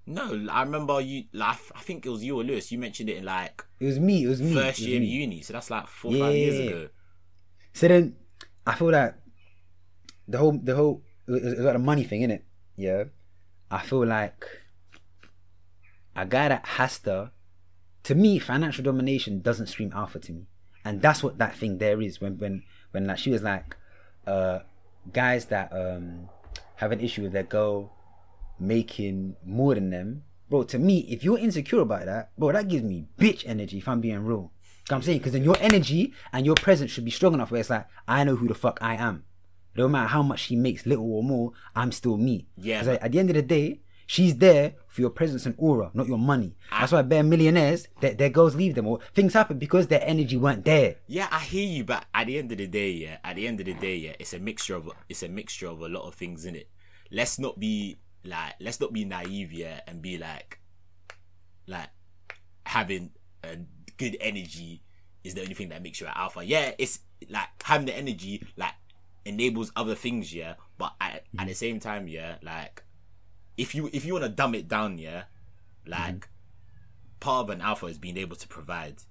No, 0.05 0.45
I 0.51 0.61
remember 0.61 1.01
you. 1.01 1.23
Like, 1.33 1.57
I 1.73 1.79
think 1.79 2.05
it 2.05 2.09
was 2.09 2.23
you 2.23 2.39
or 2.39 2.43
Lewis. 2.43 2.71
You 2.71 2.77
mentioned 2.77 3.09
it 3.09 3.17
in 3.17 3.25
like 3.25 3.63
It 3.79 3.85
was 3.85 3.99
me. 3.99 4.23
It 4.23 4.27
was 4.27 4.41
me. 4.41 4.53
first 4.53 4.79
was 4.79 4.87
year 4.87 4.97
of 4.97 5.03
uni, 5.03 5.41
so 5.41 5.53
that's 5.53 5.71
like 5.71 5.87
four 5.87 6.11
Yeah, 6.11 6.25
five 6.25 6.35
years 6.35 6.55
yeah, 6.59 6.65
ago. 6.65 6.89
So 7.73 7.87
then, 7.87 8.15
I 8.67 8.75
feel 8.75 8.91
like 8.91 9.15
the 10.27 10.37
whole 10.37 10.59
the 10.61 10.75
whole 10.75 11.01
it 11.27 11.31
was, 11.31 11.43
it 11.43 11.59
like 11.59 11.75
a 11.75 11.79
money 11.79 12.03
thing, 12.03 12.21
innit? 12.21 12.41
Yeah. 12.75 13.05
I 13.71 13.81
feel 13.81 14.05
like 14.05 14.45
a 16.15 16.25
guy 16.25 16.49
that 16.49 16.65
has 16.65 16.99
to, 16.99 17.31
to 18.03 18.15
me, 18.15 18.37
financial 18.39 18.83
domination 18.83 19.41
doesn't 19.41 19.67
scream 19.67 19.91
alpha 19.95 20.19
to 20.19 20.31
me, 20.31 20.47
and 20.83 21.01
that's 21.01 21.23
what 21.23 21.39
that 21.39 21.55
thing 21.55 21.79
there 21.79 21.99
is. 22.01 22.21
When 22.21 22.37
when 22.37 22.63
when 22.91 23.07
like 23.07 23.17
she 23.17 23.31
was 23.31 23.41
like, 23.41 23.75
uh, 24.27 24.59
guys 25.11 25.45
that 25.45 25.71
um 25.73 26.29
have 26.77 26.91
an 26.91 26.99
issue 26.99 27.23
with 27.23 27.31
their 27.33 27.43
girl 27.43 27.91
making 28.59 29.35
more 29.45 29.75
than 29.75 29.89
them, 29.89 30.23
bro. 30.49 30.63
To 30.63 30.79
me, 30.79 30.99
if 31.09 31.23
you're 31.23 31.37
insecure 31.37 31.79
about 31.81 32.05
that, 32.05 32.31
bro, 32.37 32.51
that 32.51 32.67
gives 32.67 32.83
me 32.83 33.07
bitch 33.19 33.43
energy. 33.45 33.77
If 33.79 33.87
I'm 33.87 34.01
being 34.01 34.19
real, 34.23 34.37
You 34.87 34.91
know 34.91 34.97
what 34.97 34.97
I'm 34.97 35.01
saying 35.03 35.17
because 35.19 35.33
then 35.33 35.43
your 35.43 35.57
energy 35.59 36.13
and 36.31 36.45
your 36.45 36.55
presence 36.55 36.91
should 36.91 37.05
be 37.05 37.11
strong 37.11 37.33
enough 37.33 37.51
where 37.51 37.59
it's 37.61 37.69
like 37.69 37.87
I 38.07 38.23
know 38.23 38.35
who 38.35 38.47
the 38.47 38.53
fuck 38.55 38.77
I 38.81 38.95
am. 38.95 39.23
No 39.75 39.87
matter 39.89 40.07
how 40.07 40.21
much 40.23 40.39
she 40.41 40.55
makes, 40.55 40.85
little 40.85 41.11
or 41.11 41.23
more, 41.23 41.51
I'm 41.75 41.91
still 41.91 42.17
me. 42.17 42.47
Yeah, 42.55 42.77
'Cause, 42.79 42.87
but- 42.87 42.91
like, 42.93 43.03
at 43.03 43.11
the 43.11 43.19
end 43.19 43.29
of 43.31 43.35
the 43.35 43.41
day, 43.41 43.81
she's 44.05 44.37
there 44.37 44.73
for 44.87 45.01
your 45.01 45.09
presence 45.09 45.45
and 45.45 45.55
aura, 45.57 45.91
not 45.93 46.07
your 46.07 46.17
money. 46.17 46.55
Ah. 46.71 46.81
That's 46.81 46.91
why 46.91 47.01
bare 47.01 47.23
millionaires, 47.23 47.87
their, 48.01 48.13
their 48.13 48.29
girls 48.29 48.55
leave 48.55 48.75
them 48.75 48.87
or 48.87 48.99
things 49.13 49.33
happen 49.33 49.57
because 49.57 49.87
their 49.87 50.03
energy 50.03 50.37
weren't 50.37 50.65
there. 50.65 50.97
Yeah, 51.07 51.27
I 51.31 51.39
hear 51.39 51.67
you, 51.67 51.83
but 51.83 52.05
at 52.13 52.27
the 52.27 52.37
end 52.37 52.51
of 52.51 52.57
the 52.57 52.67
day, 52.67 52.91
yeah, 52.91 53.17
at 53.23 53.35
the 53.35 53.47
end 53.47 53.59
of 53.59 53.65
the 53.65 53.73
day, 53.73 53.95
yeah, 53.95 54.13
it's 54.19 54.33
a 54.33 54.39
mixture 54.39 54.75
of 54.75 54.89
it's 55.09 55.23
a 55.23 55.27
mixture 55.29 55.67
of 55.67 55.81
a 55.81 55.89
lot 55.89 56.07
of 56.07 56.15
things 56.15 56.45
in 56.45 56.55
it. 56.55 56.69
Let's 57.11 57.39
not 57.39 57.59
be 57.59 57.97
like 58.23 58.53
let's 58.59 58.79
not 58.79 58.93
be 58.93 59.05
naive, 59.05 59.51
yeah, 59.51 59.81
and 59.87 60.01
be 60.01 60.17
like 60.17 60.59
like 61.67 61.89
having 62.65 63.11
a 63.43 63.57
good 63.97 64.17
energy 64.19 64.81
is 65.23 65.33
the 65.33 65.41
only 65.41 65.53
thing 65.53 65.69
that 65.69 65.81
makes 65.81 65.99
you 65.99 66.07
an 66.07 66.13
alpha. 66.15 66.43
Yeah, 66.43 66.71
it's 66.77 66.99
like 67.29 67.47
having 67.63 67.87
the 67.87 67.97
energy 67.97 68.45
like 68.57 68.73
enables 69.25 69.71
other 69.75 69.95
things, 69.95 70.33
yeah, 70.33 70.55
but 70.77 70.93
at, 71.01 71.25
at 71.37 71.47
the 71.47 71.53
same 71.53 71.79
time, 71.79 72.07
yeah, 72.07 72.35
like 72.43 72.83
if 73.57 73.75
you 73.75 73.89
if 73.93 74.05
you 74.05 74.13
want 74.13 74.25
to 74.25 74.29
dumb 74.29 74.55
it 74.55 74.67
down, 74.67 74.97
yeah, 74.97 75.23
like 75.85 76.15
mm-hmm. 76.15 77.19
part 77.19 77.45
of 77.45 77.49
an 77.49 77.61
alpha 77.61 77.85
is 77.87 77.97
being 77.97 78.17
able 78.17 78.35
to 78.35 78.47
provide 78.47 79.01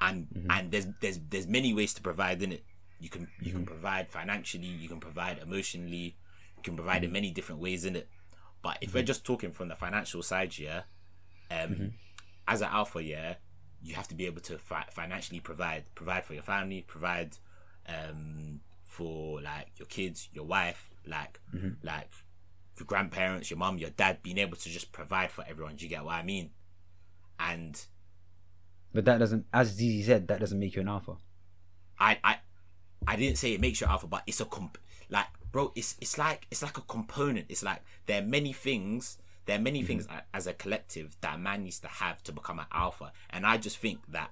and 0.00 0.26
mm-hmm. 0.28 0.50
and 0.50 0.70
there's 0.70 0.86
there's 1.00 1.18
there's 1.30 1.46
many 1.46 1.72
ways 1.72 1.94
to 1.94 2.02
provide 2.02 2.42
in 2.42 2.52
it 2.52 2.64
you 2.98 3.08
can 3.08 3.28
you 3.40 3.50
can 3.50 3.60
mm-hmm. 3.60 3.72
provide 3.72 4.08
financially 4.08 4.66
you 4.66 4.88
can 4.88 5.00
provide 5.00 5.38
emotionally 5.38 6.16
you 6.56 6.62
can 6.62 6.76
provide 6.76 7.04
in 7.04 7.12
many 7.12 7.30
different 7.30 7.60
ways 7.60 7.84
in 7.84 7.96
it 7.96 8.08
but 8.62 8.78
if 8.80 8.94
we're 8.94 9.02
just 9.02 9.24
talking 9.24 9.50
from 9.50 9.68
the 9.68 9.76
financial 9.76 10.22
side 10.22 10.56
yeah 10.58 10.82
um 11.50 11.92
as 12.48 12.60
an 12.60 12.68
alpha 12.70 13.02
yeah 13.02 13.34
you 13.82 13.94
have 13.94 14.08
to 14.08 14.14
be 14.14 14.26
able 14.26 14.40
to 14.40 14.58
fi- 14.58 14.86
financially 14.90 15.40
provide 15.40 15.84
provide 15.94 16.24
for 16.24 16.34
your 16.34 16.42
family 16.42 16.84
provide 16.86 17.36
um 17.88 18.60
for 18.84 19.40
like 19.40 19.68
your 19.76 19.86
kids 19.86 20.28
your 20.32 20.44
wife 20.44 20.90
like 21.06 21.40
like 21.82 22.10
your 22.82 22.86
grandparents 22.86 23.50
your 23.50 23.58
mom 23.58 23.78
your 23.78 23.90
dad 23.90 24.22
being 24.22 24.38
able 24.38 24.56
to 24.56 24.68
just 24.68 24.90
provide 24.92 25.30
for 25.30 25.44
everyone 25.48 25.76
do 25.76 25.84
you 25.84 25.88
get 25.88 26.04
what 26.04 26.14
i 26.14 26.22
mean 26.22 26.50
and 27.38 27.86
But 28.92 29.04
that 29.06 29.18
doesn't, 29.18 29.46
as 29.52 29.68
Zizi 29.68 30.02
said, 30.02 30.28
that 30.28 30.40
doesn't 30.40 30.58
make 30.58 30.74
you 30.76 30.82
an 30.82 30.88
alpha. 30.88 31.16
I 31.98 32.18
I 32.22 32.38
I 33.06 33.16
didn't 33.16 33.38
say 33.38 33.52
it 33.52 33.60
makes 33.60 33.80
you 33.80 33.86
alpha, 33.86 34.06
but 34.06 34.22
it's 34.26 34.40
a 34.40 34.44
comp 34.44 34.78
like 35.10 35.26
bro, 35.50 35.72
it's 35.74 35.96
it's 36.00 36.18
like 36.18 36.46
it's 36.50 36.62
like 36.62 36.78
a 36.78 36.82
component. 36.82 37.46
It's 37.48 37.62
like 37.62 37.82
there 38.06 38.22
are 38.22 38.24
many 38.24 38.52
things 38.52 39.18
there 39.46 39.58
are 39.58 39.60
many 39.62 39.80
mm-hmm. 39.80 39.86
things 39.88 40.08
as 40.32 40.46
a 40.46 40.52
collective 40.52 41.16
that 41.20 41.34
a 41.34 41.38
man 41.38 41.64
needs 41.64 41.80
to 41.80 41.88
have 41.88 42.22
to 42.24 42.32
become 42.32 42.60
an 42.60 42.66
alpha. 42.72 43.12
And 43.30 43.44
I 43.44 43.56
just 43.56 43.78
think 43.78 43.98
that 44.12 44.30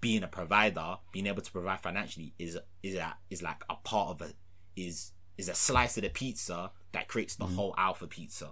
being 0.00 0.22
a 0.22 0.28
provider, 0.28 0.96
being 1.12 1.26
able 1.26 1.42
to 1.42 1.52
provide 1.52 1.80
financially 1.80 2.32
is 2.38 2.58
is 2.82 2.94
a, 2.94 3.16
is 3.30 3.42
like 3.42 3.62
a 3.68 3.76
part 3.76 4.08
of 4.10 4.22
a 4.22 4.32
is 4.74 5.12
is 5.36 5.48
a 5.48 5.54
slice 5.54 5.96
of 5.98 6.02
the 6.02 6.08
pizza 6.08 6.70
that 6.98 7.06
creates 7.06 7.36
the 7.36 7.46
whole 7.46 7.74
alpha 7.78 8.08
pizza. 8.08 8.50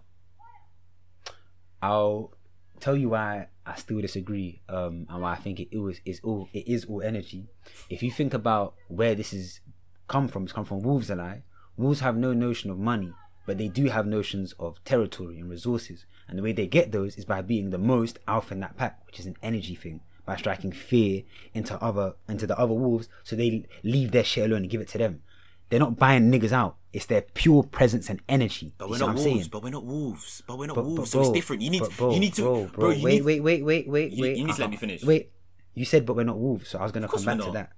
I'll 1.82 2.32
tell 2.78 2.97
you 2.97 3.09
why 3.09 3.48
I 3.66 3.74
still 3.74 4.01
disagree, 4.01 4.62
um, 4.68 5.06
and 5.09 5.20
why 5.23 5.32
I 5.32 5.36
think 5.36 5.59
it 5.59 5.77
is 5.77 6.01
is 6.05 6.20
all 6.23 6.48
it 6.52 6.68
is 6.68 6.85
all 6.85 7.02
energy. 7.02 7.48
If 7.90 8.05
you 8.05 8.12
think 8.12 8.32
about 8.32 8.74
where 8.86 9.16
this 9.16 9.32
is 9.32 9.60
come 10.06 10.28
from, 10.28 10.44
it's 10.44 10.52
come 10.52 10.64
from 10.64 10.82
wolves 10.82 11.10
and 11.10 11.20
I. 11.20 11.43
Wolves 11.77 12.01
have 12.01 12.16
no 12.16 12.32
notion 12.32 12.70
of 12.70 12.78
money, 12.78 13.12
but 13.47 13.59
they 13.59 13.66
do 13.66 13.86
have 13.86 14.06
notions 14.06 14.55
of 14.60 14.82
territory 14.85 15.40
and 15.40 15.51
resources. 15.51 16.06
And 16.28 16.39
the 16.39 16.43
way 16.43 16.52
they 16.52 16.68
get 16.68 16.93
those 16.93 17.16
is 17.16 17.24
by 17.24 17.43
being 17.43 17.70
the 17.70 17.78
most 17.78 18.20
alpha 18.28 18.55
in 18.55 18.60
that 18.60 18.77
pack, 18.77 19.05
which 19.06 19.18
is 19.18 19.27
an 19.27 19.36
energy 19.43 19.74
thing. 19.74 20.01
By 20.24 20.36
striking 20.36 20.73
fear 20.73 21.23
into 21.52 21.81
other 21.82 22.14
into 22.28 22.47
the 22.47 22.59
other 22.59 22.74
wolves, 22.74 23.09
so 23.24 23.35
they 23.35 23.66
leave 23.82 24.12
their 24.12 24.24
shit 24.24 24.44
alone 24.44 24.62
and 24.62 24.70
give 24.70 24.81
it 24.81 24.89
to 24.89 24.98
them. 24.98 25.23
They're 25.69 25.81
not 25.81 25.97
buying 25.99 26.31
niggas 26.31 26.53
out. 26.53 26.77
It's 26.93 27.07
their 27.07 27.23
pure 27.35 27.63
presence 27.63 28.09
and 28.09 28.21
energy. 28.29 28.73
But 28.79 28.89
we're 28.89 28.99
not 28.99 29.09
wolves. 29.09 29.23
saying? 29.23 29.49
But 29.51 29.63
we're 29.63 29.71
not 29.71 29.85
wolves. 29.85 30.43
But 30.47 30.59
we're 30.59 30.67
not 30.67 30.77
But- 30.77 30.85
wolves. 30.87 31.01
but 31.01 31.09
so 31.09 31.21
it's 31.23 31.31
different. 31.33 31.63
You 31.63 31.71
need 31.71 31.81
but 31.81 31.97
bro, 31.97 32.15
you 32.15 32.21
need 32.21 32.35
to 32.35 32.43
bro, 32.43 32.65
bro, 32.67 32.91
you 32.91 33.05
wait, 33.05 33.15
need, 33.17 33.25
wait, 33.25 33.41
wait, 33.43 33.65
wait, 33.65 33.89
wait, 33.89 34.13
you- 34.13 34.23
wait. 34.23 34.37
you 34.37 34.45
need 34.47 34.55
to 34.55 34.61
let 34.63 34.71
me 34.71 34.77
finish. 34.77 35.05
Wait, 35.05 35.31
you 35.75 35.85
said, 35.85 36.07
but 36.07 36.17
we're 36.17 36.25
not 36.25 36.39
wolves, 36.39 36.69
so 36.69 36.79
I 36.79 36.83
was 36.85 36.93
gonna 36.93 37.09
come 37.09 37.25
back 37.25 37.39
to 37.41 37.51
that. 37.51 37.73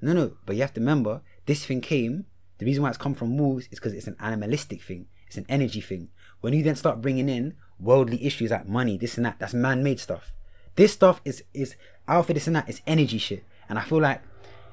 No, 0.00 0.12
no, 0.14 0.32
but 0.46 0.56
you 0.56 0.62
have 0.62 0.72
to 0.74 0.80
remember, 0.80 1.20
this 1.46 1.66
thing 1.66 1.80
came 1.80 2.26
The 2.58 2.66
reason 2.66 2.84
why 2.84 2.90
it's 2.90 2.98
come 2.98 3.14
from 3.14 3.36
wolves 3.38 3.64
is 3.72 3.80
because 3.80 3.92
it's 3.92 4.06
an 4.06 4.14
animalistic 4.20 4.82
thing. 4.82 5.06
It's 5.26 5.36
an 5.36 5.46
energy 5.48 5.80
thing. 5.80 6.10
When 6.42 6.52
you 6.54 6.62
then 6.62 6.76
start 6.76 7.00
bringing 7.00 7.28
in 7.28 7.54
worldly 7.80 8.24
issues 8.24 8.52
like 8.52 8.68
money, 8.68 8.96
this 8.96 9.16
and 9.16 9.26
that, 9.26 9.40
that's 9.40 9.52
man-made 9.52 9.98
stuff. 9.98 10.32
This 10.76 10.92
stuff 10.92 11.20
is 11.24 11.42
is 11.52 11.74
alpha, 12.06 12.32
this 12.34 12.46
and 12.46 12.54
that 12.54 12.68
is 12.68 12.80
energy 12.86 13.18
shit. 13.18 13.42
And 13.68 13.80
I 13.80 13.82
feel 13.82 14.00
like 14.00 14.22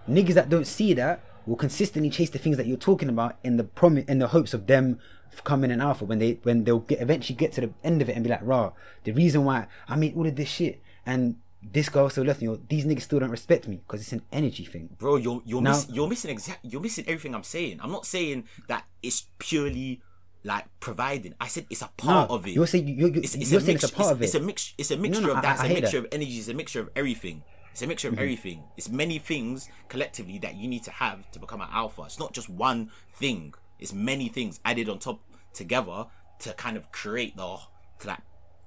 niggas 0.08 0.36
that 0.36 0.50
don't 0.50 0.68
see 0.68 0.94
that 0.94 1.24
will 1.50 1.56
consistently 1.58 2.10
chase 2.10 2.30
the 2.30 2.40
things 2.40 2.58
that 2.58 2.68
you're 2.68 2.78
talking 2.78 3.10
about 3.10 3.38
in 3.44 3.58
the 3.58 3.64
prom 3.64 3.98
in 3.98 4.20
the 4.20 4.28
hopes 4.30 4.54
of 4.54 4.68
them 4.68 5.00
coming 5.44 5.72
in 5.72 5.80
alpha 5.80 6.04
when 6.06 6.20
they 6.20 6.40
when 6.44 6.64
they'll 6.64 6.80
get 6.80 7.02
eventually 7.02 7.36
get 7.36 7.52
to 7.54 7.62
the 7.62 7.70
end 7.84 8.02
of 8.02 8.10
it 8.10 8.14
and 8.16 8.24
be 8.24 8.30
like, 8.30 8.42
rah, 8.44 8.72
the 9.04 9.12
reason 9.12 9.44
why 9.46 9.68
I 9.88 9.96
made 9.96 10.16
all 10.16 10.28
of 10.28 10.36
this 10.36 10.50
shit 10.50 10.82
and 11.06 11.36
this 11.62 11.90
girl 11.90 12.10
still 12.10 12.24
left 12.24 12.42
me, 12.42 12.48
or 12.48 12.58
these 12.70 12.86
niggas 12.86 13.02
still 13.02 13.20
don't 13.20 13.30
respect 13.32 13.68
me 13.68 13.78
because 13.86 14.00
it's 14.02 14.14
an 14.14 14.22
energy 14.32 14.64
thing. 14.66 14.90
bro. 14.98 15.18
You're 15.18 15.42
you're 15.46 15.62
Now- 15.62 15.72
miss, 15.72 15.88
you're 15.90 16.08
missing 16.08 16.32
exact. 16.32 16.60
You're 16.64 16.82
missing 16.82 17.04
everything 17.08 17.36
I'm 17.36 17.44
saying. 17.44 17.80
I'm 17.82 17.92
not 17.92 18.06
saying 18.06 18.46
that 18.70 18.86
it's 19.04 19.28
purely 19.40 20.02
like 20.44 20.66
providing. 20.80 21.34
I 21.42 21.48
said 21.48 21.66
it's 21.70 21.82
a 21.82 21.90
part 21.98 22.30
No, 22.30 22.36
of 22.36 22.48
it. 22.48 22.52
you're 22.52 22.66
saying- 22.66 22.88
you- 22.88 23.08
you- 23.08 23.22
it's, 23.22 23.36
it's 23.36 23.52
you're 23.52 23.60
a 23.60 23.64
saying 23.64 23.76
it's 23.76 23.84
a 23.84 23.88
mix- 23.88 23.98
part 23.98 24.12
of 24.14 24.22
it. 24.22 24.26
It's 24.26 24.36
a 24.36 24.40
mix. 24.40 24.74
It's 24.78 24.92
a 24.92 24.98
mixture 24.98 25.22
no, 25.22 25.32
of 25.32 25.38
I- 25.38 25.42
that. 25.42 25.52
It's 25.56 25.62
I 25.62 25.66
a 25.66 25.68
hear 25.68 25.82
mixture 25.82 26.00
that. 26.02 26.08
of 26.08 26.14
energy. 26.14 26.38
It's 26.38 26.48
a 26.48 26.54
mixture 26.54 26.80
of 26.80 26.90
everything. 26.96 27.44
It's 27.80 27.86
a 27.86 27.88
mixture 27.88 28.10
of 28.10 28.16
mm-hmm. 28.16 28.24
everything. 28.24 28.64
It's 28.76 28.90
many 28.90 29.20
things 29.20 29.70
collectively 29.88 30.38
that 30.40 30.56
you 30.56 30.68
need 30.68 30.84
to 30.84 30.92
have 30.92 31.32
to 31.32 31.40
become 31.40 31.62
an 31.62 31.70
alpha. 31.72 32.02
It's 32.02 32.20
not 32.20 32.34
just 32.34 32.50
one 32.50 32.92
thing. 33.14 33.54
It's 33.80 33.94
many 33.94 34.28
things 34.28 34.60
added 34.66 34.90
on 34.90 35.00
top 35.00 35.22
together 35.54 36.08
to 36.40 36.54
kind 36.56 36.76
of 36.76 36.92
create 36.92 37.38
the 37.38 37.58
to 38.00 38.08
like 38.10 38.20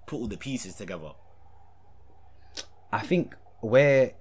put 0.07 0.17
all 0.17 0.29
the 0.29 0.39
pieces 0.39 0.77
together. 0.77 1.11
I 2.91 3.01
think 3.01 3.35
where 3.61 4.13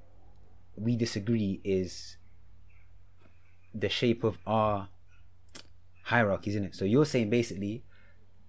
we 0.76 0.98
disagree 0.98 1.62
is 1.64 2.18
the 3.74 3.88
shape 3.88 4.26
of 4.26 4.40
our 4.46 4.90
hierarchies, 6.04 6.56
isn't 6.56 6.66
it? 6.66 6.76
So 6.76 6.84
you're 6.84 7.06
saying 7.06 7.30
basically 7.30 7.86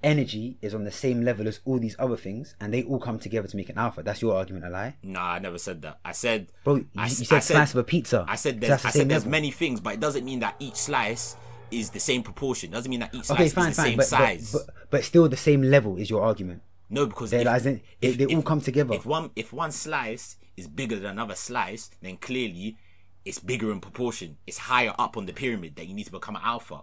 energy 0.03 0.57
is 0.63 0.75
on 0.75 0.85
the 0.85 0.91
same 0.91 1.23
level 1.23 1.47
as 1.49 1.61
all 1.65 1.79
these 1.79 1.97
other 1.99 2.17
things 2.17 2.55
and 2.61 2.73
they 2.75 2.83
all 2.85 2.99
come 2.99 3.19
together 3.19 3.49
to 3.49 3.57
make 3.57 3.69
an 3.69 3.79
alpha. 3.79 4.03
That's 4.03 4.21
your 4.23 4.35
argument, 4.37 4.65
a 4.67 4.71
lie? 4.71 4.97
Nah, 5.03 5.33
I 5.33 5.39
never 5.39 5.59
said 5.59 5.83
that. 5.83 5.99
I 6.05 6.13
said, 6.13 6.49
Bro, 6.65 6.77
you, 6.77 6.87
I, 6.97 7.05
you 7.07 7.11
said 7.11 7.37
I 7.37 7.41
slice 7.41 7.73
of 7.75 7.79
a 7.81 7.85
pizza. 7.85 8.25
I 8.29 8.37
said 8.37 8.61
there's, 8.61 8.83
the 8.83 8.89
I 8.89 8.91
said 8.91 9.09
there's 9.09 9.23
level. 9.23 9.31
many 9.31 9.51
things, 9.51 9.81
but 9.81 9.95
it 9.95 10.01
doesn't 10.01 10.25
mean 10.25 10.41
that 10.41 10.57
each 10.59 10.77
slice 10.77 11.37
is 11.71 11.91
the 11.91 12.01
same 12.01 12.23
proportion. 12.23 12.71
Doesn't 12.71 12.91
mean 12.91 13.01
that 13.01 13.15
each 13.15 13.25
slice 13.25 13.37
Okay, 13.39 13.47
is 13.47 13.53
fine, 13.55 13.71
the 13.71 13.75
fine, 13.77 13.87
same 13.87 13.97
but, 13.97 14.03
but, 14.03 14.07
size. 14.09 14.53
but 14.53 14.75
but 14.91 15.05
still 15.05 15.29
the 15.29 15.37
same 15.37 15.63
level 15.63 15.97
is 15.97 16.11
your 16.11 16.23
argument. 16.23 16.63
no, 16.91 17.07
because 17.07 17.31
They- 17.31 17.41
if, 17.43 17.47
as 17.47 17.67
in, 17.67 17.81
they- 18.01 18.11
they 18.13 18.27
all 18.35 18.43
come 18.43 18.61
together. 18.61 18.95
If 18.95 19.07
one 19.07 19.31
if 19.37 19.53
one 19.53 19.73
slice 19.73 20.37
is 20.57 20.69
bigger 20.69 20.97
than 20.97 21.13
another 21.13 21.35
slice, 21.35 21.91
then 22.03 22.19
clearly 22.19 22.77
it's 23.25 23.39
bigger 23.39 23.73
in 23.73 23.81
proportion. 23.81 24.37
It's 24.47 24.59
higher 24.59 24.93
up 24.99 25.17
on 25.17 25.25
the 25.27 25.33
pyramid 25.33 25.77
that 25.77 25.87
you 25.87 25.95
need 25.95 26.05
to 26.05 26.13
become 26.13 26.37
an 26.37 26.43
alpha. 26.45 26.83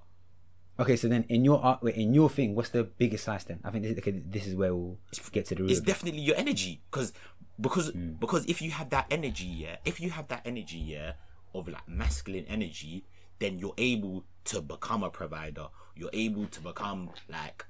Okay, 0.80 0.95
so 0.95 1.07
then 1.07 1.26
in 1.30 1.43
your 1.43 1.61
art, 1.61 1.84
wait, 1.84 1.95
in 1.95 2.14
your 2.14 2.30
thing, 2.30 2.56
what's 2.56 2.69
the 2.69 2.84
biggest 2.85 3.26
slice 3.26 3.43
then? 3.43 3.60
I 3.64 3.72
think 3.72 3.84
this, 3.84 3.97
okay, 3.97 4.11
this 4.26 4.47
is 4.47 4.56
where 4.56 4.73
we'll 4.73 4.97
get 5.31 5.45
to 5.47 5.56
the 5.56 5.64
root. 5.64 5.72
It's 5.72 5.81
definitely 5.81 6.22
your 6.22 6.38
energy, 6.38 6.81
because 6.89 7.11
because 7.60 7.89
Hmm. 7.89 8.14
because 8.14 8.45
if 8.45 8.61
you 8.61 8.72
have 8.72 8.89
that 8.91 9.07
energy, 9.11 9.45
yeah, 9.45 9.77
if 9.84 9.99
you 9.99 10.10
have 10.11 10.27
that 10.30 10.41
energy, 10.45 10.77
yeah, 10.77 11.14
of 11.53 11.68
like 11.68 11.88
masculine 11.88 12.45
energy, 12.47 13.03
then 13.39 13.60
you're 13.60 13.73
able 13.77 14.26
to 14.45 14.61
become 14.61 15.03
a 15.03 15.10
provider. 15.10 15.68
You're 15.95 16.10
able 16.14 16.47
to 16.47 16.61
become 16.61 17.11
like 17.27 17.65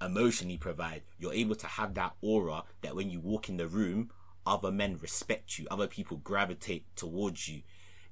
emotionally 0.00 0.56
provide. 0.58 1.02
You're 1.18 1.34
able 1.34 1.54
to 1.56 1.66
have 1.66 1.94
that 1.94 2.14
aura 2.22 2.64
that 2.82 2.96
when 2.96 3.10
you 3.10 3.20
walk 3.20 3.48
in 3.48 3.56
the 3.56 3.68
room, 3.68 4.10
other 4.46 4.72
men 4.72 4.98
respect 5.00 5.58
you. 5.58 5.66
Other 5.70 5.86
people 5.86 6.16
gravitate 6.18 6.84
towards 6.96 7.48
you. 7.48 7.62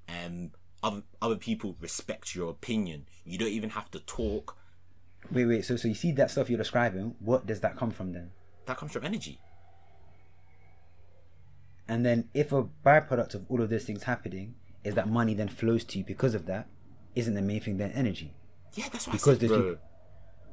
Um, 0.08 0.50
other 0.86 1.02
other 1.20 1.36
people 1.36 1.76
respect 1.80 2.34
your 2.34 2.48
opinion. 2.50 3.06
You 3.24 3.36
don't 3.38 3.48
even 3.60 3.70
have 3.70 3.90
to 3.90 3.98
talk. 4.00 4.56
Wait, 5.32 5.44
wait. 5.46 5.64
So, 5.64 5.74
so 5.76 5.88
you 5.88 5.94
see 5.94 6.12
that 6.12 6.30
stuff 6.30 6.48
you're 6.48 6.58
describing. 6.66 7.16
What 7.18 7.46
does 7.46 7.60
that 7.60 7.76
come 7.76 7.90
from 7.90 8.12
then? 8.12 8.30
That 8.66 8.76
comes 8.76 8.92
from 8.92 9.04
energy. 9.04 9.40
And 11.88 12.04
then, 12.04 12.28
if 12.34 12.52
a 12.52 12.64
byproduct 12.84 13.34
of 13.34 13.46
all 13.48 13.60
of 13.62 13.70
those 13.70 13.84
things 13.84 14.04
happening 14.04 14.54
is 14.84 14.94
that 14.94 15.08
money 15.08 15.34
then 15.34 15.48
flows 15.48 15.84
to 15.84 15.98
you 15.98 16.04
because 16.04 16.34
of 16.34 16.46
that, 16.46 16.68
isn't 17.14 17.34
the 17.34 17.42
main 17.42 17.60
thing 17.60 17.76
then 17.76 17.90
energy? 17.92 18.34
Yeah, 18.74 18.88
that's 18.92 19.06
why 19.06 19.12
Because 19.14 19.38
I 19.38 19.40
said, 19.40 19.48
bro. 19.48 19.58
people- 19.62 19.76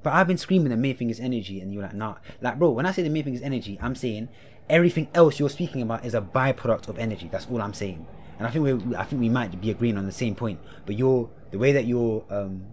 But 0.03 0.13
I've 0.13 0.27
been 0.27 0.37
screaming 0.37 0.69
the 0.69 0.77
main 0.77 0.95
thing 0.97 1.09
is 1.09 1.19
energy, 1.19 1.59
and 1.61 1.73
you're 1.73 1.83
like, 1.83 1.93
nah. 1.95 2.15
Like, 2.41 2.57
bro, 2.59 2.71
when 2.71 2.85
I 2.85 2.91
say 2.91 3.03
the 3.03 3.09
main 3.09 3.23
thing 3.23 3.33
is 3.35 3.41
energy, 3.41 3.77
I'm 3.81 3.95
saying 3.95 4.29
everything 4.69 5.07
else 5.13 5.39
you're 5.39 5.49
speaking 5.49 5.81
about 5.81 6.05
is 6.05 6.13
a 6.13 6.21
byproduct 6.21 6.87
of 6.87 6.97
energy. 6.99 7.29
That's 7.31 7.47
all 7.49 7.61
I'm 7.61 7.73
saying. 7.73 8.05
And 8.43 8.49
I 8.49 8.51
think 8.51 8.65
we, 8.65 8.95
I 8.97 9.05
think 9.05 9.21
we 9.21 9.29
might 9.29 9.61
be 9.61 9.71
agreeing 9.71 9.97
on 9.97 10.05
the 10.05 10.11
same 10.11 10.35
point. 10.35 10.59
But 10.85 10.97
you're 10.97 11.29
the 11.51 11.57
way 11.57 11.71
that 11.71 11.85
you're, 11.85 12.25
um, 12.29 12.65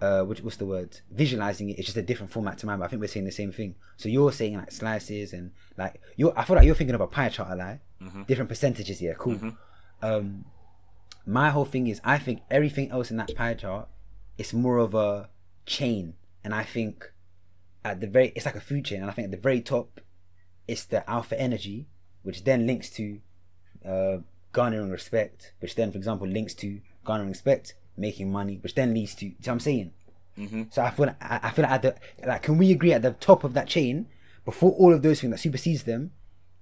uh, 0.00 0.22
which, 0.22 0.40
what's 0.40 0.56
the 0.56 0.66
word? 0.66 1.00
Visualizing 1.10 1.70
it. 1.70 1.78
It's 1.78 1.86
just 1.86 1.96
a 1.96 2.02
different 2.02 2.30
format 2.30 2.58
to 2.58 2.66
mine. 2.66 2.78
But 2.78 2.84
I 2.84 2.88
think 2.88 3.00
we're 3.00 3.08
saying 3.08 3.26
the 3.26 3.32
same 3.32 3.50
thing. 3.50 3.74
So 3.96 4.08
you're 4.08 4.30
saying 4.30 4.56
like 4.56 4.70
slices 4.70 5.32
and 5.32 5.50
like 5.76 6.00
you're. 6.14 6.32
I 6.38 6.44
feel 6.44 6.54
like 6.54 6.64
you're 6.64 6.76
thinking 6.76 6.94
of 6.94 7.00
a 7.00 7.08
pie 7.08 7.28
chart, 7.28 7.50
a 7.50 7.56
lie. 7.56 7.80
Different 8.28 8.48
percentages. 8.48 9.02
Yeah, 9.02 9.14
cool. 9.18 9.32
Um, 10.00 10.44
my 11.26 11.50
whole 11.50 11.64
thing 11.64 11.88
is 11.88 12.00
I 12.04 12.18
think 12.18 12.42
everything 12.48 12.92
else 12.92 13.10
in 13.10 13.16
that 13.16 13.34
pie 13.34 13.54
chart 13.54 13.88
is 14.38 14.52
more 14.52 14.78
of 14.78 14.94
a 14.94 15.28
chain, 15.66 16.14
and 16.44 16.54
I 16.54 16.62
think 16.62 17.10
at 17.84 18.00
the 18.00 18.06
very 18.06 18.28
it's 18.36 18.46
like 18.46 18.54
a 18.54 18.60
food 18.60 18.84
chain, 18.84 19.00
and 19.00 19.10
I 19.10 19.12
think 19.12 19.24
at 19.24 19.32
the 19.32 19.38
very 19.38 19.60
top 19.60 20.00
it's 20.68 20.84
the 20.84 21.08
alpha 21.10 21.40
energy, 21.40 21.88
which 22.22 22.44
then 22.44 22.64
links 22.64 22.90
to 22.90 23.18
uh, 23.84 24.18
garnering 24.52 24.90
respect, 24.90 25.52
which 25.60 25.74
then, 25.74 25.90
for 25.92 25.98
example, 25.98 26.26
links 26.26 26.54
to 26.54 26.80
garnering 27.04 27.30
respect, 27.30 27.74
making 27.96 28.30
money, 28.30 28.58
which 28.62 28.74
then 28.74 28.94
leads 28.94 29.14
to. 29.16 29.20
Do 29.20 29.26
you 29.26 29.30
know 29.32 29.36
what 29.44 29.52
I'm 29.52 29.60
saying? 29.60 29.92
Mm-hmm. 30.38 30.62
So 30.70 30.82
I 30.82 30.90
feel 30.90 31.06
like, 31.06 31.22
I, 31.22 31.40
I 31.44 31.50
feel 31.50 31.62
like 31.64 31.72
at 31.72 31.82
the 31.82 32.26
like, 32.26 32.42
can 32.42 32.58
we 32.58 32.70
agree 32.72 32.92
at 32.92 33.02
the 33.02 33.12
top 33.12 33.44
of 33.44 33.54
that 33.54 33.68
chain 33.68 34.06
before 34.44 34.72
all 34.72 34.92
of 34.92 35.02
those 35.02 35.20
things 35.20 35.30
that 35.30 35.38
supersedes 35.38 35.82
them 35.84 36.12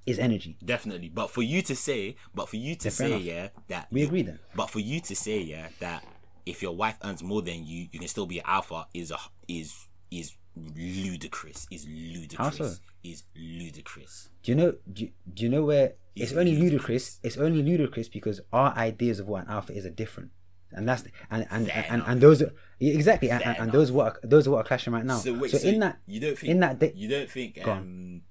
is 0.07 0.19
energy? 0.19 0.57
Definitely, 0.65 1.09
but 1.09 1.31
for 1.31 1.43
you 1.43 1.63
to 1.63 1.77
say, 1.77 2.17
but 2.35 2.49
for 2.49 2.57
you 2.57 2.75
to 2.77 2.91
fair 2.91 3.09
say, 3.09 3.19
yeah, 3.19 3.49
that 3.69 3.87
We 3.93 4.01
you- 4.01 4.07
agree 4.07 4.23
then. 4.23 4.39
But 4.57 4.71
for 4.71 4.81
you 4.81 5.01
to 5.01 5.15
say, 5.15 5.41
yeah, 5.41 5.69
that 5.79 6.05
if 6.47 6.63
your 6.63 6.75
wife 6.75 6.97
earns 7.05 7.23
more 7.23 7.43
than 7.43 7.65
you, 7.67 7.89
you 7.93 7.99
can 7.99 8.09
still 8.09 8.27
be 8.27 8.39
an 8.39 8.45
alpha 8.47 8.87
is 8.95 9.11
a 9.11 9.19
is 9.47 9.87
is 10.11 10.33
ludicrous. 10.77 11.67
Is 11.71 11.87
ludicrous. 11.89 12.57
so? 12.57 12.75
Is 13.03 13.25
ludicrous. 13.37 14.29
Do 14.43 14.53
you 14.53 14.57
know? 14.57 14.75
Do 14.93 15.05
you, 15.05 15.11
do 15.33 15.43
you 15.45 15.49
know 15.49 15.65
where 15.65 15.95
it's 16.15 16.33
It's 16.33 16.39
only 16.39 16.53
ludicrous. 16.57 16.73
ludicrous? 16.73 17.21
It's 17.23 17.37
only 17.37 17.63
ludicrous 17.63 18.09
because 18.09 18.41
our 18.53 18.75
ideas 18.77 19.21
of 19.21 19.29
what 19.29 19.45
an 19.45 19.51
alpha 19.51 19.73
is 19.73 19.87
are 19.87 19.91
different, 19.91 20.31
and 20.73 20.89
that's 20.89 21.05
and 21.31 21.47
and 21.51 21.69
Fair 21.69 21.87
and, 21.89 22.03
and, 22.07 22.21
those 22.21 22.43
are 22.43 22.53
yeah, 22.79 22.95
exactly, 22.95 23.31
and, 23.31 23.43
and, 23.45 23.59
and 23.59 23.73
those 23.73 23.91
what 23.93 24.07
are, 24.07 24.21
those 24.23 24.47
are 24.47 24.51
what 24.53 24.59
are 24.59 24.65
clashing 24.65 24.93
right 24.93 25.05
now. 25.05 25.19
So 25.19 25.33
wait, 25.35 25.51
so, 25.51 25.59
so 25.59 25.69
in 25.69 25.81
that 25.81 25.99
you 26.07 26.21
don't 26.21 26.39
think 26.39 26.51
in 26.51 26.61
that 26.61 26.97
you 26.97 27.09
don't 27.09 27.31
think 27.31 27.67
um 27.67 28.23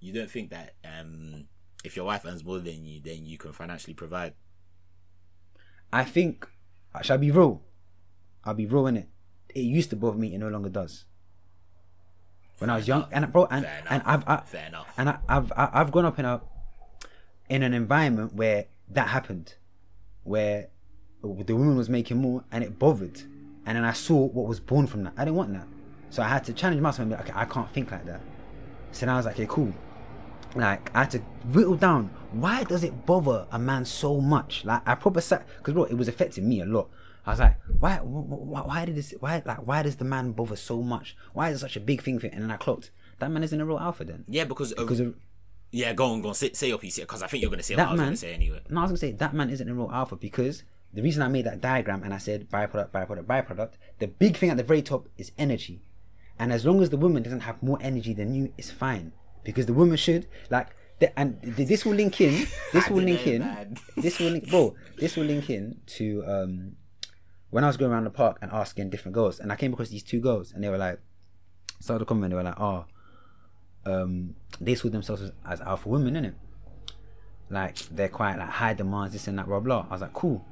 you 0.00 0.12
don't 0.12 0.30
think 0.30 0.50
that 0.50 0.74
um 0.84 1.46
if 1.84 1.96
your 1.96 2.04
wife 2.04 2.24
earns 2.26 2.44
more 2.44 2.58
than 2.58 2.84
you, 2.84 3.00
then 3.00 3.24
you 3.24 3.38
can 3.38 3.52
financially 3.52 3.94
provide. 3.94 4.34
I 5.92 6.04
think 6.04 6.46
shall 7.02 7.14
I 7.14 7.18
be 7.18 7.30
real? 7.30 7.62
I'll 8.44 8.54
be 8.54 8.66
real 8.66 8.86
in 8.86 8.96
it. 8.96 9.08
It 9.54 9.60
used 9.60 9.90
to 9.90 9.96
bother 9.96 10.16
me, 10.16 10.34
it 10.34 10.38
no 10.38 10.48
longer 10.48 10.68
does. 10.68 11.04
When 12.60 12.68
I 12.70 12.76
was 12.76 12.86
young, 12.86 13.06
and 13.10 13.32
bro, 13.32 13.46
and 13.50 13.64
Fair 13.64 13.82
and 13.88 14.02
enough. 14.02 14.24
I've 14.28 14.28
I, 14.28 14.42
Fair 14.44 14.66
enough. 14.66 14.86
and 14.98 15.08
I, 15.08 15.18
I've 15.28 15.52
I- 15.52 15.70
I've 15.72 15.90
grown 15.90 16.04
up 16.04 16.18
in 16.18 16.24
a 16.26 16.42
in 17.48 17.62
an 17.62 17.72
environment 17.74 18.34
where 18.34 18.66
that 18.90 19.08
happened, 19.08 19.54
where 20.24 20.68
the 21.22 21.56
woman 21.56 21.76
was 21.76 21.88
making 21.88 22.18
more 22.18 22.44
and 22.52 22.62
it 22.62 22.78
bothered, 22.78 23.22
and 23.66 23.76
then 23.76 23.84
I 23.84 23.92
saw 23.92 24.26
what 24.26 24.46
was 24.46 24.60
born 24.60 24.86
from 24.86 25.04
that. 25.04 25.14
I 25.16 25.24
didn't 25.24 25.36
want 25.36 25.52
that, 25.54 25.66
so 26.10 26.22
I 26.22 26.28
had 26.28 26.44
to 26.44 26.52
challenge 26.52 26.80
myself 26.82 27.00
and 27.00 27.10
be 27.10 27.16
like, 27.16 27.30
okay, 27.30 27.38
I 27.38 27.46
can't 27.46 27.70
think 27.72 27.90
like 27.90 28.04
that. 28.04 28.20
So 28.92 29.06
then 29.06 29.14
I 29.14 29.16
was 29.16 29.24
like, 29.26 29.36
okay, 29.36 29.46
cool. 29.48 29.72
Like 30.54 30.94
I 30.94 31.00
had 31.00 31.10
to 31.12 31.18
whittle 31.54 31.76
down. 31.76 32.10
Why 32.32 32.64
does 32.64 32.84
it 32.84 33.06
bother 33.06 33.46
a 33.52 33.58
man 33.58 33.84
so 33.86 34.20
much? 34.20 34.64
Like 34.66 34.82
I 34.86 34.96
proper 34.96 35.20
sat 35.22 35.46
because 35.58 35.72
bro, 35.74 35.84
it 35.84 35.94
was 35.94 36.08
affecting 36.08 36.46
me 36.48 36.60
a 36.60 36.66
lot. 36.66 36.90
I 37.26 37.30
was 37.30 37.38
like, 37.40 37.56
why, 37.78 37.96
why, 37.96 38.60
why 38.62 38.84
did 38.84 38.96
this? 38.96 39.12
Why, 39.20 39.42
like, 39.44 39.66
why 39.66 39.82
does 39.82 39.96
the 39.96 40.04
man 40.04 40.32
bother 40.32 40.56
so 40.56 40.82
much? 40.82 41.16
Why 41.32 41.50
is 41.50 41.56
it 41.56 41.60
such 41.60 41.76
a 41.76 41.80
big 41.80 42.02
thing 42.02 42.18
for? 42.18 42.26
him? 42.28 42.32
And 42.34 42.42
then 42.44 42.50
I 42.50 42.56
clocked 42.56 42.90
that 43.18 43.30
man 43.30 43.42
isn't 43.42 43.60
a 43.60 43.64
real 43.66 43.78
alpha. 43.78 44.04
Then 44.04 44.24
Yeah, 44.28 44.44
because, 44.44 44.72
because 44.72 45.00
of, 45.00 45.14
yeah, 45.70 45.92
go 45.92 46.06
on, 46.06 46.22
go 46.22 46.28
on, 46.28 46.34
say, 46.34 46.52
say 46.52 46.68
your 46.68 46.78
piece 46.78 46.96
here, 46.96 47.04
because 47.04 47.22
I 47.22 47.26
think 47.26 47.42
you're 47.42 47.50
gonna 47.50 47.62
say 47.62 47.74
what 47.74 47.82
that 47.82 47.88
I 47.88 47.92
was 47.92 47.98
man. 47.98 48.06
gonna 48.08 48.16
say 48.16 48.32
anyway. 48.34 48.60
No, 48.70 48.80
I 48.80 48.82
was 48.84 48.90
gonna 48.90 48.98
say 48.98 49.12
that 49.12 49.34
man 49.34 49.50
isn't 49.50 49.68
a 49.68 49.74
real 49.74 49.90
alpha 49.92 50.16
because 50.16 50.62
the 50.94 51.02
reason 51.02 51.22
I 51.22 51.28
made 51.28 51.44
that 51.46 51.60
diagram 51.60 52.02
and 52.02 52.12
I 52.14 52.18
said 52.18 52.48
byproduct, 52.50 52.90
byproduct, 52.90 53.24
byproduct. 53.24 53.72
The 53.98 54.08
big 54.08 54.36
thing 54.36 54.50
at 54.50 54.56
the 54.56 54.62
very 54.64 54.82
top 54.82 55.08
is 55.18 55.30
energy, 55.38 55.82
and 56.38 56.52
as 56.52 56.64
long 56.64 56.80
as 56.82 56.90
the 56.90 56.96
woman 56.96 57.22
doesn't 57.22 57.40
have 57.40 57.62
more 57.62 57.78
energy 57.82 58.14
than 58.14 58.34
you, 58.34 58.52
it's 58.58 58.70
fine 58.70 59.12
because 59.44 59.66
the 59.66 59.74
woman 59.74 59.96
should 59.96 60.26
like. 60.50 60.68
The, 60.98 61.18
and 61.18 61.40
th- 61.56 61.66
this 61.66 61.86
will 61.86 61.94
link 61.94 62.20
in. 62.20 62.46
This 62.74 62.90
will 62.90 63.02
link 63.02 63.26
in. 63.26 63.40
man. 63.40 63.76
This 63.96 64.18
will 64.18 64.30
link, 64.32 64.50
bro. 64.50 64.74
This 64.98 65.16
will 65.16 65.24
link 65.24 65.48
in 65.48 65.80
to 65.96 66.22
um, 66.26 66.76
when 67.50 67.64
I 67.64 67.66
was 67.66 67.76
going 67.76 67.92
around 67.92 68.04
the 68.04 68.10
park 68.10 68.38
and 68.40 68.50
asking 68.52 68.90
different 68.90 69.14
girls, 69.14 69.40
and 69.40 69.52
I 69.52 69.56
came 69.56 69.72
across 69.72 69.88
these 69.88 70.02
two 70.02 70.20
girls, 70.20 70.52
and 70.52 70.62
they 70.64 70.68
were 70.68 70.78
like, 70.78 71.00
started 71.80 72.04
comment. 72.04 72.30
They 72.30 72.36
were 72.36 72.42
like, 72.42 72.60
"Oh, 72.60 72.84
um, 73.84 74.36
they 74.60 74.74
saw 74.74 74.88
themselves 74.88 75.22
as, 75.22 75.32
as 75.46 75.60
alpha 75.60 75.88
women, 75.88 76.14
innit? 76.14 76.34
Like 77.48 77.76
they're 77.88 78.08
quite 78.08 78.38
like 78.38 78.48
high 78.48 78.74
demands, 78.74 79.12
this 79.12 79.26
and 79.26 79.38
that, 79.38 79.46
blah 79.46 79.60
blah." 79.60 79.86
I 79.88 79.92
was 79.92 80.02
like, 80.02 80.12
"Cool," 80.12 80.44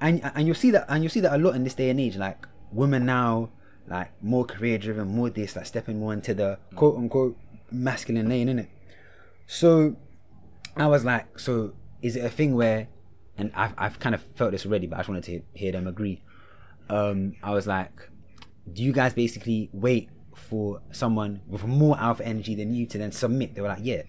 and 0.00 0.20
and 0.34 0.46
you'll 0.46 0.54
see 0.54 0.70
that 0.72 0.86
and 0.88 1.02
you'll 1.02 1.10
see 1.10 1.20
that 1.20 1.32
a 1.32 1.38
lot 1.38 1.54
in 1.54 1.64
this 1.64 1.74
day 1.74 1.88
and 1.90 1.98
age. 1.98 2.16
Like 2.16 2.46
women 2.70 3.06
now, 3.06 3.50
like 3.88 4.10
more 4.22 4.44
career 4.44 4.76
driven, 4.76 5.08
more 5.08 5.30
this, 5.30 5.56
like 5.56 5.66
stepping 5.66 5.98
more 5.98 6.12
into 6.12 6.34
the 6.34 6.58
quote 6.74 6.96
unquote 6.96 7.38
masculine 7.70 8.28
lane, 8.28 8.48
innit? 8.48 8.68
So 9.46 9.96
I 10.76 10.86
was 10.86 11.04
like, 11.04 11.38
so 11.38 11.72
is 12.02 12.16
it 12.16 12.24
a 12.24 12.30
thing 12.30 12.54
where, 12.54 12.88
and 13.38 13.50
I've 13.54 13.74
I've 13.78 13.98
kind 13.98 14.14
of 14.14 14.22
felt 14.34 14.50
this 14.50 14.66
already, 14.66 14.86
but 14.86 14.96
I 14.96 14.98
just 15.00 15.08
wanted 15.08 15.24
to 15.24 15.42
hear 15.54 15.72
them 15.72 15.86
agree. 15.86 16.22
Um, 16.92 17.34
I 17.42 17.52
was 17.52 17.66
like, 17.66 17.90
do 18.72 18.82
you 18.82 18.92
guys 18.92 19.14
basically 19.14 19.70
wait 19.72 20.10
for 20.34 20.80
someone 20.92 21.40
with 21.46 21.64
more 21.64 21.98
alpha 21.98 22.24
energy 22.26 22.54
than 22.54 22.74
you 22.74 22.86
to 22.86 22.98
then 22.98 23.12
submit? 23.12 23.54
They 23.54 23.60
were 23.62 23.68
like, 23.68 23.80
yeah, 23.82 24.02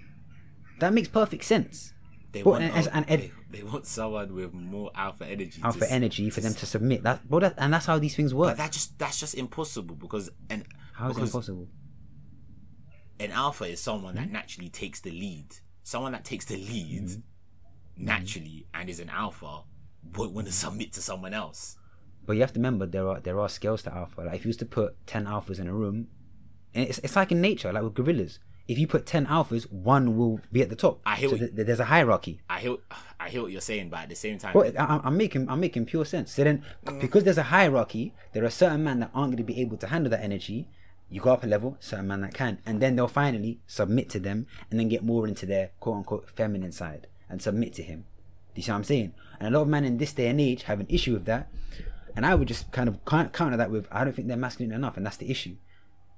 that 0.80 0.94
makes 0.94 1.08
perfect 1.08 1.44
sense. 1.46 1.94
They 2.34 2.42
But- 2.44 2.50
want, 2.52 2.64
and- 2.64 2.88
and- 2.94 3.10
and- 3.10 3.22
they, 3.22 3.32
they 3.52 3.64
want 3.64 3.86
someone 3.86 4.34
with 4.36 4.54
more 4.54 4.92
alpha 4.96 5.26
energy. 5.26 5.62
Alpha 5.64 5.86
s- 5.86 5.92
energy 5.92 6.30
for 6.30 6.42
them 6.42 6.54
to 6.56 6.66
submit. 6.66 7.04
That, 7.04 7.22
well, 7.30 7.40
that, 7.42 7.54
and 7.58 7.72
that's 7.74 7.86
how 7.86 8.00
these 8.00 8.16
things 8.16 8.34
work. 8.34 8.52
But 8.52 8.58
that 8.58 8.72
just 8.72 8.98
that's 9.00 9.20
just 9.20 9.36
impossible 9.36 9.96
because 9.96 10.30
and 10.50 10.66
How 10.94 11.06
is 11.10 11.12
it 11.12 11.20
because 11.22 11.30
impossible? 11.30 11.68
an 13.20 13.32
alpha 13.32 13.66
is 13.66 13.80
someone 13.80 14.16
Hmm? 14.16 14.24
that 14.24 14.32
naturally 14.32 14.70
takes 14.70 15.00
the 15.02 15.12
lead. 15.12 15.56
Someone 15.84 16.12
that 16.14 16.26
takes 16.26 16.46
the 16.46 16.58
lead 16.58 17.10
Hmm? 17.12 18.04
naturally 18.06 18.66
and 18.74 18.90
is 18.90 19.00
an 19.00 19.10
alpha 19.10 19.62
won't 20.16 20.34
want 20.34 20.48
to 20.48 20.54
submit 20.54 20.92
to 20.94 21.02
someone 21.02 21.34
else. 21.34 21.78
But 22.26 22.34
you 22.34 22.42
have 22.42 22.54
to 22.54 22.60
remember 22.60 22.86
there 22.86 23.08
are 23.08 23.20
there 23.20 23.40
are 23.40 23.50
scales 23.50 23.84
to 23.84 23.94
alpha. 23.94 24.22
Like 24.22 24.36
if 24.36 24.46
you 24.46 24.50
was 24.50 24.58
to 24.58 24.66
put 24.66 24.96
ten 25.06 25.26
alphas 25.26 25.60
in 25.60 25.68
a 25.68 25.74
room, 25.74 26.08
and 26.74 26.88
it's 26.88 27.00
it's 27.00 27.16
like 27.16 27.32
in 27.32 27.42
nature, 27.42 27.72
like 27.72 27.84
with 27.84 27.94
gorillas. 27.94 28.40
If 28.66 28.80
you 28.80 28.88
put 28.88 29.06
ten 29.06 29.26
alphas, 29.26 29.70
one 29.72 30.18
will 30.18 30.40
be 30.52 30.62
at 30.62 30.70
the 30.70 30.76
top. 30.78 31.02
I 31.06 31.18
hear 31.18 31.30
so 31.30 31.38
th- 31.38 31.52
there's 31.54 31.82
a 31.82 31.86
hierarchy. 31.86 32.40
I 32.50 32.60
hear 32.60 32.78
I 33.20 33.30
hear 33.30 33.42
what 33.42 33.52
you're 33.52 33.62
saying, 33.62 33.90
but 33.90 34.02
at 34.02 34.10
the 34.10 34.16
same 34.16 34.38
time, 34.38 34.54
Well, 34.54 34.72
I, 34.80 35.02
I'm 35.04 35.18
making 35.18 35.50
I'm 35.50 35.60
making 35.60 35.86
pure 35.86 36.06
sense. 36.06 36.32
So 36.32 36.44
then, 36.44 36.64
mm. 36.86 37.02
because 37.02 37.26
there's 37.26 37.38
a 37.38 37.44
hierarchy, 37.44 38.14
there 38.32 38.46
are 38.46 38.50
certain 38.50 38.84
men 38.84 39.02
that 39.02 39.12
aren't 39.14 39.32
going 39.32 39.46
to 39.46 39.54
be 39.54 39.60
able 39.60 39.78
to 39.78 39.88
handle 39.88 40.10
that 40.12 40.22
energy. 40.22 40.70
You 41.10 41.22
go 41.22 41.34
up 41.34 41.44
a 41.44 41.48
level, 41.48 41.78
certain 41.80 42.08
men 42.08 42.22
that 42.22 42.34
can, 42.34 42.60
and 42.66 42.82
then 42.82 42.96
they'll 42.96 43.08
finally 43.08 43.60
submit 43.68 44.10
to 44.12 44.20
them, 44.20 44.48
and 44.72 44.80
then 44.80 44.88
get 44.88 45.04
more 45.04 45.28
into 45.28 45.46
their 45.46 45.72
quote 45.80 45.98
unquote 45.98 46.30
feminine 46.30 46.72
side 46.72 47.08
and 47.30 47.42
submit 47.42 47.74
to 47.74 47.84
him. 47.84 48.06
Do 48.54 48.60
you 48.60 48.64
see 48.64 48.72
what 48.72 48.78
I'm 48.78 48.84
saying? 48.84 49.14
And 49.40 49.48
a 49.48 49.58
lot 49.58 49.64
of 49.64 49.68
men 49.68 49.84
in 49.84 49.98
this 49.98 50.14
day 50.14 50.28
and 50.28 50.40
age 50.40 50.64
have 50.64 50.80
an 50.80 50.88
issue 50.90 51.14
with 51.14 51.26
that, 51.26 51.50
and 52.16 52.26
I 52.26 52.36
would 52.36 52.48
just 52.48 52.72
kind 52.72 52.90
of 52.90 53.04
counter 53.06 53.58
that 53.58 53.72
with 53.72 53.88
I 53.92 54.04
don't 54.04 54.14
think 54.14 54.28
they're 54.28 54.38
masculine 54.38 54.72
enough, 54.72 54.98
and 54.98 55.06
that's 55.06 55.18
the 55.18 55.30
issue. 55.30 55.56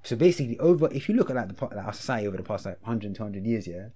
So 0.02 0.16
basically, 0.16 0.58
over 0.58 0.88
if 0.92 1.08
you 1.08 1.14
look 1.14 1.30
at 1.30 1.36
like 1.36 1.56
the 1.56 1.64
like 1.64 1.84
our 1.84 1.92
society 1.92 2.28
over 2.28 2.36
the 2.36 2.42
past 2.42 2.66
like 2.66 2.80
100, 2.82 3.14
200 3.14 3.44
years, 3.44 3.66
yeah, 3.66 3.88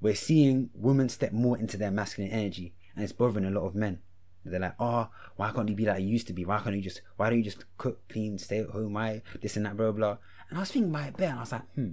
we're 0.00 0.14
seeing 0.14 0.70
women 0.74 1.08
step 1.08 1.32
more 1.32 1.58
into 1.58 1.76
their 1.76 1.90
masculine 1.90 2.30
energy, 2.30 2.74
and 2.94 3.04
it's 3.04 3.12
bothering 3.12 3.44
a 3.44 3.50
lot 3.50 3.66
of 3.66 3.74
men. 3.74 4.00
They're 4.44 4.58
like, 4.58 4.76
oh, 4.80 5.08
why 5.36 5.52
can't 5.52 5.68
you 5.68 5.74
be 5.74 5.84
like 5.84 6.00
you 6.00 6.08
used 6.08 6.26
to 6.28 6.32
be? 6.32 6.46
Why 6.46 6.60
can't 6.60 6.74
you 6.74 6.80
just, 6.80 7.02
why 7.16 7.28
don't 7.28 7.38
you 7.38 7.44
just 7.44 7.64
cook, 7.76 8.08
clean, 8.08 8.38
stay 8.38 8.60
at 8.60 8.70
home? 8.70 8.94
Why 8.94 9.22
this 9.42 9.56
and 9.56 9.66
that, 9.66 9.76
blah 9.76 9.92
blah. 9.92 10.16
And 10.48 10.58
I 10.58 10.60
was 10.60 10.70
thinking 10.70 10.90
about 10.90 11.08
it 11.08 11.16
there, 11.18 11.30
and 11.30 11.38
I 11.38 11.42
was 11.42 11.52
like, 11.52 11.74
hmm. 11.74 11.92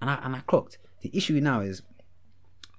And 0.00 0.10
I 0.10 0.14
and 0.22 0.36
I 0.36 0.40
clocked. 0.40 0.78
The 1.02 1.10
issue 1.12 1.40
now 1.40 1.60
is 1.60 1.82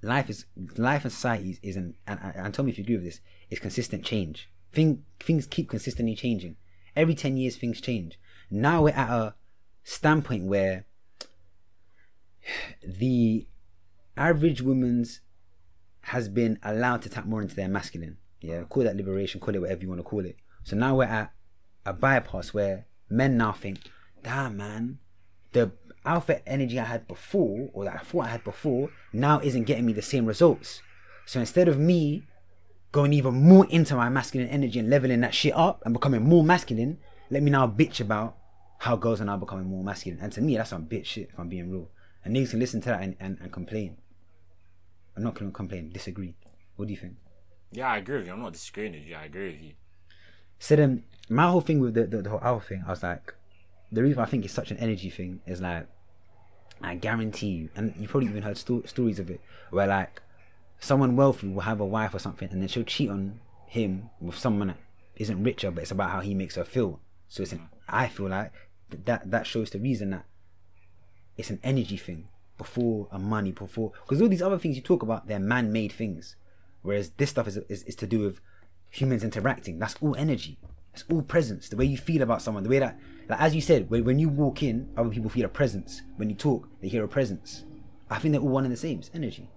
life 0.02 0.30
is 0.30 0.45
life 0.77 1.03
and 1.03 1.11
society 1.11 1.52
is, 1.52 1.60
is 1.61 1.76
an 1.76 1.95
and, 2.07 2.19
and, 2.23 2.35
and 2.35 2.53
tell 2.53 2.64
me 2.64 2.72
if 2.72 2.77
you 2.77 2.84
agree 2.84 2.95
with 2.95 3.06
this. 3.06 3.19
Is 3.49 3.60
consistent 3.60 4.06
change. 4.06 4.49
Thing, 4.72 5.03
things 5.19 5.45
keep 5.45 5.69
consistently 5.69 6.15
changing. 6.15 6.56
Every 6.95 7.15
ten 7.15 7.38
years, 7.38 7.57
things 7.57 7.81
change. 7.81 8.19
Now 8.49 8.84
we're 8.84 8.89
at 8.89 9.10
a 9.10 9.35
standpoint 9.84 10.45
where 10.45 10.85
the 12.85 13.48
average 14.18 14.61
woman's 14.61 15.22
has 16.06 16.27
been 16.27 16.57
allowed 16.64 17.02
to 17.03 17.10
tap 17.10 17.26
more 17.26 17.41
into 17.41 17.56
their 17.56 17.68
masculine. 17.68 18.18
Yeah, 18.41 18.64
call 18.64 18.84
that 18.84 18.95
liberation, 18.95 19.39
call 19.39 19.56
it 19.56 19.61
whatever 19.61 19.81
you 19.81 19.89
want 19.89 19.99
to 19.99 20.03
call 20.03 20.26
it. 20.26 20.38
So 20.64 20.76
now 20.76 20.95
we're 20.95 21.03
at 21.06 21.31
a 21.85 21.93
bypass 21.93 22.53
where 22.53 22.88
men 23.10 23.38
now 23.38 23.52
think, 23.52 23.80
damn 24.23 24.57
man, 24.57 24.98
the 25.52 25.72
alpha 26.06 26.48
energy 26.48 26.80
I 26.80 26.85
had 26.85 27.07
before, 27.07 27.69
or 27.73 27.85
that 27.85 27.95
I 27.95 27.99
thought 27.99 28.26
I 28.26 28.30
had 28.30 28.43
before, 28.43 28.89
now 29.14 29.39
isn't 29.41 29.65
getting 29.65 29.85
me 29.85 29.93
the 29.93 30.02
same 30.02 30.26
results. 30.26 30.81
So 31.26 31.39
instead 31.39 31.68
of 31.68 31.77
me 31.77 32.23
going 32.92 33.14
even 33.14 33.34
more 33.34 33.66
into 33.70 33.96
my 33.96 34.10
masculine 34.10 34.50
energy 34.50 34.80
and 34.80 34.90
leveling 34.90 35.22
that 35.22 35.34
shit 35.34 35.56
up 35.56 35.82
and 35.86 35.94
becoming 35.94 36.24
more 36.24 36.44
masculine, 36.44 36.98
let 37.30 37.42
me 37.44 37.52
now 37.52 37.68
bitch 37.68 38.02
about 38.02 38.38
how 38.80 38.96
girls 38.96 39.22
are 39.22 39.26
now 39.26 39.38
becoming 39.38 39.66
more 39.66 39.84
masculine. 39.84 40.20
And 40.22 40.32
to 40.34 40.42
me, 40.42 40.58
that's 40.58 40.72
some 40.72 40.86
bitch 40.86 41.06
shit, 41.06 41.30
if 41.32 41.40
I'm 41.40 41.50
being 41.50 41.72
real. 41.72 41.90
And 42.26 42.36
niggas 42.36 42.52
can 42.52 42.60
listen 42.60 42.82
to 42.82 42.90
that 42.90 43.02
and, 43.02 43.16
and, 43.20 43.38
and 43.42 43.52
complain. 43.52 43.98
I'm 45.16 45.24
not 45.24 45.36
gonna 45.36 45.52
complain, 45.52 45.92
disagree. 45.92 46.36
What 46.76 46.88
do 46.88 46.94
you 46.94 47.00
think? 47.00 47.16
yeah, 47.72 47.90
I 47.90 47.98
agree 47.98 48.18
with 48.18 48.28
you. 48.28 48.34
I'm 48.34 48.42
not 48.42 48.54
disagreeing 48.54 48.94
with 48.94 49.04
you. 49.04 49.16
I 49.16 49.26
agree 49.26 49.52
with 49.52 49.62
you. 49.62 49.72
So 50.60 50.76
then, 50.76 51.04
my 51.30 51.50
whole 51.50 51.62
thing 51.62 51.80
with 51.80 51.94
the, 51.94 52.06
the, 52.06 52.22
the 52.22 52.30
whole 52.30 52.42
alpha 52.44 52.68
thing, 52.68 52.84
I 52.86 52.90
was 52.90 53.04
like, 53.04 53.34
the 53.92 54.04
reason 54.04 54.20
I 54.22 54.26
think 54.26 54.46
it's 54.46 54.54
such 54.54 54.72
an 54.72 54.78
energy 54.78 55.10
thing 55.10 55.42
is 55.48 55.62
like, 55.62 55.88
I 56.82 56.96
guarantee 56.96 57.48
you, 57.48 57.70
and 57.76 57.94
you 57.98 58.08
probably 58.08 58.30
even 58.30 58.44
heard 58.44 58.58
sto- 58.58 58.84
stories 58.86 59.20
of 59.20 59.30
it, 59.30 59.42
where 59.70 59.88
like, 59.88 60.22
someone 60.82 61.16
wealthy 61.16 61.48
will 61.48 61.62
have 61.62 61.80
a 61.80 61.86
wife 61.86 62.14
or 62.14 62.20
something, 62.20 62.49
and 62.52 62.62
then 62.62 62.68
she'll 62.68 62.84
cheat 62.84 63.10
on 63.10 63.40
him 63.68 64.10
with 64.20 64.38
someone 64.38 64.70
that 64.70 64.78
isn't 65.16 65.44
richer, 65.44 65.72
but 65.72 65.84
it's 65.84 65.91
about 65.91 66.10
how 66.10 66.20
he 66.20 66.34
makes 66.34 66.56
her 66.56 66.66
feel. 66.66 66.99
So 67.30 67.44
it's 67.44 67.53
an, 67.53 67.70
I 67.88 68.08
feel 68.08 68.28
like 68.28 68.52
th- 68.90 69.03
that 69.06 69.32
that 69.32 69.48
shows 69.48 69.70
the 69.70 69.80
reason 69.80 70.10
that 70.10 70.26
it's 71.38 71.52
an 71.52 71.60
energy 71.64 71.98
thing 71.98 72.28
before 72.58 73.08
a 73.12 73.18
money 73.18 73.52
before 73.52 73.91
because 74.02 74.22
all 74.22 74.28
these 74.28 74.41
other 74.41 74.58
things 74.58 74.76
you 74.76 74.82
talk 74.82 75.02
about 75.02 75.28
they're 75.28 75.40
man-made 75.40 75.91
things. 75.91 76.36
Whereas 76.82 77.12
this 77.12 77.30
stuff 77.30 77.48
is, 77.48 77.58
is, 77.70 77.84
is 77.84 77.95
to 77.95 78.08
do 78.08 78.20
with 78.20 78.41
humans 78.90 79.24
interacting. 79.24 79.78
That's 79.78 79.95
all 80.02 80.16
energy. 80.16 80.58
It's 80.94 81.06
all 81.12 81.22
presence. 81.22 81.70
The 81.70 81.78
way 81.78 81.86
you 81.86 81.98
feel 81.98 82.24
about 82.24 82.41
someone 82.41 82.64
the 82.64 82.70
way 82.70 82.80
that 82.80 82.99
like 83.30 83.40
as 83.40 83.56
you 83.56 83.62
said 83.62 83.90
when, 83.90 84.03
when 84.03 84.20
you 84.20 84.30
walk 84.30 84.64
in 84.64 84.90
other 84.98 85.10
people 85.10 85.30
feel 85.30 85.45
a 85.45 85.49
presence. 85.49 86.02
When 86.18 86.30
you 86.30 86.36
talk 86.36 86.68
they 86.82 86.88
hear 86.88 87.03
a 87.03 87.08
presence. 87.08 87.64
I 88.10 88.20
think 88.20 88.34
they're 88.34 88.41
all 88.41 88.49
one 88.49 88.66
and 88.66 88.74
the 88.74 88.78
same. 88.78 88.99
It's 88.99 89.12
energy 89.14 89.48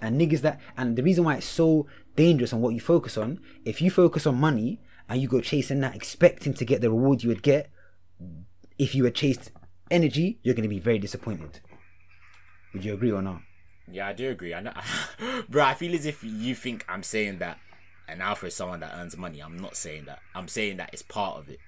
and 0.00 0.20
niggas 0.20 0.40
that 0.40 0.60
and 0.76 0.96
the 0.96 1.02
reason 1.02 1.24
why 1.24 1.36
it's 1.36 1.46
so 1.46 1.86
dangerous 2.16 2.52
on 2.52 2.60
what 2.60 2.74
you 2.74 2.80
focus 2.80 3.16
on 3.16 3.40
if 3.64 3.80
you 3.82 3.90
focus 3.90 4.26
on 4.26 4.36
money 4.36 4.80
and 5.08 5.20
you 5.20 5.28
go 5.28 5.40
chasing 5.40 5.80
that 5.80 5.94
expecting 5.94 6.54
to 6.54 6.64
get 6.64 6.80
the 6.80 6.90
reward 6.90 7.22
you 7.22 7.28
would 7.28 7.42
get 7.42 7.70
if 8.78 8.94
you 8.94 9.04
had 9.04 9.14
chased 9.14 9.50
energy 9.90 10.38
you're 10.42 10.54
going 10.54 10.62
to 10.62 10.68
be 10.68 10.78
very 10.78 10.98
disappointed 10.98 11.60
would 12.74 12.84
you 12.84 12.92
agree 12.92 13.12
or 13.12 13.22
not? 13.22 13.40
Yeah, 13.90 14.08
I 14.08 14.12
do 14.12 14.30
agree. 14.30 14.52
I 14.52 14.60
know, 14.60 14.72
bro. 15.48 15.64
I 15.64 15.74
feel 15.74 15.94
as 15.94 16.04
if 16.04 16.24
you 16.24 16.54
think 16.54 16.84
I'm 16.88 17.02
saying 17.02 17.38
that 17.38 17.58
an 18.08 18.20
alpha 18.20 18.46
is 18.46 18.54
someone 18.54 18.80
that 18.80 18.92
earns 18.94 19.16
money. 19.16 19.40
I'm 19.40 19.58
not 19.58 19.76
saying 19.76 20.06
that. 20.06 20.18
I'm 20.34 20.48
saying 20.48 20.78
that 20.78 20.90
it's 20.92 21.02
part 21.02 21.38
of 21.38 21.48
it. 21.48 21.60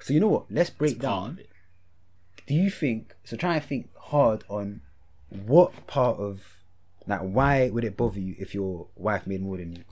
So 0.00 0.14
you 0.14 0.20
know 0.20 0.28
what? 0.28 0.46
Let's 0.50 0.70
break 0.70 0.92
It's 0.92 1.00
down. 1.00 1.40
Do 2.46 2.54
you 2.54 2.70
think? 2.70 3.14
So 3.24 3.36
try 3.36 3.56
and 3.56 3.64
think 3.64 3.90
hard 3.96 4.44
on 4.48 4.82
what 5.28 5.86
part 5.86 6.18
of 6.18 6.61
like 7.06 7.20
why 7.20 7.70
would 7.70 7.84
it 7.84 7.96
bother 7.96 8.20
you 8.20 8.34
if 8.38 8.54
your 8.54 8.88
wife 8.94 9.26
made 9.26 9.42
more 9.42 9.56
than 9.56 9.72
you? 9.72 9.84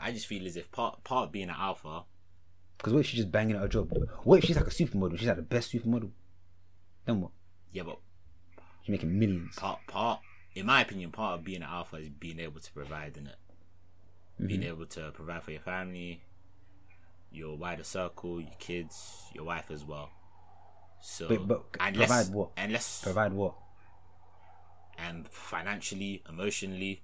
I 0.00 0.12
just 0.12 0.26
feel 0.26 0.46
as 0.46 0.56
if 0.56 0.70
part 0.70 1.02
part 1.04 1.26
of 1.26 1.32
being 1.32 1.48
an 1.48 1.56
alpha. 1.58 2.04
Because 2.78 2.92
what 2.92 3.00
if 3.00 3.06
she's 3.06 3.18
just 3.20 3.32
banging 3.32 3.56
at 3.56 3.62
her 3.62 3.68
job? 3.68 3.92
What 4.22 4.38
if 4.38 4.44
she's 4.44 4.56
like 4.56 4.66
a 4.66 4.70
supermodel? 4.70 5.18
She's 5.18 5.26
like 5.26 5.36
the 5.36 5.42
best 5.42 5.72
supermodel. 5.72 6.10
Then 7.04 7.20
what? 7.20 7.32
Yeah, 7.72 7.82
but 7.82 7.98
She's 8.82 8.90
making 8.92 9.18
millions. 9.18 9.56
part 9.56 9.80
part 9.86 10.20
in 10.54 10.66
my 10.66 10.80
opinion, 10.82 11.10
part 11.12 11.38
of 11.38 11.44
being 11.44 11.62
an 11.62 11.68
alpha 11.68 11.96
is 11.96 12.08
being 12.08 12.40
able 12.40 12.60
to 12.60 12.72
provide 12.72 13.16
in 13.16 13.26
it. 13.26 13.36
Being 14.44 14.60
Mm-hmm. 14.60 14.68
able 14.70 14.86
to 14.86 15.10
provide 15.12 15.42
for 15.42 15.50
your 15.50 15.60
family, 15.60 16.22
your 17.32 17.56
wider 17.56 17.82
circle, 17.84 18.40
your 18.40 18.54
kids, 18.58 19.24
your 19.34 19.44
wife 19.44 19.70
as 19.70 19.84
well. 19.84 20.10
So 21.00 21.28
But- 21.28 21.46
but 21.48 21.64
and 21.80 21.96
provide 21.96 22.28
what? 22.28 22.50
And 22.56 22.72
Provide 23.02 23.32
what? 23.32 23.54
and 24.98 25.28
financially, 25.28 26.22
emotionally, 26.28 27.02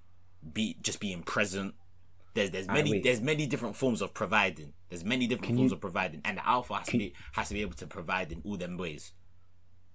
be 0.53 0.77
just 0.81 0.99
being 0.99 1.23
present. 1.23 1.75
There's 2.33 2.51
there's 2.51 2.67
ah, 2.67 2.73
many 2.73 2.91
wait. 2.91 3.03
there's 3.03 3.21
many 3.21 3.47
different 3.47 3.75
forms 3.75 4.01
of 4.01 4.13
providing. 4.13 4.73
There's 4.89 5.05
many 5.05 5.27
different 5.27 5.47
Can 5.47 5.55
forms 5.55 5.71
you- 5.71 5.75
of 5.75 5.81
providing, 5.81 6.21
and 6.25 6.37
the 6.37 6.47
alpha 6.47 6.75
has 6.75 6.87
to 6.87 6.97
be 6.97 7.13
has 7.33 7.47
to 7.47 7.53
be 7.53 7.61
able 7.61 7.75
to 7.75 7.87
provide 7.87 8.31
in 8.31 8.41
all 8.43 8.57
them 8.57 8.77
ways. 8.77 9.13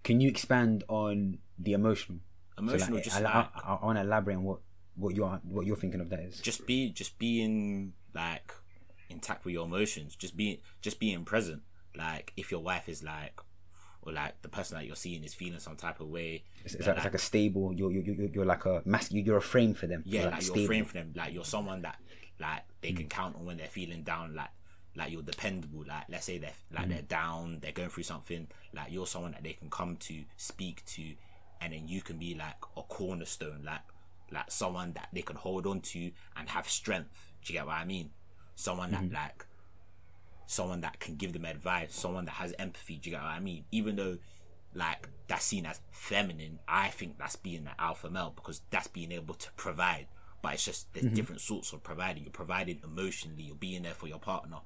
Can 0.03 0.21
you 0.21 0.29
expand 0.31 0.83
on 0.89 1.39
the 1.59 1.75
emotional? 1.75 2.21
Emotional, 2.57 2.95
like, 2.97 3.05
just 3.05 3.17
I, 3.17 3.21
like 3.21 3.35
I, 3.35 3.79
I, 3.81 3.85
want 3.85 3.99
to 3.99 4.03
elaborate 4.03 4.37
on 4.37 4.45
what 4.45 4.61
what 4.95 5.15
you're 5.15 5.29
what 5.45 5.67
you're 5.67 5.77
thinking 5.77 6.01
of 6.01 6.09
that 6.11 6.21
is. 6.21 6.41
just 6.41 6.67
be 6.67 6.91
just 6.91 7.19
being 7.19 7.93
like 8.15 8.53
intact 9.11 9.45
with 9.45 9.53
your 9.53 9.67
emotions. 9.67 10.17
Just 10.17 10.37
being 10.37 10.59
just 10.81 10.99
being 10.99 11.25
present. 11.27 11.63
Like 11.95 12.33
if 12.37 12.51
your 12.51 12.61
wife 12.61 12.89
is 12.89 13.03
like, 13.03 13.39
or 14.11 14.15
like 14.15 14.41
the 14.43 14.49
person 14.49 14.77
that 14.77 14.87
you're 14.87 14.97
seeing 14.97 15.25
is 15.25 15.35
feeling 15.35 15.61
some 15.61 15.77
type 15.77 16.01
of 16.01 16.09
way. 16.09 16.43
It's, 16.65 16.75
it's, 16.75 16.87
like, 16.87 16.97
it's 16.97 17.05
like 17.05 17.15
a 17.15 17.19
stable. 17.19 17.73
You're 17.73 17.91
you're, 17.93 18.03
you're, 18.15 18.29
you're 18.29 18.45
like 18.45 18.65
a 18.67 18.83
mask. 18.85 19.13
You're 19.13 19.37
a 19.39 19.43
frame 19.43 19.75
for 19.75 19.87
them. 19.87 20.03
yeah, 20.07 20.23
You're 20.23 20.31
like, 20.31 20.41
you're 20.43 20.51
stable. 20.55 20.67
framed 20.67 20.87
for 20.89 20.95
them. 20.95 21.13
Like 21.17 21.33
you're 21.33 21.45
someone 21.45 21.83
that 21.83 21.99
like 22.41 22.63
they 22.81 22.93
Mm. 22.93 22.97
can 22.97 23.09
count 23.09 23.37
on 23.37 23.47
when 23.47 23.57
they're 23.59 23.67
feeling 23.67 24.03
down. 24.03 24.35
Like 24.35 24.49
like 24.97 25.13
you're 25.13 25.23
dependable. 25.23 25.85
Like 25.87 26.05
let's 26.09 26.25
say 26.27 26.39
they're 26.39 26.53
like 26.73 26.87
Mm. 26.87 26.91
they're 26.91 27.03
down, 27.03 27.59
they're 27.61 27.73
going 27.73 27.89
through 27.91 28.03
something. 28.05 28.49
Like 28.75 28.91
you're 28.91 29.07
someone 29.07 29.33
that 29.33 29.43
they 29.43 29.53
can 29.55 29.71
come 29.71 29.97
to, 29.97 30.25
speak 30.37 30.85
to, 30.87 31.03
and 31.61 31.73
then 31.73 31.87
you 31.89 32.01
can 32.03 32.19
be 32.19 32.35
like 32.35 32.57
a 32.77 32.83
cornerstone. 32.83 33.63
Like 33.65 33.81
like 34.33 34.51
someone 34.51 34.93
that 34.93 35.09
they 35.13 35.23
can 35.23 35.37
hold 35.37 35.67
on 35.67 35.81
to 35.81 36.11
and 36.37 36.49
have 36.49 36.69
strength. 36.69 37.31
Do 37.45 37.53
you 37.53 37.59
get 37.59 37.67
what 37.67 37.77
I 37.77 37.85
mean? 37.85 38.11
Someone 38.55 38.91
that 38.93 39.11
like 39.13 39.47
someone 40.51 40.81
that 40.81 40.99
can 40.99 41.15
give 41.15 41.33
them 41.33 41.45
advice, 41.45 41.95
someone 41.95 42.25
that 42.25 42.33
has 42.33 42.53
empathy. 42.59 42.97
Do 42.97 43.09
you 43.09 43.17
get 43.17 43.23
what 43.23 43.31
I 43.31 43.39
mean? 43.39 43.65
Even 43.71 43.95
though 43.95 44.19
like 44.75 45.09
that's 45.29 45.45
seen 45.45 45.65
as 45.65 45.81
feminine, 45.93 46.59
I 46.67 46.89
think 46.89 47.19
that's 47.19 47.37
being 47.37 47.69
an 47.69 47.75
alpha 47.79 48.11
male 48.11 48.33
because 48.35 48.61
that's 48.69 48.89
being 48.89 49.13
able 49.13 49.35
to 49.35 49.53
provide. 49.53 50.09
But 50.43 50.55
it's 50.55 50.65
just 50.65 50.93
there's 50.93 51.07
mm-hmm. 51.07 51.15
different 51.15 51.41
sorts 51.41 51.73
of 51.73 51.85
providing. 51.85 52.25
You're 52.25 52.33
providing 52.33 52.81
emotionally. 52.83 53.45
You're 53.45 53.55
being 53.55 53.83
there 53.83 53.95
for 53.95 54.09
your 54.09 54.19
partner 54.19 54.57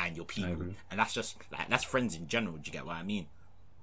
and 0.00 0.16
your 0.16 0.24
people, 0.24 0.68
and 0.90 0.98
that's 0.98 1.12
just 1.12 1.36
like 1.52 1.68
that's 1.68 1.84
friends 1.84 2.16
in 2.16 2.26
general. 2.26 2.56
Do 2.56 2.62
you 2.64 2.72
get 2.72 2.86
what 2.86 2.96
I 2.96 3.02
mean? 3.02 3.26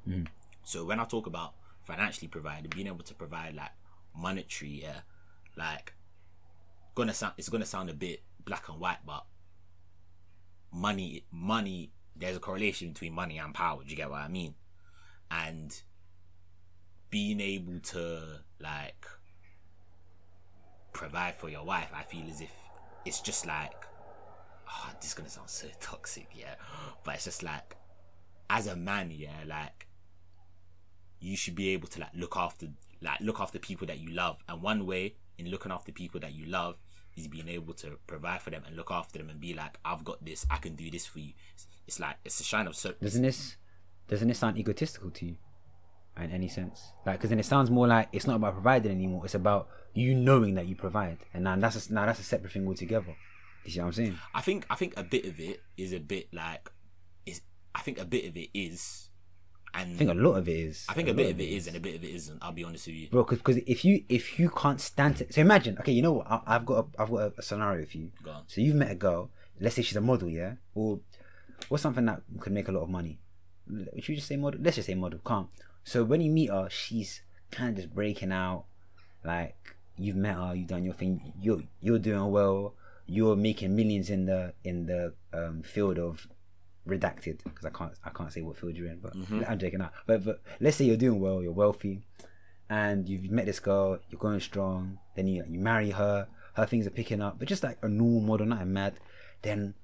Mm. 0.09 0.27
So 0.63 0.83
when 0.83 0.99
I 0.99 1.05
talk 1.05 1.27
about 1.27 1.53
financially 1.83 2.27
providing, 2.27 2.71
being 2.73 2.87
able 2.87 3.03
to 3.03 3.13
provide 3.13 3.53
like 3.53 3.71
monetary, 4.17 4.81
yeah, 4.81 5.01
like 5.55 5.93
gonna 6.95 7.13
sound 7.13 7.33
it's 7.37 7.49
gonna 7.49 7.67
sound 7.67 7.91
a 7.91 7.93
bit 7.93 8.23
black 8.45 8.67
and 8.67 8.79
white, 8.79 9.05
but 9.05 9.25
money 10.71 11.23
money 11.31 11.91
there's 12.15 12.37
a 12.37 12.39
correlation 12.39 12.89
between 12.89 13.13
money 13.13 13.37
and 13.39 13.53
power, 13.53 13.83
do 13.83 13.89
you 13.89 13.95
get 13.95 14.09
what 14.09 14.21
I 14.21 14.27
mean? 14.27 14.53
And 15.29 15.81
being 17.09 17.41
able 17.41 17.79
to 17.79 18.39
like 18.59 19.05
provide 20.93 21.35
for 21.35 21.49
your 21.49 21.65
wife, 21.65 21.89
I 21.93 22.03
feel 22.03 22.25
as 22.29 22.41
if 22.41 22.51
it's 23.05 23.21
just 23.21 23.45
like 23.45 23.85
oh, 24.69 24.89
this 24.99 25.09
is 25.09 25.13
gonna 25.13 25.29
sound 25.29 25.49
so 25.49 25.67
toxic, 25.79 26.27
yeah. 26.33 26.55
But 27.03 27.15
it's 27.15 27.25
just 27.25 27.43
like 27.43 27.75
as 28.49 28.67
a 28.67 28.75
man, 28.75 29.11
yeah, 29.11 29.43
like 29.47 29.87
you 31.19 31.35
should 31.35 31.55
be 31.55 31.69
able 31.69 31.87
to 31.87 31.99
like 32.01 32.11
look 32.13 32.35
after 32.37 32.67
like 33.01 33.19
look 33.21 33.39
after 33.39 33.57
people 33.59 33.87
that 33.87 33.99
you 33.99 34.11
love 34.11 34.43
and 34.47 34.61
one 34.61 34.85
way 34.85 35.15
in 35.37 35.49
looking 35.49 35.71
after 35.71 35.91
people 35.91 36.19
that 36.19 36.33
you 36.33 36.45
love 36.45 36.81
is 37.15 37.27
being 37.27 37.47
able 37.49 37.73
to 37.73 37.97
provide 38.07 38.41
for 38.41 38.49
them 38.49 38.63
and 38.65 38.75
look 38.75 38.91
after 38.91 39.19
them 39.19 39.29
and 39.29 39.39
be 39.39 39.53
like 39.53 39.77
i've 39.83 40.03
got 40.03 40.23
this 40.23 40.45
i 40.49 40.57
can 40.57 40.75
do 40.75 40.89
this 40.89 41.05
for 41.05 41.19
you 41.19 41.33
it's, 41.53 41.67
it's 41.87 41.99
like 41.99 42.15
it's 42.23 42.39
a 42.39 42.43
shine 42.43 42.67
of 42.67 42.75
so 42.75 42.93
Doesn't 43.01 43.21
this 43.21 43.57
doesn't 44.07 44.27
this 44.27 44.39
sound 44.39 44.57
egotistical 44.57 45.09
to 45.11 45.25
you? 45.25 45.35
In 46.17 46.29
any 46.31 46.49
sense, 46.49 46.91
like 47.05 47.17
because 47.17 47.29
then 47.29 47.39
it 47.39 47.45
sounds 47.45 47.71
more 47.71 47.87
like 47.87 48.09
it's 48.11 48.27
not 48.27 48.35
about 48.35 48.53
providing 48.53 48.91
anymore. 48.91 49.21
It's 49.23 49.33
about 49.33 49.69
you 49.93 50.13
knowing 50.13 50.55
that 50.55 50.67
you 50.67 50.75
provide, 50.75 51.19
and 51.33 51.45
now 51.45 51.55
that's 51.55 51.89
a, 51.89 51.93
now 51.93 52.05
that's 52.05 52.19
a 52.19 52.23
separate 52.23 52.51
thing 52.51 52.67
altogether. 52.67 53.15
You 53.63 53.71
see 53.71 53.79
what 53.79 53.85
I'm 53.87 53.93
saying? 53.93 54.19
i 54.35 54.41
think 54.41 54.65
i 54.69 54.75
think 54.75 54.93
a 54.97 55.03
bit 55.03 55.25
of 55.25 55.39
it 55.39 55.61
is 55.77 55.93
a 55.93 55.99
bit 55.99 56.27
like 56.33 56.69
is 57.25 57.41
i 57.73 57.79
think 57.79 57.97
a 57.99 58.05
bit 58.05 58.25
of 58.25 58.35
it 58.35 58.49
is 58.53 59.09
and 59.73 59.93
I 59.93 59.97
think 59.97 60.09
a 60.11 60.13
lot 60.13 60.33
of 60.33 60.47
it 60.47 60.57
is. 60.57 60.85
I 60.89 60.93
think 60.93 61.07
a 61.07 61.11
lot 61.11 61.17
bit 61.17 61.31
of 61.31 61.39
it 61.39 61.49
is 61.49 61.67
and 61.67 61.77
a 61.77 61.79
bit 61.79 61.95
of 61.95 62.03
it 62.03 62.09
isn't 62.09 62.39
i'll 62.41 62.51
be 62.51 62.63
honest 62.63 62.87
with 62.87 62.95
you 62.95 63.07
bro. 63.09 63.23
Because 63.23 63.57
if 63.57 63.85
you 63.85 64.03
if 64.09 64.39
you 64.39 64.49
can't 64.49 64.81
stand 64.81 65.21
it, 65.21 65.33
so 65.33 65.41
imagine. 65.41 65.77
Okay, 65.79 65.91
you 65.91 66.01
know 66.01 66.13
what? 66.13 66.27
I, 66.29 66.41
I've 66.45 66.65
got 66.65 66.85
a, 66.85 67.01
I've 67.01 67.09
got 67.09 67.17
a, 67.17 67.33
a 67.37 67.41
scenario 67.41 67.85
for 67.85 67.97
you. 67.97 68.11
Go 68.23 68.31
on. 68.31 68.43
So 68.47 68.61
you've 68.61 68.75
met 68.75 68.91
a 68.91 68.95
girl. 68.95 69.29
Let's 69.59 69.75
say 69.75 69.83
she's 69.83 69.95
a 69.97 70.01
model, 70.01 70.29
yeah, 70.29 70.53
or 70.73 70.99
what's 71.69 71.83
something 71.83 72.05
that 72.05 72.21
could 72.39 72.53
make 72.53 72.67
a 72.67 72.71
lot 72.71 72.81
of 72.81 72.89
money. 72.89 73.19
Would 73.69 74.07
you 74.07 74.15
just 74.15 74.27
say 74.27 74.35
model? 74.35 74.59
Let's 74.61 74.75
just 74.75 74.87
say 74.87 74.95
model. 74.95 75.19
Calm. 75.23 75.49
So 75.83 76.03
when 76.03 76.21
you 76.21 76.31
meet 76.31 76.49
her, 76.49 76.67
she's 76.69 77.21
kind 77.51 77.69
of 77.69 77.75
just 77.75 77.93
breaking 77.93 78.31
out. 78.31 78.65
Like 79.23 79.75
you've 79.97 80.15
met 80.15 80.35
her, 80.35 80.55
you've 80.55 80.67
done 80.67 80.83
your 80.83 80.93
thing. 80.93 81.33
You're 81.39 81.61
you're 81.79 81.99
doing 81.99 82.31
well. 82.31 82.73
You're 83.05 83.35
making 83.35 83.75
millions 83.75 84.09
in 84.09 84.25
the 84.25 84.53
in 84.63 84.85
the 84.87 85.13
um, 85.33 85.61
field 85.63 85.99
of 85.99 86.27
redacted 86.87 87.43
because 87.43 87.65
I 87.65 87.69
can't 87.69 87.93
I 88.03 88.09
can't 88.09 88.31
say 88.31 88.41
what 88.41 88.57
field 88.57 88.75
you're 88.75 88.87
in, 88.87 88.99
but 88.99 89.15
mm-hmm. 89.15 89.43
I'm 89.47 89.59
joking 89.59 89.81
out. 89.81 89.93
But 90.07 90.25
but 90.25 90.41
let's 90.59 90.77
say 90.77 90.85
you're 90.85 90.97
doing 90.97 91.19
well, 91.19 91.41
you're 91.41 91.51
wealthy, 91.51 92.03
and 92.69 93.07
you've 93.07 93.29
met 93.31 93.45
this 93.45 93.59
girl, 93.59 93.99
you're 94.09 94.19
going 94.19 94.39
strong. 94.39 94.99
Then 95.15 95.27
you 95.27 95.43
you 95.47 95.59
marry 95.59 95.91
her, 95.91 96.27
her 96.55 96.65
things 96.65 96.87
are 96.87 96.91
picking 96.91 97.21
up, 97.21 97.39
but 97.39 97.47
just 97.47 97.63
like 97.63 97.77
a 97.81 97.87
normal 97.87 98.21
model, 98.21 98.47
not 98.47 98.61
a 98.61 98.65
mad. 98.65 98.99
Then 99.41 99.75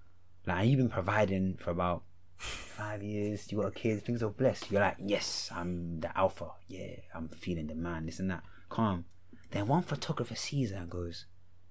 like 0.45 0.67
you've 0.67 0.77
been 0.77 0.89
providing 0.89 1.57
for 1.57 1.71
about 1.71 2.03
five 2.37 3.03
years. 3.03 3.51
You 3.51 3.59
got 3.59 3.67
a 3.67 3.71
kid, 3.71 4.03
things 4.03 4.23
are 4.23 4.29
blessed. 4.29 4.71
You're 4.71 4.81
like, 4.81 4.97
yes, 4.99 5.49
I'm 5.53 5.99
the 5.99 6.15
alpha. 6.17 6.51
Yeah, 6.67 6.95
I'm 7.13 7.29
feeling 7.29 7.67
the 7.67 7.75
man. 7.75 8.05
This 8.05 8.19
and 8.19 8.31
that. 8.31 8.43
Calm. 8.69 9.05
Then 9.51 9.67
one 9.67 9.83
photographer 9.83 10.35
sees 10.35 10.71
her 10.71 10.77
and 10.77 10.89
goes, 10.89 11.25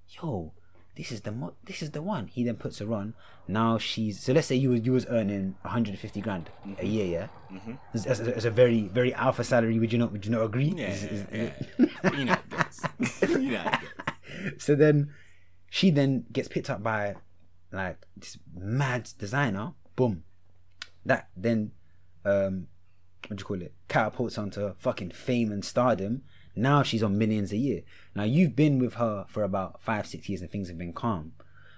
yo. 0.09 0.55
This 0.97 1.13
is 1.13 1.21
the 1.21 1.31
mo- 1.33 1.55
this 1.65 1.83
is 1.83 1.91
the 1.91 2.01
one. 2.03 2.27
He 2.29 2.43
then 2.43 2.57
puts 2.57 2.79
her 2.79 2.93
on. 2.95 3.15
Now 3.47 3.77
she's 3.79 4.19
so. 4.21 4.33
Let's 4.33 4.47
say 4.47 4.57
you 4.57 4.71
was 4.71 4.81
you 4.87 4.93
was 4.93 5.07
earning 5.11 5.55
150 5.63 6.21
grand 6.23 6.49
a 6.79 6.87
year, 6.87 7.07
yeah. 7.07 7.29
Mm-hmm. 7.55 7.73
It's, 7.95 8.07
it's, 8.07 8.21
it's 8.21 8.45
a 8.47 8.51
very 8.51 8.89
very 8.89 9.13
alpha 9.15 9.45
salary. 9.45 9.79
Would 9.79 9.93
you 9.93 9.99
not? 9.99 10.11
Would 10.13 10.25
you 10.25 10.31
not 10.33 10.43
agree? 10.45 10.73
yeah, 10.77 10.89
Is- 10.89 11.05
is- 11.05 11.27
yeah, 11.33 11.53
yeah. 12.03 12.17
you 12.17 12.25
know 12.25 12.33
how 12.33 12.41
it 12.41 12.51
goes. 12.51 13.31
you 13.31 13.51
know 13.53 13.59
how 13.59 13.79
it 13.79 13.81
goes. 14.53 14.65
so 14.65 14.75
then 14.75 15.11
she 15.69 15.91
then 15.91 16.25
gets 16.33 16.49
picked 16.49 16.71
up 16.71 16.83
by 16.83 17.15
like 17.73 17.99
this 18.17 18.39
mad 18.55 19.11
designer 19.19 19.73
boom 19.97 20.23
that 21.05 21.29
then 21.37 21.73
um 22.25 22.69
what 23.27 23.37
do 23.37 23.43
you 23.43 23.45
call 23.45 23.61
it 23.61 23.75
catapults 23.89 24.39
onto 24.39 24.73
fucking 24.79 25.11
fame 25.11 25.51
and 25.53 25.65
stardom 25.65 26.23
now 26.57 26.83
she's 26.83 27.03
on 27.03 27.19
millions 27.19 27.53
a 27.53 27.57
year. 27.57 27.83
Now 28.15 28.25
you've 28.25 28.57
been 28.57 28.79
with 28.79 28.95
her 28.95 29.27
for 29.29 29.43
about 29.43 29.83
five 29.83 30.07
six 30.07 30.29
years 30.29 30.41
and 30.41 30.51
things 30.51 30.69
have 30.69 30.79
been 30.79 30.93
calm. 30.93 31.33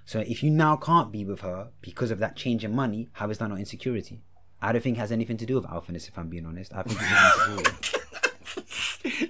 So 0.04 0.20
if 0.20 0.42
you 0.42 0.50
now 0.50 0.76
can't 0.76 1.12
be 1.12 1.24
with 1.24 1.40
her 1.40 1.70
because 1.82 2.10
of 2.10 2.18
that 2.20 2.36
change 2.36 2.64
in 2.64 2.74
money 2.74 3.08
how 3.12 3.28
is 3.28 3.38
that 3.38 3.48
not 3.48 3.58
insecurity? 3.58 4.22
I 4.62 4.72
don't 4.72 4.80
think 4.82 4.96
it 4.96 5.00
has 5.00 5.12
anything 5.12 5.36
to 5.36 5.46
do 5.46 5.56
with 5.56 5.64
alphaness 5.66 6.08
if 6.08 6.18
I'm 6.18 6.28
being 6.28 6.46
honest. 6.46 6.72
I 6.74 6.82
think 6.82 6.98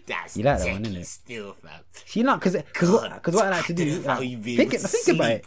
You 0.38 0.44
like 0.44 0.58
that 0.60 0.70
one, 0.70 0.84
innit? 0.84 1.04
Still, 1.04 1.52
fam. 1.54 1.80
see 2.06 2.22
not 2.22 2.38
because 2.38 2.54
because 2.54 2.88
what 2.92 3.12
because 3.12 3.34
what 3.34 3.46
I 3.46 3.50
like 3.50 3.66
to 3.66 3.72
do 3.72 3.98
like, 4.02 4.20
think, 4.20 4.72
it, 4.72 4.80
think 4.80 5.16
about 5.16 5.30
it. 5.32 5.46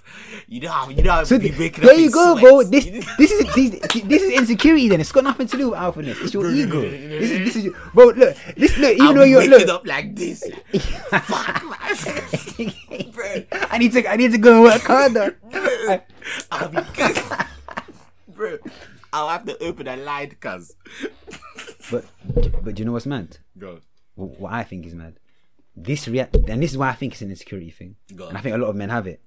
You 0.49 0.59
know 0.59 0.69
how 0.69 0.89
you 0.89 1.01
know 1.01 1.11
how 1.11 1.23
So 1.23 1.39
be 1.39 1.49
th- 1.49 1.77
there 1.77 1.97
you 1.97 2.11
go, 2.11 2.37
bro. 2.37 2.63
This 2.63 2.83
this 3.17 3.31
is 3.31 3.55
this, 3.55 3.79
this 4.03 4.21
is 4.21 4.33
insecurity. 4.33 4.89
Then 4.89 4.99
it's 4.99 5.13
got 5.13 5.23
nothing 5.23 5.47
to 5.47 5.55
do 5.55 5.69
with 5.69 5.79
alphaness. 5.79 6.21
It's 6.21 6.33
your 6.33 6.51
ego. 6.51 6.81
This 6.81 7.31
is 7.31 7.39
this 7.39 7.55
is 7.55 7.73
bro. 7.93 8.07
Look, 8.07 8.35
this 8.57 8.77
look. 8.77 8.91
Even 8.91 9.07
I'll 9.07 9.13
though 9.13 9.23
you're 9.23 9.47
look, 9.47 9.69
up 9.69 9.87
like 9.87 10.13
this. 10.13 10.43
Fuck, 11.07 11.63
man. 11.63 13.11
Bro. 13.13 13.43
I 13.71 13.77
need 13.77 13.93
to 13.93 14.11
I 14.11 14.17
need 14.17 14.33
to 14.33 14.37
go 14.37 14.55
and 14.55 14.63
work 14.63 14.81
harder. 14.81 15.39
I'll 16.51 16.67
be 16.67 16.81
good. 16.93 17.17
Bro, 18.27 18.57
I'll 19.13 19.29
have 19.29 19.45
to 19.45 19.57
open 19.63 19.87
a 19.87 19.95
line, 19.95 20.35
cuz. 20.39 20.75
but 21.89 22.03
but 22.61 22.75
do 22.75 22.81
you 22.81 22.85
know 22.85 22.91
what's 22.91 23.05
meant? 23.05 23.39
Go. 23.57 23.79
Wh- 24.21 24.39
What 24.41 24.53
I 24.53 24.63
think 24.63 24.85
is 24.85 24.93
mad. 24.95 25.15
This 25.75 26.07
react 26.07 26.35
and 26.35 26.61
this 26.61 26.71
is 26.71 26.77
why 26.77 26.89
I 26.89 26.93
think 26.93 27.13
it's 27.13 27.21
an 27.21 27.29
insecurity 27.29 27.71
thing. 27.71 27.95
And 28.29 28.37
I 28.37 28.41
think 28.41 28.55
a 28.55 28.57
lot 28.57 28.69
of 28.69 28.75
men 28.75 28.89
have 28.89 29.07
it. 29.07 29.21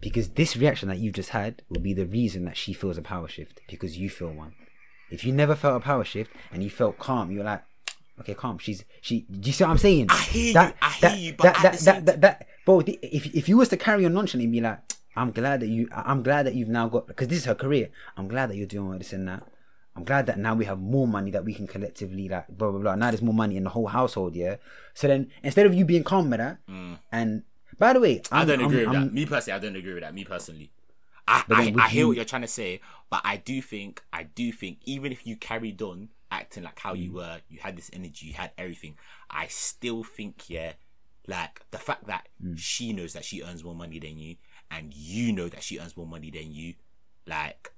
Because 0.00 0.30
this 0.30 0.56
reaction 0.56 0.88
that 0.88 0.98
you've 0.98 1.14
just 1.14 1.30
had 1.30 1.62
will 1.68 1.80
be 1.80 1.94
the 1.94 2.06
reason 2.06 2.44
that 2.46 2.56
she 2.56 2.72
feels 2.72 2.98
a 2.98 3.02
power 3.02 3.28
shift 3.28 3.60
because 3.68 3.96
you 3.98 4.10
feel 4.10 4.32
one. 4.32 4.54
If 5.10 5.24
you 5.24 5.32
never 5.32 5.54
felt 5.54 5.76
a 5.76 5.80
power 5.84 6.04
shift 6.04 6.30
and 6.50 6.62
you 6.62 6.70
felt 6.70 6.98
calm, 6.98 7.30
you're 7.30 7.44
like, 7.44 7.62
okay, 8.20 8.34
calm. 8.34 8.58
She's 8.58 8.84
she. 9.00 9.26
Do 9.30 9.46
you 9.48 9.52
see 9.52 9.64
what 9.64 9.70
I'm 9.70 9.78
saying? 9.78 10.06
I 10.10 10.16
hear 10.22 10.52
you, 10.64 10.72
I 10.82 10.90
hear 10.90 11.10
you, 11.16 11.34
but 11.34 11.42
that, 11.44 11.56
at 11.56 11.62
that, 11.62 11.84
that, 11.84 12.06
that, 12.06 12.20
that, 12.22 12.46
bro. 12.66 12.80
If 12.80 13.26
if 13.34 13.48
you 13.48 13.56
was 13.58 13.68
to 13.68 13.76
carry 13.76 14.04
on 14.06 14.14
nonchalantly 14.14 14.44
and 14.46 14.52
be 14.52 14.60
like, 14.60 14.80
I'm 15.14 15.30
glad 15.30 15.60
that 15.60 15.68
you, 15.68 15.88
I'm 15.92 16.22
glad 16.22 16.46
that 16.46 16.54
you've 16.54 16.68
now 16.68 16.88
got 16.88 17.06
because 17.06 17.28
this 17.28 17.38
is 17.38 17.44
her 17.44 17.54
career. 17.54 17.90
I'm 18.16 18.26
glad 18.28 18.48
that 18.50 18.56
you're 18.56 18.66
doing 18.66 18.90
all 18.92 18.98
this 18.98 19.12
and 19.12 19.28
that. 19.28 19.42
I'm 19.94 20.04
glad 20.04 20.26
that 20.26 20.38
now 20.38 20.54
we 20.54 20.64
have 20.64 20.80
more 20.80 21.06
money 21.06 21.30
that 21.32 21.44
we 21.44 21.52
can 21.54 21.66
collectively 21.66 22.28
like 22.28 22.48
blah 22.48 22.70
blah 22.70 22.80
blah. 22.80 22.94
Now 22.94 23.10
there's 23.10 23.22
more 23.22 23.34
money 23.34 23.56
in 23.56 23.64
the 23.64 23.70
whole 23.70 23.88
household, 23.88 24.34
yeah. 24.34 24.56
So 24.94 25.06
then 25.08 25.30
instead 25.42 25.66
of 25.66 25.74
you 25.74 25.84
being 25.84 26.02
calm 26.04 26.30
with 26.30 26.38
that, 26.38 26.58
and 27.12 27.42
by 27.78 27.92
the 27.92 28.00
way, 28.00 28.16
Mm. 28.20 28.28
I 28.32 28.40
I'm, 28.42 28.46
don't 28.48 28.60
I'm- 28.60 28.68
agree 28.68 28.86
with 28.86 28.94
I'm- 28.96 29.04
that. 29.06 29.12
Me 29.12 29.26
personally, 29.26 29.56
I 29.56 29.62
don't 29.62 29.76
agree 29.76 29.94
with 29.94 30.02
that. 30.02 30.14
Me 30.14 30.24
personally, 30.24 30.70
I 31.28 31.44
I, 31.50 31.74
I 31.78 31.88
hear 31.88 32.00
you- 32.00 32.08
what 32.08 32.16
you're 32.16 32.24
trying 32.24 32.42
to 32.42 32.48
say, 32.48 32.80
but 33.10 33.20
I 33.24 33.36
do 33.36 33.60
think 33.60 34.02
I 34.12 34.22
do 34.24 34.50
think 34.52 34.78
even 34.84 35.12
if 35.12 35.26
you 35.26 35.36
carried 35.36 35.82
on 35.82 36.08
acting 36.30 36.62
like 36.62 36.78
how 36.78 36.94
Mm. 36.94 37.02
you 37.02 37.12
were, 37.12 37.40
you 37.50 37.58
had 37.60 37.76
this 37.76 37.90
energy, 37.92 38.26
you 38.28 38.32
had 38.32 38.52
everything. 38.56 38.96
I 39.28 39.48
still 39.48 40.02
think 40.04 40.48
yeah, 40.48 40.72
like 41.26 41.60
the 41.70 41.78
fact 41.78 42.06
that 42.06 42.28
Mm. 42.42 42.58
she 42.58 42.92
knows 42.94 43.12
that 43.12 43.24
she 43.26 43.42
earns 43.42 43.62
more 43.62 43.74
money 43.74 43.98
than 43.98 44.16
you, 44.18 44.36
and 44.70 44.94
you 44.94 45.32
know 45.34 45.48
that 45.50 45.62
she 45.62 45.78
earns 45.78 45.96
more 45.98 46.06
money 46.06 46.30
than 46.30 46.50
you, 46.52 46.74
like. 47.26 47.72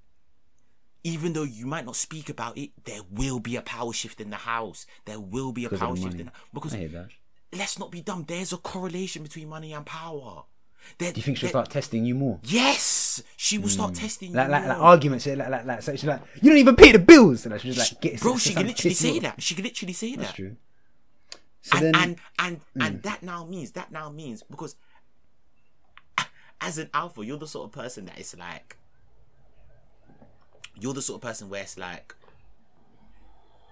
Even 1.04 1.34
though 1.34 1.42
you 1.44 1.66
might 1.66 1.84
not 1.84 1.96
speak 1.96 2.30
about 2.30 2.56
it, 2.56 2.70
there 2.84 3.02
will 3.10 3.38
be 3.38 3.56
a 3.56 3.62
power 3.62 3.92
shift 3.92 4.20
in 4.20 4.30
the 4.30 4.36
house. 4.36 4.86
There 5.04 5.20
will 5.20 5.52
be 5.52 5.66
a 5.66 5.68
Because 5.68 5.80
power 5.80 5.94
the 5.94 6.00
shift 6.02 6.18
in 6.18 6.30
because 6.52 6.72
hear 6.72 6.88
that. 6.88 7.08
let's 7.52 7.78
not 7.78 7.90
be 7.90 8.00
dumb. 8.00 8.24
There's 8.26 8.52
a 8.52 8.56
correlation 8.56 9.22
between 9.22 9.48
money 9.48 9.74
and 9.74 9.84
power. 9.84 10.44
There, 10.98 11.12
Do 11.12 11.18
you 11.18 11.22
think 11.22 11.38
she'll 11.38 11.48
start 11.48 11.70
testing 11.70 12.04
you 12.04 12.14
more? 12.14 12.38
Yes, 12.42 13.22
she 13.36 13.58
will 13.58 13.68
start 13.68 13.90
hmm. 13.90 13.96
testing 13.96 14.32
Like, 14.32 14.46
you. 14.46 14.52
like, 14.52 14.66
like 14.66 14.78
arguments, 14.78 15.26
like, 15.26 15.48
like, 15.48 15.64
like, 15.64 15.82
so 15.82 15.92
she's 15.92 16.04
like, 16.04 16.20
you 16.42 16.50
don't 16.50 16.58
even 16.58 16.76
pay 16.76 16.92
the 16.92 16.98
bills. 16.98 17.46
And 17.46 17.58
she's 17.60 17.76
just 17.76 17.94
like, 17.94 18.00
get, 18.02 18.20
bro, 18.20 18.36
she 18.36 18.52
can 18.52 18.66
literally 18.66 18.94
say 18.94 19.18
that. 19.20 19.42
She 19.42 19.54
can 19.54 19.64
literally 19.64 19.92
say 19.94 20.16
That's 20.16 20.28
that. 20.28 20.36
true. 20.36 20.56
So 21.62 21.78
and, 21.78 21.86
then, 21.86 21.94
and 21.94 22.16
and 22.38 22.60
hmm. 22.74 22.82
and 22.82 23.02
that 23.04 23.22
now 23.22 23.46
means 23.46 23.72
that 23.72 23.90
now 23.90 24.10
means 24.10 24.42
because 24.42 24.76
as 26.60 26.76
an 26.76 26.90
alpha, 26.92 27.24
you're 27.24 27.38
the 27.38 27.46
sort 27.46 27.66
of 27.66 27.72
person 27.72 28.04
that 28.04 28.18
is 28.18 28.36
like 28.36 28.76
you're 30.84 30.92
the 30.92 31.00
sort 31.00 31.16
of 31.16 31.22
person 31.26 31.48
where 31.48 31.62
it's 31.62 31.78
like 31.78 32.14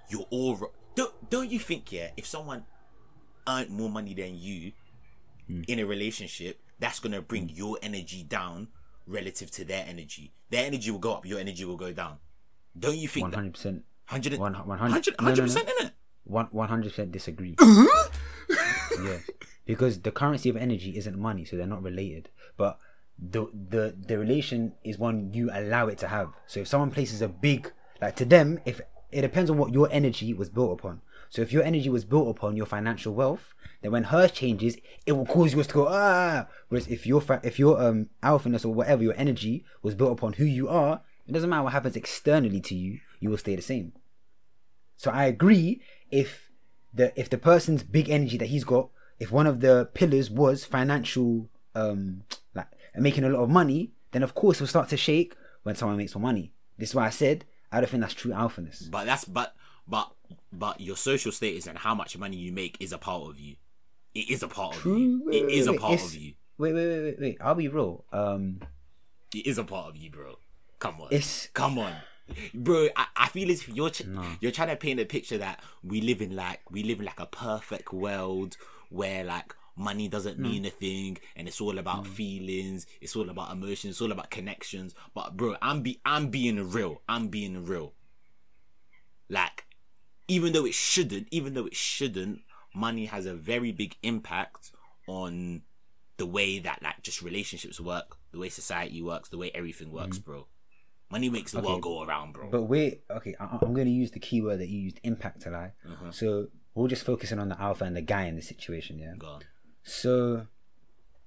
you're 0.09 0.24
all 0.30 0.56
ri- 0.56 0.68
don't 0.94 1.12
don't 1.28 1.51
you 1.51 1.59
think 1.59 1.93
yeah 1.93 2.09
if 2.16 2.24
someone 2.24 2.64
earned 3.47 3.68
more 3.68 3.90
money 3.90 4.14
than 4.14 4.34
you 4.34 4.72
mm. 5.51 5.62
in 5.68 5.78
a 5.78 5.84
relationship, 5.84 6.59
that's 6.78 7.01
gonna 7.01 7.20
bring 7.20 7.48
mm. 7.48 7.56
your 7.56 7.76
energy 7.82 8.22
down 8.22 8.68
relative 9.06 9.51
to 9.51 9.62
their 9.62 9.84
energy. 9.86 10.32
Their 10.48 10.64
energy 10.64 10.90
will 10.90 11.01
go 11.01 11.12
up, 11.12 11.26
your 11.26 11.39
energy 11.39 11.66
will 11.66 11.76
go 11.76 11.93
down. 11.93 12.16
Don't 12.78 12.97
you 12.97 13.09
think 13.09 13.24
One 13.24 13.30
that? 13.32 13.36
hundred 13.36 13.55
percent. 13.55 13.84
100 14.09 14.39
One- 14.39 14.55
100 14.55 15.14
100 15.18 15.20
no, 15.20 15.28
no, 15.28 15.34
no. 15.34 15.52
100% 15.52 15.60
in 15.62 15.86
it. 15.86 15.93
One 16.24 16.47
one 16.51 16.68
hundred 16.68 16.90
percent 16.90 17.12
disagree. 17.12 17.56
yeah, 17.60 19.18
because 19.66 20.01
the 20.01 20.12
currency 20.12 20.48
of 20.48 20.56
energy 20.56 20.97
isn't 20.97 21.18
money, 21.18 21.44
so 21.44 21.56
they're 21.56 21.66
not 21.66 21.82
related. 21.82 22.30
But 22.56 22.78
the 23.31 23.47
the 23.53 23.94
the 24.07 24.19
relation 24.19 24.73
is 24.82 24.99
one 24.99 25.32
you 25.32 25.51
allow 25.53 25.86
it 25.86 25.99
to 25.99 26.09
have. 26.09 26.31
So 26.47 26.61
if 26.61 26.69
someone 26.69 26.90
places 26.90 27.23
a 27.23 27.28
big 27.28 27.73
like 28.01 28.16
to 28.16 28.24
them, 28.24 28.59
if 28.65 28.81
it 29.11 29.20
depends 29.20 29.51
on 29.51 29.59
what 29.59 29.73
your 29.73 29.89
energy 29.93 30.35
was 30.35 30.49
built 30.49 30.73
upon. 30.73 31.03
So 31.31 31.40
if 31.40 31.53
your 31.53 31.62
energy 31.62 31.89
was 31.89 32.05
built 32.05 32.28
upon 32.28 32.57
your 32.57 32.66
financial 32.66 33.15
wealth, 33.15 33.55
then 33.81 33.93
when 33.93 34.05
hers 34.05 34.32
changes, 34.32 34.77
it 35.07 35.12
will 35.12 35.27
cause 35.27 35.55
yours 35.55 35.66
to 35.69 35.74
go 35.74 35.86
ah. 35.89 36.47
Whereas 36.69 36.89
if 36.89 37.07
your 37.07 37.20
fa- 37.20 37.40
if 37.44 37.59
your 37.59 37.81
um 37.81 38.09
alphaness 38.23 38.65
or 38.65 38.74
whatever 38.74 39.03
your 39.03 39.15
energy 39.16 39.65
was 39.82 39.94
built 39.94 40.12
upon 40.12 40.35
who 40.35 40.44
you 40.44 40.69
are, 40.69 41.03
it 41.27 41.32
doesn't 41.32 41.49
matter 41.49 41.62
what 41.62 41.73
happens 41.73 41.97
externally 41.97 42.61
to 42.61 42.74
you, 42.74 43.01
you 43.20 43.31
will 43.31 43.39
stay 43.39 43.55
the 43.55 43.62
same. 43.62 43.93
So 44.97 45.11
I 45.11 45.24
agree 45.24 45.81
if 46.11 46.51
the 46.93 47.19
if 47.19 47.31
the 47.31 47.39
person's 47.39 47.82
big 47.82 48.11
energy 48.11 48.36
that 48.39 48.47
he's 48.47 48.65
got, 48.65 48.89
if 49.19 49.31
one 49.31 49.47
of 49.47 49.61
the 49.61 49.89
pillars 49.94 50.31
was 50.31 50.65
financial 50.65 51.49
um 51.74 52.24
like 52.55 52.66
making 52.97 53.24
a 53.24 53.28
lot 53.28 53.43
of 53.43 53.51
money, 53.51 53.93
then 54.12 54.23
of 54.23 54.35
course 54.35 54.59
it 54.59 54.62
will 54.62 54.69
start 54.69 54.89
to 54.90 54.97
shake 54.97 55.35
when 55.62 55.74
someone 55.74 55.97
makes 55.97 56.14
more 56.14 56.23
money. 56.23 56.52
This 56.78 56.90
is 56.90 56.94
why 56.94 57.06
I 57.06 57.10
said 57.10 57.44
I 57.70 57.81
don't 57.81 57.89
think 57.89 58.02
that's 58.02 58.14
true 58.14 58.32
alphaness. 58.32 58.90
But 58.90 59.06
that's 59.06 59.24
but 59.24 59.55
but 59.89 60.12
but 60.52 60.81
your 60.81 60.97
social 60.97 61.32
status 61.32 61.66
and 61.66 61.78
how 61.78 61.94
much 61.94 62.16
money 62.19 62.36
you 62.36 62.52
make 62.52 62.77
is 62.81 62.93
a 62.93 62.98
part 62.98 63.23
of 63.28 63.39
you. 63.39 63.56
It 64.14 64.28
is 64.31 64.43
a 64.43 64.48
part 64.48 64.77
of 64.77 64.85
you. 64.85 65.23
Wait, 65.24 65.35
It 65.43 65.47
wait, 65.47 65.55
is 65.55 65.66
a 65.66 65.73
part 65.74 66.02
of 66.02 66.14
you. 66.14 66.35
Wait, 66.59 66.74
wait, 66.74 66.86
wait, 66.86 67.02
wait, 67.05 67.20
wait. 67.20 67.39
I'll 67.40 67.55
be 67.55 67.69
real. 67.69 68.05
Um 68.12 68.60
It 69.35 69.47
is 69.47 69.56
a 69.59 69.64
part 69.64 69.89
of 69.89 69.97
you, 69.97 70.10
bro. 70.10 70.36
Come 70.78 71.01
on. 71.01 71.06
It's- 71.12 71.48
come 71.55 71.78
on. 71.78 71.94
Bro, 72.55 72.89
I, 72.97 73.06
I 73.16 73.28
feel 73.28 73.51
as 73.51 73.60
if 73.62 73.69
you're 73.69 73.90
ch- 73.90 74.05
you're 74.40 74.52
trying 74.52 74.69
to 74.69 74.77
paint 74.77 75.01
a 75.01 75.05
picture 75.05 75.39
that 75.39 75.60
we 75.82 76.01
live 76.01 76.23
in 76.23 76.35
like 76.36 76.60
we 76.70 76.82
live 76.82 77.01
in 77.01 77.05
like 77.06 77.20
a 77.20 77.27
perfect 77.27 77.93
world 77.93 78.56
where 78.90 79.24
like 79.24 79.55
money 79.77 80.09
doesn't 80.09 80.36
hmm. 80.36 80.43
mean 80.43 80.65
a 80.66 80.70
thing 80.70 81.19
and 81.36 81.49
it's 81.49 81.61
all 81.61 81.78
about 81.78 82.07
hmm. 82.07 82.12
feelings, 82.12 82.86
it's 83.01 83.16
all 83.16 83.28
about 83.31 83.53
emotions, 83.53 83.94
it's 83.94 84.01
all 84.01 84.12
about 84.12 84.31
connections. 84.31 84.94
But 85.15 85.36
bro, 85.36 85.57
I'm 85.62 85.82
be 85.82 86.01
I'm 86.05 86.28
being 86.28 86.70
real. 86.70 87.03
I'm 87.09 87.28
being 87.28 87.65
real. 87.65 87.94
Like, 89.28 89.65
even 90.28 90.53
though 90.53 90.66
it 90.66 90.74
shouldn't, 90.74 91.28
even 91.31 91.55
though 91.55 91.66
it 91.66 91.74
shouldn't, 91.74 92.40
money 92.74 93.07
has 93.07 93.27
a 93.27 93.35
very 93.35 93.73
big 93.73 93.97
impact 94.03 94.70
on 95.09 95.62
the 96.19 96.27
way 96.27 96.59
that 96.59 96.82
like 96.82 97.03
just 97.03 97.23
relationships 97.23 97.81
work, 97.81 98.16
the 98.32 98.39
way 98.39 98.49
society 98.49 99.03
works, 99.03 99.31
the 99.31 99.39
way 99.39 99.51
everything 99.55 99.90
works, 99.90 100.19
hmm. 100.19 100.24
bro. 100.24 100.47
Money 101.11 101.28
makes 101.28 101.53
the 101.53 101.61
world 101.61 101.82
go 101.82 102.03
around, 102.03 102.32
bro. 102.32 102.49
but 102.51 102.62
wait, 102.62 103.03
okay, 103.11 103.35
I, 103.39 103.59
I'm 103.61 103.74
going 103.74 103.85
to 103.85 103.93
use 103.93 104.12
the 104.12 104.19
keyword 104.19 104.61
that 104.61 104.69
you 104.70 104.81
used, 104.81 104.99
impact 105.03 105.43
to 105.43 105.51
lie. 105.51 105.73
Mm-hmm. 105.86 106.11
So 106.11 106.47
we're 106.74 106.89
just 106.89 107.05
focusing 107.05 107.39
on 107.39 107.51
the 107.51 107.61
alpha 107.61 107.85
and 107.85 107.94
the 107.94 108.01
guy 108.01 108.24
in 108.24 108.36
the 108.36 108.40
situation, 108.40 108.99
yeah. 108.99 109.12
Go 109.19 109.27
on. 109.27 109.43
So, 109.83 110.47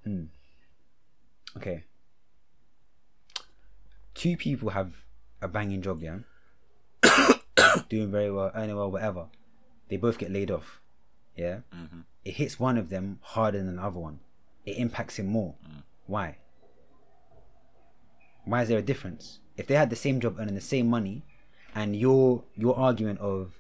hmm. 0.04 0.26
okay. 1.58 1.84
Two 4.14 4.38
people 4.38 4.70
have 4.70 4.94
a 5.42 5.48
banging 5.48 5.82
job, 5.82 6.02
yeah, 6.02 6.20
doing 7.90 8.12
very 8.12 8.32
well, 8.32 8.52
earning 8.56 8.76
well, 8.76 8.90
whatever. 8.90 9.28
They 9.90 9.98
both 9.98 10.18
get 10.18 10.32
laid 10.32 10.50
off, 10.52 10.80
yeah. 11.36 11.60
It 12.24 12.36
hits 12.36 12.60
one 12.60 12.78
of 12.78 12.90
them 12.90 13.20
harder 13.22 13.62
than 13.62 13.76
the 13.76 13.84
other 13.84 14.00
one. 14.00 14.20
It 14.66 14.78
impacts 14.78 15.20
him 15.20 15.28
more. 15.28 15.56
Why? 16.08 16.38
Why 18.46 18.62
is 18.62 18.70
there 18.70 18.80
a 18.80 18.82
difference? 18.82 19.40
If 19.58 19.68
they 19.68 19.76
had 19.76 19.90
the 19.90 19.96
same 19.96 20.20
job 20.20 20.38
earning 20.40 20.56
the 20.56 20.62
same 20.62 20.88
money, 20.88 21.24
and 21.76 21.96
your 21.96 22.44
your 22.56 22.78
argument 22.78 23.20
of 23.20 23.54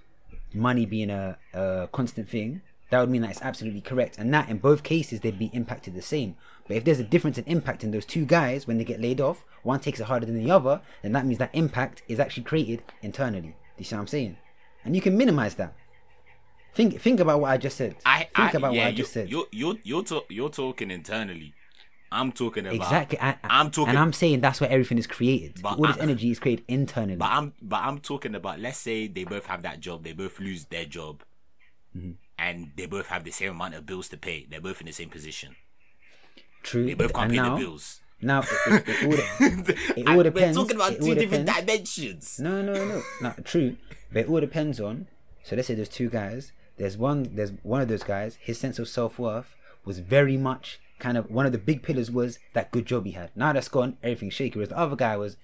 money 0.53 0.85
being 0.85 1.09
a, 1.09 1.37
a 1.53 1.89
constant 1.91 2.29
thing, 2.29 2.61
that 2.95 3.01
would 3.01 3.09
mean 3.09 3.21
that 3.23 3.31
it's 3.31 3.41
absolutely 3.41 3.81
correct. 3.81 4.17
And 4.17 4.33
that 4.33 4.49
in 4.49 4.57
both 4.57 4.83
cases 4.83 5.19
they'd 5.19 5.37
be 5.37 5.51
impacted 5.53 5.93
the 5.95 6.01
same. 6.01 6.35
But 6.67 6.77
if 6.77 6.83
there's 6.85 6.99
a 6.99 7.03
difference 7.03 7.37
in 7.37 7.43
impact 7.45 7.83
in 7.83 7.91
those 7.91 8.05
two 8.05 8.25
guys 8.25 8.65
when 8.65 8.77
they 8.77 8.83
get 8.83 9.01
laid 9.01 9.19
off, 9.21 9.43
one 9.63 9.79
takes 9.79 9.99
it 9.99 10.05
harder 10.05 10.25
than 10.25 10.41
the 10.43 10.49
other, 10.51 10.81
then 11.03 11.11
that 11.11 11.25
means 11.25 11.39
that 11.39 11.49
impact 11.53 12.01
is 12.07 12.19
actually 12.19 12.43
created 12.43 12.81
internally. 13.01 13.49
Do 13.49 13.79
you 13.79 13.85
see 13.85 13.95
what 13.95 14.01
I'm 14.01 14.07
saying? 14.07 14.37
And 14.83 14.95
you 14.95 15.01
can 15.01 15.17
minimize 15.17 15.55
that. 15.55 15.73
Think 16.73 16.99
think 17.01 17.19
about 17.19 17.39
what 17.41 17.51
I 17.51 17.57
just 17.57 17.77
said. 17.77 17.95
I 18.05 18.19
think 18.35 18.55
I, 18.55 18.57
about 18.57 18.73
yeah, 18.73 18.81
what 18.83 18.87
I 18.87 18.91
just 18.91 19.13
said. 19.13 19.29
You're 19.29 19.45
you're 19.51 19.75
you're, 19.83 20.03
to- 20.03 20.25
you're 20.29 20.49
talking 20.49 20.91
internally. 20.91 21.53
I'm 22.11 22.31
talking 22.31 22.65
about 22.65 22.75
Exactly. 22.75 23.19
I, 23.19 23.35
I'm 23.43 23.71
talking. 23.71 23.89
and 23.89 23.97
I'm 23.97 24.13
saying 24.13 24.41
that's 24.41 24.61
where 24.61 24.69
everything 24.69 24.97
is 24.97 25.07
created. 25.07 25.61
But 25.61 25.77
All 25.79 25.87
this 25.87 25.97
I- 25.97 26.01
energy 26.01 26.31
is 26.31 26.39
created 26.39 26.65
internally. 26.67 27.17
But 27.17 27.31
I'm 27.31 27.53
but 27.61 27.81
I'm 27.81 27.99
talking 27.99 28.35
about 28.35 28.59
let's 28.59 28.77
say 28.77 29.07
they 29.07 29.23
both 29.23 29.45
have 29.47 29.63
that 29.63 29.79
job, 29.79 30.03
they 30.03 30.13
both 30.13 30.39
lose 30.39 30.65
their 30.65 30.85
job, 30.85 31.23
Mm-hmm. 31.95 32.11
And 32.37 32.71
they 32.75 32.85
both 32.85 33.07
have 33.07 33.23
the 33.23 33.31
same 33.31 33.51
amount 33.51 33.75
of 33.75 33.85
bills 33.85 34.09
to 34.09 34.17
pay. 34.17 34.45
They're 34.49 34.61
both 34.61 34.79
in 34.81 34.87
the 34.87 34.93
same 34.93 35.09
position. 35.09 35.55
True. 36.63 36.85
They 36.85 36.93
both 36.93 37.13
can't 37.13 37.25
and 37.25 37.31
pay 37.31 37.37
now, 37.37 37.55
the 37.55 37.61
bills. 37.65 38.01
Now 38.21 38.41
it, 38.41 38.47
it, 38.67 38.83
it, 38.87 39.05
all, 39.05 39.53
it 39.97 40.07
all 40.09 40.23
depends. 40.23 40.57
We're 40.57 40.63
talking 40.63 40.75
about 40.77 40.93
it 40.93 41.01
two 41.01 41.15
different 41.15 41.45
depends- 41.45 41.65
dimensions. 41.65 42.39
No, 42.39 42.61
no, 42.61 42.73
no, 42.73 43.01
no. 43.21 43.33
True, 43.43 43.77
but 44.11 44.19
it 44.21 44.29
all 44.29 44.39
depends 44.39 44.79
on. 44.79 45.07
So 45.43 45.55
let's 45.55 45.67
say 45.67 45.75
there's 45.75 45.89
two 45.89 46.09
guys. 46.09 46.51
There's 46.77 46.97
one. 46.97 47.35
There's 47.35 47.51
one 47.63 47.81
of 47.81 47.87
those 47.87 48.03
guys. 48.03 48.37
His 48.41 48.57
sense 48.57 48.79
of 48.79 48.87
self 48.87 49.19
worth 49.19 49.55
was 49.85 49.99
very 49.99 50.37
much 50.37 50.79
kind 50.99 51.17
of 51.17 51.29
one 51.29 51.45
of 51.45 51.51
the 51.51 51.57
big 51.57 51.83
pillars 51.83 52.09
was 52.09 52.39
that 52.53 52.71
good 52.71 52.85
job 52.85 53.05
he 53.05 53.11
had. 53.11 53.31
Now 53.35 53.53
that's 53.53 53.67
gone, 53.67 53.97
everything's 54.01 54.33
shaky. 54.33 54.57
Whereas 54.57 54.69
the 54.69 54.77
other 54.77 54.95
guy 54.95 55.17
was, 55.17 55.37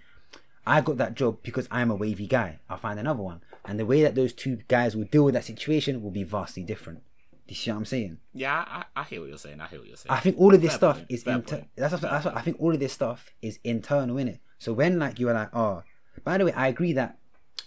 I 0.66 0.82
got 0.82 0.98
that 0.98 1.14
job 1.16 1.40
because 1.44 1.68
I'm 1.72 1.92
a 1.92 1.96
wavy 1.96 2.28
guy. 2.28 2.60
I'll 2.70 2.78
find 2.78 3.00
another 3.00 3.22
one. 3.22 3.42
And 3.66 3.80
the 3.80 3.86
way 3.86 4.02
that 4.02 4.16
those 4.16 4.34
two 4.34 4.58
guys 4.68 4.96
will 4.96 5.04
deal 5.06 5.24
with 5.24 5.34
that 5.36 5.46
situation 5.46 6.02
will 6.02 6.12
be 6.12 6.24
vastly 6.24 6.64
different. 6.64 7.00
Do 7.48 7.54
you 7.54 7.56
see 7.56 7.72
what 7.72 7.78
I'm 7.78 7.86
saying? 7.86 8.18
Yeah, 8.34 8.64
I, 8.68 8.86
I 8.96 9.04
hear 9.04 9.20
what 9.22 9.30
you're 9.30 9.38
saying. 9.38 9.60
I 9.62 9.68
hear 9.68 9.80
what 9.80 9.88
you're 9.88 9.98
saying. 9.98 10.12
I 10.12 10.20
think 10.20 10.38
all 10.40 10.54
of 10.54 10.62
this 10.62 10.72
Fair 10.72 10.78
stuff 10.78 10.96
point, 10.98 11.08
is 11.12 11.24
inter- 11.24 11.66
that's, 11.76 11.92
what, 11.94 12.02
that's 12.02 12.26
what 12.26 12.36
I 12.38 12.42
think 12.42 12.58
all 12.60 12.74
of 12.74 12.80
this 12.80 12.94
stuff 12.94 13.30
is 13.42 13.60
internal 13.64 14.18
in 14.18 14.28
it. 14.28 14.40
So 14.58 14.74
when 14.74 14.98
like 15.00 15.20
you 15.20 15.26
were 15.28 15.34
like, 15.34 15.54
oh, 15.56 15.84
by 16.24 16.38
the 16.38 16.46
way, 16.46 16.54
I 16.54 16.68
agree 16.68 16.94
that 16.94 17.18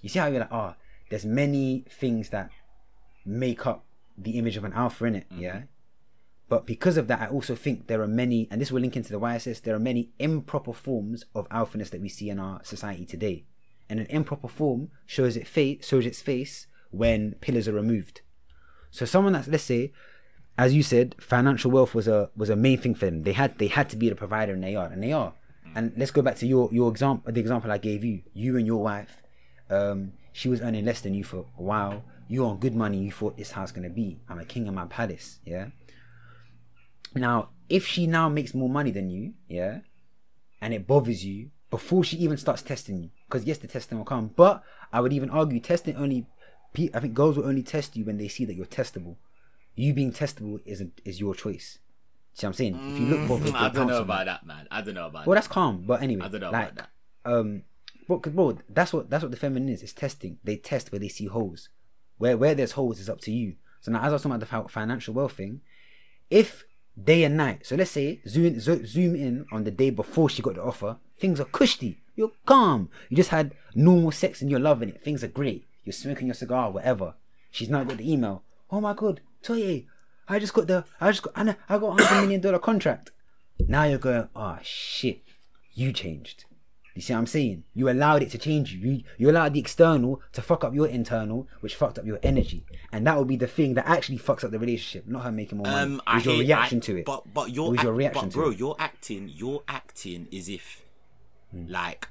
you 0.02 0.08
see 0.08 0.18
how 0.18 0.26
you're 0.26 0.40
like, 0.40 0.52
oh, 0.52 0.74
there's 1.10 1.24
many 1.26 1.84
things 1.88 2.30
that 2.30 2.50
make 3.24 3.66
up 3.66 3.84
the 4.16 4.32
image 4.38 4.56
of 4.56 4.64
an 4.64 4.72
alpha 4.72 5.04
in 5.06 5.16
it, 5.16 5.30
Mm-hmm. 5.30 5.42
yeah. 5.42 5.62
But 6.48 6.66
because 6.66 6.96
of 6.98 7.08
that, 7.08 7.20
I 7.22 7.26
also 7.28 7.54
think 7.54 7.86
there 7.86 8.02
are 8.02 8.06
many, 8.06 8.46
and 8.50 8.60
this 8.60 8.70
will 8.70 8.80
link 8.82 8.96
into 8.96 9.10
the 9.12 9.18
YSS. 9.18 9.62
There 9.62 9.74
are 9.74 9.78
many 9.80 10.10
improper 10.18 10.74
forms 10.74 11.24
of 11.34 11.48
alphaness 11.48 11.88
that 11.90 12.02
we 12.02 12.08
see 12.10 12.28
in 12.28 12.38
our 12.38 12.62
society 12.64 13.06
today, 13.06 13.44
and 13.88 14.00
an 14.00 14.06
improper 14.06 14.48
form 14.48 14.88
shows 15.06 15.36
it 15.36 15.46
fa- 15.46 15.82
shows 15.82 16.06
its 16.06 16.20
face 16.20 16.66
when 16.90 17.34
pillars 17.40 17.68
are 17.68 17.72
removed. 17.72 18.22
So 18.90 19.04
someone 19.04 19.32
that's 19.32 19.48
let's 19.48 19.64
say, 19.64 19.92
as 20.56 20.74
you 20.74 20.82
said, 20.82 21.16
financial 21.18 21.70
wealth 21.70 21.94
was 21.94 22.06
a 22.08 22.30
was 22.36 22.50
a 22.50 22.56
main 22.56 22.78
thing 22.78 22.94
for 22.94 23.06
them. 23.06 23.22
They 23.22 23.32
had 23.32 23.58
they 23.58 23.66
had 23.66 23.88
to 23.90 23.96
be 23.96 24.08
the 24.08 24.14
provider, 24.14 24.52
and 24.52 24.62
they 24.62 24.76
are, 24.76 24.86
and 24.86 25.02
they 25.02 25.12
are. 25.12 25.34
And 25.74 25.92
let's 25.96 26.12
go 26.12 26.22
back 26.22 26.36
to 26.36 26.46
your 26.46 26.68
your 26.72 26.90
example, 26.90 27.32
the 27.32 27.40
example 27.40 27.72
I 27.72 27.78
gave 27.78 28.04
you. 28.04 28.22
You 28.32 28.56
and 28.56 28.66
your 28.66 28.82
wife, 28.82 29.22
um, 29.70 30.12
she 30.32 30.48
was 30.48 30.60
earning 30.60 30.84
less 30.84 31.00
than 31.00 31.14
you 31.14 31.24
for 31.24 31.46
a 31.58 31.62
while. 31.62 32.04
You 32.28 32.46
on 32.46 32.58
good 32.58 32.74
money. 32.74 32.98
You 32.98 33.10
thought 33.10 33.36
this 33.36 33.50
house 33.50 33.72
gonna 33.72 33.90
be. 33.90 34.20
I'm 34.28 34.38
a 34.38 34.44
king 34.44 34.66
in 34.66 34.74
my 34.74 34.86
palace. 34.86 35.40
Yeah. 35.44 35.68
Now, 37.14 37.50
if 37.68 37.86
she 37.86 38.06
now 38.06 38.28
makes 38.28 38.54
more 38.54 38.68
money 38.68 38.90
than 38.90 39.10
you, 39.10 39.34
yeah, 39.48 39.80
and 40.60 40.72
it 40.72 40.86
bothers 40.86 41.24
you 41.24 41.50
before 41.70 42.04
she 42.04 42.16
even 42.18 42.36
starts 42.36 42.62
testing 42.62 43.02
you, 43.02 43.10
because 43.34 43.48
yes, 43.48 43.58
the 43.58 43.66
testing 43.66 43.98
will 43.98 44.04
come. 44.04 44.30
But 44.36 44.62
I 44.92 45.00
would 45.00 45.12
even 45.12 45.28
argue 45.28 45.58
testing 45.58 45.96
only. 45.96 46.26
I 46.94 47.00
think 47.00 47.14
girls 47.14 47.36
will 47.36 47.46
only 47.46 47.64
test 47.64 47.96
you 47.96 48.04
when 48.04 48.16
they 48.16 48.28
see 48.28 48.44
that 48.44 48.54
you're 48.54 48.66
testable. 48.66 49.16
You 49.74 49.92
being 49.92 50.12
testable 50.12 50.60
isn't 50.64 51.00
is 51.04 51.18
your 51.18 51.34
choice. 51.34 51.78
See 52.34 52.46
what 52.46 52.50
I'm 52.50 52.54
saying? 52.54 52.82
If 52.86 53.00
you 53.00 53.06
look 53.06 53.26
bothered, 53.26 53.52
Mm, 53.52 53.54
I 53.60 53.68
don't 53.70 53.88
know 53.88 54.02
about 54.02 54.26
that, 54.26 54.46
man. 54.46 54.68
I 54.70 54.82
don't 54.82 54.94
know 54.94 55.06
about 55.06 55.20
that. 55.22 55.26
Well, 55.26 55.34
that. 55.34 55.42
that's 55.42 55.52
calm. 55.52 55.84
But 55.84 56.02
anyway, 56.02 56.24
I 56.24 56.28
don't 56.28 56.40
know 56.40 56.50
like, 56.52 56.72
about 56.72 56.88
um, 57.24 57.62
bro, 58.06 58.18
bro, 58.18 58.58
that's 58.68 58.92
what 58.92 59.10
that's 59.10 59.22
what 59.24 59.32
the 59.32 59.36
feminine 59.36 59.68
is. 59.68 59.82
It's 59.82 59.92
testing. 59.92 60.38
They 60.44 60.56
test 60.56 60.92
where 60.92 61.00
they 61.00 61.08
see 61.08 61.26
holes. 61.26 61.70
Where 62.18 62.36
where 62.36 62.54
there's 62.54 62.72
holes 62.72 63.00
is 63.00 63.08
up 63.10 63.20
to 63.22 63.32
you. 63.32 63.56
So 63.80 63.90
now, 63.90 64.00
as 64.00 64.10
I 64.10 64.12
was 64.12 64.22
talking 64.22 64.36
about 64.36 64.66
the 64.66 64.72
financial 64.72 65.14
wealth 65.14 65.32
thing, 65.32 65.60
if 66.30 66.64
day 67.02 67.24
and 67.24 67.36
night, 67.36 67.66
so 67.66 67.74
let's 67.74 67.90
say 67.90 68.20
zoom 68.28 68.60
zo- 68.60 68.84
zoom 68.84 69.16
in 69.16 69.44
on 69.52 69.64
the 69.64 69.72
day 69.72 69.90
before 69.90 70.28
she 70.28 70.40
got 70.40 70.54
the 70.54 70.62
offer, 70.62 70.98
things 71.18 71.40
are 71.40 71.46
cushy. 71.46 72.00
You're 72.16 72.32
calm. 72.46 72.88
You 73.08 73.16
just 73.16 73.30
had 73.30 73.54
normal 73.74 74.12
sex 74.12 74.40
and 74.40 74.50
you're 74.50 74.60
loving 74.60 74.88
it. 74.90 75.02
Things 75.02 75.24
are 75.24 75.28
great. 75.28 75.66
You're 75.84 75.92
smoking 75.92 76.26
your 76.28 76.34
cigar, 76.34 76.70
whatever. 76.70 77.14
She's 77.50 77.68
now 77.68 77.84
got 77.84 77.98
the 77.98 78.10
email. 78.12 78.42
Oh 78.70 78.80
my 78.80 78.94
god, 78.94 79.20
Toye, 79.42 79.84
I 80.28 80.38
just 80.38 80.54
got 80.54 80.66
the 80.66 80.84
I 81.00 81.10
just 81.10 81.22
got 81.22 81.32
I 81.36 81.56
I 81.68 81.78
got 81.78 82.00
a 82.00 82.04
hundred 82.04 82.22
million 82.22 82.40
dollar 82.40 82.58
contract. 82.58 83.10
Now 83.68 83.84
you're 83.84 83.98
going, 83.98 84.28
oh 84.34 84.58
shit, 84.62 85.22
you 85.74 85.92
changed. 85.92 86.44
You 86.94 87.02
see 87.02 87.12
what 87.12 87.18
I'm 87.20 87.26
saying? 87.26 87.64
You 87.74 87.88
allowed 87.90 88.22
it 88.22 88.30
to 88.30 88.38
change 88.38 88.72
you. 88.72 88.78
You 88.92 89.02
you 89.18 89.30
allowed 89.30 89.54
the 89.54 89.60
external 89.60 90.22
to 90.32 90.40
fuck 90.40 90.62
up 90.64 90.74
your 90.74 90.86
internal, 90.86 91.48
which 91.60 91.74
fucked 91.74 91.98
up 91.98 92.06
your 92.06 92.20
energy, 92.22 92.64
and 92.92 93.04
that 93.06 93.18
would 93.18 93.26
be 93.28 93.36
the 93.36 93.48
thing 93.48 93.74
that 93.74 93.86
actually 93.88 94.18
fucks 94.18 94.44
up 94.44 94.52
the 94.52 94.58
relationship, 94.60 95.06
not 95.08 95.24
her 95.24 95.32
making 95.32 95.58
more 95.58 95.66
money. 95.66 95.82
Um, 95.94 96.02
it 96.06 96.14
was 96.14 96.24
your 96.24 96.34
hear- 96.36 96.44
reaction 96.44 96.78
I- 96.78 96.80
to 96.82 96.96
it. 96.98 97.04
But 97.04 97.34
but 97.34 97.50
your 97.50 97.70
was 97.72 97.82
your 97.82 97.92
reaction 97.92 98.22
but 98.26 98.30
to 98.30 98.36
bro, 98.36 98.50
it. 98.50 98.58
you're 98.58 98.76
acting. 98.78 99.28
You're 99.34 99.62
acting 99.68 100.28
as 100.32 100.48
if 100.48 100.83
Hmm. 101.54 101.66
like 101.70 102.08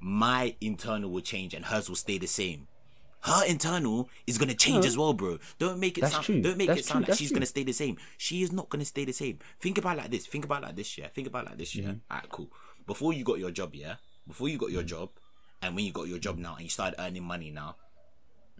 my 0.00 0.54
internal 0.60 1.10
will 1.10 1.22
change 1.22 1.54
and 1.54 1.64
hers 1.64 1.88
will 1.88 1.96
stay 1.96 2.18
the 2.18 2.26
same. 2.26 2.68
Her 3.22 3.44
internal 3.46 4.08
is 4.26 4.38
gonna 4.38 4.54
change 4.54 4.84
as 4.84 4.96
well, 4.96 5.12
bro. 5.14 5.38
Don't 5.58 5.80
make 5.80 5.96
it 5.98 6.02
That's 6.02 6.12
sound. 6.12 6.24
true. 6.26 6.42
Don't 6.42 6.58
make 6.58 6.68
That's 6.68 6.80
it 6.80 6.84
sound 6.84 6.98
true. 6.98 7.00
like 7.02 7.06
That's 7.08 7.18
she's 7.18 7.30
true. 7.30 7.36
gonna 7.36 7.46
stay 7.46 7.64
the 7.64 7.72
same. 7.72 7.96
She 8.18 8.42
is 8.42 8.52
not 8.52 8.68
gonna 8.68 8.84
stay 8.84 9.04
the 9.04 9.12
same. 9.12 9.38
Think 9.60 9.78
about 9.78 9.96
like 9.96 10.10
this. 10.10 10.26
Think 10.26 10.44
about 10.44 10.62
like 10.62 10.76
this, 10.76 10.96
yeah. 10.98 11.08
Think 11.08 11.26
about 11.26 11.46
like 11.46 11.56
this, 11.58 11.74
yeah. 11.74 11.86
Mm-hmm. 11.88 12.12
Alright, 12.12 12.28
cool. 12.28 12.50
Before 12.86 13.12
you 13.12 13.24
got 13.24 13.38
your 13.38 13.50
job, 13.50 13.74
yeah. 13.74 13.96
Before 14.28 14.48
you 14.48 14.58
got 14.58 14.70
your 14.70 14.82
job, 14.84 15.08
and 15.62 15.74
when 15.74 15.84
you 15.84 15.92
got 15.92 16.06
your 16.08 16.18
job 16.18 16.36
now, 16.38 16.54
and 16.54 16.64
you 16.64 16.68
started 16.70 17.00
earning 17.00 17.24
money 17.24 17.50
now, 17.50 17.76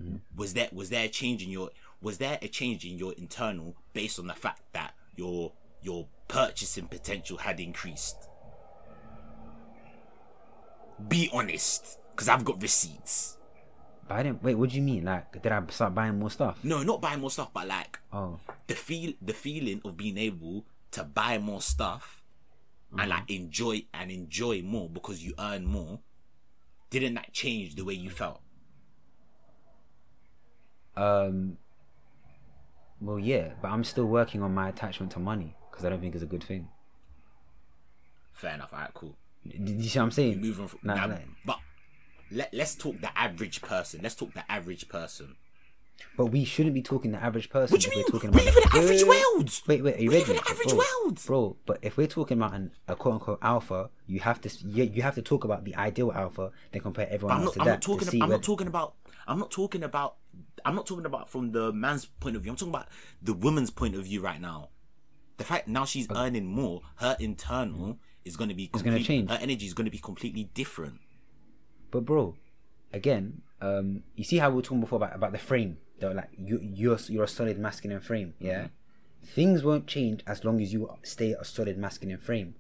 Mm-hmm. 0.03 0.17
was 0.37 0.53
there 0.53 0.69
was 0.73 0.91
there 0.91 1.05
a 1.07 1.09
change 1.09 1.43
in 1.43 1.49
your 1.49 1.71
was 2.03 2.19
there 2.19 2.39
a 2.43 2.49
change 2.49 2.85
in 2.85 2.99
your 2.99 3.15
internal 3.15 3.75
based 3.95 4.19
on 4.19 4.27
the 4.27 4.35
fact 4.35 4.61
that 4.75 4.93
your 5.17 5.53
your 5.81 6.07
purchasing 6.29 6.87
potential 6.87 7.39
had 7.39 7.59
increased 7.61 8.17
be 11.09 11.29
honest 11.33 11.99
because 12.11 12.29
i've 12.29 12.45
got 12.45 12.61
receipts 12.63 13.37
But 14.09 14.15
I 14.19 14.23
didn't. 14.23 14.43
Wait, 14.43 14.55
what 14.55 14.71
do 14.71 14.77
you 14.77 14.83
mean? 14.83 15.05
Like, 15.05 15.43
did 15.43 15.51
I 15.51 15.61
start 15.71 15.95
buying 15.95 16.19
more 16.19 16.31
stuff? 16.31 16.59
no 16.63 16.83
not 16.83 17.01
buying 17.01 17.21
more 17.21 17.31
stuff 17.31 17.51
but 17.53 17.67
like 17.67 17.99
Oh, 18.13 18.39
the 18.67 18.75
feel 18.75 19.13
the 19.21 19.33
feeling 19.35 19.81
of 19.85 19.97
being 19.97 20.17
able 20.17 20.65
to 20.93 21.03
buy 21.05 21.39
more 21.39 21.61
stuff 21.61 22.23
and 22.97 23.11
like 23.11 23.29
enjoy 23.31 23.85
and 23.93 24.11
enjoy 24.11 24.63
more 24.63 24.89
because 24.89 25.23
you 25.25 25.35
earn 25.39 25.67
more 25.67 26.01
didn't 26.89 27.15
that 27.15 27.33
change 27.33 27.75
the 27.75 27.85
way 27.85 27.95
you 27.95 28.11
felt 28.11 28.41
um. 30.97 31.59
Well, 32.99 33.19
yeah, 33.19 33.51
but 33.61 33.69
I'm 33.69 33.85
still 33.85 34.07
working 34.07 34.41
on 34.43 34.55
my 34.55 34.71
attachment 34.71 35.13
to 35.13 35.19
money 35.19 35.55
because 35.71 35.85
I 35.85 35.91
don't 35.91 36.01
think 36.01 36.15
it's 36.15 36.25
a 36.25 36.27
good 36.35 36.43
thing. 36.45 36.69
fair 38.33 38.55
enough 38.55 38.73
alright 38.73 38.95
cool 38.95 39.17
Do 39.49 39.73
you 39.73 39.83
see 39.89 39.99
what 39.99 40.05
I'm 40.07 40.11
saying? 40.11 40.41
moving 40.41 40.67
from 40.69 40.79
Nah, 40.83 40.95
now, 40.95 41.07
nah. 41.07 41.17
but 41.45 41.59
let, 42.31 42.53
let's 42.53 42.75
talk 42.75 43.01
the 43.01 43.17
average 43.19 43.63
person 43.63 44.01
let's 44.03 44.15
talk 44.15 44.33
the 44.35 44.51
average 44.51 44.89
person 44.89 45.37
But 46.17 46.27
we 46.27 46.45
shouldn't 46.45 46.75
be 46.75 46.83
talking 46.83 47.13
the 47.13 47.23
average 47.23 47.49
person. 47.51 47.75
What 47.75 47.81
do 47.83 47.87
you 47.89 47.93
we're 47.97 48.03
mean? 48.03 48.11
talking 48.13 48.31
We 48.33 48.41
about 48.43 48.45
live 48.47 48.57
in 48.57 48.63
Wait, 48.73 48.83
average 48.85 49.05
world. 49.05 49.51
Wait, 49.69 49.83
wait, 49.85 49.97
are 49.97 50.03
you 50.03 50.11
We 50.11 50.15
ready? 50.17 50.27
live 50.27 50.31
in 50.31 50.37
an 50.37 50.43
average 50.51 50.69
bro, 50.75 50.83
world. 51.05 51.23
bro. 51.27 51.57
But 51.67 51.79
if 51.83 51.97
we're 51.97 52.07
talking 52.07 52.37
about 52.39 52.55
an, 52.55 52.73
a 52.89 52.97
quote 52.97 53.15
unquote 53.15 53.39
alpha, 53.43 53.91
you 54.07 54.21
have 54.21 54.41
to 54.43 54.49
you, 54.67 54.85
you 54.85 55.03
have 55.03 55.15
to 55.15 55.23
talk 55.23 55.45
about 55.45 55.65
the 55.65 55.75
ideal 55.77 56.13
alpha, 56.13 56.51
then 56.73 56.83
compare 56.83 57.09
everyone 57.11 57.37
I'm 57.37 57.43
else 57.45 57.47
not, 57.47 57.55
to 57.55 57.61
I'm 57.61 57.67
that 57.67 57.73
not 57.73 57.83
talking. 57.83 58.09
to 58.09 58.21
I'm 58.21 58.31
not 58.31 58.43
talking 58.43 58.67
about. 58.67 58.95
I'm 59.29 59.39
not 59.39 59.51
talking 59.51 59.83
about. 59.85 60.17
I'm 60.65 60.75
not 60.75 60.87
talking 60.87 61.07
about 61.07 61.31
from 61.31 61.53
the 61.53 61.73
man's 61.73 62.05
point 62.07 62.35
of 62.37 62.43
view. 62.43 62.51
I'm 62.53 62.57
talking 62.57 62.75
about 62.75 62.89
the 63.23 63.33
woman's 63.35 63.71
point 63.71 63.95
of 63.95 64.05
view 64.05 64.21
right 64.21 64.41
now. 64.41 64.71
The 65.39 65.45
fact 65.45 65.69
now 65.69 65.85
she's 65.85 66.09
earning 66.15 66.47
more, 66.47 66.83
her 66.97 67.17
internal 67.21 67.99
is 68.27 68.37
going 68.37 68.49
to 68.51 68.55
be. 68.55 68.67
gonna 68.69 69.03
change. 69.03 69.31
Her 69.31 69.39
energy 69.41 69.67
is 69.67 69.75
going 69.75 69.85
to 69.87 69.91
be 69.91 69.99
completely 69.99 70.45
different. 70.55 70.99
But 71.91 72.05
bro, 72.05 72.35
again, 72.93 73.43
um, 73.61 74.03
you 74.15 74.25
see 74.25 74.39
how 74.39 74.51
we 74.51 74.57
were 74.57 74.63
talking 74.63 74.81
before 74.81 74.97
about, 74.97 75.15
about 75.15 75.33
the 75.33 75.39
frame. 75.39 75.79
Though, 76.01 76.13
like 76.13 76.29
you, 76.37 76.59
you're 76.63 76.99
you're 77.09 77.25
a 77.25 77.29
solid 77.29 77.59
masculine 77.59 78.01
frame. 78.01 78.35
Yeah, 78.39 78.65
Mm-hmm. 78.65 79.27
things 79.29 79.63
won't 79.63 79.87
change 79.87 80.23
as 80.27 80.45
long 80.45 80.61
as 80.61 80.73
you 80.73 80.91
stay 81.03 81.33
a 81.33 81.45
solid 81.45 81.79
masculine 81.79 82.19
frame. 82.19 82.55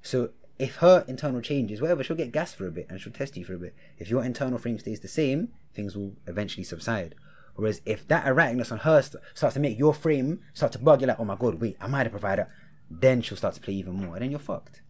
So 0.00 0.30
if 0.58 0.76
her 0.76 1.04
internal 1.06 1.40
changes, 1.42 1.80
whatever, 1.82 2.02
she'll 2.02 2.16
get 2.16 2.32
gas 2.32 2.54
for 2.54 2.66
a 2.66 2.70
bit 2.70 2.86
and 2.88 3.00
she'll 3.00 3.12
test 3.12 3.36
you 3.36 3.44
for 3.44 3.54
a 3.54 3.58
bit. 3.58 3.74
If 3.98 4.08
your 4.10 4.24
internal 4.24 4.58
frame 4.58 4.78
stays 4.78 5.00
the 5.00 5.08
same, 5.08 5.48
things 5.74 5.96
will 5.96 6.14
eventually 6.26 6.64
subside. 6.64 7.14
Whereas 7.56 7.80
if 7.84 8.06
that 8.08 8.24
erraticness 8.24 8.72
on 8.72 8.78
her 8.78 9.02
st- 9.02 9.22
starts 9.34 9.54
to 9.54 9.60
make 9.60 9.78
your 9.78 9.92
frame 9.92 10.40
start 10.54 10.72
to 10.72 10.78
bug, 10.78 11.00
you're 11.00 11.08
like, 11.08 11.20
oh 11.20 11.24
my 11.24 11.36
god, 11.36 11.60
wait, 11.60 11.76
am 11.80 11.94
I 11.94 12.04
the 12.04 12.10
provider? 12.10 12.48
Then 12.90 13.20
she'll 13.20 13.36
start 13.36 13.54
to 13.54 13.60
play 13.60 13.74
even 13.74 13.94
more, 13.94 14.14
and 14.14 14.22
then 14.22 14.30
you're 14.30 14.40
fucked. 14.40 14.80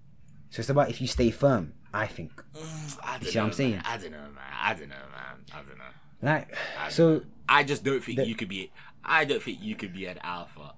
So 0.51 0.61
it's 0.61 0.71
about 0.71 0.91
if 0.91 1.01
you 1.01 1.07
stay 1.07 1.31
firm. 1.31 1.75
I 1.93 2.07
think. 2.07 2.43
I 3.03 3.19
don't 3.19 3.25
see 3.31 3.39
what 3.39 3.43
I'm 3.45 3.47
know, 3.49 3.53
saying? 3.55 3.71
man. 3.73 3.83
I 3.87 3.97
don't 3.99 4.11
know, 4.11 4.19
man. 4.19 4.53
I 4.61 4.75
don't 4.75 4.89
know, 4.89 4.95
man. 4.95 5.45
I 5.53 5.57
don't 5.57 5.79
know. 5.79 5.85
Like, 6.21 6.57
so 6.91 7.23
I 7.49 7.65
just 7.65 7.85
don't 7.85 8.03
think 8.03 8.19
The- 8.19 8.27
you 8.27 8.35
could 8.35 8.49
be. 8.49 8.71
I 9.05 9.25
don't 9.25 9.43
think 9.43 9.59
you 9.63 9.75
could 9.75 9.93
be 9.95 10.07
an 10.07 10.19
alpha 10.23 10.75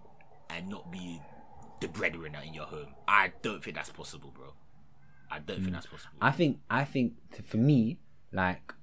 and 0.51 0.69
not 0.69 0.91
be 0.93 1.21
the 1.81 1.89
breadwinner 1.89 2.41
in 2.47 2.55
your 2.55 2.67
home. 2.67 2.95
I 3.09 3.33
don't 3.43 3.63
think 3.65 3.75
that's 3.77 3.91
possible, 3.91 4.31
bro. 4.35 4.53
I 5.31 5.39
don't 5.39 5.61
Mm. 5.61 5.63
think 5.63 5.73
that's 5.75 5.87
possible. 5.87 6.17
I 6.21 6.31
think 6.31 6.59
I 6.71 6.85
think 6.85 7.15
for 7.47 7.57
me, 7.57 7.99
like 8.33 8.75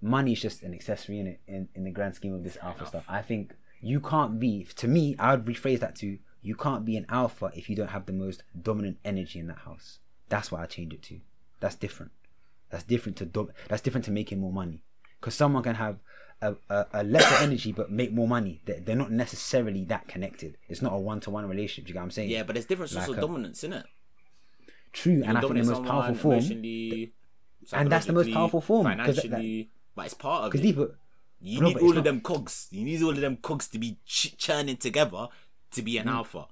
money 0.00 0.32
is 0.32 0.40
just 0.40 0.62
an 0.62 0.72
accessory 0.74 1.18
in 1.20 1.26
it 1.26 1.40
in, 1.46 1.68
in 1.74 1.84
the 1.84 1.90
grand 1.90 2.14
scheme 2.14 2.34
of 2.34 2.42
this 2.44 2.56
alpha 2.62 2.86
stuff. 2.86 3.04
I 3.08 3.20
think 3.22 3.54
you 3.80 4.00
can't 4.00 4.38
be 4.40 4.64
to 4.76 4.88
me, 4.88 5.14
I 5.18 5.34
would 5.34 5.44
rephrase 5.44 5.80
that 5.80 5.94
to 5.96 6.18
you 6.42 6.54
can't 6.56 6.84
be 6.84 6.96
an 6.96 7.04
alpha 7.08 7.50
if 7.54 7.68
you 7.68 7.76
don't 7.76 7.88
have 7.88 8.06
the 8.06 8.12
most 8.12 8.42
dominant 8.60 8.98
energy 9.04 9.38
in 9.38 9.46
that 9.48 9.58
house. 9.58 9.98
That's 10.28 10.50
what 10.52 10.60
I 10.60 10.66
change 10.66 10.92
it 10.94 11.02
to. 11.04 11.20
That's 11.60 11.74
different. 11.74 12.12
That's 12.70 12.84
different 12.84 13.16
to 13.18 13.24
dom- 13.26 13.50
that's 13.68 13.82
different 13.82 14.04
to 14.06 14.10
making 14.10 14.40
more 14.40 14.52
money. 14.52 14.82
Because 15.20 15.34
someone 15.34 15.62
can 15.62 15.74
have 15.76 15.96
a, 16.40 16.54
a, 16.70 16.86
a 16.92 17.02
lesser 17.04 17.34
energy 17.42 17.72
but 17.72 17.90
make 17.90 18.12
more 18.12 18.28
money. 18.28 18.60
They're, 18.64 18.80
they're 18.80 18.96
not 18.96 19.10
necessarily 19.10 19.84
that 19.86 20.06
connected. 20.06 20.56
It's 20.68 20.82
not 20.82 20.92
a 20.92 20.98
one 20.98 21.20
to 21.20 21.30
one 21.30 21.48
relationship. 21.48 21.88
You 21.88 21.94
get 21.94 22.00
what 22.00 22.04
I'm 22.04 22.10
saying? 22.10 22.30
yeah, 22.30 22.42
but 22.44 22.52
there's 22.54 22.66
different 22.66 22.90
sorts 22.90 23.08
Like 23.08 23.18
of 23.18 23.24
a- 23.24 23.26
dominance, 23.26 23.64
it. 23.64 23.84
True, 24.92 25.22
and 25.24 25.36
I 25.36 25.40
think 25.40 25.54
the 25.54 25.64
most 25.64 25.84
powerful 25.84 26.14
form. 26.14 26.38
and 27.72 27.92
that's 27.92 28.06
the 28.06 28.12
most 28.12 28.32
powerful 28.32 28.60
form, 28.60 28.86
'cause 28.86 29.16
that- 29.16 29.22
financially. 29.22 29.70
but 29.94 30.04
it's 30.06 30.14
part 30.14 30.44
of 30.44 30.54
it. 30.54 30.62
people, 30.62 30.88
You 31.40 31.60
No, 31.60 31.68
need 31.68 31.76
all 31.78 31.90
of 31.90 31.96
not- 31.96 32.04
them 32.04 32.20
cogs. 32.20 32.68
You 32.70 32.84
need 32.84 33.02
all 33.02 33.10
of 33.10 33.20
them 33.20 33.36
cogs 33.36 33.68
to 33.68 33.78
be 33.78 33.98
ch- 34.06 34.36
churning 34.36 34.76
together 34.76 35.28
to 35.72 35.82
be 35.82 35.98
an 35.98 36.06
mm. 36.06 36.12
alpha. 36.12 36.46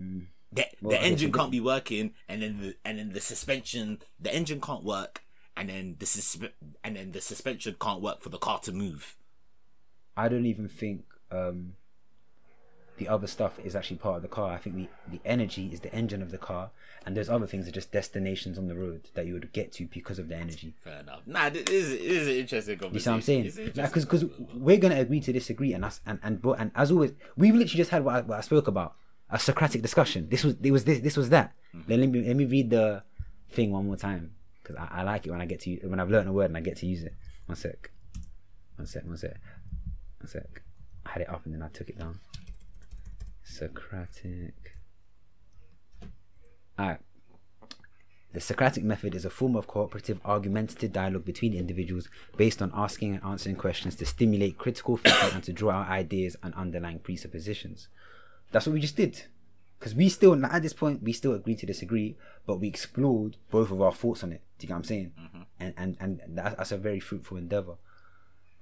Mm. 0.00 0.26
The. 0.52 0.66
Well, 0.80 0.90
the 0.90 1.02
engine 1.02 1.32
can't 1.32 1.50
be 1.50 1.60
working, 1.60 2.14
and 2.28 2.42
then 2.42 2.60
the 2.60 2.76
and 2.84 2.98
then 2.98 3.12
the 3.12 3.20
suspension. 3.20 4.02
The 4.20 4.34
engine 4.34 4.60
can't 4.60 4.84
work, 4.84 5.22
and 5.56 5.68
then 5.68 5.96
the 5.98 6.06
suspe- 6.06 6.52
and 6.84 6.96
then 6.96 7.12
the 7.12 7.20
suspension 7.20 7.76
can't 7.80 8.00
work 8.00 8.20
for 8.22 8.28
the 8.28 8.38
car 8.38 8.58
to 8.60 8.72
move. 8.72 9.16
I 10.16 10.28
don't 10.28 10.46
even 10.46 10.68
think 10.68 11.04
um, 11.30 11.74
the 12.98 13.08
other 13.08 13.26
stuff 13.26 13.58
is 13.64 13.74
actually 13.74 13.96
part 13.96 14.16
of 14.16 14.22
the 14.22 14.28
car. 14.28 14.52
I 14.52 14.58
think 14.58 14.76
the, 14.76 14.88
the 15.10 15.20
energy 15.24 15.70
is 15.72 15.80
the 15.80 15.94
engine 15.94 16.22
of 16.22 16.30
the 16.30 16.38
car, 16.38 16.70
and 17.06 17.16
those 17.16 17.28
other 17.28 17.46
things 17.46 17.66
are 17.66 17.72
just 17.72 17.90
destinations 17.90 18.58
on 18.58 18.68
the 18.68 18.76
road 18.76 19.08
that 19.14 19.26
you 19.26 19.32
would 19.34 19.52
get 19.52 19.72
to 19.72 19.86
because 19.86 20.18
of 20.18 20.28
the 20.28 20.36
energy. 20.36 20.74
Fair 20.84 21.00
enough. 21.00 21.22
Nah, 21.26 21.48
this 21.48 21.64
is, 21.68 21.90
this 21.90 22.00
is 22.00 22.28
an 22.28 22.34
interesting 22.34 22.78
conversation. 22.78 22.94
You 22.94 23.00
see 23.00 23.10
what 23.10 23.14
I'm 23.16 23.22
saying? 23.22 23.42
Because 23.44 23.58
interesting 23.58 24.02
because 24.02 24.24
we're 24.54 24.78
gonna 24.78 25.00
agree 25.00 25.20
to 25.20 25.32
disagree, 25.32 25.72
and 25.72 25.84
us 25.84 26.00
and 26.06 26.18
and 26.22 26.42
but 26.42 26.60
and 26.60 26.70
as 26.74 26.90
always, 26.90 27.12
we've 27.36 27.54
literally 27.54 27.78
just 27.78 27.90
had 27.90 28.04
what 28.04 28.14
I, 28.14 28.20
what 28.20 28.38
I 28.38 28.42
spoke 28.42 28.68
about 28.68 28.94
a 29.32 29.38
Socratic 29.38 29.80
discussion. 29.80 30.28
This 30.28 30.44
was 30.44 30.54
it 30.62 30.70
was 30.70 30.84
this 30.84 31.00
this 31.00 31.16
was 31.16 31.30
that. 31.30 31.54
Mm-hmm. 31.74 31.88
Then 31.88 32.00
let 32.00 32.10
me 32.10 32.26
let 32.28 32.36
me 32.36 32.44
read 32.44 32.70
the 32.70 33.02
thing 33.50 33.72
one 33.72 33.86
more 33.86 33.96
time 33.96 34.32
because 34.62 34.76
I, 34.76 35.00
I 35.00 35.02
like 35.02 35.26
it 35.26 35.30
when 35.30 35.40
I 35.40 35.46
get 35.46 35.60
to 35.60 35.74
when 35.88 35.98
I've 35.98 36.10
learned 36.10 36.28
a 36.28 36.32
word 36.32 36.46
and 36.46 36.56
I 36.56 36.60
get 36.60 36.76
to 36.78 36.86
use 36.86 37.02
it. 37.02 37.14
One 37.46 37.56
sec, 37.56 37.90
one 38.76 38.86
sec, 38.86 39.04
one 39.04 39.16
sec, 39.16 39.34
one 40.20 40.28
sec. 40.28 40.62
I 41.06 41.10
had 41.10 41.22
it 41.22 41.30
up 41.30 41.44
and 41.46 41.54
then 41.54 41.62
I 41.62 41.68
took 41.68 41.88
it 41.88 41.98
down. 41.98 42.20
Socratic. 43.42 44.76
Alright. 46.78 47.00
The 48.32 48.40
Socratic 48.40 48.82
method 48.82 49.14
is 49.14 49.26
a 49.26 49.30
form 49.30 49.56
of 49.56 49.66
cooperative, 49.66 50.18
argumentative 50.24 50.92
dialogue 50.92 51.26
between 51.26 51.52
individuals 51.52 52.08
based 52.36 52.62
on 52.62 52.70
asking 52.74 53.14
and 53.14 53.24
answering 53.24 53.56
questions 53.56 53.94
to 53.96 54.06
stimulate 54.06 54.56
critical 54.56 54.96
thinking 54.96 55.34
and 55.34 55.44
to 55.44 55.52
draw 55.52 55.72
out 55.72 55.90
ideas 55.90 56.36
and 56.42 56.54
underlying 56.54 57.00
presuppositions. 57.00 57.88
That's 58.52 58.66
what 58.66 58.74
we 58.74 58.80
just 58.80 58.96
did. 58.96 59.24
Because 59.78 59.94
we 59.96 60.08
still, 60.08 60.44
at 60.44 60.62
this 60.62 60.72
point, 60.72 61.02
we 61.02 61.12
still 61.12 61.34
agree 61.34 61.56
to 61.56 61.66
disagree, 61.66 62.16
but 62.46 62.60
we 62.60 62.68
explored 62.68 63.36
both 63.50 63.72
of 63.72 63.82
our 63.82 63.92
thoughts 63.92 64.22
on 64.22 64.32
it. 64.32 64.42
Do 64.58 64.64
you 64.64 64.68
get 64.68 64.74
what 64.74 64.78
I'm 64.78 64.84
saying? 64.84 65.12
And, 65.58 65.74
and 65.76 65.96
and 65.98 66.20
that's, 66.28 66.56
that's 66.56 66.72
a 66.72 66.76
very 66.76 67.00
fruitful 67.00 67.36
endeavor. 67.36 67.74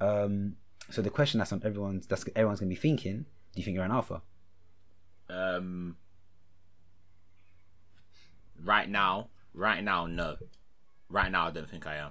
Um, 0.00 0.56
so 0.90 1.02
the 1.02 1.10
question 1.10 1.38
that's 1.38 1.52
on 1.52 1.60
everyone's 1.62 2.06
that's 2.06 2.24
everyone's 2.34 2.60
gonna 2.60 2.70
be 2.70 2.74
thinking: 2.74 3.26
Do 3.52 3.60
you 3.60 3.64
think 3.64 3.74
you're 3.74 3.84
an 3.84 3.90
alpha? 3.90 4.22
Um, 5.28 5.96
right 8.64 8.88
now, 8.88 9.28
right 9.52 9.84
now, 9.84 10.06
no. 10.06 10.36
Right 11.08 11.30
now, 11.30 11.48
I 11.48 11.50
don't 11.50 11.68
think 11.68 11.86
I 11.86 11.96
am. 11.96 12.10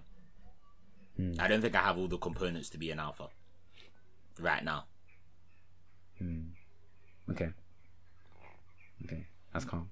Hmm. 1.15 1.33
I 1.39 1.47
don't 1.47 1.61
think 1.61 1.75
I 1.75 1.81
have 1.81 1.97
all 1.97 2.07
the 2.07 2.17
components 2.17 2.69
to 2.71 2.77
be 2.77 2.91
an 2.91 2.99
alpha. 2.99 3.29
Right 4.39 4.63
now. 4.63 4.85
Okay. 7.31 7.49
Okay, 9.05 9.25
that's 9.53 9.65
calm. 9.65 9.89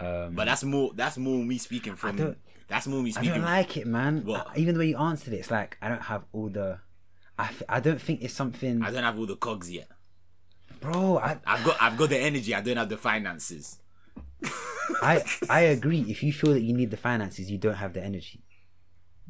Um, 0.00 0.34
But 0.34 0.44
that's 0.46 0.64
more. 0.64 0.92
That's 0.94 1.18
more 1.18 1.42
me 1.44 1.58
speaking 1.58 1.96
from. 1.96 2.36
That's 2.68 2.86
more 2.86 3.02
me 3.02 3.12
speaking. 3.12 3.32
I 3.32 3.34
don't 3.36 3.44
like 3.44 3.76
it, 3.76 3.86
man. 3.86 4.24
What? 4.24 4.48
I- 4.54 4.58
even 4.58 4.74
the 4.74 4.80
way 4.80 4.88
you 4.88 4.96
answered 4.98 5.32
it, 5.34 5.38
it's 5.38 5.50
like 5.50 5.76
I 5.80 5.88
don't 5.88 6.02
have 6.02 6.24
all 6.32 6.48
the. 6.48 6.78
I, 7.38 7.44
f- 7.44 7.62
I 7.68 7.80
don't 7.80 8.00
think 8.00 8.22
it's 8.22 8.34
something, 8.34 8.82
I 8.82 8.90
don't 8.90 9.04
have 9.04 9.16
all 9.16 9.24
the 9.26 9.36
cogs 9.36 9.70
yet. 9.70 9.88
bro. 10.80 11.18
I, 11.18 11.38
I've 11.46 11.64
got. 11.64 11.76
I've 11.80 11.96
got 11.96 12.08
the 12.10 12.18
energy. 12.18 12.54
I 12.54 12.60
don't 12.60 12.76
have 12.76 12.88
the 12.88 12.96
finances. 12.96 13.78
I 15.02 15.22
I 15.50 15.60
agree. 15.60 16.00
If 16.08 16.22
you 16.22 16.32
feel 16.32 16.52
that 16.52 16.62
you 16.62 16.72
need 16.74 16.90
the 16.90 16.96
finances, 16.96 17.50
you 17.50 17.58
don't 17.58 17.74
have 17.76 17.92
the 17.92 18.02
energy. 18.04 18.42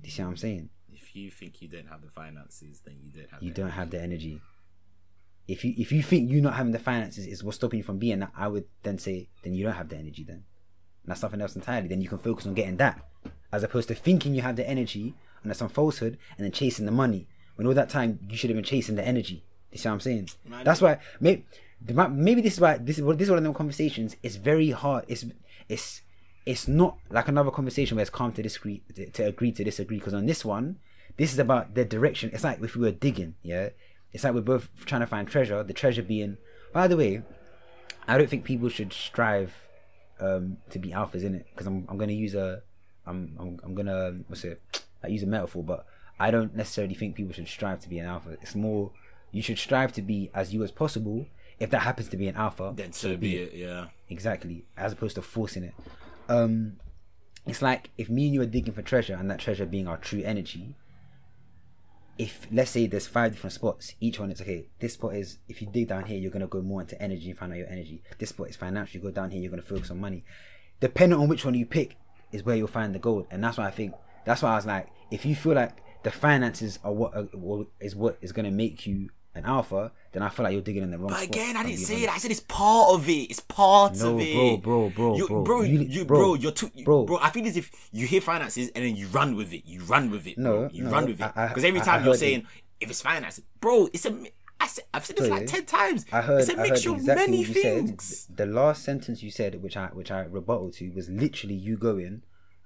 Do 0.01 0.07
you 0.07 0.11
see 0.13 0.23
what 0.23 0.29
I'm 0.31 0.37
saying? 0.37 0.71
If 0.93 1.15
you 1.15 1.31
think 1.31 1.61
you 1.63 1.69
don't 1.69 1.87
have 1.89 2.03
the 2.03 2.11
finances, 2.11 2.81
then 2.85 2.97
you 3.05 3.13
don't 3.13 3.31
have. 3.31 3.43
You 3.43 3.51
the 3.53 3.63
don't 3.63 3.71
have 3.71 3.91
the 3.91 4.01
energy. 4.03 4.41
If 5.49 5.65
you 5.65 5.75
if 5.77 5.91
you 5.91 6.03
think 6.03 6.31
you 6.31 6.41
not 6.41 6.55
having 6.55 6.73
the 6.73 6.79
finances 6.79 7.27
is 7.27 7.43
what's 7.43 7.57
stopping 7.57 7.79
you 7.79 7.83
from 7.83 7.99
being 7.99 8.21
that, 8.21 8.33
I 8.37 8.49
would 8.49 8.67
then 8.83 8.99
say 8.99 9.31
then 9.43 9.55
you 9.55 9.65
don't 9.65 9.75
have 9.75 9.89
the 9.89 9.97
energy. 9.97 10.23
Then 10.23 10.45
and 11.03 11.11
that's 11.11 11.21
something 11.21 11.41
else 11.41 11.57
entirely. 11.57 11.89
Then 11.89 12.03
you 12.03 12.09
can 12.09 12.19
focus 12.19 12.47
on 12.47 12.55
getting 12.55 12.77
that, 12.77 13.01
as 13.51 13.63
opposed 13.63 13.89
to 13.89 13.95
thinking 13.95 14.35
you 14.35 14.43
have 14.43 14.57
the 14.57 14.69
energy 14.69 15.15
and 15.43 15.51
that's 15.51 15.59
some 15.59 15.69
falsehood 15.69 16.19
and 16.37 16.45
then 16.45 16.53
chasing 16.53 16.87
the 16.87 16.93
money. 16.93 17.27
When 17.57 17.67
all 17.67 17.75
that 17.75 17.89
time 17.89 18.21
you 18.29 18.37
should 18.37 18.51
have 18.51 18.57
been 18.57 18.65
chasing 18.65 18.95
the 18.95 19.07
energy. 19.07 19.43
You 19.73 19.79
see 19.79 19.89
what 19.89 19.95
I'm 19.95 20.01
saying? 20.01 20.29
That's 20.65 20.81
why 20.81 20.99
maybe 21.21 21.45
maybe 22.11 22.41
this 22.41 22.55
is 22.55 22.61
why 22.61 22.77
this 22.79 22.99
is 22.99 23.05
what 23.05 23.19
this 23.19 23.27
is 23.27 23.31
one 23.31 23.39
of 23.39 23.45
them 23.45 23.55
conversations. 23.55 24.17
It's 24.23 24.37
very 24.37 24.71
hard. 24.71 25.05
It's 25.09 25.25
it's 25.69 26.03
it's 26.47 26.69
not 26.69 26.99
like 27.11 27.29
another 27.29 27.51
conversation 27.51 27.97
where 27.97 28.03
it's 28.03 28.11
calm 28.11 28.33
to 28.33 28.43
disagree 28.43 28.83
to, 28.95 29.11
to 29.11 29.25
agree 29.25 29.53
to 29.53 29.65
disagree. 29.65 29.99
Because 29.99 30.15
on 30.15 30.27
this 30.27 30.45
one, 30.45 30.79
this 31.17 31.33
is 31.33 31.39
about 31.39 31.75
the 31.75 31.85
direction. 31.85 32.31
It's 32.33 32.45
like 32.45 32.63
if 32.63 32.75
we 32.75 32.83
were 32.83 32.93
digging, 32.93 33.35
yeah. 33.43 33.71
It's 34.13 34.25
like 34.25 34.35
we're 34.35 34.41
both 34.41 34.69
trying 34.87 35.01
to 35.03 35.07
find 35.07 35.29
treasure. 35.29 35.63
The 35.63 35.73
treasure 35.73 36.03
being, 36.03 36.39
by 36.73 36.89
the 36.89 36.97
way, 36.97 37.23
I 38.07 38.17
don't 38.17 38.29
think 38.29 38.45
people 38.45 38.69
should 38.69 38.93
strive 38.93 39.55
um, 40.21 40.57
to 40.71 40.79
be 40.79 40.91
alphas 40.91 41.23
in 41.25 41.35
it 41.35 41.47
because 41.51 41.67
I'm 41.67 41.87
I'm 41.89 41.99
gonna 41.99 42.13
use 42.13 42.35
a 42.35 42.63
I'm 43.07 43.37
I'm, 43.39 43.61
I'm 43.63 43.75
gonna 43.75 44.19
what's 44.29 44.45
it 44.45 44.61
I 45.05 45.09
use 45.09 45.23
a 45.23 45.27
metaphor, 45.27 45.63
but 45.63 45.87
I 46.19 46.31
don't 46.31 46.57
necessarily 46.57 46.95
think 46.95 47.15
people 47.15 47.33
should 47.33 47.49
strive 47.49 47.81
to 47.81 47.89
be 47.89 47.99
an 47.99 48.07
alpha. 48.07 48.37
It's 48.43 48.55
more 48.55 48.91
you 49.31 49.43
should 49.43 49.59
strive 49.59 49.93
to 49.93 50.03
be 50.03 50.31
as 50.35 50.53
you 50.55 50.63
as 50.65 50.71
possible. 50.71 51.27
If 51.61 51.71
that 51.71 51.81
happens 51.83 52.09
to 52.11 52.17
be 52.17 52.29
an 52.29 52.37
alpha, 52.37 52.73
Then 52.75 52.93
so 52.93 53.17
be 53.17 53.37
it. 53.37 53.53
Yeah. 53.53 53.87
exactly 54.09 54.65
as 54.77 54.93
opposed 54.93 55.17
to 55.17 55.23
forcing 55.23 55.65
it. 55.65 55.75
Um, 56.29 56.77
it's 57.47 57.63
like 57.63 57.91
if 57.99 58.09
me 58.09 58.27
and 58.27 58.35
you 58.35 58.43
are 58.43 58.47
digging 58.47 58.73
for 58.75 58.83
treasure, 58.83 59.15
and 59.15 59.31
that 59.31 59.39
treasure 59.39 59.67
being 59.67 59.87
our 59.87 59.97
true 59.97 60.23
energy. 60.25 60.75
If 62.19 62.49
let's 62.51 62.73
say 62.73 62.87
there's 62.87 63.07
five 63.07 63.33
different 63.33 63.55
spots, 63.55 63.95
each 64.01 64.19
one 64.19 64.33
is 64.33 64.41
okay. 64.41 64.67
This 64.81 64.95
spot 64.95 65.15
is 65.15 65.39
if 65.49 65.63
you 65.63 65.69
dig 65.69 65.89
down 65.89 66.05
here, 66.05 66.19
you're 66.19 66.33
gonna 66.33 66.49
go 66.49 66.61
more 66.61 66.81
into 66.81 67.01
energy 67.01 67.31
and 67.31 67.39
find 67.39 67.53
out 67.53 67.59
your 67.59 67.69
energy. 67.69 68.03
This 68.19 68.31
spot 68.31 68.49
is 68.49 68.57
financial. 68.57 68.99
You 68.99 69.07
go 69.07 69.13
down 69.13 69.31
here, 69.31 69.41
you're 69.41 69.51
gonna 69.51 69.63
focus 69.63 69.91
on 69.91 70.01
money. 70.01 70.25
Depending 70.81 71.19
on 71.19 71.29
which 71.29 71.45
one 71.45 71.55
you 71.55 71.65
pick, 71.65 71.97
is 72.33 72.45
where 72.45 72.57
you'll 72.57 72.67
find 72.67 72.95
the 72.95 72.99
gold. 72.99 73.27
And 73.31 73.43
that's 73.43 73.59
why 73.59 73.67
I 73.67 73.71
think 73.71 73.95
that's 74.25 74.43
why 74.43 74.53
I 74.53 74.57
was 74.57 74.67
like, 74.67 74.89
if 75.11 75.25
you 75.25 75.35
feel 75.35 75.55
like 75.55 75.77
the 76.03 76.11
finances 76.11 76.79
are 76.85 76.93
what 76.93 77.15
are, 77.15 77.23
what 77.33 77.69
is 77.81 77.95
what 77.95 78.19
is 78.21 78.33
gonna 78.33 78.51
make 78.51 78.87
you 78.87 79.11
an 79.39 79.47
alpha, 79.47 79.93
then 80.13 80.23
I 80.23 80.29
feel 80.29 80.45
like 80.45 80.53
you're 80.53 80.63
digging 80.63 80.83
in 80.83 80.91
the 80.91 80.99
wrong 80.99 81.09
But 81.09 81.19
spot. 81.21 81.29
again, 81.35 81.57
I 81.57 81.63
didn't 81.65 81.79
say 81.79 81.95
honest. 81.95 82.09
it. 82.09 82.15
I 82.15 82.19
said 82.19 82.31
it's 82.31 82.41
part 82.41 82.91
of 82.95 83.09
it. 83.09 83.31
It's 83.31 83.41
part 83.41 83.97
No, 83.99 84.15
of 84.15 84.21
it. 84.21 84.35
bro, 84.35 84.57
bro, 84.59 84.91
bro, 84.91 85.17
you, 85.17 85.27
bro. 85.27 85.43
bro, 85.43 85.61
You- 85.63 85.81
you, 85.81 86.05
bro, 86.05 86.19
bro, 86.19 86.35
you're 86.35 86.53
too, 86.53 86.71
you- 86.75 86.85
bro. 86.85 87.05
bro. 87.05 87.19
I 87.23 87.31
feel 87.31 87.47
as 87.47 87.57
if 87.57 87.71
you 87.93 88.07
hear 88.07 88.21
finances 88.21 88.71
and 88.75 88.85
then 88.85 88.95
you 88.97 89.07
run 89.09 89.37
with 89.37 89.53
it. 89.53 89.63
You 89.67 89.81
run 89.85 90.11
with 90.11 90.27
it. 90.27 90.37
No, 90.39 90.69
you 90.73 90.85
no, 90.85 90.91
run 90.91 91.07
with 91.07 91.21
it. 91.21 91.33
I- 91.35 91.45
I- 91.45 91.49
Because 91.49 91.65
every 91.65 91.81
I- 91.81 91.83
I 91.83 91.87
time 91.87 92.05
you're 92.05 92.15
saying 92.15 92.47
if 92.81 92.91
it's 92.91 93.01
finances, 93.01 93.45
bro, 93.61 93.89
it's 93.93 94.05
a. 94.07 94.15
I 94.61 94.67
said, 94.67 94.85
I've 94.93 95.07
said 95.07 95.17
this 95.17 95.29
like 95.29 95.47
ten 95.47 95.65
times. 95.67 96.05
I 96.11 96.21
heard, 96.21 96.41
it's 96.41 96.49
a 96.49 96.55
I 96.55 96.57
heard 96.57 96.71
mixture 96.71 96.95
exactly 96.95 97.25
of 97.25 97.31
many 97.31 97.45
things. 97.45 98.27
said. 98.27 98.37
The 98.37 98.47
last 98.47 98.83
sentence 98.83 99.23
you 99.23 99.31
said, 99.31 99.63
which 99.63 99.77
I 99.77 99.87
which 99.89 100.11
I 100.11 100.23
rebuttal 100.25 100.73
to, 100.73 100.91
was 100.91 101.09
literally 101.09 101.55
you 101.55 101.77
going, 101.77 102.23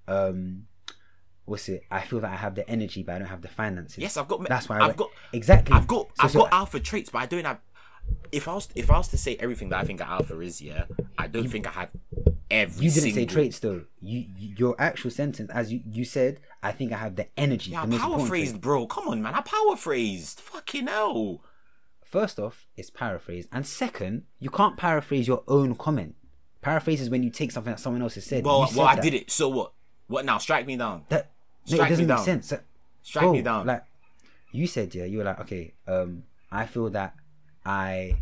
um, 0.09 0.66
what's 1.44 1.69
it? 1.69 1.85
I 1.90 2.01
feel 2.01 2.20
that 2.20 2.32
I 2.32 2.36
have 2.36 2.55
the 2.55 2.69
energy, 2.69 3.02
but 3.02 3.16
I 3.16 3.19
don't 3.19 3.28
have 3.28 3.43
the 3.43 3.48
finances. 3.48 3.98
Yes, 3.98 4.16
I've 4.16 4.28
got. 4.28 4.47
That's 4.48 4.69
why 4.69 4.77
I 4.77 4.81
I've 4.81 4.86
went- 4.89 4.97
got 4.98 5.10
exactly. 5.32 5.74
I've 5.74 5.86
got. 5.86 6.06
So- 6.16 6.24
I've 6.24 6.31
so 6.31 6.39
got 6.40 6.52
alpha 6.52 6.81
traits, 6.81 7.10
but 7.10 7.19
I 7.19 7.27
don't 7.27 7.44
have. 7.44 7.60
If 8.32 8.48
I 8.48 8.55
was, 8.55 8.69
if 8.74 8.90
I 8.90 8.98
was 8.98 9.09
to 9.09 9.19
say 9.19 9.36
everything 9.36 9.69
that 9.69 9.78
I 9.78 9.85
think 9.85 10.01
an 10.01 10.09
alpha 10.09 10.39
is, 10.40 10.60
yeah, 10.60 10.85
I 11.16 11.28
don't 11.28 11.48
think 11.48 11.69
I 11.69 11.70
have 11.70 11.90
every. 12.51 12.86
You 12.86 12.90
didn't 12.90 13.12
say 13.14 13.27
traits 13.27 13.60
though. 13.60 13.82
You, 14.01 14.24
you 14.36 14.55
your 14.59 14.74
actual 14.78 15.10
sentence, 15.12 15.51
as 15.52 15.73
you 15.73 15.81
you 15.89 16.05
said, 16.05 16.40
I 16.62 16.73
think 16.73 16.93
I 16.93 16.97
have 16.97 17.14
the 17.14 17.28
energy. 17.39 17.70
Yeah, 17.70 17.82
the 17.86 17.86
I 17.86 17.90
most 17.90 18.01
power 18.01 18.27
phrased, 18.27 18.60
bro. 18.60 18.86
Come 18.86 19.09
on, 19.09 19.23
man. 19.23 19.35
I 19.35 19.40
power 19.43 19.77
phrased. 19.77 20.40
Fucking 20.40 20.89
hell. 20.89 21.43
First 22.05 22.39
off, 22.40 22.66
it's 22.77 22.90
paraphrased, 22.90 23.48
and 23.52 23.64
second, 23.66 24.24
you 24.40 24.51
can't 24.51 24.77
paraphrase 24.77 25.27
your 25.28 25.44
own 25.48 25.74
comment. 25.77 26.16
Paraphrase 26.60 27.01
is 27.01 27.09
when 27.09 27.23
you 27.23 27.31
take 27.31 27.51
something 27.52 27.73
that 27.73 27.81
someone 27.81 28.02
else 28.02 28.16
has 28.16 28.24
said. 28.27 28.44
Well, 28.44 28.69
You 28.70 28.78
well, 28.78 28.86
I 28.89 28.97
that. 28.97 29.02
did 29.05 29.14
it. 29.14 29.31
So 29.31 29.48
what? 29.48 29.73
What 30.13 30.27
now? 30.27 30.39
Strike 30.39 30.67
me 30.67 30.77
down. 30.77 31.05
That 31.09 31.31
no, 31.69 31.77
Strike 31.77 31.87
it 31.87 31.91
doesn't 31.91 32.07
make 32.07 32.17
down. 32.17 32.25
sense. 32.25 32.53
Strike 33.03 33.23
bro, 33.23 33.33
me 33.33 33.43
down. 33.43 33.67
Like 33.67 33.85
you 34.53 34.67
said, 34.67 34.95
yeah, 34.95 35.05
you 35.05 35.19
were 35.19 35.25
like, 35.25 35.41
okay, 35.41 35.73
um, 35.89 36.25
I 36.51 36.67
feel 36.67 36.91
that 36.91 37.15
I 37.65 38.19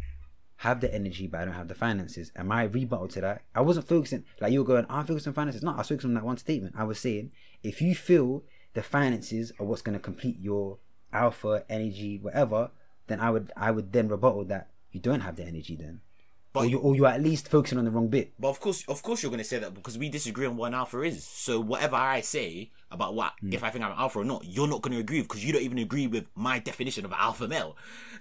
have 0.58 0.80
the 0.80 0.94
energy, 0.94 1.26
but 1.26 1.40
I 1.40 1.44
don't 1.46 1.54
have 1.54 1.66
the 1.66 1.74
finances. 1.74 2.30
And 2.36 2.46
my 2.46 2.62
rebuttal 2.64 3.08
to 3.08 3.20
that, 3.22 3.42
I 3.54 3.62
wasn't 3.62 3.88
focusing 3.88 4.24
like 4.40 4.52
you 4.52 4.60
were 4.60 4.66
going. 4.66 4.86
I'm 4.88 5.04
focusing 5.04 5.30
on 5.30 5.34
finances. 5.34 5.62
No, 5.62 5.72
I 5.72 5.78
was 5.78 5.88
focusing 5.88 6.10
on 6.10 6.14
that 6.14 6.24
one 6.24 6.36
statement. 6.36 6.76
I 6.78 6.84
was 6.84 7.00
saying, 7.00 7.32
if 7.64 7.82
you 7.82 7.94
feel 7.96 8.44
the 8.74 8.82
finances 8.84 9.52
are 9.58 9.66
what's 9.66 9.82
going 9.82 9.98
to 9.98 10.02
complete 10.02 10.38
your 10.40 10.78
alpha 11.12 11.64
energy, 11.68 12.18
whatever, 12.22 12.70
then 13.08 13.18
I 13.18 13.30
would, 13.30 13.52
I 13.56 13.72
would 13.72 13.92
then 13.92 14.06
rebuttal 14.06 14.44
that 14.44 14.68
you 14.92 15.00
don't 15.00 15.22
have 15.22 15.34
the 15.34 15.44
energy 15.44 15.74
then. 15.74 16.02
But- 16.52 16.60
or 16.60 16.66
you, 16.66 16.78
or 16.78 16.96
you're 16.96 17.06
at 17.06 17.22
least 17.22 17.48
focusing 17.48 17.78
on 17.78 17.84
the 17.84 17.90
wrong 17.92 18.08
bit. 18.08 18.32
But 18.38 18.48
of 18.48 18.58
course, 18.60 18.84
of 18.88 19.02
course, 19.02 19.22
you're 19.22 19.30
gonna 19.30 19.44
say 19.44 19.58
that 19.60 19.72
because 19.72 19.96
we 19.96 20.08
disagree 20.08 20.46
on 20.46 20.56
what 20.56 20.66
an 20.68 20.74
alpha 20.74 21.00
is. 21.02 21.24
So 21.24 21.60
whatever 21.60 21.94
I 21.96 22.22
say 22.22 22.70
about 22.90 23.14
what 23.14 23.34
Hmm. 23.40 23.52
if 23.52 23.62
I 23.62 23.70
think 23.70 23.84
I'm 23.84 23.92
an 23.92 23.98
alpha 23.98 24.18
or 24.18 24.24
not, 24.24 24.44
you're 24.44 24.66
not 24.66 24.82
gonna 24.82 24.98
agree 24.98 25.22
because 25.22 25.44
you 25.44 25.52
don't 25.52 25.62
even 25.62 25.78
agree 25.78 26.08
with 26.08 26.26
my 26.34 26.58
definition 26.58 27.04
of 27.04 27.12
an 27.12 27.18
alpha 27.20 27.46
male. 27.46 27.76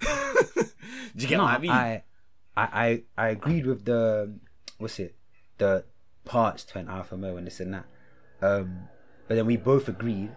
Do 1.16 1.22
you 1.22 1.28
get 1.28 1.38
no, 1.38 1.44
what 1.44 1.54
I 1.54 1.58
mean? 1.58 1.70
I, 1.72 2.02
I, 2.56 2.62
I, 2.86 3.02
I 3.18 3.28
agreed 3.30 3.66
with 3.66 3.84
the 3.84 4.32
what's 4.78 4.98
it, 4.98 5.16
the 5.58 5.84
parts 6.24 6.64
to 6.64 6.78
an 6.78 6.88
alpha 6.88 7.16
male 7.16 7.36
and 7.36 7.46
this 7.46 7.58
and 7.60 7.74
that. 7.74 7.86
Um, 8.42 8.88
but 9.28 9.34
then 9.34 9.46
we 9.46 9.56
both 9.56 9.88
agreed 9.88 10.30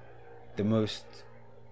the 0.56 0.64
most 0.64 1.06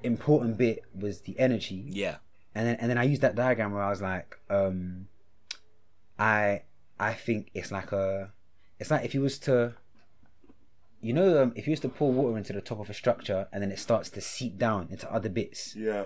important 0.03 0.57
bit 0.57 0.83
was 0.93 1.21
the 1.21 1.37
energy, 1.39 1.85
yeah. 1.89 2.17
and 2.55 2.67
then 2.67 2.75
and 2.79 2.89
then 2.89 2.97
I 2.97 3.03
used 3.03 3.21
that 3.21 3.35
diagram 3.35 3.71
where 3.73 3.83
I 3.83 3.89
was 3.89 4.01
like, 4.01 4.37
um, 4.49 5.07
I 6.21 6.63
I 6.99 7.13
think 7.13 7.49
it's 7.53 7.71
like 7.71 7.91
a, 7.91 8.31
it's 8.79 8.91
like 8.91 9.03
if 9.05 9.13
you 9.15 9.21
was 9.21 9.39
to. 9.39 9.75
You 11.03 11.13
know, 11.13 11.41
um, 11.41 11.51
if 11.55 11.65
you 11.65 11.71
was 11.71 11.79
to 11.79 11.89
pour 11.89 12.11
water 12.13 12.37
into 12.37 12.53
the 12.53 12.61
top 12.61 12.79
of 12.79 12.87
a 12.87 12.93
structure 12.93 13.47
and 13.51 13.63
then 13.63 13.71
it 13.71 13.79
starts 13.79 14.07
to 14.11 14.21
seep 14.21 14.59
down 14.59 14.87
into 14.91 15.11
other 15.11 15.29
bits, 15.29 15.75
Yeah. 15.75 16.03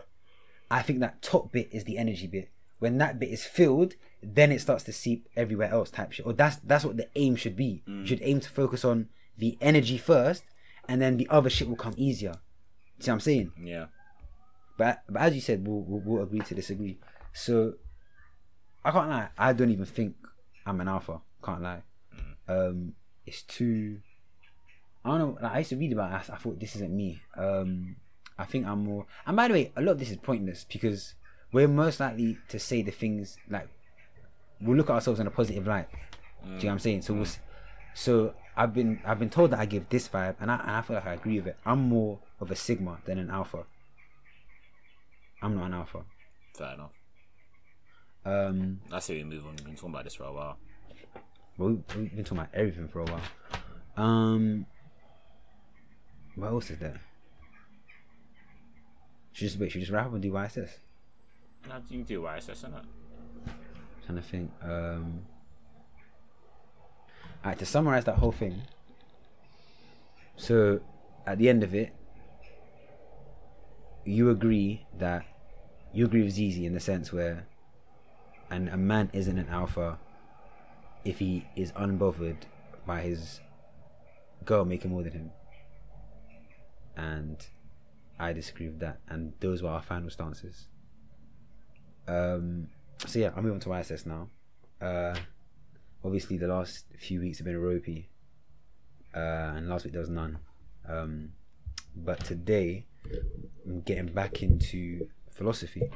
I 0.71 0.81
think 0.83 1.01
that 1.01 1.21
top 1.21 1.51
bit 1.51 1.67
is 1.73 1.83
the 1.83 1.97
energy 1.97 2.27
bit. 2.27 2.49
When 2.79 2.97
that 2.99 3.19
bit 3.19 3.27
is 3.29 3.43
filled, 3.43 3.95
then 4.23 4.53
it 4.53 4.61
starts 4.61 4.85
to 4.85 4.93
seep 4.93 5.27
everywhere 5.35 5.69
else 5.69 5.91
type 5.91 6.13
shit. 6.13 6.25
Or 6.25 6.31
that's 6.31 6.55
that's 6.57 6.85
what 6.85 6.95
the 6.95 7.09
aim 7.15 7.35
should 7.35 7.57
be. 7.57 7.83
You 7.85 8.05
should 8.05 8.21
aim 8.23 8.39
to 8.39 8.49
focus 8.49 8.85
on 8.85 9.09
the 9.37 9.57
energy 9.59 9.97
first, 9.97 10.43
and 10.87 11.01
then 11.01 11.17
the 11.17 11.27
other 11.29 11.49
shit 11.49 11.67
will 11.67 11.75
come 11.75 11.93
easier. 11.97 12.35
See 12.99 13.11
what 13.11 13.15
I'm 13.15 13.19
saying? 13.19 13.51
Yeah. 13.61 13.87
But 14.77 15.03
but 15.09 15.21
as 15.21 15.35
you 15.35 15.41
said, 15.41 15.67
we'll, 15.67 15.81
we'll, 15.81 16.01
we'll 16.05 16.23
agree 16.23 16.39
to 16.39 16.55
disagree. 16.55 16.99
So 17.33 17.73
I 18.85 18.91
can't 18.91 19.09
lie. 19.09 19.29
I 19.37 19.51
don't 19.53 19.71
even 19.71 19.85
think 19.85 20.15
I'm 20.65 20.79
an 20.79 20.87
alpha. 20.87 21.19
Can't 21.43 21.61
lie. 21.61 21.81
Um, 22.47 22.93
it's 23.25 23.41
too. 23.41 23.99
I 25.03 25.09
don't 25.09 25.19
know. 25.19 25.37
Like, 25.41 25.51
I 25.53 25.57
used 25.59 25.71
to 25.71 25.75
read 25.75 25.91
about. 25.91 26.11
It, 26.11 26.29
I, 26.29 26.35
I 26.35 26.37
thought 26.37 26.59
this 26.59 26.75
isn't 26.75 26.95
me. 26.95 27.19
Um, 27.35 27.95
I 28.37 28.45
think 28.45 28.67
I'm 28.67 28.83
more. 28.83 29.07
And 29.25 29.35
by 29.35 29.47
the 29.47 29.55
way, 29.55 29.71
a 29.75 29.81
lot 29.81 29.93
of 29.93 29.99
this 29.99 30.11
is 30.11 30.17
pointless 30.17 30.65
because 30.71 31.15
we're 31.51 31.67
most 31.67 31.99
likely 31.99 32.37
to 32.49 32.59
say 32.59 32.83
the 32.83 32.91
things 32.91 33.37
like 33.49 33.67
we'll 34.61 34.77
look 34.77 34.91
at 34.91 34.93
ourselves 34.93 35.19
in 35.19 35.25
a 35.25 35.31
positive 35.31 35.65
light. 35.65 35.87
Do 36.43 36.49
you 36.49 36.55
know 36.55 36.65
what 36.65 36.71
I'm 36.73 36.79
saying? 36.79 37.01
So 37.01 37.15
we'll, 37.15 37.27
so 37.95 38.35
I've 38.55 38.73
been 38.73 39.01
I've 39.03 39.17
been 39.17 39.31
told 39.31 39.49
that 39.51 39.59
I 39.59 39.65
give 39.65 39.89
this 39.89 40.07
vibe, 40.07 40.35
and 40.39 40.51
I 40.51 40.59
and 40.59 40.71
I 40.71 40.81
feel 40.81 40.97
like 40.97 41.07
I 41.07 41.13
agree 41.13 41.37
with 41.37 41.47
it. 41.47 41.57
I'm 41.65 41.79
more 41.79 42.19
of 42.39 42.51
a 42.51 42.55
sigma 42.55 42.99
than 43.05 43.17
an 43.17 43.31
alpha. 43.31 43.63
I'm 45.41 45.55
not 45.55 45.65
an 45.65 45.73
alpha. 45.73 46.03
Fair 46.55 46.73
enough. 46.75 46.91
Um, 48.25 48.79
I 48.91 48.99
say 48.99 49.17
we 49.17 49.23
move 49.23 49.45
on. 49.45 49.51
We've 49.51 49.65
been 49.65 49.75
talking 49.75 49.89
about 49.89 50.03
this 50.03 50.15
for 50.15 50.23
a 50.23 50.33
while. 50.33 50.57
but 51.57 51.65
we, 51.65 51.73
we've 51.95 52.15
been 52.15 52.23
talking 52.23 52.39
about 52.39 52.49
everything 52.53 52.87
for 52.87 53.01
a 53.01 53.05
while. 53.05 53.21
Um, 53.97 54.65
what 56.35 56.47
else 56.47 56.71
is 56.71 56.79
there? 56.79 56.99
Should 59.33 59.47
just 59.47 59.59
wait. 59.59 59.71
Should 59.71 59.81
just 59.81 59.91
wrap 59.91 60.07
up 60.07 60.13
and 60.13 60.21
do 60.21 60.31
YSS? 60.31 60.69
Now 61.67 61.81
you 61.89 62.03
do 62.03 62.21
YSS, 62.21 62.65
innit? 62.65 62.85
trying 64.05 64.17
to 64.17 64.23
think. 64.23 64.51
Um, 64.61 65.21
alright, 67.43 67.57
to 67.59 67.65
summarize 67.65 68.05
that 68.05 68.15
whole 68.15 68.31
thing. 68.31 68.61
So, 70.35 70.81
at 71.25 71.37
the 71.37 71.49
end 71.49 71.63
of 71.63 71.73
it, 71.73 71.93
you 74.03 74.29
agree 74.29 74.85
that 74.97 75.25
you 75.93 76.05
agree 76.05 76.23
with 76.23 76.33
Zizi 76.33 76.65
in 76.65 76.73
the 76.73 76.79
sense 76.79 77.11
where, 77.11 77.47
and 78.49 78.69
a 78.69 78.77
man 78.77 79.09
isn't 79.13 79.37
an 79.37 79.49
alpha 79.49 79.97
if 81.03 81.19
he 81.19 81.45
is 81.55 81.71
unbothered 81.73 82.43
by 82.85 83.01
his 83.01 83.39
girl 84.43 84.65
making 84.65 84.91
more 84.91 85.03
than 85.03 85.11
him. 85.13 85.31
And 86.97 87.45
I 88.19 88.33
disagree 88.33 88.67
with 88.67 88.79
that, 88.79 88.99
and 89.07 89.33
those 89.39 89.61
were 89.61 89.69
our 89.69 89.81
final 89.81 90.09
stances. 90.09 90.67
Um, 92.07 92.67
so 93.05 93.19
yeah, 93.19 93.31
I'll 93.35 93.43
move 93.43 93.53
on 93.53 93.59
to 93.61 93.69
YSS 93.69 94.05
now. 94.05 94.29
Uh, 94.81 95.15
obviously, 96.03 96.37
the 96.37 96.47
last 96.47 96.85
few 96.97 97.19
weeks 97.19 97.39
have 97.39 97.45
been 97.45 97.55
a 97.55 97.59
ropey, 97.59 98.09
uh, 99.13 99.53
and 99.55 99.67
last 99.67 99.83
week 99.83 99.93
there 99.93 100.01
was 100.01 100.09
none. 100.09 100.39
Um, 100.87 101.33
but 101.95 102.23
today 102.23 102.85
I'm 103.65 103.81
getting 103.81 104.07
back 104.07 104.41
into 104.41 105.07
philosophy. 105.31 105.89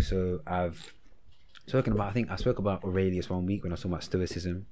So 0.00 0.40
I've 0.46 0.92
spoken 1.66 1.92
about. 1.92 2.08
I 2.08 2.12
think 2.12 2.30
I 2.30 2.36
spoke 2.36 2.58
about 2.58 2.84
Aurelius 2.84 3.30
one 3.30 3.46
week 3.46 3.62
when 3.62 3.72
I 3.72 3.74
was 3.74 3.80
talking 3.80 3.92
about 3.92 4.04
Stoicism. 4.04 4.66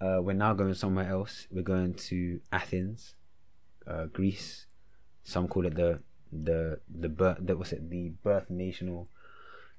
Uh, 0.00 0.18
we're 0.22 0.32
now 0.32 0.54
going 0.54 0.74
somewhere 0.74 1.08
else. 1.08 1.46
We're 1.50 1.62
going 1.62 1.94
to 1.94 2.40
Athens, 2.52 3.14
uh, 3.86 4.06
Greece. 4.06 4.66
Some 5.24 5.48
call 5.48 5.66
it 5.66 5.74
the 5.74 6.00
the 6.32 6.80
the 6.88 7.08
birth. 7.08 7.38
The, 7.40 7.56
what's 7.56 7.72
it? 7.72 7.90
The 7.90 8.10
birth 8.22 8.48
nation 8.50 8.88
or 8.88 9.06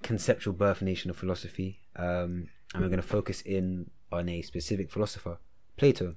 conceptual 0.01 0.53
birth 0.53 0.81
nation 0.81 1.09
of 1.09 1.17
philosophy. 1.17 1.79
Um, 1.95 2.49
and 2.73 2.81
we're 2.81 2.89
going 2.89 3.01
to 3.01 3.07
focus 3.07 3.41
in 3.41 3.89
on 4.11 4.29
a 4.29 4.41
specific 4.41 4.89
philosopher, 4.91 5.37
Plato. 5.77 6.15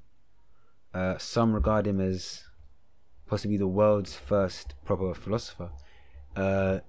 Uh, 0.93 1.19
some 1.19 1.53
regard 1.53 1.87
him 1.87 2.01
as 2.01 2.45
possibly 3.27 3.57
the 3.57 3.67
world's 3.67 4.15
first 4.15 4.75
proper 4.85 5.13
philosopher. 5.15 5.71
Uh, 6.37 6.81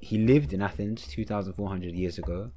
he 0.00 0.18
lived 0.18 0.52
in 0.52 0.62
Athens 0.62 1.06
2,400 1.08 1.94
years 1.94 2.18
ago, 2.18 2.52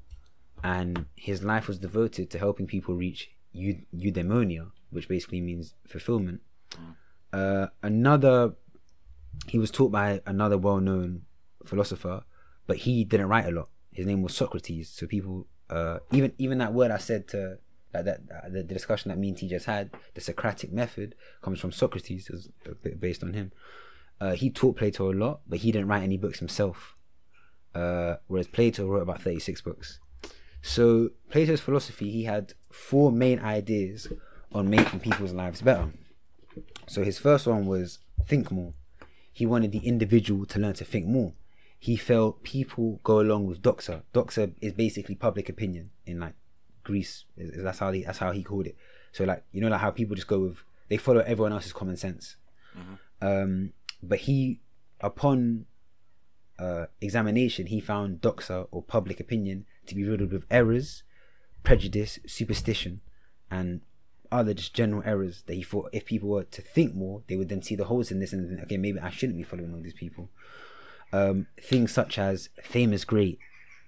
and 0.64 1.06
his 1.16 1.44
life 1.44 1.68
was 1.68 1.80
devoted 1.80 2.30
to 2.32 2.40
helping 2.40 2.68
people 2.68 2.96
reach 2.96 3.32
eu- 3.52 3.82
eudaimonia, 3.96 4.72
which 4.90 5.08
basically 5.08 5.42
means 5.42 5.74
fulfillment. 5.88 6.42
Uh, 7.34 7.68
another, 7.82 8.54
he 9.48 9.58
was 9.58 9.72
taught 9.72 9.92
by 9.92 10.22
another 10.26 10.58
well-known 10.58 11.24
philosopher, 11.66 12.24
but 12.68 12.78
he 12.78 13.04
didn't 13.04 13.28
write 13.28 13.46
a 13.46 13.52
lot. 13.52 13.70
His 13.92 14.06
name 14.06 14.22
was 14.22 14.36
Socrates. 14.36 14.90
So 14.90 15.08
people, 15.08 15.48
uh, 15.70 16.00
even 16.12 16.34
even 16.38 16.60
that 16.60 16.74
word 16.74 16.92
I 16.92 16.98
said 16.98 17.28
to 17.30 17.58
like 17.94 18.06
that 18.06 18.22
uh, 18.34 18.50
the, 18.50 18.64
the 18.64 18.74
discussion 18.74 19.10
that 19.10 19.18
me 19.18 19.30
and 19.30 19.38
T 19.38 19.48
just 19.48 19.66
had, 19.66 19.92
the 20.14 20.22
Socratic 20.22 20.72
method 20.72 21.16
comes 21.42 21.60
from 21.60 21.72
Socrates. 21.72 22.50
A 22.66 22.76
bit 22.76 23.00
based 23.00 23.24
on 23.24 23.34
him. 23.34 23.52
Uh, 24.20 24.34
he 24.34 24.50
taught 24.50 24.78
Plato 24.78 25.12
a 25.12 25.14
lot, 25.14 25.42
but 25.48 25.60
he 25.60 25.72
didn't 25.72 25.88
write 25.88 26.04
any 26.04 26.18
books 26.18 26.40
himself. 26.40 26.96
Uh, 27.74 28.16
whereas 28.28 28.48
Plato 28.48 28.86
wrote 28.88 29.02
about 29.02 29.22
36 29.22 29.62
books. 29.62 30.00
So 30.62 31.10
Plato's 31.30 31.62
philosophy, 31.62 32.12
he 32.12 32.26
had 32.26 32.54
four 32.72 33.12
main 33.12 33.40
ideas 33.40 34.08
on 34.52 34.70
making 34.70 35.00
people's 35.00 35.34
lives 35.34 35.62
better. 35.62 35.92
So 36.88 37.04
his 37.04 37.18
first 37.18 37.48
one 37.48 37.66
was 37.66 38.00
think 38.28 38.52
more. 38.52 38.74
He 39.32 39.46
wanted 39.46 39.72
the 39.72 39.80
individual 39.80 40.46
to 40.48 40.60
learn 40.60 40.74
to 40.74 40.86
think 40.86 41.08
more. 41.08 41.34
He 41.80 41.96
felt 41.96 42.44
people 42.44 43.00
go 43.04 43.20
along 43.20 43.48
with 43.48 43.62
doxa. 43.62 44.04
Doxa 44.14 44.54
is 44.62 44.74
basically 44.74 45.16
public 45.16 45.50
opinion 45.50 45.92
in 46.06 46.20
like 46.20 46.36
Greece. 46.84 47.26
That's 47.38 47.80
how 47.80 47.92
they, 47.92 48.04
that's 48.04 48.20
how 48.20 48.32
he 48.32 48.44
called 48.44 48.68
it. 48.68 48.76
So 49.14 49.24
like 49.24 49.44
you 49.52 49.62
know 49.62 49.70
like 49.70 49.82
how 49.82 49.92
people 49.92 50.16
just 50.16 50.28
go 50.28 50.40
with 50.40 50.58
they 50.90 50.98
follow 50.98 51.22
everyone 51.22 51.54
else's 51.54 51.74
common 51.74 51.98
sense. 51.98 52.36
Um, 53.22 53.74
but 54.04 54.20
he 54.20 54.60
upon 55.00 55.66
uh, 56.62 56.86
examination, 57.02 57.66
he 57.68 57.80
found 57.80 58.22
doxa 58.22 58.68
or 58.72 58.84
public 58.84 59.20
opinion 59.20 59.66
to 59.88 59.96
be 59.96 60.08
riddled 60.08 60.32
with 60.32 60.46
errors, 60.52 61.04
prejudice, 61.64 62.20
superstition, 62.28 63.02
and 63.50 63.82
other 64.32 64.54
just 64.54 64.74
general 64.74 65.02
errors 65.04 65.44
that 65.48 65.56
he 65.56 65.64
thought 65.64 65.90
if 65.92 66.06
people 66.06 66.30
were 66.30 66.44
to 66.44 66.62
think 66.62 66.94
more, 66.94 67.24
they 67.28 67.36
would 67.36 67.50
then 67.50 67.64
see 67.64 67.76
the 67.76 67.86
holes 67.86 68.12
in 68.12 68.20
this 68.20 68.32
and 68.32 68.62
okay, 68.62 68.78
maybe 68.78 69.00
I 69.00 69.10
shouldn't 69.10 69.38
be 69.38 69.44
following 69.44 69.74
all 69.74 69.82
these 69.82 69.94
people. 69.94 70.30
Um, 71.12 71.48
things 71.60 71.92
such 71.92 72.18
as 72.18 72.50
fame 72.62 72.94
is 72.94 73.06
great, 73.06 73.40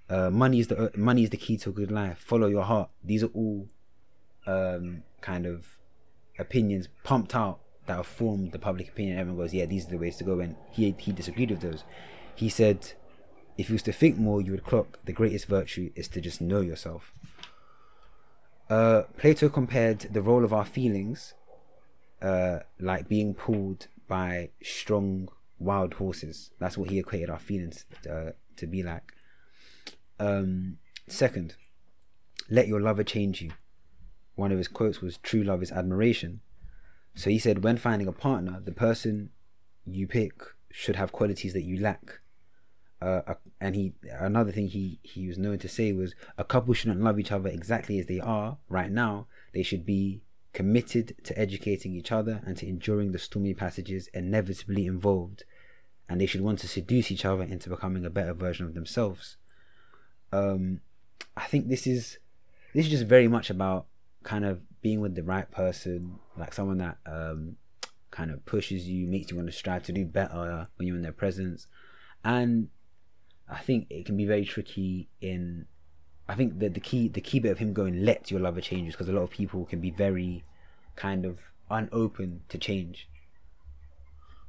uh, 0.09 0.29
money 0.29 0.59
is 0.59 0.67
the 0.67 0.91
money 0.95 1.23
is 1.23 1.29
the 1.29 1.37
key 1.37 1.57
to 1.57 1.69
a 1.69 1.73
good 1.73 1.91
life. 1.91 2.17
Follow 2.17 2.47
your 2.47 2.63
heart. 2.63 2.89
These 3.03 3.23
are 3.23 3.31
all 3.33 3.69
um, 4.45 5.03
kind 5.21 5.45
of 5.45 5.77
opinions 6.39 6.89
pumped 7.03 7.35
out 7.35 7.59
that 7.85 7.97
have 7.97 8.07
formed 8.07 8.51
the 8.51 8.59
public 8.59 8.89
opinion. 8.89 9.17
Everyone 9.19 9.43
goes, 9.43 9.53
yeah, 9.53 9.65
these 9.65 9.87
are 9.87 9.91
the 9.91 9.97
ways 9.97 10.17
to 10.17 10.23
go. 10.23 10.39
And 10.39 10.55
he 10.71 10.93
he 10.97 11.11
disagreed 11.11 11.51
with 11.51 11.61
those. 11.61 11.83
He 12.35 12.49
said, 12.49 12.93
if 13.57 13.69
you 13.69 13.73
was 13.73 13.83
to 13.83 13.93
think 13.93 14.17
more, 14.17 14.41
you 14.41 14.51
would 14.51 14.65
clock 14.65 14.99
the 15.05 15.13
greatest 15.13 15.45
virtue 15.45 15.91
is 15.95 16.07
to 16.09 16.21
just 16.21 16.41
know 16.41 16.61
yourself. 16.61 17.13
Uh, 18.69 19.03
Plato 19.17 19.49
compared 19.49 19.99
the 19.99 20.21
role 20.21 20.43
of 20.43 20.53
our 20.53 20.65
feelings, 20.65 21.33
uh, 22.21 22.59
like 22.79 23.07
being 23.07 23.33
pulled 23.33 23.87
by 24.07 24.49
strong 24.63 25.29
wild 25.59 25.95
horses. 25.95 26.49
That's 26.59 26.77
what 26.77 26.89
he 26.89 26.99
equated 26.99 27.29
our 27.29 27.39
feelings 27.39 27.85
uh, 28.09 28.31
to 28.57 28.67
be 28.67 28.81
like. 28.81 29.13
Um, 30.19 30.77
second, 31.07 31.55
let 32.49 32.67
your 32.67 32.81
lover 32.81 33.03
change 33.03 33.41
you. 33.41 33.51
One 34.35 34.51
of 34.51 34.57
his 34.57 34.67
quotes 34.67 35.01
was, 35.01 35.17
"True 35.17 35.43
love 35.43 35.61
is 35.61 35.71
admiration." 35.71 36.41
So 37.15 37.29
he 37.29 37.37
said, 37.37 37.63
when 37.63 37.77
finding 37.77 38.07
a 38.07 38.11
partner, 38.11 38.59
the 38.63 38.71
person 38.71 39.29
you 39.85 40.07
pick 40.07 40.33
should 40.71 40.95
have 40.95 41.11
qualities 41.11 41.53
that 41.53 41.61
you 41.61 41.79
lack. 41.79 42.19
Uh, 43.03 43.33
and 43.59 43.75
he 43.75 43.93
another 44.17 44.51
thing 44.53 44.67
he 44.67 44.97
he 45.03 45.27
was 45.27 45.37
known 45.37 45.59
to 45.59 45.67
say 45.67 45.91
was 45.91 46.15
a 46.37 46.43
couple 46.45 46.73
shouldn't 46.73 47.01
love 47.01 47.19
each 47.19 47.33
other 47.33 47.49
exactly 47.49 47.99
as 47.99 48.05
they 48.05 48.21
are 48.21 48.57
right 48.69 48.89
now. 48.89 49.27
They 49.53 49.61
should 49.61 49.85
be 49.85 50.21
committed 50.53 51.13
to 51.25 51.37
educating 51.37 51.93
each 51.95 52.13
other 52.13 52.41
and 52.45 52.55
to 52.55 52.65
enduring 52.65 53.11
the 53.11 53.19
stormy 53.19 53.53
passages 53.53 54.07
inevitably 54.13 54.85
involved, 54.85 55.43
and 56.07 56.21
they 56.21 56.25
should 56.25 56.39
want 56.39 56.59
to 56.59 56.67
seduce 56.67 57.11
each 57.11 57.25
other 57.25 57.43
into 57.43 57.69
becoming 57.69 58.05
a 58.05 58.09
better 58.09 58.33
version 58.33 58.65
of 58.65 58.73
themselves. 58.73 59.35
Um, 60.31 60.79
I 61.35 61.45
think 61.47 61.67
this 61.67 61.85
is 61.85 62.19
this 62.73 62.85
is 62.85 62.91
just 62.91 63.05
very 63.05 63.27
much 63.27 63.49
about 63.49 63.87
kind 64.23 64.45
of 64.45 64.61
being 64.81 65.01
with 65.01 65.15
the 65.15 65.23
right 65.23 65.51
person, 65.51 66.19
like 66.37 66.53
someone 66.53 66.77
that 66.77 66.99
um, 67.05 67.57
kind 68.11 68.31
of 68.31 68.45
pushes 68.45 68.87
you, 68.87 69.07
makes 69.07 69.29
you 69.29 69.35
want 69.35 69.49
to 69.49 69.53
strive 69.53 69.83
to 69.83 69.91
do 69.91 70.05
better 70.05 70.69
when 70.77 70.87
you're 70.87 70.95
in 70.95 71.03
their 71.03 71.11
presence, 71.11 71.67
and 72.23 72.69
I 73.49 73.59
think 73.59 73.87
it 73.89 74.05
can 74.05 74.17
be 74.17 74.25
very 74.25 74.45
tricky 74.45 75.09
in. 75.21 75.65
I 76.27 76.35
think 76.35 76.59
that 76.59 76.73
the 76.73 76.79
key 76.79 77.07
the 77.07 77.21
key 77.21 77.39
bit 77.39 77.51
of 77.51 77.59
him 77.59 77.73
going 77.73 78.05
let 78.05 78.31
your 78.31 78.39
lover 78.39 78.61
change 78.61 78.87
is 78.89 78.93
because 78.95 79.09
a 79.09 79.13
lot 79.13 79.23
of 79.23 79.31
people 79.31 79.65
can 79.65 79.81
be 79.81 79.91
very 79.91 80.43
kind 80.95 81.25
of 81.25 81.39
unopen 81.69 82.41
to 82.49 82.57
change. 82.57 83.09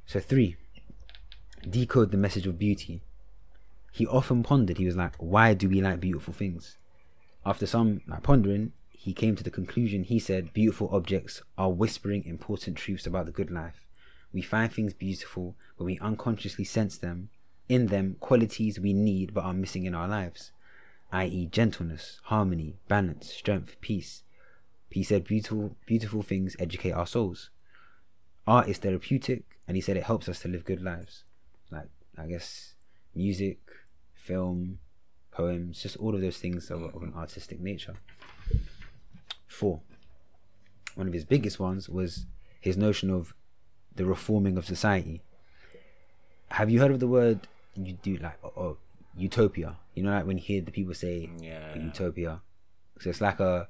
So 0.05 0.19
three, 0.19 0.55
decode 1.67 2.11
the 2.11 2.17
message 2.17 2.47
of 2.47 2.59
beauty. 2.59 3.01
He 3.91 4.05
often 4.07 4.43
pondered. 4.43 4.77
He 4.77 4.85
was 4.85 4.97
like, 4.97 5.15
"Why 5.17 5.53
do 5.53 5.69
we 5.69 5.81
like 5.81 5.99
beautiful 5.99 6.33
things?" 6.33 6.77
After 7.45 7.65
some 7.65 8.01
like, 8.07 8.23
pondering, 8.23 8.73
he 8.91 9.13
came 9.13 9.35
to 9.35 9.43
the 9.43 9.51
conclusion. 9.51 10.03
He 10.03 10.19
said, 10.19 10.53
"Beautiful 10.53 10.89
objects 10.89 11.41
are 11.57 11.71
whispering 11.71 12.25
important 12.25 12.77
truths 12.77 13.05
about 13.05 13.25
the 13.25 13.31
good 13.31 13.51
life. 13.51 13.85
We 14.33 14.41
find 14.41 14.71
things 14.71 14.93
beautiful 14.93 15.55
when 15.77 15.85
we 15.85 15.99
unconsciously 15.99 16.65
sense 16.65 16.97
them, 16.97 17.29
in 17.67 17.87
them 17.87 18.15
qualities 18.19 18.79
we 18.79 18.93
need 18.93 19.33
but 19.33 19.43
are 19.43 19.53
missing 19.53 19.85
in 19.85 19.95
our 19.95 20.07
lives, 20.07 20.51
i.e., 21.11 21.47
gentleness, 21.47 22.19
harmony, 22.25 22.75
balance, 22.87 23.31
strength, 23.31 23.75
peace." 23.81 24.23
He 24.89 25.03
said, 25.03 25.25
"Beautiful, 25.25 25.75
beautiful 25.85 26.21
things 26.21 26.55
educate 26.59 26.91
our 26.91 27.07
souls. 27.07 27.49
Art 28.47 28.69
is 28.69 28.77
therapeutic, 28.77 29.43
and 29.67 29.75
he 29.75 29.81
said 29.81 29.97
it 29.97 30.03
helps 30.03 30.29
us 30.29 30.39
to 30.41 30.47
live 30.47 30.63
good 30.63 30.81
lives. 30.81 31.23
Like 31.71 31.89
I 32.17 32.27
guess 32.27 32.75
music, 33.13 33.59
film, 34.13 34.79
poems, 35.31 35.81
just 35.81 35.97
all 35.97 36.15
of 36.15 36.21
those 36.21 36.37
things 36.37 36.69
of, 36.71 36.83
of 36.83 37.03
an 37.03 37.13
artistic 37.15 37.59
nature." 37.59 37.95
Four. 39.47 39.81
One 40.95 41.07
of 41.07 41.13
his 41.13 41.25
biggest 41.25 41.59
ones 41.59 41.89
was 41.89 42.25
his 42.61 42.77
notion 42.77 43.09
of 43.09 43.33
the 43.95 44.05
reforming 44.05 44.57
of 44.57 44.65
society. 44.65 45.21
Have 46.51 46.69
you 46.69 46.79
heard 46.79 46.91
of 46.91 46.99
the 46.99 47.07
word 47.07 47.47
you 47.83 47.93
do 47.93 48.17
like 48.17 48.37
oh, 48.43 48.53
oh, 48.55 48.77
utopia? 49.17 49.77
You 49.93 50.03
know, 50.03 50.11
like 50.11 50.25
when 50.27 50.37
you 50.37 50.43
hear 50.43 50.61
the 50.61 50.71
people 50.71 50.93
say 50.93 51.29
Yeah. 51.39 51.75
utopia. 51.75 52.41
So 52.99 53.09
it's 53.09 53.21
like 53.21 53.39
a 53.39 53.67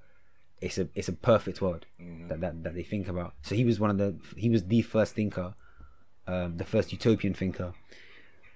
it's 0.62 0.78
a 0.78 0.88
it's 0.96 1.08
a 1.10 1.14
perfect 1.14 1.62
world 1.62 1.86
that, 2.28 2.40
that 2.42 2.64
that 2.64 2.76
they 2.76 2.84
think 2.84 3.08
about. 3.08 3.34
So 3.42 3.56
he 3.56 3.66
was 3.66 3.80
one 3.80 3.90
of 3.90 3.98
the 3.98 4.16
he 4.38 4.50
was 4.50 4.66
the 4.66 4.82
first 4.82 5.16
thinker, 5.16 5.56
um, 6.28 6.58
the 6.58 6.64
first 6.66 6.92
utopian 6.92 7.34
thinker, 7.34 7.74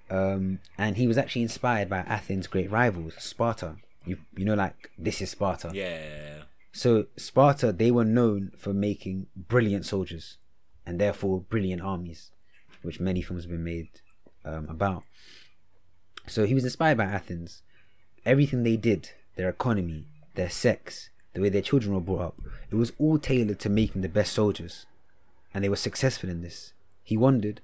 um, 0.09 0.59
and 0.77 0.97
he 0.97 1.07
was 1.07 1.17
actually 1.17 1.43
inspired 1.43 1.89
by 1.89 1.99
Athens' 1.99 2.47
great 2.47 2.69
rivals, 2.71 3.13
Sparta. 3.19 3.75
You 4.05 4.17
you 4.35 4.45
know 4.45 4.55
like 4.55 4.91
this 4.97 5.21
is 5.21 5.29
Sparta. 5.31 5.71
Yeah. 5.73 6.43
So 6.71 7.07
Sparta, 7.17 7.71
they 7.71 7.91
were 7.91 8.05
known 8.05 8.51
for 8.57 8.73
making 8.73 9.27
brilliant 9.35 9.85
soldiers, 9.85 10.37
and 10.85 10.99
therefore 10.99 11.41
brilliant 11.41 11.81
armies, 11.81 12.31
which 12.81 12.99
many 12.99 13.21
films 13.21 13.43
have 13.43 13.51
been 13.51 13.63
made 13.63 13.89
um, 14.45 14.67
about. 14.69 15.03
So 16.29 16.45
he 16.45 16.53
was 16.53 16.63
inspired 16.63 16.97
by 16.97 17.05
Athens. 17.05 17.63
Everything 18.25 18.63
they 18.63 18.77
did, 18.77 19.11
their 19.35 19.49
economy, 19.49 20.05
their 20.35 20.49
sex, 20.49 21.09
the 21.33 21.41
way 21.41 21.49
their 21.49 21.61
children 21.61 21.93
were 21.93 22.01
brought 22.01 22.21
up, 22.21 22.41
it 22.71 22.75
was 22.75 22.91
all 22.99 23.17
tailored 23.17 23.59
to 23.59 23.69
making 23.69 24.01
the 24.01 24.09
best 24.09 24.33
soldiers, 24.33 24.85
and 25.53 25.63
they 25.63 25.69
were 25.69 25.75
successful 25.75 26.29
in 26.29 26.41
this. 26.41 26.73
He 27.03 27.17
wondered, 27.17 27.61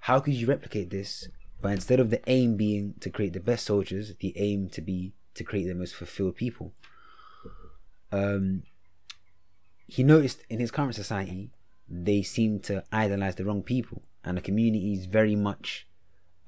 how 0.00 0.20
could 0.20 0.34
you 0.34 0.46
replicate 0.46 0.90
this? 0.90 1.28
But 1.60 1.72
instead 1.72 1.98
of 1.98 2.10
the 2.10 2.20
aim 2.28 2.56
being 2.56 2.94
to 3.00 3.10
create 3.10 3.32
the 3.32 3.40
best 3.40 3.66
soldiers, 3.66 4.14
the 4.20 4.32
aim 4.36 4.68
to 4.70 4.80
be 4.80 5.12
to 5.34 5.44
create 5.44 5.66
the 5.66 5.74
most 5.74 5.94
fulfilled 5.94 6.36
people 6.36 6.72
um, 8.12 8.62
he 9.86 10.02
noticed 10.02 10.42
in 10.48 10.60
his 10.60 10.70
current 10.70 10.94
society 10.94 11.50
they 11.88 12.22
seem 12.22 12.60
to 12.60 12.84
idolize 12.92 13.36
the 13.36 13.44
wrong 13.44 13.62
people 13.62 14.02
and 14.24 14.36
the 14.36 14.42
community 14.42 14.92
is 14.92 15.06
very 15.06 15.34
much 15.34 15.86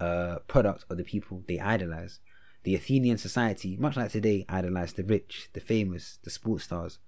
a 0.01 0.41
product 0.49 0.85
of 0.91 0.97
the 0.97 1.05
people 1.05 1.43
they 1.47 1.61
idolize. 1.61 2.19
The 2.63 2.75
Athenian 2.75 3.19
society, 3.19 3.77
much 3.77 3.97
like 3.97 4.11
today, 4.11 4.45
idolized 4.49 4.97
the 4.97 5.05
rich, 5.05 5.49
the 5.53 5.61
famous, 5.61 6.19
the 6.25 6.31
sports 6.31 6.65
stars, 6.65 6.99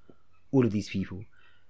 all 0.51 0.64
of 0.64 0.73
these 0.73 0.89
people. 0.89 1.24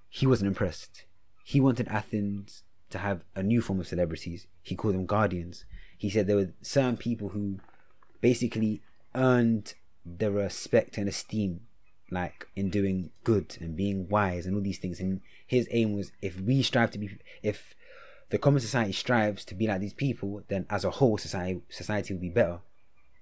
He 0.09 0.27
wasn't 0.27 0.49
impressed. 0.49 1.05
He 1.45 1.61
wanted 1.61 1.89
Athens 1.89 2.63
to 2.91 2.99
have 2.99 3.25
a 3.35 3.43
new 3.43 3.61
form 3.61 3.81
of 3.81 3.89
celebrities. 3.89 4.47
He 4.63 4.77
called 4.77 4.95
them 4.95 5.07
guardians. 5.07 5.65
He 5.97 6.11
said 6.11 6.27
there 6.27 6.37
were 6.37 6.53
certain 6.61 6.97
people 6.97 7.31
who 7.31 7.59
basically 8.21 8.83
earned 9.15 9.75
the 10.05 10.31
respect 10.31 10.99
and 10.99 11.09
esteem 11.09 11.61
like 12.11 12.47
in 12.55 12.69
doing 12.69 13.11
good 13.25 13.57
and 13.61 13.77
being 13.77 14.09
wise 14.09 14.47
and 14.47 14.55
all 14.55 14.61
these 14.61 14.79
things 14.79 15.01
and 15.01 15.21
his 15.47 15.67
aim 15.71 15.95
was 15.95 16.13
if 16.21 16.39
we 16.41 16.63
strive 16.63 16.91
to 16.91 16.99
be 16.99 17.17
if 17.43 17.75
the 18.33 18.39
common 18.39 18.61
society 18.61 18.93
strives 18.93 19.45
to 19.45 19.55
be 19.55 19.67
like 19.67 19.81
these 19.81 19.93
people 19.93 20.43
then 20.49 20.65
as 20.71 20.85
a 20.85 20.91
whole 20.91 21.19
society 21.19 21.61
society 21.69 22.15
will 22.15 22.21
be 22.21 22.31
better 22.31 22.59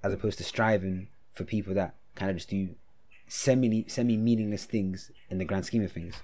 as 0.05 0.13
opposed 0.15 0.39
to 0.39 0.45
striving 0.45 1.09
for 1.33 1.45
people 1.45 1.75
that 1.75 1.95
kind 2.15 2.31
of 2.31 2.37
just 2.37 2.49
do 2.49 2.71
semi 3.27 3.85
semi 3.89 4.17
meaningless 4.17 4.65
things 4.65 5.11
in 5.29 5.39
the 5.39 5.45
grand 5.45 5.65
scheme 5.67 5.85
of 5.85 5.93
things 5.93 6.15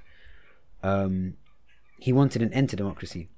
um 0.82 1.34
he 1.98 2.12
wanted 2.12 2.40
an 2.42 2.52
end 2.52 2.68
to 2.70 2.76
democracy 2.76 3.28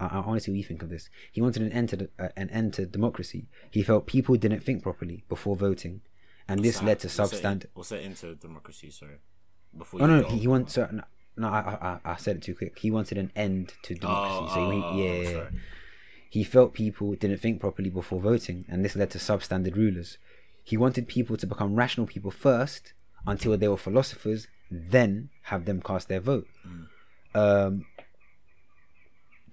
I, 0.00 0.06
I 0.06 0.16
honestly 0.18 0.52
what 0.52 0.58
you 0.58 0.64
think 0.64 0.82
of 0.82 0.90
this. 0.90 1.08
He 1.30 1.40
wanted 1.40 1.62
an 1.62 1.70
end 1.70 1.88
to 1.90 2.08
uh, 2.18 2.28
an 2.36 2.50
end 2.50 2.74
to 2.74 2.84
democracy. 2.86 3.46
He 3.70 3.82
felt 3.82 4.06
people 4.06 4.34
didn't 4.34 4.64
think 4.64 4.82
properly 4.82 5.22
before 5.28 5.54
voting, 5.54 6.00
and 6.48 6.64
this 6.64 6.82
led 6.82 6.98
to 7.00 7.06
What's 7.06 7.40
that 7.40 7.44
in- 7.52 7.62
What's 7.74 7.90
that 7.90 8.02
into 8.02 8.34
democracy? 8.34 8.90
Sorry. 8.90 9.18
Before 9.76 10.02
Oh 10.02 10.06
you 10.06 10.10
no, 10.10 10.22
go 10.22 10.28
he, 10.30 10.38
he. 10.38 10.64
So, 10.66 10.88
no, 10.90 11.04
no 11.36 11.48
I, 11.48 11.98
I 12.04 12.12
I 12.12 12.16
said 12.16 12.36
it 12.36 12.42
too 12.42 12.54
quick. 12.54 12.78
He 12.78 12.90
wanted 12.90 13.18
an 13.18 13.30
end 13.34 13.74
to 13.82 13.94
democracy. 13.94 14.54
so 14.54 14.70
he, 14.70 14.82
oh, 14.82 14.96
yeah, 14.96 15.32
sorry. 15.32 15.48
he 16.30 16.44
felt 16.44 16.74
people 16.74 17.14
didn't 17.14 17.38
think 17.38 17.60
properly 17.60 17.90
before 17.90 18.20
voting, 18.20 18.64
and 18.68 18.84
this 18.84 18.96
led 18.96 19.10
to 19.10 19.18
substandard 19.18 19.76
rulers. 19.76 20.18
He 20.62 20.76
wanted 20.76 21.08
people 21.08 21.36
to 21.36 21.46
become 21.46 21.74
rational 21.74 22.06
people 22.06 22.30
first, 22.30 22.94
until 23.26 23.56
they 23.56 23.68
were 23.68 23.76
philosophers, 23.76 24.48
then 24.70 25.30
have 25.44 25.64
them 25.64 25.80
cast 25.82 26.08
their 26.08 26.20
vote. 26.20 26.46
Um, 27.34 27.86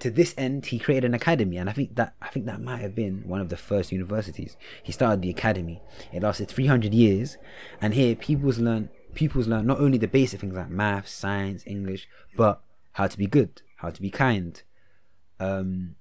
to 0.01 0.09
this 0.09 0.33
end, 0.35 0.65
he 0.65 0.79
created 0.79 1.05
an 1.05 1.13
academy, 1.13 1.57
and 1.57 1.69
I 1.69 1.73
think 1.73 1.95
that 1.95 2.15
I 2.21 2.29
think 2.29 2.47
that 2.47 2.59
might 2.59 2.81
have 2.81 2.95
been 2.95 3.23
one 3.27 3.39
of 3.39 3.49
the 3.49 3.57
first 3.57 3.91
universities. 3.91 4.57
He 4.81 4.91
started 4.91 5.21
the 5.21 5.29
academy. 5.29 5.81
It 6.11 6.23
lasted 6.23 6.49
300 6.49 6.91
years, 6.93 7.37
and 7.79 7.93
here 7.93 8.15
pupils 8.15 8.57
learn 8.57 8.89
pupils 9.13 9.47
learn 9.47 9.67
not 9.67 9.79
only 9.79 9.99
the 9.99 10.07
basic 10.07 10.41
things 10.41 10.55
like 10.55 10.69
math, 10.69 11.07
science, 11.07 11.63
English, 11.67 12.07
but 12.35 12.61
how 12.93 13.07
to 13.07 13.17
be 13.17 13.27
good, 13.27 13.61
how 13.77 13.91
to 13.91 14.01
be 14.01 14.09
kind. 14.09 14.63
Um, 15.39 15.95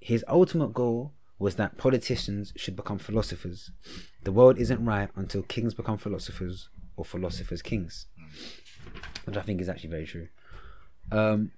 his 0.00 0.24
ultimate 0.28 0.72
goal 0.72 1.12
was 1.40 1.56
that 1.56 1.78
politicians 1.78 2.52
should 2.56 2.76
become 2.76 2.98
philosophers. 2.98 3.72
The 4.22 4.32
world 4.32 4.58
isn't 4.58 4.84
right 4.84 5.10
until 5.16 5.42
kings 5.42 5.74
become 5.74 5.98
philosophers 5.98 6.68
or 6.96 7.04
philosophers 7.04 7.62
kings, 7.62 8.06
which 9.24 9.36
I 9.36 9.42
think 9.42 9.60
is 9.60 9.68
actually 9.68 9.90
very 9.90 10.06
true. 10.06 10.28
Um, 11.10 11.50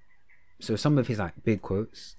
so 0.60 0.76
some 0.76 0.98
of 0.98 1.06
his 1.06 1.18
like 1.18 1.34
big 1.44 1.62
quotes, 1.62 2.16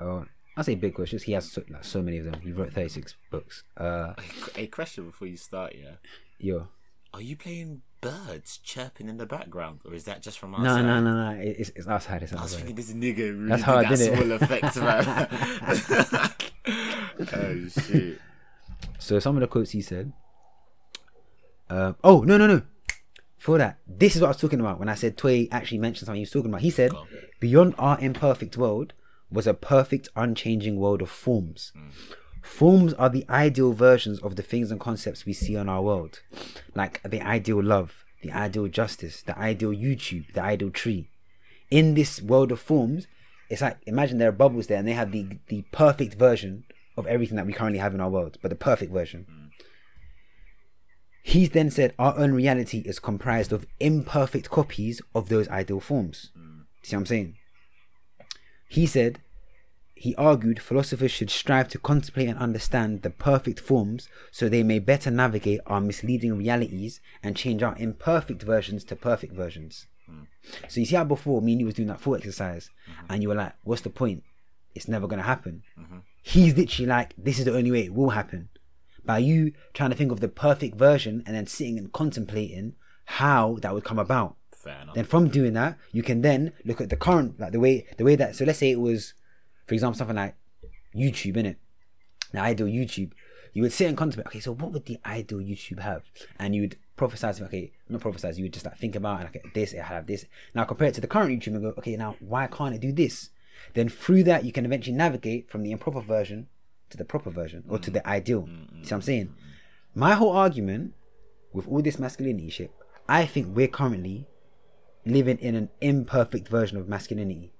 uh, 0.00 0.22
I 0.56 0.62
say 0.62 0.74
big 0.74 0.94
quotes, 0.94 1.10
just 1.10 1.24
he 1.26 1.32
has 1.32 1.50
so, 1.50 1.62
like 1.70 1.84
so 1.84 2.02
many 2.02 2.18
of 2.18 2.24
them. 2.26 2.40
He 2.42 2.52
wrote 2.52 2.72
thirty 2.72 2.88
six 2.88 3.16
books. 3.30 3.64
Uh, 3.76 4.14
A 4.56 4.66
question 4.66 5.06
before 5.06 5.28
you 5.28 5.36
start, 5.36 5.74
yeah. 5.74 5.92
yo, 6.38 6.68
Are 7.14 7.20
you 7.22 7.36
playing 7.36 7.82
birds 8.00 8.58
chirping 8.58 9.08
in 9.08 9.16
the 9.16 9.26
background, 9.26 9.80
or 9.84 9.94
is 9.94 10.04
that 10.04 10.22
just 10.22 10.38
from 10.38 10.50
no, 10.52 10.58
outside? 10.58 10.82
no, 10.82 11.00
no, 11.00 11.14
no, 11.34 11.40
it- 11.40 11.56
it's, 11.58 11.70
it's 11.76 11.86
outside. 11.88 12.22
It's 12.22 12.32
I 12.32 12.42
was 12.42 12.54
thinking 12.56 12.74
this 12.74 12.92
nigga 12.92 13.18
really 13.36 13.48
That's 13.48 13.62
how 13.62 13.76
I 13.78 13.82
that 13.84 13.96
did 13.98 14.00
it. 14.12 14.16
small 14.16 14.32
effect, 14.32 14.76
man. 14.82 16.32
oh 17.34 17.68
shit! 17.68 18.18
So 18.98 19.18
some 19.18 19.36
of 19.36 19.40
the 19.40 19.46
quotes 19.46 19.70
he 19.70 19.80
said. 19.82 20.12
Uh, 21.70 21.92
oh 22.04 22.20
no 22.22 22.36
no 22.36 22.46
no! 22.46 22.62
For 23.42 23.58
that, 23.58 23.78
this 23.88 24.14
is 24.14 24.22
what 24.22 24.28
I 24.28 24.30
was 24.30 24.36
talking 24.36 24.60
about 24.60 24.78
when 24.78 24.88
I 24.88 24.94
said 24.94 25.16
Toy 25.16 25.48
actually 25.50 25.78
mentioned 25.78 26.06
something 26.06 26.20
he 26.20 26.22
was 26.22 26.30
talking 26.30 26.52
about. 26.52 26.60
He 26.60 26.70
said, 26.70 26.92
"Beyond 27.40 27.74
our 27.76 27.98
imperfect 27.98 28.56
world 28.56 28.92
was 29.32 29.48
a 29.48 29.52
perfect, 29.52 30.08
unchanging 30.14 30.76
world 30.76 31.02
of 31.02 31.10
forms. 31.10 31.72
Hmm. 31.74 31.88
Forms 32.40 32.94
are 32.94 33.08
the 33.08 33.26
ideal 33.28 33.72
versions 33.72 34.20
of 34.20 34.36
the 34.36 34.44
things 34.44 34.70
and 34.70 34.78
concepts 34.78 35.26
we 35.26 35.32
see 35.32 35.56
on 35.56 35.68
our 35.68 35.82
world, 35.82 36.22
like 36.76 37.02
the 37.02 37.20
ideal 37.20 37.60
love, 37.60 38.04
the 38.22 38.30
ideal 38.30 38.68
justice, 38.68 39.22
the 39.22 39.36
ideal 39.36 39.72
YouTube, 39.72 40.32
the 40.34 40.42
ideal 40.44 40.70
tree. 40.70 41.10
In 41.68 41.94
this 41.94 42.22
world 42.22 42.52
of 42.52 42.60
forms, 42.60 43.08
it's 43.50 43.60
like 43.60 43.78
imagine 43.86 44.18
there 44.18 44.28
are 44.28 44.32
bubbles 44.44 44.68
there, 44.68 44.78
and 44.78 44.86
they 44.86 44.92
have 44.92 45.10
the 45.10 45.40
the 45.48 45.62
perfect 45.72 46.14
version 46.14 46.62
of 46.96 47.08
everything 47.08 47.34
that 47.34 47.46
we 47.46 47.52
currently 47.52 47.80
have 47.80 47.92
in 47.92 48.00
our 48.00 48.10
world, 48.10 48.38
but 48.40 48.50
the 48.50 48.64
perfect 48.70 48.92
version." 48.92 49.26
Hmm. 49.28 49.41
He 51.22 51.46
then 51.46 51.70
said 51.70 51.94
our 51.98 52.18
own 52.18 52.32
reality 52.32 52.82
is 52.84 52.98
comprised 52.98 53.52
of 53.52 53.66
imperfect 53.78 54.50
copies 54.50 55.00
of 55.14 55.28
those 55.28 55.48
ideal 55.48 55.80
forms. 55.80 56.30
Mm. 56.36 56.64
See 56.82 56.96
what 56.96 57.00
I'm 57.00 57.06
saying? 57.06 57.36
He 58.68 58.86
said, 58.86 59.20
he 59.94 60.16
argued 60.16 60.60
philosophers 60.60 61.12
should 61.12 61.30
strive 61.30 61.68
to 61.68 61.78
contemplate 61.78 62.28
and 62.28 62.38
understand 62.38 63.02
the 63.02 63.10
perfect 63.10 63.60
forms 63.60 64.08
so 64.32 64.48
they 64.48 64.64
may 64.64 64.80
better 64.80 65.12
navigate 65.12 65.60
our 65.66 65.80
misleading 65.80 66.36
realities 66.36 67.00
and 67.22 67.36
change 67.36 67.62
our 67.62 67.76
imperfect 67.78 68.42
versions 68.42 68.82
to 68.82 68.96
perfect 68.96 69.32
versions. 69.32 69.86
Mm. 70.10 70.26
So 70.68 70.80
you 70.80 70.86
see 70.86 70.96
how 70.96 71.04
before 71.04 71.40
me 71.40 71.52
and 71.52 71.60
you 71.60 71.66
was 71.66 71.76
doing 71.76 71.86
that 71.86 72.00
thought 72.00 72.18
exercise 72.18 72.70
mm-hmm. 72.90 73.12
and 73.12 73.22
you 73.22 73.28
were 73.28 73.36
like, 73.36 73.52
what's 73.62 73.82
the 73.82 73.90
point? 73.90 74.24
It's 74.74 74.88
never 74.88 75.06
gonna 75.06 75.22
happen. 75.22 75.62
Mm-hmm. 75.78 75.98
He's 76.20 76.56
literally 76.56 76.88
like, 76.88 77.14
this 77.16 77.38
is 77.38 77.44
the 77.44 77.56
only 77.56 77.70
way 77.70 77.84
it 77.84 77.94
will 77.94 78.10
happen. 78.10 78.48
By 79.04 79.18
you 79.18 79.52
trying 79.74 79.90
to 79.90 79.96
think 79.96 80.12
of 80.12 80.20
the 80.20 80.28
perfect 80.28 80.76
version 80.76 81.22
and 81.26 81.34
then 81.34 81.46
sitting 81.46 81.78
and 81.78 81.92
contemplating 81.92 82.74
how 83.04 83.58
that 83.62 83.74
would 83.74 83.84
come 83.84 83.98
about. 83.98 84.36
Fair 84.52 84.80
enough. 84.82 84.94
Then 84.94 85.04
from 85.04 85.28
doing 85.28 85.54
that, 85.54 85.76
you 85.90 86.02
can 86.02 86.22
then 86.22 86.52
look 86.64 86.80
at 86.80 86.88
the 86.88 86.96
current, 86.96 87.40
like 87.40 87.52
the 87.52 87.60
way 87.60 87.86
the 87.96 88.04
way 88.04 88.14
that. 88.16 88.36
So 88.36 88.44
let's 88.44 88.58
say 88.58 88.70
it 88.70 88.80
was, 88.80 89.14
for 89.66 89.74
example, 89.74 89.98
something 89.98 90.16
like 90.16 90.36
YouTube, 90.94 91.36
innit? 91.36 91.56
The 92.32 92.40
ideal 92.40 92.66
YouTube. 92.66 93.12
You 93.52 93.62
would 93.62 93.72
sit 93.72 93.88
and 93.88 93.96
contemplate. 93.96 94.28
Okay, 94.28 94.40
so 94.40 94.54
what 94.54 94.72
would 94.72 94.86
the 94.86 94.98
ideal 95.04 95.40
YouTube 95.40 95.80
have? 95.80 96.04
And 96.38 96.54
you 96.54 96.62
would 96.62 96.76
prophesize. 96.96 97.42
Okay, 97.42 97.72
not 97.88 98.00
prophesize. 98.00 98.36
You 98.36 98.44
would 98.44 98.52
just 98.52 98.64
like 98.64 98.78
think 98.78 98.94
about 98.94 99.20
and 99.20 99.28
okay, 99.28 99.42
this 99.52 99.72
it 99.72 99.82
have 99.82 100.06
this. 100.06 100.26
Now 100.54 100.64
compare 100.64 100.88
it 100.88 100.94
to 100.94 101.00
the 101.00 101.06
current 101.06 101.30
YouTube 101.30 101.54
and 101.54 101.62
go, 101.62 101.74
okay, 101.78 101.96
now 101.96 102.16
why 102.20 102.46
can't 102.46 102.74
it 102.74 102.80
do 102.80 102.92
this? 102.92 103.30
Then 103.74 103.88
through 103.88 104.24
that, 104.24 104.44
you 104.44 104.52
can 104.52 104.64
eventually 104.64 104.96
navigate 104.96 105.50
from 105.50 105.62
the 105.62 105.72
improper 105.72 106.00
version 106.00 106.48
to 106.92 106.96
the 106.98 107.04
proper 107.04 107.30
version 107.30 107.64
or 107.68 107.78
to 107.78 107.90
mm-hmm. 107.90 107.94
the 107.94 108.08
ideal. 108.08 108.42
Mm-hmm. 108.42 108.84
See 108.84 108.86
what 108.86 108.92
I'm 108.92 109.02
saying? 109.02 109.34
My 109.94 110.14
whole 110.14 110.32
argument 110.32 110.94
with 111.52 111.66
all 111.66 111.82
this 111.82 111.98
masculinity 111.98 112.50
shit, 112.50 112.70
I 113.08 113.26
think 113.26 113.48
we're 113.54 113.68
currently 113.68 114.26
living 115.04 115.38
in 115.38 115.54
an 115.54 115.68
imperfect 115.80 116.48
version 116.48 116.78
of 116.78 116.88
masculinity. 116.88 117.52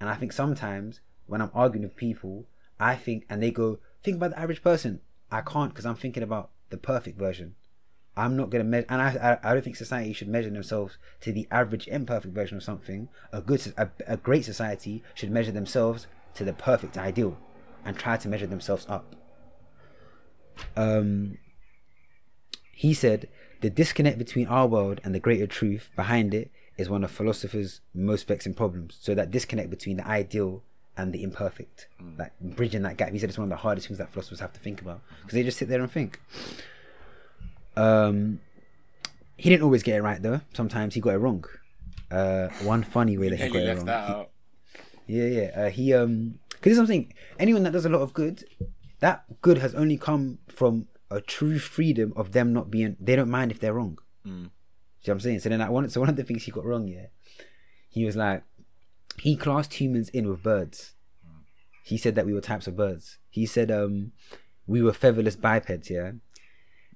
And 0.00 0.08
I 0.08 0.14
think 0.14 0.32
sometimes 0.32 1.00
when 1.26 1.40
I'm 1.40 1.50
arguing 1.54 1.84
with 1.84 1.96
people, 1.96 2.46
I 2.78 2.94
think, 2.94 3.24
and 3.28 3.42
they 3.42 3.50
go, 3.50 3.78
think 4.02 4.16
about 4.16 4.30
the 4.30 4.38
average 4.38 4.62
person. 4.62 5.00
I 5.30 5.40
can't 5.40 5.70
because 5.70 5.86
I'm 5.86 5.96
thinking 5.96 6.22
about 6.22 6.50
the 6.70 6.78
perfect 6.78 7.18
version. 7.18 7.54
I'm 8.16 8.36
not 8.36 8.50
gonna 8.50 8.64
measure, 8.64 8.86
and 8.88 9.00
I, 9.00 9.38
I 9.44 9.50
I 9.50 9.54
don't 9.54 9.62
think 9.62 9.76
society 9.76 10.12
should 10.12 10.28
measure 10.28 10.50
themselves 10.50 10.98
to 11.20 11.32
the 11.32 11.46
average 11.52 11.86
imperfect 11.86 12.34
version 12.34 12.56
of 12.56 12.64
something. 12.64 13.08
A 13.32 13.40
good, 13.40 13.72
a, 13.76 13.88
a 14.08 14.16
great 14.16 14.44
society 14.44 15.04
should 15.14 15.30
measure 15.30 15.52
themselves 15.52 16.08
to 16.34 16.44
the 16.44 16.52
perfect 16.52 16.98
ideal, 16.98 17.38
and 17.84 17.96
try 17.96 18.16
to 18.16 18.28
measure 18.28 18.46
themselves 18.46 18.86
up. 18.88 19.14
Um, 20.76 21.38
he 22.72 22.94
said 22.94 23.28
the 23.60 23.70
disconnect 23.70 24.18
between 24.18 24.46
our 24.46 24.66
world 24.66 25.00
and 25.04 25.14
the 25.14 25.20
greater 25.20 25.46
truth 25.46 25.90
behind 25.96 26.34
it 26.34 26.50
is 26.76 26.88
one 26.88 27.02
of 27.02 27.10
philosophers' 27.10 27.80
most 27.94 28.28
vexing 28.28 28.54
problems. 28.54 28.96
So 29.00 29.14
that 29.14 29.30
disconnect 29.30 29.70
between 29.70 29.96
the 29.96 30.06
ideal 30.06 30.62
and 30.96 31.12
the 31.12 31.22
imperfect, 31.22 31.88
like 32.18 32.32
bridging 32.40 32.82
that 32.82 32.96
gap. 32.96 33.10
He 33.12 33.18
said 33.18 33.28
it's 33.28 33.38
one 33.38 33.44
of 33.44 33.50
the 33.50 33.56
hardest 33.56 33.86
things 33.86 33.98
that 33.98 34.10
philosophers 34.12 34.40
have 34.40 34.52
to 34.52 34.60
think 34.60 34.80
about 34.80 35.00
because 35.20 35.34
they 35.34 35.42
just 35.44 35.58
sit 35.58 35.68
there 35.68 35.80
and 35.80 35.90
think. 35.90 36.20
Um, 37.76 38.40
he 39.36 39.48
didn't 39.50 39.62
always 39.62 39.82
get 39.84 39.96
it 39.96 40.02
right 40.02 40.20
though. 40.20 40.40
Sometimes 40.54 40.94
he 40.94 41.00
got 41.00 41.14
it 41.14 41.18
wrong. 41.18 41.44
Uh, 42.10 42.48
one 42.62 42.82
funny 42.82 43.16
way 43.18 43.28
that 43.28 43.36
he 43.36 43.42
got 43.52 43.62
it 43.62 43.76
wrong. 43.78 43.86
he- 45.06 45.16
yeah, 45.18 45.24
yeah. 45.26 45.50
Uh, 45.62 45.70
he 45.70 45.94
um, 45.94 46.38
because 46.60 46.76
something. 46.76 47.12
Anyone 47.38 47.62
that 47.64 47.72
does 47.72 47.86
a 47.86 47.88
lot 47.88 48.02
of 48.02 48.12
good, 48.12 48.44
that 49.00 49.24
good 49.42 49.58
has 49.58 49.74
only 49.74 49.96
come 49.96 50.38
from 50.48 50.88
a 51.10 51.20
true 51.20 51.58
freedom 51.58 52.12
of 52.16 52.32
them 52.32 52.52
not 52.52 52.70
being. 52.70 52.96
They 53.00 53.16
don't 53.16 53.30
mind 53.30 53.50
if 53.50 53.60
they're 53.60 53.74
wrong. 53.74 53.98
See 55.00 55.10
what 55.10 55.14
I'm 55.14 55.20
saying? 55.20 55.40
So 55.40 55.48
then, 55.48 55.60
like, 55.60 55.70
one. 55.70 55.88
So 55.88 56.00
one 56.00 56.08
of 56.08 56.16
the 56.16 56.24
things 56.24 56.44
he 56.44 56.50
got 56.50 56.64
wrong, 56.64 56.88
yeah, 56.88 57.06
he 57.88 58.04
was 58.04 58.16
like, 58.16 58.42
he 59.20 59.36
classed 59.36 59.74
humans 59.74 60.08
in 60.10 60.28
with 60.28 60.42
birds. 60.42 60.94
He 61.84 61.96
said 61.96 62.14
that 62.16 62.26
we 62.26 62.34
were 62.34 62.40
types 62.40 62.66
of 62.66 62.76
birds. 62.76 63.18
He 63.30 63.46
said 63.46 63.70
um, 63.70 64.12
we 64.66 64.82
were 64.82 64.92
featherless 64.92 65.36
bipeds, 65.36 65.88
yeah. 65.88 66.12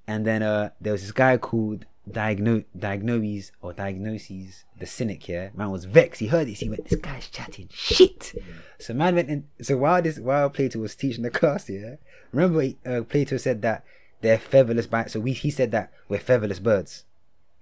And 0.07 0.27
then 0.27 0.43
uh, 0.43 0.71
there 0.81 0.93
was 0.93 1.03
this 1.03 1.13
guy 1.13 1.37
called 1.39 1.87
diagnose 2.11 2.65
diagnoses 2.77 3.53
or 3.61 3.73
diagnoses 3.73 4.65
the 4.79 4.87
cynic 4.87 5.23
here. 5.25 5.53
Man 5.55 5.71
was 5.71 5.85
vexed. 5.85 6.21
He 6.21 6.27
heard 6.27 6.49
this. 6.49 6.61
He 6.61 6.69
went, 6.69 6.89
"This 6.89 7.01
guy's 7.01 7.29
chatting 7.29 7.69
shit." 7.73 8.35
So 8.79 8.95
man 8.95 9.15
went 9.15 9.29
in. 9.29 9.49
So 9.61 9.77
while 9.77 10.03
this 10.03 10.19
while 10.19 10.51
Plato 10.51 10.81
was 10.81 10.97
teaching 10.97 11.23
the 11.23 11.31
class, 11.31 11.69
yeah, 11.69 11.97
remember 12.33 12.65
uh, 12.85 13.03
Plato 13.03 13.37
said 13.37 13.63
that 13.63 13.85
they're 14.21 14.39
featherless. 14.39 14.87
By 14.87 15.07
so 15.07 15.21
we 15.21 15.33
he 15.33 15.51
said 15.51 15.71
that 15.73 15.93
we're 16.09 16.19
featherless 16.19 16.59
birds. 16.59 17.05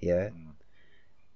Yeah. 0.00 0.30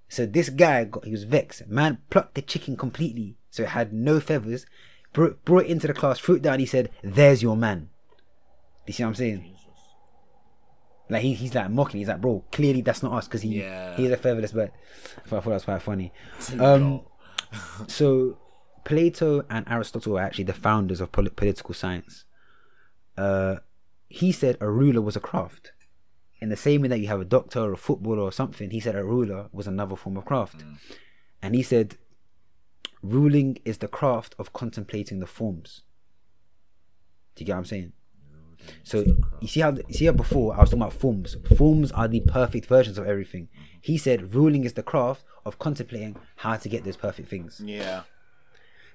So 0.09 0.27
this 0.27 0.49
guy 0.49 0.85
got 0.85 1.05
he 1.05 1.13
was 1.13 1.25
vexed. 1.25 1.67
Man 1.67 1.99
plucked 2.09 2.35
the 2.35 2.43
chicken 2.43 2.77
completely, 2.77 3.37
so 3.51 3.65
it 3.65 3.71
had 3.71 3.93
no 3.93 4.21
feathers. 4.21 4.67
Brought, 5.13 5.45
brought 5.45 5.67
it 5.67 5.71
into 5.71 5.87
the 5.87 5.95
class, 5.95 6.19
threw 6.19 6.37
it 6.37 6.43
down. 6.43 6.59
He 6.59 6.67
said, 6.67 6.91
"There's 7.03 7.43
your 7.43 7.57
man." 7.57 7.91
You 8.87 8.93
see 8.93 9.03
what 9.03 9.11
I'm 9.11 9.15
saying? 9.15 9.54
Like 11.11 11.23
he, 11.23 11.35
he's 11.35 11.55
like 11.55 11.71
mocking. 11.71 11.99
He's 11.99 12.09
like, 12.09 12.21
bro, 12.21 12.45
clearly 12.51 12.81
that's 12.81 13.03
not 13.03 13.13
us 13.13 13.27
because 13.29 13.43
he 13.43 13.61
Yeah. 13.61 13.97
he's 13.97 14.11
a 14.11 14.17
featherless 14.17 14.53
bird. 14.53 14.73
I 15.25 15.29
thought, 15.29 15.37
I 15.37 15.41
thought 15.41 15.45
that 15.51 15.55
was 15.55 15.65
quite 15.65 15.83
funny. 15.83 16.13
Um, 16.59 17.03
so 17.89 18.39
Plato 18.85 19.45
and 19.51 19.67
Aristotle 19.69 20.19
are 20.19 20.23
actually 20.23 20.45
the 20.45 20.53
founders 20.55 21.01
of 21.01 21.13
poli- 21.13 21.31
political 21.31 21.75
science. 21.75 22.25
Uh, 23.17 23.57
he 24.09 24.33
said 24.33 24.57
a 24.61 24.71
ruler 24.71 25.01
was 25.03 25.17
a 25.17 25.21
craft. 25.21 25.73
In 26.41 26.49
the 26.49 26.57
same 26.57 26.83
way 26.83 26.89
that 26.89 26.99
you 27.01 27.07
have 27.09 27.21
a 27.21 27.25
doctor 27.25 27.61
or 27.61 27.73
a 27.73 27.77
footballer 27.77 28.21
or 28.21 28.33
something, 28.33 28.71
he 28.71 28.81
said 28.81 28.97
a 28.97 29.05
ruler 29.05 29.49
was 29.53 29.67
another 29.67 29.97
form 29.97 30.17
of 30.17 30.25
craft. 30.25 30.65
And 31.43 31.55
he 31.55 31.63
said 31.63 31.97
ruling 33.03 33.59
is 33.65 33.79
the 33.79 33.89
craft 33.89 34.35
of 34.39 34.53
contemplating 34.53 35.21
the 35.21 35.27
forms. 35.27 35.83
Do 37.35 37.43
you 37.43 37.47
get 37.47 37.53
what 37.53 37.59
I'm 37.59 37.65
saying? 37.67 37.93
So 38.83 39.05
you 39.41 39.49
see 39.49 39.61
how 39.61 39.73
you 39.73 39.95
see 39.95 40.07
how 40.07 40.13
before 40.13 40.55
I 40.55 40.61
was 40.61 40.71
talking 40.71 40.83
about 40.83 40.93
forms. 40.93 41.37
Forms 41.57 41.93
are 41.93 42.09
the 42.09 42.21
perfect 42.21 42.67
versions 42.67 42.99
of 42.99 43.07
everything. 43.07 43.49
He 43.81 43.99
said 43.99 44.35
ruling 44.35 44.65
is 44.65 44.75
the 44.75 44.83
craft 44.83 45.25
of 45.45 45.59
contemplating 45.59 46.17
how 46.37 46.57
to 46.57 46.69
get 46.69 46.85
those 46.85 46.97
perfect 46.97 47.29
things. 47.29 47.61
Yeah. 47.65 48.03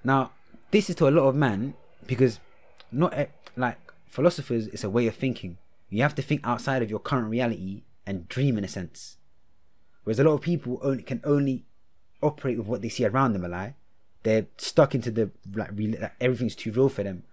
Now, 0.03 0.31
this 0.71 0.89
is 0.89 0.95
to 0.97 1.07
a 1.07 1.11
lot 1.11 1.27
of 1.27 1.35
men 1.35 1.73
because 2.07 2.39
not 2.91 3.13
like 3.55 3.77
philosophers, 4.07 4.67
it's 4.67 4.83
a 4.83 4.89
way 4.89 5.07
of 5.07 5.15
thinking. 5.15 5.57
You 5.89 6.01
have 6.03 6.15
to 6.15 6.21
think 6.21 6.41
outside 6.43 6.81
of 6.81 6.89
your 6.89 6.99
current 6.99 7.29
reality 7.29 7.83
and 8.05 8.27
dream 8.27 8.57
in 8.57 8.63
a 8.63 8.67
sense. 8.67 9.17
Whereas 10.03 10.19
a 10.19 10.23
lot 10.23 10.33
of 10.33 10.41
people 10.41 10.79
only 10.81 11.03
can 11.03 11.21
only 11.23 11.65
operate 12.21 12.57
with 12.57 12.67
what 12.67 12.81
they 12.81 12.89
see 12.89 13.05
around 13.05 13.33
them. 13.33 13.45
A 13.45 13.47
lie, 13.47 13.75
they're 14.23 14.47
stuck 14.57 14.95
into 14.95 15.11
the 15.11 15.31
like, 15.53 15.71
like 15.75 16.13
everything's 16.19 16.55
too 16.55 16.71
real 16.71 16.89
for 16.89 17.03
them. 17.03 17.23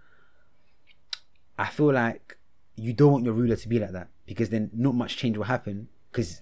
I 1.57 1.67
feel 1.67 1.91
like 1.91 2.37
you 2.75 2.93
don't 2.93 3.11
want 3.11 3.25
your 3.25 3.33
ruler 3.33 3.55
to 3.55 3.67
be 3.67 3.79
like 3.79 3.91
that 3.91 4.09
because 4.25 4.49
then 4.49 4.69
not 4.73 4.93
much 4.93 5.17
change 5.17 5.37
will 5.37 5.45
happen 5.45 5.87
because 6.11 6.41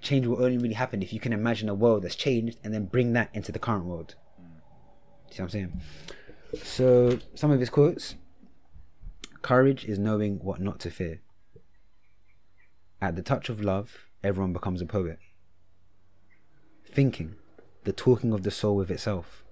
change 0.00 0.26
will 0.26 0.42
only 0.42 0.58
really 0.58 0.74
happen 0.74 1.02
if 1.02 1.12
you 1.12 1.20
can 1.20 1.32
imagine 1.32 1.68
a 1.68 1.74
world 1.74 2.02
that's 2.02 2.14
changed 2.14 2.58
and 2.62 2.72
then 2.72 2.86
bring 2.86 3.12
that 3.14 3.30
into 3.32 3.50
the 3.50 3.58
current 3.58 3.84
world. 3.84 4.14
See 5.30 5.42
what 5.42 5.46
I'm 5.46 5.50
saying? 5.50 5.80
So 6.62 7.18
some 7.34 7.50
of 7.50 7.58
his 7.58 7.70
quotes: 7.70 8.14
"Courage 9.42 9.84
is 9.84 9.98
knowing 9.98 10.38
what 10.38 10.60
not 10.60 10.78
to 10.80 10.90
fear. 10.90 11.20
At 13.00 13.16
the 13.16 13.22
touch 13.22 13.48
of 13.48 13.60
love, 13.60 14.06
everyone 14.22 14.52
becomes 14.52 14.80
a 14.80 14.86
poet. 14.86 15.18
Thinking, 16.88 17.34
the 17.84 17.92
talking 17.92 18.32
of 18.32 18.42
the 18.42 18.50
soul 18.50 18.76
with 18.76 18.90
itself. 18.90 19.44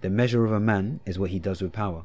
The 0.00 0.10
measure 0.10 0.44
of 0.44 0.52
a 0.52 0.60
man 0.60 1.00
is 1.06 1.18
what 1.18 1.30
he 1.30 1.38
does 1.38 1.62
with 1.62 1.72
power. 1.72 2.04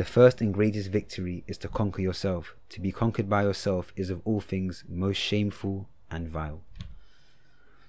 The 0.00 0.06
first 0.06 0.40
and 0.40 0.54
greatest 0.54 0.88
victory 0.88 1.44
is 1.46 1.58
to 1.58 1.68
conquer 1.68 2.00
yourself. 2.00 2.54
To 2.70 2.80
be 2.80 2.90
conquered 2.90 3.28
by 3.28 3.42
yourself 3.42 3.92
is 3.96 4.08
of 4.08 4.22
all 4.24 4.40
things 4.40 4.82
most 4.88 5.18
shameful 5.18 5.90
and 6.10 6.26
vile." 6.26 6.62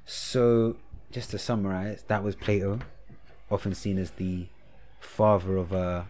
So, 0.04 0.76
just 1.10 1.32
to 1.32 1.40
summarize, 1.40 2.04
that 2.10 2.22
was 2.22 2.36
Plato, 2.36 2.80
often 3.50 3.74
seen 3.74 3.98
as 3.98 4.12
the 4.12 4.50
father 5.00 5.56
of 5.56 5.72
uh, 5.72 6.04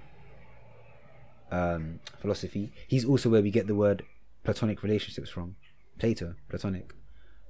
um, 1.52 1.99
philosophy. 2.19 2.73
He's 2.88 3.06
also 3.06 3.30
where 3.30 3.44
we 3.44 3.52
get 3.52 3.68
the 3.68 3.76
word 3.76 4.03
platonic 4.44 4.82
relationships 4.82 5.30
from. 5.30 5.56
Plato, 5.99 6.34
platonic. 6.49 6.95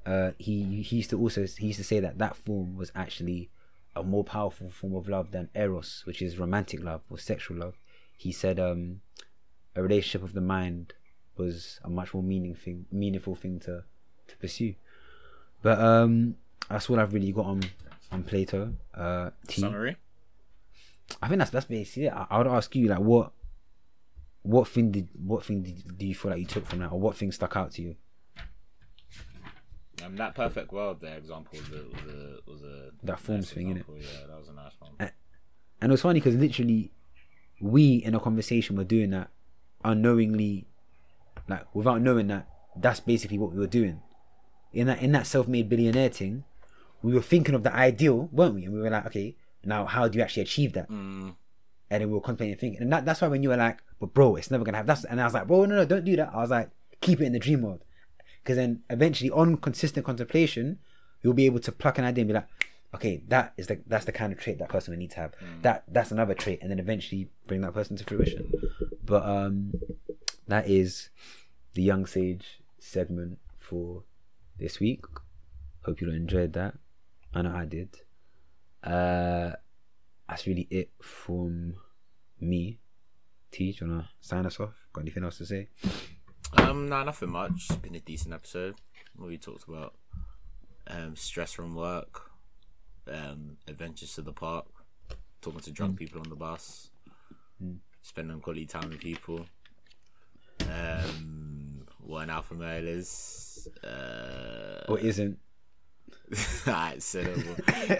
Uh, 0.06 0.32
he 0.38 0.82
he 0.82 0.98
used 0.98 1.12
to 1.12 1.18
also 1.18 1.48
he 1.48 1.68
used 1.68 1.80
to 1.80 1.86
say 1.86 2.02
that 2.02 2.18
that 2.18 2.36
form 2.36 2.76
was 2.76 2.92
actually 2.96 3.50
a 3.96 4.04
more 4.04 4.26
powerful 4.26 4.70
form 4.70 4.94
of 4.94 5.08
love 5.08 5.32
than 5.32 5.48
eros, 5.56 6.02
which 6.04 6.22
is 6.22 6.38
romantic 6.38 6.84
love 6.84 7.04
or 7.10 7.18
sexual 7.18 7.56
love. 7.56 7.76
He 8.22 8.32
said 8.32 8.60
um, 8.60 9.02
a 9.76 9.82
relationship 9.82 10.22
of 10.24 10.34
the 10.34 10.42
mind 10.42 10.94
was 11.38 11.80
a 11.84 11.90
much 11.90 12.14
more 12.14 12.22
meaning 12.22 12.54
thing, 12.54 12.86
meaningful 12.92 13.34
thing 13.36 13.60
to 13.62 13.84
to 14.28 14.38
pursue. 14.38 14.76
But 15.64 15.80
um, 15.80 16.36
that's 16.70 16.88
all 16.90 17.00
I've 17.00 17.14
really 17.14 17.32
got 17.32 17.46
on 17.48 17.62
on 18.12 18.24
Plato. 18.24 18.74
Uh, 18.94 19.32
T. 19.48 19.62
Summary. 19.62 19.96
I 21.22 21.28
think 21.28 21.40
that's 21.40 21.52
that's 21.52 21.66
basically 21.66 22.06
it. 22.08 22.14
I, 22.14 22.28
I 22.30 22.38
would 22.38 22.48
ask 22.48 22.76
you 22.76 22.88
like 22.90 23.00
what 23.00 23.32
what 24.44 24.68
thing 24.68 24.92
did 24.92 25.08
what 25.18 25.44
thing 25.44 25.64
did, 25.64 25.98
do 25.98 26.06
you 26.06 26.14
feel 26.14 26.30
like 26.32 26.40
you 26.40 26.46
took 26.46 26.68
from 26.68 26.80
that, 26.80 26.92
or 26.92 27.00
what 27.00 27.16
thing 27.18 27.32
stuck 27.32 27.56
out 27.56 27.72
to 27.72 27.82
you? 27.82 27.96
Um, 30.06 30.16
that 30.16 30.36
perfect 30.36 30.72
world 30.72 31.00
there 31.02 31.18
example 31.18 31.58
was 31.60 31.70
a 31.70 31.84
was 31.84 32.06
a, 32.06 32.52
was 32.52 32.62
a 32.64 32.92
That 33.04 33.20
forms 33.20 33.46
nice 33.48 33.54
thing, 33.54 33.68
innit? 33.68 33.78
example, 33.82 33.98
Yeah, 33.98 34.28
that 34.28 34.38
was 34.40 34.48
a 34.50 34.54
nice 34.54 34.74
one. 34.80 34.92
And 35.00 35.90
it 35.90 35.94
was 35.94 36.02
funny 36.04 36.20
because 36.20 36.36
literally, 36.36 36.92
we 37.62 37.96
in 37.96 38.16
a 38.16 38.20
conversation 38.20 38.76
were 38.76 38.84
doing 38.84 39.12
that 39.12 39.30
unknowingly, 39.84 40.66
like 41.48 41.64
without 41.74 42.02
knowing 42.02 42.28
that 42.28 42.48
that's 42.76 43.00
basically 43.00 43.38
what 43.38 43.52
we 43.52 43.60
were 43.60 43.68
doing. 43.68 44.02
In 44.74 44.88
that 44.88 45.02
in 45.02 45.12
that 45.12 45.28
self-made 45.28 45.68
billionaire 45.70 46.10
thing, 46.10 46.44
we 47.02 47.14
were 47.14 47.22
thinking 47.22 47.56
of 47.56 47.64
the 47.64 47.74
ideal, 47.76 48.30
weren't 48.32 48.56
we? 48.56 48.66
And 48.66 48.74
we 48.74 48.80
were 48.82 48.90
like, 48.90 49.06
okay, 49.08 49.36
now 49.66 49.86
how 49.86 50.08
do 50.08 50.18
you 50.18 50.24
actually 50.24 50.44
achieve 50.44 50.74
that? 50.74 50.90
Mm, 50.90 51.36
And 51.90 52.02
then 52.02 52.08
we 52.08 52.14
were 52.14 52.22
contemplating 52.22 52.58
thinking, 52.58 52.82
and 52.82 52.92
that, 52.94 53.06
that's 53.06 53.22
why 53.22 53.28
when 53.28 53.44
you 53.44 53.50
were 53.50 53.58
like, 53.58 53.80
but 54.00 54.14
bro, 54.14 54.36
it's 54.38 54.50
never 54.52 54.64
gonna 54.64 54.78
happen. 54.78 54.88
That's 54.88 55.04
and 55.06 55.20
I 55.20 55.26
was 55.26 55.34
like, 55.34 55.48
bro, 55.48 55.66
no, 55.66 55.76
no, 55.76 55.86
don't 55.86 56.06
do 56.06 56.16
that. 56.16 56.32
I 56.34 56.38
was 56.38 56.50
like, 56.52 56.70
keep 57.02 57.20
it 57.22 57.26
in 57.26 57.34
the 57.34 57.40
dream 57.40 57.62
world, 57.64 57.84
because 58.44 58.56
then 58.58 58.84
eventually, 58.90 59.30
on 59.30 59.58
consistent 59.58 60.06
contemplation, 60.06 60.80
you'll 61.22 61.34
be 61.34 61.46
able 61.46 61.60
to 61.60 61.72
pluck 61.72 61.98
an 61.98 62.06
idea 62.06 62.22
and 62.22 62.28
be 62.30 62.34
like, 62.34 62.48
okay, 62.96 63.24
that 63.28 63.54
is 63.58 63.68
the 63.68 63.82
that's 63.88 64.06
the 64.06 64.12
kind 64.12 64.34
of 64.34 64.40
trait 64.40 64.60
that 64.60 64.70
person 64.70 64.92
would 64.92 65.00
need 65.00 65.12
to 65.12 65.18
have. 65.18 65.34
That 65.62 65.84
that's 65.88 66.12
another 66.12 66.34
trait, 66.34 66.60
and 66.62 66.70
then 66.72 66.80
eventually 66.80 67.30
bring 67.48 67.62
that 67.62 67.74
person 67.74 67.96
to 67.98 68.04
fruition. 68.04 68.52
But 69.04 69.26
um, 69.26 69.74
that 70.48 70.70
is 70.70 71.10
the 71.74 71.84
young 71.84 72.06
sage 72.06 72.62
segment 72.80 73.40
for 73.60 74.04
this 74.58 74.80
week. 74.80 75.06
Hope 75.86 76.02
you 76.02 76.10
enjoyed 76.12 76.54
that. 76.54 76.76
I 77.34 77.42
know 77.42 77.56
I 77.56 77.66
did. 77.66 77.98
Uh, 78.84 79.52
that's 80.28 80.48
really 80.48 80.68
it 80.70 80.92
from 81.02 81.76
me. 82.40 82.80
T, 83.52 83.72
do 83.72 83.86
you 83.86 83.92
wanna 83.92 84.10
sign 84.20 84.46
us 84.46 84.60
off? 84.60 84.74
Got 84.94 85.02
anything 85.02 85.24
else 85.24 85.38
to 85.40 85.46
say? 85.46 85.70
Um, 86.54 86.88
no, 86.88 87.04
nothing 87.04 87.32
much. 87.32 87.68
It's 87.70 87.76
been 87.78 87.96
a 87.96 88.00
decent 88.00 88.34
episode. 88.34 88.76
We 89.18 89.38
talked 89.38 89.68
about 89.68 89.96
um, 90.88 91.16
stress 91.16 91.54
from 91.54 91.76
work, 91.76 92.31
um, 93.08 93.58
adventures 93.68 94.14
to 94.16 94.22
the 94.22 94.34
park, 94.34 94.66
talking 95.42 95.60
to 95.62 95.72
drunk 95.72 95.98
people 95.98 96.22
on 96.22 96.30
the 96.30 96.36
bus, 96.36 96.90
spending 98.02 98.40
quality 98.40 98.66
time 98.66 98.90
with 98.90 99.00
people. 99.00 99.46
Um, 100.62 101.86
what 102.00 102.24
an 102.24 102.30
alpha 102.30 102.54
male 102.54 102.88
is. 102.88 103.68
Uh, 103.84 104.86
Or 104.88 105.00
isn't? 105.00 105.38
Alright, 106.68 107.02
so 107.04 107.22
do 107.24 107.32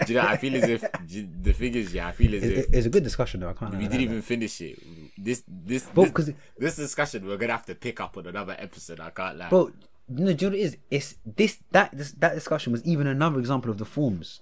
you 0.08 0.14
know? 0.14 0.22
I 0.22 0.36
feel 0.38 0.56
as 0.56 0.64
if 0.68 0.84
you- 1.08 1.28
the 1.42 1.52
thing 1.52 1.74
is, 1.74 1.92
yeah, 1.92 2.08
I 2.08 2.12
feel 2.12 2.34
as 2.34 2.42
It, 2.42 2.52
if 2.58 2.66
it's 2.72 2.86
a 2.86 2.90
good 2.90 3.04
discussion 3.04 3.40
though. 3.40 3.50
I 3.50 3.52
can't. 3.52 3.72
we 3.74 3.80
didn't 3.80 3.92
like 3.92 4.00
even 4.00 4.22
finish 4.22 4.60
it. 4.62 4.78
This 5.18 5.42
this 5.46 5.84
Bro, 5.90 6.06
this, 6.06 6.30
this 6.58 6.76
discussion 6.76 7.26
we're 7.26 7.36
gonna 7.36 7.52
have 7.52 7.66
to 7.66 7.74
pick 7.74 8.00
up 8.00 8.16
on 8.16 8.26
another 8.26 8.56
episode. 8.58 9.00
I 9.00 9.10
can't 9.10 9.36
lie. 9.36 9.44
that. 9.44 9.50
Bro, 9.50 9.72
no, 10.08 10.32
do 10.32 10.44
you 10.46 10.50
know 10.50 10.56
what 10.56 10.60
it 10.60 10.62
is? 10.62 10.76
It's 10.90 11.16
this 11.26 11.58
that 11.72 11.96
this, 11.96 12.12
that 12.12 12.34
discussion 12.34 12.72
was 12.72 12.82
even 12.84 13.06
another 13.06 13.38
example 13.38 13.70
of 13.70 13.76
the 13.78 13.84
forms. 13.84 14.40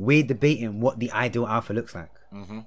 We're 0.00 0.22
debating 0.22 0.80
what 0.80 0.98
the 0.98 1.12
ideal 1.12 1.46
alpha 1.46 1.74
looks 1.74 1.94
like. 1.94 2.10
Mm-hmm. 2.32 2.60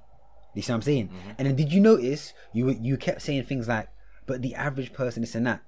You 0.54 0.62
see 0.62 0.72
what 0.72 0.76
I'm 0.76 0.82
saying? 0.84 1.10
And 1.40 1.48
then 1.48 1.56
did 1.56 1.74
you 1.74 1.82
notice 1.82 2.32
you 2.54 2.70
you 2.70 2.96
kept 2.96 3.24
saying 3.24 3.46
things 3.46 3.68
like, 3.68 3.90
"But 4.28 4.44
the 4.44 4.54
average 4.54 4.94
person 4.94 5.24
is 5.24 5.34
and 5.34 5.48
that." 5.48 5.64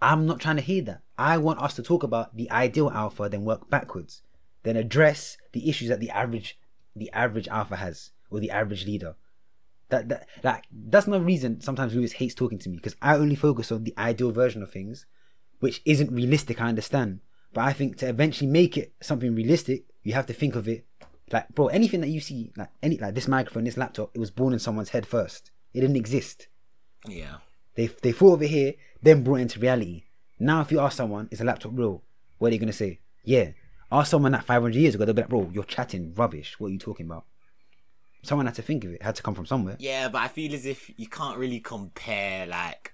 I'm 0.00 0.26
not 0.26 0.38
trying 0.38 0.54
to 0.56 0.62
hear 0.62 0.82
that. 0.82 1.00
I 1.18 1.38
want 1.38 1.60
us 1.60 1.74
to 1.74 1.82
talk 1.82 2.04
about 2.04 2.36
the 2.36 2.48
ideal 2.52 2.88
alpha, 2.90 3.28
then 3.28 3.44
work 3.44 3.68
backwards, 3.68 4.22
then 4.62 4.76
address 4.76 5.36
the 5.52 5.68
issues 5.68 5.88
that 5.88 5.98
the 5.98 6.10
average 6.10 6.56
the 6.94 7.10
average 7.10 7.48
alpha 7.48 7.74
has 7.74 8.12
or 8.30 8.38
the 8.38 8.52
average 8.52 8.86
leader. 8.86 9.16
That 9.88 10.08
that 10.10 10.28
like 10.44 10.66
that's 10.70 11.08
no 11.08 11.18
reason 11.18 11.60
sometimes 11.60 11.96
Lewis 11.96 12.12
hates 12.12 12.34
talking 12.36 12.60
to 12.60 12.68
me 12.68 12.76
because 12.76 12.94
I 13.02 13.16
only 13.16 13.34
focus 13.34 13.72
on 13.72 13.82
the 13.82 13.94
ideal 13.98 14.30
version 14.30 14.62
of 14.62 14.70
things, 14.70 15.04
which 15.58 15.82
isn't 15.84 16.12
realistic. 16.12 16.60
I 16.60 16.68
understand, 16.68 17.18
but 17.52 17.62
I 17.62 17.72
think 17.72 17.96
to 17.96 18.08
eventually 18.08 18.48
make 18.48 18.78
it 18.78 18.92
something 19.00 19.34
realistic, 19.34 19.86
you 20.04 20.12
have 20.12 20.26
to 20.26 20.32
think 20.32 20.54
of 20.54 20.68
it 20.68 20.84
like 21.32 21.48
bro. 21.54 21.68
Anything 21.68 22.00
that 22.00 22.08
you 22.08 22.20
see, 22.20 22.52
like 22.56 22.70
any 22.82 22.98
like 22.98 23.14
this 23.14 23.28
microphone, 23.28 23.64
this 23.64 23.76
laptop, 23.76 24.10
it 24.14 24.18
was 24.20 24.30
born 24.30 24.52
in 24.52 24.58
someone's 24.58 24.90
head 24.90 25.06
first. 25.06 25.50
It 25.74 25.80
didn't 25.80 25.96
exist. 25.96 26.48
yeah, 27.06 27.36
They 27.74 27.86
they 27.86 28.12
thought 28.12 28.34
of 28.34 28.42
it 28.42 28.48
here, 28.48 28.74
then 29.02 29.22
brought 29.24 29.36
it 29.36 29.42
into 29.42 29.60
reality. 29.60 30.04
Now, 30.38 30.60
if 30.60 30.70
you 30.72 30.80
ask 30.80 30.96
someone, 30.96 31.28
is 31.30 31.40
a 31.40 31.44
laptop 31.44 31.72
real? 31.74 32.02
What 32.38 32.48
are 32.48 32.50
they 32.52 32.58
gonna 32.58 32.72
say? 32.72 33.00
Yeah. 33.24 33.50
Ask 33.90 34.10
someone 34.10 34.32
that 34.32 34.44
500 34.44 34.74
years 34.74 34.94
ago, 34.94 35.04
they'll 35.06 35.14
be 35.14 35.22
like, 35.22 35.30
bro, 35.30 35.50
you're 35.52 35.64
chatting 35.64 36.12
rubbish. 36.14 36.60
What 36.60 36.68
are 36.68 36.70
you 36.72 36.78
talking 36.78 37.06
about? 37.06 37.24
Someone 38.22 38.44
had 38.46 38.54
to 38.56 38.62
think 38.62 38.84
of 38.84 38.90
it. 38.92 38.96
it 38.96 39.02
had 39.02 39.14
to 39.16 39.22
come 39.22 39.34
from 39.34 39.46
somewhere. 39.46 39.76
Yeah, 39.78 40.08
but 40.08 40.20
I 40.20 40.28
feel 40.28 40.52
as 40.54 40.66
if 40.66 40.90
you 40.98 41.06
can't 41.08 41.38
really 41.38 41.58
compare 41.60 42.46
like 42.46 42.92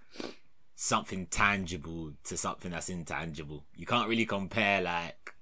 something 0.76 1.26
tangible 1.26 2.12
to 2.24 2.36
something 2.36 2.70
that's 2.70 2.88
intangible. 2.88 3.64
You 3.74 3.86
can't 3.86 4.08
really 4.08 4.26
compare 4.26 4.80
like 4.82 5.33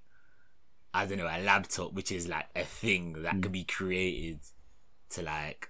I 0.95 1.07
don't 1.07 1.19
know 1.19 1.27
a 1.27 1.41
laptop, 1.43 1.93
which 1.95 2.12
is 2.12 2.29
like 2.29 2.47
a 2.55 2.65
thing 2.65 3.15
that 3.23 3.35
Mm. 3.37 3.43
can 3.43 3.53
be 3.53 3.65
created, 3.65 4.41
to 5.11 5.23
like 5.23 5.69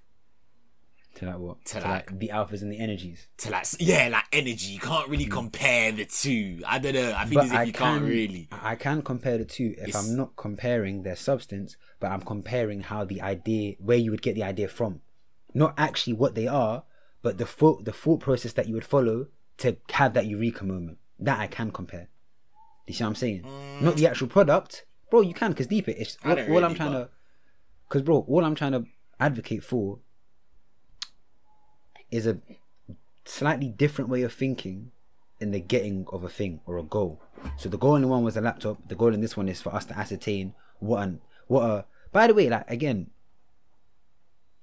To 1.17 1.27
like 1.27 1.39
what? 1.39 1.65
To 1.67 1.75
To, 1.75 1.81
like- 1.81 2.11
like, 2.11 2.19
the 2.19 2.29
alphas 2.29 2.63
and 2.63 2.73
the 2.73 2.79
energies. 2.79 3.29
to 3.39 3.51
like 3.51 3.67
yeah 3.79 4.09
like 4.09 4.25
energy. 4.33 4.73
You 4.73 4.79
can't 4.81 5.09
really 5.09 5.27
compare 5.27 5.93
the 5.93 6.07
two. 6.07 6.63
I 6.67 6.79
don't 6.79 6.95
know. 6.95 7.13
I 7.13 7.25
Mm. 7.27 7.35
But 7.35 7.45
as 7.45 7.51
if 7.53 7.57
I 7.59 7.63
you 7.65 7.73
can, 7.73 7.99
can't 7.99 8.05
really. 8.05 8.49
I 8.51 8.75
can 8.77 9.03
compare 9.03 9.37
the 9.39 9.45
two 9.45 9.75
if 9.79 9.89
It's- 9.89 9.95
I'm 10.09 10.17
not 10.17 10.35
comparing 10.37 11.03
their 11.03 11.17
substance, 11.17 11.77
but 12.01 12.11
I'm 12.11 12.23
comparing 12.23 12.81
how 12.81 13.05
the 13.05 13.21
idea, 13.21 13.77
where 13.79 13.99
you 13.99 14.11
would 14.11 14.23
get 14.23 14.35
the 14.35 14.43
idea 14.43 14.69
from, 14.69 15.03
not 15.55 15.75
actually 15.79 16.15
what 16.15 16.35
they 16.35 16.47
are, 16.49 16.85
but 17.21 17.37
the 17.39 17.47
thought, 17.47 17.85
the 17.85 17.93
thought 17.93 18.21
process 18.21 18.55
that 18.55 18.67
you 18.67 18.75
would 18.75 18.85
follow 18.87 19.29
to 19.59 19.77
have 19.93 20.15
that 20.15 20.27
eureka 20.27 20.65
moment. 20.65 20.99
That 21.19 21.39
I 21.39 21.47
can 21.47 21.71
compare. 21.71 22.09
You 22.89 22.95
see 22.95 23.05
what 23.05 23.11
I'm 23.11 23.15
saying? 23.15 23.43
Not 23.81 23.97
the 23.97 24.07
actual 24.09 24.27
product, 24.29 24.87
bro. 25.13 25.21
You 25.21 25.35
can 25.35 25.51
because 25.53 25.67
deep 25.67 25.89
it. 25.89 25.99
It's 25.99 26.17
all, 26.25 26.33
all 26.33 26.65
I'm 26.65 26.75
trying 26.75 26.93
but- 26.93 27.05
to, 27.05 27.11
because 27.87 28.03
bro, 28.03 28.25
all 28.27 28.45
I'm 28.45 28.55
trying 28.55 28.73
to 28.73 28.87
advocate 29.21 29.63
for 29.63 29.99
is 32.11 32.27
a 32.27 32.39
slightly 33.27 33.69
different 33.69 34.09
way 34.11 34.23
of 34.23 34.33
thinking 34.33 34.91
in 35.39 35.51
the 35.51 35.61
getting 35.61 36.07
of 36.11 36.25
a 36.25 36.31
thing 36.31 36.61
or 36.67 36.79
a 36.79 36.83
goal. 36.83 37.21
So 37.59 37.69
the 37.69 37.77
goal 37.77 37.97
in 37.97 38.03
the 38.03 38.09
one 38.09 38.25
was 38.25 38.39
a 38.39 38.41
laptop. 38.41 38.89
The 38.89 38.95
goal 38.95 39.13
in 39.13 39.21
this 39.21 39.37
one 39.37 39.49
is 39.51 39.61
for 39.61 39.75
us 39.75 39.85
to 39.87 39.99
ascertain 39.99 40.55
what 40.79 41.03
an 41.03 41.21
what 41.47 41.63
a. 41.63 41.85
By 42.11 42.27
the 42.27 42.35
way, 42.35 42.49
like 42.49 42.71
again, 42.71 43.11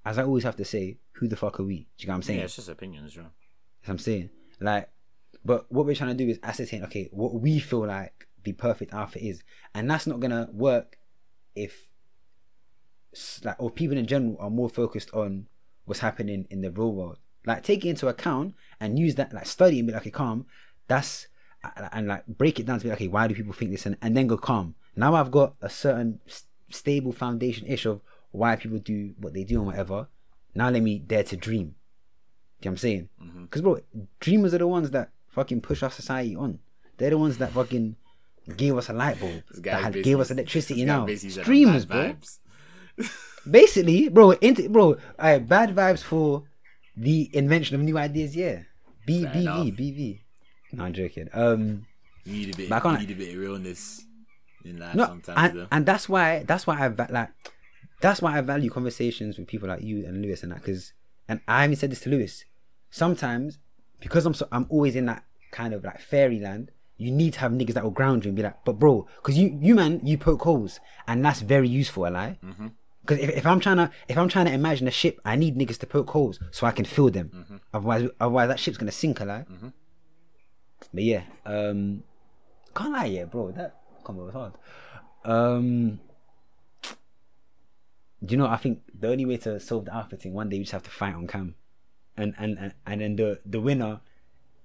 as 0.03 0.17
I 0.17 0.23
always 0.23 0.43
have 0.45 0.55
to 0.55 0.65
say, 0.65 0.97
who 1.13 1.27
the 1.27 1.35
fuck 1.35 1.59
are 1.59 1.63
we? 1.63 1.75
Do 1.75 1.85
you 1.99 2.07
know 2.07 2.13
what 2.13 2.15
I'm 2.15 2.21
saying? 2.23 2.39
Yeah, 2.39 2.45
it's 2.45 2.55
just 2.55 2.69
opinions, 2.69 3.15
right? 3.17 3.27
That's 3.81 3.87
what 3.89 3.93
I'm 3.93 3.99
saying. 3.99 4.29
Like, 4.59 4.89
but 5.45 5.71
what 5.71 5.85
we're 5.85 5.95
trying 5.95 6.17
to 6.17 6.23
do 6.23 6.29
is 6.29 6.39
ascertain, 6.41 6.83
okay, 6.85 7.09
what 7.11 7.35
we 7.35 7.59
feel 7.59 7.85
like 7.85 8.28
the 8.43 8.53
perfect 8.53 8.93
outfit 8.93 9.21
is, 9.21 9.43
and 9.73 9.89
that's 9.89 10.07
not 10.07 10.19
gonna 10.19 10.49
work 10.51 10.97
if, 11.55 11.87
like, 13.43 13.55
or 13.59 13.69
people 13.69 13.97
in 13.97 14.07
general 14.07 14.37
are 14.39 14.49
more 14.49 14.69
focused 14.69 15.13
on 15.13 15.47
what's 15.85 16.01
happening 16.01 16.47
in 16.49 16.61
the 16.61 16.71
real 16.71 16.93
world. 16.93 17.17
Like, 17.45 17.63
take 17.63 17.85
it 17.85 17.89
into 17.89 18.07
account 18.07 18.55
and 18.79 18.99
use 18.99 19.15
that, 19.15 19.33
like, 19.33 19.45
study 19.45 19.79
and 19.79 19.87
be 19.87 19.93
like, 19.93 20.03
okay, 20.03 20.11
calm. 20.11 20.45
That's 20.87 21.27
and, 21.91 22.07
like 22.07 22.25
break 22.27 22.59
it 22.59 22.65
down 22.65 22.79
to 22.79 22.83
be 22.85 22.89
like, 22.89 22.97
okay, 22.97 23.07
why 23.07 23.27
do 23.27 23.35
people 23.35 23.53
think 23.53 23.71
this, 23.71 23.85
and, 23.85 23.97
and 24.01 24.15
then 24.15 24.27
go 24.27 24.37
calm. 24.37 24.75
Now 24.95 25.15
I've 25.15 25.31
got 25.31 25.55
a 25.61 25.69
certain 25.69 26.19
stable 26.69 27.11
foundation 27.11 27.67
ish 27.67 27.85
of 27.85 28.01
why 28.31 28.55
people 28.55 28.79
do 28.79 29.13
what 29.17 29.33
they 29.33 29.43
do 29.43 29.57
and 29.57 29.67
whatever. 29.67 30.07
Now 30.55 30.69
let 30.69 30.83
me 30.83 30.99
dare 30.99 31.23
to 31.23 31.37
dream. 31.37 31.75
Do 32.61 32.67
you 32.67 32.71
know 32.71 32.71
what 32.71 32.71
I'm 32.71 32.77
saying? 32.77 33.09
Mm-hmm. 33.21 33.43
Because 33.43 33.61
bro, 33.61 33.79
dreamers 34.19 34.53
are 34.53 34.59
the 34.59 34.67
ones 34.67 34.91
that 34.91 35.11
fucking 35.27 35.61
push 35.61 35.83
our 35.83 35.91
society 35.91 36.35
on. 36.35 36.59
They're 36.97 37.11
the 37.11 37.17
ones 37.17 37.37
that 37.37 37.51
fucking 37.51 37.95
gave 38.57 38.75
us 38.77 38.89
a 38.89 38.93
light 38.93 39.19
bulb, 39.19 39.43
that 39.63 39.83
had, 39.83 40.03
gave 40.03 40.19
us 40.19 40.31
electricity. 40.31 40.85
Now 40.85 41.05
basically 41.05 41.29
said 41.31 41.45
dreamers, 41.45 41.85
bad 41.85 42.19
bro. 42.97 43.05
vibes. 43.07 43.15
Basically, 43.49 44.09
bro, 44.09 44.31
into, 44.31 44.67
bro, 44.69 44.97
uh, 45.17 45.39
bad 45.39 45.73
vibes 45.75 46.03
for 46.03 46.43
the 46.97 47.29
invention 47.33 47.75
of 47.75 47.81
new 47.81 47.97
ideas. 47.97 48.35
Yeah, 48.35 48.63
B 49.07 49.23
Fair 49.23 49.33
B 49.33 49.39
enough. 49.39 49.63
V 49.65 49.71
B 49.71 49.91
V. 49.91 50.21
No, 50.73 50.83
I'm 50.83 50.93
joking. 50.93 51.29
Um, 51.33 51.85
You 52.25 52.33
need 52.33 52.53
a 52.53 52.57
bit. 52.57 52.69
But 52.69 52.75
I 52.75 52.79
can't- 52.81 53.01
You 53.01 53.07
need 53.07 53.13
a 53.15 53.17
bit 53.17 53.33
of 53.33 53.39
realness 53.39 54.05
in 54.65 54.77
life 54.77 54.93
no, 54.95 55.05
sometimes. 55.05 55.57
and, 55.57 55.67
and 55.71 55.85
that's 55.85 56.09
why 56.09 56.43
that's 56.43 56.67
why 56.67 56.77
I 56.85 56.87
like 57.09 57.29
that's 58.01 58.21
why 58.21 58.37
I 58.37 58.41
value 58.41 58.69
conversations 58.69 59.37
with 59.37 59.47
people 59.47 59.69
like 59.69 59.81
you 59.81 60.05
and 60.05 60.21
Lewis 60.21 60.43
and 60.43 60.51
that 60.51 60.59
because 60.59 60.91
and 61.27 61.39
I 61.47 61.63
even 61.63 61.75
said 61.77 61.91
this 61.91 62.01
to 62.01 62.09
Lewis. 62.09 62.43
Sometimes 62.91 63.57
because 64.01 64.25
I'm 64.25 64.33
so 64.33 64.47
I'm 64.51 64.67
always 64.69 64.95
in 64.95 65.05
that 65.05 65.23
kind 65.51 65.73
of 65.73 65.83
like 65.85 66.01
fairyland. 66.01 66.71
You 66.99 67.11
need 67.11 67.33
to 67.33 67.39
have 67.39 67.51
niggas 67.51 67.73
that 67.73 67.83
will 67.83 67.91
ground 67.91 68.25
you 68.25 68.29
and 68.29 68.35
be 68.35 68.43
like, 68.43 68.63
but 68.65 68.77
bro, 68.77 69.07
because 69.15 69.37
you 69.37 69.57
you 69.61 69.73
man 69.73 70.01
you 70.03 70.17
poke 70.17 70.41
holes 70.41 70.79
and 71.07 71.23
that's 71.25 71.39
very 71.39 71.67
useful. 71.67 72.05
I 72.05 72.09
lie. 72.09 72.37
Mm-hmm. 72.43 72.67
Because 73.01 73.19
if, 73.19 73.29
if 73.37 73.45
I'm 73.47 73.59
trying 73.59 73.77
to 73.77 73.89
if 74.07 74.17
I'm 74.17 74.29
trying 74.29 74.45
to 74.45 74.51
imagine 74.51 74.87
a 74.87 74.91
ship, 74.91 75.19
I 75.23 75.35
need 75.35 75.55
niggas 75.57 75.79
to 75.79 75.87
poke 75.87 76.09
holes 76.09 76.39
so 76.51 76.67
I 76.67 76.71
can 76.71 76.85
fill 76.85 77.09
them. 77.09 77.31
Mm-hmm. 77.33 77.57
Otherwise, 77.73 78.09
otherwise 78.19 78.49
that 78.49 78.59
ship's 78.59 78.77
gonna 78.77 78.91
sink. 78.91 79.21
I 79.21 79.23
lie. 79.23 79.45
But 80.93 81.03
yeah, 81.03 81.23
um, 81.45 82.03
can't 82.75 82.91
lie, 82.91 83.05
yeah, 83.05 83.25
bro. 83.25 83.51
That 83.51 83.75
combo 84.03 84.25
was 84.25 84.33
hard. 84.33 84.53
Um, 85.25 85.99
do 88.23 88.33
you 88.33 88.37
know? 88.37 88.47
I 88.47 88.57
think 88.57 88.81
the 88.97 89.09
only 89.09 89.25
way 89.25 89.37
to 89.37 89.59
solve 89.59 89.85
the 89.85 89.93
alpha 89.93 90.17
thing 90.17 90.33
one 90.33 90.49
day 90.49 90.57
you 90.57 90.63
just 90.63 90.73
have 90.73 90.83
to 90.83 90.89
fight 90.89 91.15
on 91.15 91.27
cam, 91.27 91.55
and 92.17 92.33
and 92.37 92.57
and, 92.57 92.73
and 92.85 93.01
then 93.01 93.15
the 93.15 93.39
the 93.45 93.59
winner 93.59 94.01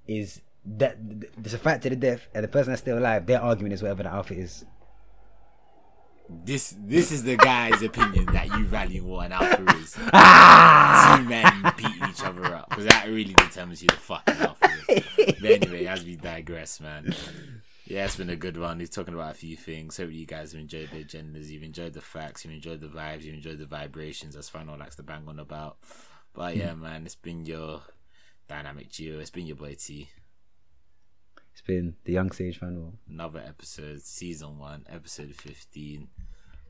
is 0.07 0.41
that 0.67 0.97
there's 1.37 1.55
a 1.55 1.59
fight 1.59 1.83
to 1.83 1.91
the 1.91 1.97
death, 1.97 2.27
and 2.35 2.45
the 2.45 2.49
person 2.49 2.73
that's 2.73 2.83
still 2.83 2.99
alive, 2.99 3.27
their 3.27 3.41
argument 3.41 3.75
is 3.75 3.83
whatever 3.83 4.03
the 4.03 4.15
outfit 4.15 4.39
is. 4.39 4.65
This 6.29 6.75
this 6.79 7.13
is 7.13 7.23
the 7.23 7.37
guy's 7.37 7.83
opinion 7.83 8.25
that 8.27 8.47
you 8.47 8.65
value 8.65 9.05
what 9.05 9.27
an 9.27 9.33
alpha 9.33 9.77
is. 9.77 9.95
Ah! 10.15 11.19
Two 11.19 11.29
men 11.29 11.73
beating 11.77 12.09
each 12.09 12.25
other 12.25 12.47
up 12.55 12.71
because 12.71 12.87
that 12.87 13.07
really 13.07 13.35
determines 13.35 13.83
who 13.83 13.89
the 13.89 13.93
fucking 13.95 14.37
alpha 14.37 14.71
is. 14.89 15.35
But 15.41 15.51
anyway, 15.51 15.85
as 15.85 16.03
we 16.03 16.17
digress, 16.17 16.81
man. 16.81 17.15
Yeah, 17.87 18.07
it's 18.07 18.17
been 18.17 18.31
a 18.31 18.37
good 18.37 18.57
one. 18.57 18.81
He's 18.81 18.89
talking 18.89 19.13
about 19.13 19.33
a 19.33 19.35
few 19.35 19.57
things. 19.57 19.99
Hopefully, 19.99 20.17
you 20.17 20.27
guys 20.27 20.53
have 20.53 20.61
enjoyed 20.63 20.89
the 20.91 21.05
agendas. 21.05 21.51
You've 21.51 21.63
enjoyed 21.63 21.93
the 21.93 22.01
facts. 22.01 22.43
You've 22.43 22.55
enjoyed 22.55 22.81
the 22.81 22.87
vibes. 22.87 23.25
You've 23.25 23.35
enjoyed 23.35 23.59
the 23.59 23.67
vibrations. 23.67 24.37
As 24.37 24.49
Final 24.49 24.79
likes 24.79 24.97
to 24.97 25.03
bang 25.03 25.25
on 25.29 25.39
about. 25.39 25.77
But 26.33 26.57
yeah, 26.57 26.75
man, 26.75 27.05
it's 27.05 27.15
been 27.15 27.45
your 27.45 27.83
dynamic 28.49 28.91
duo. 28.91 29.21
It's 29.21 29.29
been 29.29 29.47
your 29.47 29.57
boy 29.57 29.77
T. 29.79 30.09
Been 31.67 31.97
the 32.05 32.13
young 32.13 32.31
sage 32.31 32.59
final. 32.59 32.93
another 33.09 33.43
episode, 33.47 34.03
season 34.03 34.59
one, 34.59 34.85
episode 34.87 35.35
15. 35.35 36.09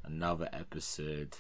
Another 0.05 0.49
episode, 0.53 1.37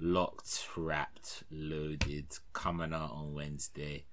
locked, 0.00 0.66
wrapped, 0.76 1.44
loaded, 1.48 2.26
coming 2.52 2.92
out 2.92 3.12
on 3.12 3.34
Wednesday. 3.34 4.04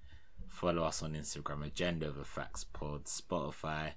Follow 0.46 0.84
us 0.84 1.02
on 1.02 1.14
Instagram, 1.14 1.66
Agenda 1.66 2.06
Over 2.06 2.22
Facts 2.22 2.62
Pod, 2.62 3.06
Spotify, 3.06 3.94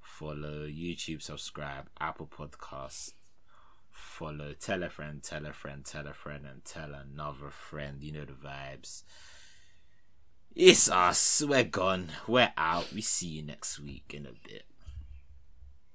follow, 0.00 0.66
YouTube, 0.66 1.20
subscribe, 1.20 1.90
Apple 2.00 2.26
Podcasts, 2.26 3.12
follow, 3.90 4.54
tell 4.54 4.82
a 4.84 4.88
friend, 4.88 5.22
tell 5.22 5.44
a 5.44 5.52
friend, 5.52 5.84
tell 5.84 6.06
a 6.06 6.14
friend, 6.14 6.46
and 6.50 6.64
tell 6.64 6.94
another 6.94 7.50
friend. 7.50 8.02
You 8.02 8.12
know 8.12 8.24
the 8.24 8.32
vibes. 8.32 9.02
It's 10.56 10.88
us. 10.88 11.42
We're 11.44 11.64
gone. 11.64 12.12
We're 12.28 12.52
out. 12.56 12.92
We 12.92 13.00
see 13.00 13.26
you 13.26 13.42
next 13.42 13.80
week 13.80 14.14
in 14.14 14.24
a 14.24 14.32
bit. 14.46 14.66